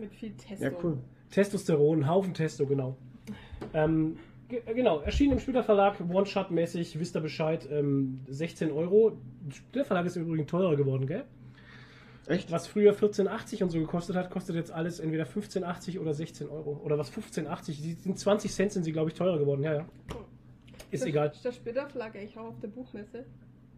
Mit 0.00 0.14
viel 0.14 0.32
Testo. 0.32 0.64
Ja, 0.64 0.70
cool. 0.82 0.98
Testosteron, 1.30 2.08
Haufen 2.08 2.34
Testo, 2.34 2.66
genau. 2.66 2.96
Ähm, 3.74 4.16
ge- 4.48 4.62
genau, 4.74 5.00
erschien 5.00 5.30
im 5.30 5.38
Splitter 5.38 5.62
Verlag, 5.62 6.00
One-Shot-mäßig, 6.00 6.98
wisst 6.98 7.14
ihr 7.16 7.20
Bescheid, 7.20 7.68
ähm, 7.70 8.20
16 8.28 8.72
Euro. 8.72 9.12
Der 9.74 9.84
Verlag 9.84 10.06
ist 10.06 10.16
übrigens 10.16 10.50
teurer 10.50 10.74
geworden, 10.76 11.06
gell? 11.06 11.24
Echt? 12.26 12.50
Was 12.52 12.66
früher 12.66 12.94
14,80 12.94 13.62
und 13.62 13.70
so 13.70 13.78
gekostet 13.78 14.14
hat, 14.16 14.30
kostet 14.30 14.54
jetzt 14.56 14.70
alles 14.70 15.00
entweder 15.00 15.24
15,80 15.24 15.98
oder 16.00 16.14
16 16.14 16.48
Euro. 16.48 16.80
Oder 16.84 16.96
was 16.98 17.10
15,80, 17.12 17.66
die 17.82 17.92
sind 17.92 18.18
20 18.18 18.52
Cent 18.52 18.72
sind 18.72 18.84
sie, 18.84 18.92
glaube 18.92 19.10
ich, 19.10 19.14
teurer 19.16 19.38
geworden, 19.38 19.62
ja, 19.62 19.74
ja. 19.74 19.86
Ist 20.90 21.02
das, 21.02 21.08
egal. 21.08 21.32
Das 21.42 21.56
später 21.56 21.88
Verlag 21.88 22.14
eigentlich 22.16 22.36
auch 22.38 22.46
auf 22.48 22.60
der 22.60 22.68
Buchmesse. 22.68 23.24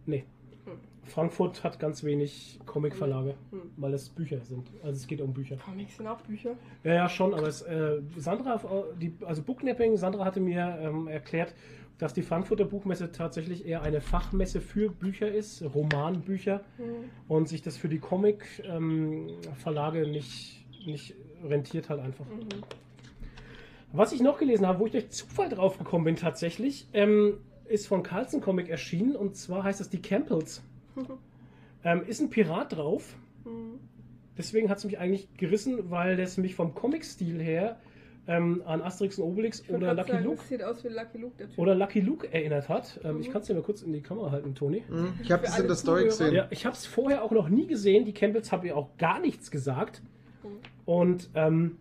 Nee. 0.07 0.24
Hm. 0.64 0.72
Frankfurt 1.05 1.64
hat 1.64 1.80
ganz 1.80 2.05
wenig 2.05 2.60
Comic-Verlage, 2.64 3.34
Hm. 3.51 3.60
weil 3.76 3.93
es 3.94 4.09
Bücher 4.09 4.40
sind. 4.40 4.68
Also 4.82 4.98
es 4.98 5.06
geht 5.06 5.20
um 5.20 5.32
Bücher. 5.34 5.56
Comics 5.56 5.97
sind 5.97 6.06
auch 6.06 6.20
Bücher. 6.20 6.56
Ja, 6.84 6.94
ja, 6.94 7.09
schon, 7.09 7.34
aber 7.34 7.48
es, 7.48 7.62
äh, 7.62 8.01
Sandra, 8.16 8.56
äh, 8.56 8.98
die, 9.01 9.14
also 9.24 9.43
Booknapping, 9.43 9.97
Sandra 9.97 10.24
hatte 10.24 10.40
mir 10.40 10.78
ähm, 10.80 11.09
erklärt, 11.09 11.55
dass 11.98 12.14
die 12.14 12.22
Frankfurter 12.22 12.64
Buchmesse 12.64 13.12
tatsächlich 13.12 13.66
eher 13.66 13.82
eine 13.82 14.01
Fachmesse 14.01 14.60
für 14.60 14.90
Bücher 14.90 15.30
ist, 15.30 15.62
Romanbücher, 15.62 16.62
und 17.28 17.48
sich 17.48 17.62
das 17.62 17.76
für 17.76 17.89
die 17.89 18.01
Comic-Verlage 18.01 20.09
nicht, 20.09 20.66
nicht 20.84 21.14
rentiert 21.44 21.90
halt 21.90 22.01
einfach. 22.01 22.24
Mhm. 22.26 22.48
Was 23.93 24.12
ich 24.12 24.20
noch 24.20 24.39
gelesen 24.39 24.66
habe, 24.66 24.80
wo 24.80 24.86
ich 24.86 24.93
durch 24.93 25.10
Zufall 25.10 25.48
drauf 25.48 25.78
gekommen 25.78 26.05
bin 26.05 26.16
tatsächlich, 26.16 26.89
ähm, 26.93 27.34
ist 27.73 27.86
von 27.86 28.03
Carlson 28.03 28.40
Comic 28.40 28.69
erschienen 28.69 29.16
und 29.16 29.36
zwar 29.36 29.65
heißt 29.65 29.81
es 29.81 29.89
die 29.90 30.01
Campbells. 30.03 30.62
Ähm, 31.85 32.05
ist 32.07 32.20
ein 32.20 32.31
Pirat 32.31 32.77
drauf. 32.77 33.16
Mhm. 33.44 33.81
Deswegen 34.39 34.70
hat 34.70 34.78
es 34.78 34.85
mich 34.85 35.01
eigentlich 35.01 35.27
gerissen, 35.36 35.90
weil 35.90 36.16
das 36.16 36.36
mich 36.36 36.55
vom 36.55 36.77
Comic-Stil 36.77 37.43
her 37.43 37.81
ähm, 38.28 38.62
an 38.66 38.82
Asterix 38.82 39.19
und 39.19 39.24
Obelix 39.24 39.59
Ich 39.62 39.70
oder 39.73 39.93
Lucky 39.93 40.12
sagen, 40.12 40.24
Luke 40.24 40.44
sieht 40.49 40.62
aus 40.62 40.85
wie 40.85 40.89
Lucky 40.90 41.19
Luke, 41.19 41.35
der 41.40 41.49
Typ. 41.49 41.59
oder 41.59 41.74
Lucky 41.74 41.99
Luke 41.99 42.32
erinnert 42.32 42.69
hat. 42.69 43.01
Ähm, 43.03 43.19
Ich 43.19 43.27
Mhm. 43.27 43.32
kann 43.32 43.40
es 43.43 43.49
dir 43.49 43.55
mal 43.55 43.62
kurz 43.65 43.82
in 43.82 43.93
die 43.93 44.01
Kamera 44.01 44.31
halten, 44.31 44.55
Toni. 44.55 44.85
Mhm. 44.89 45.15
Ich 45.24 45.32
habe 45.32 45.43
das 45.44 45.59
in 45.59 45.66
der 45.66 45.74
Story 45.74 46.05
gesehen. 46.05 46.32
Ja, 46.35 46.47
ich 46.51 46.65
habe 46.66 46.77
es 46.77 46.86
vorher 46.86 47.24
auch 47.24 47.32
noch 47.32 47.49
nie 47.49 47.66
gesehen. 47.66 48.05
Die 48.05 48.15
Campbells 48.15 48.53
haben 48.53 48.65
ja 48.65 48.77
auch 48.77 48.97
gar 48.97 49.19
nichts 49.19 49.51
gesagt. 49.51 50.03
Und 50.85 51.31
ähm, 51.35 51.78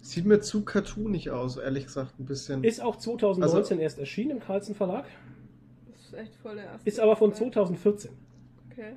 Sieht 0.00 0.24
mir 0.26 0.40
zu 0.40 0.64
cartoonig 0.64 1.30
aus, 1.30 1.56
ehrlich 1.56 1.84
gesagt, 1.86 2.18
ein 2.18 2.26
bisschen. 2.26 2.64
ist 2.64 2.80
auch 2.82 2.96
2019 2.96 3.74
Also- 3.76 3.82
erst 3.82 3.98
erschienen 4.00 4.32
im 4.32 4.40
Carlsen 4.40 4.74
Verlag. 4.74 5.04
Echt 6.16 6.34
voll 6.36 6.56
der 6.56 6.64
erste. 6.64 6.88
Ist 6.88 7.00
aber 7.00 7.16
von 7.16 7.32
2014. 7.32 8.10
Okay. 8.70 8.92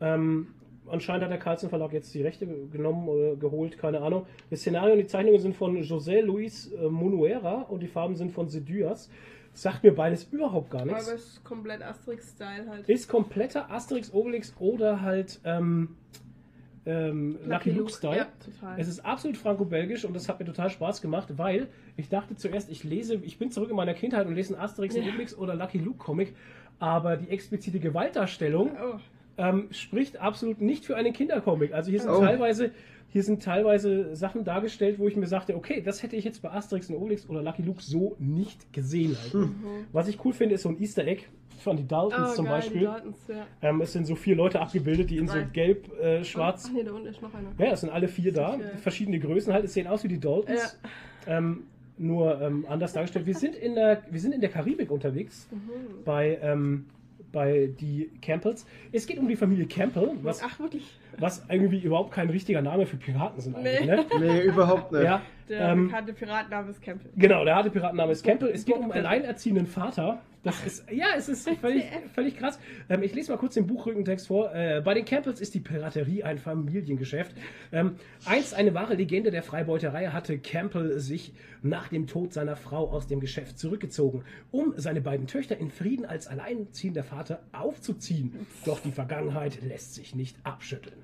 Ähm, 0.00 0.48
anscheinend 0.86 1.24
hat 1.24 1.30
der 1.30 1.38
Carlsen 1.38 1.68
Verlag 1.68 1.92
jetzt 1.92 2.14
die 2.14 2.22
Rechte 2.22 2.46
genommen 2.46 3.08
oder 3.08 3.36
geholt, 3.36 3.78
keine 3.78 4.00
Ahnung. 4.00 4.26
Das 4.50 4.60
Szenario 4.60 4.92
und 4.92 4.98
die 4.98 5.06
Zeichnungen 5.06 5.40
sind 5.40 5.56
von 5.56 5.76
José 5.82 6.20
Luis 6.20 6.72
äh, 6.72 6.88
Monuera 6.88 7.62
und 7.62 7.80
die 7.80 7.88
Farben 7.88 8.16
sind 8.16 8.32
von 8.32 8.48
Seduas. 8.48 9.10
Sagt 9.54 9.82
mir 9.82 9.92
beides 9.92 10.24
überhaupt 10.24 10.70
gar 10.70 10.82
Aber 10.82 10.92
nichts. 10.92 11.08
es 11.08 11.24
ist 11.24 11.44
komplett 11.44 11.82
Asterix-Style 11.82 12.68
halt. 12.68 12.88
Ist 12.88 13.08
kompletter 13.08 13.70
Asterix, 13.70 14.12
Obelix 14.12 14.54
oder 14.60 15.02
halt 15.02 15.40
ähm, 15.44 15.96
ähm, 16.88 17.38
Lucky 17.46 17.70
Luke-Style. 17.70 18.16
Ja, 18.16 18.26
total. 18.44 18.80
Es 18.80 18.88
ist 18.88 19.04
absolut 19.04 19.36
franco-belgisch 19.36 20.04
und 20.04 20.14
das 20.14 20.28
hat 20.28 20.40
mir 20.40 20.46
total 20.46 20.70
Spaß 20.70 21.02
gemacht, 21.02 21.28
weil 21.36 21.68
ich 21.96 22.08
dachte 22.08 22.34
zuerst, 22.34 22.70
ich 22.70 22.82
lese, 22.82 23.16
ich 23.16 23.38
bin 23.38 23.50
zurück 23.50 23.70
in 23.70 23.76
meiner 23.76 23.94
Kindheit 23.94 24.26
und 24.26 24.34
lese 24.34 24.54
einen 24.54 24.62
Asterix, 24.62 24.96
Ja. 24.96 25.02
Obelix 25.02 25.36
oder 25.36 25.54
Lucky 25.54 25.78
Luke 25.78 25.98
Comic, 25.98 26.34
aber 26.78 27.16
die 27.16 27.28
explizite 27.28 27.78
Gewaltdarstellung 27.78 28.70
oh. 28.72 28.98
ähm, 29.36 29.68
spricht 29.70 30.18
absolut 30.20 30.60
nicht 30.60 30.84
für 30.86 30.96
einen 30.96 31.12
Kindercomic. 31.12 31.74
Also 31.74 31.90
hier 31.90 32.00
sind 32.00 32.10
Oh. 32.10 32.20
teilweise 32.20 32.70
hier 33.10 33.22
sind 33.22 33.42
teilweise 33.42 34.14
Sachen 34.14 34.44
dargestellt, 34.44 34.98
wo 34.98 35.08
ich 35.08 35.16
mir 35.16 35.26
sagte, 35.26 35.56
okay, 35.56 35.80
das 35.82 36.02
hätte 36.02 36.16
ich 36.16 36.24
jetzt 36.24 36.42
bei 36.42 36.50
Asterix 36.50 36.90
und 36.90 36.96
Obelix 36.96 37.28
oder 37.28 37.42
Lucky 37.42 37.62
Luke 37.62 37.82
so 37.82 38.16
nicht 38.18 38.72
gesehen. 38.72 39.16
Halt. 39.20 39.34
Mhm. 39.34 39.54
Was 39.92 40.08
ich 40.08 40.22
cool 40.24 40.32
finde, 40.32 40.56
ist 40.56 40.62
so 40.62 40.68
ein 40.68 40.80
Easter 40.80 41.06
Egg 41.06 41.24
von 41.60 41.76
die 41.76 41.86
Daltons 41.86 42.32
Oh, 42.32 42.34
zum 42.34 42.44
geil, 42.44 42.54
Beispiel. 42.54 42.82
Daltons, 42.84 43.16
ja. 43.28 43.46
Ähm, 43.62 43.80
es 43.80 43.92
sind 43.92 44.06
so 44.06 44.14
vier 44.14 44.36
Leute 44.36 44.60
abgebildet, 44.60 45.10
die 45.10 45.16
in 45.16 45.26
so 45.26 45.34
Drei. 45.34 45.44
gelb, 45.44 45.98
äh, 45.98 46.22
schwarz. 46.22 46.66
Ach 46.68 46.72
nee, 46.74 46.82
da 46.82 46.92
unten 46.92 47.06
ist 47.08 47.22
noch 47.22 47.32
einer. 47.34 47.48
Ja, 47.58 47.72
es 47.72 47.80
sind 47.80 47.90
alle 47.90 48.08
vier 48.08 48.32
da. 48.32 48.56
Sicher. 48.56 48.76
Verschiedene 48.76 49.18
Größen 49.18 49.52
halt. 49.52 49.64
Es 49.64 49.74
sehen 49.74 49.86
aus 49.86 50.04
wie 50.04 50.08
die 50.08 50.20
Daltons. 50.20 50.78
Ähm, 51.26 51.64
nur 51.96 52.40
ähm, 52.40 52.64
anders 52.68 52.92
dargestellt. 52.92 53.26
Wir 53.26 53.34
sind 53.34 53.56
in 53.56 53.74
der, 53.74 54.02
wir 54.10 54.20
sind 54.20 54.32
in 54.32 54.40
der 54.40 54.50
Karibik 54.50 54.90
unterwegs. 54.90 55.48
Mhm. 55.50 56.04
Bei, 56.04 56.38
ähm, 56.42 56.86
bei 57.32 57.70
die 57.80 58.10
Campbells. 58.22 58.64
Es 58.92 59.06
geht 59.06 59.18
um 59.18 59.28
die 59.28 59.36
Familie 59.36 59.66
Campbell, 59.66 60.12
was, 60.22 60.42
Ach, 60.42 60.58
wirklich? 60.60 60.84
Was 61.20 61.44
irgendwie 61.48 61.78
überhaupt 61.78 62.12
kein 62.12 62.30
richtiger 62.30 62.62
Name 62.62 62.86
für 62.86 62.96
Piraten 62.96 63.40
sind 63.40 63.56
eigentlich. 63.56 63.80
Nee. 63.80 63.86
Ne? 63.86 64.06
Nee, 64.20 64.40
überhaupt 64.42 64.92
nicht. 64.92 65.04
Ja, 65.04 65.22
Der 65.48 65.70
ähm, 65.70 65.86
bekannte 65.86 66.12
Piratenname 66.12 66.70
ist 66.70 66.82
Campbell. 66.82 67.10
Genau, 67.16 67.44
der 67.44 67.56
harte 67.56 67.70
Piratenname 67.70 68.12
ist 68.12 68.24
Campbell. 68.24 68.50
Es 68.50 68.64
geht 68.64 68.76
um 68.76 68.90
einen 68.90 69.06
alleinerziehenden 69.06 69.66
Vater. 69.66 70.20
Das 70.44 70.64
ist, 70.64 70.90
ja, 70.90 71.06
es 71.16 71.28
ist 71.28 71.48
völlig, 71.60 71.84
völlig 72.14 72.36
krass. 72.36 72.58
Ähm, 72.88 73.02
ich 73.02 73.14
lese 73.14 73.32
mal 73.32 73.38
kurz 73.38 73.54
den 73.54 73.66
Buchrückentext 73.66 74.28
vor. 74.28 74.54
Äh, 74.54 74.80
bei 74.84 74.94
den 74.94 75.04
Campbells 75.04 75.40
ist 75.40 75.54
die 75.54 75.60
Piraterie 75.60 76.22
ein 76.22 76.38
Familiengeschäft. 76.38 77.34
Ähm, 77.72 77.96
einst 78.24 78.54
eine 78.54 78.72
wahre 78.72 78.94
Legende 78.94 79.30
der 79.30 79.42
Freibeuterei 79.42 80.06
hatte 80.06 80.38
Campbell 80.38 80.98
sich 81.00 81.32
nach 81.62 81.88
dem 81.88 82.06
Tod 82.06 82.32
seiner 82.32 82.54
Frau 82.56 82.88
aus 82.90 83.08
dem 83.08 83.18
Geschäft 83.20 83.58
zurückgezogen, 83.58 84.24
um 84.52 84.74
seine 84.76 85.00
beiden 85.00 85.26
Töchter 85.26 85.58
in 85.58 85.70
Frieden 85.70 86.06
als 86.06 86.28
alleinziehender 86.28 87.02
Vater 87.02 87.40
aufzuziehen. 87.52 88.46
Doch 88.64 88.80
die 88.80 88.92
Vergangenheit 88.92 89.60
lässt 89.62 89.94
sich 89.94 90.14
nicht 90.14 90.36
abschütteln. 90.44 90.96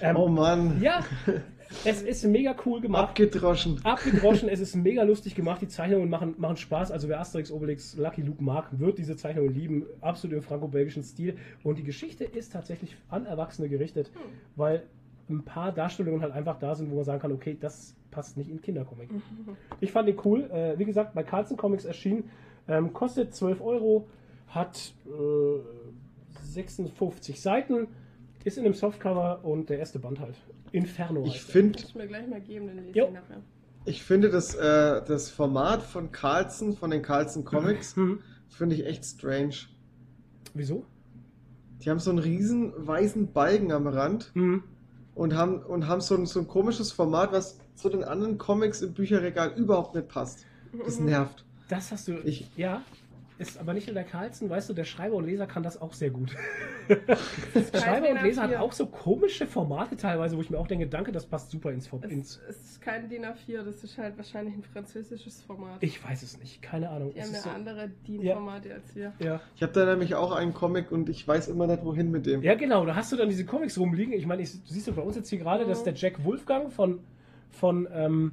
Ähm, 0.00 0.16
Oh 0.16 0.28
Mann, 0.28 0.82
ja, 0.82 1.04
es 1.84 2.02
ist 2.02 2.24
mega 2.24 2.54
cool 2.64 2.80
gemacht. 2.80 3.10
abgedroschen. 3.10 3.80
Abgedroschen, 3.84 4.48
es 4.48 4.60
ist 4.60 4.74
mega 4.76 5.02
lustig 5.02 5.34
gemacht, 5.34 5.62
die 5.62 5.68
Zeichnungen 5.68 6.08
machen, 6.08 6.34
machen 6.38 6.56
Spaß. 6.56 6.90
Also 6.90 7.08
wer 7.08 7.20
Asterix, 7.20 7.50
Obelix, 7.50 7.96
Lucky 7.96 8.22
Luke 8.22 8.42
mag, 8.42 8.66
wird 8.78 8.98
diese 8.98 9.16
Zeichnungen 9.16 9.54
lieben. 9.54 9.86
Absolut 10.00 10.36
im 10.36 10.42
franco-belgischen 10.42 11.02
Stil. 11.02 11.36
Und 11.62 11.78
die 11.78 11.84
Geschichte 11.84 12.24
ist 12.24 12.52
tatsächlich 12.52 12.96
an 13.08 13.26
Erwachsene 13.26 13.68
gerichtet, 13.68 14.10
weil 14.56 14.82
ein 15.28 15.44
paar 15.44 15.72
Darstellungen 15.72 16.22
halt 16.22 16.32
einfach 16.32 16.58
da 16.58 16.74
sind, 16.74 16.90
wo 16.90 16.96
man 16.96 17.04
sagen 17.04 17.20
kann, 17.20 17.32
okay, 17.32 17.56
das 17.58 17.94
passt 18.10 18.36
nicht 18.36 18.50
in 18.50 18.60
Kindercomic. 18.60 19.08
Ich 19.80 19.92
fand 19.92 20.08
ihn 20.08 20.16
cool. 20.24 20.50
Äh, 20.50 20.78
wie 20.78 20.84
gesagt, 20.84 21.14
bei 21.14 21.22
Carlsen 21.22 21.56
Comics 21.56 21.84
erschienen. 21.84 22.30
Ähm, 22.68 22.92
kostet 22.92 23.34
12 23.34 23.60
Euro, 23.60 24.08
hat 24.48 24.92
äh, 25.06 25.60
56 26.42 27.40
Seiten, 27.40 27.88
ist 28.44 28.58
in 28.58 28.64
einem 28.64 28.74
Softcover 28.74 29.44
und 29.44 29.70
der 29.70 29.78
erste 29.78 29.98
Band 29.98 30.20
halt. 30.20 30.34
Inferno 30.72 31.24
Ich 31.24 31.42
finde, 31.42 31.78
mir 31.94 32.06
gleich 32.06 32.26
mal 32.28 32.40
geben, 32.40 32.66
den 32.68 32.76
lese 32.86 32.98
ich 32.98 33.10
nachher. 33.12 33.42
ich 33.84 34.02
finde 34.02 34.30
das, 34.30 34.54
äh, 34.54 35.02
das 35.04 35.30
Format 35.30 35.82
von 35.82 36.12
Carlson, 36.12 36.74
von 36.74 36.90
den 36.90 37.02
Carlson 37.02 37.44
Comics, 37.44 37.96
Hm. 37.96 38.20
finde 38.48 38.76
ich 38.76 38.86
echt 38.86 39.04
strange. 39.04 39.54
Wieso? 40.54 40.84
Die 41.82 41.90
haben 41.90 41.98
so 41.98 42.10
einen 42.10 42.18
riesen 42.18 42.72
weißen 42.76 43.32
Balken 43.32 43.72
am 43.72 43.86
Rand 43.86 44.30
Hm. 44.34 44.62
und 45.14 45.34
haben, 45.34 45.62
und 45.62 45.86
haben 45.88 46.00
so, 46.00 46.14
ein, 46.14 46.26
so 46.26 46.40
ein 46.40 46.46
komisches 46.48 46.92
Format, 46.92 47.32
was 47.32 47.58
zu 47.74 47.88
den 47.88 48.04
anderen 48.04 48.36
Comics 48.38 48.82
im 48.82 48.92
Bücherregal 48.92 49.52
überhaupt 49.56 49.94
nicht 49.94 50.08
passt. 50.08 50.44
Das 50.84 51.00
nervt. 51.00 51.44
Das 51.68 51.90
hast 51.90 52.08
du. 52.08 52.12
Ich- 52.24 52.50
ja. 52.56 52.82
Ist 53.40 53.58
aber 53.58 53.72
nicht 53.72 53.88
in 53.88 53.94
der 53.94 54.04
Carlsen, 54.04 54.50
weißt 54.50 54.68
du, 54.68 54.74
der 54.74 54.84
Schreiber 54.84 55.16
und 55.16 55.24
Leser 55.24 55.46
kann 55.46 55.62
das 55.62 55.80
auch 55.80 55.94
sehr 55.94 56.10
gut. 56.10 56.36
Schreiber 57.74 58.10
und 58.10 58.22
Leser 58.22 58.42
hat 58.42 58.54
auch 58.56 58.72
so 58.72 58.86
komische 58.86 59.46
Formate 59.46 59.96
teilweise, 59.96 60.36
wo 60.36 60.40
ich 60.42 60.50
mir 60.50 60.58
auch 60.58 60.66
denke, 60.66 60.86
danke, 60.86 61.10
das 61.12 61.26
passt 61.26 61.50
super 61.50 61.72
ins 61.72 61.86
Format. 61.86 62.10
Es, 62.12 62.40
es 62.48 62.56
ist 62.72 62.82
kein 62.82 63.08
DIN 63.08 63.24
A4, 63.24 63.62
das 63.64 63.82
ist 63.82 63.96
halt 63.98 64.16
wahrscheinlich 64.16 64.54
ein 64.54 64.62
französisches 64.62 65.42
Format. 65.42 65.82
ich 65.82 66.04
weiß 66.04 66.22
es 66.22 66.38
nicht, 66.38 66.60
keine 66.62 66.90
Ahnung. 66.90 67.12
Die 67.14 67.18
Es 67.18 67.26
haben 67.28 67.34
ist 67.34 67.44
ja 67.44 67.50
so, 67.50 67.56
andere 67.56 67.90
DIN-Formate 68.06 68.74
als 68.74 68.94
wir. 68.94 69.12
ja. 69.18 69.40
Ich 69.56 69.62
habe 69.62 69.72
da 69.72 69.86
nämlich 69.86 70.14
auch 70.14 70.32
einen 70.32 70.52
Comic 70.54 70.92
und 70.92 71.08
ich 71.08 71.26
weiß 71.26 71.48
immer 71.48 71.66
nicht, 71.66 71.84
wohin 71.84 72.10
mit 72.10 72.26
dem. 72.26 72.42
ja, 72.42 72.54
genau, 72.54 72.84
da 72.84 72.94
hast 72.94 73.10
du 73.12 73.16
dann 73.16 73.28
diese 73.28 73.44
Comics 73.46 73.78
rumliegen. 73.78 74.12
Ich 74.12 74.26
meine, 74.26 74.42
ich, 74.42 74.52
du 74.52 74.58
siehst 74.66 74.86
du 74.88 74.92
bei 74.92 75.02
uns 75.02 75.16
jetzt 75.16 75.30
hier 75.30 75.38
gerade, 75.38 75.64
das 75.64 75.78
ist 75.78 75.84
der 75.84 75.94
Jack 75.94 76.22
Wolfgang 76.24 76.72
von, 76.72 77.00
von 77.50 77.88
ähm, 77.92 78.32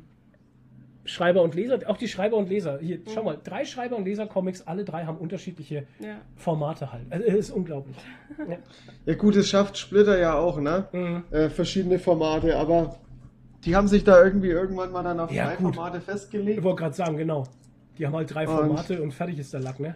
Schreiber 1.08 1.42
und 1.42 1.56
Leser. 1.56 1.80
Auch 1.88 1.98
die 1.98 2.08
Schreiber 2.08 2.38
und 2.38 2.50
Leser. 2.50 2.80
Hier, 2.80 3.00
schau 3.14 3.24
mal, 3.24 3.38
drei 3.44 3.66
Schreiber 3.66 3.96
und 3.96 4.06
Leser-Comics, 4.06 4.62
alle 4.68 4.84
drei 4.84 5.06
haben 5.06 5.18
unterschiedliche 5.18 5.86
Ja. 6.00 6.18
Formate 6.36 6.92
halt. 6.94 7.06
Also, 7.10 7.26
es 7.26 7.34
ist 7.36 7.52
unglaublich. 7.52 7.96
Ja. 8.48 8.58
Ja 9.06 9.16
gut, 9.16 9.36
es 9.36 9.50
schafft 9.50 9.78
Splitter 9.78 10.20
ja 10.20 10.36
auch, 10.36 10.60
ne? 10.60 10.88
Mhm. 10.92 11.24
Äh, 11.32 11.50
verschiedene 11.50 11.98
Formate, 11.98 12.56
aber 12.56 12.98
die 13.66 13.76
haben 13.76 13.88
sich 13.88 14.04
da 14.04 14.24
irgendwie 14.24 14.50
irgendwann 14.50 14.92
mal 14.92 15.02
dann 15.04 15.20
auf 15.20 15.32
Ja, 15.32 15.48
drei 15.48 15.56
gut. 15.56 15.76
Formate 15.76 15.98
Ich 15.98 16.04
festgelegt. 16.04 16.62
wollte 16.64 16.84
gerade 16.84 16.96
sagen, 16.96 17.18
genau. 17.18 17.46
Die 17.98 18.06
haben 18.06 18.16
halt 18.16 18.32
drei 18.34 18.48
Und- 18.48 18.56
Formate 18.56 19.02
und 19.02 19.12
fertig 19.14 19.40
ist 19.40 19.54
der 19.54 19.62
Lack, 19.62 19.80
ne? 19.80 19.96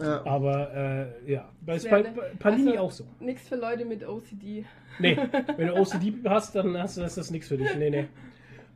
Ja. 0.00 0.24
Aber 0.26 0.74
äh, 1.26 1.32
ja, 1.32 1.48
das 1.64 1.84
ist 1.84 1.90
bei, 1.90 2.02
ne? 2.02 2.12
bei 2.14 2.22
Panini 2.38 2.70
Also- 2.72 2.80
auch 2.82 2.90
so. 2.92 3.04
Nichts 3.20 3.48
für 3.48 3.56
Leute 3.56 3.84
mit 3.84 4.06
OCD. 4.06 4.64
Nee, 4.98 5.18
wenn 5.56 5.68
du 5.68 5.74
OCD 5.74 6.14
hast, 6.28 6.54
dann 6.54 6.76
hast 6.78 6.96
du, 6.96 7.02
ist 7.02 7.16
das 7.18 7.30
nichts 7.30 7.48
für 7.48 7.56
dich. 7.58 7.74
Nee, 7.76 7.90
nee. 7.90 8.06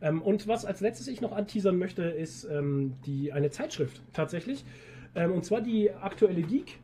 Ähm, 0.03 0.23
und 0.23 0.49
was 0.49 0.65
als 0.65 0.81
letztes 0.81 1.09
ich 1.09 1.21
noch 1.21 1.33
anteasern 1.33 1.77
möchte, 1.77 2.03
ist 2.05 2.45
ähm, 2.45 2.95
die, 3.07 3.33
eine 3.33 3.51
Zeitschrift 3.51 4.03
tatsächlich. 4.13 4.65
Ähm, 5.15 5.33
und 5.33 5.45
zwar 5.45 5.61
die 5.61 5.91
aktuelle 5.93 6.43
Geek. 6.43 6.79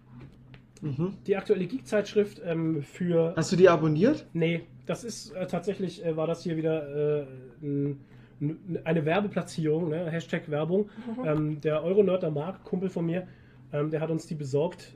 Mhm. 0.82 1.14
Die 1.26 1.36
aktuelle 1.36 1.66
Geek-Zeitschrift 1.66 2.42
ähm, 2.44 2.82
für. 2.82 3.32
Hast 3.36 3.50
du 3.52 3.56
die 3.56 3.68
abonniert? 3.68 4.26
Nee, 4.34 4.62
das 4.84 5.04
ist 5.04 5.30
äh, 5.32 5.46
tatsächlich, 5.46 6.04
äh, 6.04 6.16
war 6.16 6.26
das 6.26 6.42
hier 6.42 6.56
wieder 6.58 7.22
äh, 7.22 7.26
n- 7.62 7.98
n- 8.40 8.78
eine 8.84 9.04
Werbeplatzierung, 9.06 9.88
ne? 9.88 10.10
Hashtag 10.10 10.50
Werbung. 10.50 10.90
Ähm, 11.24 11.60
der 11.62 11.82
Euronerd, 11.82 12.22
der 12.22 12.30
Marc, 12.30 12.62
Kumpel 12.64 12.90
von 12.90 13.06
mir, 13.06 13.26
ähm, 13.72 13.90
der 13.90 14.00
hat 14.02 14.10
uns 14.10 14.26
die 14.26 14.34
besorgt, 14.34 14.94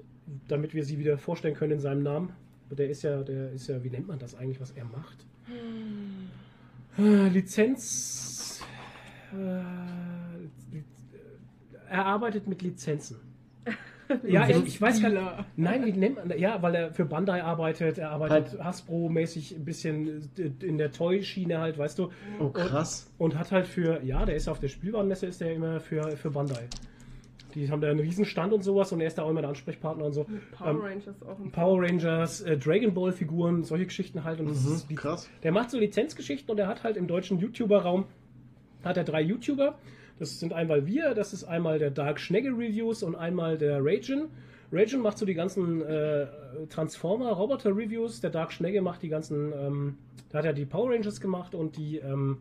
damit 0.49 0.75
wir 0.75 0.85
sie 0.85 0.99
wieder 0.99 1.17
vorstellen 1.17 1.55
können 1.55 1.73
in 1.73 1.81
seinem 1.81 2.03
Namen. 2.03 2.33
Der 2.71 2.91
ist 2.91 3.03
ja, 3.03 3.23
der 3.23 3.51
ist 3.53 3.67
ja, 3.69 3.83
wie 3.83 3.91
nennt 3.91 4.07
man 4.07 4.19
das 4.19 4.35
eigentlich, 4.35 4.61
was 4.61 4.73
er 4.73 4.85
macht? 4.85 5.27
Äh, 6.99 7.29
Lizenz. 7.29 8.61
Äh, 9.33 10.75
Liz- 10.75 10.85
er 11.89 12.07
arbeitet 12.07 12.47
mit 12.47 12.63
Lizenzen. 12.63 13.17
Ja, 14.27 14.49
ich, 14.49 14.57
ich 14.67 14.83
weiß 14.83 15.01
gar 15.03 15.09
nicht. 15.11 15.23
Nein, 15.57 15.87
wie 15.87 15.93
nennt 15.93 16.17
man? 16.17 16.37
Ja, 16.37 16.61
weil 16.63 16.75
er 16.75 16.93
für 16.93 17.05
Bandai 17.05 17.45
arbeitet, 17.45 17.97
er 17.99 18.11
arbeitet 18.11 18.59
Hasbro-mäßig 18.61 19.55
ein 19.55 19.65
bisschen 19.65 20.29
in 20.37 20.79
der 20.79 20.91
Toy-Schiene 20.91 21.59
halt, 21.61 21.79
weißt 21.79 21.97
du. 22.01 22.11
Oh, 22.41 22.49
krass. 22.49 23.09
Und 23.19 23.39
hat 23.39 23.53
halt 23.53 23.69
für, 23.69 24.03
ja, 24.03 24.25
der 24.27 24.35
ist 24.35 24.49
auf 24.49 24.59
der 24.59 24.67
Spielwarenmesse, 24.67 25.27
ist 25.27 25.41
der 25.41 25.55
immer 25.55 25.79
für, 25.79 26.17
für 26.17 26.33
Bandai. 26.33 26.67
Die 27.55 27.71
haben 27.71 27.81
da 27.81 27.89
einen 27.91 28.01
Riesenstand 28.01 28.53
und 28.53 28.63
sowas 28.63 28.93
und 28.93 29.01
er 29.01 29.07
ist 29.07 29.19
da 29.19 29.23
auch 29.23 29.31
immer 29.31 29.41
der 29.41 29.51
Ansprechpartner 29.51 30.05
und 30.05 30.13
so. 30.13 30.27
Power 30.57 30.69
Ähm, 30.71 30.81
Rangers 30.81 31.23
auch. 31.23 31.39
ein 31.39 31.51
Power 31.51 31.83
Rangers, 31.83 32.41
äh, 32.43 32.57
Dragon 32.57 32.95
Ball 32.95 33.13
Figuren, 33.13 33.63
solche 33.65 33.87
Geschichten 33.87 34.25
halt. 34.25 34.41
Und 34.41 34.51
das 34.51 34.65
Mhm, 34.65 34.73
ist 34.75 34.91
die, 34.91 34.95
krass. 34.95 35.29
der 35.43 35.53
macht 35.53 35.71
so 35.71 35.79
Lizenzgeschichten 35.79 36.51
und 36.51 36.59
er 36.59 36.69
hat 36.69 36.83
halt 36.85 36.97
im 36.97 37.07
deutschen 37.07 37.39
YouTuber-Raum 37.39 38.05
hat 38.85 38.97
er 38.97 39.05
drei 39.05 39.21
YouTuber. 39.23 39.75
Das 40.19 40.39
sind 40.39 40.53
einmal 40.53 40.87
wir, 40.87 41.15
das 41.15 41.33
ist 41.33 41.45
einmal 41.45 41.79
der 41.79 41.91
Dark 41.91 42.21
Schnegge 42.21 42.51
Reviews 42.51 43.03
und 43.03 43.15
einmal 43.15 43.57
der 43.59 43.79
Ragin. 43.83 44.29
Rajon 44.73 45.03
macht 45.03 45.19
so 45.19 45.27
die 45.27 45.35
ganzen 45.35 45.83
äh, 45.83 46.27
Transformer-Roboter-Reviews. 46.69 48.21
Der 48.21 48.31
Dark 48.31 48.53
Schnegge 48.53 48.83
macht 48.83 49.03
die 49.03 49.09
ganzen, 49.09 49.53
ähm, 49.53 49.99
da 50.31 50.39
hat 50.39 50.45
er 50.45 50.53
die 50.53 50.65
Power 50.67 50.91
Rangers 50.93 51.21
gemacht 51.21 51.55
und 51.55 51.77
die, 51.77 51.99
ähm, 51.99 52.39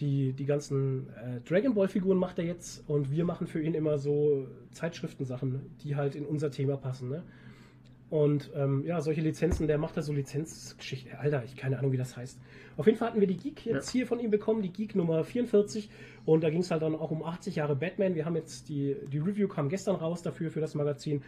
die, 0.00 0.32
die 0.32 0.46
ganzen 0.46 1.08
äh, 1.10 1.40
Dragon 1.48 1.74
Ball-Figuren 1.74 2.18
macht 2.18 2.38
er 2.38 2.44
jetzt. 2.44 2.88
Und 2.88 3.10
wir 3.10 3.24
machen 3.24 3.46
für 3.46 3.60
ihn 3.60 3.74
immer 3.74 3.98
so 3.98 4.48
Zeitschriftensachen, 4.72 5.76
die 5.82 5.96
halt 5.96 6.14
in 6.14 6.24
unser 6.24 6.50
Thema 6.50 6.76
passen. 6.76 7.08
Ne? 7.08 7.22
Und 8.12 8.50
ähm, 8.54 8.84
ja, 8.84 9.00
solche 9.00 9.22
Lizenzen, 9.22 9.66
der 9.66 9.78
macht 9.78 9.96
da 9.96 10.02
so 10.02 10.12
Lizenzgeschichten. 10.12 11.14
Alter, 11.16 11.44
ich 11.44 11.56
keine 11.56 11.78
Ahnung, 11.78 11.92
wie 11.92 11.96
das 11.96 12.14
heißt. 12.16 12.38
Auf 12.76 12.86
jeden 12.86 12.98
Fall 12.98 13.08
hatten 13.08 13.20
wir 13.20 13.26
die 13.26 13.38
Geek 13.38 13.64
jetzt 13.64 13.90
hier 13.90 14.06
von 14.06 14.20
ihm 14.20 14.30
bekommen, 14.30 14.60
die 14.60 14.72
Geek 14.72 14.94
Nummer 14.94 15.24
44. 15.24 15.88
Und 16.24 16.44
da 16.44 16.50
ging 16.50 16.60
es 16.60 16.70
halt 16.70 16.82
dann 16.82 16.94
auch 16.94 17.10
um 17.10 17.22
80 17.24 17.56
Jahre 17.56 17.74
Batman. 17.74 18.14
Wir 18.14 18.24
haben 18.24 18.36
jetzt 18.36 18.68
die, 18.68 18.96
die 19.10 19.18
Review 19.18 19.48
kam 19.48 19.68
gestern 19.68 19.96
raus 19.96 20.22
dafür, 20.22 20.50
für 20.50 20.60
das 20.60 20.74
Magazin. 20.74 21.22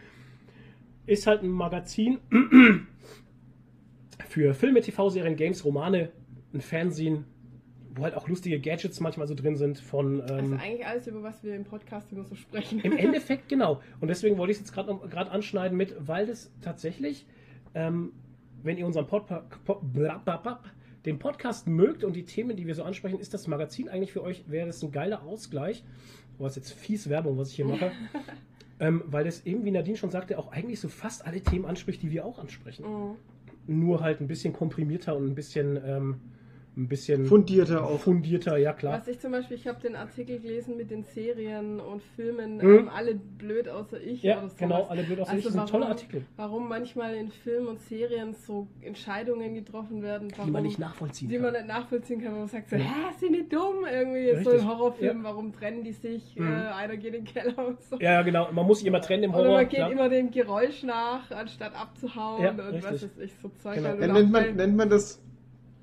Ist 1.07 1.25
halt 1.25 1.41
ein 1.41 1.49
Magazin 1.49 2.19
für 4.27 4.53
Filme, 4.53 4.81
TV-Serien, 4.81 5.35
Games, 5.35 5.65
Romane, 5.65 6.11
ein 6.53 6.61
Fernsehen, 6.61 7.25
wo 7.95 8.03
halt 8.03 8.15
auch 8.15 8.27
lustige 8.27 8.59
Gadgets 8.59 8.99
manchmal 8.99 9.27
so 9.27 9.35
drin 9.35 9.55
sind 9.55 9.79
von. 9.79 10.21
Also 10.21 10.35
Ähm, 10.35 10.59
eigentlich 10.61 10.85
alles, 10.85 11.07
über 11.07 11.23
was 11.23 11.43
wir 11.43 11.55
im 11.55 11.63
Podcast 11.63 12.11
immer 12.11 12.23
so 12.23 12.35
sprechen. 12.35 12.79
im 12.81 12.93
Endeffekt 12.97 13.49
genau. 13.49 13.81
Und 14.01 14.09
deswegen 14.09 14.37
wollte 14.37 14.51
ich 14.51 14.57
es 14.57 14.63
jetzt 14.63 14.73
gerade 14.73 14.95
gerade 15.09 15.31
anschneiden 15.31 15.77
mit, 15.77 15.95
weil 15.99 16.27
das 16.27 16.51
tatsächlich, 16.61 17.25
ähm, 17.73 18.11
wenn 18.63 18.77
ihr 18.77 18.85
unseren 18.85 19.07
Pod, 19.07 19.25
Pod, 19.65 19.81
den 21.05 21.19
Podcast 21.19 21.67
mögt 21.67 22.03
und 22.03 22.15
die 22.15 22.25
Themen, 22.25 22.57
die 22.57 22.65
wir 22.67 22.75
so 22.75 22.83
ansprechen, 22.83 23.19
ist 23.19 23.33
das 23.33 23.47
Magazin 23.47 23.89
eigentlich 23.89 24.11
für 24.11 24.23
euch, 24.23 24.43
wäre 24.47 24.67
das 24.67 24.81
ein 24.83 24.91
geiler 24.91 25.23
Ausgleich. 25.23 25.83
Oh, 26.37 26.47
ist 26.47 26.55
jetzt 26.55 26.73
fies 26.73 27.09
Werbung, 27.09 27.37
was 27.37 27.49
ich 27.49 27.55
hier 27.55 27.65
mache. 27.65 27.91
ähm, 28.79 29.03
weil 29.05 29.23
das 29.23 29.45
eben, 29.45 29.63
wie 29.63 29.71
Nadine 29.71 29.97
schon 29.97 30.09
sagte, 30.09 30.37
auch 30.37 30.51
eigentlich 30.51 30.79
so 30.79 30.89
fast 30.89 31.25
alle 31.25 31.41
Themen 31.41 31.65
anspricht, 31.65 32.01
die 32.01 32.11
wir 32.11 32.25
auch 32.25 32.39
ansprechen. 32.39 32.85
Mhm. 32.85 33.15
Nur 33.67 34.01
halt 34.01 34.19
ein 34.19 34.27
bisschen 34.27 34.53
komprimierter 34.53 35.15
und 35.15 35.27
ein 35.27 35.35
bisschen, 35.35 35.79
ähm, 35.85 36.15
ein 36.77 36.87
bisschen 36.87 37.25
Fundierter 37.25 37.85
auch. 37.85 37.99
fundierter, 37.99 38.57
ja 38.57 38.73
klar. 38.73 38.99
Was 38.99 39.07
ich 39.07 39.19
zum 39.19 39.31
Beispiel, 39.31 39.55
ich 39.57 39.67
habe 39.67 39.79
den 39.81 39.95
Artikel 39.95 40.39
gelesen 40.39 40.75
mit 40.77 40.91
den 40.91 41.03
Serien 41.03 41.79
und 41.79 42.01
Filmen, 42.15 42.57
Mhm. 42.57 42.61
ähm, 42.79 42.89
alle 42.89 43.15
blöd 43.15 43.69
außer 43.69 44.01
ich. 44.01 44.21
Ja, 44.23 44.33
oder 44.39 44.41
sowas. 44.49 44.57
genau, 44.57 44.83
alle 44.83 45.03
blöd 45.03 45.19
außer 45.21 45.37
ich. 45.37 45.43
Das 45.45 45.53
ist 45.53 45.59
ein 45.59 45.67
toller 45.67 45.87
Artikel. 45.87 46.23
Warum 46.35 46.67
manchmal 46.67 47.15
in 47.15 47.29
Filmen 47.31 47.67
und 47.67 47.79
Serien 47.81 48.33
so 48.33 48.67
Entscheidungen 48.81 49.53
getroffen 49.55 50.01
werden, 50.01 50.29
warum, 50.31 50.45
Die 50.47 50.51
man 50.51 50.63
nicht 50.63 50.79
nachvollziehen 50.79 51.29
die 51.29 51.35
kann. 51.35 51.43
man 51.45 51.53
nicht 51.53 51.67
nachvollziehen 51.67 52.21
kann, 52.21 52.33
wo 52.33 52.39
man 52.39 52.47
sagt 52.47 52.69
so, 52.69 52.75
Ja. 52.75 52.83
hä, 52.83 53.13
sind 53.19 53.33
die 53.33 53.47
dumm? 53.47 53.85
Irgendwie 53.89 54.19
jetzt 54.19 54.43
so 54.43 54.49
Richtig, 54.49 54.67
in 54.67 54.71
Horrorfilmen, 54.73 55.23
ja. 55.23 55.29
warum 55.29 55.53
trennen 55.53 55.83
die 55.83 55.93
sich? 55.93 56.35
Mhm. 56.35 56.47
Äh, 56.51 56.55
einer 56.55 56.97
geht 56.97 57.13
in 57.13 57.23
den 57.23 57.33
Keller 57.33 57.67
und 57.67 57.81
so. 57.83 57.95
Ja, 57.99 58.13
ja, 58.13 58.21
genau. 58.21 58.51
Man 58.51 58.65
muss 58.67 58.79
sich 58.79 58.87
immer 58.87 59.01
trennen 59.01 59.23
im 59.23 59.31
Oder 59.31 59.39
Horror. 59.43 59.53
man 59.55 59.67
geht 59.69 59.77
klar. 59.77 59.91
immer 59.91 60.09
dem 60.09 60.31
Geräusch 60.31 60.83
nach, 60.83 61.31
anstatt 61.31 61.73
abzuhauen 61.73 62.43
Ja, 62.43 62.49
und 62.51 62.59
richtig. 62.59 62.83
was 62.83 62.91
weiß 63.03 63.09
ich, 63.19 63.33
so 63.41 63.49
Zeug. 63.63 63.75
Genau. 63.75 63.87
halt. 63.89 64.01
Ja, 64.01 64.07
nennt, 64.13 64.31
man, 64.31 64.55
nennt 64.55 64.75
man 64.75 64.89
das 64.89 65.21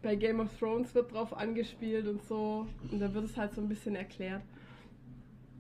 bei 0.03 0.17
Game 0.17 0.41
of 0.41 0.49
Thrones 0.59 0.95
wird 0.95 1.13
drauf 1.13 1.37
angespielt 1.37 2.07
und 2.07 2.23
so. 2.25 2.67
Und 2.91 3.01
da 3.01 3.13
wird 3.15 3.25
es 3.25 3.37
halt 3.37 3.55
so 3.55 3.61
ein 3.61 3.69
bisschen 3.69 3.97
erklärt. 3.97 4.43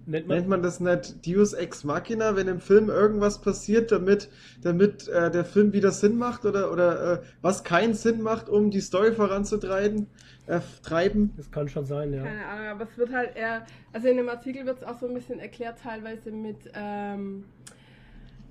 Nennt 0.04 0.26
man, 0.26 0.36
Nennt 0.36 0.48
man 0.48 0.62
das 0.62 0.80
nicht 0.80 1.24
Deus 1.26 1.52
Ex 1.52 1.84
Machina, 1.84 2.34
wenn 2.34 2.48
im 2.48 2.60
Film 2.60 2.90
irgendwas 2.90 3.40
passiert, 3.40 3.92
damit, 3.92 4.28
damit 4.60 5.06
äh, 5.06 5.30
der 5.30 5.44
Film 5.44 5.72
wieder 5.72 5.92
Sinn 5.92 6.18
macht 6.18 6.44
oder, 6.44 6.72
oder 6.72 7.12
äh, 7.12 7.22
was 7.40 7.62
keinen 7.62 7.94
Sinn 7.94 8.20
macht, 8.20 8.48
um 8.48 8.70
die 8.70 8.80
Story 8.80 9.12
voranzutreiben? 9.12 10.08
Äh, 10.48 10.58
treiben? 10.82 11.32
das 11.36 11.52
kann 11.52 11.68
schon 11.68 11.84
sein, 11.84 12.12
ja. 12.12 12.24
Keine 12.24 12.46
Ahnung, 12.46 12.66
aber 12.66 12.84
es 12.90 12.98
wird 12.98 13.12
halt 13.12 13.36
eher, 13.36 13.64
also 13.92 14.08
in 14.08 14.16
dem 14.16 14.28
Artikel 14.28 14.66
wird 14.66 14.78
es 14.78 14.84
auch 14.84 14.98
so 14.98 15.06
ein 15.06 15.14
bisschen 15.14 15.38
erklärt, 15.38 15.78
teilweise 15.78 16.32
mit, 16.32 16.58
ähm, 16.74 17.44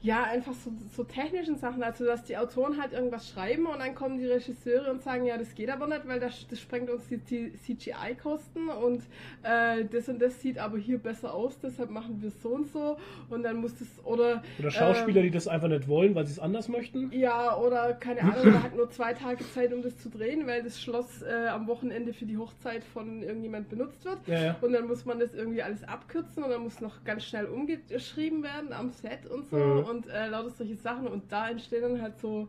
ja, 0.04 0.24
einfach 0.24 0.54
so, 0.54 0.72
so 0.96 1.04
technischen 1.04 1.58
Sachen, 1.58 1.84
also 1.84 2.06
dass 2.06 2.24
die 2.24 2.36
Autoren 2.38 2.82
halt 2.82 2.92
irgendwas 2.92 3.30
schreiben 3.30 3.68
und 3.68 3.80
dann 3.80 3.94
kommen 3.94 4.18
die 4.18 4.26
Regisseure 4.26 4.90
und 4.90 5.02
sagen, 5.04 5.26
ja, 5.26 5.38
das 5.38 5.54
geht 5.54 5.70
aber 5.70 5.86
nicht, 5.88 6.08
weil 6.08 6.20
das, 6.20 6.48
das 6.50 6.60
sprengt 6.60 6.90
uns 6.90 7.08
die, 7.08 7.18
die 7.18 7.54
CGI-Kosten 7.54 8.70
und 8.70 9.04
äh, 9.44 9.86
das 9.86 10.10
und 10.10 10.20
das 10.20 10.42
sieht 10.42 10.58
aber 10.58 10.78
hier 10.80 10.98
besser 10.98 11.34
aus, 11.34 11.60
deshalb 11.60 11.92
machen 11.92 12.22
wir 12.22 12.30
es 12.30 12.42
so 12.42 12.50
und 12.50 12.68
so 12.68 12.98
und 13.30 13.44
dann 13.44 13.58
muss 13.58 13.78
das, 13.78 13.88
oder... 14.04 14.42
Oder 14.58 14.72
Schauspieler, 14.72 15.18
ähm, 15.18 15.28
die 15.28 15.32
das 15.32 15.48
einfach 15.48 15.68
nicht 15.68 15.88
wollen, 15.88 16.16
weil 16.16 16.26
sie 16.26 16.34
es 16.34 16.40
anders 16.40 16.68
möchten. 16.68 17.12
Ja, 17.12 17.56
oder 17.58 17.94
keine 17.94 18.22
Ahnung, 18.22 18.54
man 18.54 18.64
hat 18.64 18.76
nur 18.76 18.90
zwei 18.90 19.14
Tage 19.14 19.48
Zeit, 19.54 19.72
um 19.72 19.84
das 19.84 20.00
zu 20.00 20.10
drehen, 20.10 20.48
weil 20.48 20.64
das 20.64 20.82
Schloss 20.82 21.22
äh, 21.22 21.48
am 21.50 21.68
Wochenende 21.68 22.14
für 22.14 22.26
die 22.26 22.38
Hochzeit 22.38 22.84
von 22.84 23.22
irgendjemand 23.22 23.70
benutzt 23.70 24.04
wird. 24.04 24.18
Ja, 24.26 24.44
ja. 24.44 24.56
Und 24.62 24.74
dann 24.74 24.88
muss 24.88 25.06
man 25.06 25.20
das 25.20 25.36
irgendwie 25.36 25.62
alles 25.62 25.84
abkürzen 25.84 26.44
und 26.44 26.50
dann 26.50 26.64
muss 26.64 26.82
noch 26.82 27.04
ganz 27.04 27.26
schnell 27.26 27.46
umgeschrieben 27.46 28.42
werden 28.42 28.74
am 28.74 28.92
Set 28.92 29.28
und 29.30 29.48
so 29.48 29.58
Mhm. 29.58 29.91
Und 29.92 30.08
äh, 30.08 30.28
lauter 30.28 30.50
solche 30.50 30.76
Sachen 30.76 31.08
und 31.08 31.32
da 31.32 31.50
entstehen 31.50 31.82
dann 31.84 32.02
halt 32.02 32.18
so, 32.20 32.48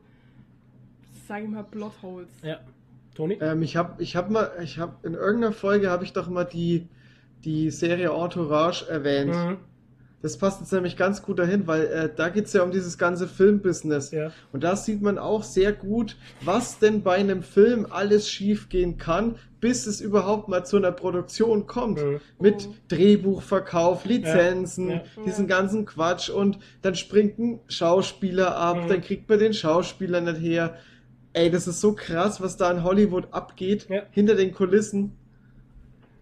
sage 1.28 1.44
ich 1.44 1.50
mal, 1.50 1.64
Plotholes. 1.64 2.30
Ja. 2.42 2.60
Toni? 3.14 3.38
Ähm, 3.40 3.62
ich 3.62 3.76
habe 3.76 4.02
ich 4.02 4.16
hab 4.16 4.30
mal, 4.30 4.50
ich 4.62 4.78
habe 4.78 4.96
in 5.06 5.14
irgendeiner 5.14 5.52
Folge 5.52 5.90
habe 5.90 6.04
ich 6.04 6.12
doch 6.12 6.28
mal 6.28 6.44
die, 6.44 6.88
die 7.44 7.70
Serie 7.70 8.10
Entourage 8.10 8.88
erwähnt. 8.88 9.34
Mhm. 9.34 9.58
Das 10.22 10.36
passt 10.38 10.60
jetzt 10.60 10.72
nämlich 10.72 10.96
ganz 10.96 11.20
gut 11.22 11.40
dahin, 11.40 11.66
weil 11.66 11.86
äh, 11.86 12.08
da 12.14 12.28
geht 12.28 12.46
es 12.46 12.52
ja 12.52 12.62
um 12.62 12.70
dieses 12.70 12.96
ganze 12.96 13.26
Filmbusiness. 13.26 14.12
Ja. 14.12 14.30
Und 14.52 14.62
da 14.62 14.76
sieht 14.76 15.02
man 15.02 15.18
auch 15.18 15.42
sehr 15.42 15.72
gut, 15.72 16.16
was 16.42 16.78
denn 16.78 17.02
bei 17.02 17.16
einem 17.16 17.42
Film 17.42 17.86
alles 17.90 18.30
schiefgehen 18.30 18.98
kann, 18.98 19.34
bis 19.60 19.86
es 19.86 20.00
überhaupt 20.00 20.48
mal 20.48 20.64
zu 20.64 20.76
einer 20.76 20.92
Produktion 20.92 21.66
kommt. 21.66 22.00
Mhm. 22.02 22.20
Mit. 22.38 22.68
Drehbuchverkauf, 22.88 24.04
Lizenzen, 24.04 24.88
Ja, 24.90 25.02
diesen 25.26 25.48
Ja. 25.48 25.56
ganzen 25.58 25.86
Quatsch. 25.86 26.30
Und 26.30 26.58
dann 26.82 26.94
springt 26.94 27.38
ein 27.40 27.60
Schauspieler 27.68 28.56
ab, 28.56 28.86
dann 28.88 29.00
kriegt 29.00 29.28
man 29.28 29.38
den 29.40 29.52
Schauspieler 29.54 30.20
nicht 30.20 30.40
her. 30.40 30.76
Ey, 31.32 31.50
das 31.50 31.66
ist 31.66 31.80
so 31.80 31.94
krass, 31.94 32.40
was 32.40 32.56
da 32.56 32.70
in 32.70 32.84
Hollywood 32.84 33.28
abgeht, 33.32 33.86
Ja. 33.88 34.02
hinter 34.12 34.34
den 34.36 34.52
Kulissen. 34.52 35.12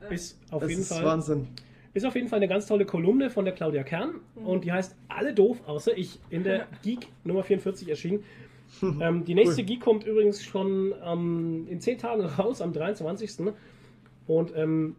Ist 0.08 0.38
auf 0.50 0.60
das 0.62 0.70
jeden 0.70 0.82
ist 0.82 0.88
Fall. 0.92 1.04
Wahnsinn. 1.04 1.48
Ist 1.92 2.06
auf 2.06 2.14
jeden 2.14 2.28
Fall 2.28 2.38
eine 2.38 2.48
ganz 2.48 2.66
tolle 2.66 2.84
Kolumne 2.86 3.30
von 3.30 3.44
der 3.44 3.54
Claudia 3.54 3.82
Kern 3.82 4.14
Mhm. 4.36 4.46
und 4.46 4.64
die 4.64 4.72
heißt 4.72 4.96
Alle 5.08 5.34
doof, 5.34 5.62
außer 5.66 5.96
ich, 5.96 6.20
in 6.30 6.44
der 6.44 6.66
Geek 6.82 7.08
Nummer 7.24 7.42
44 7.42 7.88
erschienen. 7.88 8.24
ähm, 9.00 9.24
die 9.24 9.34
nächste 9.34 9.62
Cool. 9.62 9.66
Geek 9.66 9.80
kommt 9.80 10.06
übrigens 10.06 10.44
schon 10.44 10.94
ähm, 11.04 11.66
in 11.68 11.80
10 11.80 11.98
Tagen 11.98 12.24
raus, 12.24 12.62
am 12.62 12.72
23. 12.72 13.52
Und 14.28 14.52
ähm, 14.56 14.94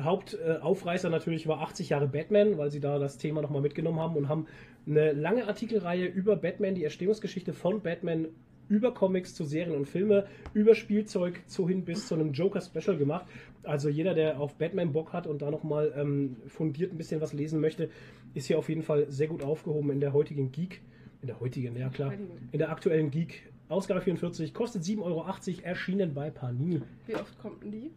Hauptaufreißer 0.00 1.10
natürlich 1.10 1.48
war 1.48 1.60
80 1.60 1.88
Jahre 1.88 2.06
Batman, 2.06 2.56
weil 2.56 2.70
sie 2.70 2.78
da 2.78 3.00
das 3.00 3.18
Thema 3.18 3.42
nochmal 3.42 3.62
mitgenommen 3.62 3.98
haben 3.98 4.14
und 4.16 4.28
haben 4.28 4.46
eine 4.86 5.12
lange 5.12 5.46
Artikelreihe 5.48 6.06
über 6.06 6.36
Batman, 6.36 6.76
die 6.76 6.82
Erstehungsgeschichte 6.84 7.52
von 7.52 7.80
Batman 7.80 8.28
über 8.68 8.92
Comics 8.92 9.34
zu 9.34 9.44
Serien 9.44 9.74
und 9.76 9.86
Filme, 9.86 10.26
über 10.54 10.74
Spielzeug 10.74 11.40
zu 11.46 11.68
hin 11.68 11.84
bis 11.84 12.06
zu 12.08 12.14
einem 12.14 12.32
Joker-Special 12.32 12.96
gemacht. 12.96 13.26
Also 13.62 13.88
jeder, 13.88 14.14
der 14.14 14.40
auf 14.40 14.54
Batman 14.56 14.92
Bock 14.92 15.12
hat 15.12 15.26
und 15.26 15.42
da 15.42 15.50
nochmal 15.50 15.92
ähm, 15.96 16.36
fundiert 16.46 16.92
ein 16.92 16.98
bisschen 16.98 17.20
was 17.20 17.32
lesen 17.32 17.60
möchte, 17.60 17.90
ist 18.34 18.46
hier 18.46 18.58
auf 18.58 18.68
jeden 18.68 18.82
Fall 18.82 19.06
sehr 19.10 19.26
gut 19.28 19.42
aufgehoben 19.42 19.90
in 19.90 20.00
der 20.00 20.12
heutigen 20.12 20.52
Geek. 20.52 20.80
In 21.20 21.26
der 21.28 21.40
heutigen, 21.40 21.76
ja 21.76 21.88
klar. 21.88 22.12
In 22.52 22.58
der 22.58 22.70
aktuellen 22.70 23.10
Geek. 23.10 23.50
Ausgabe 23.68 24.00
44, 24.00 24.54
kostet 24.54 24.82
7,80 24.82 25.02
Euro, 25.02 25.26
erschienen 25.62 26.14
bei 26.14 26.30
Panini. 26.30 26.80
Wie 27.06 27.14
oft 27.16 27.38
kommt 27.38 27.62
denn 27.62 27.72
die? 27.72 27.90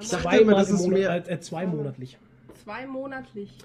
Ich 0.00 0.08
dachte 0.08 0.28
Einmal? 0.28 0.40
immer, 0.40 0.54
das 0.54 0.70
ist 0.70 0.86
mehr- 0.88 1.10
äh, 1.28 1.34
äh, 1.34 1.38
zweimonatlich. 1.40 2.18
Zwei 2.54 2.86
monatlich. 2.86 3.56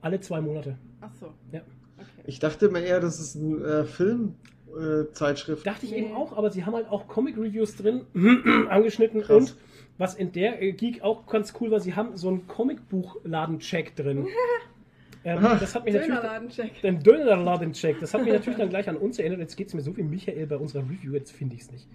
Alle 0.00 0.20
zwei 0.20 0.40
Monate. 0.40 0.76
Achso. 1.00 1.32
Ja. 1.52 1.60
Okay. 1.96 2.06
Ich 2.26 2.38
dachte 2.38 2.66
immer 2.66 2.80
eher, 2.80 3.00
das 3.00 3.20
ist 3.20 3.36
eine 3.36 3.56
äh, 3.64 3.84
Filmzeitschrift. 4.72 5.66
Dachte 5.66 5.86
ich 5.86 5.94
eben 5.94 6.14
auch, 6.14 6.36
aber 6.36 6.50
sie 6.50 6.64
haben 6.64 6.74
halt 6.74 6.88
auch 6.88 7.08
Comic-Reviews 7.08 7.76
drin 7.76 8.02
angeschnitten 8.68 9.22
Krass. 9.22 9.36
und 9.36 9.56
was 9.98 10.14
in 10.14 10.32
der 10.32 10.62
äh, 10.62 10.72
Geek 10.72 11.02
auch 11.02 11.26
ganz 11.26 11.52
cool 11.60 11.70
war, 11.70 11.80
sie 11.80 11.94
haben 11.94 12.16
so 12.16 12.28
einen 12.28 12.46
Comicbuchladen-Check 12.46 13.96
drin. 13.96 14.28
ähm, 15.24 15.42
das 15.58 15.74
hat 15.74 15.84
mich 15.84 15.94
natürlich. 15.94 16.14
Dönerladen-Check. 16.14 16.82
Den 16.82 17.02
Dönerladen-Check, 17.02 18.00
das 18.00 18.14
hat 18.14 18.22
mich 18.22 18.32
natürlich 18.32 18.58
dann 18.58 18.68
gleich 18.68 18.88
an 18.88 18.96
uns 18.96 19.18
erinnert. 19.18 19.40
Jetzt 19.40 19.56
geht 19.56 19.68
es 19.68 19.74
mir 19.74 19.82
so 19.82 19.96
wie 19.96 20.02
Michael 20.02 20.46
bei 20.46 20.56
unserer 20.56 20.82
Review, 20.82 21.14
jetzt 21.14 21.32
finde 21.32 21.56
ich 21.56 21.62
es 21.62 21.72
nicht. 21.72 21.88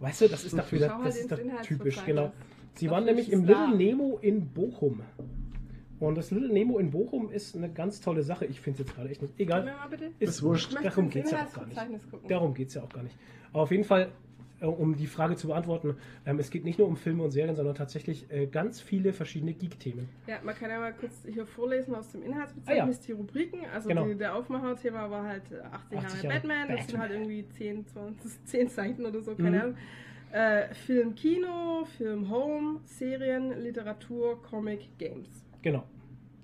Weißt 0.00 0.20
du, 0.20 0.28
das 0.28 0.44
ist 0.44 0.52
halt 0.52 0.66
das 1.04 1.16
ist 1.16 1.32
typisch, 1.62 2.04
genau. 2.04 2.32
Sie 2.74 2.90
waren 2.90 3.04
nämlich 3.04 3.32
im. 3.32 3.44
Little 3.44 3.76
Nemo 3.76 4.18
in 4.22 4.48
Bochum. 4.48 5.02
Und 6.00 6.16
das 6.16 6.30
Little 6.30 6.52
Nemo 6.52 6.78
in 6.78 6.90
Bochum 6.90 7.30
ist 7.30 7.56
eine 7.56 7.68
ganz 7.70 8.00
tolle 8.00 8.22
Sache. 8.22 8.44
Ich 8.46 8.60
finde 8.60 8.80
es 8.82 8.86
jetzt 8.88 8.96
gerade 8.96 9.08
echt 9.10 9.20
nicht. 9.22 9.34
Egal. 9.38 9.72
bitte. 9.90 10.10
Ist 10.20 10.42
wurscht. 10.42 10.74
Darum 10.82 11.10
geht 11.10 11.24
es 11.24 11.30
ja 11.32 11.44
auch 11.46 11.52
gar 11.52 11.66
nicht. 11.88 12.10
Gucken. 12.10 12.28
Darum 12.28 12.54
geht 12.54 12.68
es 12.68 12.74
ja 12.74 12.82
auch 12.82 12.88
gar 12.88 13.02
nicht. 13.02 13.16
Aber 13.52 13.62
auf 13.64 13.70
jeden 13.72 13.82
Fall, 13.84 14.12
äh, 14.60 14.66
um 14.66 14.94
die 14.96 15.06
Frage 15.08 15.34
zu 15.34 15.48
beantworten, 15.48 15.96
ähm, 16.24 16.38
es 16.38 16.50
geht 16.50 16.64
nicht 16.64 16.78
nur 16.78 16.86
um 16.86 16.96
Filme 16.96 17.24
und 17.24 17.30
Serien, 17.32 17.56
sondern 17.56 17.74
tatsächlich 17.74 18.30
äh, 18.30 18.46
ganz 18.46 18.80
viele 18.80 19.12
verschiedene 19.12 19.54
Geek-Themen. 19.54 20.08
Ja, 20.28 20.36
man 20.44 20.54
kann 20.54 20.70
ja 20.70 20.78
mal 20.78 20.92
kurz 20.92 21.24
hier 21.26 21.46
vorlesen 21.46 21.94
aus 21.96 22.12
dem 22.12 22.22
Inhaltsverzeichnis 22.22 23.00
die 23.00 23.12
Rubriken. 23.12 23.60
Also 23.74 23.88
Ah, 23.88 23.92
Genau. 23.94 24.06
die, 24.06 24.14
der 24.16 24.36
Aufmacher-Thema 24.36 25.10
war 25.10 25.24
halt 25.24 25.50
äh, 25.50 25.56
80 25.62 25.92
Jahre 25.92 26.06
80 26.06 26.22
Jahre 26.22 26.34
Batman. 26.36 26.68
Das 26.68 26.76
sind 26.76 26.86
Batman. 26.86 27.00
halt 27.00 27.12
irgendwie 27.12 27.48
10, 27.48 27.86
20, 27.86 28.44
10 28.44 28.68
Seiten 28.68 29.04
oder 29.06 29.20
so, 29.20 29.34
keine 29.34 29.50
Mhm. 29.50 29.62
Ahnung. 29.62 29.74
Äh, 30.32 30.74
Film, 30.74 31.14
Kino, 31.14 31.84
Film, 31.96 32.30
Home, 32.30 32.80
Serien, 32.84 33.60
Literatur, 33.62 34.42
Comic, 34.42 34.98
Games. 34.98 35.28
Genau. 35.62 35.84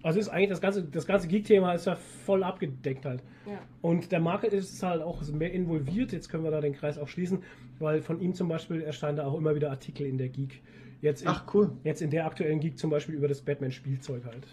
Also 0.02 0.20
ist 0.20 0.28
eigentlich 0.28 0.50
das 0.50 0.60
ganze, 0.60 0.84
das 0.84 1.06
ganze 1.06 1.28
Geek-Thema 1.28 1.72
ist 1.72 1.86
ja 1.86 1.94
voll 1.94 2.44
abgedeckt 2.44 3.06
halt. 3.06 3.22
Ja. 3.46 3.58
Und 3.80 4.12
der 4.12 4.20
Market 4.20 4.52
ist 4.52 4.82
halt 4.82 5.00
auch 5.00 5.22
mehr 5.32 5.52
involviert. 5.52 6.12
Jetzt 6.12 6.28
können 6.28 6.44
wir 6.44 6.50
da 6.50 6.60
den 6.60 6.74
Kreis 6.74 6.98
auch 6.98 7.08
schließen, 7.08 7.42
weil 7.78 8.02
von 8.02 8.20
ihm 8.20 8.34
zum 8.34 8.48
Beispiel 8.48 8.82
erscheinen 8.82 9.16
da 9.16 9.26
auch 9.26 9.34
immer 9.34 9.54
wieder 9.54 9.70
Artikel 9.70 10.06
in 10.06 10.18
der 10.18 10.28
Geek. 10.28 10.60
Jetzt 11.00 11.22
in, 11.22 11.28
Ach, 11.28 11.44
cool. 11.54 11.72
Jetzt 11.84 12.02
in 12.02 12.10
der 12.10 12.26
aktuellen 12.26 12.60
Geek 12.60 12.78
zum 12.78 12.90
Beispiel 12.90 13.14
über 13.14 13.28
das 13.28 13.40
Batman-Spielzeug 13.40 14.26
halt. 14.26 14.46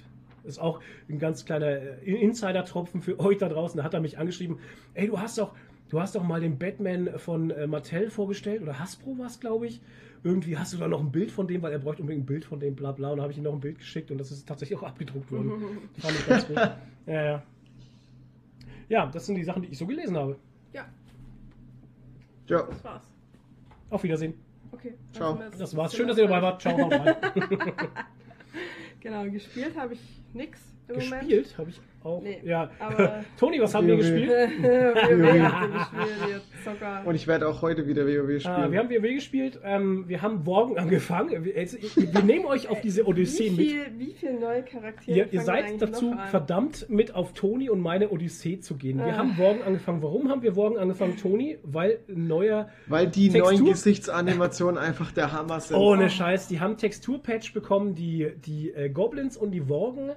Ist 0.45 0.59
auch 0.59 0.79
ein 1.09 1.19
ganz 1.19 1.45
kleiner 1.45 1.67
äh, 1.67 2.11
Insider-Tropfen 2.11 3.01
für 3.01 3.19
euch 3.21 3.37
da 3.37 3.49
draußen. 3.49 3.77
Da 3.77 3.83
hat 3.83 3.93
er 3.93 3.99
mich 3.99 4.17
angeschrieben, 4.17 4.59
ey, 4.93 5.07
du 5.07 5.19
hast 5.19 5.37
doch, 5.37 5.53
du 5.91 5.99
hast 5.99 6.15
doch 6.15 6.23
mal 6.23 6.39
den 6.39 6.57
Batman 6.57 7.19
von 7.19 7.51
äh, 7.51 7.67
Mattel 7.67 8.09
vorgestellt 8.09 8.61
oder 8.63 8.79
Hasbro 8.79 9.17
war 9.17 9.27
es, 9.27 9.39
glaube 9.39 9.67
ich. 9.67 9.81
Irgendwie 10.23 10.57
hast 10.57 10.73
du 10.73 10.77
da 10.77 10.87
noch 10.87 11.01
ein 11.01 11.11
Bild 11.11 11.31
von 11.31 11.47
dem, 11.47 11.61
weil 11.61 11.71
er 11.71 11.79
bräuchte 11.79 12.01
unbedingt 12.01 12.23
ein 12.23 12.27
Bild 12.27 12.45
von 12.45 12.59
dem, 12.59 12.75
bla 12.75 12.91
bla. 12.91 13.11
Und 13.11 13.17
da 13.17 13.23
habe 13.23 13.33
ich 13.33 13.37
ihm 13.37 13.43
noch 13.43 13.53
ein 13.53 13.59
Bild 13.59 13.77
geschickt 13.77 14.09
und 14.09 14.17
das 14.17 14.31
ist 14.31 14.47
tatsächlich 14.47 14.79
auch 14.79 14.83
abgedruckt 14.83 15.31
worden. 15.31 15.51
Fand 15.97 16.15
ich 16.15 16.27
ganz 16.27 16.47
gut. 16.47 16.57
Ja, 16.57 17.25
ja. 17.25 17.43
ja, 18.89 19.05
das 19.07 19.25
sind 19.25 19.35
die 19.35 19.43
Sachen, 19.43 19.63
die 19.63 19.69
ich 19.69 19.77
so 19.77 19.85
gelesen 19.85 20.15
habe. 20.15 20.37
Ja, 20.73 20.85
Ja, 22.47 22.63
das 22.63 22.83
war's. 22.83 23.03
Auf 23.89 24.03
Wiedersehen. 24.03 24.33
Okay. 24.71 24.93
Ciao. 25.11 25.35
also 25.35 25.59
Das 25.59 25.75
war's. 25.75 25.93
Schön, 25.93 26.07
dass 26.07 26.17
ihr 26.17 26.27
dabei 26.27 26.41
wart. 26.41 26.61
Ciao. 26.61 26.77
Genau, 29.01 29.23
gespielt 29.31 29.75
habe 29.75 29.95
ich 29.95 29.99
nix 30.33 30.61
im 30.87 30.95
Moment. 30.95 31.21
Gespielt 31.21 31.57
habe 31.57 31.71
ich 31.71 31.81
auch. 32.03 32.21
Nee, 32.21 32.39
ja. 32.43 32.69
aber- 32.79 33.23
Toni, 33.39 33.59
was 33.61 33.73
haben 33.75 33.87
wir 33.87 33.95
WoW. 33.95 34.01
gespielt? 34.01 34.29
WoW 34.61 35.35
ihr 35.35 35.51
gespielt, 35.73 36.41
Zocker. 36.63 37.01
und 37.05 37.15
ich 37.15 37.27
werde 37.27 37.47
auch 37.47 37.61
heute 37.61 37.87
wieder 37.87 38.05
WoW 38.05 38.39
spielen. 38.39 38.55
Ah, 38.55 38.71
wir 38.71 38.79
haben 38.79 38.89
WoW 38.89 39.01
gespielt. 39.15 39.59
Ähm, 39.63 40.05
wir 40.07 40.21
haben 40.21 40.43
morgen 40.43 40.77
angefangen. 40.77 41.43
Wir, 41.45 41.55
jetzt, 41.55 41.77
wir 41.95 42.21
nehmen 42.23 42.45
euch 42.45 42.69
auf 42.69 42.81
diese 42.81 43.05
Odyssee 43.05 43.45
wie 43.45 43.49
mit. 43.51 43.69
viel, 43.69 43.81
Wie 43.97 44.13
viele 44.13 44.39
neue 44.39 44.63
Charaktere 44.63 45.17
Ihr, 45.17 45.33
ihr 45.33 45.41
seid 45.41 45.81
dazu 45.81 46.15
verdammt, 46.29 46.89
mit 46.89 47.15
auf 47.15 47.33
Toni 47.33 47.69
und 47.69 47.79
meine 47.81 48.09
Odyssee 48.09 48.59
zu 48.59 48.75
gehen. 48.75 48.97
Wir 48.99 49.13
Ah. 49.13 49.17
haben 49.17 49.35
morgen 49.37 49.61
angefangen. 49.63 50.01
Warum 50.01 50.29
haben 50.29 50.41
wir 50.41 50.53
morgen 50.53 50.77
angefangen, 50.77 51.17
Toni? 51.17 51.57
Weil 51.63 51.99
ein 52.09 52.27
neuer 52.27 52.69
Weil 52.87 53.07
die 53.07 53.29
Textur- 53.29 53.51
neuen 53.53 53.65
Gesichtsanimationen 53.65 54.77
einfach 54.77 55.11
der 55.11 55.31
Hammer 55.31 55.59
sind. 55.59 55.77
Ohne 55.77 56.09
Scheiß, 56.09 56.47
die 56.47 56.59
haben 56.59 56.77
Texturpatch 56.77 57.53
bekommen, 57.53 57.95
die, 57.95 58.31
die 58.45 58.71
äh, 58.71 58.89
Goblins 58.89 59.37
und 59.37 59.51
die 59.51 59.67
Worgen. 59.69 60.11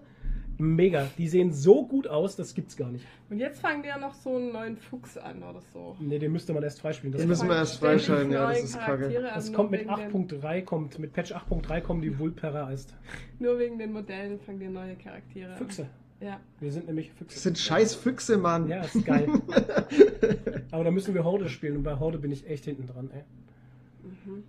Mega. 0.59 1.09
Die 1.19 1.29
sehen 1.29 1.53
so 1.53 1.87
gut 1.87 2.07
aus, 2.07 2.37
das 2.37 2.55
gibt's 2.55 2.77
gar 2.77 2.91
nicht. 2.91 3.05
Und 3.31 3.39
jetzt 3.39 3.61
fangen 3.61 3.83
die 3.83 3.89
ja 3.89 3.99
noch 3.99 4.15
so 4.15 4.37
einen 4.37 4.53
neuen 4.53 4.77
Fuchs 4.77 5.17
an 5.19 5.43
oder 5.43 5.61
so. 5.73 5.97
Ne, 6.01 6.19
den 6.19 6.31
müsste 6.33 6.53
man 6.53 6.63
erst 6.63 6.81
freispielen. 6.81 7.13
Das, 7.13 7.21
Den 7.23 7.29
müssen 7.29 7.49
wir 7.49 7.57
erst 7.57 7.79
freischalten, 7.81 8.31
ja, 8.33 8.49
das 8.49 8.63
ist 8.65 8.79
kacke. 8.79 9.11
das 9.11 9.53
kommt 9.53 9.71
mit 9.73 9.81
wegen 9.81 9.95
den- 9.97 10.41
8.3, 10.41 10.63
kommt 10.63 10.99
mit 10.99 11.13
Patch 11.13 11.33
8.3 11.33 11.81
kommen 11.81 12.03
die 12.03 12.17
Vulpera 12.19 12.71
ist. 12.71 12.95
Nur 13.39 13.59
wegen 13.59 13.79
den 13.79 13.93
Modellen 13.93 14.39
fangen 14.39 14.61
die 14.61 14.69
neue 14.69 14.95
Charaktere 14.97 15.55
Füchse. 15.57 15.83
an. 15.83 15.89
Ja. 16.21 16.41
Wir 16.61 16.71
sind 16.73 16.87
nämlich 16.87 17.11
Füchse. 17.13 17.35
Das 17.35 17.43
sind 17.43 17.59
scheiß 17.59 17.95
Füchse, 17.97 18.39
Mann. 18.39 18.69
Ja, 18.69 18.83
ist 18.83 19.05
geil. 19.05 19.27
Aber 20.71 20.85
da 20.85 20.91
müssen 20.91 21.15
wir 21.15 21.25
Horde 21.25 21.49
spielen 21.49 21.77
und 21.79 21.83
bei 21.83 21.99
Horde 21.99 22.19
bin 22.19 22.31
ich 22.31 22.49
echt 22.49 22.65
hinten 22.65 22.87
dran, 22.87 23.11
ey. 23.13 23.25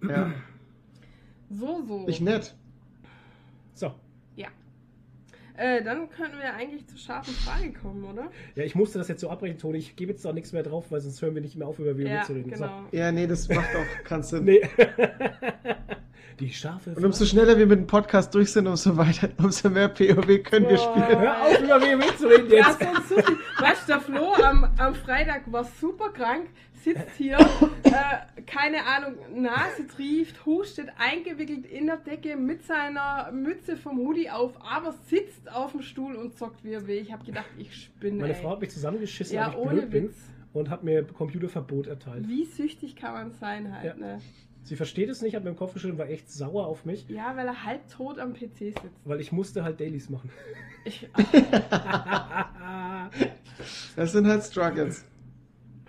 Ja. 0.10 0.32
So, 1.52 1.84
so. 1.88 2.06
Ich 2.08 2.22
nett. 2.22 2.56
So. 3.76 3.94
Äh, 5.58 5.84
dann 5.84 6.10
könnten 6.10 6.38
wir 6.40 6.54
eigentlich 6.54 6.86
zur 6.88 6.98
scharfen 6.98 7.34
Frage 7.34 7.72
kommen, 7.74 8.04
oder? 8.04 8.30
Ja, 8.56 8.64
ich 8.64 8.76
musste 8.76 8.98
das 8.98 9.08
jetzt 9.08 9.22
so 9.22 9.30
abbrechen, 9.30 9.58
Toni. 9.58 9.78
Ich 9.78 9.96
gebe 9.96 10.12
jetzt 10.12 10.26
da 10.26 10.34
nichts 10.34 10.52
mehr 10.54 10.64
drauf, 10.64 10.86
weil 10.90 11.02
sonst 11.02 11.22
hören 11.22 11.36
wir 11.36 11.42
nicht 11.42 11.56
mehr 11.56 11.68
auf, 11.68 11.80
über 11.80 11.98
WoW 11.98 12.02
ja, 12.08 12.24
zu 12.24 12.34
reden. 12.34 12.52
genau. 12.52 12.84
Ja, 12.92 13.12
nee, 13.12 13.28
das 13.28 13.48
macht 13.50 13.70
auch 13.76 14.04
keinen 14.04 14.24
So. 14.24 14.38
Sinn. 14.38 14.46
Nee. 14.46 14.62
Die 16.40 16.52
scharfe 16.52 16.90
Und 16.90 17.06
umso 17.06 17.20
Frage. 17.20 17.30
schneller 17.30 17.58
wir 17.58 17.66
mit 17.66 17.80
dem 17.80 17.88
Podcast 17.88 18.36
durch 18.36 18.52
sind, 18.52 18.68
umso 18.68 18.98
weiter, 18.98 19.30
umso 19.38 19.70
mehr 19.70 19.88
POW 19.88 20.44
können 20.44 20.68
wir 20.68 20.76
Boah. 20.76 20.92
spielen. 21.06 21.20
Hör 21.20 21.42
auf, 21.44 21.60
über 21.62 21.82
WoW 21.82 22.18
zu 22.18 22.28
reden 22.28 22.50
Ja, 22.52 22.68
jetzt. 22.68 22.80
sonst 22.82 23.10
so 23.10 23.16
viel. 23.22 23.38
Weißt 23.60 23.84
du, 23.84 23.94
der 23.94 24.02
Flo 24.02 24.34
am, 24.44 24.70
am 24.78 24.96
Freitag 24.96 25.50
war 25.52 25.64
super 25.64 26.10
krank, 26.10 26.48
sitzt 26.86 27.16
hier, 27.18 27.38
äh, 27.84 28.42
keine 28.46 28.86
Ahnung, 28.86 29.16
Nase 29.42 29.86
trieft, 29.88 30.46
hustet, 30.46 30.88
eingewickelt 30.98 31.66
in 31.66 31.88
der 31.88 31.98
Decke 31.98 32.38
mit 32.38 32.64
seiner 32.64 33.32
Mütze 33.34 33.76
vom 33.76 33.98
Hoodie 33.98 34.30
auf, 34.30 34.54
aber 34.62 34.94
sitzt 35.08 35.52
auf 35.52 35.72
dem 35.74 35.82
Stuhl 35.82 36.16
und 36.16 36.38
zockt 36.38 36.64
wie 36.64 36.72
er 36.74 36.88
will. 36.88 36.98
Ich 36.98 37.12
habe 37.12 37.26
gedacht, 37.26 37.50
ich 37.58 37.76
spinne. 37.76 38.22
Meine 38.22 38.36
ey. 38.36 38.42
Frau 38.42 38.52
hat 38.52 38.62
mich 38.62 38.70
zusammengeschissen, 38.70 39.36
Ja, 39.36 39.48
weil 39.48 39.52
ich 39.54 39.58
ohne 39.58 39.82
blöd 39.82 39.90
bin 39.92 40.04
Witz. 40.06 40.18
und 40.54 40.70
hat 40.70 40.84
mir 40.84 41.04
Computerverbot 41.04 41.88
erteilt. 41.88 42.28
Wie 42.30 42.46
süchtig 42.46 42.96
kann 42.96 43.14
man 43.14 43.32
sein 43.34 43.74
halt, 43.76 43.86
Ja. 43.86 43.96
ne? 43.96 44.22
Sie 44.64 44.76
versteht 44.76 45.10
es 45.10 45.22
nicht, 45.22 45.36
hat 45.36 45.44
mir 45.44 45.52
den 45.52 45.58
Kopf 45.58 45.74
geschüttelt, 45.74 46.00
war 46.00 46.10
echt 46.10 46.32
sauer 46.32 46.66
auf 46.66 46.86
mich, 46.86 47.08
Ja, 47.08 47.36
weil 47.36 47.46
er 47.46 47.66
halb 47.66 47.88
tot 47.88 48.18
am 48.18 48.34
PC 48.34 48.58
sitzt. 48.58 48.82
weil 49.04 49.20
ich 49.22 49.32
musste 49.32 49.64
halt 49.64 49.80
Dailies 49.80 50.10
machen. 50.10 50.32
Ich, 50.86 51.08
Das 53.96 54.12
sind 54.12 54.28
halt 54.28 54.44
Struggles. 54.44 55.06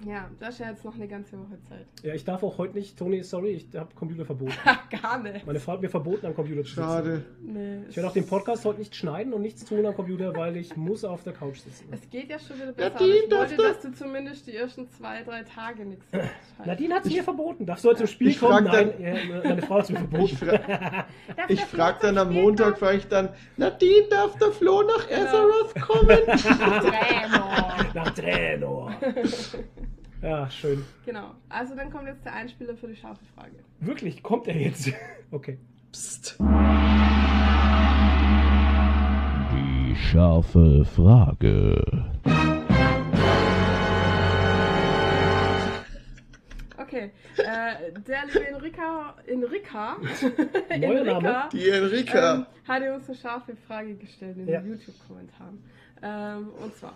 Ja, 0.04 0.28
das 0.38 0.50
ist 0.50 0.58
ja 0.60 0.70
jetzt 0.70 0.84
noch 0.84 0.94
eine 0.94 1.08
ganze 1.08 1.38
Woche 1.38 1.58
Zeit. 1.68 1.86
ja, 2.02 2.14
ich 2.14 2.24
darf 2.24 2.42
auch 2.42 2.58
heute 2.58 2.74
nicht, 2.74 2.98
Toni, 2.98 3.22
sorry, 3.22 3.50
ich 3.52 3.68
habe 3.74 3.94
Computerverbot. 3.94 4.50
Gar 5.02 5.22
nicht. 5.22 5.46
Meine 5.46 5.58
Frau 5.60 5.72
hat 5.72 5.80
mir 5.82 5.88
verboten, 5.88 6.26
am 6.26 6.34
Computer 6.34 6.62
zu 6.62 6.68
sitzen. 6.68 6.80
Schade. 6.82 7.22
Nee, 7.40 7.78
Ich 7.88 7.96
werde 7.96 8.08
auch 8.08 8.12
den 8.12 8.26
Podcast 8.26 8.64
heute 8.64 8.78
nicht 8.80 8.94
schneiden 8.94 9.32
und 9.32 9.42
nichts 9.42 9.64
tun 9.64 9.84
am 9.86 9.94
Computer, 9.94 10.34
weil 10.36 10.56
ich 10.56 10.76
muss 10.76 11.04
auf 11.04 11.22
der 11.22 11.32
Couch 11.32 11.58
sitzen. 11.58 11.88
Es 11.92 12.08
geht 12.10 12.28
ja 12.30 12.38
schon 12.38 12.56
wieder 12.56 12.72
besser. 12.72 12.90
Nadine, 12.90 13.12
aber 13.14 13.22
ich 13.22 13.28
darf 13.28 13.40
wollte, 13.40 13.56
da- 13.56 13.62
dass 13.68 13.80
du 13.80 13.92
zumindest 13.92 14.46
die 14.46 14.56
ersten 14.56 14.88
zwei, 14.90 15.22
drei 15.22 15.42
Tage 15.44 15.84
nichts 15.86 16.06
machst. 16.12 16.30
Nadine 16.64 16.94
hat 16.94 17.06
es 17.06 17.12
mir 17.12 17.24
verboten. 17.24 17.64
Darfst 17.66 17.84
du 17.84 17.88
heute 17.88 17.98
zum 17.98 18.06
Spiel 18.08 18.28
Ich 18.28 18.38
kommen? 18.40 18.66
frag 18.66 18.72
Nein, 18.72 18.92
dann- 18.98 19.00
ja, 19.02 19.40
meine 19.44 19.62
Frau 19.62 19.76
hat 19.76 19.84
es 19.84 19.90
mir 19.90 19.98
Ich, 20.24 20.36
verboten. 20.36 20.36
fra 20.36 21.06
ich 21.48 21.58
der 21.58 21.66
frag 21.68 22.00
Flo 22.00 22.06
dann 22.08 22.18
am 22.18 22.32
Montag, 22.34 22.78
frage 22.78 22.98
ich 22.98 23.08
dann, 23.08 23.30
Nadine, 23.56 24.06
darf 24.10 24.36
der 24.38 24.52
Flo 24.52 24.82
nach 24.82 25.08
Genau. 25.08 25.22
Azeroth 25.22 25.80
kommen? 25.80 26.18
Trainer. 26.26 27.76
Nach 27.94 28.10
Trainer. 28.10 28.96
Ja, 30.26 30.50
schön. 30.50 30.84
Genau. 31.04 31.34
Also 31.48 31.76
dann 31.76 31.88
kommt 31.92 32.08
jetzt 32.08 32.24
der 32.24 32.32
Einspieler 32.34 32.74
für 32.76 32.88
die 32.88 32.96
scharfe 32.96 33.24
Frage. 33.36 33.52
Wirklich, 33.78 34.22
kommt 34.24 34.48
er 34.48 34.56
jetzt? 34.56 34.92
Okay. 35.32 35.58
Psst. 35.92 36.36
Die 39.52 39.96
scharfe 39.96 40.84
Frage. 40.84 41.84
Okay. 46.78 47.10
Äh, 47.38 47.92
der 48.06 48.26
liebe 48.26 48.46
Enrica, 48.46 49.14
Enrica, 49.26 49.96
Neuer 50.78 51.04
Name. 51.20 51.48
Die 51.52 51.68
Enrika. 51.68 52.34
ähm, 52.34 52.46
hatte 52.68 52.94
uns 52.94 53.08
eine 53.08 53.16
scharfe 53.18 53.56
Frage 53.66 53.94
gestellt 53.96 54.36
in 54.38 54.46
Ja. 54.48 54.60
den 54.60 54.70
YouTube-Kommentaren. 54.70 55.62
Ähm, 56.02 56.48
und 56.62 56.74
zwar. 56.76 56.94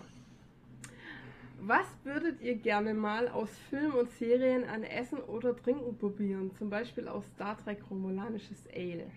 Was 1.63 1.85
würdet 2.03 2.41
ihr 2.41 2.55
gerne 2.55 2.95
mal 2.95 3.27
aus 3.27 3.51
Filmen 3.69 3.91
und 3.91 4.09
Serien 4.09 4.63
an 4.63 4.81
Essen 4.81 5.19
oder 5.19 5.55
Trinken 5.55 5.95
probieren? 5.95 6.49
Zum 6.57 6.71
Beispiel 6.71 7.07
aus 7.07 7.23
Star 7.35 7.55
Trek 7.55 7.77
Romulanisches 7.87 8.63
Ale. 8.75 9.11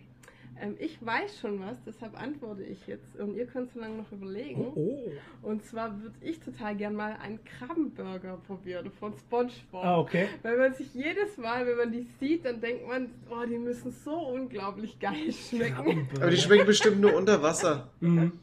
Ähm, 0.61 0.77
ich 0.79 1.05
weiß 1.05 1.39
schon 1.41 1.61
was, 1.61 1.83
deshalb 1.85 2.21
antworte 2.21 2.63
ich 2.63 2.87
jetzt. 2.87 3.17
Und 3.17 3.37
ihr 3.37 3.47
könnt 3.47 3.73
so 3.73 3.81
lange 3.81 3.97
noch 3.97 4.13
überlegen. 4.13 4.73
Oh. 4.75 5.11
Und 5.43 5.65
zwar 5.65 6.01
würde 6.01 6.15
ich 6.21 6.41
total 6.41 6.77
gern 6.77 6.95
mal 6.95 7.17
einen 7.21 7.41
Krabbenburger 7.45 8.39
probieren 8.47 8.91
von 8.99 9.15
SpongeBob. 9.15 9.85
Ah, 9.85 9.99
okay. 9.99 10.29
Weil 10.43 10.59
man 10.59 10.75
sich 10.75 10.95
jedes 10.95 11.37
Mal, 11.37 11.67
wenn 11.67 11.77
man 11.77 11.93
die 11.93 12.07
sieht, 12.21 12.45
dann 12.45 12.61
denkt 12.61 12.87
man, 12.87 13.11
oh, 13.31 13.45
die 13.47 13.59
müssen 13.59 13.91
so 13.91 14.15
unglaublich 14.15 14.99
geil 14.99 15.33
schmecken. 15.33 16.09
Aber 16.17 16.31
die 16.31 16.37
schmecken 16.37 16.67
bestimmt 16.67 17.01
nur 17.01 17.15
unter 17.15 17.43
Wasser. 17.43 17.91
Mhm. 18.01 18.33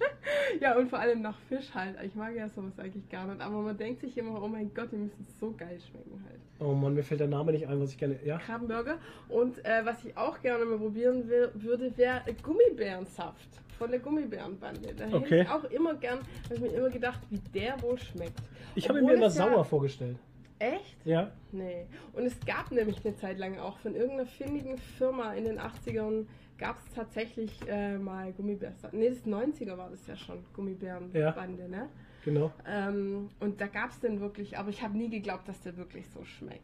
Ja, 0.59 0.77
und 0.77 0.89
vor 0.89 0.99
allem 0.99 1.21
nach 1.21 1.39
Fisch 1.47 1.73
halt. 1.73 1.95
Ich 2.03 2.13
mag 2.13 2.35
ja 2.35 2.49
sowas 2.49 2.77
eigentlich 2.77 3.09
gar 3.09 3.25
nicht. 3.25 3.41
Aber 3.41 3.61
man 3.61 3.77
denkt 3.77 4.01
sich 4.01 4.17
immer, 4.17 4.41
oh 4.43 4.47
mein 4.47 4.71
Gott, 4.73 4.91
die 4.91 4.97
müssen 4.97 5.25
so 5.39 5.51
geil 5.57 5.79
schmecken 5.79 6.23
halt. 6.25 6.39
Oh 6.63 6.73
Mann, 6.73 6.93
mir 6.93 7.03
fällt 7.03 7.19
der 7.19 7.27
Name 7.27 7.51
nicht 7.51 7.67
ein, 7.67 7.79
was 7.81 7.91
ich 7.91 7.97
gerne. 7.97 8.19
Ja? 8.23 8.37
Krabbenburger. 8.37 8.97
Und 9.29 9.63
äh, 9.65 9.83
was 9.83 10.03
ich 10.05 10.15
auch 10.15 10.39
gerne 10.41 10.63
mal 10.65 10.77
probieren 10.77 11.27
will, 11.27 11.49
würde, 11.55 11.95
wäre 11.97 12.21
Gummibärensaft 12.43 13.49
von 13.77 13.89
der 13.89 13.99
Gummibärenbande. 13.99 14.93
Da 14.95 15.05
hätte 15.05 15.15
Okay. 15.17 15.41
ich 15.41 15.49
auch 15.49 15.63
immer 15.65 15.95
gern, 15.95 16.19
habe 16.45 16.55
ich 16.55 16.61
mir 16.61 16.67
immer 16.67 16.89
gedacht, 16.89 17.19
wie 17.31 17.39
der 17.59 17.81
wohl 17.81 17.97
schmeckt. 17.97 18.39
Ich 18.75 18.87
habe 18.87 18.99
ihn 18.99 19.05
mir 19.05 19.13
immer 19.13 19.23
ja- 19.23 19.29
sauer 19.31 19.65
vorgestellt. 19.65 20.17
Echt? 20.59 20.97
Ja. 21.05 21.31
Nee. 21.51 21.87
Und 22.13 22.25
es 22.27 22.39
gab 22.45 22.71
nämlich 22.71 23.03
eine 23.03 23.15
Zeit 23.15 23.39
lang 23.39 23.57
auch 23.57 23.79
von 23.79 23.95
irgendeiner 23.95 24.27
findigen 24.27 24.77
Firma 24.77 25.33
in 25.33 25.45
den 25.45 25.59
80ern 25.59 26.27
gab 26.59 26.77
es 26.77 26.93
tatsächlich 26.93 27.51
äh, 27.67 27.97
mal 27.97 28.31
Gummibärensaft. 28.33 28.93
Nee, 28.93 29.09
das 29.09 29.25
90er 29.25 29.75
war 29.75 29.89
das 29.89 30.05
ja 30.05 30.15
schon, 30.15 30.43
Gummibärenbande, 30.53 31.67
ne? 31.67 31.89
Genau. 32.23 32.51
Ähm, 32.67 33.29
und 33.39 33.61
da 33.61 33.67
gab 33.67 33.89
es 33.91 33.99
den 33.99 34.19
wirklich, 34.21 34.57
aber 34.57 34.69
ich 34.69 34.81
habe 34.83 34.97
nie 34.97 35.09
geglaubt, 35.09 35.47
dass 35.47 35.61
der 35.61 35.77
wirklich 35.77 36.05
so 36.09 36.23
schmeckt. 36.23 36.61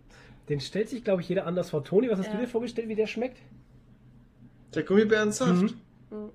Den 0.50 0.60
stellt 0.60 0.90
sich, 0.90 1.03
glaube 1.03 1.22
ich, 1.22 1.30
jeder 1.30 1.45
anders 1.45 1.72
vor. 1.72 1.84
Toni, 1.84 2.10
was 2.10 2.19
hast 2.19 2.30
du 2.30 2.34
Ja. 2.34 2.40
dir 2.42 2.48
vorgestellt, 2.48 2.88
wie 2.88 2.95
der 2.95 3.08
schmeckt? 3.08 3.38
Der 4.76 4.84
Gummibärensaft. 4.84 5.76
Mhm. 6.11 6.18
Mhm. 6.18 6.32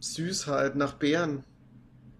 Süß 0.00 0.46
halt, 0.46 0.76
nach 0.76 0.94
Beeren. 0.94 1.44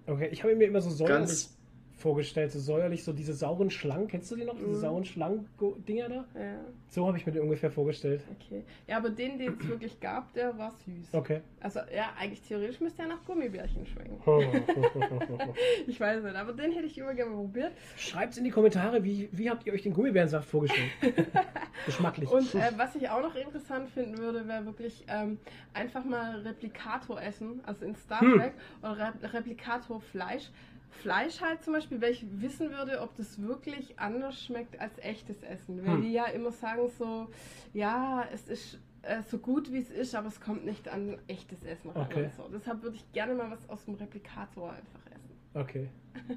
Okay, 0.06 0.28
ich 0.30 0.42
habe 0.42 0.54
mir 0.54 0.66
immer 0.66 0.80
so 0.80 0.90
säuerlich 0.90 1.28
Ganz 1.28 1.59
vorgestellt, 2.00 2.50
so 2.52 2.58
säuerlich, 2.58 3.04
so 3.04 3.12
diese 3.12 3.32
sauren 3.34 3.70
Schlangen. 3.70 4.08
Kennst 4.08 4.30
du 4.30 4.36
die 4.36 4.44
noch? 4.44 4.54
Diese 4.56 4.66
Mhm. 4.68 4.74
sauren 4.74 5.04
Schlangen-Dinger 5.04 6.08
da? 6.08 6.24
Ja, 6.38 6.56
So 6.88 7.06
habe 7.06 7.16
ich 7.18 7.26
mir 7.26 7.32
den 7.32 7.42
ungefähr 7.42 7.70
vorgestellt. 7.70 8.22
okay. 8.40 8.64
Ja, 8.88 8.96
aber 8.96 9.10
den, 9.10 9.38
den 9.38 9.56
es 9.60 9.68
wirklich 9.68 10.00
gab, 10.00 10.32
der 10.34 10.56
war 10.58 10.70
süß. 10.70 11.12
Okay. 11.14 11.40
Also, 11.60 11.80
ja, 11.94 12.12
eigentlich 12.18 12.40
theoretisch 12.42 12.80
müsste 12.80 13.02
er 13.02 13.08
nach 13.08 13.24
Gummibärchen 13.24 13.86
schmecken. 13.86 14.18
Ich 15.86 16.00
weiß 16.00 16.22
nicht, 16.22 16.36
aber 16.36 16.52
den 16.52 16.72
hätte 16.72 16.86
ich 16.86 16.98
immer 16.98 17.14
gerne 17.14 17.32
probiert. 17.34 17.72
Schreibt 17.96 18.36
in 18.36 18.44
die 18.44 18.50
Kommentare, 18.50 19.02
wie, 19.04 19.28
wie 19.32 19.50
habt 19.50 19.66
ihr 19.66 19.72
euch 19.72 19.82
den 19.82 19.92
Gummibärensaft 19.92 20.48
vorgestellt? 20.48 20.90
Geschmacklich. 21.86 22.30
Und 22.30 22.54
äh, 22.54 22.72
was 22.76 22.94
ich 22.94 23.08
auch 23.08 23.22
noch 23.22 23.34
interessant 23.34 23.88
finden 23.90 24.18
würde, 24.18 24.46
wäre 24.46 24.64
wirklich 24.66 25.04
ähm, 25.08 25.38
einfach 25.74 26.04
mal 26.04 26.40
Replikator 26.40 27.20
essen, 27.22 27.60
also 27.64 27.84
in 27.84 27.94
Star 27.96 28.20
Hm. 28.20 28.38
Trek, 28.38 28.52
oder 28.82 28.98
Re 28.98 29.12
Replikator 29.34 30.00
Fleisch. 30.00 30.50
Fleisch 30.90 31.40
halt 31.40 31.62
zum 31.62 31.72
Beispiel, 31.74 32.00
weil 32.02 32.12
ich 32.12 32.24
wissen 32.40 32.70
würde, 32.70 33.00
ob 33.00 33.14
das 33.16 33.40
wirklich 33.40 33.98
anders 33.98 34.42
schmeckt 34.42 34.80
als 34.80 34.98
echtes 34.98 35.42
Essen. 35.42 35.84
Weil 35.84 35.94
Hm. 35.94 36.02
die 36.02 36.12
ja 36.12 36.26
immer 36.26 36.52
sagen 36.52 36.88
so, 36.98 37.28
ja, 37.72 38.24
es 38.32 38.48
ist 38.48 38.78
äh, 39.02 39.22
so 39.22 39.38
gut 39.38 39.72
wie 39.72 39.78
es 39.78 39.90
ist, 39.90 40.14
aber 40.14 40.28
es 40.28 40.40
kommt 40.40 40.64
nicht 40.66 40.88
an 40.88 41.16
echtes 41.26 41.64
Essen 41.64 41.90
ran. 41.90 42.06
Okay. 42.06 42.30
So. 42.36 42.48
Deshalb 42.52 42.82
würde 42.82 42.96
ich 42.96 43.12
gerne 43.12 43.34
mal 43.34 43.50
was 43.50 43.68
aus 43.70 43.84
dem 43.84 43.94
Replikator 43.94 44.72
einfach 44.72 45.06
essen. 45.06 45.30
Okay. 45.54 45.88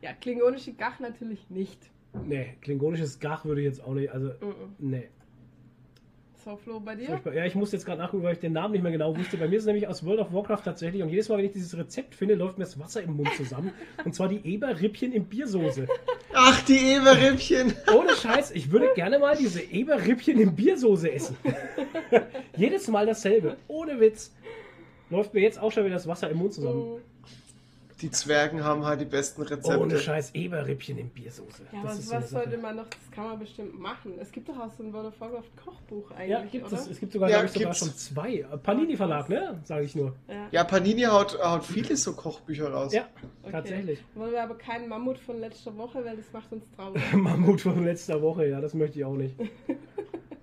Ja, 0.00 0.12
klingonische 0.14 0.72
Gach 0.72 0.98
natürlich 0.98 1.48
nicht. 1.48 1.78
Nee, 2.24 2.56
klingonisches 2.60 3.20
Gach 3.20 3.44
würde 3.44 3.60
ich 3.60 3.66
jetzt 3.66 3.84
auch 3.84 3.94
nicht. 3.94 4.10
Also, 4.10 4.30
Mhm. 4.40 4.74
nee. 4.78 5.08
So, 6.44 6.56
Flo, 6.56 6.80
bei 6.80 6.96
dir? 6.96 7.06
Furchtbar. 7.06 7.34
Ja, 7.34 7.44
ich 7.44 7.54
muss 7.54 7.70
jetzt 7.70 7.86
gerade 7.86 8.00
nachgucken, 8.00 8.24
weil 8.24 8.32
ich 8.32 8.40
den 8.40 8.52
Namen 8.52 8.72
nicht 8.72 8.82
mehr 8.82 8.90
genau 8.90 9.16
wusste. 9.16 9.36
Bei 9.36 9.46
mir 9.46 9.56
ist 9.56 9.62
es 9.62 9.66
nämlich 9.66 9.86
aus 9.86 10.04
World 10.04 10.18
of 10.18 10.32
Warcraft 10.32 10.62
tatsächlich. 10.64 11.00
Und 11.00 11.08
jedes 11.08 11.28
Mal, 11.28 11.38
wenn 11.38 11.44
ich 11.44 11.52
dieses 11.52 11.76
Rezept 11.76 12.16
finde, 12.16 12.34
läuft 12.34 12.58
mir 12.58 12.64
das 12.64 12.80
Wasser 12.80 13.00
im 13.00 13.12
Mund 13.16 13.32
zusammen. 13.36 13.72
Und 14.04 14.12
zwar 14.12 14.28
die 14.28 14.44
Eberrippchen 14.44 15.12
in 15.12 15.26
Biersoße. 15.26 15.86
Ach, 16.32 16.60
die 16.62 16.94
Eberrippchen. 16.94 17.74
Ohne 17.96 18.16
Scheiß, 18.16 18.50
ich 18.50 18.72
würde 18.72 18.88
gerne 18.96 19.20
mal 19.20 19.36
diese 19.36 19.62
Eberrippchen 19.62 20.40
in 20.40 20.56
Biersoße 20.56 21.12
essen. 21.12 21.36
Jedes 22.56 22.88
Mal 22.88 23.06
dasselbe. 23.06 23.56
Ohne 23.68 24.00
Witz. 24.00 24.34
Läuft 25.10 25.34
mir 25.34 25.42
jetzt 25.42 25.60
auch 25.60 25.70
schon 25.70 25.84
wieder 25.84 25.94
das 25.94 26.08
Wasser 26.08 26.28
im 26.28 26.38
Mund 26.38 26.54
zusammen. 26.54 27.02
Die 28.02 28.10
Zwergen 28.10 28.64
haben 28.64 28.84
halt 28.84 29.00
die 29.00 29.04
besten 29.04 29.42
Rezepte. 29.42 29.78
Ohne 29.80 29.96
Scheiß, 29.96 30.34
Eberrippchen 30.34 30.98
in 30.98 31.08
Biersoße. 31.08 31.62
Ja, 31.72 31.78
aber 31.78 31.88
das 31.90 32.00
ist 32.00 32.08
so 32.08 32.14
eine 32.14 32.24
was 32.24 32.30
sollte 32.30 32.58
man 32.58 32.76
noch, 32.76 32.86
das 32.88 33.10
kann 33.12 33.26
man 33.26 33.38
bestimmt 33.38 33.78
machen. 33.78 34.14
Es 34.20 34.32
gibt 34.32 34.48
doch 34.48 34.58
auch 34.58 34.70
so 34.76 34.82
ein 34.82 34.92
World 34.92 35.06
of 35.06 35.20
Warcraft 35.20 35.56
Kochbuch 35.64 36.10
eigentlich, 36.10 36.28
Ja, 36.30 36.44
gibt 36.44 36.66
oder? 36.66 36.74
es. 36.74 36.88
Es 36.88 36.98
gibt 36.98 37.12
sogar, 37.12 37.30
Ja, 37.30 37.44
ich, 37.44 37.52
sogar 37.52 37.72
schon 37.74 37.94
zwei. 37.94 38.44
Panini 38.62 38.96
Verlag, 38.96 39.28
ne? 39.28 39.60
Sage 39.64 39.84
ich 39.84 39.94
nur. 39.94 40.16
Ja, 40.28 40.48
Ja, 40.50 40.64
Panini 40.64 41.02
haut, 41.02 41.38
haut 41.42 41.64
viele 41.64 41.96
so 41.96 42.12
Kochbücher 42.14 42.72
raus. 42.72 42.92
Ja, 42.92 43.06
okay. 43.42 43.52
tatsächlich. 43.52 44.00
Wollen 44.16 44.32
wir 44.32 44.42
aber 44.42 44.56
keinen 44.56 44.88
Mammut 44.88 45.18
von 45.18 45.38
letzter 45.38 45.76
Woche, 45.76 46.04
weil 46.04 46.16
das 46.16 46.26
macht 46.32 46.52
uns 46.52 46.64
traurig. 46.76 47.00
Mammut 47.12 47.60
von 47.60 47.84
letzter 47.84 48.20
Woche, 48.20 48.48
ja, 48.48 48.60
das 48.60 48.74
möchte 48.74 48.98
ich 48.98 49.04
auch 49.04 49.16
nicht. 49.16 49.36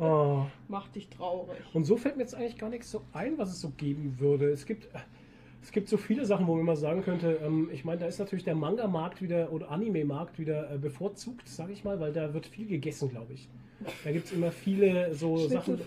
Oh. 0.02 0.46
macht 0.70 0.96
dich 0.96 1.10
traurig. 1.10 1.58
Und 1.74 1.84
so 1.84 1.98
fällt 1.98 2.16
mir 2.16 2.24
jetzt 2.24 2.34
eigentlich 2.34 2.58
gar 2.58 2.70
nichts 2.70 2.90
so 2.90 3.02
ein, 3.12 3.38
was 3.38 3.50
es 3.50 3.60
so 3.60 3.70
geben 3.72 4.16
würde. 4.18 4.50
Es 4.50 4.66
gibt, 4.66 4.88
es 5.62 5.72
gibt 5.72 5.90
so 5.90 5.98
viele 5.98 6.26
Sachen, 6.26 6.48
wo 6.48 6.56
man 6.56 6.66
mal 6.66 6.76
sagen 6.76 7.02
könnte, 7.04 7.40
ähm, 7.44 7.70
ich 7.72 7.84
meine, 7.84 8.00
da 8.00 8.06
ist 8.08 8.20
natürlich 8.20 8.46
der 8.46 8.56
Manga-Markt 8.56 9.22
wieder 9.22 9.52
oder 9.52 9.70
Anime-Markt 9.72 10.40
wieder 10.40 10.72
äh, 10.72 10.78
bevorzugt, 10.78 11.48
sage 11.48 11.74
ich 11.74 11.84
mal, 11.84 12.00
weil 12.00 12.14
da 12.14 12.34
wird 12.34 12.46
viel 12.46 12.68
gegessen, 12.68 13.10
glaube 13.10 13.34
ich. 13.34 13.50
Da 14.04 14.12
gibt 14.12 14.26
es 14.26 14.32
immer 14.32 14.52
viele 14.52 15.14
so 15.14 15.38
Sachen. 15.38 15.80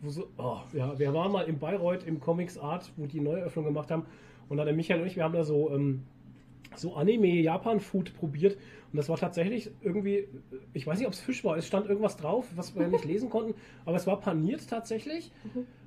Wo 0.00 0.10
so, 0.10 0.28
oh, 0.36 0.58
ja, 0.72 0.98
wir 0.98 1.14
waren 1.14 1.32
mal 1.32 1.42
in 1.42 1.58
Bayreuth 1.58 2.06
im 2.06 2.20
Comics 2.20 2.58
Art, 2.58 2.92
wo 2.96 3.06
die 3.06 3.20
Neueröffnung 3.20 3.64
gemacht 3.64 3.90
haben. 3.90 4.04
Und 4.48 4.58
da 4.58 4.64
der 4.64 4.74
Michael 4.74 5.00
und 5.00 5.06
ich, 5.06 5.16
wir 5.16 5.24
haben 5.24 5.32
da 5.32 5.44
so, 5.44 5.70
ähm, 5.70 6.02
so 6.76 6.94
Anime-Japan-Food 6.94 8.14
probiert. 8.14 8.56
Und 8.92 8.98
das 8.98 9.08
war 9.08 9.16
tatsächlich 9.16 9.70
irgendwie, 9.82 10.28
ich 10.72 10.86
weiß 10.86 10.98
nicht, 10.98 11.06
ob 11.06 11.14
es 11.14 11.20
Fisch 11.20 11.44
war, 11.44 11.56
es 11.56 11.66
stand 11.66 11.88
irgendwas 11.88 12.16
drauf, 12.16 12.46
was 12.54 12.76
wir 12.76 12.86
nicht 12.86 13.04
lesen 13.04 13.30
konnten, 13.30 13.54
aber 13.84 13.96
es 13.96 14.06
war 14.06 14.20
paniert 14.20 14.68
tatsächlich. 14.68 15.32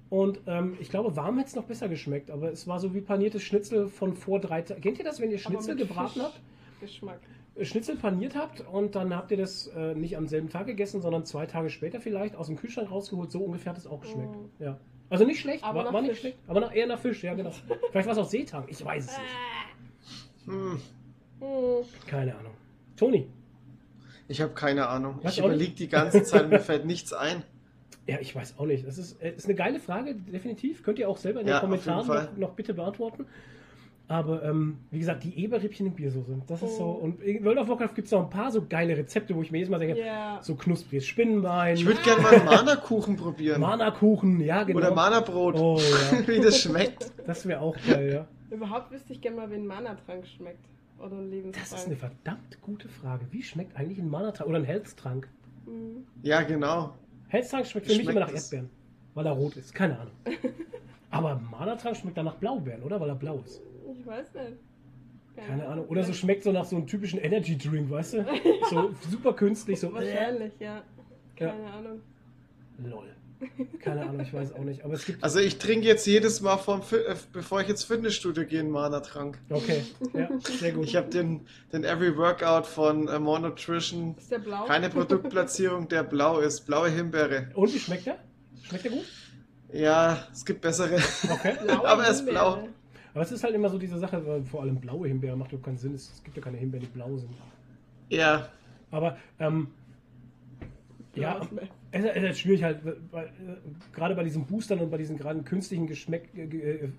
Und 0.10 0.40
ähm, 0.48 0.78
ich 0.80 0.90
glaube, 0.90 1.16
warm 1.16 1.38
hätte 1.38 1.50
es 1.50 1.56
noch 1.56 1.66
besser 1.66 1.90
geschmeckt, 1.90 2.32
aber 2.32 2.52
es 2.52 2.66
war 2.68 2.80
so 2.80 2.94
wie 2.94 3.02
paniertes 3.02 3.44
Schnitzel 3.44 3.90
von 3.90 4.14
vor 4.14 4.40
drei 4.40 4.62
Tagen. 4.62 4.80
Kennt 4.82 5.00
ihr 5.00 5.06
das, 5.06 5.20
wenn 5.20 5.32
ihr 5.32 5.38
Schnitzel 5.38 5.76
gebraten 5.76 6.22
habt? 6.22 6.40
Geschmack. 6.80 7.20
Äh, 7.56 7.66
Schnitzel 7.66 7.98
paniert 7.98 8.36
habt 8.36 8.62
und 8.72 8.96
dann 8.96 9.14
habt 9.16 9.32
ihr 9.32 9.38
das 9.38 9.68
äh, 9.68 9.96
nicht 9.96 10.16
am 10.16 10.28
selben 10.28 10.50
Tag 10.50 10.68
gegessen, 10.68 11.02
sondern 11.02 11.26
zwei 11.26 11.46
Tage 11.46 11.70
später 11.70 12.00
vielleicht 12.00 12.36
aus 12.36 12.48
dem 12.48 12.56
Kühlschrank 12.56 12.90
rausgeholt. 12.90 13.32
So 13.32 13.40
ungefähr 13.44 13.72
hat 13.72 13.78
es 13.80 13.88
auch 13.88 14.00
geschmeckt. 14.02 14.36
Oh. 14.36 14.64
Ja. 14.64 14.78
Also 15.10 15.26
nicht 15.26 15.40
schlecht, 15.40 15.64
Aber 15.64 15.80
war, 15.80 15.86
nach 15.86 15.94
war 15.94 16.02
nicht 16.02 16.12
Fisch. 16.12 16.20
schlecht, 16.20 16.38
aber 16.48 16.60
nach, 16.60 16.76
eher 16.76 16.88
nach 16.88 17.00
Fisch, 17.00 17.24
ja 17.24 17.34
genau. 17.34 17.52
Vielleicht 17.92 18.08
war 18.08 18.14
es 18.14 18.20
auch 18.20 18.30
Seetang, 18.30 18.66
ich 18.68 18.84
weiß 18.84 19.06
es 19.06 19.18
nicht. 19.18 20.46
Hm, 20.46 20.80
Hm. 21.40 21.86
Keine 22.08 22.36
Ahnung. 22.36 22.54
Toni, 22.96 23.28
ich 24.28 24.42
habe 24.42 24.54
keine 24.54 24.88
Ahnung. 24.88 25.20
Was 25.22 25.34
ich 25.34 25.40
überlege 25.40 25.74
die 25.74 25.88
ganze 25.88 26.24
Zeit, 26.24 26.50
mir 26.50 26.60
fällt 26.60 26.86
nichts 26.86 27.14
ein. 27.14 27.44
ja, 28.08 28.18
ich 28.20 28.36
weiß 28.36 28.56
auch 28.58 28.66
nicht. 28.66 28.88
Das 28.88 28.98
ist, 28.98 29.22
äh, 29.22 29.32
ist 29.36 29.46
eine 29.46 29.56
geile 29.56 29.80
Frage, 29.80 30.16
definitiv. 30.16 30.82
Könnt 30.84 30.98
ihr 31.00 31.10
auch 31.10 31.18
selber 31.18 31.42
in 31.42 31.46
den 31.46 31.52
Ja, 31.52 31.62
jeden 31.62 31.70
Kommentaren 31.70 32.08
noch, 32.08 32.38
noch 32.38 32.52
bitte 32.54 32.74
beantworten. 32.74 33.26
Aber 34.10 34.42
ähm, 34.44 34.78
wie 34.90 35.00
gesagt, 35.00 35.26
die 35.26 35.38
Eberrippchen 35.44 35.88
in 35.88 35.94
Biersoße, 35.94 36.38
das 36.48 36.64
ist 36.64 36.78
so. 36.78 36.86
Oh. 36.86 36.92
Und 37.04 37.22
in 37.22 37.44
World 37.44 37.58
of 37.58 37.68
Warcraft 37.68 37.94
gibt 37.94 38.06
es 38.06 38.12
noch 38.14 38.24
ein 38.24 38.30
paar 38.30 38.52
so 38.52 38.64
geile 38.68 38.96
Rezepte, 38.96 39.36
wo 39.36 39.42
ich 39.42 39.52
mir 39.52 39.58
jedes 39.58 39.70
Mal 39.70 39.80
denke, 39.80 40.00
Ja. 40.00 40.40
so 40.42 40.56
knuspriges 40.56 41.06
Spinnenbein, 41.06 41.76
Ich 41.76 41.86
würde 41.86 42.02
gerne 42.02 42.22
mal 42.22 42.34
einen 42.34 42.46
Mana-Kuchen 42.46 43.18
probieren. 43.18 43.60
Mana-Kuchen, 43.60 44.40
ja 44.40 44.64
genau. 44.64 44.80
Oder 44.80 44.96
Mana-Brot. 44.96 45.56
Oh 45.56 45.78
ja, 45.78 46.26
Wie 46.28 46.40
das 46.40 46.62
schmeckt. 46.62 47.12
das 47.26 47.46
wäre 47.46 47.60
auch 47.60 47.76
geil, 47.86 48.14
ja. 48.14 48.28
Überhaupt 48.56 48.92
wüsste 48.92 49.12
ich 49.12 49.20
gerne 49.20 49.36
mal, 49.36 49.52
wie 49.52 49.56
ein 49.56 49.68
Mana-Trank 49.68 50.26
schmeckt. 50.26 50.64
Oder 51.00 51.18
ein 51.18 51.30
Lebenstrank. 51.30 51.68
Das 51.70 51.78
ist 51.78 51.86
eine 51.88 51.98
verdammt 51.98 52.62
gute 52.62 52.88
Frage. 52.88 53.26
Wie 53.32 53.44
schmeckt 53.44 53.76
eigentlich 53.76 54.00
ein 54.00 54.10
Mana-Trank 54.10 54.50
oder 54.50 54.60
ein 54.60 54.64
Health-Trank? 54.64 55.28
Hm. 55.66 56.06
Ja, 56.24 56.44
genau. 56.44 56.94
Health-Trank 57.30 57.66
schmeckt 57.66 57.88
für 57.88 57.94
mich 57.94 58.04
Schmeckt 58.04 58.18
immer 58.18 58.26
nach? 58.26 58.34
Erdbeeren, 58.34 58.70
weil 59.14 59.26
er 59.26 59.32
rot 59.34 59.56
ist. 59.58 59.74
Keine 59.74 60.00
Ahnung. 60.00 60.14
Aber 61.10 61.36
Mana-Trank 61.36 61.98
schmeckt 61.98 62.18
dann 62.18 62.26
nach 62.26 62.36
Blaubeeren, 62.36 62.84
oder? 62.84 63.00
Weil 63.00 63.10
er 63.10 63.16
blau 63.16 63.42
ist. 63.46 63.62
Ich 63.92 64.06
weiß 64.06 64.34
nicht. 64.34 64.58
Keine 65.36 65.68
Ahnung. 65.68 65.88
Oder 65.88 66.04
so 66.04 66.14
schmeckt 66.14 66.44
so 66.44 66.52
nach 66.52 66.66
so 66.66 66.76
einem 66.76 66.88
typischen 66.88 67.20
Energy-Drink, 67.20 67.90
weißt 67.90 68.14
du? 68.14 68.26
So 68.70 68.94
super 69.10 69.34
künstlich, 69.34 69.80
so. 69.80 69.94
Wahrscheinlich, 69.94 70.52
ja. 70.60 70.76
Ja. 70.76 70.84
Keine 71.36 71.72
Ahnung. 71.72 72.02
Lol. 72.84 73.16
Keine 73.80 74.02
Ahnung, 74.02 74.20
ich 74.20 74.34
weiß 74.34 74.54
auch 74.54 74.64
nicht. 74.64 74.84
Aber 74.84 74.94
es 74.94 75.06
gibt. 75.06 75.24
Also 75.24 75.40
ich 75.40 75.58
trinke 75.58 75.86
jetzt 75.86 76.06
jedes 76.08 76.42
Mal, 76.42 76.58
vom 76.58 76.82
äh, 76.92 77.16
bevor 77.34 77.62
ich 77.62 77.70
ins 77.70 77.84
Fitnessstudio 77.84 78.46
gehe, 78.46 78.60
einen 78.60 78.72
Mana-Trank. 78.72 79.38
Okay, 79.50 79.84
ja, 80.14 80.30
sehr 80.42 80.72
gut. 80.72 80.86
Ich 80.86 80.96
habe 80.96 81.10
den, 81.10 81.42
den 81.72 81.84
Every 81.84 82.16
Workout 82.18 82.66
von 82.66 83.08
äh, 83.08 83.20
More 83.20 83.40
Nutrition. 83.40 84.16
Ist 84.18 84.32
der 84.32 84.40
blau? 84.40 84.66
Keine 84.66 84.90
Produktplatzierung, 84.90 85.88
der 85.88 86.04
blau 86.04 86.40
ist. 86.40 86.62
Blaue 86.66 86.90
Himbeere. 86.90 87.50
Und 87.54 87.74
wie 87.74 87.80
schmeckt 87.80 88.08
der? 88.08 88.18
Schmeckt 88.64 88.86
der 88.86 88.92
gut? 88.92 89.06
Ja, 89.72 90.28
es 90.32 90.44
gibt 90.46 90.62
bessere. 90.62 90.96
Okay. 91.30 91.58
Aber 91.84 92.04
er 92.04 92.12
ist 92.12 92.18
Himbeere. 92.20 92.34
blau. 92.36 92.68
Aber 93.14 93.24
es 93.24 93.32
ist 93.32 93.44
halt 93.44 93.56
immer 93.56 93.70
so 93.70 93.78
diese 93.78 93.98
Sache, 93.98 94.26
weil 94.26 94.44
vor 94.44 94.62
allem 94.62 94.80
blaue 94.80 95.08
Himbeeren 95.08 95.40
macht 95.40 95.52
doch 95.54 95.62
keinen 95.62 95.78
Sinn. 95.78 95.96
Es 95.96 96.22
gibt 96.24 96.38
ja 96.38 96.44
keine 96.44 96.58
Himbeeren, 96.58 96.86
die 96.86 96.92
blau 96.92 97.18
sind. 97.18 97.34
Ja, 98.10 98.50
Aber, 98.92 99.18
ähm, 99.40 99.68
ja. 101.16 101.42
Es 101.92 102.04
ist, 102.04 102.16
es 102.16 102.24
ist 102.24 102.40
schwierig 102.40 102.64
halt, 102.64 102.80
weil, 103.12 103.26
äh, 103.26 103.30
gerade 103.94 104.16
bei 104.16 104.24
diesen 104.24 104.46
Boostern 104.46 104.80
und 104.80 104.90
bei 104.90 104.98
diesen 104.98 105.18
gerade 105.18 105.42
künstlichen 105.44 105.88
Geschmäck, 105.88 106.30
äh, 106.36 106.44
äh, 106.44 106.86
äh, 106.86 106.90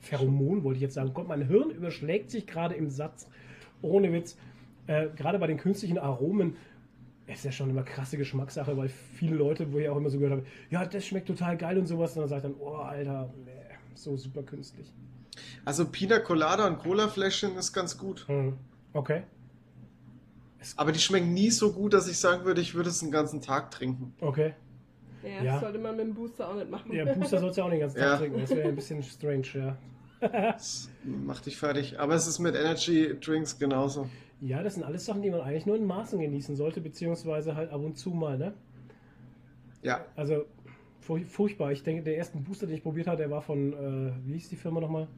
Pheromonen, 0.00 0.64
wollte 0.64 0.76
ich 0.76 0.82
jetzt 0.82 0.94
sagen. 0.94 1.12
Gott, 1.14 1.28
mein 1.28 1.46
Hirn 1.46 1.70
überschlägt 1.70 2.30
sich 2.30 2.46
gerade 2.46 2.74
im 2.74 2.90
Satz, 2.90 3.26
ohne 3.82 4.12
Witz. 4.12 4.36
Äh, 4.86 5.08
gerade 5.16 5.38
bei 5.38 5.46
den 5.46 5.58
künstlichen 5.58 5.98
Aromen 5.98 6.56
ist 7.26 7.44
ja 7.44 7.52
schon 7.52 7.68
immer 7.70 7.82
krasse 7.82 8.16
Geschmackssache, 8.16 8.76
weil 8.76 8.88
viele 8.88 9.36
Leute, 9.36 9.72
wo 9.72 9.78
ich 9.78 9.88
auch 9.88 9.96
immer 9.96 10.10
so 10.10 10.18
gehört 10.18 10.38
habe, 10.38 10.46
ja, 10.70 10.86
das 10.86 11.04
schmeckt 11.06 11.26
total 11.26 11.56
geil 11.56 11.78
und 11.78 11.86
sowas, 11.86 12.16
und 12.16 12.22
dann 12.22 12.28
sagt 12.28 12.44
dann, 12.44 12.54
oh, 12.58 12.76
Alter, 12.76 13.32
nee, 13.44 13.50
so 13.94 14.16
super 14.16 14.42
künstlich. 14.42 14.90
also 15.64 15.86
Pina 15.86 16.20
Colada 16.20 16.66
und 16.66 16.78
Cola-Fläschchen 16.78 17.56
ist 17.56 17.72
ganz 17.72 17.98
gut. 17.98 18.26
Hm. 18.28 18.54
Okay, 18.94 19.24
Aber 20.76 20.92
die 20.92 20.98
schmecken 20.98 21.32
nie 21.34 21.50
so 21.50 21.72
gut, 21.72 21.92
dass 21.94 22.08
ich 22.08 22.18
sagen 22.18 22.44
würde, 22.44 22.60
ich 22.60 22.74
würde 22.74 22.90
es 22.90 23.00
den 23.00 23.10
ganzen 23.10 23.40
Tag 23.40 23.70
trinken. 23.70 24.14
okay. 24.20 24.54
Ja, 25.22 25.42
Ja. 25.42 25.52
das 25.52 25.60
sollte 25.62 25.78
man 25.80 25.96
mit 25.96 26.06
dem 26.06 26.14
Booster 26.14 26.48
auch 26.48 26.54
nicht 26.54 26.70
machen. 26.70 26.92
Ja, 26.92 27.04
Booster 27.12 27.40
sollst 27.40 27.56
du 27.56 27.60
ja 27.60 27.66
auch 27.66 27.70
nicht 27.70 27.78
den 27.78 27.88
ganzen 27.88 27.98
Tag 27.98 28.06
Ja. 28.12 28.16
trinken, 28.18 28.40
das 28.40 28.50
wäre 28.50 28.68
ein 28.68 28.74
bisschen 28.76 29.02
strange, 29.02 29.46
ja. 29.54 29.76
Das 30.20 30.88
macht 31.04 31.46
dich 31.46 31.56
fertig. 31.56 31.98
Aber 32.00 32.14
es 32.14 32.26
ist 32.28 32.38
mit 32.38 32.54
Energy 32.54 33.16
Drinks 33.20 33.58
genauso. 33.58 34.08
Ja, 34.40 34.62
das 34.62 34.74
sind 34.74 34.84
alles 34.84 35.04
Sachen, 35.04 35.22
die 35.22 35.30
man 35.30 35.40
eigentlich 35.40 35.66
nur 35.66 35.76
in 35.76 35.84
Maßen 35.86 36.18
genießen 36.20 36.54
sollte, 36.56 36.80
beziehungsweise 36.80 37.54
halt 37.56 37.70
ab 37.72 37.80
und 37.82 37.98
zu 37.98 38.10
mal, 38.10 38.38
ne? 38.38 38.54
Ja, 39.82 40.04
Also, 40.16 40.44
furch- 41.06 41.26
furchtbar. 41.26 41.72
Ich 41.72 41.82
denke, 41.82 42.02
der 42.04 42.16
erste 42.16 42.38
Booster, 42.38 42.66
den 42.66 42.76
ich 42.76 42.82
probiert 42.82 43.06
habe, 43.08 43.16
der 43.18 43.30
war 43.30 43.42
von, 43.42 43.72
äh, 43.72 44.12
wie 44.26 44.34
hieß 44.34 44.48
die 44.48 44.56
Firma 44.56 44.80
nochmal? 44.80 45.08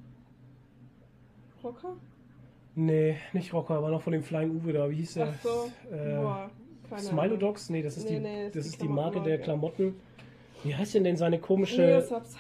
Rocker? 1.63 1.97
Nee, 2.75 3.17
nicht 3.33 3.53
Rocker, 3.53 3.83
war 3.83 3.91
noch 3.91 4.03
von 4.03 4.13
dem 4.13 4.23
Flying 4.23 4.51
Uwe 4.57 4.73
da. 4.73 4.91
Wie 4.91 4.97
hieß 4.97 5.15
der? 5.15 5.29
Ach 5.35 5.43
so. 5.43 5.71
Äh, 5.95 6.17
Boah, 6.17 6.51
keine 6.89 7.03
Smilodogs? 7.03 7.69
Nee, 7.71 7.83
das 7.83 7.97
ist 7.97 8.05
Nee, 8.09 8.17
die, 8.17 8.21
nee, 8.21 8.51
das 8.51 8.67
ist 8.67 8.81
die 8.81 8.89
Marke 8.89 9.21
der. 9.21 9.39
Klamotten. 9.39 9.97
Wie 10.63 10.75
heißt 10.75 10.95
denn 10.95 11.05
denn 11.05 11.17
seine 11.17 11.39
komische. 11.39 11.83
Neosubs. 11.83 12.37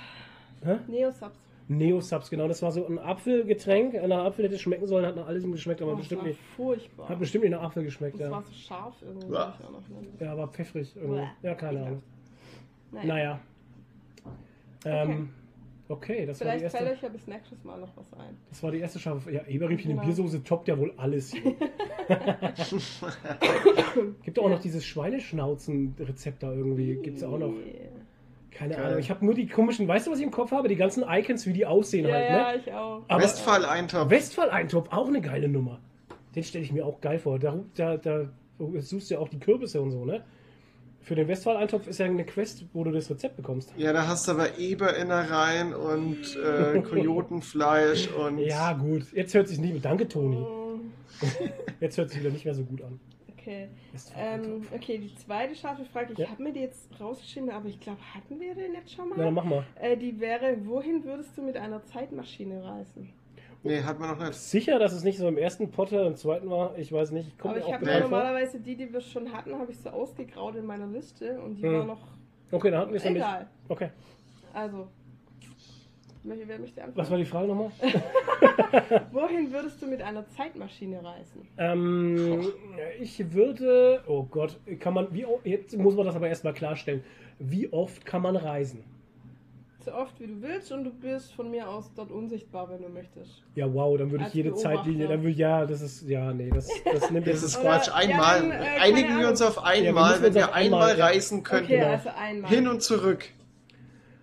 Hä? 0.64 0.76
Neosubs. 0.86 1.36
Neo-Subs, 1.68 2.30
genau. 2.30 2.48
Das 2.48 2.62
war 2.62 2.72
so 2.72 2.84
ein 2.84 2.98
Apfelgetränk. 2.98 3.94
Nach 4.08 4.24
Apfel 4.24 4.44
hätte 4.46 4.56
es 4.56 4.60
schmecken 4.60 4.88
sollen, 4.88 5.06
hat 5.06 5.14
nach 5.14 5.28
alles 5.28 5.44
geschmeckt, 5.44 5.80
aber 5.80 5.92
Oh, 5.92 5.96
bestimmt 5.96 6.24
nicht. 6.24 6.40
furchtbar. 6.56 7.08
Hat 7.08 7.20
bestimmt 7.20 7.44
nicht 7.44 7.52
nach 7.52 7.62
Apfel 7.62 7.84
geschmeckt, 7.84 8.14
das 8.16 8.22
ja. 8.22 8.30
war 8.32 8.42
so 8.42 8.52
scharf 8.52 8.96
irgendwie. 9.02 9.28
Ne? 9.28 9.52
Ja, 10.18 10.32
aber 10.32 10.48
pfeffrig 10.48 10.96
irgendwie. 10.96 11.22
Ja, 11.42 11.54
keine 11.54 11.86
Ahnung. 11.86 12.02
Naja. 12.90 13.04
Naja. 13.06 13.40
Ähm, 14.84 15.30
okay, 15.90 16.24
das 16.26 16.40
war, 16.40 16.52
die 16.52 16.58
Vielleicht 16.58 16.76
fällt 16.76 16.88
erste, 16.88 16.96
euch 16.96 17.02
ja 17.02 17.08
bis 17.10 17.26
nächstes 17.26 17.64
Mal 17.64 17.80
noch 17.80 17.94
was 17.96 18.12
ein. 18.14 18.36
das 18.48 18.62
war 18.62 18.70
die 18.70 18.78
erste 18.78 18.98
Schafe. 18.98 19.30
Ja, 19.30 19.42
Eberriemchen 19.46 19.90
in 19.90 19.96
Genau. 19.96 20.06
Biersoße 20.06 20.42
toppt 20.42 20.68
ja 20.68 20.78
wohl 20.78 20.92
alles 20.96 21.32
hier. 21.32 21.42
Gibt 24.22 24.38
auch 24.38 24.48
noch 24.48 24.60
dieses 24.60 24.84
Schweineschnauzen-Rezept 24.84 26.42
da 26.42 26.52
irgendwie. 26.52 26.96
Gibt's 26.96 27.22
auch 27.22 27.38
noch. 27.38 27.50
Yeah. 27.50 27.88
Keine 28.50 28.74
Geil. 28.74 28.84
Ahnung. 28.84 28.98
Ich 28.98 29.10
habe 29.10 29.24
nur 29.24 29.34
die 29.34 29.46
komischen, 29.46 29.88
weißt 29.88 30.06
du, 30.06 30.10
was 30.10 30.18
ich 30.18 30.24
im 30.24 30.30
Kopf 30.30 30.50
habe? 30.52 30.68
Die 30.68 30.76
ganzen 30.76 31.04
Icons, 31.08 31.46
wie 31.46 31.52
die 31.52 31.66
aussehen 31.66 32.06
Ja, 32.06 32.14
halt, 32.14 32.28
ja, 32.28 32.52
ne? 32.52 32.58
ich 32.58 32.72
auch. 32.72 33.02
Aber 33.08 33.22
Westfall-Eintopf. 33.22 34.10
Westfall-Eintopf, 34.10 34.88
auch 34.92 35.08
eine 35.08 35.20
geile 35.20 35.48
Nummer. 35.48 35.80
Den 36.34 36.42
stelle 36.42 36.64
ich 36.64 36.72
mir 36.72 36.84
auch 36.86 37.00
geil 37.00 37.18
vor. 37.18 37.38
Da, 37.38 37.58
da, 37.74 37.96
da 37.96 38.28
suchst 38.78 39.10
du 39.10 39.14
ja 39.14 39.20
auch 39.20 39.28
die 39.28 39.40
Kürbisse 39.40 39.80
und 39.80 39.90
so, 39.92 40.04
ne? 40.04 40.24
Für 41.02 41.14
den 41.14 41.28
Westfall-Eintopf 41.28 41.86
ist 41.88 41.98
ja 41.98 42.06
eine 42.06 42.24
Quest, 42.24 42.64
wo 42.72 42.84
du 42.84 42.90
das 42.92 43.10
Rezept 43.10 43.36
bekommst. 43.36 43.72
Ja, 43.76 43.92
da 43.92 44.06
hast 44.06 44.28
du 44.28 44.32
aber 44.32 44.58
Eberinnereien 44.58 45.74
und 45.74 46.36
äh, 46.36 46.80
Kojotenfleisch 46.88 48.08
und. 48.12 48.38
Ja, 48.38 48.72
gut. 48.74 49.12
Jetzt 49.12 49.34
hört 49.34 49.48
sich 49.48 49.58
nicht 49.58 49.72
mehr. 49.72 49.82
Danke, 49.82 50.06
Toni. 50.06 50.44
Jetzt 51.80 51.98
hört 51.98 52.10
sich 52.10 52.20
wieder 52.20 52.30
nicht 52.30 52.44
mehr 52.44 52.54
so 52.54 52.62
gut 52.64 52.82
an. 52.82 53.00
Okay. 53.36 53.68
Ähm, 54.16 54.62
okay, 54.74 54.98
die 54.98 55.14
zweite 55.16 55.54
scharfe 55.54 55.84
Frage. 55.86 56.12
Ich 56.12 56.18
Ja. 56.18 56.28
habe 56.30 56.42
mir 56.42 56.52
die 56.52 56.60
jetzt 56.60 56.88
rausgeschrieben, 57.00 57.50
aber 57.50 57.68
ich 57.68 57.80
glaube, 57.80 57.98
hatten 58.14 58.38
wir 58.38 58.54
den 58.54 58.74
jetzt 58.74 58.92
schon 58.92 59.08
mal? 59.08 59.14
Na, 59.18 59.24
dann 59.24 59.34
mach 59.34 59.44
mal. 59.44 59.64
Äh, 59.80 59.96
die 59.96 60.20
wäre, 60.20 60.58
wohin 60.66 61.04
würdest 61.04 61.36
du 61.38 61.42
mit 61.42 61.56
einer 61.56 61.82
Zeitmaschine 61.86 62.62
reisen? 62.62 63.08
Nee, 63.62 63.82
hat 63.82 63.98
man 63.98 64.10
noch 64.16 64.24
nicht. 64.26 64.34
Sicher, 64.38 64.78
dass 64.78 64.92
es 64.92 65.04
nicht 65.04 65.18
so 65.18 65.28
im 65.28 65.36
ersten 65.36 65.70
Potter 65.70 66.06
im 66.06 66.16
zweiten 66.16 66.48
war? 66.48 66.76
Ich 66.78 66.90
weiß 66.92 67.10
nicht. 67.10 67.28
Ich 67.28 67.38
komme 67.38 67.56
aber 67.56 67.66
ich 67.66 67.72
habe 67.72 67.84
vor. 67.84 68.00
normalerweise 68.00 68.58
die, 68.60 68.74
die 68.76 68.92
wir 68.92 69.00
schon 69.00 69.30
hatten, 69.32 69.54
habe 69.54 69.70
ich 69.70 69.78
so 69.78 69.90
ausgegraut 69.90 70.56
in 70.56 70.64
meiner 70.64 70.86
Liste 70.86 71.38
und 71.40 71.56
die 71.56 71.62
Hm. 71.64 71.74
war 71.74 71.84
noch 71.84 72.00
Okay, 72.52 72.70
dann 72.70 72.80
hatten 72.80 72.90
wir 72.90 72.96
es 72.96 73.04
nämlich. 73.04 73.22
egal. 73.22 73.46
Okay. 73.68 73.90
Also, 74.52 74.88
wer 76.24 76.58
möchte 76.58 76.80
anfangen? 76.82 76.96
Was 76.96 77.10
war 77.10 77.18
die 77.18 77.24
Frage 77.24 77.48
nochmal? 77.48 77.70
Wohin 79.12 79.52
würdest 79.52 79.80
du 79.80 79.86
mit 79.86 80.02
einer 80.02 80.26
Zeitmaschine 80.28 81.04
reisen? 81.04 81.46
Ähm, 81.58 82.48
ich 83.00 83.32
würde. 83.32 84.02
Oh 84.06 84.24
Gott, 84.24 84.58
kann 84.80 84.94
man. 84.94 85.12
Wie, 85.14 85.26
jetzt 85.44 85.76
muss 85.76 85.94
man 85.94 86.06
das 86.06 86.16
aber 86.16 86.28
erstmal 86.28 86.54
klarstellen. 86.54 87.04
Wie 87.38 87.72
oft 87.72 88.04
kann 88.04 88.22
man 88.22 88.36
reisen? 88.36 88.84
So 89.82 89.92
oft 89.94 90.20
wie 90.20 90.26
du 90.26 90.42
willst 90.42 90.70
und 90.72 90.84
du 90.84 90.90
bist 90.90 91.32
von 91.32 91.50
mir 91.50 91.66
aus 91.68 91.90
dort 91.94 92.10
unsichtbar, 92.10 92.68
wenn 92.68 92.82
du 92.82 92.88
möchtest. 92.90 93.42
Ja, 93.54 93.72
wow, 93.72 93.96
dann 93.96 94.10
würde 94.10 94.22
ich 94.24 94.26
Als 94.26 94.34
jede 94.34 94.50
Beobachter. 94.50 94.76
Zeitlinie. 94.76 95.08
Dann 95.08 95.22
würde 95.22 95.36
ja, 95.38 95.64
das 95.64 95.80
ist. 95.80 96.02
Ja, 96.06 96.34
nee, 96.34 96.50
das, 96.50 96.68
das 96.84 97.10
nimmt 97.10 97.26
Das 97.26 97.34
jetzt. 97.40 97.44
ist 97.54 97.60
Quatsch. 97.62 97.86
ja, 97.88 97.94
Einmal. 97.94 98.40
dann, 98.40 98.50
äh, 98.50 98.54
Einigen 98.80 99.18
wir 99.18 99.28
uns 99.28 99.40
auf 99.40 99.56
Ja, 99.56 99.62
wir 99.62 99.88
einmal, 99.88 100.22
wenn 100.22 100.34
wir 100.34 100.52
einmal, 100.54 100.82
einmal 100.90 100.98
ja. 100.98 101.04
reisen 101.06 101.42
könnten. 101.42 101.64
Okay, 101.64 101.76
genau. 101.78 101.90
also 101.92 102.08
einmal. 102.10 102.50
Hin 102.50 102.68
und 102.68 102.82
zurück. 102.82 103.24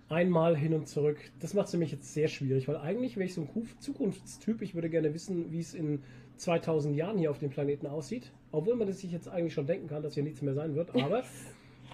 Einmal 0.08 0.56
hin 0.56 0.72
und 0.74 0.88
zurück. 0.88 1.18
Das 1.40 1.52
macht 1.54 1.66
es 1.66 1.72
nämlich 1.74 1.90
jetzt 1.92 2.14
sehr 2.14 2.28
schwierig, 2.28 2.66
weil 2.68 2.76
eigentlich 2.78 3.16
wäre 3.16 3.26
ich 3.26 3.34
so 3.34 3.42
ein 3.42 3.48
Ku- 3.48 3.66
Zukunftstyp. 3.80 4.62
Ich 4.62 4.74
würde 4.74 4.88
gerne 4.88 5.12
wissen, 5.12 5.50
wie 5.52 5.58
es 5.60 5.74
in 5.74 6.02
2000 6.36 6.96
Jahren 6.96 7.18
hier 7.18 7.30
auf 7.30 7.38
dem 7.40 7.50
Planeten 7.50 7.86
aussieht. 7.86 8.30
Obwohl 8.52 8.76
man 8.76 8.86
das 8.86 9.00
sich 9.00 9.12
jetzt 9.12 9.28
eigentlich 9.28 9.52
schon 9.54 9.66
denken 9.66 9.88
kann, 9.88 10.02
dass 10.02 10.14
hier 10.14 10.22
nichts 10.22 10.40
mehr 10.40 10.54
sein 10.54 10.74
wird. 10.76 10.94
Aber. 10.94 11.24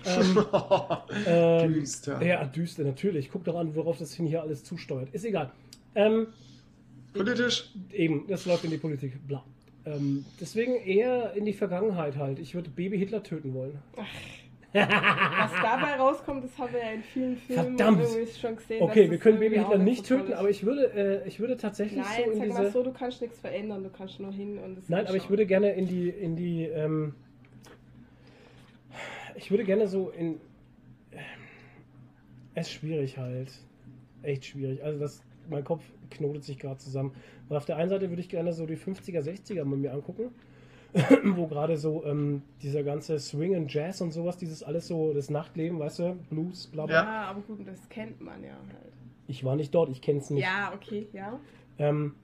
Ähm, 0.07 0.45
ähm, 1.27 1.73
Düster. 1.75 2.23
ja, 2.25 2.45
düster, 2.45 2.85
natürlich. 2.85 3.31
Guck 3.31 3.45
doch 3.45 3.57
an, 3.57 3.75
worauf 3.75 3.99
das 3.99 4.15
hin 4.15 4.27
hier 4.27 4.43
alles 4.43 4.65
zusteuert. 4.65 5.09
Ist 5.13 5.25
egal. 5.25 5.51
Ähm, 5.95 6.27
Politisch. 7.13 7.71
eben, 7.93 8.27
das 8.29 8.47
läuft 8.47 8.65
in 8.65 8.71
die 8.71 8.79
Politik. 8.79 9.27
Bla. 9.27 9.45
Ähm, 9.87 10.25
deswegen 10.41 10.77
eher 10.77 11.35
in 11.35 11.45
die 11.45 11.53
Vergangenheit 11.53 12.17
halt. 12.17 12.39
Ich 12.39 12.55
würde 12.55 12.71
Baby 12.71 12.99
Hitler 12.99 13.23
töten 13.23 13.55
wollen. 13.55 13.79
Was 14.73 15.53
dabei 15.63 15.95
rauskommt, 15.99 16.43
das 16.45 16.59
haben 16.59 16.73
wir 16.73 16.81
ja 16.81 16.91
in 16.93 17.03
vielen 17.03 17.37
Filmen 17.37 17.77
Verdammt. 17.77 18.03
schon 18.41 18.57
gesehen. 18.57 18.83
Okay, 18.83 19.09
wir 19.11 19.19
können 19.19 19.39
Baby 19.39 19.59
Hitler 19.59 19.79
nicht 19.79 20.05
töten, 20.07 20.33
ist. 20.33 20.39
aber 20.39 20.51
ich 20.51 20.65
würde, 20.65 21.23
äh, 21.25 21.29
ich 21.29 21.39
würde 21.39 21.57
tatsächlich 21.57 22.01
Nein, 22.03 22.23
so 22.25 22.31
in 22.33 22.39
sag 22.39 22.47
diese. 22.47 22.63
mal 22.63 22.71
so, 22.73 22.83
du 22.83 22.93
kannst 22.93 23.21
nichts 23.21 23.39
verändern, 23.39 23.85
du 23.85 23.91
kannst 23.91 24.19
nur 24.19 24.33
hin 24.33 24.59
und 24.59 24.79
es 24.79 24.89
Nein, 24.89 25.01
aber 25.07 25.11
ich 25.11 25.23
anschauen. 25.23 25.31
würde 25.31 25.47
gerne 25.47 25.73
in 25.75 25.87
die, 25.87 26.09
in 26.09 26.35
die, 26.35 26.65
ähm, 26.65 27.15
ich 29.37 29.51
würde 29.51 29.65
gerne 29.65 29.87
so 29.89 30.11
in, 30.11 30.41
es 32.55 32.69
ist 32.69 32.73
schwierig 32.75 33.19
halt, 33.19 33.53
echt 34.23 34.47
schwierig. 34.47 34.83
Also 34.83 34.99
das, 34.99 35.23
mein 35.49 35.65
Kopf 35.65 35.83
knotet 36.11 36.45
sich 36.45 36.59
gerade 36.59 36.79
zusammen. 36.79 37.13
Weil 37.49 37.59
auf 37.59 37.65
der 37.65 37.77
einen 37.77 37.91
Seite 37.91 38.09
würde 38.11 38.21
ich 38.21 38.29
gerne 38.29 38.53
so 38.53 38.67
die 38.67 38.77
50er, 38.77 39.21
60er 39.21 39.65
mit 39.65 39.81
mir 39.81 39.93
angucken, 39.93 40.31
wo 41.35 41.47
gerade 41.47 41.77
so 41.77 42.05
ähm, 42.05 42.43
dieser 42.63 42.83
ganze 42.83 43.19
Swing 43.19 43.57
und 43.57 43.73
Jazz 43.73 44.01
und 44.01 44.13
sowas, 44.13 44.37
dieses 44.37 44.63
alles 44.63 44.87
so, 44.87 45.13
das 45.13 45.31
Nachtleben, 45.31 45.79
weißt 45.79 45.99
du, 45.99 46.15
Blues, 46.31 46.69
bla 46.69 46.87
bla. 46.87 46.95
Ja. 47.03 47.23
Aber 47.25 47.41
gut, 47.41 47.67
das 47.67 47.89
kennt 47.89 48.21
man 48.21 48.43
ja 48.43 48.53
halt. 48.53 48.93
Ich 49.27 49.45
war 49.45 49.57
nicht 49.57 49.75
dort, 49.75 49.91
ich 49.91 50.01
kenne 50.01 50.21
es 50.21 50.31
nicht. 50.31 50.45
Ja, 50.45 50.73
okay, 50.75 51.09
ja. 51.13 51.41
Ähm, 51.79 52.15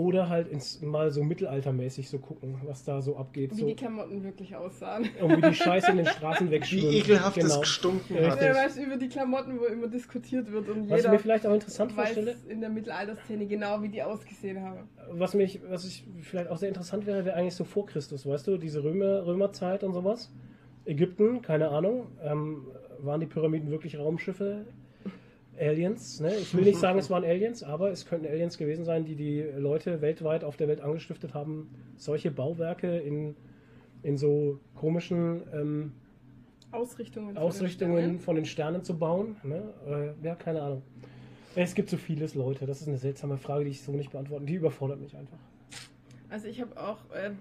oder 0.00 0.28
halt 0.28 0.48
ins, 0.48 0.80
mal 0.80 1.10
so 1.10 1.22
mittelaltermäßig 1.22 2.08
so 2.08 2.18
gucken, 2.18 2.56
was 2.64 2.84
da 2.84 3.02
so 3.02 3.16
abgeht. 3.16 3.50
Wie 3.56 3.60
so. 3.60 3.66
die 3.66 3.76
Klamotten 3.76 4.24
wirklich 4.24 4.56
aussahen. 4.56 5.08
Und 5.20 5.36
wie 5.36 5.48
die 5.50 5.54
Scheiße 5.54 5.90
in 5.90 5.98
den 5.98 6.06
Straßen 6.06 6.46
Wie 6.46 6.52
wegschwimmt. 6.52 6.92
ekelhaft 6.92 7.36
es 7.36 7.44
Genau. 7.44 7.60
gestunken 7.60 8.16
Ja, 8.16 8.30
hat. 8.30 8.40
Ja, 8.42 8.54
weißt 8.54 8.78
über 8.78 8.96
die 8.96 9.08
Klamotten, 9.08 9.60
wo 9.60 9.64
immer 9.66 9.88
diskutiert 9.88 10.50
wird 10.50 10.68
und 10.68 10.88
Was 10.88 10.90
ich 10.90 10.96
jeder 11.04 11.10
mir 11.10 11.18
vielleicht 11.18 11.46
auch 11.46 11.52
interessant 11.54 11.96
weiß 11.96 12.12
vorstelle, 12.12 12.36
in 12.48 12.60
der 12.60 12.70
Mittelalterszene 12.70 13.46
genau, 13.46 13.82
wie 13.82 13.88
die 13.88 14.02
ausgesehen 14.02 14.62
haben. 14.62 14.88
was 15.10 15.34
mich, 15.34 15.60
was 15.68 15.84
ich 15.84 16.04
vielleicht 16.22 16.48
auch 16.50 16.56
sehr 16.56 16.68
interessant 16.68 17.06
wäre, 17.06 17.24
wäre 17.24 17.36
eigentlich 17.36 17.54
so 17.54 17.64
vor 17.64 17.86
Christus, 17.86 18.26
weißt 18.26 18.46
du, 18.46 18.56
diese 18.56 18.82
Römer, 18.82 19.26
Römerzeit 19.26 19.84
und 19.84 19.92
sowas. 19.92 20.32
Ägypten, 20.86 21.42
keine 21.42 21.68
Ahnung. 21.68 22.06
Ähm, 22.22 22.66
waren 23.00 23.20
die 23.20 23.26
Pyramiden 23.26 23.70
wirklich 23.70 23.98
Raumschiffe? 23.98 24.64
Aliens, 25.60 26.20
ne? 26.20 26.34
Ich 26.34 26.54
will 26.54 26.64
nicht 26.64 26.78
sagen, 26.78 26.98
es 26.98 27.10
waren 27.10 27.24
Aliens, 27.24 27.62
aber 27.62 27.90
es 27.90 28.06
könnten 28.06 28.26
Aliens 28.26 28.56
gewesen 28.58 28.84
sein, 28.84 29.04
die 29.04 29.14
die 29.14 29.42
Leute 29.42 30.00
weltweit 30.00 30.42
auf 30.42 30.56
der 30.56 30.68
Welt 30.68 30.80
angestiftet 30.80 31.34
haben, 31.34 31.68
solche 31.96 32.30
Bauwerke 32.30 32.98
in, 32.98 33.36
in 34.02 34.16
so 34.16 34.58
komischen 34.74 35.42
ähm, 35.52 35.92
Ausrichtungen. 36.72 37.26
von 37.26 37.34
den 37.34 37.42
Ausrichtungen 37.42 37.98
Sternen. 37.98 38.20
von 38.20 38.36
den 38.36 38.44
Sternen 38.44 38.82
zu 38.84 38.98
bauen. 38.98 39.36
Ne? 39.42 40.14
Äh, 40.22 40.26
ja, 40.26 40.34
keine 40.34 40.62
Ahnung. 40.62 40.82
Es 41.54 41.74
gibt 41.74 41.90
so 41.90 41.96
vieles, 41.96 42.34
Leute. 42.34 42.66
Das 42.66 42.80
ist 42.80 42.88
eine 42.88 42.98
seltsame 42.98 43.36
Frage, 43.36 43.64
die 43.64 43.70
ich 43.70 43.82
so 43.82 43.92
nicht 43.92 44.12
beantworten. 44.12 44.46
Die 44.46 44.54
überfordert 44.54 45.00
mich 45.00 45.16
einfach. 45.16 45.38
Also 46.28 46.46
ich 46.46 46.60
habe 46.60 46.80
auch, 46.80 46.98
äh, 47.12 47.32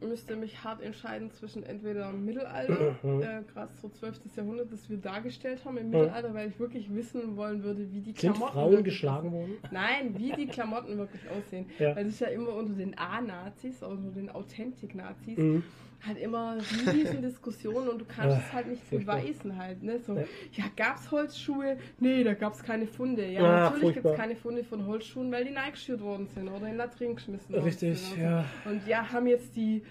müsste 0.00 0.36
mich 0.36 0.62
hart 0.64 0.82
entscheiden 0.82 1.30
zwischen 1.30 1.62
entweder 1.62 2.12
Mittelalter, 2.12 2.96
Mhm. 3.02 3.22
äh, 3.22 3.42
gerade 3.52 3.72
so 3.80 3.88
12. 3.88 4.20
Jahrhundert, 4.36 4.70
das 4.72 4.88
wir 4.90 4.98
dargestellt 4.98 5.64
haben 5.64 5.76
im 5.78 5.90
Mittelalter, 5.90 6.34
weil 6.34 6.48
ich 6.50 6.58
wirklich 6.58 6.92
wissen 6.94 7.36
wollen 7.36 7.62
würde, 7.62 7.90
wie 7.92 8.00
die 8.00 8.12
Sind 8.12 8.16
Klamotten 8.34 8.52
Frauen 8.52 8.84
geschlagen 8.84 9.32
worden? 9.32 9.52
Nein, 9.70 10.14
wie 10.18 10.32
die 10.32 10.46
Klamotten 10.46 10.98
wirklich 10.98 11.22
aussehen. 11.30 11.66
Ja. 11.78 11.96
Weil 11.96 12.06
es 12.06 12.14
ist 12.14 12.20
ja 12.20 12.28
immer 12.28 12.54
unter 12.54 12.74
den 12.74 12.96
A-Nazis, 12.98 13.82
also 13.82 13.96
unter 13.96 14.10
den 14.20 14.30
Authentik-Nazis, 14.30 15.38
Mhm. 15.38 15.62
Halt 16.06 16.18
immer 16.18 16.56
riesen 16.92 17.22
Diskussionen 17.22 17.88
und 17.88 18.00
du 18.00 18.04
kannst 18.04 18.36
Ah, 18.36 18.42
es 18.46 18.52
halt 18.52 18.66
nicht 18.68 18.90
beweisen 18.90 19.56
halt. 19.58 19.82
Ne? 19.82 19.98
So, 20.00 20.14
Ja. 20.16 20.24
ja, 20.52 20.64
gab's 20.76 21.10
Holzschuhe? 21.10 21.76
Nee, 21.98 22.24
da 22.24 22.34
gab's 22.34 22.62
keine 22.62 22.86
Funde. 22.86 23.26
Ja, 23.26 23.40
Ah, 23.42 23.70
natürlich 23.70 23.94
gibt's 23.94 24.02
furchtbar. 24.02 24.14
keine 24.16 24.36
Funde 24.36 24.64
von 24.64 24.86
Holzschuhen, 24.86 25.30
weil 25.32 25.44
die 25.44 25.50
Nike 25.50 25.72
geschürt 25.72 26.00
worden 26.00 26.26
sind 26.26 26.48
oder 26.48 26.68
in 26.68 26.76
Latrin 26.76 27.14
geschmissen 27.14 27.54
worden 27.54 27.64
Richtig, 27.64 27.98
sind. 27.98 28.20
ja. 28.20 28.44
Und 28.64 28.86
ja, 28.86 29.10
haben 29.12 29.26
jetzt 29.26 29.54
die 29.56 29.82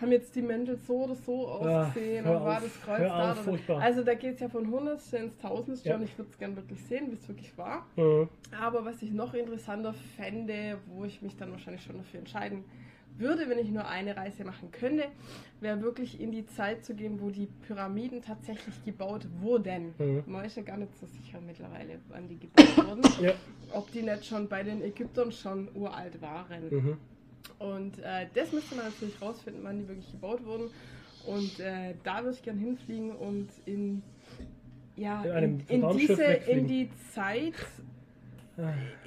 haben 0.00 0.12
jetzt 0.12 0.34
die 0.34 0.40
Mäntel 0.40 0.78
so 0.78 1.04
oder 1.04 1.14
so 1.14 1.46
ausgesehen 1.46 2.24
hör 2.24 2.38
und 2.38 2.44
war 2.46 2.56
auf, 2.56 2.62
das 2.62 2.80
Kreuz 2.80 3.00
da? 3.00 3.32
auf, 3.32 3.44
furchtbar. 3.44 3.82
Also 3.82 4.02
da 4.02 4.14
geht 4.14 4.32
es 4.36 4.40
ja 4.40 4.48
von 4.48 4.66
Hundertste 4.70 5.18
ins 5.18 5.36
Tausendste 5.36 5.90
Ja. 5.90 5.96
und 5.96 6.04
ich 6.04 6.16
würde 6.16 6.30
es 6.30 6.38
gerne 6.38 6.56
wirklich 6.56 6.82
sehen, 6.84 7.08
wie 7.10 7.16
es 7.16 7.28
wirklich 7.28 7.52
war. 7.58 7.86
Mhm. 7.96 8.26
Aber 8.58 8.82
was 8.86 9.02
ich 9.02 9.12
noch 9.12 9.34
interessanter 9.34 9.92
fände, 10.16 10.78
wo 10.86 11.04
ich 11.04 11.20
mich 11.20 11.36
dann 11.36 11.52
wahrscheinlich 11.52 11.82
schon 11.82 11.98
dafür 11.98 12.20
entscheiden 12.20 12.64
würde, 13.20 13.48
wenn 13.48 13.58
ich 13.58 13.70
nur 13.70 13.86
eine 13.86 14.16
Reise 14.16 14.44
machen 14.44 14.70
könnte, 14.72 15.04
wäre 15.60 15.80
wirklich 15.82 16.20
in 16.20 16.32
die 16.32 16.46
Zeit 16.46 16.84
zu 16.84 16.94
gehen, 16.94 17.20
wo 17.20 17.30
die 17.30 17.46
Pyramiden 17.66 18.22
tatsächlich 18.22 18.84
gebaut 18.84 19.26
wurden. 19.40 19.94
Mhm. 19.98 20.24
Man 20.26 20.44
ist 20.44 20.56
ja 20.56 20.62
gar 20.62 20.76
nicht 20.76 20.96
so 20.98 21.06
sicher 21.06 21.40
mittlerweile, 21.40 21.98
wann 22.08 22.28
die 22.28 22.38
gebaut 22.38 22.76
wurden. 22.76 23.02
Ja. 23.20 23.34
Ob 23.72 23.92
die 23.92 24.02
nicht 24.02 24.24
schon 24.24 24.48
bei 24.48 24.62
den 24.62 24.82
Ägyptern 24.82 25.30
schon 25.30 25.68
uralt 25.74 26.20
waren. 26.22 26.70
Mhm. 26.70 26.96
Und 27.58 27.98
äh, 27.98 28.26
das 28.34 28.52
müsste 28.52 28.74
man 28.74 28.86
natürlich 28.86 29.20
rausfinden, 29.20 29.62
wann 29.62 29.78
die 29.78 29.86
wirklich 29.86 30.10
gebaut 30.10 30.44
wurden. 30.44 30.70
Und 31.26 31.60
äh, 31.60 31.94
da 32.02 32.22
würde 32.22 32.34
ich 32.34 32.42
gern 32.42 32.56
hinfliegen 32.56 33.12
und 33.12 33.48
in, 33.66 34.02
ja, 34.96 35.22
In 35.22 35.60
in, 35.68 35.96
diese, 35.96 36.22
in 36.24 36.66
die 36.66 36.88
Zeit. 37.12 37.54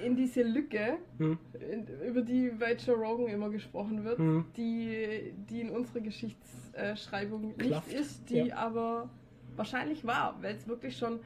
In 0.03 0.15
diese 0.15 0.41
Lücke, 0.43 0.97
Mhm. 1.17 1.37
in, 1.71 1.87
über 2.07 2.21
die 2.21 2.49
bei 2.49 2.73
Joe 2.75 2.95
Rogan 2.95 3.27
immer 3.27 3.49
gesprochen 3.49 4.03
wird, 4.03 4.19
Mhm. 4.19 4.45
die, 4.57 5.33
die 5.49 5.61
in 5.61 5.69
unserer 5.69 6.01
Geschichtsschreibung 6.01 7.55
Klafft, 7.57 7.87
nicht 7.87 7.99
ist, 7.99 8.29
die 8.29 8.47
ja. 8.47 8.55
aber 8.57 9.09
wahrscheinlich 9.55 10.05
war, 10.05 10.37
weil 10.41 10.55
es 10.55 10.67
wirklich 10.67 10.97
schon 10.97 11.19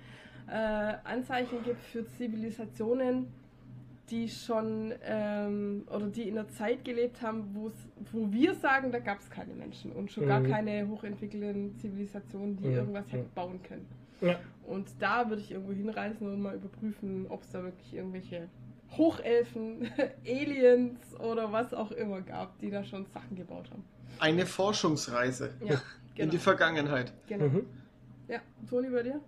äh, 0.49 0.53
Anzeichen 1.03 1.61
gibt 1.64 1.81
für 1.81 2.06
Zivilisationen, 2.07 3.27
die 4.09 4.30
schon 4.30 4.93
ähm, 5.03 5.83
oder 5.93 6.07
die 6.07 6.30
in 6.30 6.38
einer 6.38 6.47
Zeit 6.47 6.85
gelebt 6.85 7.22
haben, 7.22 7.53
wo 7.53 7.72
wir 8.31 8.56
sagen, 8.56 8.91
da 8.91 8.99
gab 8.99 9.19
es 9.19 9.30
keine 9.30 9.53
Menschen 9.53 9.91
und 9.91 10.09
schon 10.11 10.25
gar 10.27 10.39
Mhm. 10.39 10.47
keine 10.49 10.88
hochentwickelten 10.88 11.75
Zivilisationen, 11.75 12.56
die 12.56 12.67
Mhm. 12.67 12.73
irgendwas 12.73 13.11
Ja. 13.11 13.17
hätten 13.17 13.30
bauen 13.35 13.61
können. 13.64 13.85
Ja. 14.21 14.39
Und 14.65 14.87
da 14.99 15.29
würde 15.29 15.41
ich 15.41 15.51
irgendwo 15.51 15.73
hinreisen 15.73 16.27
und 16.27 16.41
mal 16.41 16.55
überprüfen, 16.55 17.25
ob 17.29 17.43
es 17.43 17.49
da 17.51 17.63
wirklich 17.63 17.93
irgendwelche 17.93 18.49
Hochelfen, 18.91 19.89
Aliens 20.25 20.99
oder 21.19 21.51
was 21.51 21.73
auch 21.73 21.91
immer 21.91 22.21
gab, 22.21 22.57
die 22.59 22.69
da 22.69 22.83
schon 22.83 23.05
Sachen 23.05 23.35
gebaut 23.35 23.69
haben. 23.71 23.83
Eine 24.19 24.45
Forschungsreise 24.45 25.53
Ja, 25.61 25.73
in 25.75 25.79
genau. 26.15 26.31
die 26.31 26.37
Vergangenheit. 26.39 27.13
genau. 27.27 27.45
Mhm. 27.45 27.65
Ja, 28.27 28.39
Toni, 28.69 28.89
bei 28.89 29.03
dir? 29.03 29.21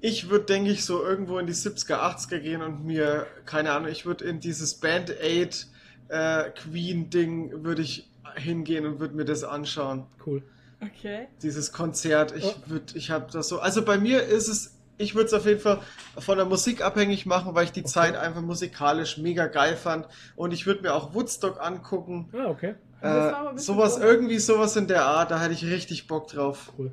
Ich 0.00 0.28
würde, 0.30 0.44
denke 0.46 0.70
ich, 0.70 0.84
so 0.84 1.02
irgendwo 1.02 1.38
in 1.38 1.46
die 1.46 1.54
70er, 1.54 1.96
80er 1.96 2.38
gehen 2.38 2.62
und 2.62 2.84
mir, 2.84 3.26
keine 3.46 3.72
Ahnung, 3.72 3.90
ich 3.90 4.04
würde 4.06 4.24
in 4.26 4.38
dieses 4.40 4.74
Band-Aid 4.80 5.66
äh, 6.08 6.50
Queen-Ding 6.50 7.64
würde 7.64 7.82
ich 7.82 8.10
hingehen 8.36 8.84
und 8.86 9.00
würde 9.00 9.14
mir 9.14 9.24
das 9.24 9.44
anschauen. 9.44 10.06
Cool. 10.24 10.42
Okay. 10.86 11.28
Dieses 11.42 11.72
Konzert. 11.72 12.34
Ich 12.36 12.44
Ja. 12.44 12.54
würde, 12.66 12.96
ich 12.96 13.10
habe 13.10 13.26
das 13.32 13.48
so. 13.48 13.58
Also 13.60 13.84
bei 13.84 13.98
mir 13.98 14.22
ist 14.22 14.48
es, 14.48 14.76
ich 14.98 15.14
würde 15.14 15.26
es 15.26 15.32
auf 15.32 15.46
jeden 15.46 15.60
Fall 15.60 15.80
von 16.18 16.36
der 16.36 16.46
Musik 16.46 16.82
abhängig 16.82 17.26
machen, 17.26 17.54
weil 17.54 17.64
ich 17.64 17.72
die 17.72 17.84
Zeit 17.84 18.16
einfach 18.16 18.42
musikalisch 18.42 19.18
mega 19.18 19.46
geil 19.46 19.76
fand. 19.76 20.08
Und 20.36 20.52
ich 20.52 20.66
würde 20.66 20.82
mir 20.82 20.94
auch 20.94 21.14
Woodstock 21.14 21.60
angucken. 21.60 22.28
Ah, 22.32 22.46
okay. 22.46 22.74
Äh, 23.00 23.58
sowas, 23.58 23.94
vorher. 23.94 24.10
irgendwie 24.12 24.38
sowas 24.38 24.76
in 24.76 24.86
der 24.86 25.04
Art, 25.04 25.30
da 25.30 25.40
hätte 25.40 25.52
ich 25.54 25.64
richtig 25.64 26.06
Bock 26.06 26.28
drauf. 26.28 26.72
Cool. 26.78 26.92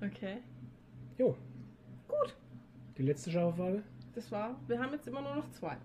Okay. 0.00 0.38
Jo. 1.18 1.36
Gut. 2.06 2.34
Die 2.96 3.02
letzte 3.02 3.30
Schaufelfrage 3.32 3.82
Das 4.14 4.30
war, 4.30 4.54
wir 4.68 4.78
haben 4.78 4.92
jetzt 4.92 5.06
immer 5.08 5.20
nur 5.20 5.34
noch 5.36 5.50
zwei. 5.50 5.76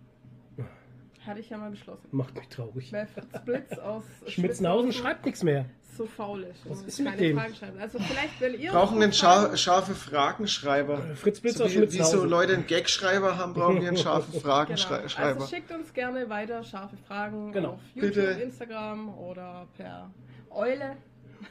Hatte 1.25 1.39
ich 1.39 1.49
ja 1.49 1.57
mal 1.57 1.71
beschlossen. 1.71 2.05
macht 2.11 2.35
mich 2.35 2.49
traurig. 2.49 2.91
Weil 2.91 3.07
Fritz 3.07 3.25
Blitz 3.45 3.77
aus 3.79 4.03
Schmitzenhausen 4.27 4.91
schreibt 4.91 5.25
nichts 5.25 5.41
mehr. 5.41 5.65
So 5.95 6.05
faul 6.05 6.43
ist. 6.43 6.69
Was 6.69 6.81
ist 6.81 6.99
mit 6.99 7.19
dem? 7.19 7.37
Fragen. 7.37 7.53
Also 7.79 7.99
vielleicht, 7.99 8.39
wenn 8.39 8.59
ihr 8.59 8.71
Brauchen 8.71 9.01
einen 9.01 9.13
scha 9.13 9.41
Fragen- 9.41 9.57
scharfe 9.57 9.93
Fragenschreiber. 9.95 11.01
Fritz 11.15 11.39
Blitz 11.39 11.57
So 11.57 11.65
aus 11.65 11.71
wie, 11.73 11.91
wie 11.91 12.03
so. 12.03 12.23
Leute 12.25 12.53
einen 12.53 12.67
Gagschreiber 12.67 13.37
haben, 13.37 13.53
brauchen 13.53 13.81
wir 13.81 13.87
einen 13.87 13.97
scharfen 14.05 14.31
Genau. 14.31 14.43
Fragenschreiber. 14.43 15.41
Also 15.41 15.47
schickt 15.55 15.71
uns 15.71 15.93
gerne 15.93 16.29
weiter 16.29 16.63
scharfe 16.63 16.97
Fragen 17.07 17.51
Genau. 17.51 17.71
auf 17.73 17.79
YouTube, 17.95 18.13
Bitte. 18.13 18.41
Instagram 18.41 19.17
oder 19.17 19.67
per 19.77 20.11
Eule 20.51 20.97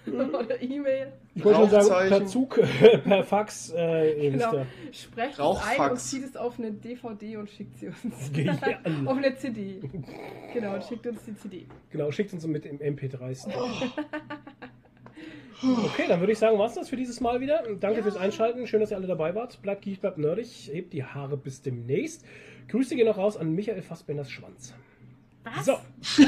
oder 0.07 0.61
E-Mail. 0.62 1.12
ich 1.35 1.45
wollte 1.45 1.61
schon 1.61 1.71
sagen, 1.71 2.09
per 2.09 2.27
Zug, 2.27 2.61
per 3.05 3.25
Fax, 3.25 3.73
äh, 3.77 4.25
ihr 4.25 4.31
Genau. 4.33 4.55
ja. 4.57 4.67
Sprecht 4.93 5.33
es 5.35 5.39
ein 5.39 5.45
Rauchfax. 5.45 5.91
und 5.91 5.99
zieht 6.01 6.25
es 6.25 6.37
auf 6.37 6.59
eine 6.59 6.73
DVD 6.73 7.37
und 7.37 7.51
schickt 7.51 7.79
sie 7.79 7.89
uns. 7.89 7.97
Auf 9.07 9.17
eine 9.17 9.37
CD. 9.37 9.81
Genau, 10.53 10.75
und 10.75 10.85
schickt 10.85 11.07
uns 11.07 11.25
die 11.25 11.35
CD. 11.37 11.67
Genau, 11.91 12.11
schickt 12.11 12.33
uns 12.33 12.47
mit 12.47 12.65
im 12.67 12.79
MP3. 12.79 13.37
Okay, 15.65 16.07
dann 16.09 16.19
würde 16.19 16.33
ich 16.33 16.41
sagen, 16.41 16.59
war's 16.59 16.75
das 16.75 16.89
für 16.89 16.97
dieses 16.97 17.21
Mal 17.21 17.41
wieder. 17.41 17.62
Danke 17.79 18.03
fürs 18.03 18.17
Einschalten. 18.17 18.67
Schön, 18.67 18.81
dass 18.81 18.91
ihr 18.91 18.97
alle 18.97 19.07
dabei 19.07 19.33
wart. 19.37 19.62
Bleibt 19.62 19.83
geek, 19.83 20.01
bleibt 20.01 20.19
nerdig. 20.19 20.69
Hebt 20.73 20.93
die 20.93 21.05
Haare 21.05 21.37
bis 21.37 21.62
demnächst. 21.62 22.25
Grüße 22.67 22.97
gehen 22.97 23.07
noch 23.07 23.17
raus 23.17 23.37
an 23.37 23.53
Michael 23.55 23.81
Fassbenders 23.81 24.29
Schwanz. 24.29 24.75
Was? 25.45 25.67
So. 25.67 25.79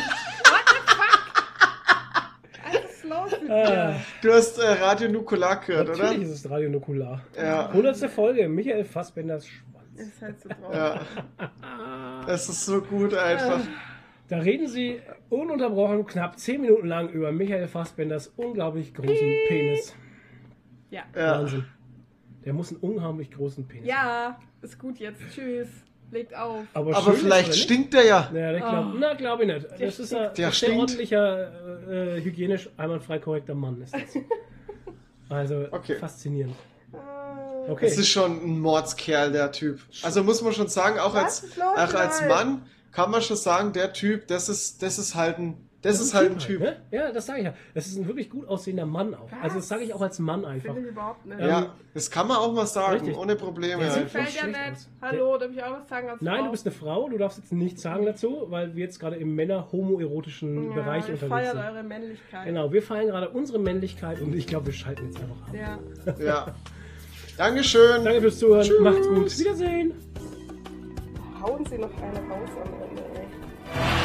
Ist 3.05 3.11
los 3.11 3.41
mit 3.41 3.51
dir? 3.51 3.97
Du 4.23 4.33
hast 4.33 4.59
äh, 4.59 4.67
Radio 4.67 5.09
Nukular 5.11 5.61
gehört, 5.61 5.89
natürlich 5.89 6.11
oder? 6.13 6.23
ist 6.23 6.31
es 6.31 6.51
Radio 6.51 6.71
Nukular. 6.71 7.23
Ja. 7.37 7.69
100. 7.69 7.97
Folge, 8.11 8.49
Michael 8.49 8.85
Fassbenders 8.85 9.47
Schwanz. 9.47 9.75
Ist 9.97 10.21
halt 10.23 10.41
so 10.41 10.49
traurig. 10.49 10.75
ja. 10.77 11.01
Es 12.29 12.49
ist 12.49 12.65
so 12.65 12.81
gut 12.81 13.15
einfach. 13.15 13.61
Da 14.29 14.39
reden 14.39 14.67
sie 14.67 15.01
ununterbrochen 15.29 16.07
knapp 16.07 16.39
10 16.39 16.63
Minuten 16.63 16.87
lang 16.87 17.11
über 17.11 17.31
Michael 17.33 17.69
Fassbenders 17.69 18.29
unglaublich 18.37 18.95
großen 18.95 19.29
Penis. 19.49 19.95
Ja. 20.91 21.03
Ja. 21.15 21.41
Wahnsinn. 21.41 21.67
Der 22.45 22.53
muss 22.55 22.71
einen 22.73 22.81
unheimlich 22.81 23.31
großen 23.31 23.67
Penis 23.69 23.93
haben. 23.93 24.07
ja, 24.09 24.39
ist 24.63 24.79
gut 24.79 24.99
jetzt. 24.99 25.21
Tschüss. 25.35 25.69
Legt 26.11 26.35
auf. 26.37 26.63
Aber, 26.75 26.97
Aber 26.97 27.13
vielleicht 27.13 27.55
stinkt 27.57 27.93
der 27.95 28.05
ja. 28.05 28.31
Ja, 28.33 28.53
der 28.53 28.61
glaub, 28.61 28.87
Oh. 28.95 28.97
Na, 28.99 29.15
glaube 29.15 29.43
ich 29.45 29.49
nicht. 29.53 29.67
Das 29.81 29.99
ist 29.99 30.15
ein 30.15 30.19
Der 30.21 30.29
ein 30.29 30.35
sehr 30.35 30.53
stinkt. 30.53 30.79
ordentlicher, 30.81 31.51
äh, 31.91 32.21
hygienisch 32.23 32.69
einwandfrei 32.77 33.19
korrekter 33.19 33.55
Mann. 33.55 33.83
Ist 33.83 33.95
das. 33.95 34.01
Also 35.31 35.67
Okay. 35.71 35.97
faszinierend. 35.97 36.55
Äh, 36.93 37.71
Okay. 37.71 37.87
Es 37.87 37.97
ist 37.97 38.09
schon 38.11 38.45
ein 38.45 38.61
Mordskerl, 38.61 39.33
der 39.33 39.51
Typ. 39.51 39.81
Also 40.03 40.23
muss 40.23 40.43
man 40.43 40.53
schon 40.53 40.69
sagen, 40.69 40.99
auch 40.99 41.15
Was 41.15 41.45
als, 41.45 41.59
auch 41.59 41.95
als? 41.95 42.21
Mann 42.29 42.67
kann 42.93 43.11
man 43.11 43.23
schon 43.23 43.39
sagen, 43.39 43.73
der 43.73 43.95
Typ, 43.95 44.29
das 44.29 44.51
ist, 44.51 44.83
das 44.83 44.99
ist 44.99 45.15
halt 45.15 45.39
ein, 45.39 45.57
das 45.85 46.01
ist 46.01 46.15
halt 46.15 46.33
ein 46.33 46.39
Typ. 46.39 46.61
Ne? 46.61 46.77
Ja, 46.91 47.13
das 47.13 47.27
sage 47.27 47.39
ich 47.41 47.45
ja. 47.45 47.55
Das 47.75 47.87
ist 47.87 47.97
ein 47.97 48.07
wirklich 48.07 48.29
gut 48.31 48.49
aussehender 48.49 48.87
Mann 48.87 49.15
auch. 49.15 49.31
Was? 49.31 49.43
Also 49.43 49.57
das 49.57 49.69
sage 49.69 49.85
ich 49.85 49.95
auch 49.95 50.01
als 50.01 50.19
Mann 50.19 50.45
einfach. 50.45 50.75
Finde 50.75 50.89
ich 50.89 50.93
überhaupt 50.93 51.25
nicht. 51.27 51.41
Ähm, 51.41 51.49
Ja, 51.49 51.75
das 51.95 52.11
kann 52.11 52.27
man 52.29 52.39
auch 52.39 52.53
mal 52.53 52.67
sagen, 52.67 52.95
Richtig. 53.01 53.17
ohne 53.17 53.37
Probleme. 53.37 53.83
Der 53.83 53.91
halt. 53.93 54.01
sieht 54.01 54.11
Fällt 54.11 54.35
ja 54.35 54.73
aus. 54.73 54.89
Hallo, 55.03 55.39
darf 55.39 55.51
ich 55.53 55.63
auch 55.63 55.73
was 55.81 55.89
sagen 55.89 56.09
als 56.09 56.21
Nein, 56.21 56.37
Frau? 56.39 56.45
du 56.47 56.51
bist 56.51 56.67
eine 56.67 56.75
Frau, 56.75 57.09
du 57.09 57.19
darfst 57.19 57.39
jetzt 57.39 57.53
nichts 57.53 57.83
sagen 57.83 58.05
dazu, 58.07 58.47
weil 58.49 58.75
wir 58.75 58.85
jetzt 58.85 58.99
gerade 58.99 59.17
im 59.17 59.35
Männer-homoerotischen 59.35 60.71
ja, 60.71 60.75
Bereich 60.75 61.05
unterwegs 61.09 61.29
feiert 61.29 61.53
sind. 61.55 61.65
eure 61.65 61.83
Männlichkeit. 61.83 62.47
Genau, 62.47 62.73
wir 62.73 62.83
feiern 62.83 63.07
gerade 63.07 63.29
unsere 63.31 63.59
Männlichkeit 63.59 64.21
und 64.21 64.35
ich 64.35 64.47
glaube, 64.47 64.67
wir 64.67 64.73
schalten 64.73 65.07
jetzt 65.07 65.21
einfach 65.21 65.37
ab. 65.49 65.55
Ja. 66.19 66.25
Ja. 66.25 66.55
Dankeschön. 67.37 68.05
Danke 68.05 68.21
fürs 68.21 68.39
Zuhören, 68.39 68.63
Tschüss. 68.65 68.81
macht's 68.81 69.09
gut, 69.09 69.39
Wiedersehen! 69.39 69.93
Hauen 71.43 71.67
Sie 71.67 71.77
noch 71.79 71.91
eine 72.01 72.19
raus 72.21 72.51
am 72.63 72.89
Ende. 72.89 74.04